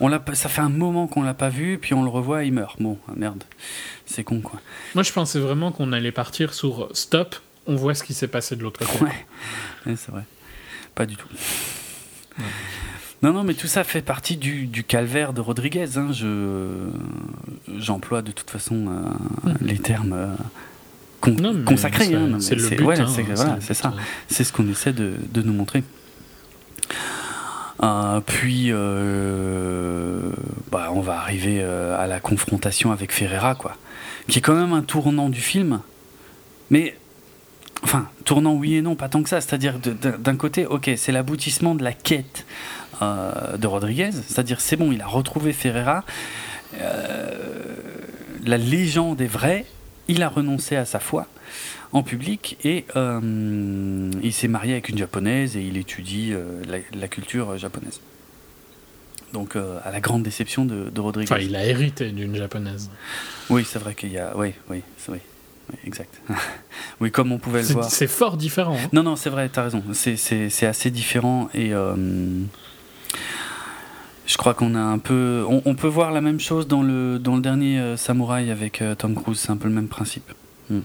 On 0.00 0.08
l'a, 0.08 0.22
ça 0.32 0.48
fait 0.48 0.60
un 0.60 0.70
moment 0.70 1.06
qu'on 1.06 1.22
l'a 1.22 1.34
pas 1.34 1.50
vu, 1.50 1.78
puis 1.78 1.94
on 1.94 2.02
le 2.02 2.08
revoit, 2.08 2.44
il 2.44 2.52
meurt. 2.52 2.80
Bon, 2.80 2.98
ah, 3.08 3.12
merde, 3.16 3.44
c'est 4.06 4.24
con, 4.24 4.40
quoi. 4.40 4.60
Moi, 4.94 5.04
je 5.04 5.12
pensais 5.12 5.38
vraiment 5.38 5.70
qu'on 5.70 5.92
allait 5.92 6.12
partir 6.12 6.52
sur 6.54 6.88
stop. 6.94 7.36
On 7.66 7.76
voit 7.76 7.94
ce 7.94 8.02
qui 8.02 8.12
s'est 8.12 8.28
passé 8.28 8.56
de 8.56 8.62
l'autre 8.62 8.84
côté. 8.84 9.04
Ouais, 9.86 9.96
c'est 9.96 10.10
vrai. 10.10 10.24
Pas 10.94 11.06
du 11.06 11.16
tout. 11.16 11.28
Non, 13.24 13.32
non, 13.32 13.42
mais 13.42 13.54
tout 13.54 13.68
ça 13.68 13.84
fait 13.84 14.02
partie 14.02 14.36
du, 14.36 14.84
calvaire 14.86 15.32
de 15.32 15.40
Rodriguez. 15.40 15.96
Hein. 15.96 16.08
Je, 16.12 16.90
j'emploie 17.78 18.20
de 18.20 18.32
toute 18.32 18.50
façon 18.50 18.84
euh, 19.46 19.52
les 19.62 19.78
termes 19.78 20.12
euh, 20.12 21.62
consacrés. 21.64 22.14
Hein. 22.14 22.38
C'est, 22.38 22.54
le 22.54 22.68
but. 22.68 23.00
Hein, 23.00 23.06
c'est, 23.60 23.72
ça. 23.72 23.94
C'est 24.28 24.44
ce 24.44 24.52
qu'on 24.52 24.68
essaie 24.68 24.92
de, 24.92 25.16
nous 25.42 25.54
montrer. 25.54 25.82
Euh, 27.82 28.20
puis, 28.20 28.70
bah, 30.70 30.90
on 30.92 31.00
va 31.00 31.18
arriver 31.18 31.62
à 31.62 32.06
la 32.06 32.20
confrontation 32.20 32.92
avec 32.92 33.10
Ferreira, 33.10 33.54
quoi, 33.54 33.78
qui 34.28 34.40
est 34.40 34.42
quand 34.42 34.54
même 34.54 34.74
un 34.74 34.82
tournant 34.82 35.30
du 35.30 35.40
film. 35.40 35.80
Mais 36.68 36.94
Enfin, 37.84 38.08
tournant 38.24 38.54
oui 38.54 38.76
et 38.76 38.82
non, 38.82 38.96
pas 38.96 39.10
tant 39.10 39.22
que 39.22 39.28
ça. 39.28 39.42
C'est-à-dire, 39.42 39.78
d'un 39.78 40.36
côté, 40.36 40.64
ok, 40.64 40.90
c'est 40.96 41.12
l'aboutissement 41.12 41.74
de 41.74 41.84
la 41.84 41.92
quête 41.92 42.46
euh, 43.02 43.56
de 43.56 43.66
Rodriguez. 43.66 44.10
C'est-à-dire, 44.12 44.60
c'est 44.60 44.76
bon, 44.76 44.92
il 44.92 45.00
a 45.00 45.06
retrouvé 45.06 45.52
Ferreira. 45.52 46.04
Euh, 46.80 47.32
la 48.44 48.58
légende 48.58 49.20
est 49.20 49.26
vraie. 49.26 49.66
Il 50.08 50.22
a 50.22 50.28
renoncé 50.28 50.76
à 50.76 50.84
sa 50.84 51.00
foi 51.00 51.26
en 51.92 52.02
public 52.02 52.58
et 52.64 52.84
euh, 52.96 54.10
il 54.22 54.32
s'est 54.32 54.48
marié 54.48 54.72
avec 54.72 54.88
une 54.88 54.98
japonaise 54.98 55.56
et 55.56 55.62
il 55.62 55.76
étudie 55.76 56.34
la, 56.92 57.08
culture 57.08 57.56
japonaise. 57.56 58.00
Donc, 59.32 59.56
à 59.56 59.90
la 59.90 60.00
grande 60.00 60.22
déception 60.22 60.64
de, 60.64 60.90
de 60.90 61.00
Rodriguez. 61.00 61.32
Enfin, 61.32 61.42
il 61.42 61.56
a 61.56 61.64
hérité 61.64 62.10
d'une 62.10 62.36
japonaise. 62.36 62.90
Oui, 63.48 63.64
c'est 63.66 63.78
vrai 63.78 63.94
qu'il 63.94 64.12
y 64.12 64.18
a. 64.18 64.36
Oui, 64.36 64.52
oui, 64.68 64.82
c'est 64.98 65.10
vrai 65.10 65.20
exact. 65.86 66.20
oui, 67.00 67.10
comme 67.10 67.32
on 67.32 67.38
pouvait 67.38 67.62
le 67.62 67.68
voir. 67.68 67.90
C'est 67.90 68.06
fort 68.06 68.36
différent. 68.36 68.76
Hein. 68.76 68.88
Non, 68.92 69.02
non, 69.02 69.16
c'est 69.16 69.30
vrai, 69.30 69.48
tu 69.48 69.58
as 69.58 69.64
raison. 69.64 69.82
C'est 69.92 70.66
assez 70.66 70.90
différent 70.90 71.48
et 71.54 71.72
euh, 71.72 71.94
je 74.26 74.36
crois 74.36 74.54
qu'on 74.54 74.74
a 74.74 74.80
un 74.80 74.98
peu. 74.98 75.44
On, 75.48 75.74
peut 75.74 75.88
voir 75.88 76.12
la 76.12 76.20
même 76.20 76.40
chose 76.40 76.66
dans 76.66 76.82
le, 76.82 77.18
dans 77.18 77.36
le 77.36 77.42
dernier 77.42 77.78
euh, 77.78 77.96
Samouraï 77.96 78.50
avec 78.50 78.80
euh, 78.82 78.94
Tom 78.94 79.14
Cruise, 79.14 79.38
c'est 79.38 79.50
un 79.50 79.56
peu 79.56 79.68
le 79.68 79.74
même 79.74 79.88
principe. 79.88 80.32
Hmm. 80.70 80.80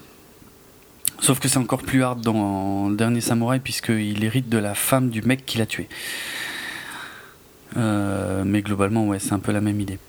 Sauf 1.20 1.40
que 1.40 1.48
c'est 1.48 1.58
encore 1.58 1.82
plus 1.82 2.04
hard 2.04 2.22
dans 2.22 2.90
le 2.90 2.96
dernier 2.96 3.22
Samouraï 3.22 3.60
puisqu'il 3.60 4.24
hérite 4.24 4.50
de 4.50 4.58
la 4.58 4.74
femme 4.74 5.10
du 5.10 5.22
mec 5.22 5.46
qui 5.46 5.58
l'a 5.58 5.66
tué. 5.66 5.88
mais 7.76 8.62
globalement, 8.62 9.08
ouais, 9.08 9.20
c'est 9.20 9.34
un 9.34 9.40
peu 9.40 9.52
la 9.52 9.62
même 9.62 9.80
idée. 9.80 10.00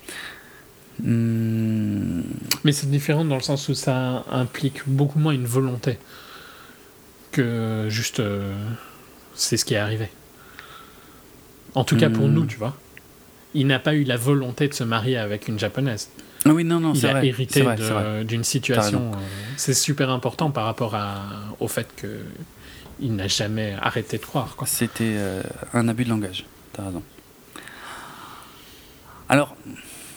Hmm. 1.03 2.23
Mais 2.65 2.73
c'est 2.73 2.91
différent 2.91 3.25
dans 3.25 3.37
le 3.37 3.43
sens 3.43 3.69
où 3.69 3.75
ça 3.75 4.25
implique 4.31 4.83
beaucoup 4.87 5.19
moins 5.19 5.33
une 5.33 5.47
volonté 5.47 5.99
que 7.33 7.87
juste 7.89 8.21
euh, 8.21 8.55
c'est 9.35 9.57
ce 9.57 9.65
qui 9.65 9.75
est 9.75 9.79
arrivé. 9.79 10.09
En 11.75 11.85
tout 11.85 11.97
cas 11.97 12.11
pour 12.11 12.27
hmm. 12.27 12.33
nous, 12.33 12.47
tu 12.47 12.57
vois. 12.57 12.77
Il 13.55 13.67
n'a 13.67 13.79
pas 13.79 13.95
eu 13.95 14.05
la 14.05 14.17
volonté 14.17 14.69
de 14.69 14.75
se 14.75 14.85
marier 14.85 15.17
avec 15.17 15.49
une 15.49 15.59
japonaise. 15.59 16.09
Ah 16.45 16.51
oui, 16.51 16.65
non, 16.65 16.81
non, 16.81 16.95
Il 16.95 17.07
a 17.07 17.25
hérité 17.25 17.65
d'une 18.25 18.45
situation. 18.45 19.13
Euh, 19.13 19.17
c'est 19.57 19.75
super 19.75 20.11
important 20.11 20.51
par 20.51 20.65
rapport 20.65 20.95
à, 20.95 21.23
au 21.59 21.69
fait 21.69 21.89
qu'il 21.99 23.15
n'a 23.15 23.29
jamais 23.29 23.77
arrêté 23.81 24.19
de 24.19 24.23
croire. 24.23 24.57
C'était 24.67 25.15
euh, 25.17 25.43
un 25.75 25.89
abus 25.89 26.05
de 26.05 26.11
langage. 26.11 26.45
T'as 26.73 26.87
raison. 26.87 27.03
Alors, 29.29 29.55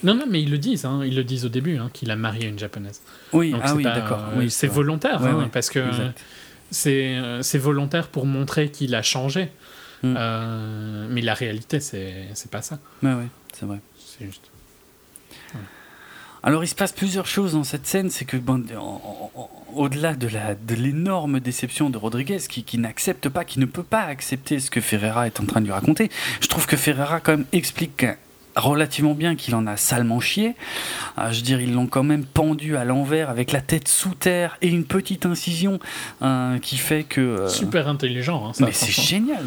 non, 0.04 0.16
non, 0.16 0.26
mais 0.30 0.42
ils 0.42 0.52
le 0.52 0.58
disent, 0.58 0.86
hein, 0.86 1.02
ils 1.06 1.16
le 1.16 1.24
disent 1.24 1.46
au 1.46 1.50
début, 1.50 1.78
hein, 1.78 1.90
qu'il 1.94 2.12
a 2.12 2.16
marié 2.16 2.48
une 2.48 2.60
japonaise. 2.60 3.02
Oui, 3.32 3.54
ah 3.62 3.74
oui, 3.76 3.84
d'accord. 3.84 4.24
Oui, 4.36 4.50
c'est 4.50 4.68
volontaire, 4.68 5.24
hein, 5.24 5.50
parce 5.52 5.70
que 5.70 5.80
euh, 6.88 7.42
c'est 7.42 7.58
volontaire 7.58 8.08
pour 8.08 8.26
montrer 8.26 8.70
qu'il 8.70 8.96
a 8.96 9.02
changé. 9.02 9.50
Hmm. 10.04 10.16
Euh, 10.18 11.08
mais 11.10 11.22
la 11.22 11.34
réalité, 11.34 11.80
c'est 11.80 12.52
pas 12.52 12.62
ça. 12.62 12.80
Oui, 13.02 13.12
oui, 13.12 13.26
c'est 13.54 13.66
vrai. 13.66 13.80
C'est 13.98 14.26
juste. 14.26 14.52
Alors 16.46 16.62
il 16.62 16.68
se 16.68 16.76
passe 16.76 16.92
plusieurs 16.92 17.26
choses 17.26 17.54
dans 17.54 17.64
cette 17.64 17.88
scène, 17.88 18.10
c'est 18.10 18.26
que 18.26 18.36
bon, 18.36 18.66
au-delà 19.74 20.14
de 20.14 20.76
l'énorme 20.76 21.36
de 21.36 21.40
déception 21.40 21.90
de 21.90 21.98
Rodriguez, 21.98 22.40
qui, 22.50 22.66
qui 22.66 22.78
n'accepte 22.78 23.30
pas, 23.30 23.46
qui 23.46 23.62
ne 23.62 23.66
peut 23.66 23.82
pas 23.82 24.02
accepter 24.02 24.60
ce 24.60 24.70
que 24.70 24.82
Ferreira 24.82 25.26
est 25.26 25.40
en 25.40 25.46
train 25.46 25.62
de 25.62 25.68
lui 25.68 25.72
raconter, 25.72 26.12
je 26.42 26.48
trouve 26.50 26.66
que 26.66 26.76
Ferreira 26.76 27.22
quand 27.22 27.38
même 27.38 27.46
explique 27.54 28.06
relativement 28.56 29.14
bien 29.14 29.36
qu'il 29.36 29.56
en 29.56 29.68
a 29.68 29.78
salement 29.78 30.20
chié. 30.20 30.56
Euh, 31.18 31.32
je 31.32 31.38
veux 31.38 31.44
dire, 31.44 31.62
ils 31.62 31.74
l'ont 31.74 31.88
quand 31.88 32.04
même 32.04 32.26
pendu 32.26 32.78
à 32.78 32.86
l'envers 32.86 33.30
avec 33.30 33.52
la 33.52 33.62
tête 33.62 33.88
sous 33.88 34.16
terre 34.16 34.58
et 34.62 34.68
une 34.68 34.86
petite 34.86 35.26
incision 35.26 35.80
qui 36.62 36.78
fait 36.78 37.04
que. 37.04 37.22
Euh, 37.22 37.48
Super 37.50 37.88
intelligent. 37.88 38.48
Hein, 38.48 38.52
mais 38.60 38.72
c'est 38.72 38.92
génial. 39.02 39.44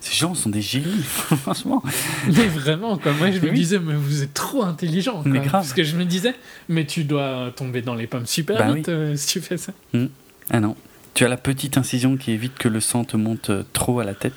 ces 0.00 0.14
gens 0.14 0.34
sont 0.34 0.50
des 0.50 0.62
génies, 0.62 1.02
franchement. 1.02 1.82
Mais 2.26 2.46
vraiment, 2.46 2.96
quoi. 2.98 3.12
Moi, 3.12 3.30
je 3.30 3.40
me 3.40 3.50
disais, 3.52 3.78
mais 3.78 3.94
vous 3.94 4.22
êtes 4.22 4.34
trop 4.34 4.62
intelligent. 4.62 5.22
Mais 5.24 5.40
grave. 5.40 5.50
Parce 5.52 5.72
que 5.72 5.84
je 5.84 5.96
me 5.96 6.04
disais, 6.04 6.34
mais 6.68 6.86
tu 6.86 7.04
dois 7.04 7.52
tomber 7.54 7.82
dans 7.82 7.94
les 7.94 8.06
pommes 8.06 8.26
super 8.26 8.58
bah 8.58 8.72
vite 8.72 8.88
euh, 8.88 9.16
si 9.16 9.26
tu 9.26 9.40
fais 9.40 9.56
ça. 9.56 9.72
Mmh. 9.92 10.06
Ah 10.50 10.60
non. 10.60 10.76
Tu 11.14 11.24
as 11.24 11.28
la 11.28 11.38
petite 11.38 11.78
incision 11.78 12.16
qui 12.16 12.32
évite 12.32 12.58
que 12.58 12.68
le 12.68 12.80
sang 12.80 13.04
te 13.04 13.16
monte 13.16 13.50
trop 13.72 14.00
à 14.00 14.04
la 14.04 14.14
tête. 14.14 14.34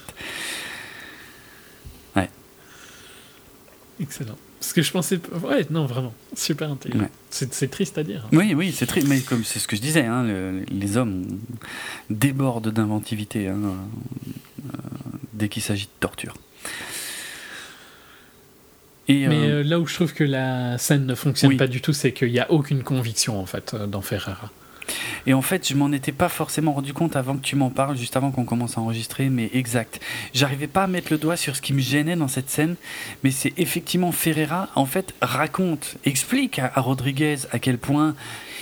Excellent. 4.00 4.38
Parce 4.60 4.74
que 4.74 4.82
je 4.82 4.92
pensais. 4.92 5.20
Ouais, 5.44 5.66
non, 5.70 5.86
vraiment. 5.86 6.14
Super 6.36 6.72
intelligent. 6.72 7.08
C'est 7.30 7.72
triste 7.72 7.98
à 7.98 8.04
dire. 8.04 8.28
Oui, 8.32 8.54
oui, 8.54 8.74
c'est 8.76 8.86
triste. 8.86 9.08
Mais 9.08 9.22
comme 9.22 9.44
c'est 9.44 9.60
ce 9.60 9.68
que 9.68 9.76
je 9.76 9.82
disais, 9.82 10.06
hein, 10.06 10.26
les 10.70 10.98
hommes 10.98 11.26
débordent 12.10 12.70
d'inventivité 12.70 13.48
hein, 13.48 13.58
euh, 13.64 14.78
dès 15.34 15.48
qu'il 15.48 15.62
s'agit 15.62 15.86
de 15.86 16.00
torture. 16.00 16.36
Et, 19.08 19.28
mais 19.28 19.50
euh, 19.50 19.60
euh, 19.60 19.64
là 19.64 19.80
où 19.80 19.88
je 19.88 19.96
trouve 19.96 20.14
que 20.14 20.24
la 20.24 20.78
scène 20.78 21.06
ne 21.06 21.16
fonctionne 21.16 21.58
pas 21.58 21.68
du 21.68 21.82
tout, 21.82 21.94
c'est 21.94 22.12
qu'il 22.12 22.32
n'y 22.32 22.40
a 22.40 22.52
aucune 22.52 22.84
conviction 22.84 23.40
en 23.40 23.46
fait 23.46 23.76
dans 23.76 24.02
Ferrara. 24.02 24.52
Et 25.26 25.34
en 25.34 25.42
fait, 25.42 25.68
je 25.68 25.76
m'en 25.76 25.92
étais 25.92 26.12
pas 26.12 26.30
forcément 26.30 26.74
rendu 26.74 26.94
compte 26.94 27.16
avant 27.16 27.36
que 27.36 27.42
tu 27.42 27.56
m'en 27.56 27.70
parles, 27.70 27.98
juste 27.98 28.16
avant 28.16 28.32
qu'on 28.32 28.46
commence 28.46 28.78
à 28.78 28.82
enregistrer, 28.82 29.30
mais 29.30 29.50
exact. 29.54 30.00
J'arrivais 30.34 30.68
pas 30.68 30.84
à 30.84 30.88
mettre 30.88 31.12
le 31.12 31.18
doigt 31.18 31.38
sur 31.38 31.56
ce 31.56 31.62
qui 31.62 31.74
me 31.74 31.80
gênait 31.80 32.16
dans 32.16 32.28
cette 32.28 32.50
scène, 32.50 32.76
mais 33.24 33.32
c'est 33.32 33.54
effectivement 33.58 34.12
Ferreira, 34.12 34.70
en 34.76 34.86
fait, 34.86 35.14
raconte, 35.22 35.98
explique 36.06 36.60
à, 36.60 36.72
Rodriguez 36.76 37.38
à 37.52 37.60
quel 37.60 37.78
point 37.78 38.16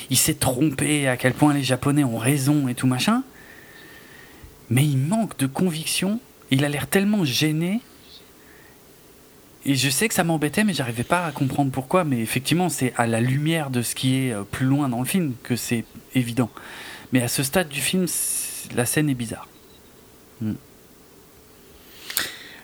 il 0.10 0.18
s'est 0.18 0.36
trompé, 0.36 1.08
à 1.08 1.18
quel 1.18 1.34
point 1.34 1.54
les 1.54 1.64
Japonais 1.64 2.04
ont 2.04 2.18
raison 2.18 2.68
et 2.68 2.76
tout 2.76 2.88
machin. 2.88 3.24
Mais 4.70 4.84
il 4.84 4.98
manque 4.98 5.38
de 5.38 5.48
conviction, 5.48 6.20
il 6.52 6.66
a 6.66 6.70
l'air 6.70 6.88
tellement 6.88 7.24
gêné 7.24 7.82
et 9.68 9.76
je 9.76 9.90
sais 9.90 10.08
que 10.08 10.14
ça 10.14 10.24
m'embêtait, 10.24 10.64
mais 10.64 10.74
j'arrivais 10.74 11.04
pas 11.04 11.26
à 11.26 11.32
comprendre 11.32 11.72
pourquoi. 11.72 12.06
Mais 12.06 12.22
effectivement, 12.22 12.70
c'est 12.70 12.94
à 12.96 13.06
la 13.06 13.20
lumière 13.20 13.70
de 13.70 13.82
ce 13.82 13.96
qui 13.96 14.16
est 14.16 14.32
euh, 14.32 14.44
plus 14.44 14.66
loin 14.66 14.88
dans 14.88 15.00
le 15.00 15.06
film 15.06 15.34
que 15.44 15.58
c'est 15.58 15.84
évident. 16.16 16.50
Mais 17.12 17.22
à 17.22 17.28
ce 17.28 17.44
stade 17.44 17.68
du 17.68 17.82
film, 17.82 18.06
la 18.76 18.86
scène 18.86 19.10
est 19.10 19.14
bizarre. 19.14 19.48
Hmm. 20.40 20.54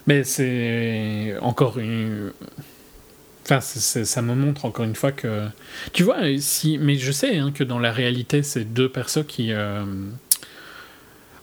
Mais 0.08 0.24
c'est 0.24 1.36
encore 1.42 1.78
une. 1.78 2.32
Enfin, 3.44 3.60
ça 3.60 4.22
me 4.22 4.34
montre 4.34 4.64
encore 4.64 4.86
une 4.86 4.96
fois 4.96 5.12
que. 5.12 5.48
Tu 5.92 6.04
vois, 6.04 6.20
si. 6.40 6.78
Mais 6.78 6.96
je 6.96 7.12
sais 7.12 7.38
hein, 7.38 7.52
que 7.54 7.66
dans 7.66 7.80
la 7.80 7.92
réalité, 7.92 8.44
c'est 8.44 8.64
deux 8.64 8.90
personnes 8.90 9.26
qui. 9.26 9.52
Euh, 9.52 9.84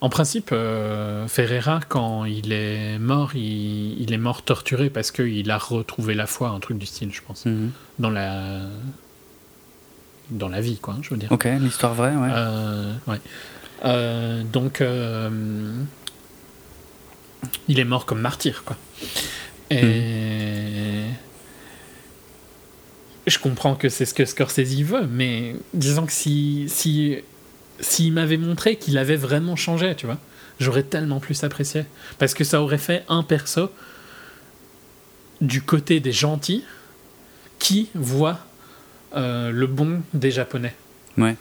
en 0.03 0.09
principe, 0.09 0.51
euh, 0.53 1.29
Ferreira, 1.29 1.81
quand 1.87 2.25
il 2.25 2.53
est 2.53 2.99
mort, 2.99 3.35
il, 3.37 4.11
est 4.13 4.19
mort 4.19 4.43
torturé 4.43 4.89
parce 4.89 5.11
qu'il 5.11 5.51
a 5.51 5.59
retrouvé 5.59 6.15
la 6.15 6.27
foi, 6.27 6.49
un 6.49 6.61
truc 6.61 6.79
du 6.79 6.87
style, 6.87 7.13
je 7.13 7.21
pense. 7.21 7.45
Mhm. 7.45 7.71
Dans 7.99 8.11
la. 8.11 8.63
Dans 10.31 10.49
la 10.49 10.61
vie, 10.61 10.79
quoi, 10.79 10.97
je 11.03 11.11
veux 11.11 11.17
dire. 11.17 11.31
Ok, 11.31 11.47
l'histoire 11.61 11.93
vraie, 11.93 12.15
ouais. 12.15 12.29
Euh, 12.33 12.95
ouais. 13.09 13.21
Euh, 13.85 14.43
donc. 14.43 14.83
il 17.69 17.79
est 17.79 17.85
mort 17.85 18.07
comme 18.07 18.21
martyr, 18.21 18.65
quoi. 18.65 18.77
Et. 19.69 19.83
Mhm. 19.83 21.15
Je 23.27 23.39
comprends 23.39 23.75
que 23.75 23.91
c'est 23.91 24.07
ce 24.07 24.15
que 24.15 24.25
Scorsese 24.25 24.83
veut, 24.83 25.07
mais 25.07 25.55
disons 25.75 26.07
que 26.07 26.13
si, 26.13 26.65
si 26.69 27.19
s'il 27.81 28.13
m'avait 28.13 28.37
montré 28.37 28.77
qu'il 28.77 28.99
avait 28.99 29.17
vraiment 29.17 29.57
changé, 29.57 29.95
tu 29.95 30.07
vois, 30.07 30.19
j'aurais 30.59 30.83
tellement 30.83 31.21
plus 31.21 31.43
apprécié. 31.45 31.85
Parce 32.19 32.35
que 32.35 32.45
ça 32.45 32.63
aurait 32.63 32.79
fait 32.79 33.05
un 33.09 33.23
perso 33.23 33.71
du 35.41 35.63
côté 35.63 36.01
des 36.01 36.13
gentils 36.13 36.65
qui 37.59 37.89
voit 37.95 38.39
euh, 39.17 39.51
le 39.51 39.67
bon 39.67 40.03
des 40.15 40.31
Japonais. 40.31 40.75
Ouais. 41.19 41.37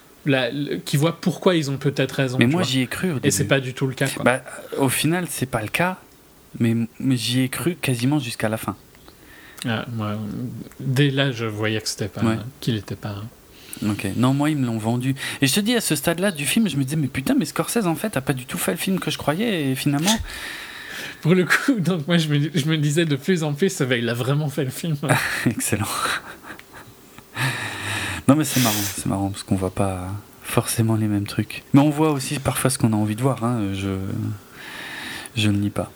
qui 0.86 0.98
voit 0.98 1.20
pourquoi 1.20 1.56
ils 1.56 1.70
ont 1.70 1.78
peut-être 1.78 2.14
raison. 2.14 2.38
Mais 2.40 2.48
moi 2.48 2.64
j'y 2.64 2.82
ai 2.82 2.88
cru. 2.88 3.12
Au 3.12 3.14
début. 3.16 3.28
Et 3.28 3.32
c'est 3.32 3.46
pas 3.46 3.60
du 3.60 3.74
tout 3.74 3.88
le 3.88 3.94
cas. 3.94 4.08
Bah, 4.24 4.42
au 4.78 4.90
final, 4.90 5.28
c'est 5.30 5.46
pas 5.46 5.62
le 5.62 5.68
cas, 5.68 5.98
mais, 6.60 6.76
mais 7.00 7.18
j'y 7.18 7.42
ai 7.42 7.50
cru 7.50 7.76
quasiment 7.76 8.20
jusqu'à 8.20 8.50
la 8.50 8.58
fin. 8.58 8.76
Ah, 9.66 9.86
moi, 9.92 10.18
dès 10.80 11.10
là, 11.10 11.32
je 11.32 11.46
voyais 11.46 11.82
que 11.82 11.90
c'était 11.90 12.08
pas, 12.08 12.22
qu'il 12.62 12.76
était 12.78 12.96
pas. 12.96 13.24
Ok, 13.88 14.08
non, 14.16 14.34
moi 14.34 14.50
ils 14.50 14.58
me 14.58 14.66
l'ont 14.66 14.78
vendu. 14.78 15.16
Et 15.42 15.48
je 15.48 15.54
te 15.54 15.60
dis, 15.60 15.76
à 15.76 15.82
ce 15.82 15.96
stade-là 15.96 16.32
du 16.32 16.46
film, 16.46 16.68
je 16.70 16.76
me 16.76 16.84
disais, 16.84 16.98
mais 16.98 17.08
putain, 17.08 17.36
mais 17.38 17.46
Scorsese 17.46 17.86
en 17.86 17.96
fait 17.96 18.18
a 18.18 18.22
pas 18.22 18.34
du 18.34 18.46
tout 18.46 18.58
fait 18.58 18.72
le 18.72 18.78
film 18.78 19.00
que 19.00 19.12
je 19.12 19.18
croyais, 19.18 19.72
et 19.72 19.76
finalement. 19.76 20.16
Pour 21.22 21.36
le 21.36 21.46
coup, 21.46 21.80
donc 21.80 22.08
moi 22.08 22.18
je 22.18 22.28
me, 22.30 22.50
je 22.54 22.66
me 22.66 22.78
disais 22.78 23.06
de 23.06 23.16
plus 23.16 23.44
en 23.44 23.54
plus, 23.54 23.82
il 23.92 24.10
a 24.10 24.14
vraiment 24.14 24.50
fait 24.50 24.64
le 24.64 24.70
film. 24.70 24.98
Excellent. 25.46 25.88
non, 28.28 28.36
mais 28.36 28.44
c'est 28.44 28.62
marrant, 28.62 28.76
c'est 28.82 29.06
marrant, 29.06 29.30
parce 29.30 29.44
qu'on 29.44 29.56
voit 29.56 29.74
pas 29.74 30.08
forcément 30.44 30.96
les 30.96 31.08
mêmes 31.08 31.28
trucs. 31.28 31.64
Mais 31.74 31.82
on 31.82 31.90
voit 31.90 32.12
aussi 32.12 32.40
parfois 32.40 32.70
ce 32.70 32.78
qu'on 32.78 32.94
a 32.94 32.96
envie 32.96 33.16
de 33.16 33.22
voir, 33.22 33.44
hein, 33.44 33.74
je, 33.74 33.98
je 35.36 35.50
ne 35.50 35.58
nie 35.58 35.70
pas. 35.70 35.92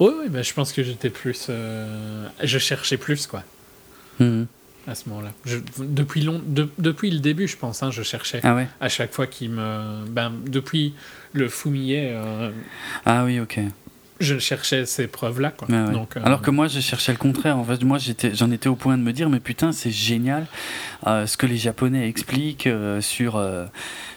Oui, 0.00 0.10
oui, 0.20 0.28
bah, 0.28 0.42
je 0.42 0.52
pense 0.52 0.72
que 0.72 0.82
j'étais 0.82 1.10
plus. 1.10 1.46
Euh, 1.48 2.28
je 2.42 2.58
cherchais 2.58 2.96
plus, 2.96 3.26
quoi. 3.26 3.44
Mmh. 4.18 4.44
À 4.86 4.94
ce 4.94 5.08
moment-là. 5.08 5.32
Depuis, 5.78 6.22
long, 6.22 6.40
depuis 6.78 7.10
le 7.10 7.20
début, 7.20 7.48
je 7.48 7.56
pense, 7.56 7.82
hein, 7.82 7.90
je 7.90 8.02
cherchais. 8.02 8.40
Ah 8.42 8.54
ouais 8.54 8.68
à 8.80 8.88
chaque 8.88 9.12
fois 9.12 9.26
qu'il 9.26 9.50
me. 9.50 10.04
Ben, 10.08 10.32
depuis 10.46 10.94
le 11.32 11.48
fumier. 11.48 12.10
Euh, 12.12 12.50
ah 13.06 13.24
oui, 13.24 13.40
ok 13.40 13.60
je 14.22 14.38
cherchais 14.38 14.86
ces 14.86 15.06
preuves-là. 15.06 15.52
Euh, 15.70 16.04
Alors 16.22 16.42
que 16.42 16.50
moi, 16.50 16.68
je 16.68 16.80
cherchais 16.80 17.12
le 17.12 17.18
contraire. 17.18 17.58
En 17.58 17.64
fait, 17.64 17.82
moi, 17.84 17.98
j'en 18.32 18.50
étais, 18.50 18.68
au 18.68 18.76
point 18.76 18.96
de 18.96 19.02
me 19.02 19.12
dire, 19.12 19.28
mais 19.28 19.40
putain, 19.40 19.72
c'est 19.72 19.90
génial 19.90 20.46
euh, 21.06 21.26
ce 21.26 21.36
que 21.36 21.46
les 21.46 21.56
Japonais 21.56 22.08
expliquent 22.08 22.66
euh, 22.66 23.00
sur, 23.00 23.42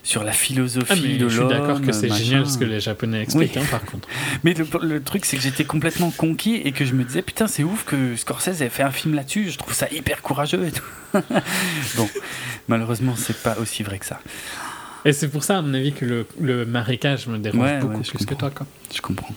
sur 0.03 0.23
la 0.23 0.31
philosophie 0.31 0.87
ah, 0.91 0.95
de 0.95 1.19
l'homme. 1.19 1.29
Je 1.29 1.39
suis 1.39 1.47
d'accord 1.47 1.81
que 1.81 1.91
c'est 1.91 2.13
génial 2.13 2.47
ce 2.47 2.57
que 2.57 2.65
les 2.65 2.79
Japonais 2.79 3.21
expliquent, 3.21 3.57
hein, 3.57 3.65
par 3.69 3.83
contre. 3.83 4.07
Mais 4.43 4.53
le, 4.53 5.03
truc, 5.03 5.25
c'est 5.25 5.37
que 5.37 5.43
j'étais 5.43 5.65
complètement 5.65 6.11
conquis 6.11 6.55
et 6.55 6.71
que 6.71 6.85
je 6.85 6.93
me 6.93 7.03
disais, 7.03 7.21
putain, 7.21 7.47
c'est 7.47 7.63
ouf 7.63 7.83
que 7.85 8.15
Scorsese 8.15 8.61
ait 8.61 8.69
fait 8.69 8.83
un 8.83 8.91
film 8.91 9.15
là-dessus. 9.15 9.49
Je 9.49 9.57
trouve 9.57 9.73
ça 9.73 9.87
hyper 9.91 10.21
courageux 10.21 10.67
et 10.67 10.71
tout. 10.71 11.19
bon, 11.97 12.09
malheureusement, 12.67 13.15
c'est 13.17 13.41
pas 13.41 13.57
aussi 13.59 13.83
vrai 13.83 13.99
que 13.99 14.05
ça. 14.05 14.19
Et 15.05 15.13
c'est 15.13 15.29
pour 15.29 15.43
ça, 15.43 15.59
à 15.59 15.61
mon 15.61 15.73
avis, 15.75 15.93
que 15.93 16.03
le, 16.03 16.25
le 16.41 16.65
marécage 16.65 17.27
me 17.27 17.37
dérange 17.37 17.79
beaucoup 17.79 18.01
plus 18.01 18.25
que 18.25 18.33
toi. 18.33 18.49
Quoi. 18.49 18.65
Je 18.93 19.01
comprends. 19.01 19.35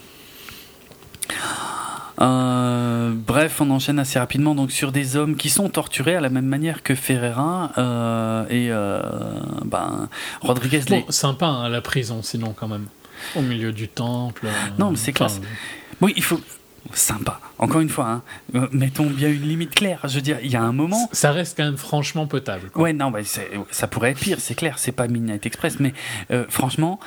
Euh, 2.21 3.13
bref, 3.15 3.61
on 3.61 3.71
enchaîne 3.71 3.99
assez 3.99 4.19
rapidement 4.19 4.55
donc 4.55 4.73
sur 4.73 4.91
des 4.91 5.17
hommes 5.17 5.37
qui 5.37 5.51
sont 5.51 5.69
torturés 5.69 6.17
à 6.17 6.21
la 6.21 6.31
même 6.31 6.47
manière 6.47 6.83
que 6.83 6.95
Ferreira 6.95 7.71
euh, 7.79 8.45
et 8.49 8.69
euh, 8.71 9.01
ben 9.65 10.09
Rodriguez. 10.41 10.83
Bon, 10.89 11.05
sympa 11.11 11.47
hein, 11.47 11.69
la 11.69 11.81
prison, 11.81 12.23
sinon 12.23 12.55
quand 12.59 12.69
même 12.69 12.87
au 13.37 13.43
milieu 13.43 13.73
du 13.73 13.89
temple. 13.89 14.47
non, 14.79 14.91
mais 14.91 14.97
c'est 14.97 15.13
classe. 15.13 15.41
Oui, 16.01 16.13
il 16.17 16.23
faut 16.23 16.41
sympa. 16.95 17.41
Encore 17.59 17.81
une 17.83 17.89
fois, 17.89 18.23
hein, 18.55 18.69
mettons 18.73 19.07
bien 19.07 19.29
une 19.29 19.43
limite 19.43 19.75
claire. 19.75 20.01
Je 20.05 20.15
veux 20.15 20.23
dire, 20.23 20.39
il 20.43 20.51
y 20.51 20.57
a 20.57 20.63
un 20.63 20.73
moment. 20.73 21.09
Ça 21.13 21.33
reste 21.33 21.57
quand 21.57 21.65
même 21.65 21.77
franchement 21.77 22.27
potable. 22.27 22.71
Ouais, 22.75 22.93
non, 22.93 23.11
bah, 23.11 23.21
ça 23.71 23.87
pourrait 23.89 24.13
être 24.13 24.21
pire, 24.21 24.41
c'est 24.41 24.55
clair. 24.55 24.79
C'est 24.79 24.93
pas 24.93 25.07
Midnight 25.07 25.45
Express, 25.45 25.79
mais 25.79 25.93
franchement, 26.49 26.99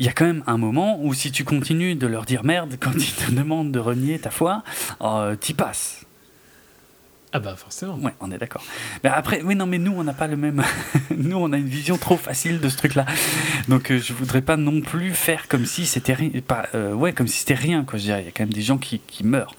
il 0.00 0.06
y 0.06 0.08
a 0.08 0.12
quand 0.12 0.24
même 0.24 0.42
un 0.46 0.56
moment 0.56 0.98
où 1.02 1.12
si 1.12 1.30
tu 1.30 1.44
continues 1.44 1.94
de 1.94 2.06
leur 2.06 2.24
dire 2.24 2.42
merde 2.42 2.76
quand 2.80 2.94
ils 2.94 3.12
te 3.12 3.30
demandent 3.30 3.70
de 3.70 3.78
renier 3.78 4.18
ta 4.18 4.30
foi, 4.30 4.64
euh, 5.02 5.36
t'y 5.36 5.52
passes. 5.52 6.06
Ah 7.32 7.38
bah 7.38 7.54
forcément. 7.54 7.94
Ouais, 7.96 8.14
on 8.18 8.32
est 8.32 8.38
d'accord. 8.38 8.64
Mais 9.04 9.10
après, 9.10 9.42
oui 9.42 9.54
non, 9.54 9.66
mais 9.66 9.78
nous 9.78 9.92
on 9.92 10.02
n'a 10.02 10.14
pas 10.14 10.26
le 10.26 10.38
même. 10.38 10.64
nous 11.16 11.36
on 11.36 11.52
a 11.52 11.58
une 11.58 11.68
vision 11.68 11.98
trop 11.98 12.16
facile 12.16 12.60
de 12.60 12.68
ce 12.70 12.78
truc-là. 12.78 13.04
Donc 13.68 13.92
euh, 13.92 14.00
je 14.00 14.14
voudrais 14.14 14.40
pas 14.40 14.56
non 14.56 14.80
plus 14.80 15.12
faire 15.12 15.48
comme 15.48 15.66
si 15.66 15.84
c'était 15.84 16.14
rien. 16.14 16.30
Pas, 16.40 16.66
euh, 16.74 16.94
ouais, 16.94 17.12
comme 17.12 17.28
si 17.28 17.40
c'était 17.40 17.54
rien 17.54 17.84
quoi. 17.84 17.98
Je 17.98 18.04
dirais, 18.04 18.22
il 18.22 18.24
y 18.24 18.28
a 18.28 18.32
quand 18.32 18.44
même 18.44 18.54
des 18.54 18.62
gens 18.62 18.78
qui, 18.78 19.00
qui 19.00 19.22
meurent. 19.22 19.54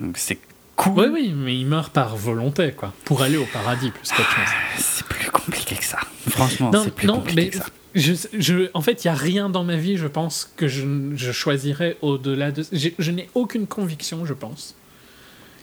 Donc 0.00 0.18
c'est 0.18 0.38
cool. 0.76 1.00
Oui 1.00 1.08
oui, 1.12 1.34
mais 1.36 1.58
ils 1.58 1.66
meurent 1.66 1.90
par 1.90 2.16
volonté 2.16 2.70
quoi, 2.70 2.94
pour 3.04 3.22
aller 3.22 3.36
au 3.36 3.46
paradis 3.46 3.90
plus 3.90 4.08
qu'autre 4.08 4.30
chose. 4.30 4.44
Ah, 4.46 4.78
c'est 4.78 5.06
plus 5.06 5.30
compliqué 5.32 5.74
que 5.74 5.84
ça. 5.84 5.98
Franchement, 6.28 6.70
c'est 6.84 6.94
plus 6.94 7.08
compliqué 7.08 7.50
que 7.50 7.56
ça. 7.56 7.66
Je, 7.94 8.68
en 8.74 8.80
fait, 8.80 9.04
il 9.04 9.08
n'y 9.08 9.12
a 9.12 9.16
rien 9.16 9.48
dans 9.48 9.64
ma 9.64 9.76
vie, 9.76 9.96
je 9.96 10.06
pense, 10.06 10.52
que 10.56 10.68
je, 10.68 10.84
je 11.14 11.32
choisirais 11.32 11.96
au-delà 12.02 12.50
de. 12.50 12.64
Je 12.72 13.10
n'ai 13.10 13.28
aucune 13.34 13.66
conviction, 13.66 14.26
je 14.26 14.34
pense, 14.34 14.74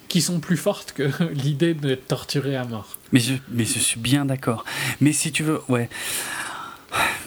qui 0.07 0.22
sont 0.22 0.39
plus 0.39 0.57
fortes 0.57 0.93
que 0.93 1.10
l'idée 1.34 1.73
d'être 1.73 2.07
torturé 2.07 2.56
à 2.56 2.65
mort. 2.65 2.97
Mais 3.11 3.19
je, 3.19 3.34
mais 3.49 3.65
je 3.65 3.80
suis 3.80 3.99
bien 3.99 4.26
d'accord. 4.26 4.65
Mais 5.02 5.14
si 5.14 5.31
tu 5.31 5.43
veux, 5.43 5.61
ouais. 5.69 5.89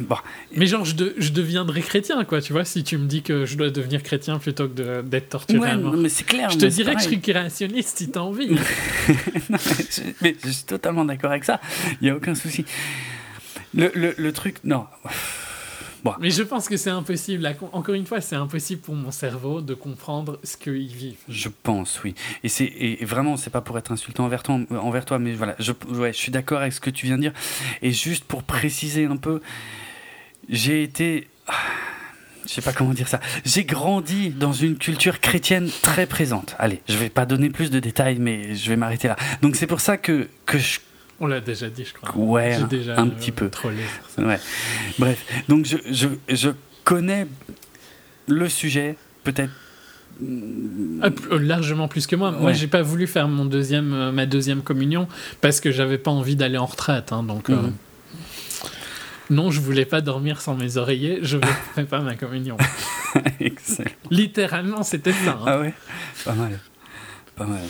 Bon. 0.00 0.16
Mais 0.56 0.66
genre, 0.66 0.84
je, 0.84 0.94
je, 1.18 1.30
deviendrais 1.30 1.82
chrétien, 1.82 2.24
quoi, 2.24 2.40
tu 2.40 2.52
vois, 2.52 2.64
si 2.64 2.84
tu 2.84 2.96
me 2.96 3.06
dis 3.06 3.22
que 3.22 3.44
je 3.44 3.56
dois 3.56 3.68
devenir 3.70 4.02
chrétien 4.02 4.38
plutôt 4.38 4.66
que 4.68 5.02
d'être 5.02 5.28
torturé 5.28 5.70
à 5.70 5.76
mort. 5.76 5.94
mais 5.94 6.08
c'est 6.08 6.24
clair. 6.24 6.50
Je 6.50 6.58
te 6.58 6.66
dirais 6.66 6.94
que 6.94 7.02
je 7.02 7.08
suis 7.08 7.20
créationniste 7.20 7.98
si 7.98 8.10
t'as 8.10 8.20
envie. 8.20 8.48
mais, 9.50 9.58
je, 9.58 10.00
mais, 10.22 10.36
je, 10.42 10.50
suis 10.50 10.64
totalement 10.64 11.04
d'accord 11.04 11.30
avec 11.30 11.44
ça. 11.44 11.60
Il 12.00 12.04
n'y 12.04 12.10
a 12.10 12.16
aucun 12.16 12.34
souci. 12.34 12.64
Le, 13.74 13.90
le, 13.95 14.15
le 14.16 14.32
truc, 14.32 14.57
non. 14.65 14.86
Bon. 16.05 16.15
Mais 16.20 16.31
je 16.31 16.43
pense 16.43 16.69
que 16.69 16.77
c'est 16.77 16.90
impossible. 16.90 17.53
Encore 17.73 17.95
une 17.95 18.07
fois, 18.07 18.20
c'est 18.20 18.36
impossible 18.36 18.81
pour 18.81 18.95
mon 18.95 19.11
cerveau 19.11 19.61
de 19.61 19.74
comprendre 19.74 20.39
ce 20.45 20.57
qu'ils 20.57 20.95
vivent. 20.95 21.16
Je 21.28 21.49
pense, 21.49 22.01
oui. 22.05 22.15
Et 22.45 22.49
c'est 22.49 22.65
et 22.65 23.05
vraiment, 23.05 23.36
c'est 23.36 23.51
pas 23.51 23.61
pour 23.61 23.78
être 23.78 23.90
insultant 23.90 24.24
envers 24.24 24.43
toi, 24.43 24.61
envers 24.70 25.05
toi 25.05 25.19
mais 25.19 25.35
voilà, 25.35 25.57
je, 25.59 25.73
ouais, 25.90 26.12
je 26.12 26.19
suis 26.19 26.31
d'accord 26.31 26.61
avec 26.61 26.73
ce 26.73 26.81
que 26.81 26.90
tu 26.90 27.07
viens 27.07 27.16
de 27.16 27.23
dire. 27.23 27.32
Et 27.82 27.93
juste 27.93 28.24
pour 28.24 28.43
préciser 28.45 29.07
un 29.07 29.16
peu, 29.16 29.40
j'ai 30.49 30.82
été. 30.82 31.28
Je 32.47 32.55
sais 32.55 32.62
pas 32.62 32.73
comment 32.73 32.95
dire 32.95 33.09
ça. 33.09 33.20
J'ai 33.45 33.65
grandi 33.65 34.31
dans 34.31 34.53
une 34.55 34.78
culture 34.78 35.20
chrétienne 35.20 35.69
très 35.82 36.07
présente. 36.07 36.57
Allez, 36.59 36.81
je 36.89 36.97
vais 36.97 37.11
pas 37.11 37.27
donner 37.27 37.51
plus 37.51 37.70
de 37.70 37.78
détails, 37.78 38.19
mais 38.19 38.55
je 38.55 38.70
vais 38.70 38.77
m'arrêter 38.77 39.09
là. 39.09 39.16
Donc 39.43 39.55
c'est 39.57 39.66
pour 39.66 39.81
ça 39.81 39.99
que, 39.99 40.28
que 40.47 40.57
je 40.57 40.78
on 41.20 41.27
l'a 41.27 41.40
déjà 41.40 41.69
dit, 41.69 41.85
je 41.85 41.95
crois. 41.95 42.16
Ouais, 42.16 42.55
un, 42.55 42.66
déjà, 42.66 42.99
un 42.99 43.09
petit 43.09 43.32
peu. 43.32 43.49
Trollé. 43.49 43.82
Ouais. 44.19 44.39
Bref, 44.99 45.24
donc 45.49 45.66
je, 45.66 45.77
je, 45.90 46.09
je, 46.28 46.51
connais 46.85 47.27
le 48.28 48.49
sujet, 48.49 48.97
peut-être. 49.24 49.53
Ah, 51.03 51.09
euh, 51.31 51.39
largement 51.39 51.86
plus 51.86 52.07
que 52.07 52.16
moi. 52.16 52.31
Moi, 52.32 52.53
j'ai 52.53 52.66
pas 52.66 52.82
voulu 52.82 53.07
faire 53.07 53.28
mon 53.28 53.45
deuxième, 53.45 53.93
euh, 53.93 54.12
ma 54.12 54.27
deuxième 54.27 54.62
communion 54.62 55.07
parce 55.40 55.61
que 55.61 55.70
j'avais 55.70 55.99
pas 55.99 56.11
envie 56.11 56.35
d'aller 56.35 56.59
en 56.59 56.66
retraite. 56.66 57.12
Hein, 57.12 57.23
donc, 57.23 57.51
euh, 57.51 57.57
mhm. 57.57 57.73
non, 59.31 59.51
je 59.51 59.61
voulais 59.61 59.85
pas 59.85 60.01
dormir 60.01 60.40
sans 60.40 60.55
mes 60.55 60.77
oreillers. 60.77 61.20
Je 61.23 61.36
ne 61.36 61.43
ferai 61.43 61.85
pas 61.85 62.01
ma 62.01 62.16
communion. 62.16 62.57
Excellent. 63.40 63.90
Littéralement, 64.11 64.82
c'était 64.82 65.12
ça. 65.12 65.39
Hein. 65.40 65.45
Ah 65.47 65.61
ouais 65.61 65.74
Pas 66.24 66.35
mal. 66.35 66.59
Pas 67.36 67.47
mal. 67.47 67.62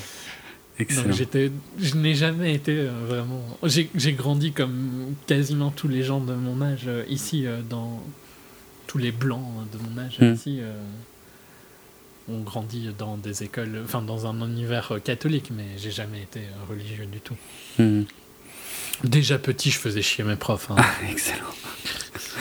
Donc 0.79 1.13
j'étais, 1.13 1.51
je 1.79 1.97
n'ai 1.97 2.15
jamais 2.15 2.55
été 2.55 2.73
euh, 2.73 2.91
vraiment. 3.07 3.43
J'ai 3.65 4.13
grandi 4.13 4.53
comme 4.53 5.15
quasiment 5.27 5.71
tous 5.71 5.89
les 5.89 6.05
gens 6.05 6.21
de 6.21 6.35
mon 6.35 6.63
âge 6.63 6.85
euh, 6.87 7.05
ici, 7.09 7.47
euh, 7.47 7.61
dans 7.69 8.01
tous 8.87 8.99
les 8.99 9.11
blancs 9.11 9.43
de 9.73 9.79
mon 9.79 10.01
âge 10.01 10.19
hmm. 10.21 10.35
ici. 10.35 10.61
ont 12.29 12.41
grandi 12.41 12.89
dans 12.97 13.17
des 13.17 13.43
écoles, 13.43 13.81
enfin 13.85 14.03
dans 14.03 14.27
un 14.27 14.41
univers 14.47 14.93
catholique, 15.05 15.51
mais 15.55 15.67
j'ai 15.79 15.91
jamais 15.91 16.23
été 16.23 16.41
religieux 16.71 17.07
du 17.07 17.21
tout. 17.21 17.37
Hmm. 17.79 18.05
Déjà 19.05 19.39
petit, 19.39 19.71
je 19.71 19.79
faisais 19.79 20.03
chier 20.03 20.25
mes 20.25 20.37
profs. 20.37 20.71
Hein. 20.71 20.77
Ah, 20.79 20.95
excellent. 21.11 21.55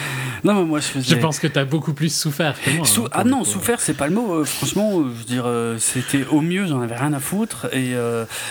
non, 0.43 0.53
mais 0.53 0.65
moi 0.65 0.79
je 0.79 0.87
faisais. 0.87 1.15
Je 1.15 1.19
pense 1.19 1.39
que 1.39 1.47
tu 1.47 1.57
as 1.59 1.65
beaucoup 1.65 1.93
plus 1.93 2.13
souffert 2.13 2.59
que 2.61 2.69
moi. 2.71 2.85
Hein, 2.87 3.09
ah 3.11 3.23
non, 3.23 3.43
souffert, 3.43 3.79
c'est 3.79 3.93
pas 3.93 4.07
le 4.07 4.13
mot. 4.13 4.33
Euh, 4.33 4.45
franchement, 4.45 4.99
euh, 4.99 5.03
je 5.03 5.19
veux 5.19 5.25
dire, 5.25 5.43
euh, 5.45 5.77
c'était 5.79 6.25
au 6.25 6.41
mieux, 6.41 6.67
j'en 6.67 6.81
avais 6.81 6.95
rien 6.95 7.13
à 7.13 7.19
foutre. 7.19 7.67
Et, 7.73 7.93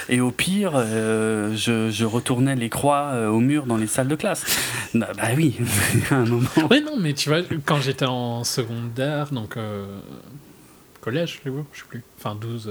et 0.09 0.21
au 0.21 0.31
pire, 0.31 0.73
je, 0.77 1.91
je, 1.91 2.05
retournais 2.05 2.57
les 2.57 2.69
croix 2.69 3.13
au 3.31 3.41
mur 3.41 3.67
dans 3.67 3.77
les 3.77 3.87
salles 3.87 4.09
de 4.09 4.15
classe. 4.15 4.45
bah, 4.95 5.09
bah 5.17 5.29
oui, 5.37 5.57
à 6.11 6.17
un 6.17 6.25
moment. 6.25 6.49
Oui, 6.71 6.83
non, 6.85 6.97
mais 6.99 7.15
tu 7.15 7.29
vois, 7.29 7.41
quand 7.65 7.81
j'étais 7.81 8.07
en 8.07 8.45
secondaire, 8.45 9.29
donc 9.33 9.57
collège, 11.07 11.41
je 11.45 11.49
sais 11.49 11.87
plus. 11.89 12.03
Enfin, 12.19 12.35
12, 12.35 12.69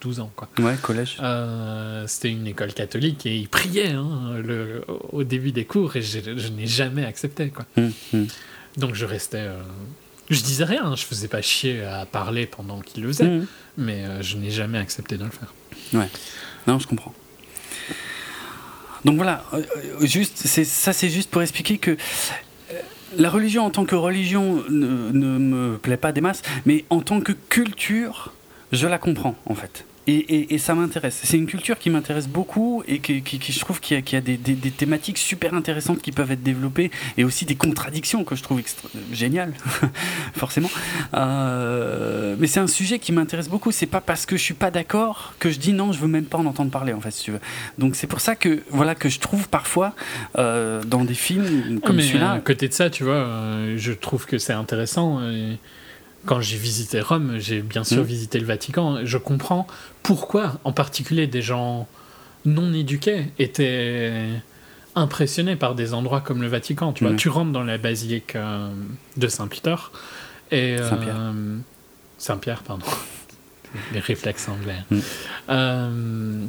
12 0.00 0.18
euh, 0.18 0.22
ans, 0.22 0.32
quoi. 0.34 0.48
Ouais, 0.60 0.76
collège. 0.80 1.18
Euh, 1.20 2.06
c'était 2.06 2.30
une 2.30 2.46
école 2.46 2.72
catholique 2.72 3.26
et 3.26 3.36
ils 3.36 3.50
priaient 3.50 3.92
hein, 3.92 4.38
le, 4.42 4.82
au 5.12 5.24
début 5.24 5.52
des 5.52 5.66
cours 5.66 5.94
et 5.94 6.00
je, 6.00 6.48
n'ai 6.48 6.66
jamais 6.66 7.04
accepté, 7.04 7.50
quoi. 7.50 7.66
Hum, 7.76 7.92
hum. 8.14 8.26
Donc 8.78 8.94
je 8.94 9.04
restais. 9.04 9.40
Euh, 9.40 9.60
je 10.30 10.40
disais 10.40 10.64
rien, 10.64 10.96
je 10.96 11.04
faisais 11.04 11.28
pas 11.28 11.42
chier 11.42 11.84
à 11.84 12.06
parler 12.06 12.46
pendant 12.46 12.80
qu'ils 12.80 13.02
le 13.02 13.08
faisaient, 13.08 13.24
hum. 13.26 13.46
mais 13.76 14.04
je 14.22 14.38
n'ai 14.38 14.50
jamais 14.50 14.78
accepté 14.78 15.18
de 15.18 15.24
le 15.24 15.30
faire. 15.30 15.52
Ouais. 15.92 16.08
Non, 16.66 16.78
je 16.78 16.86
comprends. 16.86 17.12
Donc 19.04 19.16
voilà, 19.16 19.44
juste, 20.00 20.46
ça 20.46 20.92
c'est 20.94 21.10
juste 21.10 21.30
pour 21.30 21.42
expliquer 21.42 21.76
que 21.76 21.96
la 23.16 23.30
religion 23.30 23.64
en 23.64 23.70
tant 23.70 23.84
que 23.84 23.94
religion 23.94 24.62
ne, 24.68 25.10
me 25.12 25.76
plaît 25.76 25.96
pas 25.96 26.12
des 26.12 26.20
masses, 26.20 26.42
mais 26.66 26.84
en 26.90 27.00
tant 27.00 27.20
que 27.20 27.32
culture, 27.32 28.32
je 28.72 28.86
la 28.86 28.98
comprends 28.98 29.36
en 29.46 29.54
fait. 29.54 29.84
Et, 30.10 30.58
ça 30.58 30.74
m'intéresse. 30.74 31.20
C'est 31.22 31.36
une 31.36 31.46
culture 31.46 31.78
qui 31.78 31.88
m'intéresse 31.88 32.26
beaucoup 32.28 32.82
et 32.88 32.98
qui, 32.98 33.22
je 33.40 33.60
trouve 33.60 33.80
qu'il 33.80 33.96
y 33.96 34.16
a, 34.16 34.20
des, 34.20 34.38
thématiques 34.70 35.18
super 35.18 35.54
intéressantes 35.54 36.02
qui 36.02 36.10
peuvent 36.10 36.30
être 36.32 36.42
développées 36.42 36.90
et 37.16 37.24
aussi 37.24 37.44
des 37.44 37.54
contradictions 37.54 38.24
que 38.24 38.34
je 38.34 38.42
trouve 38.42 38.60
géniales, 39.12 39.54
forcément. 40.34 40.70
Euh, 41.14 42.34
mais 42.38 42.46
c'est 42.46 42.60
un 42.60 42.66
sujet 42.66 42.98
qui 42.98 43.12
m'intéresse 43.12 43.48
beaucoup. 43.48 43.70
C'est 43.70 43.86
pas 43.86 44.00
parce 44.00 44.26
que 44.26 44.36
je 44.36 44.42
suis 44.42 44.54
pas 44.54 44.70
d'accord 44.70 45.34
que 45.38 45.50
je 45.50 45.58
dis 45.58 45.72
non, 45.72 45.92
je 45.92 46.00
veux 46.00 46.08
même 46.08 46.24
pas 46.24 46.38
en 46.38 46.46
entendre 46.46 46.70
parler, 46.70 46.92
en 46.92 47.00
fait, 47.00 47.12
si 47.12 47.24
tu 47.24 47.30
veux. 47.30 47.40
Donc 47.78 47.94
c'est 47.94 48.06
pour 48.06 48.20
ça 48.20 48.34
que, 48.34 48.62
voilà, 48.70 48.94
que 48.94 49.08
je 49.08 49.20
trouve 49.20 49.48
parfois 49.48 49.94
euh, 50.38 50.82
dans 50.82 51.04
des 51.04 51.14
films 51.14 51.80
comme 51.80 52.00
celui-là. 52.00 52.32
À 52.32 52.40
côté 52.40 52.68
de 52.68 52.74
ça, 52.74 52.90
tu 52.90 53.04
vois, 53.04 53.14
euh, 53.14 53.74
je 53.76 53.92
trouve 53.92 54.26
que 54.26 54.38
c'est 54.38 54.52
intéressant. 54.52 55.22
Et 55.22 55.58
quand 56.26 56.40
j'ai 56.40 56.56
visité 56.56 57.00
Rome, 57.00 57.38
j'ai 57.38 57.62
bien 57.62 57.84
sûr 57.84 58.02
mm. 58.02 58.06
visité 58.06 58.38
le 58.38 58.46
Vatican. 58.46 59.00
Je 59.04 59.18
comprends 59.18 59.66
pourquoi, 60.02 60.58
en 60.64 60.72
particulier, 60.72 61.26
des 61.26 61.42
gens 61.42 61.88
non 62.44 62.72
éduqués 62.72 63.26
étaient 63.38 64.28
impressionnés 64.94 65.56
par 65.56 65.74
des 65.74 65.94
endroits 65.94 66.20
comme 66.20 66.42
le 66.42 66.48
Vatican. 66.48 66.92
Tu 66.92 67.04
vois, 67.04 67.14
mm. 67.14 67.16
tu 67.16 67.28
rentres 67.28 67.52
dans 67.52 67.64
la 67.64 67.78
basilique 67.78 68.36
euh, 68.36 68.70
de 69.16 69.28
Saint-Peter 69.28 69.76
et 70.50 70.76
Saint-Pierre. 70.78 71.16
Euh, 71.18 71.58
Saint-Pierre, 72.18 72.62
pardon. 72.62 72.86
Les 73.92 74.00
réflexes 74.00 74.48
anglais. 74.48 74.82
Mm. 74.90 74.98
Euh, 75.50 76.44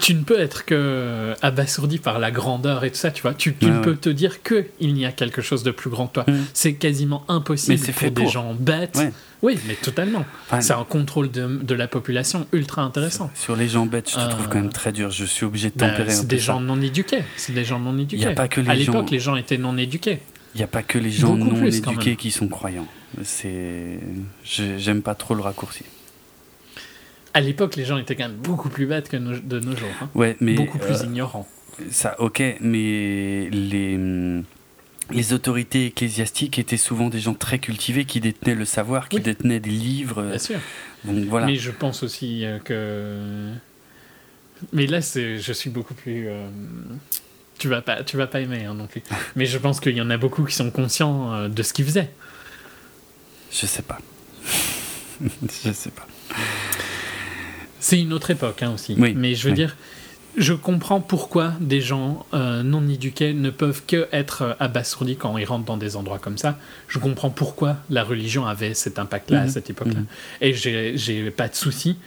tu 0.00 0.14
ne 0.14 0.22
peux 0.22 0.38
être 0.38 0.64
que 0.64 1.34
abasourdi 1.42 1.98
par 1.98 2.18
la 2.18 2.30
grandeur 2.30 2.84
et 2.84 2.90
tout 2.90 2.96
ça, 2.96 3.10
tu 3.10 3.22
vois. 3.22 3.34
Tu, 3.34 3.54
ne 3.62 3.80
peux 3.80 3.96
te 3.96 4.08
dire 4.08 4.42
que 4.42 4.66
il 4.80 4.98
y 4.98 5.04
a 5.04 5.12
quelque 5.12 5.42
chose 5.42 5.62
de 5.62 5.70
plus 5.70 5.90
grand 5.90 6.08
que 6.08 6.14
toi. 6.14 6.26
C'est 6.52 6.74
quasiment 6.74 7.24
impossible 7.28 7.80
mais 7.86 7.92
pour 7.92 8.10
des 8.10 8.28
gens 8.28 8.54
bêtes. 8.54 9.00
Oui, 9.42 9.58
mais 9.68 9.74
totalement. 9.74 10.24
c'est 10.60 10.72
un 10.72 10.84
contrôle 10.84 11.30
de, 11.30 11.74
la 11.74 11.86
population 11.86 12.46
ultra 12.52 12.82
intéressant. 12.82 13.30
Sur 13.34 13.56
les 13.56 13.68
gens 13.68 13.86
bêtes, 13.86 14.10
je 14.10 14.16
te 14.16 14.30
trouve 14.30 14.48
quand 14.48 14.58
même 14.58 14.66
euh, 14.66 14.70
très 14.70 14.92
dur. 14.92 15.10
Je 15.10 15.24
suis 15.24 15.44
obligé 15.44 15.70
de 15.70 15.74
tempérer 15.74 16.10
C'est 16.10 16.26
des 16.26 16.38
gens 16.38 16.60
non 16.60 16.80
éduqués. 16.80 17.22
C'est 17.36 17.52
des 17.52 17.64
gens 17.64 17.78
non 17.78 17.98
éduqués. 17.98 18.26
a 18.26 18.32
pas 18.32 18.48
que 18.48 18.60
les 18.60 18.70
à 18.70 18.74
l'époque, 18.74 19.10
les 19.10 19.18
gens 19.18 19.36
étaient 19.36 19.58
non 19.58 19.76
éduqués. 19.76 20.20
Il 20.54 20.58
n'y 20.58 20.64
a 20.64 20.68
pas 20.68 20.82
que 20.82 20.98
les 20.98 21.10
gens 21.10 21.36
non 21.36 21.64
éduqués 21.64 22.16
qui 22.16 22.30
sont 22.30 22.48
croyants. 22.48 22.88
C'est, 23.22 24.00
j'aime 24.44 25.02
pas 25.02 25.14
trop 25.14 25.34
le 25.34 25.42
raccourci 25.42 25.84
à 27.34 27.40
l'époque, 27.40 27.74
les 27.74 27.84
gens 27.84 27.98
étaient 27.98 28.14
quand 28.14 28.28
même 28.28 28.36
beaucoup 28.36 28.68
plus 28.68 28.86
bêtes 28.86 29.08
que 29.08 29.16
de 29.16 29.60
nos 29.60 29.76
jours. 29.76 29.88
Hein. 30.00 30.08
Ouais, 30.14 30.36
mais 30.40 30.54
beaucoup 30.54 30.78
plus 30.78 31.02
euh, 31.02 31.06
ignorants. 31.06 31.48
Ça, 31.90 32.14
ok, 32.20 32.40
mais 32.60 33.50
les 33.50 33.98
les 35.10 35.32
autorités 35.34 35.86
ecclésiastiques 35.86 36.58
étaient 36.58 36.78
souvent 36.78 37.10
des 37.10 37.20
gens 37.20 37.34
très 37.34 37.58
cultivés 37.58 38.06
qui 38.06 38.20
détenaient 38.20 38.54
le 38.54 38.64
savoir, 38.64 39.10
qui 39.10 39.20
détenaient 39.20 39.60
des 39.60 39.70
livres. 39.70 40.22
Bien 40.22 40.38
sûr. 40.38 40.58
Donc 41.04 41.24
voilà. 41.24 41.46
Mais 41.46 41.56
je 41.56 41.72
pense 41.72 42.02
aussi 42.04 42.46
euh, 42.46 42.58
que. 42.60 43.50
Mais 44.72 44.86
là, 44.86 45.00
je 45.00 45.52
suis 45.52 45.70
beaucoup 45.70 45.94
plus. 45.94 46.28
Euh, 46.28 46.46
tu 47.58 47.68
vas 47.68 47.82
pas, 47.82 48.04
tu 48.04 48.16
vas 48.16 48.28
pas 48.28 48.40
aimer 48.40 48.64
hein, 48.64 48.74
non 48.74 48.86
plus. 48.86 49.02
Mais 49.36 49.46
je 49.46 49.58
pense 49.58 49.80
qu'il 49.80 49.96
y 49.96 50.00
en 50.00 50.10
a 50.10 50.16
beaucoup 50.16 50.44
qui 50.44 50.54
sont 50.54 50.70
conscients 50.70 51.48
de 51.48 51.62
ce 51.64 51.72
qu'ils 51.72 51.84
faisaient. 51.84 52.10
Je 53.50 53.66
sais 53.66 53.82
pas. 53.82 53.98
je 55.20 55.72
sais 55.72 55.90
pas. 55.90 56.06
C'est 57.84 58.00
une 58.00 58.14
autre 58.14 58.30
époque 58.30 58.62
hein, 58.62 58.72
aussi. 58.72 58.96
Mais 58.96 59.34
je 59.34 59.46
veux 59.46 59.54
dire, 59.54 59.76
je 60.38 60.54
comprends 60.54 61.02
pourquoi 61.02 61.52
des 61.60 61.82
gens 61.82 62.24
euh, 62.32 62.62
non 62.62 62.88
éduqués 62.88 63.34
ne 63.34 63.50
peuvent 63.50 63.82
que 63.86 64.08
être 64.10 64.40
euh, 64.40 64.54
abasourdis 64.58 65.16
quand 65.16 65.36
ils 65.36 65.44
rentrent 65.44 65.66
dans 65.66 65.76
des 65.76 65.94
endroits 65.94 66.18
comme 66.18 66.38
ça. 66.38 66.58
Je 66.88 66.98
comprends 66.98 67.28
pourquoi 67.28 67.76
la 67.90 68.02
religion 68.02 68.46
avait 68.46 68.72
cet 68.72 68.98
impact-là 68.98 69.42
à 69.42 69.44
mhm. 69.44 69.50
cette 69.50 69.68
époque-là. 69.68 70.00
Mhm. 70.00 70.06
Et 70.40 70.54
j'ai 70.54 71.30
pas 71.30 71.46
de 71.46 71.54
souci 71.54 71.98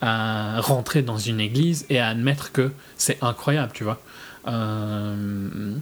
à 0.00 0.58
rentrer 0.62 1.02
dans 1.02 1.18
une 1.18 1.38
église 1.38 1.84
et 1.90 1.98
à 1.98 2.08
admettre 2.08 2.50
que 2.50 2.72
c'est 2.96 3.18
incroyable, 3.22 3.72
tu 3.74 3.84
vois. 3.84 4.00
Euh, 4.48 5.74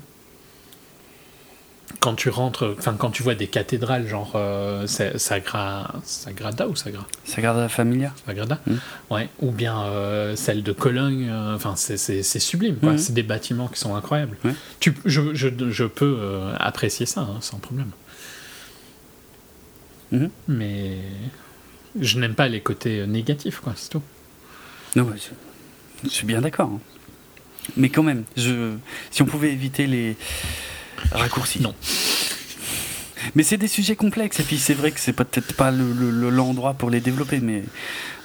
quand 2.01 2.15
tu 2.15 2.29
rentres, 2.29 2.75
enfin 2.79 2.95
quand 2.99 3.11
tu 3.11 3.23
vois 3.23 3.35
des 3.35 3.47
cathédrales 3.47 4.07
genre 4.07 4.33
euh, 4.35 4.87
Sagra, 4.87 5.95
Sagrada 6.03 6.69
ou 6.69 6.77
Sagra? 6.77 7.07
Sagrada 7.25 7.69
Familia. 7.69 8.13
Sagrada, 8.27 8.61
hmm. 8.67 8.77
ouais, 9.11 9.29
ou 9.41 9.51
bien 9.51 9.83
euh, 9.83 10.37
celle 10.37 10.63
de 10.63 10.73
Cologne, 10.73 11.29
euh, 11.31 11.55
enfin 11.55 11.75
c'est 11.77 12.23
sublime. 12.39 12.77
Hmm. 12.83 12.99
C'est 12.99 13.15
des 13.15 13.23
bâtiments 13.23 13.69
qui 13.69 13.79
sont 13.79 13.95
incroyables. 13.95 14.37
Tu, 14.81 14.95
je, 15.05 15.35
je, 15.35 15.49
je, 15.71 15.85
peux 15.85 16.17
euh, 16.21 16.55
apprécier 16.59 17.07
ça 17.07 17.23
hein, 17.23 17.39
sans 17.41 17.59
problème. 17.59 17.91
Hmm. 20.13 20.29
Mais 20.49 20.99
je 22.01 22.19
n'aime 22.19 22.35
pas 22.35 22.49
les 22.49 22.61
côtés 22.61 23.07
négatifs, 23.07 23.61
quoi, 23.61 23.73
c'est 23.77 23.91
tout. 23.91 24.03
Non, 24.97 25.11
je, 26.05 26.09
suis 26.09 26.27
bien 26.27 26.41
d'accord. 26.41 26.71
Hein. 26.71 26.81
Mais 27.77 27.89
quand 27.89 28.03
même, 28.03 28.25
je, 28.37 28.75
si 29.11 29.23
on 29.23 29.27
pouvait 29.27 29.53
éviter 29.53 29.87
les 29.87 30.17
Raccourci. 31.13 31.61
Non. 31.61 31.75
Mais 33.35 33.43
c'est 33.43 33.57
des 33.57 33.69
sujets 33.69 33.97
complexes, 33.97 34.41
et 34.41 34.43
puis 34.43 34.59
c'est 34.59 34.75
vrai 34.75 34.91
que 34.91 35.01
c'est 35.01 35.13
peut-être 35.13 35.55
pas 35.55 35.71
l'endroit 35.71 36.73
le, 36.73 36.77
pour 36.77 36.91
les 36.91 37.01
développer, 37.01 37.41
mais 37.41 37.63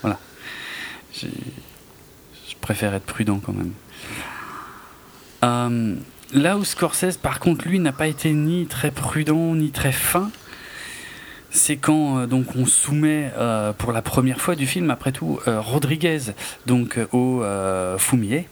voilà. 0.02 0.20
Je 1.22 1.28
préfère 2.62 2.94
être 2.94 3.06
prudent 3.06 3.40
quand 3.44 3.54
même. 3.54 3.72
Euh, 5.44 5.96
là 6.34 6.58
où 6.58 6.66
Scorsese, 6.66 7.18
par 7.18 7.40
contre, 7.40 7.68
lui, 7.68 7.80
n'a 7.80 7.92
pas 7.94 8.08
été 8.08 8.34
ni 8.34 8.66
très 8.68 8.92
prudent, 8.92 9.56
ni 9.56 9.72
très 9.72 9.92
fin, 9.92 10.30
c'est 11.50 11.78
quand 11.78 12.20
euh, 12.20 12.28
donc 12.28 12.56
on 12.56 12.66
soumet 12.66 13.32
euh, 13.38 13.74
pour 13.74 13.92
la 13.92 14.02
première 14.02 14.42
fois 14.42 14.56
du 14.56 14.68
film, 14.68 14.92
après 14.92 15.12
tout, 15.12 15.40
Rodriguez 15.46 16.20
donc 16.66 17.00
au 17.12 17.42
fumier 17.98 18.48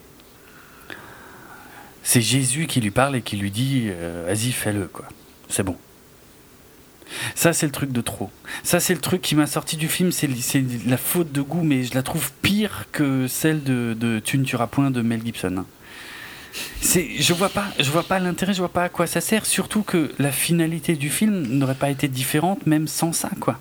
c'est 2.08 2.22
Jésus 2.22 2.68
qui 2.68 2.80
lui 2.80 2.90
parle 2.90 3.18
et 3.18 3.22
qui 3.22 3.36
lui 3.36 3.52
dit 3.52 3.88
euh, 3.88 4.24
Vas-y, 4.28 4.54
fais-le, 4.54 4.88
quoi. 4.88 5.04
C'est 5.50 5.64
bon. 5.64 5.76
Ça, 7.36 7.52
c'est 7.52 7.66
le 7.66 7.74
truc 7.74 7.92
de 7.92 8.00
trop. 8.00 8.32
Ça, 8.64 8.80
c'est 8.80 8.94
le 8.94 9.02
truc 9.02 9.22
qui 9.22 9.36
m'a 9.36 9.46
sorti 9.46 9.76
du 9.76 9.90
film. 9.90 10.14
C'est 10.14 10.30
la 10.86 10.96
faute 10.96 11.34
de 11.34 11.42
goût, 11.42 11.64
mais 11.64 11.84
je 11.84 11.94
la 11.96 12.04
trouve 12.04 12.32
pire 12.42 12.86
que 12.94 13.28
celle 13.28 13.62
de, 13.62 14.22
Tu 14.24 14.38
ne 14.38 14.46
tueras 14.46 14.68
point 14.68 14.90
de 14.90 15.02
Mel 15.02 15.22
Gibson. 15.22 15.66
Je 16.82 17.34
vois 17.34 17.50
pas, 17.50 17.66
je 17.78 17.92
vois 17.92 18.04
pas 18.04 18.20
l'intérêt, 18.20 18.54
je 18.54 18.60
vois 18.60 18.72
pas 18.72 18.86
à 18.86 18.90
quoi 18.90 19.06
ça 19.06 19.20
sert. 19.20 19.46
Surtout 19.46 19.84
que 19.84 20.10
la 20.18 20.32
finalité 20.32 20.96
du 20.96 21.10
film 21.10 21.46
n'aurait 21.46 21.76
pas 21.76 21.90
été 21.90 22.08
différente, 22.08 22.66
même 22.68 22.88
sans 22.88 23.12
ça, 23.12 23.32
quoi. 23.42 23.60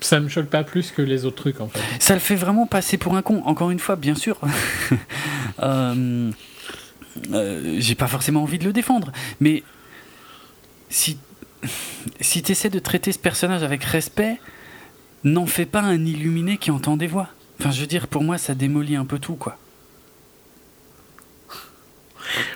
Ça 0.00 0.20
me 0.20 0.28
choque 0.28 0.46
pas 0.46 0.64
plus 0.64 0.90
que 0.90 1.02
les 1.02 1.24
autres 1.24 1.36
trucs 1.36 1.60
en 1.60 1.68
fait. 1.68 1.80
Ça 1.98 2.14
le 2.14 2.20
fait 2.20 2.36
vraiment 2.36 2.66
passer 2.66 2.98
pour 2.98 3.16
un 3.16 3.22
con. 3.22 3.42
Encore 3.44 3.70
une 3.70 3.78
fois, 3.78 3.96
bien 3.96 4.14
sûr. 4.14 4.38
euh, 5.62 6.30
euh, 7.32 7.76
J'ai 7.78 7.94
pas 7.94 8.06
forcément 8.06 8.42
envie 8.42 8.58
de 8.58 8.64
le 8.64 8.72
défendre, 8.72 9.12
mais 9.40 9.62
si 10.88 11.18
si 12.20 12.42
tu 12.42 12.52
essaies 12.52 12.70
de 12.70 12.78
traiter 12.78 13.12
ce 13.12 13.18
personnage 13.18 13.62
avec 13.62 13.82
respect, 13.82 14.38
n'en 15.24 15.46
fais 15.46 15.66
pas 15.66 15.80
un 15.80 16.04
illuminé 16.04 16.56
qui 16.56 16.70
entend 16.70 16.96
des 16.96 17.06
voix. 17.06 17.28
Enfin, 17.58 17.70
je 17.70 17.80
veux 17.80 17.86
dire, 17.86 18.06
pour 18.06 18.22
moi, 18.22 18.38
ça 18.38 18.54
démolit 18.54 18.94
un 18.96 19.04
peu 19.04 19.18
tout, 19.18 19.34
quoi. 19.34 19.58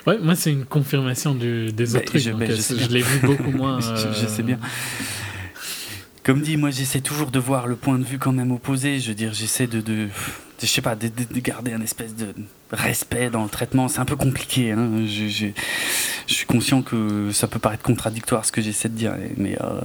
Ouais, 0.05 0.17
moi, 0.19 0.35
c'est 0.35 0.51
une 0.51 0.65
confirmation 0.65 1.35
des 1.35 1.95
autres 1.95 2.05
trucs. 2.05 2.21
Je, 2.21 2.29
euh, 2.31 2.77
je, 2.77 2.89
l'ai 2.89 3.01
vu 3.01 3.19
beaucoup 3.19 3.51
moins. 3.57 3.79
je, 3.79 4.27
sais 4.27 4.43
bien. 4.43 4.59
Euh, 6.23 6.33
comme 6.33 6.41
dit, 6.41 6.57
moi 6.57 6.71
j'essaie 6.71 7.01
toujours 7.01 7.31
de 7.31 7.39
voir 7.39 7.67
le 7.67 7.75
point 7.75 7.97
de 7.97 8.03
vue 8.03 8.19
quand 8.19 8.31
même 8.31 8.51
opposé. 8.51 8.99
Je 8.99 9.09
veux 9.09 9.15
dire, 9.15 9.33
j'essaie 9.33 9.67
de, 9.67 10.07
je 10.61 10.65
sais 10.65 10.81
pas, 10.81 10.95
de, 10.95 11.09
garder 11.39 11.73
un 11.73 11.81
espèce 11.81 12.15
de 12.15 12.33
respect 12.71 13.29
dans 13.29 13.43
le 13.43 13.49
traitement. 13.49 13.87
C'est 13.87 13.99
un 13.99 14.05
peu 14.05 14.15
compliqué. 14.15 14.71
Hein. 14.71 15.05
Je, 15.05 15.51
suis 16.27 16.45
conscient 16.45 16.81
que 16.81 17.31
ça 17.31 17.47
peut 17.47 17.59
paraître 17.59 17.83
contradictoire 17.83 18.45
ce 18.45 18.51
que 18.51 18.61
j'essaie 18.61 18.89
de 18.89 18.95
dire, 18.95 19.13
mais 19.37 19.57
euh, 19.61 19.81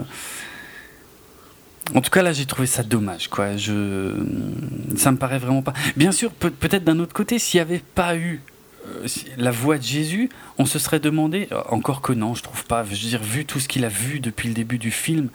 en 1.94 2.00
tout 2.00 2.10
cas 2.10 2.22
là 2.22 2.32
j'ai 2.32 2.46
trouvé 2.46 2.66
ça 2.66 2.82
dommage. 2.82 3.28
Quoi. 3.28 3.58
Ça 3.58 5.12
me 5.12 5.16
paraît 5.16 5.38
vraiment 5.38 5.62
pas. 5.62 5.74
Bien 5.96 6.12
sûr, 6.12 6.30
peut, 6.32 6.52
être 6.62 6.84
d'un 6.84 6.98
autre 7.00 7.12
côté, 7.12 7.38
s'il 7.38 7.58
n'y 7.58 7.62
avait 7.62 7.82
pas 7.94 8.16
eu 8.16 8.40
euh, 8.86 9.06
la 9.36 9.50
voix 9.50 9.78
de 9.78 9.82
Jésus, 9.82 10.30
on 10.58 10.64
se 10.64 10.78
serait 10.78 11.00
demandé, 11.00 11.48
encore 11.68 12.00
que 12.00 12.12
non, 12.12 12.34
je 12.34 12.42
trouve 12.42 12.64
pas. 12.64 12.84
Je 12.84 12.90
veux 12.90 13.08
dire, 13.08 13.22
vu 13.22 13.44
tout 13.44 13.58
ce 13.58 13.68
qu'il 13.68 13.84
a 13.84 13.88
vu 13.88 14.20
depuis 14.20 14.48
le 14.48 14.54
début 14.54 14.78
du 14.78 14.92
film 14.92 15.28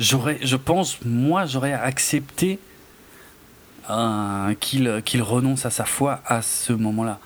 j'aurais, 0.00 0.38
je 0.42 0.56
pense, 0.56 0.98
moi, 1.04 1.46
j'aurais 1.46 1.74
accepté 1.74 2.58
euh, 3.88 4.54
qu'il, 4.54 5.02
qu'il 5.04 5.22
renonce 5.22 5.66
à 5.66 5.70
sa 5.70 5.84
foi 5.84 6.20
à 6.26 6.42
ce 6.42 6.72
moment-là. 6.72 7.20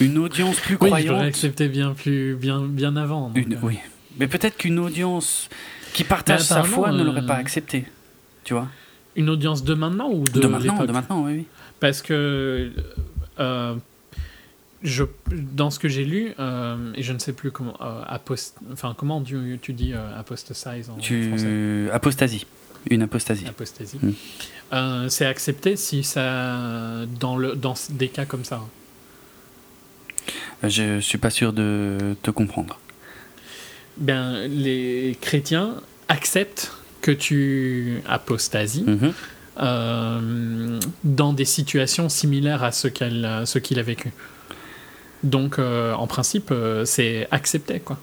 Une 0.00 0.18
audience 0.18 0.60
plus 0.60 0.76
croyante. 0.76 1.00
Oui, 1.00 1.06
j'aurais 1.06 1.26
accepté 1.26 1.68
bien 1.68 1.94
plus, 1.94 2.36
bien, 2.36 2.62
bien 2.62 2.96
avant. 2.96 3.32
Euh. 3.36 3.56
oui, 3.62 3.78
mais 4.18 4.28
peut-être 4.28 4.56
qu'une 4.56 4.78
audience 4.78 5.48
qui 5.92 6.04
partage 6.04 6.42
sa 6.42 6.62
foi 6.62 6.92
ne 6.92 7.02
l'aurait 7.02 7.26
pas 7.26 7.36
euh, 7.36 7.40
accepté. 7.40 7.86
Tu 8.44 8.54
vois 8.54 8.68
Une 9.16 9.30
audience 9.30 9.64
de 9.64 9.74
maintenant 9.74 10.10
ou 10.10 10.24
de, 10.24 10.40
de 10.40 10.46
maintenant, 10.46 10.84
de 10.84 10.92
maintenant, 10.92 11.24
oui, 11.24 11.32
oui. 11.32 11.46
Parce 11.80 12.02
que 12.02 12.70
je, 14.82 15.04
dans 15.32 15.70
ce 15.70 15.78
que 15.78 15.88
j'ai 15.88 16.04
lu, 16.04 16.32
euh, 16.38 16.92
et 16.94 17.02
je 17.02 17.12
ne 17.12 17.18
sais 17.18 17.32
plus 17.32 17.50
comment, 17.50 17.76
euh, 17.80 18.18
enfin 18.72 18.94
comment 18.96 19.20
tu, 19.22 19.58
tu 19.60 19.72
dis 19.72 19.92
euh, 19.92 20.18
apostasize 20.18 20.90
en 20.90 20.96
tu, 20.96 21.28
français 21.28 21.90
Apostasie, 21.92 22.46
une 22.88 23.02
apostasie. 23.02 23.46
Apostasie. 23.46 23.98
Hmm. 24.00 25.08
c'est 25.08 25.26
accepté 25.26 25.76
si 25.76 26.04
ça, 26.04 27.06
dans, 27.18 27.36
le, 27.36 27.56
dans 27.56 27.74
des 27.90 28.08
cas 28.08 28.24
comme 28.24 28.44
ça. 28.44 28.60
Je 30.62 31.00
suis 31.00 31.18
pas 31.18 31.30
sûr 31.30 31.52
de 31.52 32.16
te 32.22 32.30
comprendre. 32.30 32.78
Ben, 33.96 34.46
les 34.46 35.16
chrétiens 35.20 35.74
acceptent 36.08 36.72
que 37.00 37.10
tu 37.10 38.00
apostasies. 38.06 38.84
Mhm. 38.86 39.12
dans 41.02 41.32
des 41.32 41.44
situations 41.44 42.08
similaires 42.08 42.62
à 42.62 42.70
ce 42.70 42.86
qu'il 42.86 43.78
a 43.80 43.82
vécu. 43.82 44.12
Donc, 45.22 45.58
euh, 45.58 45.94
en 45.94 46.06
principe, 46.06 46.50
euh, 46.50 46.84
c'est 46.84 47.26
accepté, 47.30 47.80
quoi. 47.80 47.98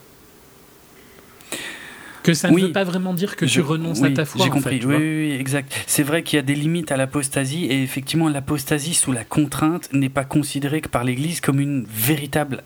Que 2.24 2.34
ça 2.34 2.50
ne 2.50 2.60
veut 2.60 2.72
pas 2.72 2.84
vraiment 2.84 3.14
dire 3.14 3.36
que 3.36 3.46
tu 3.46 3.62
renonces 3.62 4.02
à 4.02 4.10
ta 4.10 4.26
foi. 4.26 4.44
J'ai 4.44 4.50
compris, 4.50 4.84
oui, 4.84 4.96
oui, 4.96 5.38
exact. 5.40 5.72
C'est 5.86 6.02
vrai 6.02 6.24
qu'il 6.24 6.38
y 6.38 6.40
a 6.40 6.44
des 6.44 6.56
limites 6.56 6.92
à 6.92 6.98
l'apostasie, 6.98 7.66
et 7.66 7.84
effectivement, 7.84 8.30
l'apostasie 8.30 8.96
sous 8.96 9.12
la 9.12 9.24
contrainte 9.24 9.94
n'est 9.94 10.10
pas 10.10 10.24
considérée 10.24 10.82
que 10.82 10.90
par 10.90 11.04
l'Église 11.04 11.40
comme 11.40 11.60
une 11.60 11.86
véritable 11.88 12.64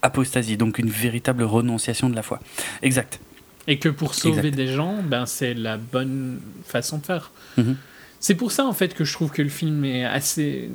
apostasie, 0.00 0.56
donc 0.56 0.78
une 0.78 0.90
véritable 0.90 1.42
renonciation 1.42 2.08
de 2.08 2.16
la 2.16 2.22
foi. 2.22 2.40
Exact. 2.82 3.20
Et 3.66 3.78
que 3.78 3.88
pour 3.88 4.14
sauver 4.14 4.50
des 4.50 4.68
gens, 4.68 4.96
ben, 5.02 5.26
c'est 5.26 5.54
la 5.54 5.76
bonne 5.76 6.40
façon 6.66 6.98
de 6.98 7.06
faire. 7.06 7.30
Mhm 7.56 7.76
C'est 8.20 8.34
pour 8.34 8.52
ça 8.52 8.64
en 8.64 8.72
fait 8.72 8.94
que 8.94 9.04
je 9.04 9.12
trouve 9.12 9.30
que 9.30 9.42
le 9.42 9.50
film 9.50 9.84
est 9.84 10.06
assez 10.06 10.70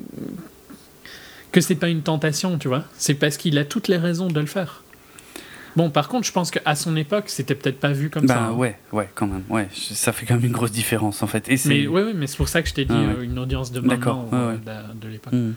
que 1.51 1.61
c'est 1.61 1.75
pas 1.75 1.89
une 1.89 2.01
tentation, 2.01 2.57
tu 2.57 2.67
vois. 2.67 2.83
C'est 2.97 3.15
parce 3.15 3.37
qu'il 3.37 3.57
a 3.57 3.65
toutes 3.65 3.87
les 3.87 3.97
raisons 3.97 4.27
de 4.27 4.39
le 4.39 4.45
faire. 4.45 4.83
Bon, 5.75 5.89
par 5.89 6.09
contre, 6.09 6.25
je 6.25 6.31
pense 6.31 6.51
qu'à 6.51 6.75
son 6.75 6.95
époque, 6.95 7.25
c'était 7.27 7.55
peut-être 7.55 7.79
pas 7.79 7.91
vu 7.91 8.09
comme 8.09 8.25
bah, 8.25 8.33
ça. 8.33 8.39
Bah 8.41 8.53
ouais, 8.53 8.77
ouais, 8.91 9.09
quand 9.13 9.27
même. 9.27 9.43
Ouais, 9.49 9.67
ça 9.73 10.11
fait 10.11 10.25
quand 10.25 10.35
même 10.35 10.45
une 10.45 10.51
grosse 10.51 10.71
différence 10.71 11.21
en 11.23 11.27
fait. 11.27 11.47
Et 11.49 11.57
mais 11.65 11.87
ouais, 11.87 12.03
ouais 12.03 12.13
mais 12.13 12.27
c'est 12.27 12.37
pour 12.37 12.49
ça 12.49 12.61
que 12.61 12.69
je 12.69 12.73
t'ai 12.73 12.85
dit 12.85 12.93
ah, 12.93 13.15
euh, 13.17 13.21
une 13.21 13.37
audience 13.39 13.71
de 13.71 13.79
maintenant 13.79 14.29
euh, 14.33 14.57
de, 14.95 15.07
l'époque. 15.07 15.33
Hmm. 15.33 15.53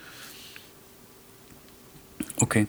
Ok. 2.41 2.65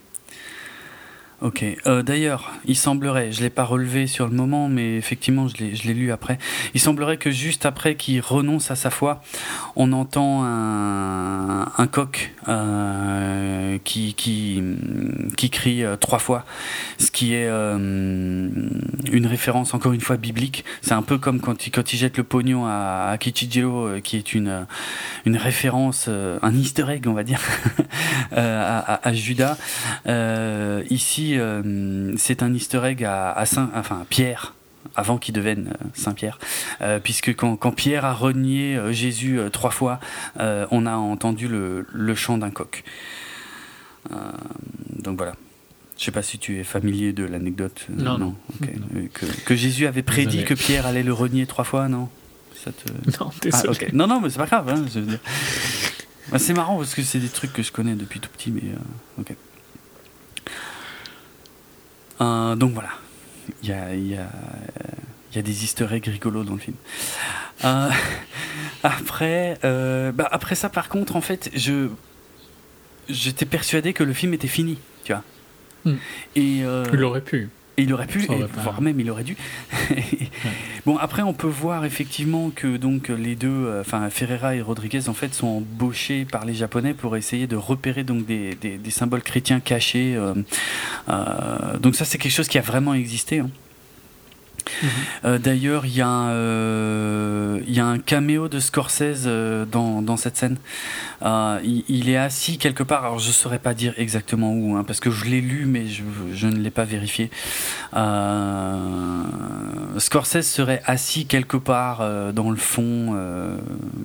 Ok. 1.43 1.65
Euh, 1.87 2.03
d'ailleurs, 2.03 2.53
il 2.63 2.77
semblerait, 2.77 3.33
je 3.33 3.41
l'ai 3.41 3.49
pas 3.49 3.65
relevé 3.65 4.07
sur 4.07 4.29
le 4.29 4.33
moment, 4.33 4.69
mais 4.69 4.95
effectivement, 4.95 5.49
je 5.49 5.57
l'ai 5.57 5.93
lu 5.93 6.13
après. 6.13 6.37
Il 6.73 6.79
semblerait 6.79 7.17
que 7.17 7.31
juste 7.31 7.65
après 7.65 7.95
qu'il 7.95 8.21
renonce 8.21 8.71
à 8.71 8.77
sa 8.77 8.89
foi, 8.89 9.21
on 9.75 9.91
entend 9.91 10.45
un, 10.45 11.87
coq 11.91 12.33
euh, 12.47 13.77
qui, 13.83 14.13
qui, 14.13 15.49
crie 15.49 15.83
euh, 15.83 15.97
trois 15.97 16.17
fois, 16.17 16.45
ce 16.97 17.11
qui 17.11 17.33
est 17.33 17.49
une 17.49 19.27
référence 19.27 19.73
encore 19.73 19.91
une 19.91 19.99
fois 19.99 20.15
biblique. 20.15 20.63
C'est 20.81 20.93
un 20.93 21.01
peu 21.01 21.17
comme 21.17 21.41
quand 21.41 21.67
il, 21.67 21.71
quand 21.71 21.91
il 21.91 21.97
jette 21.97 22.15
le 22.15 22.23
pognon 22.23 22.65
à, 22.67 23.09
à 23.11 23.17
qui 23.17 23.29
est 23.29 24.33
une, 24.33 24.65
une 25.25 25.35
référence, 25.35 26.07
un 26.07 26.53
easter 26.53 26.85
egg, 26.89 27.05
on 27.05 27.13
va 27.13 27.25
dire, 27.25 27.41
à, 28.31 29.05
à, 29.05 29.13
Judas. 29.13 29.57
ici, 30.89 31.32
euh, 31.37 32.13
c'est 32.17 32.43
un 32.43 32.53
easter 32.53 32.81
egg 32.83 33.03
à, 33.03 33.45
Saint, 33.45 33.69
enfin 33.75 34.05
Pierre 34.09 34.53
avant 34.95 35.17
qu'il 35.17 35.33
devienne 35.33 35.69
euh, 35.73 35.85
Saint 35.93 36.13
Pierre, 36.13 36.39
euh, 36.81 36.99
puisque 36.99 37.35
quand, 37.35 37.71
Pierre 37.71 38.05
a 38.05 38.13
renié 38.13 38.79
Jésus 38.91 39.39
trois 39.51 39.71
fois, 39.71 39.99
on 40.37 40.85
a 40.85 40.95
entendu 40.95 41.47
le, 41.47 42.15
chant 42.15 42.37
d'un 42.37 42.51
coq. 42.51 42.83
donc 44.09 45.17
voilà. 45.17 45.33
Je 45.97 46.05
sais 46.05 46.11
pas 46.11 46.23
si 46.23 46.39
tu 46.39 46.59
es 46.59 46.63
familier 46.63 47.13
de 47.13 47.23
l'anecdote. 47.23 47.85
non, 47.89 48.17
non. 48.17 48.35
Que, 49.45 49.55
Jésus 49.55 49.85
avait 49.85 50.01
prédit 50.01 50.43
que 50.43 50.53
Pierre 50.53 50.85
allait 50.85 51.03
le 51.03 51.13
renier 51.13 51.45
trois 51.45 51.63
fois, 51.63 51.87
non? 51.87 52.09
Non, 53.19 53.29
ah, 53.51 53.63
Non, 53.91 54.07
non, 54.07 54.21
mais 54.21 54.29
c'est 54.29 54.37
pas 54.37 54.45
grave. 54.45 54.69
Hein, 54.69 54.85
bah, 56.31 56.39
c'est 56.39 56.53
marrant 56.53 56.77
parce 56.77 56.95
que 56.95 57.01
c'est 57.01 57.19
des 57.19 57.27
trucs 57.27 57.51
que 57.51 57.61
je 57.61 57.73
connais 57.73 57.95
depuis 57.95 58.21
tout 58.21 58.29
petit, 58.29 58.51
mais 58.51 58.61
ok. 59.19 59.35
Euh, 62.23 62.55
donc 62.55 62.73
voilà, 62.73 62.89
il 63.61 63.69
y 63.69 63.73
a, 63.73 63.95
y, 63.95 64.15
a, 64.15 64.29
y 65.35 65.39
a, 65.39 65.41
des 65.41 65.63
easter 65.63 65.87
eggs 65.91 66.05
rigolos 66.05 66.43
dans 66.43 66.53
le 66.53 66.59
film. 66.59 66.75
Euh, 67.65 67.89
après, 68.83 69.57
euh, 69.63 70.11
bah 70.11 70.27
après 70.31 70.55
ça, 70.55 70.69
par 70.69 70.89
contre, 70.89 71.15
en 71.15 71.21
fait, 71.21 71.49
je 71.53 71.89
j'étais 73.09 73.45
persuadé 73.45 73.93
que 73.93 74.03
le 74.03 74.13
film 74.13 74.33
était 74.33 74.47
fini, 74.47 74.79
tu 75.03 75.11
vois. 75.11 75.23
Hmm. 75.85 75.97
Et 76.35 76.59
il 76.59 77.03
aurait 77.03 77.21
pu 77.21 77.49
il 77.77 77.93
aurait 77.93 78.07
pu, 78.07 78.27
voire 78.63 78.81
même 78.81 78.99
il 78.99 79.09
aurait 79.09 79.23
dû. 79.23 79.35
Bon, 80.85 80.97
après, 80.97 81.21
on 81.21 81.33
peut 81.33 81.47
voir 81.47 81.85
effectivement 81.85 82.51
que 82.53 82.75
donc 82.75 83.07
les 83.07 83.35
deux, 83.35 83.47
euh, 83.47 83.79
enfin 83.79 84.09
Ferreira 84.09 84.53
et 84.55 84.61
Rodriguez, 84.61 85.07
en 85.07 85.13
fait, 85.13 85.33
sont 85.33 85.47
embauchés 85.47 86.25
par 86.25 86.43
les 86.43 86.53
Japonais 86.53 86.93
pour 86.93 87.15
essayer 87.15 87.47
de 87.47 87.55
repérer 87.55 88.03
donc 88.03 88.25
des, 88.25 88.55
des, 88.55 88.91
symboles 88.91 89.21
chrétiens 89.21 89.61
cachés. 89.61 90.13
Euh, 90.17 90.33
euh, 91.07 91.77
donc 91.77 91.95
ça, 91.95 92.03
c'est 92.03 92.17
quelque 92.17 92.33
chose 92.33 92.49
qui 92.49 92.57
a 92.57 92.61
vraiment 92.61 92.93
existé. 92.93 93.39
Hein. 93.39 93.49
Euh, 95.25 95.37
d'ailleurs, 95.37 95.85
il 95.85 95.97
y, 95.97 96.01
euh, 96.03 97.59
y, 97.67 97.79
a 97.79 97.85
un 97.85 97.99
caméo 97.99 98.47
de 98.49 98.59
Scorsese 98.59 99.23
euh, 99.25 99.65
dans, 99.65 100.01
dans, 100.01 100.17
cette 100.17 100.37
scène. 100.37 100.57
Il, 101.21 102.09
est 102.09 102.17
assis 102.17 102.57
quelque 102.57 102.83
part, 102.83 103.05
alors 103.05 103.19
je 103.19 103.27
ne 103.27 103.33
saurais 103.33 103.59
pas 103.59 103.73
dire 103.73 103.93
exactement 103.97 104.53
où, 104.53 104.75
hein, 104.75 104.83
parce 104.83 104.99
que 104.99 105.09
je 105.09 105.25
l'ai 105.25 105.41
lu, 105.41 105.65
mais 105.65 105.87
je, 105.87 106.03
je 106.33 106.47
ne 106.47 106.57
l'ai 106.57 106.71
pas 106.71 106.83
vérifié. 106.83 107.29
Scorsese 109.97 110.41
serait 110.41 110.81
assis 110.85 111.25
quelque 111.25 111.57
part 111.57 111.99
dans 112.33 112.49
le 112.49 112.57
fond 112.57 113.15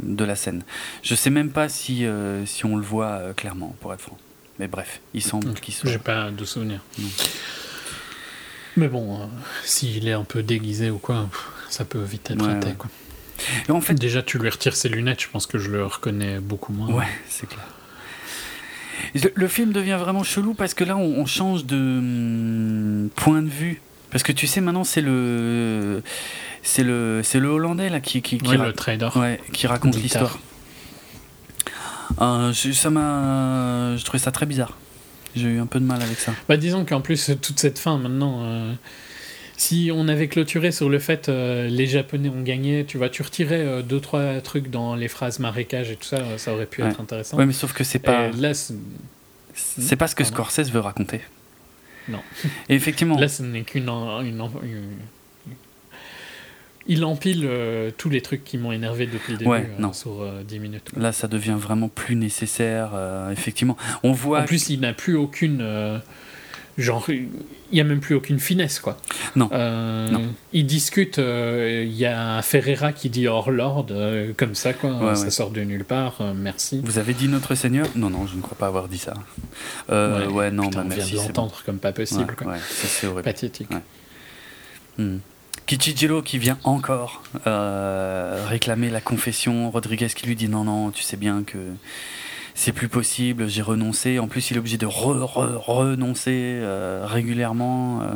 de 0.03 0.25
la 0.25 0.37
scène. 0.37 0.63
Je 1.03 1.15
ne 1.15 1.17
sais 1.17 1.31
même 1.31 1.51
pas 1.51 1.69
si, 1.69 2.07
si 2.47 2.67
on 2.67 2.77
le 2.77 2.83
voit 2.83 3.21
clairement, 3.37 3.75
pour 3.81 3.93
être 3.93 4.01
franc. 4.01 4.19
Mais 4.59 4.69
bref, 4.69 5.01
il 5.15 5.23
semble 5.23 5.55
qu'il 5.55 5.75
soit. 5.75 5.91
J'ai 5.91 5.99
pas 5.99 6.31
de 6.31 6.45
souvenir. 6.45 6.81
Mais 8.79 8.89
bon, 8.89 9.15
euh, 9.15 9.27
s'il 9.65 10.07
est 10.09 10.13
un 10.13 10.25
peu 10.25 10.43
déguisé 10.43 10.91
ou 10.91 10.99
quoi, 10.99 11.29
ça 11.69 11.85
peut 11.85 12.03
vite 12.03 12.31
être 12.31 12.45
raté. 12.45 12.75
Quoi. 12.79 12.89
Et 13.69 13.73
en 13.73 13.81
fait, 13.81 13.95
déjà, 13.95 14.23
tu 14.23 14.39
lui 14.39 14.49
retires 14.49 14.77
ses 14.77 14.89
lunettes, 14.89 15.21
je 15.21 15.29
pense 15.29 15.47
que 15.47 15.59
je 15.59 15.71
le 15.71 15.85
reconnais 15.85 16.39
beaucoup 16.39 16.73
moins. 16.73 16.89
Ouais, 16.89 17.09
c'est 17.29 17.49
clair. 17.49 17.67
Le, 19.35 19.49
film 19.49 19.73
devient 19.73 19.97
vraiment 19.99 20.23
chelou 20.25 20.55
parce 20.55 20.75
que 20.75 20.85
là, 20.85 20.97
on, 20.97 21.27
change 21.27 21.65
de 21.65 21.77
hum, 21.77 23.11
point 23.17 23.43
de 23.43 23.49
vue. 23.49 23.81
Parce 24.11 24.23
que 24.23 24.33
tu 24.33 24.47
sais, 24.47 24.61
maintenant, 24.61 24.85
c'est 24.85 25.03
le. 25.03 26.03
C'est 26.63 26.83
le, 26.83 27.21
c'est 27.23 27.39
le 27.39 27.49
Hollandais 27.49 27.89
là 27.89 28.01
qui 28.01 28.21
qui, 28.21 28.39
qui, 28.39 28.57
le 28.57 28.73
trader. 28.73 29.11
Ouais, 29.17 29.41
qui 29.53 29.67
raconte 29.67 29.97
l'histoire. 29.97 30.39
Euh, 32.21 32.53
ça 32.53 32.91
m'a, 32.91 33.97
je 33.97 34.05
trouvais 34.05 34.19
ça 34.19 34.33
très 34.33 34.47
bizarre. 34.47 34.77
J'ai 35.39 35.49
eu 35.49 35.61
un 35.61 35.67
peu 35.67 35.81
de 35.81 35.85
mal 35.85 36.03
avec 36.03 36.19
ça. 36.19 36.35
Bah, 36.49 36.57
disons 36.57 36.85
qu'en 36.85 37.01
plus, 37.01 37.31
toute 37.41 37.59
cette 37.59 37.79
fin 37.79 37.99
maintenant. 37.99 38.41
Euh, 38.43 38.73
si 39.57 39.91
on 39.93 40.07
avait 40.07 40.29
clôturé 40.29 40.71
sur 40.71 40.89
le 40.89 41.01
fait 41.01 41.29
euh, 41.29 41.67
les 41.67 41.87
Japonais 41.87 42.29
ont 42.29 42.43
gagné, 42.43 42.85
tu 42.85 42.97
vois, 42.97 43.09
tu 43.09 43.23
retirais 43.23 43.61
euh, 43.61 43.83
deux 43.83 43.99
trois 43.99 44.41
trucs 44.41 44.71
dans 44.71 44.95
les 44.95 45.09
phrases 45.09 45.41
marécage 45.41 45.91
et 45.91 45.97
tout 45.97 46.05
ça, 46.05 46.19
ça 46.37 46.55
aurait 46.55 46.67
pu 46.67 46.83
être 46.83 47.01
intéressant. 47.01 47.37
Ouais, 47.37 47.47
mais 47.47 47.53
sauf 47.53 47.73
que 47.73 47.83
c'est 47.83 47.99
pas. 47.99 48.31
c'est 49.55 49.97
pas 49.97 50.07
ce 50.07 50.15
que 50.15 50.25
Scorsese 50.25 50.71
veut 50.71 50.81
raconter. 50.81 51.23
Non. 52.09 52.21
Et 52.69 52.75
effectivement. 52.75 53.19
Là, 53.19 53.29
ce 53.29 53.43
n'est 53.43 53.63
qu'une 53.63 53.89
une, 53.89 54.49
il 56.89 57.05
empile 57.05 57.43
euh, 57.45 57.91
tous 57.97 58.09
les 58.09 58.23
trucs 58.23 58.43
qui 58.45 58.57
m'ont 58.57 58.73
énervé 58.73 59.07
depuis 59.07 59.33
le 59.33 59.39
début 59.39 59.51
euh, 59.51 59.93
sur 59.93 60.27
10 60.47 60.57
euh, 60.57 60.61
minutes. 60.61 60.91
Là, 60.97 61.13
ça 61.13 61.29
devient 61.29 61.57
vraiment 61.59 61.89
plus 61.89 62.17
nécessaire, 62.17 62.91
effectivement. 63.31 63.77
On 64.03 64.13
voit. 64.13 64.41
En 64.41 64.45
plus, 64.45 64.71
il 64.71 64.81
n'a 64.81 64.95
plus 64.95 65.15
aucune. 65.15 66.01
genre, 66.79 67.07
il 67.11 67.29
n'y 67.73 67.81
a 67.81 67.85
même 67.85 68.01
plus 68.01 68.15
aucune 68.15 68.39
finesse, 68.39 68.81
quoi. 68.81 68.97
Non. 69.37 69.51
Il 70.55 70.67
discute, 70.67 71.19
il 71.19 71.93
y 71.93 72.07
a 72.07 72.41
Ferreira 72.41 72.93
qui 72.93 73.11
dit 73.11 73.29
hors 73.29 73.51
Lord, 73.51 73.87
comme 74.37 74.55
ça, 74.55 74.73
quoi. 74.73 75.15
ça 75.15 75.31
sort 75.31 75.51
de 75.51 75.61
nulle 75.61 75.85
part, 75.85 76.23
merci. 76.35 76.81
Vous 76.83 76.99
avez 76.99 77.13
dit 77.13 77.29
notre 77.29 77.55
Seigneur? 77.55 77.87
Non, 77.97 78.09
non, 78.09 78.27
je 78.27 78.35
ne 78.35 78.41
crois 78.41 78.57
pas 78.57 78.67
avoir 78.67 78.89
dit 78.89 78.99
ça. 78.99 79.15
ouais, 79.91 80.51
non, 80.51 80.69
bah, 80.69 80.85
on 80.87 80.89
vient 80.89 81.05
de 81.07 81.17
l'entendre 81.17 81.63
comme 81.67 81.79
pas 81.79 81.93
possible, 81.93 82.35
quoi. 82.35 82.55
c'est 82.71 83.09
Pathétique. 83.23 83.69
Hmm. 84.97 85.19
Kichijiro 85.67 86.23
qui 86.23 86.39
vient 86.39 86.59
encore 86.65 87.23
euh, 87.47 88.45
réclamer 88.49 88.91
la 88.91 89.01
confession. 89.01 89.71
Rodriguez 89.71 90.09
qui 90.09 90.27
lui 90.27 90.37
dit 90.37 90.49
non, 90.49 90.65
non, 90.65 90.91
tu 90.91 91.03
sais 91.03 91.17
bien 91.17 91.43
que 91.45 91.59
c'est 92.55 92.73
plus 92.73 92.89
possible, 92.89 93.49
j'ai 93.49 93.63
renoncé. 93.63 94.19
En 94.19 94.27
plus, 94.27 94.51
il 94.51 94.57
est 94.57 94.59
obligé 94.59 94.79
de 94.79 94.87
renoncer 94.87 96.59
euh, 96.61 97.05
régulièrement. 97.07 98.03
Euh, 98.03 98.07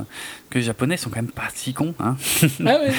que 0.50 0.58
les 0.58 0.64
Japonais 0.64 0.96
sont 0.96 1.10
quand 1.10 1.22
même 1.22 1.30
pas 1.30 1.48
si 1.54 1.72
cons. 1.74 1.94
Hein 2.00 2.16
ah 2.66 2.78
ouais, 2.78 2.92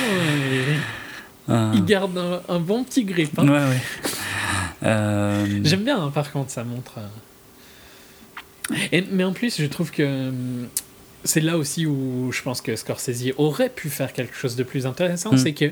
Ils 1.74 1.86
gardent 1.86 2.42
un, 2.48 2.60
bon 2.60 2.84
petit 2.84 3.04
grip. 3.04 3.38
Hein. 3.38 3.48
Ouais, 3.48 3.60
ouais. 4.86 5.62
J'aime 5.64 5.84
bien, 5.84 6.02
hein, 6.02 6.12
par 6.12 6.32
contre, 6.32 6.52
ça 6.52 6.64
montre. 6.64 7.00
Et, 8.92 9.04
mais 9.12 9.24
en 9.24 9.34
plus, 9.34 9.62
je 9.62 9.66
trouve 9.66 9.92
que 9.92 10.32
c'est 11.24 11.42
là 11.42 11.58
aussi 11.58 11.86
où 11.86 12.32
je 12.32 12.42
pense 12.42 12.62
que 12.62 12.76
Scorsese 12.76 13.32
aurait 13.38 13.70
pu 13.70 13.90
faire 13.90 14.14
quelque 14.14 14.36
chose 14.36 14.56
de 14.56 14.64
plus 14.64 14.86
intéressant, 14.86 15.34
hmm. 15.34 15.38
c'est 15.38 15.54
que 15.54 15.72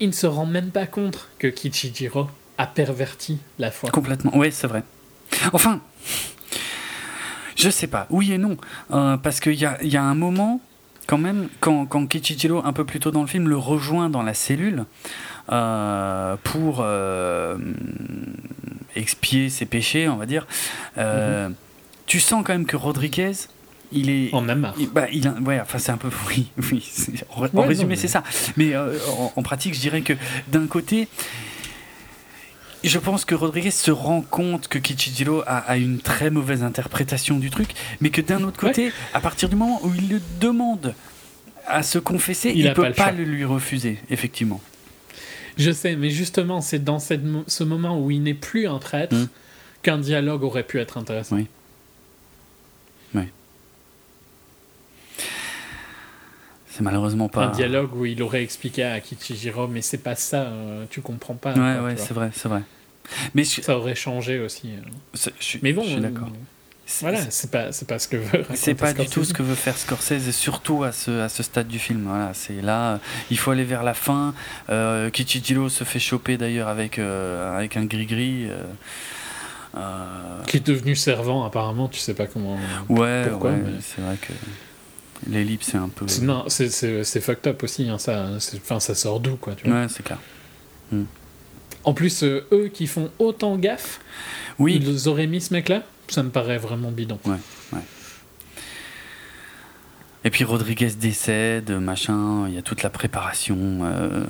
il 0.00 0.08
ne 0.08 0.12
se 0.12 0.26
rend 0.26 0.46
même 0.46 0.70
pas 0.70 0.86
compte 0.86 1.28
que 1.38 1.48
Kichijiro 1.48 2.28
a 2.56 2.66
perverti 2.66 3.38
la 3.58 3.70
foi. 3.70 3.90
Complètement, 3.90 4.32
oui, 4.34 4.52
c'est 4.52 4.68
vrai. 4.68 4.84
Enfin, 5.52 5.80
je 7.56 7.68
sais 7.68 7.88
pas, 7.88 8.06
oui 8.10 8.32
et 8.32 8.38
non, 8.38 8.56
euh, 8.92 9.16
parce 9.16 9.40
qu'il 9.40 9.54
y 9.54 9.66
a, 9.66 9.82
y 9.82 9.96
a, 9.96 10.02
un 10.02 10.14
moment, 10.14 10.60
quand 11.06 11.18
même, 11.18 11.48
quand, 11.60 11.86
quand, 11.86 12.06
Kichijiro, 12.06 12.64
un 12.64 12.72
peu 12.72 12.84
plus 12.84 13.00
tôt 13.00 13.10
dans 13.10 13.22
le 13.22 13.26
film, 13.26 13.48
le 13.48 13.56
rejoint 13.56 14.08
dans 14.08 14.22
la 14.22 14.34
cellule 14.34 14.84
euh, 15.50 16.36
pour 16.44 16.78
euh, 16.80 17.58
expier 18.94 19.48
ses 19.48 19.66
péchés, 19.66 20.08
on 20.08 20.16
va 20.16 20.26
dire, 20.26 20.46
mm-hmm. 20.96 21.52
tu 22.06 22.20
sens 22.20 22.44
quand 22.46 22.52
même 22.52 22.66
que 22.66 22.76
Rodriguez 22.76 23.32
il 23.92 24.10
est 24.10 24.34
en 24.34 24.40
même 24.40 24.60
marre. 24.60 24.74
bah, 24.92 25.06
il 25.12 25.28
ouais, 25.44 25.60
enfin 25.60 25.78
c'est 25.78 25.92
un 25.92 25.96
peu 25.96 26.08
oui, 26.28 26.48
oui 26.70 26.84
en, 27.30 27.62
résumé 27.62 27.96
c'est 27.96 28.08
ça. 28.08 28.22
Mais 28.56 28.74
euh, 28.74 28.98
en, 29.36 29.42
pratique, 29.42 29.74
je 29.74 29.80
dirais 29.80 30.02
que 30.02 30.12
d'un 30.48 30.66
côté, 30.66 31.08
je 32.84 32.98
pense 32.98 33.24
que 33.24 33.34
Rodriguez 33.34 33.70
se 33.70 33.90
rend 33.90 34.22
compte 34.22 34.68
que 34.68 34.78
Kichijiro 34.78 35.42
a, 35.46 35.76
une 35.76 35.98
très 35.98 36.30
mauvaise 36.30 36.62
interprétation 36.62 37.38
du 37.38 37.50
truc, 37.50 37.70
mais 38.00 38.10
que 38.10 38.20
d'un 38.20 38.42
autre 38.44 38.58
côté, 38.58 38.92
à 39.14 39.20
partir 39.20 39.48
du 39.48 39.56
moment 39.56 39.80
où 39.84 39.92
il 39.94 40.08
le 40.08 40.20
demande 40.40 40.94
à 41.66 41.82
se 41.82 41.98
confesser, 41.98 42.52
il 42.54 42.64
ne 42.66 42.72
peut 42.72 42.92
pas, 42.92 43.12
le 43.12 43.24
lui 43.24 43.44
refuser, 43.44 43.98
effectivement. 44.10 44.60
Je 45.58 45.72
sais, 45.72 45.96
mais 45.96 46.10
justement, 46.10 46.60
c'est 46.60 46.82
dans 46.82 47.00
cette, 47.00 47.22
ce 47.48 47.64
moment 47.64 48.00
où 48.00 48.10
il 48.10 48.22
n'est 48.22 48.32
plus 48.32 48.68
un 48.68 48.78
prêtre 48.78 49.16
Mm. 49.16 49.28
qu'un 49.82 49.98
dialogue 49.98 50.44
aurait 50.44 50.62
pu 50.62 50.78
être 50.78 50.98
intéressant. 50.98 51.36
Oui. 51.36 51.46
Oui. 53.14 53.24
C'est 56.78 56.84
malheureusement 56.84 57.28
pas. 57.28 57.46
Un 57.46 57.50
dialogue 57.50 57.92
où 57.96 58.06
il 58.06 58.22
aurait 58.22 58.44
expliqué 58.44 58.84
à 58.84 59.00
Kichijiro, 59.00 59.66
mais 59.66 59.82
c'est 59.82 59.98
pas 59.98 60.14
ça, 60.14 60.42
euh, 60.42 60.84
tu 60.90 61.00
comprends 61.00 61.34
pas. 61.34 61.50
Ouais, 61.52 61.74
quoi, 61.76 61.82
ouais, 61.88 61.94
c'est 61.96 62.14
vrai, 62.14 62.30
c'est 62.32 62.48
vrai. 62.48 62.62
Mais 63.34 63.42
je, 63.42 63.60
Ça 63.62 63.76
aurait 63.76 63.96
changé 63.96 64.38
aussi. 64.38 64.68
euh. 64.76 64.88
c'est- 65.14 65.32
je 65.40 65.44
suis, 65.44 65.58
Mais 65.60 65.72
bon, 65.72 65.82
je 65.82 65.88
suis 65.88 65.96
euh, 65.98 66.02
d'accord. 66.02 66.28
C'est- 66.86 67.00
Voilà, 67.04 67.18
c'est 67.30 67.50
pas, 67.50 67.64
pas 67.88 67.98
ce 67.98 68.06
que 68.06 68.16
veut. 68.16 68.44
C'est 68.54 68.74
pas 68.76 68.92
du 68.92 69.06
tout 69.08 69.24
ce 69.24 69.34
que 69.34 69.42
veut 69.42 69.56
faire 69.56 69.76
Scorsese, 69.76 70.28
et 70.28 70.32
surtout 70.32 70.84
à 70.84 70.92
ce, 70.92 71.10
à 71.22 71.28
ce 71.28 71.42
stade 71.42 71.66
du 71.66 71.80
film. 71.80 72.04
Voilà, 72.06 72.30
c'est 72.32 72.62
là, 72.62 72.92
euh, 72.92 72.98
il 73.32 73.38
faut 73.38 73.50
aller 73.50 73.64
vers 73.64 73.82
la 73.82 73.94
fin. 73.94 74.32
Euh, 74.70 75.10
Kichijiro 75.10 75.68
se 75.70 75.82
fait 75.82 75.98
choper 75.98 76.36
d'ailleurs 76.36 76.68
avec, 76.68 77.00
euh, 77.00 77.56
avec 77.56 77.76
un 77.76 77.86
gris-gris. 77.86 78.46
euh, 78.48 78.62
euh, 79.76 80.44
Qui 80.46 80.58
est 80.58 80.66
devenu 80.66 80.94
servant, 80.96 81.44
apparemment, 81.44 81.88
tu 81.88 81.98
sais 81.98 82.14
pas 82.14 82.26
comment. 82.28 82.56
ouais, 82.88 83.26
ouais, 83.28 83.50
mais- 83.64 83.80
c'est 83.82 84.00
vrai 84.00 84.16
que 84.16 84.32
l'ellipse 85.26 85.74
est 85.74 85.78
un 85.78 85.88
peu. 85.88 86.06
C'est- 86.08 86.22
Non, 86.22 86.44
c'est- 86.48 86.70
c'est 86.70 87.02
c'est 87.04 87.20
fucked 87.20 87.46
up 87.50 87.62
aussi, 87.62 87.88
hein, 87.88 87.98
ça. 87.98 88.28
c'est- 88.40 88.56
Enfin, 88.58 88.80
ça 88.80 88.94
sort 88.94 89.20
d'où, 89.20 89.36
quoi, 89.36 89.54
tu 89.54 89.68
vois. 89.68 89.80
Ouais, 89.82 89.86
c'est 89.88 90.02
clair. 90.04 90.18
En 91.84 91.94
plus, 91.94 92.22
euh, 92.22 92.46
eux 92.52 92.68
qui 92.72 92.86
font 92.86 93.10
autant 93.18 93.56
gaffe, 93.56 94.00
Oui, 94.58 94.80
ils 94.84 95.08
auraient 95.08 95.26
mis 95.26 95.40
ce 95.40 95.54
mec-là, 95.54 95.82
ça 96.08 96.22
me 96.22 96.30
paraît 96.30 96.58
vraiment 96.58 96.90
bidon. 96.90 97.18
Et 100.24 100.30
puis 100.30 100.42
Rodriguez 100.44 100.90
décède, 100.98 101.70
machin, 101.70 102.46
il 102.48 102.54
y 102.54 102.58
a 102.58 102.62
toute 102.62 102.82
la 102.82 102.90
préparation 102.90 103.56
euh, 103.82 104.24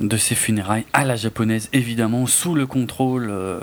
de 0.00 0.16
ses 0.16 0.34
funérailles 0.36 0.86
à 0.92 1.04
la 1.04 1.16
japonaise, 1.16 1.68
évidemment, 1.72 2.26
sous 2.26 2.54
le 2.54 2.66
contrôle 2.66 3.28
euh, 3.30 3.58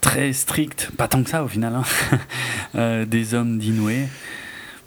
très 0.00 0.32
strict, 0.32 0.90
pas 0.96 1.08
tant 1.08 1.22
que 1.24 1.28
ça 1.30 1.42
au 1.42 1.48
final, 1.48 1.74
hein, 2.74 3.04
des 3.06 3.34
hommes 3.34 3.58
d'Inoue, 3.58 4.06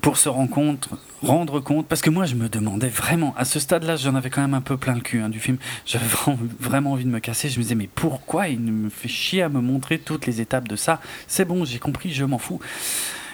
pour 0.01 0.17
se 0.17 0.29
rendre 0.29 0.49
compte, 0.49 0.87
rendre 1.21 1.59
compte, 1.59 1.87
parce 1.87 2.01
que 2.01 2.09
moi 2.09 2.25
je 2.25 2.35
me 2.35 2.47
demandais 2.49 2.87
vraiment, 2.87 3.33
à 3.37 3.43
ce 3.45 3.59
stade-là, 3.59 3.95
j'en 3.97 4.15
avais 4.15 4.29
quand 4.29 4.41
même 4.41 4.53
un 4.53 4.61
peu 4.61 4.77
plein 4.77 4.95
le 4.95 5.01
cul 5.01 5.19
hein, 5.19 5.29
du 5.29 5.39
film, 5.39 5.57
j'avais 5.85 6.05
vraiment, 6.59 6.93
envie 6.93 7.03
de 7.05 7.09
me 7.09 7.19
casser, 7.19 7.49
je 7.49 7.57
me 7.57 7.63
disais, 7.63 7.75
mais 7.75 7.89
pourquoi 7.93 8.47
il 8.47 8.59
me 8.59 8.89
fait 8.89 9.09
chier 9.09 9.41
à 9.41 9.49
me 9.49 9.59
montrer 9.61 9.99
toutes 9.99 10.25
les 10.25 10.39
étapes 10.41 10.67
de 10.67 10.75
ça? 10.75 11.01
C'est 11.27 11.45
bon, 11.45 11.65
j'ai 11.65 11.79
compris, 11.79 12.13
je 12.13 12.23
m'en 12.23 12.37
fous. 12.37 12.59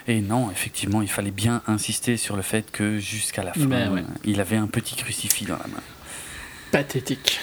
Et 0.08 0.22
non, 0.22 0.52
effectivement, 0.52 1.02
il 1.02 1.08
fallait 1.08 1.32
bien 1.32 1.62
insister 1.68 2.18
sur 2.18 2.36
le 2.36 2.44
fait 2.44 2.70
que 2.72 3.00
jusqu'à 3.00 3.44
la 3.44 3.54
fin, 3.54 3.66
Ben 3.66 3.92
ouais. 3.92 4.04
il 4.24 4.40
avait 4.40 4.56
un 4.58 4.68
petit 4.68 4.96
crucifix 4.96 5.46
dans 5.46 5.58
la 5.58 5.68
main. 5.68 5.82
Pathétique. 6.72 7.40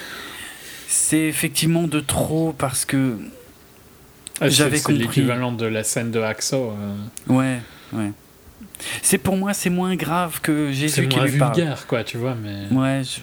C'est 0.86 1.22
effectivement 1.22 1.84
de 1.88 2.00
trop 2.00 2.52
parce 2.56 2.84
que. 2.84 3.18
Ah, 4.40 4.44
c'est- 4.44 4.50
J'avais 4.50 4.76
C'est 4.78 4.84
compris. 4.84 4.98
l'équivalent 5.02 5.52
de 5.52 5.66
la 5.66 5.82
scène 5.84 6.10
de 6.10 6.20
Hacksaw. 6.20 6.70
euh, 6.70 6.96
Ouais, 7.28 7.60
ouais. 7.92 8.12
C'est 9.02 9.18
pour 9.18 9.36
moi, 9.36 9.54
c'est 9.54 9.70
moins 9.70 9.94
grave 9.96 10.40
que 10.40 10.68
c'est 10.68 10.74
Jésus 10.74 11.08
qui 11.08 11.16
moins 11.16 11.26
lui 11.26 11.38
parle. 11.38 11.54
vulgaire, 11.54 11.86
quoi, 11.86 12.04
tu 12.04 12.16
vois, 12.18 12.34
mais... 12.34 12.68
Ouais, 12.76 13.02
je- 13.04 13.20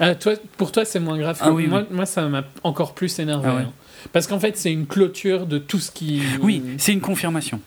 Ah, 0.00 0.14
toi, 0.14 0.34
pour 0.56 0.70
toi, 0.72 0.84
c'est 0.84 1.00
moins 1.00 1.18
grave. 1.18 1.36
Ah 1.40 1.46
que- 1.46 1.50
oui, 1.50 1.66
moi, 1.66 1.80
oui. 1.88 1.96
moi, 1.96 2.06
ça 2.06 2.26
m'a 2.28 2.44
encore 2.62 2.94
plus 2.94 3.18
énervé. 3.18 3.48
Ah 3.50 3.54
ouais. 3.56 3.62
hein. 3.62 3.72
Parce 4.12 4.26
qu'en 4.26 4.38
fait, 4.38 4.56
c'est 4.56 4.72
une 4.72 4.86
clôture 4.86 5.46
de 5.46 5.58
tout 5.58 5.80
ce 5.80 5.90
qui... 5.90 6.22
oui, 6.40 6.62
c'est 6.78 6.92
une 6.92 7.00
confirmation. 7.00 7.60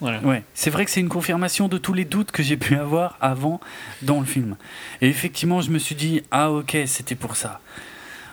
Voilà. 0.00 0.20
Ouais, 0.20 0.42
c'est 0.54 0.68
vrai 0.70 0.84
que 0.84 0.90
c'est 0.90 1.00
une 1.00 1.08
confirmation 1.08 1.68
de 1.68 1.78
tous 1.78 1.94
les 1.94 2.04
doutes 2.04 2.30
que 2.30 2.42
j'ai 2.42 2.56
pu 2.58 2.76
avoir 2.76 3.16
avant 3.20 3.60
dans 4.02 4.20
le 4.20 4.26
film. 4.26 4.56
Et 5.00 5.08
effectivement, 5.08 5.62
je 5.62 5.70
me 5.70 5.78
suis 5.78 5.94
dit 5.94 6.22
ah 6.30 6.50
ok, 6.52 6.76
c'était 6.86 7.14
pour 7.14 7.36
ça. 7.36 7.60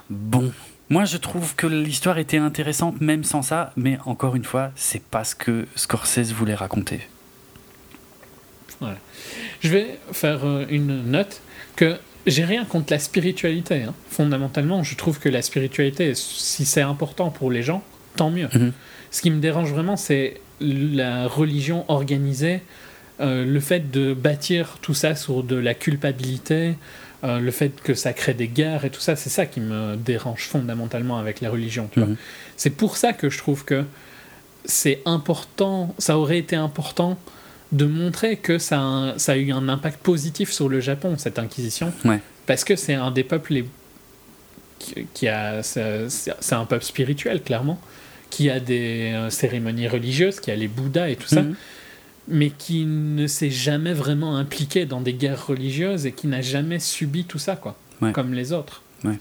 Bon, 0.10 0.52
moi 0.90 1.06
je 1.06 1.16
trouve 1.16 1.56
que 1.56 1.66
l'histoire 1.66 2.18
était 2.18 2.38
intéressante 2.38 3.00
même 3.00 3.24
sans 3.24 3.42
ça, 3.42 3.72
mais 3.78 3.98
encore 4.06 4.36
une 4.36 4.44
fois, 4.44 4.72
c'est 4.76 5.02
pas 5.04 5.24
ce 5.24 5.36
que 5.36 5.66
Scorsese 5.78 6.34
voulait 6.34 6.54
raconter. 6.56 7.08
Je 9.62 9.70
vais 9.70 9.98
faire 10.12 10.46
euh, 10.46 10.66
une 10.70 11.04
note 11.10 11.42
que 11.76 11.98
j'ai 12.26 12.46
rien 12.46 12.66
contre 12.66 12.92
la 12.92 13.00
spiritualité. 13.00 13.84
hein. 13.84 13.94
Fondamentalement, 14.10 14.84
je 14.84 14.96
trouve 14.96 15.20
que 15.20 15.30
la 15.30 15.42
spiritualité, 15.42 16.14
si 16.16 16.66
c'est 16.66 16.82
important 16.82 17.30
pour 17.30 17.52
les 17.52 17.64
gens, 17.64 17.84
tant 18.16 18.30
mieux. 18.30 18.48
Mhm. 18.54 18.72
Ce 19.12 19.22
qui 19.22 19.32
me 19.32 19.40
dérange 19.40 19.72
vraiment, 19.72 19.98
c'est 19.98 20.40
la 20.60 21.28
religion 21.28 21.86
organisée, 21.88 22.62
euh, 23.20 23.46
le 23.46 23.60
fait 23.60 23.92
de 23.92 24.14
bâtir 24.14 24.78
tout 24.82 24.94
ça 24.94 25.16
sur 25.16 25.44
de 25.44 25.56
la 25.56 25.74
culpabilité, 25.74 26.76
euh, 27.24 27.40
le 27.40 27.52
fait 27.52 27.72
que 27.82 27.94
ça 27.94 28.14
crée 28.14 28.34
des 28.34 28.48
guerres 28.48 28.86
et 28.86 28.90
tout 28.90 29.00
ça, 29.02 29.16
c'est 29.16 29.30
ça 29.30 29.46
qui 29.46 29.60
me 29.60 29.96
dérange 29.96 30.46
fondamentalement 30.48 31.18
avec 31.18 31.42
la 31.42 31.50
religion. 31.50 31.90
Tu 31.92 32.00
vois. 32.00 32.10
Mhm. 32.10 32.18
C'est 32.58 32.72
pour 32.72 32.98
ça 32.98 33.14
que 33.14 33.30
je 33.30 33.38
trouve 33.38 33.66
que 33.66 33.84
c'est 34.66 35.02
important, 35.06 35.94
ça 35.98 36.18
aurait 36.18 36.38
été 36.38 36.56
important 36.56 37.18
de 37.74 37.86
montrer 37.86 38.38
que 38.38 38.58
ça 38.58 38.78
a, 38.80 38.82
un- 38.82 39.18
ça 39.20 39.34
a 39.34 39.36
eu 39.36 39.52
un 39.52 39.68
impact 39.68 40.00
positif 40.02 40.52
sur 40.52 40.70
le 40.70 40.80
Japon, 40.80 41.16
cette 41.18 41.38
Inquisition. 41.40 41.92
Ouais. 42.06 42.20
Parce 42.46 42.64
que 42.64 42.76
c'est 42.78 42.94
un 42.94 43.12
des 43.12 43.24
peuples 43.26 43.54
les... 43.54 43.66
qui, 44.80 45.08
qui 45.14 45.28
a. 45.28 45.62
C'est 45.64 46.54
un 46.54 46.66
peuple 46.66 46.84
spirituel, 46.86 47.42
clairement, 47.42 47.80
qui 48.30 48.50
a 48.50 48.60
des 48.60 49.12
euh, 49.14 49.30
cérémonies 49.30 49.88
religieuses, 49.88 50.40
qui 50.40 50.52
a 50.52 50.56
les 50.56 50.68
Bouddhas 50.68 51.10
et 51.10 51.16
tout 51.18 51.28
ça, 51.28 51.42
Mhm. 51.42 51.56
mais 52.30 52.50
qui 52.52 52.86
ne 52.86 53.28
s'est 53.28 53.50
jamais 53.50 53.94
vraiment 53.94 54.38
impliqué 54.38 54.86
dans 54.86 55.02
des 55.02 55.14
guerres 55.14 55.46
religieuses 55.48 56.06
et 56.06 56.12
qui 56.12 56.28
n'a 56.28 56.42
jamais 56.42 56.80
subi 56.80 57.26
tout 57.26 57.40
ça, 57.40 57.56
quoi, 57.56 57.76
Ouais. 58.02 58.12
comme 58.12 58.34
les 58.34 58.54
autres. 58.54 58.82
Ouais. 59.04 59.18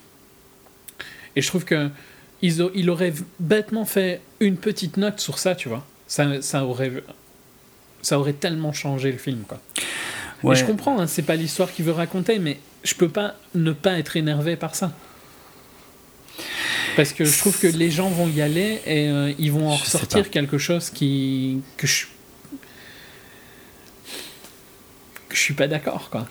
Et 1.36 1.42
je 1.42 1.48
trouve 1.48 1.64
que 1.64 1.88
ils 2.42 2.60
au- 2.60 2.70
il 2.74 2.90
aurait 2.90 3.14
bêtement 3.40 3.84
fait 3.84 4.20
une 4.40 4.56
petite 4.56 4.96
note 4.98 5.20
sur 5.20 5.38
ça, 5.38 5.54
tu 5.54 5.68
vois. 5.68 5.86
Ça, 6.06 6.42
ça 6.42 6.64
aurait 6.66 6.92
ça 8.02 8.18
aurait 8.18 8.32
tellement 8.34 8.72
changé 8.72 9.10
le 9.12 9.18
film, 9.18 9.42
quoi. 9.48 9.60
Ouais. 10.42 10.54
Et 10.54 10.58
je 10.58 10.64
comprends, 10.64 10.98
hein, 11.00 11.06
c'est 11.06 11.22
pas 11.22 11.36
l'histoire 11.36 11.72
qu'il 11.72 11.84
veut 11.84 11.92
raconter, 11.92 12.38
mais 12.40 12.58
je 12.84 12.94
peux 12.94 13.08
pas 13.08 13.36
ne 13.54 13.72
pas 13.72 13.98
être 13.98 14.16
énervé 14.16 14.56
par 14.56 14.74
ça. 14.74 14.92
Parce 16.96 17.12
que 17.12 17.24
je 17.24 17.38
trouve 17.38 17.58
que 17.58 17.66
les 17.68 17.90
gens 17.90 18.10
vont 18.10 18.28
y 18.28 18.42
aller 18.42 18.80
et 18.86 19.08
euh, 19.08 19.32
ils 19.38 19.50
vont 19.52 19.68
en 19.70 19.76
Je 19.76 19.84
ressortir 19.84 20.28
quelque 20.30 20.58
chose 20.58 20.90
qui 20.90 21.60
que 21.78 21.86
je 21.86 22.04
que 25.28 25.36
je 25.36 25.40
suis 25.40 25.54
pas 25.54 25.68
d'accord, 25.68 26.10
quoi. 26.10 26.26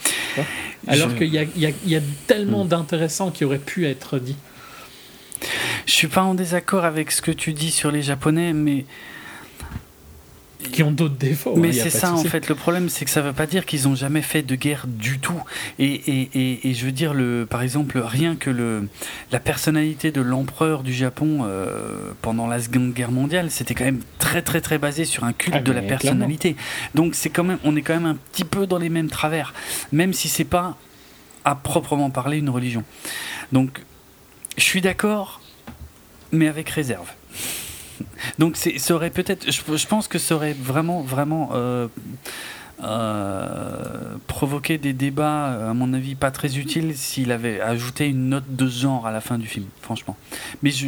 Alors 0.88 1.10
Je- 1.10 1.16
qu'il 1.16 1.34
y 1.34 1.40
a, 1.40 1.46
y 1.86 1.96
a 1.96 2.02
tellement 2.28 2.66
Hmm. 2.66 2.70
d'intéressants 2.70 3.32
qui 3.32 3.46
auraient 3.46 3.58
pu 3.60 3.88
être 3.88 4.20
dit. 4.20 4.36
Je 5.88 5.92
suis 5.94 6.08
pas 6.08 6.22
en 6.22 6.36
désaccord 6.36 6.86
avec 6.86 7.12
ce 7.12 7.22
que 7.22 7.32
tu 7.32 7.54
dis 7.54 7.72
sur 7.72 7.92
les 7.92 8.04
Japonais, 8.04 8.54
mais 8.54 8.86
qui 10.72 10.84
ont 10.84 10.92
d'autres 10.92 11.16
défauts. 11.18 11.54
hein, 11.56 11.60
Mais 11.60 11.72
c'est 11.74 11.90
ça 11.90 12.14
en 12.14 12.24
fait 12.24 12.48
le 12.50 12.56
problème, 12.56 12.90
c'est 12.90 13.06
que 13.06 13.12
ça 13.12 13.22
veut 13.22 13.34
pas 13.34 13.46
dire 13.48 13.66
qu'ils 13.66 13.88
ont 13.88 13.96
jamais 13.96 14.22
fait 14.22 14.42
de 14.44 14.56
guerre 14.56 14.86
du 14.88 15.20
tout. 15.20 15.42
Et, 15.80 15.86
et, 15.86 16.30
et, 16.34 16.70
et 16.70 16.74
je 16.74 16.86
veux 16.86 16.92
dire, 16.92 17.14
le, 17.14 17.46
par 17.50 17.62
exemple, 17.62 18.00
rien 18.00 18.36
que 18.36 18.50
le, 18.50 18.88
la 19.32 19.40
personnalité 19.40 20.12
de 20.12 20.22
l'empereur 20.22 20.84
du 20.84 20.94
Japon 20.94 21.40
euh, 21.44 22.12
pendant 22.22 22.48
la 22.48 22.60
Seconde 22.62 22.94
Guerre 22.94 23.12
mondiale, 23.12 23.52
c'était 23.52 23.74
quand 23.74 23.86
même 23.86 24.02
très 24.20 24.42
très 24.42 24.62
très 24.62 24.78
basé 24.78 25.06
sur 25.06 25.24
un 25.24 25.34
culte 25.34 25.56
Ah, 25.58 25.62
de 25.62 25.72
la 25.72 25.82
personnalité. 25.82 26.56
Donc 26.96 27.16
c'est 27.16 27.30
quand 27.30 27.44
même, 27.44 27.60
on 27.64 27.76
est 27.76 27.82
quand 27.82 27.94
même 27.94 28.06
un 28.06 28.16
petit 28.32 28.44
peu 28.46 28.68
dans 28.68 28.78
les 28.78 28.90
mêmes 28.90 29.10
travers, 29.10 29.54
même 29.92 30.14
si 30.14 30.30
c'est 30.30 30.46
pas 30.46 30.78
à 31.44 31.56
proprement 31.56 32.10
parler 32.12 32.38
une 32.38 32.50
religion. 32.50 32.84
Donc 33.52 33.82
je 34.58 34.64
suis 34.64 34.82
d'accord, 34.82 35.42
mais 36.32 36.48
avec 36.48 36.70
réserve. 36.70 37.10
Donc 38.40 38.58
ça 38.58 38.94
aurait 38.96 39.10
peut-être, 39.10 39.52
je, 39.52 39.78
je 39.78 39.88
pense 39.88 40.08
que 40.08 40.18
ça 40.20 40.36
aurait 40.36 40.54
vraiment, 40.54 41.02
vraiment 41.02 41.50
euh, 41.54 41.88
euh, 42.84 44.16
provoqué 44.28 44.78
des 44.78 44.94
débats, 44.94 45.70
à 45.70 45.74
mon 45.74 45.94
avis, 45.94 46.16
pas 46.16 46.32
très 46.32 46.58
utiles 46.58 46.96
s'il 46.98 47.32
avait 47.32 47.62
ajouté 47.62 48.08
une 48.08 48.30
note 48.30 48.56
de 48.56 48.68
genre 48.68 49.06
à 49.08 49.12
la 49.12 49.22
fin 49.22 49.38
du 49.38 49.48
film, 49.48 49.66
franchement. 49.82 50.18
Mais 50.64 50.72
je, 50.72 50.88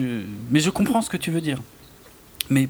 mais 0.52 0.60
je 0.60 0.70
comprends 0.70 1.02
ce 1.02 1.10
que 1.10 1.18
tu 1.18 1.30
veux 1.32 1.42
dire. 1.42 1.60
Mais 2.50 2.68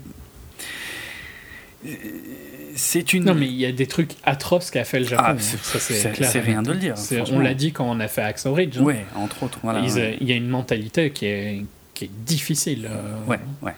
c'est 2.75 3.13
une. 3.13 3.25
Non, 3.25 3.35
mais 3.35 3.47
il 3.47 3.53
y 3.55 3.65
a 3.65 3.71
des 3.71 3.87
trucs 3.87 4.11
atroces 4.23 4.71
qu'a 4.71 4.83
fait 4.83 4.99
le 4.99 5.05
Japon. 5.05 5.23
Ah, 5.27 5.31
hein. 5.31 5.37
c'est- 5.39 6.39
rien 6.39 6.61
de 6.61 6.71
le 6.71 6.77
dire. 6.79 6.95
On 7.31 7.39
l'a 7.39 7.53
dit 7.53 7.71
quand 7.71 7.89
on 7.89 7.99
a 7.99 8.07
fait 8.07 8.21
Axe 8.21 8.47
Ridge. 8.47 8.77
hein. 8.79 8.83
ouais, 8.83 9.05
entre 9.15 9.43
autres, 9.43 9.59
voilà. 9.63 9.79
Ils, 9.79 9.93
ouais. 9.93 10.01
euh, 10.13 10.17
Il 10.21 10.29
y 10.29 10.31
a 10.31 10.35
une 10.35 10.47
mentalité 10.49 11.11
qui 11.11 11.25
est, 11.25 11.65
qui 11.93 12.05
est 12.05 12.11
difficile. 12.25 12.87
euh, 12.89 13.17
Ouais, 13.27 13.39
ouais. 13.61 13.73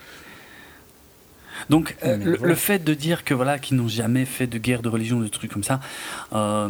Donc 1.70 1.96
euh, 2.04 2.18
le, 2.18 2.38
voilà. 2.38 2.48
le 2.54 2.56
fait 2.56 2.84
de 2.84 2.94
dire 2.94 3.24
que 3.24 3.34
voilà 3.34 3.58
qu'ils 3.60 3.78
n'ont 3.78 3.88
jamais 3.88 4.26
fait 4.26 4.48
de 4.48 4.58
guerre 4.58 4.82
de 4.82 4.90
religion, 4.90 5.20
de 5.20 5.28
trucs 5.28 5.52
comme 5.52 5.64
ça, 5.64 5.80
euh, 6.34 6.70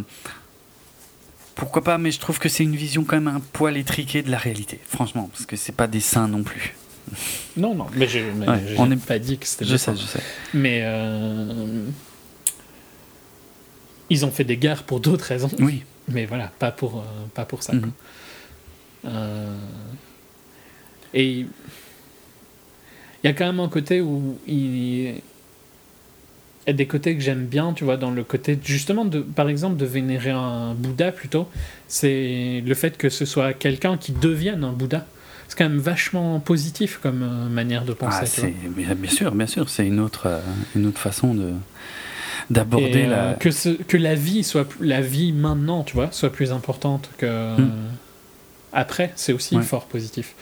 pourquoi 1.56 1.84
pas 1.84 1.98
Mais 1.98 2.12
je 2.12 2.20
trouve 2.20 2.40
que 2.40 2.50
c'est 2.50 2.64
une 2.64 2.76
vision 2.76 3.04
quand 3.04 3.16
même 3.20 3.28
un 3.34 3.40
poil 3.54 3.78
étriquée 3.78 4.24
de 4.24 4.32
la 4.32 4.38
réalité, 4.38 4.80
franchement, 4.88 5.30
parce 5.32 5.46
que 5.46 5.56
c'est 5.56 5.72
pas 5.76 5.88
des 5.88 6.00
saints 6.02 6.28
non 6.28 6.44
plus. 6.44 6.74
Non, 7.58 7.74
non, 7.76 7.86
mais 7.96 8.08
je 8.08 8.20
Ouais, 8.20 8.92
est- 8.94 9.06
pas 9.06 9.20
dit 9.20 9.38
que 9.38 9.46
c'était 9.48 9.64
Je 9.66 9.72
des 9.74 9.78
sais, 9.78 9.86
saints. 9.86 9.96
je 9.96 10.06
sais. 10.06 10.20
Mais 10.54 10.82
euh, 10.84 11.86
ils 14.10 14.26
ont 14.26 14.32
fait 14.32 14.44
des 14.44 14.58
guerres 14.58 14.84
pour 14.84 15.00
d'autres 15.00 15.26
raisons. 15.26 15.50
Oui. 15.60 15.84
Mais 16.10 16.26
voilà, 16.26 16.52
pas 16.60 16.72
pour, 16.72 16.98
euh, 17.00 17.04
pas 17.34 17.46
pour 17.46 17.64
ça. 17.64 17.74
Mhm. 17.74 17.92
et 21.14 21.46
il 23.26 23.30
y 23.30 23.32
a 23.32 23.34
quand 23.34 23.48
même 23.48 23.60
un 23.60 23.70
côté 23.70 24.02
où 24.02 24.38
il 24.46 25.08
y 25.08 25.14
a 26.68 26.74
des 26.74 26.86
côtés 26.86 27.16
que 27.16 27.22
j'aime 27.22 27.48
bien, 27.48 27.74
tu 27.74 27.84
vois, 27.84 27.98
dans 27.98 28.12
le 28.12 28.24
côté 28.24 28.60
justement 28.64 29.04
de, 29.04 29.20
par 29.20 29.50
exemple, 29.50 29.78
de 29.78 29.86
vénérer 29.86 30.30
un 30.30 30.76
Bouddha 30.76 31.12
plutôt, 31.12 31.50
c'est 31.88 32.62
le 32.64 32.76
fait 32.76 32.98
que 32.98 33.10
ce 33.10 33.26
soit 33.26 33.54
quelqu'un 33.54 33.98
qui 33.98 34.12
devienne 34.12 34.64
un 34.64 34.74
Bouddha. 34.74 35.08
C'est 35.48 35.58
quand 35.58 35.68
même 35.68 35.80
vachement 35.80 36.40
positif 36.40 37.00
comme 37.02 37.24
euh, 37.24 37.50
manière 37.50 37.84
de 37.84 37.94
penser. 37.94 38.54
Ah, 38.88 38.94
bien 38.94 39.10
sûr, 39.10 39.32
bien 39.32 39.48
sûr, 39.48 39.70
c'est 39.70 39.88
une 39.88 40.00
autre, 40.00 40.28
euh, 40.28 40.40
une 40.76 40.86
autre 40.86 41.00
façon 41.00 41.34
de 41.34 41.52
d'aborder 42.52 43.06
euh, 43.06 43.32
la 43.32 43.34
que 43.34 43.50
ce, 43.50 43.70
que 43.70 43.98
la 43.98 44.14
vie 44.14 44.44
soit 44.44 44.68
la 44.80 45.02
vie 45.02 45.32
maintenant, 45.32 45.84
tu 45.84 45.96
vois, 45.96 46.12
soit 46.12 46.32
plus 46.32 46.52
importante 46.52 47.10
que 47.18 47.60
hmm. 47.60 47.72
après. 48.72 49.14
C'est 49.16 49.34
aussi 49.34 49.60
fort 49.62 49.86
positif. 49.86 50.36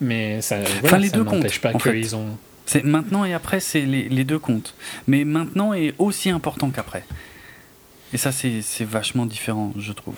Mais 0.00 0.40
ça, 0.40 0.58
enfin, 0.82 0.98
les 0.98 1.10
deux 1.10 1.24
n'empêche 1.24 1.60
pas 1.60 1.74
qu'ils 1.74 2.16
ont 2.16 2.36
c'est 2.70 2.84
maintenant 2.84 3.24
et 3.24 3.34
après, 3.34 3.58
c'est 3.58 3.80
les, 3.80 4.22
deux 4.22 4.38
comptes. 4.38 4.76
Mais 5.08 5.24
maintenant 5.24 5.74
est 5.74 5.92
aussi 5.98 6.30
important 6.30 6.70
qu'après. 6.70 7.04
Et 8.12 8.16
ça, 8.16 8.30
c'est 8.30 8.84
vachement 8.84 9.26
différent, 9.26 9.72
je 9.76 9.92
trouve. 9.92 10.14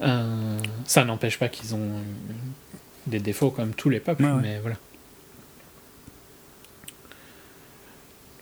Euh, 0.00 0.60
ça 0.84 1.04
n'empêche 1.04 1.40
pas 1.40 1.48
qu'ils 1.48 1.74
ont 1.74 1.90
des 3.08 3.18
défauts 3.18 3.50
comme 3.50 3.74
tous 3.74 3.90
les 3.90 3.98
peuples, 3.98 4.24
mais 4.40 4.60
voilà. 4.60 4.76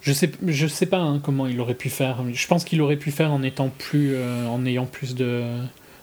Je 0.02 0.12
sais, 0.12 0.30
je 0.46 0.66
sais 0.66 0.86
pas 0.86 0.98
hein, 0.98 1.18
comment 1.18 1.46
il 1.46 1.58
aurait 1.60 1.74
pu 1.74 1.88
faire. 1.88 2.22
Je 2.30 2.46
pense 2.46 2.62
qu'il 2.62 2.82
aurait 2.82 2.96
pu 2.96 3.10
faire 3.10 3.32
en 3.32 3.42
étant 3.42 3.70
plus, 3.70 4.16
euh, 4.16 4.46
en 4.48 4.66
ayant 4.66 4.84
plus 4.84 5.14
de, 5.14 5.44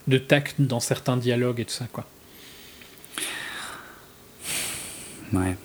de 0.08 0.18
tact 0.18 0.60
dans 0.60 0.80
certains 0.80 1.16
dialogues 1.16 1.60
et 1.60 1.64
tout 1.64 1.74
ça, 1.74 1.86
quoi. 1.92 2.04
Ouais. 5.32 5.56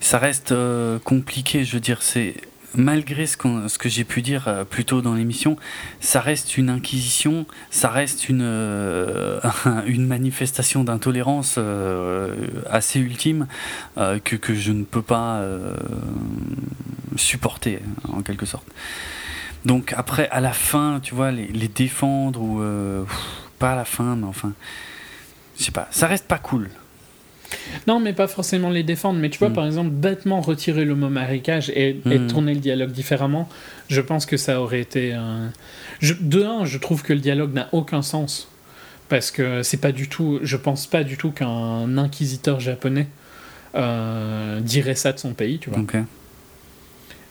Ça 0.00 0.18
reste 0.18 0.52
euh, 0.52 0.98
compliqué, 0.98 1.64
je 1.64 1.74
veux 1.74 1.80
dire, 1.80 2.02
c'est 2.02 2.34
malgré 2.76 3.26
ce, 3.26 3.36
que 3.36 3.88
j'ai 3.88 4.04
pu 4.04 4.20
dire 4.20 4.48
euh, 4.48 4.64
plus 4.64 4.84
tôt 4.84 5.00
dans 5.00 5.14
l'émission, 5.14 5.56
ça 6.00 6.20
reste 6.20 6.58
une 6.58 6.68
inquisition, 6.68 7.46
ça 7.70 7.88
reste 7.88 8.28
une, 8.28 8.42
euh, 8.42 9.40
une 9.86 10.06
manifestation 10.06 10.84
d'intolérance 10.84 11.58
assez 12.68 13.00
ultime 13.00 13.46
que, 13.96 14.54
je 14.54 14.72
ne 14.72 14.84
peux 14.84 15.02
pas 15.02 15.42
supporter, 17.16 17.80
en 18.08 18.22
quelque 18.22 18.46
sorte. 18.46 18.66
Donc 19.64 19.94
après, 19.96 20.28
à 20.30 20.40
la 20.40 20.52
fin, 20.52 21.00
tu 21.02 21.14
vois, 21.14 21.30
les 21.30 21.68
défendre 21.68 22.42
ou 22.42 22.62
pas 23.58 23.72
à 23.72 23.76
la 23.76 23.84
fin, 23.84 24.16
mais 24.16 24.26
enfin, 24.26 24.52
je 25.58 25.64
sais 25.64 25.72
pas, 25.72 25.88
ça 25.90 26.06
reste 26.06 26.26
pas 26.26 26.38
cool. 26.38 26.68
Non, 27.86 28.00
mais 28.00 28.12
pas 28.12 28.26
forcément 28.26 28.70
les 28.70 28.82
défendre. 28.82 29.18
Mais 29.18 29.30
tu 29.30 29.38
vois, 29.38 29.50
mm. 29.50 29.54
par 29.54 29.66
exemple, 29.66 29.90
bêtement 29.90 30.40
retirer 30.40 30.84
le 30.84 30.94
mot 30.94 31.08
marécage 31.08 31.70
et, 31.70 32.00
mm. 32.04 32.26
tourner 32.26 32.54
le 32.54 32.60
dialogue 32.60 32.92
différemment, 32.92 33.48
je 33.88 34.00
pense 34.00 34.26
que 34.26 34.36
ça 34.36 34.60
aurait 34.60 34.80
été. 34.80 35.12
Un... 35.12 35.52
de 36.02 36.42
un, 36.42 36.64
je 36.64 36.78
trouve 36.78 37.02
que 37.02 37.12
le 37.12 37.20
dialogue 37.20 37.52
n'a 37.52 37.68
aucun 37.72 38.02
sens. 38.02 38.48
Parce 39.08 39.30
que 39.30 39.62
c'est 39.62 39.80
pas 39.80 39.92
du 39.92 40.08
tout. 40.08 40.40
Je 40.42 40.56
pense 40.56 40.86
pas 40.86 41.04
du 41.04 41.16
tout 41.16 41.30
qu'un 41.30 41.98
inquisiteur 41.98 42.60
japonais 42.60 43.06
euh, 43.74 44.60
dirait 44.60 44.94
ça 44.94 45.12
de 45.12 45.18
son 45.18 45.34
pays, 45.34 45.58
tu 45.58 45.70
vois. 45.70 45.80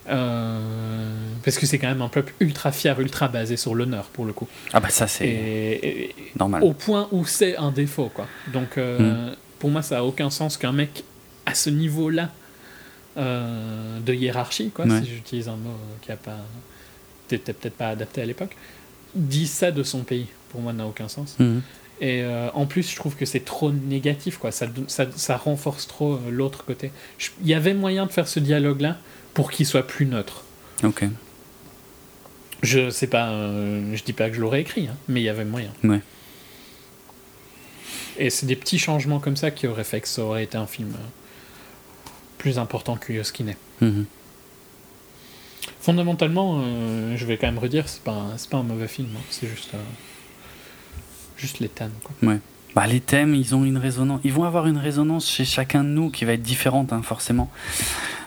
Euh, 0.06 0.60
parce 1.42 1.56
que 1.56 1.64
c'est 1.64 1.78
quand 1.78 1.88
même 1.88 2.02
un 2.02 2.08
peuple 2.08 2.34
ultra 2.40 2.72
fier, 2.72 3.00
ultra 3.00 3.28
basé 3.28 3.56
sur 3.56 3.74
l'honneur 3.74 4.04
pour 4.06 4.26
le 4.26 4.34
coup. 4.34 4.46
Ah 4.74 4.80
bah 4.80 4.90
ça 4.90 5.06
c'est 5.06 6.10
normal. 6.38 6.62
Au 6.62 6.74
point 6.74 7.08
où 7.10 7.24
c'est 7.24 7.56
un 7.56 7.70
défaut 7.70 8.10
quoi. 8.12 8.26
Donc 8.52 8.76
euh, 8.76 9.30
mm 9.30 9.36
pour 9.64 9.70
moi, 9.70 9.80
ça 9.80 10.00
a 10.00 10.02
aucun 10.02 10.28
sens 10.28 10.58
qu'un 10.58 10.72
mec 10.72 11.04
à 11.46 11.54
ce 11.54 11.70
niveau-là 11.70 12.30
euh, 13.16 13.98
de 14.00 14.12
hiérarchie, 14.12 14.68
quoi, 14.68 14.84
si 14.84 15.08
j'utilise 15.08 15.48
un 15.48 15.56
mot 15.56 15.74
qui 16.02 16.12
a 16.12 16.16
pas, 16.16 16.36
n'était 17.32 17.54
peut-être 17.54 17.78
pas 17.78 17.88
adapté 17.88 18.20
à 18.20 18.26
l'époque, 18.26 18.54
dise 19.14 19.50
ça 19.50 19.70
de 19.70 19.82
son 19.82 20.00
pays. 20.00 20.26
Pour 20.50 20.60
moi, 20.60 20.74
n'a 20.74 20.86
aucun 20.86 21.08
sens. 21.08 21.36
Mhm. 21.38 21.62
Et 22.02 22.22
euh, 22.22 22.50
en 22.52 22.66
plus, 22.66 22.90
je 22.90 22.94
trouve 22.94 23.16
que 23.16 23.24
c'est 23.24 23.46
trop 23.46 23.72
négatif, 23.72 24.36
quoi. 24.36 24.52
Ça, 24.52 24.66
ça, 24.86 25.06
ça 25.16 25.38
renforce 25.38 25.86
trop 25.86 26.16
euh, 26.16 26.30
l'autre 26.30 26.66
côté. 26.66 26.92
Il 27.40 27.48
y 27.48 27.54
avait 27.54 27.72
moyen 27.72 28.04
de 28.04 28.12
faire 28.12 28.28
ce 28.28 28.40
dialogue-là 28.40 28.98
pour 29.32 29.50
qu'il 29.50 29.64
soit 29.64 29.86
plus 29.86 30.04
neutre. 30.04 30.44
Ok. 30.82 31.06
Je 32.62 32.90
sais 32.90 33.06
pas, 33.06 33.30
je 33.30 34.02
dis 34.04 34.12
pas 34.12 34.28
que 34.28 34.36
je 34.36 34.42
l'aurais 34.42 34.60
écrit, 34.60 34.88
hein, 34.88 34.96
mais 35.08 35.22
il 35.22 35.24
y 35.24 35.30
avait 35.30 35.46
moyen. 35.46 35.70
Ouais. 35.84 36.02
Et 38.18 38.30
c'est 38.30 38.46
des 38.46 38.56
petits 38.56 38.78
changements 38.78 39.18
comme 39.18 39.36
ça 39.36 39.50
qui 39.50 39.66
auraient 39.66 39.84
fait 39.84 40.00
que 40.00 40.08
ça 40.08 40.22
aurait 40.22 40.44
été 40.44 40.56
un 40.56 40.66
film 40.66 40.92
euh, 40.94 42.10
plus 42.38 42.58
important 42.58 42.96
que 42.96 43.12
Yoskine. 43.12 43.54
Mhm. 43.80 44.06
Fondamentalement, 45.80 46.60
euh, 46.60 47.16
je 47.16 47.26
vais 47.26 47.36
quand 47.36 47.46
même 47.46 47.58
redire, 47.58 47.88
c'est 47.88 48.02
pas, 48.02 48.36
pas 48.50 48.56
un 48.58 48.62
mauvais 48.62 48.88
film, 48.88 49.08
hein. 49.16 49.20
c'est 49.30 49.48
juste, 49.48 49.74
euh, 49.74 49.78
juste 51.36 51.58
les 51.58 51.68
thèmes. 51.68 51.92
Quoi. 52.02 52.30
Ouais. 52.30 52.38
Bah, 52.74 52.86
les 52.86 53.00
thèmes, 53.00 53.34
ils 53.34 53.54
ont 53.54 53.64
une 53.64 53.78
résonance. 53.78 54.20
Ils 54.24 54.32
vont 54.32 54.44
avoir 54.44 54.66
une 54.66 54.78
résonance 54.78 55.28
chez 55.28 55.44
chacun 55.44 55.84
de 55.84 55.88
nous 55.88 56.10
qui 56.10 56.24
va 56.24 56.32
être 56.32 56.42
différente, 56.42 56.92
hein, 56.92 57.02
forcément. 57.02 57.50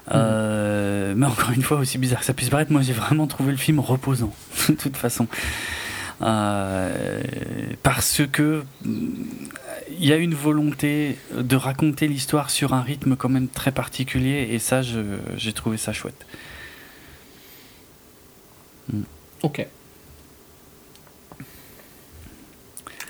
Mhm. 0.09 1.15
mais 1.17 1.25
encore 1.25 1.51
une 1.51 1.63
fois, 1.63 1.79
aussi 1.79 1.97
bizarre 1.97 2.19
que 2.19 2.25
ça 2.25 2.33
puisse 2.33 2.49
paraître, 2.49 2.71
moi 2.71 2.81
j'ai 2.81 2.93
vraiment 2.93 3.27
trouvé 3.27 3.51
le 3.51 3.57
film 3.57 3.81
reposant, 3.81 4.33
de 4.69 4.75
toute 4.75 4.95
façon. 4.95 5.27
Parce 6.19 8.21
que 8.27 8.63
il 9.99 10.05
y 10.05 10.13
a 10.13 10.17
une 10.17 10.35
volonté 10.35 11.17
de 11.33 11.55
raconter 11.55 12.07
l'histoire 12.07 12.49
sur 12.49 12.73
un 12.73 12.81
rythme 12.81 13.15
quand 13.15 13.29
même 13.29 13.47
très 13.47 13.71
particulier 13.71 14.49
et 14.51 14.59
ça, 14.59 14.81
j'ai 14.81 15.53
trouvé 15.53 15.77
ça 15.77 15.93
chouette. 15.93 16.25
Hmm. 18.91 19.03
Ok. 19.43 19.65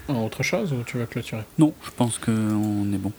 Autre 0.07 0.43
chose 0.43 0.71
ou 0.71 0.83
tu 0.83 0.97
vas 0.97 1.05
clôturer? 1.05 1.43
Non, 1.57 1.73
je 1.83 1.91
pense 1.91 2.17
qu'on 2.17 2.93
est 2.93 2.97
bon. 2.97 3.11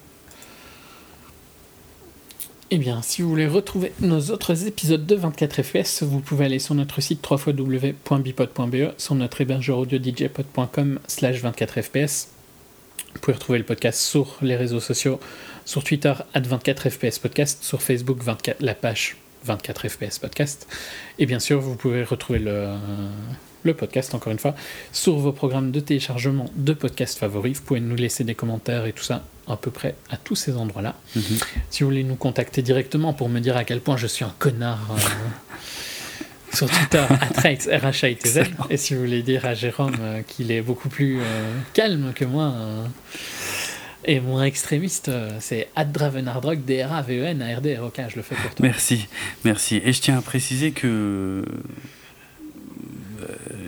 Eh 2.71 2.77
bien, 2.77 3.01
si 3.01 3.21
vous 3.23 3.29
voulez 3.29 3.47
retrouver 3.47 3.93
nos 3.99 4.29
autres 4.29 4.67
épisodes 4.67 5.05
de 5.05 5.15
24 5.15 5.63
FPS, 5.63 6.03
vous 6.03 6.19
pouvez 6.19 6.45
aller 6.45 6.59
sur 6.59 6.75
notre 6.75 7.01
site 7.01 7.27
www.bipod.be, 7.27 8.93
sur 8.97 9.15
notre 9.15 9.41
hébergeur 9.41 9.79
audio 9.79 9.97
djpod.com 9.97 10.99
slash 11.07 11.41
24 11.41 11.81
FPS 11.81 12.27
vous 13.13 13.19
pouvez 13.19 13.33
retrouver 13.33 13.59
le 13.59 13.65
podcast 13.65 13.99
sur 13.99 14.37
les 14.41 14.55
réseaux 14.55 14.79
sociaux, 14.79 15.19
sur 15.65 15.83
Twitter, 15.83 16.13
at 16.33 16.41
24fps 16.41 17.19
podcast, 17.19 17.63
sur 17.63 17.81
Facebook, 17.81 18.21
24, 18.21 18.61
la 18.61 18.75
page 18.75 19.17
24fps 19.47 20.19
podcast. 20.19 20.67
Et 21.17 21.25
bien 21.25 21.39
sûr, 21.39 21.59
vous 21.59 21.75
pouvez 21.75 22.03
retrouver 22.03 22.39
le, 22.39 22.75
le 23.63 23.73
podcast, 23.73 24.13
encore 24.13 24.31
une 24.31 24.39
fois, 24.39 24.55
sur 24.91 25.15
vos 25.17 25.31
programmes 25.31 25.71
de 25.71 25.79
téléchargement 25.79 26.49
de 26.55 26.73
podcasts 26.73 27.17
favoris. 27.17 27.57
Vous 27.57 27.63
pouvez 27.63 27.79
nous 27.79 27.95
laisser 27.95 28.23
des 28.23 28.35
commentaires 28.35 28.85
et 28.85 28.93
tout 28.93 29.03
ça 29.03 29.23
à 29.51 29.57
peu 29.57 29.71
près 29.71 29.95
à 30.09 30.17
tous 30.17 30.35
ces 30.35 30.55
endroits-là. 30.55 30.95
Mhm. 31.15 31.23
Si 31.69 31.83
vous 31.83 31.89
voulez 31.89 32.03
nous 32.03 32.15
contacter 32.15 32.61
directement 32.61 33.13
pour 33.13 33.29
me 33.29 33.39
dire 33.39 33.57
à 33.57 33.63
quel 33.63 33.81
point 33.81 33.97
je 33.97 34.07
suis 34.07 34.25
un 34.25 34.33
connard. 34.39 34.87
Euh, 34.91 34.99
sur 36.53 36.69
Twitter, 36.69 37.05
RHITZ. 37.37 38.41
Et 38.69 38.77
si 38.77 38.93
vous 38.93 39.01
voulez 39.01 39.21
dire 39.21 39.45
à 39.45 39.53
Jérôme 39.53 39.95
euh, 39.99 40.21
qu'il 40.21 40.51
est 40.51 40.61
beaucoup 40.61 40.89
plus 40.89 41.19
euh, 41.19 41.53
calme 41.73 42.11
que 42.13 42.25
moi 42.25 42.53
euh, 42.55 42.85
et 44.05 44.19
moins 44.19 44.43
extrémiste, 44.43 45.11
c'est 45.39 45.69
Dravenardrog, 45.75 46.63
D-R-A-V-E-N-A-R-D-R-O-K. 46.63 48.01
Je 48.09 48.15
le 48.15 48.21
fais 48.21 48.35
pour 48.35 48.55
toi. 48.55 48.65
Merci, 48.65 49.07
merci. 49.43 49.81
Et 49.83 49.93
je 49.93 50.01
tiens 50.01 50.17
à 50.17 50.21
préciser 50.21 50.71
que. 50.71 51.43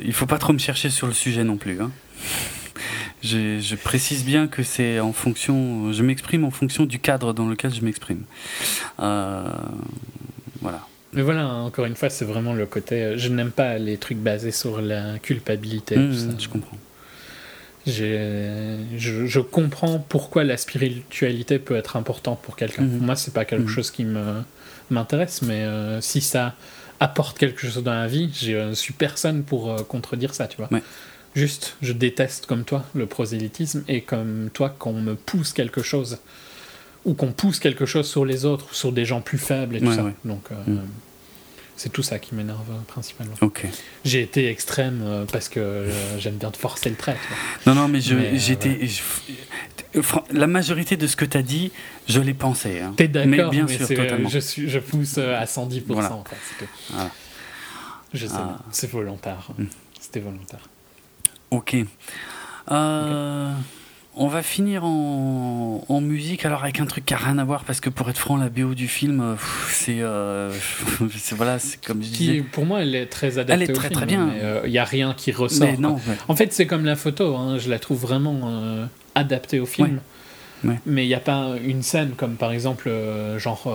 il 0.03 0.14
faut 0.14 0.26
pas 0.26 0.38
trop 0.38 0.53
me 0.53 0.58
chercher 0.58 0.90
sur 0.90 1.08
le 1.08 1.14
sujet 1.14 1.43
non 1.43 1.58
plus. 1.58 1.82
Hein. 1.82 1.92
Je, 3.24 3.60
je, 3.60 3.76
précise 3.76 4.24
bien 4.24 4.48
que 4.48 4.64
c'est 4.64 5.00
en 5.00 5.14
fonction. 5.14 5.92
Je 5.93 6.03
m'exprime 6.03 6.43
en 6.45 6.51
fonction 6.51 6.85
du 6.85 7.00
cadre 7.00 7.34
dans 7.34 7.48
lequel 7.48 7.74
je 7.74 7.82
m'exprime. 7.82 8.24
voilà. 8.98 10.88
Mais 11.14 11.22
voilà, 11.22 11.48
encore 11.48 11.85
une 11.85 11.95
fois, 11.95 12.10
c'est 12.10 12.26
vraiment 12.26 12.53
le 12.53 12.66
côté. 12.66 13.03
Euh, 13.03 13.18
je 13.18 13.30
n'aime 13.30 13.51
pas 13.51 13.77
les 13.77 13.98
trucs 13.98 14.18
basés 14.18 14.51
sur 14.51 14.82
la 14.82 15.19
culpabilité. 15.19 15.98
Mmh, 15.98 16.40
je 16.40 16.48
comprends. 16.48 16.77
Je, 17.85 18.77
je, 18.98 19.40
comprends 19.40 19.98
pourquoi 19.98 20.43
la 20.43 20.56
spiritualité 20.56 21.58
peut 21.58 21.76
être 21.76 21.95
importante 21.98 22.40
pour 22.42 22.56
quelqu'un. 22.56 22.84
Pour 22.84 23.01
mmh. 23.01 23.06
moi, 23.06 23.16
c'est 23.16 23.34
pas 23.34 23.43
quelque 23.43 23.64
mmh. 23.64 23.76
chose 23.76 23.92
qui 23.92 24.06
me 24.06 24.43
m'intéresse, 24.92 25.42
mais 25.42 25.64
euh, 25.64 26.01
si 26.01 26.19
ça 26.22 26.53
apporte 27.00 27.38
quelque 27.38 27.61
chose 27.61 27.82
dans 27.82 27.93
la 27.93 28.08
vie, 28.08 28.30
je 28.34 28.74
suis 28.74 28.93
personne 28.93 29.43
pour 29.43 29.72
euh, 29.72 29.84
contredire 29.84 30.35
ça, 30.35 30.48
tu 30.48 30.58
vois. 30.58 30.69
Juste, 31.34 31.77
je 31.82 31.93
déteste 31.93 32.45
comme 32.45 32.64
toi 32.66 32.84
le 32.93 33.06
prosélytisme 33.06 33.84
et 33.88 34.01
comme 34.01 34.50
toi 34.53 34.69
qu'on 34.69 34.93
me 34.93 35.16
pousse 35.16 35.53
quelque 35.53 35.82
chose 35.82 36.19
ou 37.06 37.14
qu'on 37.14 37.32
pousse 37.32 37.60
quelque 37.60 37.85
chose 37.85 38.08
sur 38.08 38.26
les 38.26 38.45
autres, 38.45 38.74
sur 38.76 38.92
des 38.92 39.06
gens 39.06 39.22
plus 39.22 39.38
faibles 39.38 39.77
et 39.77 39.80
tout 39.80 39.93
ça. 39.93 40.11
Donc, 40.26 40.43
euh, 40.51 40.72
mm. 40.72 40.82
C'est 41.77 41.90
tout 41.90 42.03
ça 42.03 42.19
qui 42.19 42.35
m'énerve 42.35 42.69
principalement. 42.85 43.34
Ok. 43.42 43.66
J'ai 44.06 44.22
été 44.22 44.50
extrême 44.50 45.26
parce 45.32 45.50
que 45.50 45.88
j'aime 46.19 46.35
bien 46.35 46.51
te 46.51 46.58
forcer 46.58 46.92
le 46.92 46.95
trait. 46.95 47.18
Non, 47.66 47.74
non, 47.74 47.88
mais 47.88 48.01
j'étais. 48.01 48.88
La 50.32 50.45
majorité 50.45 50.95
de 50.95 51.08
ce 51.08 51.16
que 51.16 51.26
tu 51.26 51.38
as 51.38 51.42
dit, 51.42 51.72
je 52.08 52.19
l'ai 52.19 52.35
pensé. 52.35 52.80
Hein. 52.80 52.93
T'es 52.95 53.08
d'accord, 53.08 53.50
bien 53.50 53.68
sûr, 53.68 53.88
totalement. 53.88 54.30
Je, 54.30 54.38
suis, 54.40 54.69
je 54.69 54.77
pousse 54.80 55.18
à 55.18 55.43
110%. 55.45 56.11
En 56.11 56.24
fait, 56.24 56.68
Je 58.14 58.27
sais, 58.27 58.34
ah. 58.38 58.60
c'est 58.72 58.92
volontaire. 58.92 59.50
Hmm. 59.58 59.66
C'était 60.00 60.19
volontaire. 60.19 60.69
Ok. 61.52 61.76
Euh, 62.72 63.52
on 64.16 64.28
va 64.28 64.42
finir 64.42 64.86
en, 64.86 66.02
musique, 66.02 66.46
alors 66.46 66.64
avec 66.64 66.80
un 66.80 66.86
truc 66.86 67.06
qui 67.06 67.14
n'a 67.14 67.20
rien 67.20 67.38
à 67.38 67.44
voir, 67.44 67.66
parce 67.66 67.82
que 67.82 67.90
pour 67.90 68.10
être 68.10 68.18
franc, 68.18 68.38
la 68.38 68.50
BO 68.50 68.74
du 68.74 68.88
film, 68.88 69.22
euh, 69.22 69.36
c'est. 69.70 71.36
voilà, 71.36 71.60
c'est 71.60 71.84
comme 71.84 72.02
je 72.02 72.10
disais. 72.10 72.42
pour 72.42 72.66
moi, 72.66 72.82
elle 72.82 72.96
est 72.96 73.06
très 73.08 73.38
adaptée. 73.38 73.54
Elle 73.54 73.70
est 73.70 73.74
très 73.74 73.90
très 73.90 74.06
bien. 74.06 74.30
Il 74.64 74.72
n'y 74.72 74.78
euh, 74.78 74.82
a 74.82 74.86
rien 74.86 75.14
qui 75.14 75.32
ressort. 75.32 75.68
En 76.28 76.36
fait, 76.36 76.54
c'est 76.54 76.66
comme 76.66 76.86
la 76.86 76.96
photo, 76.96 77.36
hein, 77.36 77.58
je 77.58 77.70
la 77.70 77.80
trouve 77.80 78.00
vraiment 78.00 78.88
adaptée 79.16 79.60
au 79.60 79.66
film. 79.66 80.00
Mais 80.64 81.06
il 81.06 81.08
n'y 81.08 81.16
a 81.16 81.20
pas 81.20 81.56
une 81.64 81.84
scène 81.84 82.12
comme 82.16 82.36
par 82.36 82.54
exemple, 82.54 82.90
genre 83.38 83.68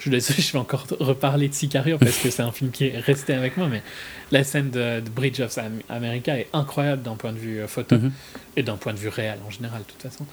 je 0.00 0.52
vais 0.52 0.58
encore 0.58 0.86
reparler 0.98 1.48
de 1.48 1.54
Sicario 1.54 1.98
parce 1.98 2.18
que 2.18 2.30
c'est 2.30 2.42
un 2.42 2.52
film 2.52 2.70
qui 2.70 2.86
est 2.86 2.98
resté 2.98 3.34
avec 3.34 3.56
moi, 3.56 3.68
mais 3.68 3.82
la 4.30 4.44
scène 4.44 4.70
de, 4.70 5.00
Bridge 5.00 5.40
of 5.40 5.58
America 5.88 6.38
est 6.38 6.48
incroyable 6.52 7.02
d'un 7.02 7.16
point 7.16 7.32
de 7.32 7.38
vue 7.38 7.60
euh, 7.60 7.68
photo 7.68 7.96
mhm. 7.96 8.12
et 8.56 8.62
d'un 8.62 8.76
point 8.76 8.94
de 8.94 8.98
vue 8.98 9.08
réel 9.08 9.38
en 9.46 9.50
général, 9.50 9.82
de 9.82 9.92
toute 9.92 10.02
façon. 10.02 10.24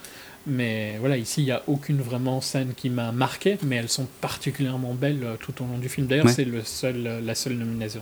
Mais 0.45 0.95
voilà, 0.99 1.17
ici, 1.17 1.41
il 1.41 1.45
n'y 1.45 1.51
a 1.51 1.61
aucune 1.67 2.01
vraiment 2.01 2.39
scène 2.39 2.73
qui 2.75 2.89
m'a 2.89 3.11
marqué, 3.11 3.57
mais 3.63 3.75
elles 3.75 3.89
sont 3.89 4.07
particulièrement 4.21 4.93
belles 4.93 5.23
euh, 5.23 5.35
tout 5.35 5.61
au 5.61 5.67
long 5.67 5.77
du 5.77 5.89
film. 5.89 6.07
D'ailleurs, 6.07 6.29
c'est 6.29 6.45
le 6.45 6.63
seul, 6.63 7.05
euh, 7.05 7.19
la 7.19 7.35
seule 7.35 7.53
nomination, 7.53 8.01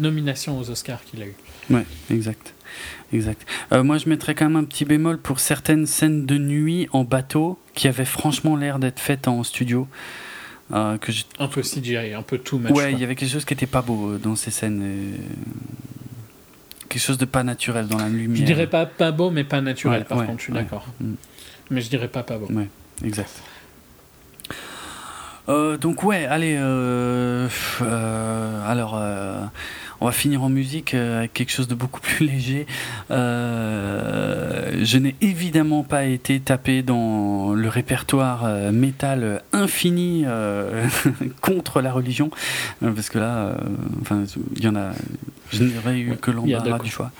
nomination 0.00 0.58
aux 0.58 0.68
Oscars 0.70 1.04
qu'il 1.04 1.22
a 1.22 1.26
eu. 1.26 1.34
Ouais, 1.70 1.86
exact. 2.10 2.54
Exact. 3.12 3.46
moi, 3.70 3.96
je 3.98 4.08
mettrais 4.08 4.34
quand 4.34 4.46
même 4.46 4.56
un 4.56 4.64
petit 4.64 4.84
bémol 4.84 5.18
pour 5.18 5.38
certaines 5.38 5.86
scènes 5.86 6.26
de 6.26 6.36
nuit 6.36 6.88
en 6.92 7.04
bateau 7.04 7.58
qui 7.74 7.86
avaient 7.86 8.04
franchement 8.04 8.56
l'air 8.56 8.80
d'être 8.80 8.98
faites 8.98 9.28
en 9.28 9.44
studio. 9.44 9.86
Euh, 10.72 10.98
que 10.98 11.12
un 11.38 11.46
peu 11.46 11.62
CGI, 11.62 12.14
un 12.14 12.22
peu 12.22 12.38
tout 12.38 12.60
Ouais, 12.70 12.92
il 12.92 12.98
y 12.98 13.04
avait 13.04 13.14
quelque 13.14 13.30
chose 13.30 13.44
qui 13.44 13.54
était 13.54 13.66
pas 13.66 13.82
beau 13.82 14.10
euh, 14.10 14.18
dans 14.18 14.34
ces 14.34 14.50
scènes. 14.50 14.82
Euh, 14.82 15.16
quelque 16.88 17.02
chose 17.02 17.18
de 17.18 17.24
pas 17.24 17.44
naturel 17.44 17.86
dans 17.86 17.98
la 17.98 18.08
lumière. 18.08 18.40
Je 18.40 18.44
dirais 18.44 18.66
pas 18.66 18.84
pas 18.84 19.12
beau, 19.12 19.30
mais 19.30 19.44
pas 19.44 19.60
naturel, 19.60 20.04
par 20.04 20.26
contre, 20.26 20.38
je 20.38 20.44
suis 20.44 20.52
d'accord. 20.52 20.86
Mm. 21.00 21.12
Mais 21.70 21.80
je 21.80 21.88
dirais 21.88 22.08
pas 22.08 22.24
pas 22.24 22.38
beau. 22.38 22.48
Ouais, 22.52 22.68
exact. 23.04 23.30
donc 25.48 26.02
ouais, 26.02 26.26
allez, 26.26 26.56
alors 28.66 29.00
on 30.00 30.06
va 30.06 30.12
finir 30.12 30.42
en 30.42 30.48
musique 30.48 30.94
euh, 30.94 31.18
avec 31.18 31.32
quelque 31.32 31.50
chose 31.50 31.68
de 31.68 31.74
beaucoup 31.74 32.00
plus 32.02 32.26
léger. 32.26 32.66
Euh, 33.10 34.84
je 34.84 34.98
n'ai 34.98 35.14
évidemment 35.20 35.82
pas 35.82 36.04
été 36.04 36.40
tapé 36.40 36.82
dans 36.82 37.52
le 37.54 37.68
répertoire 37.68 38.44
euh, 38.44 38.72
métal 38.72 39.42
infini 39.52 40.24
contre 41.40 41.80
la 41.80 41.92
religion, 41.92 42.30
parce 42.80 43.08
que 43.08 43.18
là, 43.18 43.56
enfin, 44.00 44.24
il 44.56 44.64
y 44.64 44.68
en 44.68 44.76
a, 44.76 44.92
je 45.52 45.64
n'aurais 45.64 45.98
eu 45.98 46.16
que 46.16 46.30
l'embarras 46.30 46.78
du 46.78 46.90
choix. 46.90 47.10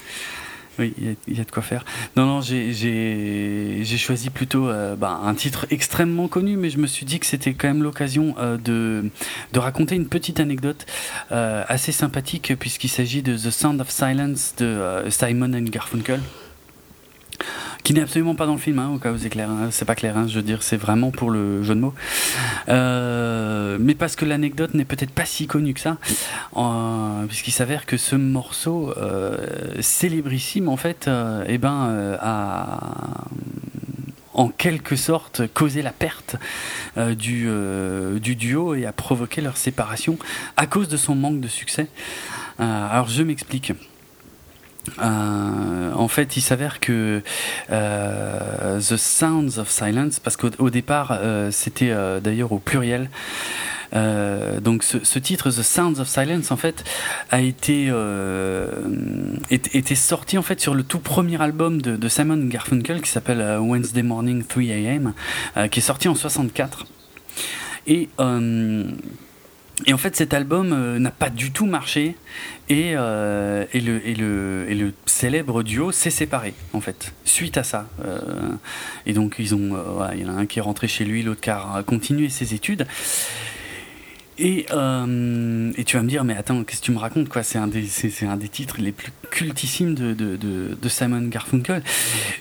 Oui, 0.79 0.93
il 1.27 1.37
y, 1.37 1.41
a 1.41 1.45
de 1.45 1.51
quoi 1.51 1.63
faire. 1.63 1.85
Non, 2.17 2.27
non, 2.27 2.41
j'ai 2.43 3.85
choisi 3.97 4.29
plutôt 4.29 4.69
euh, 4.69 4.95
bah, 4.95 5.21
un 5.25 5.35
titre 5.35 5.67
extrêmement 5.71 6.29
connu, 6.29 6.57
mais 6.57 6.69
je 6.69 6.79
me 6.79 6.87
suis 6.87 7.07
dit 7.07 7.19
que 7.19 7.27
c'était 7.27 7.55
quand 7.55 7.69
même 7.69 7.83
l'occasion 7.83 8.35
euh, 8.39 8.59
de, 8.59 9.11
de 9.53 9.59
raconter 9.59 9.95
une 9.95 10.09
petite 10.09 10.39
anecdote 10.39 10.85
euh, 11.33 11.65
assez 11.69 11.93
sympathique, 11.93 12.53
puisqu'il 12.59 12.91
s'agit 12.91 13.23
de 13.23 13.37
The 13.37 13.51
Sound 13.51 13.81
of 13.81 13.91
Silence 13.91 14.55
de 14.59 15.05
Simon 15.09 15.55
and 15.55 15.71
Garfunkel 15.71 16.21
qui 17.87 17.95
n'est 17.95 18.01
absolument 18.03 18.35
pas 18.35 18.47
dans 18.47 18.55
le 18.55 18.59
film, 18.59 18.81
hein, 18.81 18.91
au 18.93 18.99
cas 18.99 19.13
où 19.13 19.19
c'est 19.19 19.31
clair, 19.31 19.49
hein. 19.49 19.69
c'est 19.71 19.85
pas 19.85 19.95
clair, 19.95 20.17
hein, 20.19 20.27
je 20.27 20.35
veux 20.35 20.43
dire, 20.43 20.65
c'est 20.65 20.77
vraiment 20.77 21.13
pour 21.13 21.31
le 21.31 21.63
jeu 21.63 21.75
de 21.75 21.81
mots. 21.81 21.95
Euh, 22.69 23.77
mais 23.81 23.95
parce 23.95 24.17
que 24.17 24.25
l'anecdote 24.25 24.75
n'est 24.75 24.85
peut-être 24.85 25.13
pas 25.13 25.25
si 25.25 25.47
connue 25.47 25.73
que 25.73 25.81
ça, 25.81 25.97
puisqu'il 27.29 27.53
s'avère 27.53 27.87
que 27.87 27.97
ce 27.97 28.17
morceau 28.17 28.93
euh, 28.97 29.37
célébrissime, 29.81 30.69
en 30.69 30.77
fait, 30.77 31.07
euh, 31.07 31.45
eh 31.47 31.59
ben, 31.59 32.19
a 32.21 33.25
en 34.35 34.49
quelque 34.49 34.97
sorte 34.97 35.47
causé 35.55 35.81
la 35.81 35.93
perte 35.93 36.37
du 36.97 37.49
duo 38.21 38.75
et 38.75 38.85
a 38.85 38.93
provoqué 38.93 39.41
leur 39.41 39.57
séparation 39.57 40.19
à 40.57 40.67
cause 40.67 40.89
de 40.89 40.97
son 40.97 41.15
manque 41.15 41.41
de 41.41 41.49
succès. 41.49 41.87
alors 42.59 43.09
je 43.09 43.23
m'explique. 43.23 43.73
Euh, 44.99 45.93
en 45.93 46.09
fait, 46.09 46.37
il 46.37 46.41
s'avère 46.41 46.81
que 46.81 47.23
euh, 47.71 48.81
The 48.81 48.97
Sounds 48.97 49.59
of 49.59 49.71
Silence, 49.71 50.21
parce 50.21 50.37
qu'au 50.37 50.71
départ, 50.71 51.19
euh, 51.21 51.51
c'était 51.51 51.95
d'ailleurs 52.21 52.53
au 52.53 52.59
pluriel. 52.59 53.11
donc 53.93 54.83
ce, 54.83 55.19
titre 55.19 55.51
The 55.51 55.63
Sounds 55.63 56.01
of 56.01 56.09
Silence 56.09 56.51
en 56.51 56.57
fait 56.57 56.85
a 57.31 57.41
été 57.41 57.93
était 59.51 59.95
sorti 59.95 60.37
en 60.37 60.43
fait 60.43 60.61
sur 60.61 60.75
le 60.75 60.83
tout 60.83 60.99
premier 60.99 61.41
album 61.41 61.81
de, 61.81 61.97
de 61.97 62.09
Simon 62.09 62.47
Garfunkel 62.49 63.01
qui 63.01 63.11
s'appelle 63.11 63.59
Wednesday 63.61 64.03
Morning 64.03 64.45
3 64.45 64.63
a.m. 64.65 65.15
qui 65.71 65.79
est 65.79 65.83
sorti 65.83 66.09
en 66.09 66.15
64 66.15 66.87
et 67.87 68.09
et 69.85 69.93
en 69.93 69.99
fait, 69.99 70.17
cet 70.17 70.33
album 70.33 70.73
euh, 70.73 70.99
n'a 70.99 71.11
pas 71.11 71.29
du 71.29 71.51
tout 71.51 71.67
marché 71.67 72.17
et, 72.71 72.93
euh, 72.95 73.67
et, 73.75 73.81
le, 73.81 74.95
célèbre 75.05 75.63
duo 75.63 75.93
s'est 75.93 76.11
séparé, 76.11 76.55
en 76.73 76.81
fait, 76.81 77.13
suite 77.25 77.59
à 77.59 77.63
ça. 77.63 77.87
Euh, 78.05 78.21
et 79.05 79.13
donc, 79.13 79.37
ils 79.39 79.55
ont, 79.55 79.77
voilà, 79.95 80.15
il 80.15 80.23
y 80.23 80.25
en 80.25 80.35
a 80.35 80.39
un 80.39 80.47
qui 80.47 80.61
est 80.61 80.63
rentré 80.63 80.89
chez 80.89 81.05
lui, 81.05 81.23
l'autre 81.23 81.43
qui 81.43 81.51
a 81.51 81.83
continué 81.87 82.31
ses 82.31 82.55
études. 82.55 82.87
Et, 84.39 84.67
euh, 84.71 85.73
et, 85.79 85.85
tu 85.85 85.97
vas 85.97 86.03
me 86.03 86.09
dire, 86.09 86.23
mais 86.23 86.37
attends, 86.37 86.63
qu'est-ce 86.63 86.81
que 86.81 86.87
tu 86.87 86.93
me 86.93 86.99
racontes 86.99 87.29
quoi? 87.31 87.43
C'est 87.43 87.57
un, 87.57 87.69
des, 87.69 87.87
c'est, 87.87 88.27
un 88.27 88.37
des 88.37 88.49
titres 88.49 88.77
les 88.79 88.93
plus 88.93 89.11
cultissimes 89.31 89.95
de, 89.95 90.13
de, 90.13 90.37
de, 90.37 90.89
Simon 90.89 91.23
Garfunkel. 91.23 91.83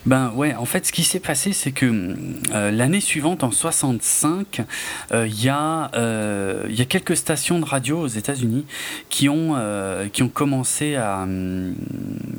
Ben 0.05 0.31
ouais, 0.35 0.53
en 0.55 0.65
fait, 0.65 0.85
ce 0.85 0.91
qui 0.91 1.05
s'est 1.05 1.21
passé, 1.21 1.53
c'est 1.53 1.71
que 1.71 2.15
euh, 2.51 2.71
l'année 2.71 2.99
suivante, 2.99 3.45
en 3.45 3.51
65, 3.51 4.61
euh, 5.13 5.25
il 5.25 5.41
y, 5.41 5.47
a, 5.47 5.89
y 6.67 6.81
a 6.81 6.85
quelques 6.85 7.15
stations 7.15 7.59
de 7.59 7.65
radio 7.65 8.01
aux 8.01 8.07
États-Unis 8.07 8.65
qui, 9.09 9.29
ont 9.29 9.55
qui 10.11 10.21
ont 10.23 10.29
commencé 10.29 10.95
à. 10.95 11.25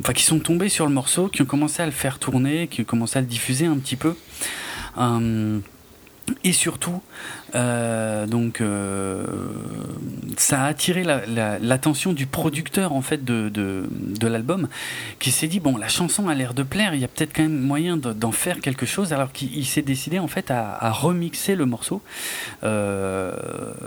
Enfin, 0.01 0.13
qui 0.13 0.25
sont 0.25 0.39
tombées 0.39 0.69
sur 0.69 0.87
le 0.87 0.93
morceau, 0.93 1.29
qui 1.29 1.41
ont 1.41 1.47
commencé 1.47 1.83
à 1.83 1.87
le 1.87 1.93
faire 1.93 2.19
tourner, 2.19 2.69
qui 2.69 2.83
ont 2.83 2.85
commencé 2.85 3.19
à 3.19 3.23
le 3.23 3.27
diffuser 3.27 3.65
un 3.65 3.79
petit 3.79 3.97
peu. 3.97 4.15
Et 6.45 6.53
surtout, 6.53 7.01
euh, 7.55 8.27
donc, 8.27 8.61
euh, 8.61 9.25
ça 10.37 10.63
a 10.63 10.67
attiré 10.67 11.05
l'attention 11.05 12.13
du 12.13 12.27
producteur 12.27 12.93
en 12.93 13.03
fait 13.03 13.25
de, 13.25 13.49
de, 13.49 14.27
l'album, 14.27 14.69
qui 15.19 15.31
s'est 15.31 15.47
dit 15.47 15.61
bon, 15.61 15.77
la 15.77 15.89
chanson 15.89 16.29
a 16.29 16.35
l'air 16.35 16.55
de 16.55 16.63
plaire, 16.63 16.95
il 16.95 17.01
y 17.01 17.05
a 17.05 17.09
peut-être 17.09 17.33
quand 17.35 17.43
même 17.43 17.59
moyen 17.59 17.97
d'en 17.97 18.33
faire 18.33 18.61
quelque 18.61 18.87
chose, 18.87 19.13
alors 19.13 19.33
qu'il 19.33 19.67
s'est 19.67 19.83
décidé 19.83 20.19
en 20.19 20.27
fait 20.27 20.51
à, 20.51 20.91
remixer 20.91 21.55
le 21.55 21.67
morceau. 21.67 22.03
Euh, 22.65 23.33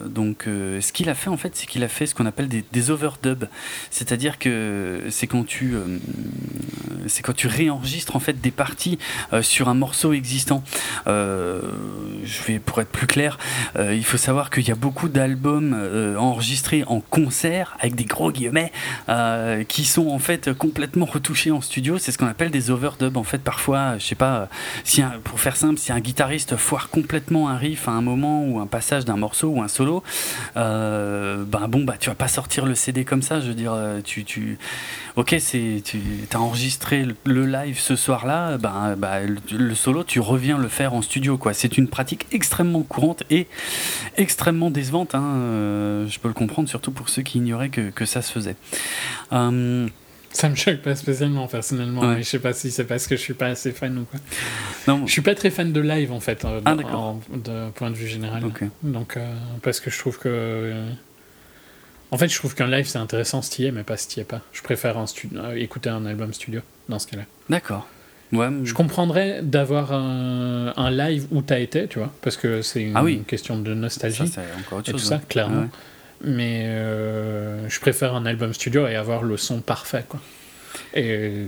donc, 0.06 0.44
ce 0.46 0.92
qu'il 0.92 1.10
a 1.10 1.16
fait 1.16 1.30
en 1.30 1.38
fait, 1.38 1.56
c'est 1.56 1.68
qu'il 1.68 1.84
a 1.84 1.88
fait 1.88 2.06
ce 2.06 2.16
qu'on 2.16 2.26
appelle 2.26 2.48
des, 2.48 2.64
des 2.72 2.92
overdubs, 2.92 3.46
c'est-à-dire 3.92 4.40
que 4.40 5.04
c'est 5.10 5.28
quand 5.28 5.46
tu 5.46 5.76
c'est 7.08 7.24
quand 7.24 7.34
tu 7.34 7.48
réenregistres 7.48 8.16
en 8.16 8.20
fait 8.20 8.40
des 8.40 8.52
parties 8.52 8.98
sur 9.42 9.70
un 9.70 9.74
morceau 9.74 10.14
existant. 10.14 10.64
je 11.06 12.44
vais 12.48 12.60
pour 12.60 12.82
être 12.82 12.90
plus 12.90 13.08
clair. 13.08 13.38
Euh, 13.78 13.96
il 13.96 14.04
faut 14.04 14.18
savoir 14.18 14.50
qu'il 14.50 14.68
y 14.68 14.72
a 14.72 14.76
beaucoup 14.76 15.10
d'albums 15.10 15.74
euh, 15.76 16.16
enregistrés 16.18 16.84
en 16.88 17.02
concert 17.02 17.78
avec 17.80 17.96
des 17.96 18.06
gros 18.06 18.32
guillemets 18.32 18.72
euh, 19.10 19.64
qui 19.64 19.86
sont 19.86 20.08
en 20.10 20.20
fait 20.20 20.54
complètement 20.54 21.06
retouchés 21.06 21.52
en 21.52 21.62
studio. 21.62 21.98
C'est 21.98 22.12
ce 22.12 22.18
qu'on 22.18 22.28
appelle 22.28 22.52
des 22.52 22.72
overdubs. 22.72 23.18
En 23.18 23.24
fait, 23.24 23.40
parfois, 23.40 23.98
je 23.98 24.06
sais 24.06 24.16
pas, 24.16 24.50
si 24.84 25.04
pour 25.24 25.40
faire 25.40 25.56
simple, 25.56 25.80
si 25.80 25.92
un 25.92 26.00
guitariste 26.00 26.56
foire 26.56 26.90
complètement 26.90 27.50
un 27.50 27.58
riff 27.58 27.88
à 27.88 27.92
un 27.92 28.02
moment 28.02 28.44
ou 28.44 28.60
un 28.60 28.68
passage 28.68 29.06
d'un 29.06 29.18
morceau 29.18 29.50
ou 29.50 29.62
un 29.62 29.68
solo, 29.68 30.04
ben 30.56 31.68
bon, 31.68 31.84
bah 31.84 31.96
tu 32.00 32.10
vas 32.10 32.16
pas 32.16 32.28
sortir 32.28 32.66
le 32.66 32.76
CD 32.76 33.06
comme 33.06 33.22
ça. 33.22 33.40
Je 33.40 33.48
veux 33.48 33.54
dire, 33.54 33.76
tu, 34.04 34.24
tu 34.24 34.58
ok, 35.20 35.36
c'est 35.40 35.82
tu 35.84 36.00
as 36.34 36.40
enregistré 36.40 37.06
le 37.26 37.46
live 37.46 37.78
ce 37.78 37.98
soir-là, 37.98 38.58
ben, 38.58 38.96
bah, 38.98 39.20
le, 39.20 39.38
le, 39.58 39.76
solo, 39.76 40.06
tu 40.06 40.22
reviens 40.22 40.58
le 40.58 40.70
faire 40.70 40.94
en 40.94 41.02
studio, 41.02 41.38
quoi. 41.38 41.54
C'est 41.54 41.78
une 41.78 41.90
pratique 41.90 42.26
extrêmement 42.32 42.84
courante 42.84 43.24
et 43.30 43.48
extrêmement 44.16 44.70
décevante. 44.72 45.16
Hein, 45.16 45.24
euh, 45.24 46.08
je 46.08 46.20
peux 46.20 46.30
le 46.30 46.34
comprendre, 46.34 46.70
surtout 46.70 46.92
pour 46.92 47.10
ceux 47.10 47.22
qui 47.22 47.40
ignoraient 47.40 47.70
que, 47.70 47.90
que 47.90 48.06
ça 48.06 48.22
se 48.22 48.32
faisait. 48.32 48.56
Euh, 49.34 49.90
ça 50.32 50.48
me 50.48 50.56
choque 50.56 50.78
pas 50.78 50.96
spécialement 50.96 51.48
personnellement, 51.48 52.02
mais 52.04 52.20
je 52.20 52.30
sais 52.30 52.40
pas 52.40 52.54
si 52.54 52.72
c'est 52.72 52.86
parce 52.86 53.06
que 53.06 53.18
je 53.18 53.22
suis 53.22 53.34
pas 53.34 53.48
assez 53.48 53.74
fan 53.74 53.98
ou 53.98 54.06
quoi. 54.06 54.20
Non. 54.88 55.06
Je 55.06 55.12
suis 55.12 55.22
pas 55.22 55.36
très 55.36 55.50
fan 55.50 55.74
de 55.74 55.82
live 55.82 56.14
en 56.14 56.20
fait, 56.22 56.46
euh, 56.46 56.62
ah, 56.64 56.76
de 56.76 57.72
point 57.72 57.90
de 57.90 57.96
vue 57.96 58.08
général. 58.08 58.44
Donc 58.84 59.18
parce 59.64 59.82
que 59.82 59.90
je 59.90 60.00
trouve 60.00 60.18
que 60.18 60.86
En 62.12 62.18
fait, 62.18 62.28
je 62.28 62.36
trouve 62.36 62.56
qu'un 62.56 62.68
live 62.68 62.88
c'est 62.88 62.98
intéressant 62.98 63.42
si 63.42 63.66
y 63.66 63.72
mais 63.72 63.84
pas 63.84 63.98
si 63.98 64.24
pas. 64.24 64.42
Je 64.52 64.62
préfère 64.62 64.98
un 64.98 65.06
écouter 65.56 65.90
un 65.90 66.06
album 66.06 66.34
studio 66.34 66.62
dans 66.88 67.00
ce 67.00 67.08
cas-là. 67.08 67.24
D'accord. 67.50 67.88
Ouais. 68.32 68.50
Je 68.64 68.74
comprendrais 68.74 69.42
d'avoir 69.42 69.92
un, 69.92 70.92
live 70.92 71.28
où 71.32 71.42
tu 71.42 71.54
as 71.54 71.60
été, 71.60 71.88
tu 71.88 71.98
vois, 71.98 72.14
parce 72.22 72.38
que 72.38 72.62
c'est 72.62 72.84
une, 72.84 72.96
ah 72.96 73.04
question 73.28 73.60
de 73.60 73.74
nostalgie. 73.74 74.28
Ça, 74.28 74.42
encore 74.60 74.80
autre 74.80 74.92
chose, 74.92 75.02
et 75.02 75.04
tout 75.04 75.10
ça, 75.10 75.22
clairement. 75.28 75.68
Mais 76.24 76.66
euh, 76.66 77.68
je 77.70 77.80
préfère 77.80 78.14
un 78.14 78.26
album 78.26 78.54
studio 78.54 78.88
et 78.88 78.96
avoir 78.96 79.24
le 79.24 79.38
son 79.38 79.62
parfait, 79.62 80.06
quoi. 80.08 80.20
Et 80.94 81.46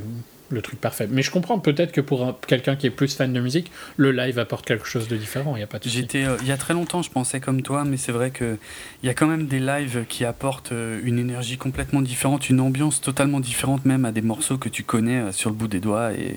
le 0.52 0.62
truc 0.62 0.80
parfait. 0.80 1.08
Mais 1.10 1.22
je 1.22 1.32
comprends 1.32 1.60
peut-être 1.60 1.92
que 1.92 2.02
pour 2.02 2.40
quelqu'un 2.48 2.76
qui 2.76 2.88
est 2.88 2.92
plus 2.92 3.16
fan 3.16 3.34
de 3.34 3.40
musique, 3.40 3.72
le 3.98 4.12
live 4.12 4.40
apporte 4.40 4.66
quelque 4.66 4.86
chose 4.86 5.08
de 5.08 5.18
différent. 5.18 5.56
Il 5.56 5.60
y 5.60 5.64
a 5.64 5.68
pas 5.68 5.80
de 5.80 5.88
J'étais 5.88 6.26
euh, 6.26 6.38
il 6.42 6.48
y 6.48 6.52
a 6.52 6.58
très 6.58 6.74
longtemps, 6.74 7.02
je 7.02 7.10
pensais 7.10 7.40
comme 7.40 7.62
toi, 7.62 7.84
mais 7.86 7.98
c'est 7.98 8.12
vrai 8.12 8.32
que 8.32 8.58
il 9.04 9.08
y 9.08 9.10
a 9.10 9.14
quand 9.14 9.28
même 9.28 9.48
des 9.48 9.60
lives 9.60 10.06
qui 10.08 10.26
apportent 10.26 10.72
euh, 10.72 11.00
une 11.04 11.20
énergie 11.20 11.58
complètement 11.58 12.02
différente, 12.02 12.50
une 12.50 12.60
ambiance 12.60 13.02
totalement 13.02 13.40
différente 13.40 13.86
même 13.86 14.06
à 14.06 14.12
des 14.12 14.22
morceaux 14.22 14.58
que 14.58 14.70
tu 14.70 14.84
connais 14.84 15.18
euh, 15.18 15.32
sur 15.32 15.50
le 15.50 15.56
bout 15.56 15.68
des 15.68 15.80
doigts 15.80 16.14
et, 16.14 16.36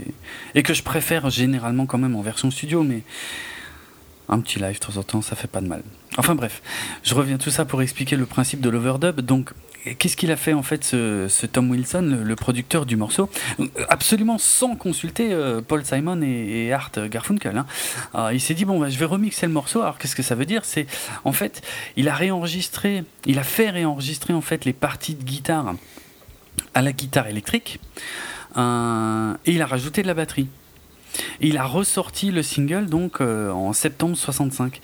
et 0.55 0.63
que 0.63 0.75
je 0.75 0.83
préfère 0.83 1.31
généralement 1.31 1.87
quand 1.87 1.99
même 1.99 2.17
en 2.17 2.23
version 2.23 2.51
studio, 2.51 2.83
mais 2.83 3.03
un 4.29 4.41
petit 4.41 4.59
live 4.59 4.75
de 4.75 4.85
temps 4.85 4.97
en 4.99 5.03
temps, 5.03 5.23
ça 5.23 5.37
fait 5.37 5.49
pas 5.49 5.61
de 5.61 5.67
mal. 5.67 5.83
Enfin 6.17 6.35
bref, 6.35 6.63
je 7.03 7.15
reviens 7.15 7.39
tout 7.39 7.51
ça 7.51 7.65
pour 7.65 7.83
expliquer 7.83 8.17
le 8.17 8.27
principe 8.27 8.61
de 8.61 8.71
l'overdub. 8.71 9.21
Donc 9.21 9.53
qu'est-ce 9.99 10.17
qu'il 10.17 10.31
a 10.31 10.37
fait 10.37 10.53
en 10.53 10.63
fait 10.63 10.85
ce, 10.85 11.47
Tom 11.47 11.71
Wilson, 11.71 12.23
le, 12.25 12.37
producteur 12.37 12.87
du 12.87 12.97
morceau, 12.97 13.29
absolument 13.89 14.39
sans 14.39 14.77
consulter 14.77 15.33
euh, 15.33 15.61
Paul 15.61 15.85
Simon 15.85 16.23
et, 16.23 16.73
Art 16.73 16.93
Garfunkel. 17.11 17.65
Hein. 18.15 18.33
il 18.33 18.41
s'est 18.41 18.55
dit 18.55 18.65
bon, 18.65 18.79
bah, 18.79 18.89
je 18.89 18.99
vais 18.99 19.05
remixer 19.05 19.47
le 19.47 19.53
morceau. 19.53 19.83
Alors 19.83 19.99
qu'est-ce 19.99 20.17
que 20.17 20.23
ça 20.23 20.35
veut 20.35 20.47
dire? 20.47 20.65
C'est 20.65 20.87
en 21.25 21.33
fait, 21.33 21.63
il 21.97 22.09
a 22.09 22.15
réenregistré, 22.15 23.05
il 23.27 23.39
a 23.39 23.45
fait 23.45 23.71
réenregistrer 23.71 24.33
en 24.33 24.41
fait 24.41 24.65
les 24.65 24.73
parties 24.73 25.15
de 25.15 25.25
guitare 25.25 25.75
à 26.75 26.83
la 26.83 26.93
guitare 26.93 27.27
électrique 27.27 27.81
euh, 28.57 29.35
et 29.47 29.53
il 29.53 29.63
a 29.63 29.67
rajouté 29.67 30.03
de 30.03 30.07
la 30.07 30.15
batterie. 30.15 30.49
Il 31.41 31.59
a 31.59 31.65
ressorti 31.65 32.31
le 32.31 32.43
single 32.43 32.87
donc 32.87 33.21
euh, 33.21 33.51
en 33.51 33.73
septembre 33.73 34.17
65. 34.17 34.81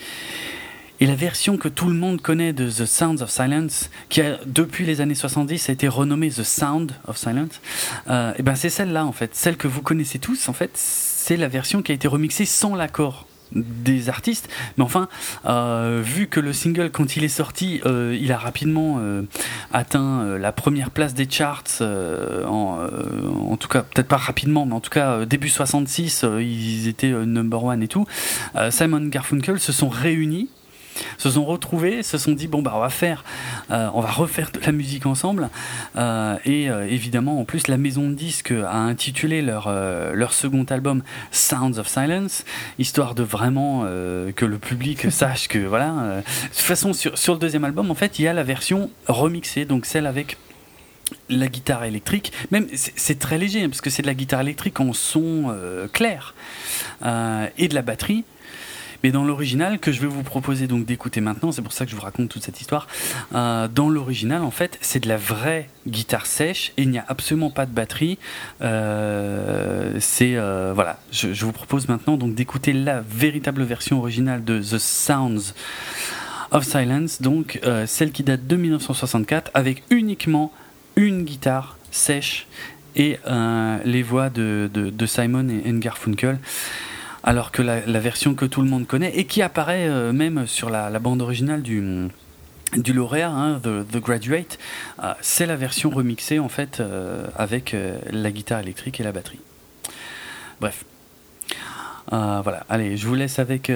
Et 1.03 1.07
la 1.07 1.15
version 1.15 1.57
que 1.57 1.69
tout 1.69 1.89
le 1.89 1.95
monde 1.95 2.21
connaît 2.21 2.53
de 2.53 2.69
The 2.69 2.85
Sounds 2.85 3.23
of 3.23 3.31
Silence, 3.31 3.89
qui 4.11 4.21
a 4.21 4.39
depuis 4.45 4.85
les 4.85 5.01
années 5.01 5.15
70 5.15 5.71
a 5.71 5.73
été 5.73 5.89
renommée 5.89 6.29
The 6.29 6.43
Sound 6.43 6.93
of 7.07 7.17
Silence, 7.17 7.61
euh, 8.09 8.35
et 8.39 8.43
ben 8.43 8.55
c'est 8.55 8.69
celle-là 8.69 9.07
en 9.07 9.13
fait, 9.13 9.35
celle 9.35 9.57
que 9.57 9.67
vous 9.67 9.81
connaissez 9.81 10.19
tous 10.19 10.51
en 10.51 10.53
fait, 10.53 10.71
c'est 10.75 11.39
la 11.39 11.49
version 11.49 11.81
qui 11.81 11.93
a 11.93 11.95
été 11.95 12.07
remixée 12.07 12.45
sans 12.45 12.75
l'accord 12.75 13.27
des 13.53 14.09
artistes. 14.09 14.49
Mais 14.77 14.85
enfin, 14.85 15.09
euh, 15.47 16.01
vu 16.05 16.27
que 16.27 16.41
le 16.41 16.53
single, 16.53 16.91
quand 16.91 17.17
il 17.17 17.25
est 17.25 17.29
sorti, 17.29 17.81
euh, 17.87 18.17
il 18.21 18.33
a 18.33 18.39
rapidement 18.39 18.99
euh, 19.01 19.23
atteint 19.73 20.39
la 20.39 20.53
première 20.53 20.91
place 20.91 21.15
des 21.15 21.29
charts, 21.29 21.65
en, 21.81 22.79
en, 23.51 23.57
tout 23.57 23.69
cas, 23.69 23.83
peut-être 23.83 24.09
pas 24.09 24.17
rapidement, 24.17 24.67
mais 24.67 24.75
en 24.75 24.81
tout 24.81 24.91
cas, 24.91 25.25
début 25.25 25.49
66, 25.49 26.25
ils 26.41 26.89
étaient 26.89 27.11
number 27.11 27.63
one 27.63 27.83
et 27.83 27.89
tout. 27.89 28.07
Simon 28.71 29.07
Garfunkel 29.07 29.59
se 29.59 29.73
sont 29.73 29.89
réunis 29.89 30.49
se 31.19 31.31
sont 31.31 31.45
retrouvés, 31.45 32.03
se 32.03 32.19
sont 32.19 32.33
dit 32.33 32.47
bon 32.47 32.63
bah 32.63 32.73
on 32.75 32.81
va 32.81 32.91
faire, 32.91 33.25
euh, 33.71 33.89
on 33.95 34.01
va 34.01 34.11
refaire 34.11 34.51
de 34.53 34.61
la 34.61 34.73
musique 34.73 35.07
ensemble. 35.07 35.51
Euh, 35.97 36.37
et 36.45 36.71
euh, 36.71 36.87
évidemment 36.87 37.41
en 37.41 37.45
plus 37.45 37.69
la 37.69 37.77
maison 37.77 38.09
de 38.09 38.15
disques 38.15 38.53
a 38.53 38.77
intitulé 38.77 39.43
leur 39.43 39.71
leur 40.15 40.33
second 40.33 40.65
album 40.65 41.03
Sounds 41.31 41.79
of 41.79 41.89
Silence, 41.89 42.45
histoire 42.79 43.15
de 43.15 43.23
vraiment 43.23 43.85
que 44.37 44.45
le 44.45 44.59
public 44.59 45.11
sache 45.11 45.49
que 45.49 45.59
voilà. 45.59 45.89
de 45.89 46.49
toute 46.49 46.57
façon 46.59 46.93
sur, 46.93 47.17
sur 47.19 47.35
le 47.35 47.39
deuxième 47.39 47.65
album 47.65 47.91
en 47.91 47.95
fait 47.95 48.19
il 48.19 48.23
y 48.23 48.29
a 48.29 48.33
la 48.33 48.43
version 48.43 48.91
remixée, 49.07 49.65
donc 49.65 49.87
celle 49.87 50.07
avec 50.07 50.37
la 51.29 51.49
guitare 51.49 51.85
électrique, 51.85 52.33
même 52.51 52.69
c'est 52.73 53.19
très 53.19 53.37
léger 53.37 53.65
hein, 53.65 53.69
parce 53.69 53.81
que 53.81 53.91
c'est 53.91 54.03
de 54.03 54.07
la 54.07 54.15
guitare 54.15 54.41
électrique 54.41 54.79
en 54.81 54.93
son 54.93 55.55
clair 55.93 56.35
et 57.05 57.69
de 57.69 57.75
la 57.75 57.83
batterie 57.83 58.25
mais 59.03 59.11
dans 59.11 59.25
l'original, 59.25 59.79
que 59.79 59.93
je 59.93 60.01
vais 60.01 60.07
vous 60.07 60.23
proposer 60.23 60.67
donc 60.67 60.85
d'écouter 60.85 61.21
maintenant, 61.21 61.53
c'est 61.53 61.63
pour 61.63 61.73
ça 61.73 61.85
que 61.85 61.91
je 61.91 61.97
vous 61.97 62.03
raconte 62.03 62.29
toute 62.29 62.43
cette 62.43 62.61
histoire. 62.61 62.87
Euh, 63.35 63.69
dans 63.69 63.89
l'original, 63.89 64.43
en 64.43 64.51
fait, 64.51 64.79
c'est 64.81 65.01
de 65.01 65.09
la 65.09 65.17
vraie 65.17 65.69
guitare 65.87 66.27
sèche 66.27 66.73
et 66.77 66.83
il 66.83 66.91
n'y 66.91 66.99
a 66.99 67.05
absolument 67.09 67.51
pas 67.51 67.67
de 67.67 67.73
batterie. 67.73 68.19
Euh, 68.61 69.97
c'est 70.01 70.37
euh, 70.37 70.73
voilà, 70.75 71.01
je, 71.13 71.45
vous 71.45 71.53
propose 71.53 71.89
maintenant 71.89 72.17
donc 72.17 72.35
d'écouter 72.35 72.73
la 72.73 73.01
véritable 73.01 73.63
version 73.63 73.99
originale 73.99 74.45
de 74.45 74.61
The 74.61 74.79
Sounds 74.79 75.55
of 76.51 76.65
Silence, 76.65 77.23
donc 77.23 77.61
celle 77.87 78.11
qui 78.11 78.25
date 78.25 78.47
de 78.49 78.57
1964 78.57 79.53
avec 79.55 79.85
uniquement 79.91 80.53
une 80.97 81.23
guitare 81.23 81.79
sèche 81.93 82.49
et 82.97 83.19
les 83.85 84.03
voix 84.03 84.31
de, 84.31 84.69
Simon 85.07 85.49
et 85.49 85.73
Garfunkel 85.75 86.41
alors 87.23 87.53
que 87.53 87.63
la, 87.63 87.81
version 88.01 88.35
que 88.35 88.45
tout 88.45 88.63
le 88.63 88.69
monde 88.69 88.87
connaît 88.87 89.17
et 89.17 89.25
qui 89.25 89.43
apparaît 89.43 89.89
euh, 89.89 90.13
même 90.13 90.47
sur 90.47 90.71
la, 90.71 90.91
bande 90.99 91.23
originale 91.23 91.63
du 91.63 92.09
du 92.77 92.93
lauréat, 92.93 93.31
hein, 93.31 93.61
The, 93.65 93.97
Graduate, 93.97 94.57
euh, 95.03 95.13
c'est 95.21 95.47
la 95.47 95.57
version 95.57 95.91
remixée 95.91 96.39
en 96.39 96.49
fait 96.49 96.79
euh, 96.79 97.27
avec 97.35 97.75
la 98.13 98.31
guitare 98.31 98.61
électrique 98.61 99.01
et 99.01 99.03
la 99.03 99.11
batterie. 99.11 99.41
Bref. 100.61 100.85
voilà, 102.11 102.65
allez, 102.69 102.97
je 102.97 103.09
vous 103.09 103.17
laisse 103.17 103.41
avec 103.41 103.73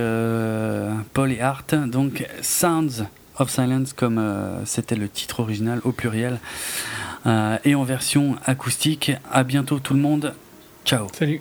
Paul 1.12 1.32
et 1.32 1.40
Art. 1.40 1.64
Donc, 1.86 2.24
Sounds 2.40 3.04
of 3.38 3.50
Silence, 3.50 3.94
comme 3.94 4.22
c'était 4.64 4.96
le 4.96 5.08
titre 5.08 5.40
original 5.40 5.80
au 5.82 5.92
pluriel, 5.92 6.38
et 7.64 7.74
en 7.74 7.84
version 7.84 8.36
acoustique. 8.44 9.12
À 9.32 9.44
bientôt 9.44 9.80
tout 9.80 9.94
le 9.94 10.00
monde. 10.00 10.34
Ciao. 10.84 11.08
Salut. 11.12 11.40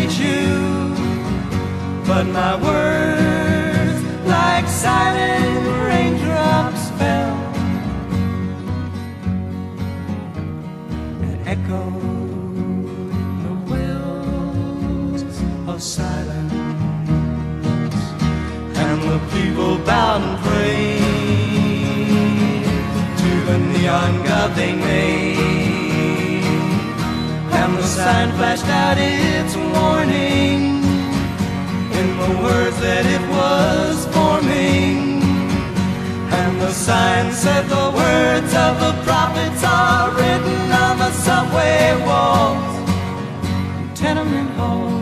But 2.13 2.27
my 2.27 2.55
words, 2.61 4.03
like 4.27 4.67
silent 4.67 5.65
raindrops, 5.87 6.89
fell 6.99 7.37
and 11.23 11.35
echoed 11.47 12.55
in 13.15 13.31
the 13.45 13.55
wells 13.71 15.21
of 15.69 15.81
silence. 15.81 16.51
And 18.75 18.99
the 19.09 19.19
people 19.31 19.77
bowed 19.85 20.21
and 20.21 20.37
prayed 20.43 20.99
to 23.21 23.31
the 23.47 23.57
neon 23.71 24.13
god 24.25 24.49
they 24.57 24.73
made. 24.75 26.43
And 27.53 27.77
the 27.77 27.83
sign 27.83 28.31
flashed 28.33 28.67
out 28.67 28.97
its 28.99 29.55
warning 29.55 30.70
in 30.70 30.70
the 32.21 32.37
words 32.43 32.77
that 32.79 33.05
it 33.05 33.23
was 33.37 34.05
forming. 34.13 35.21
And 36.39 36.61
the 36.61 36.71
sign 36.71 37.31
said 37.33 37.63
the 37.67 37.89
words 38.01 38.51
of 38.65 38.73
the 38.85 38.93
prophets 39.07 39.63
are 39.63 40.11
written 40.11 40.61
on 40.85 40.97
the 41.03 41.11
subway 41.25 41.83
walls, 42.07 42.73
tenement 43.99 44.49
halls. 44.51 45.00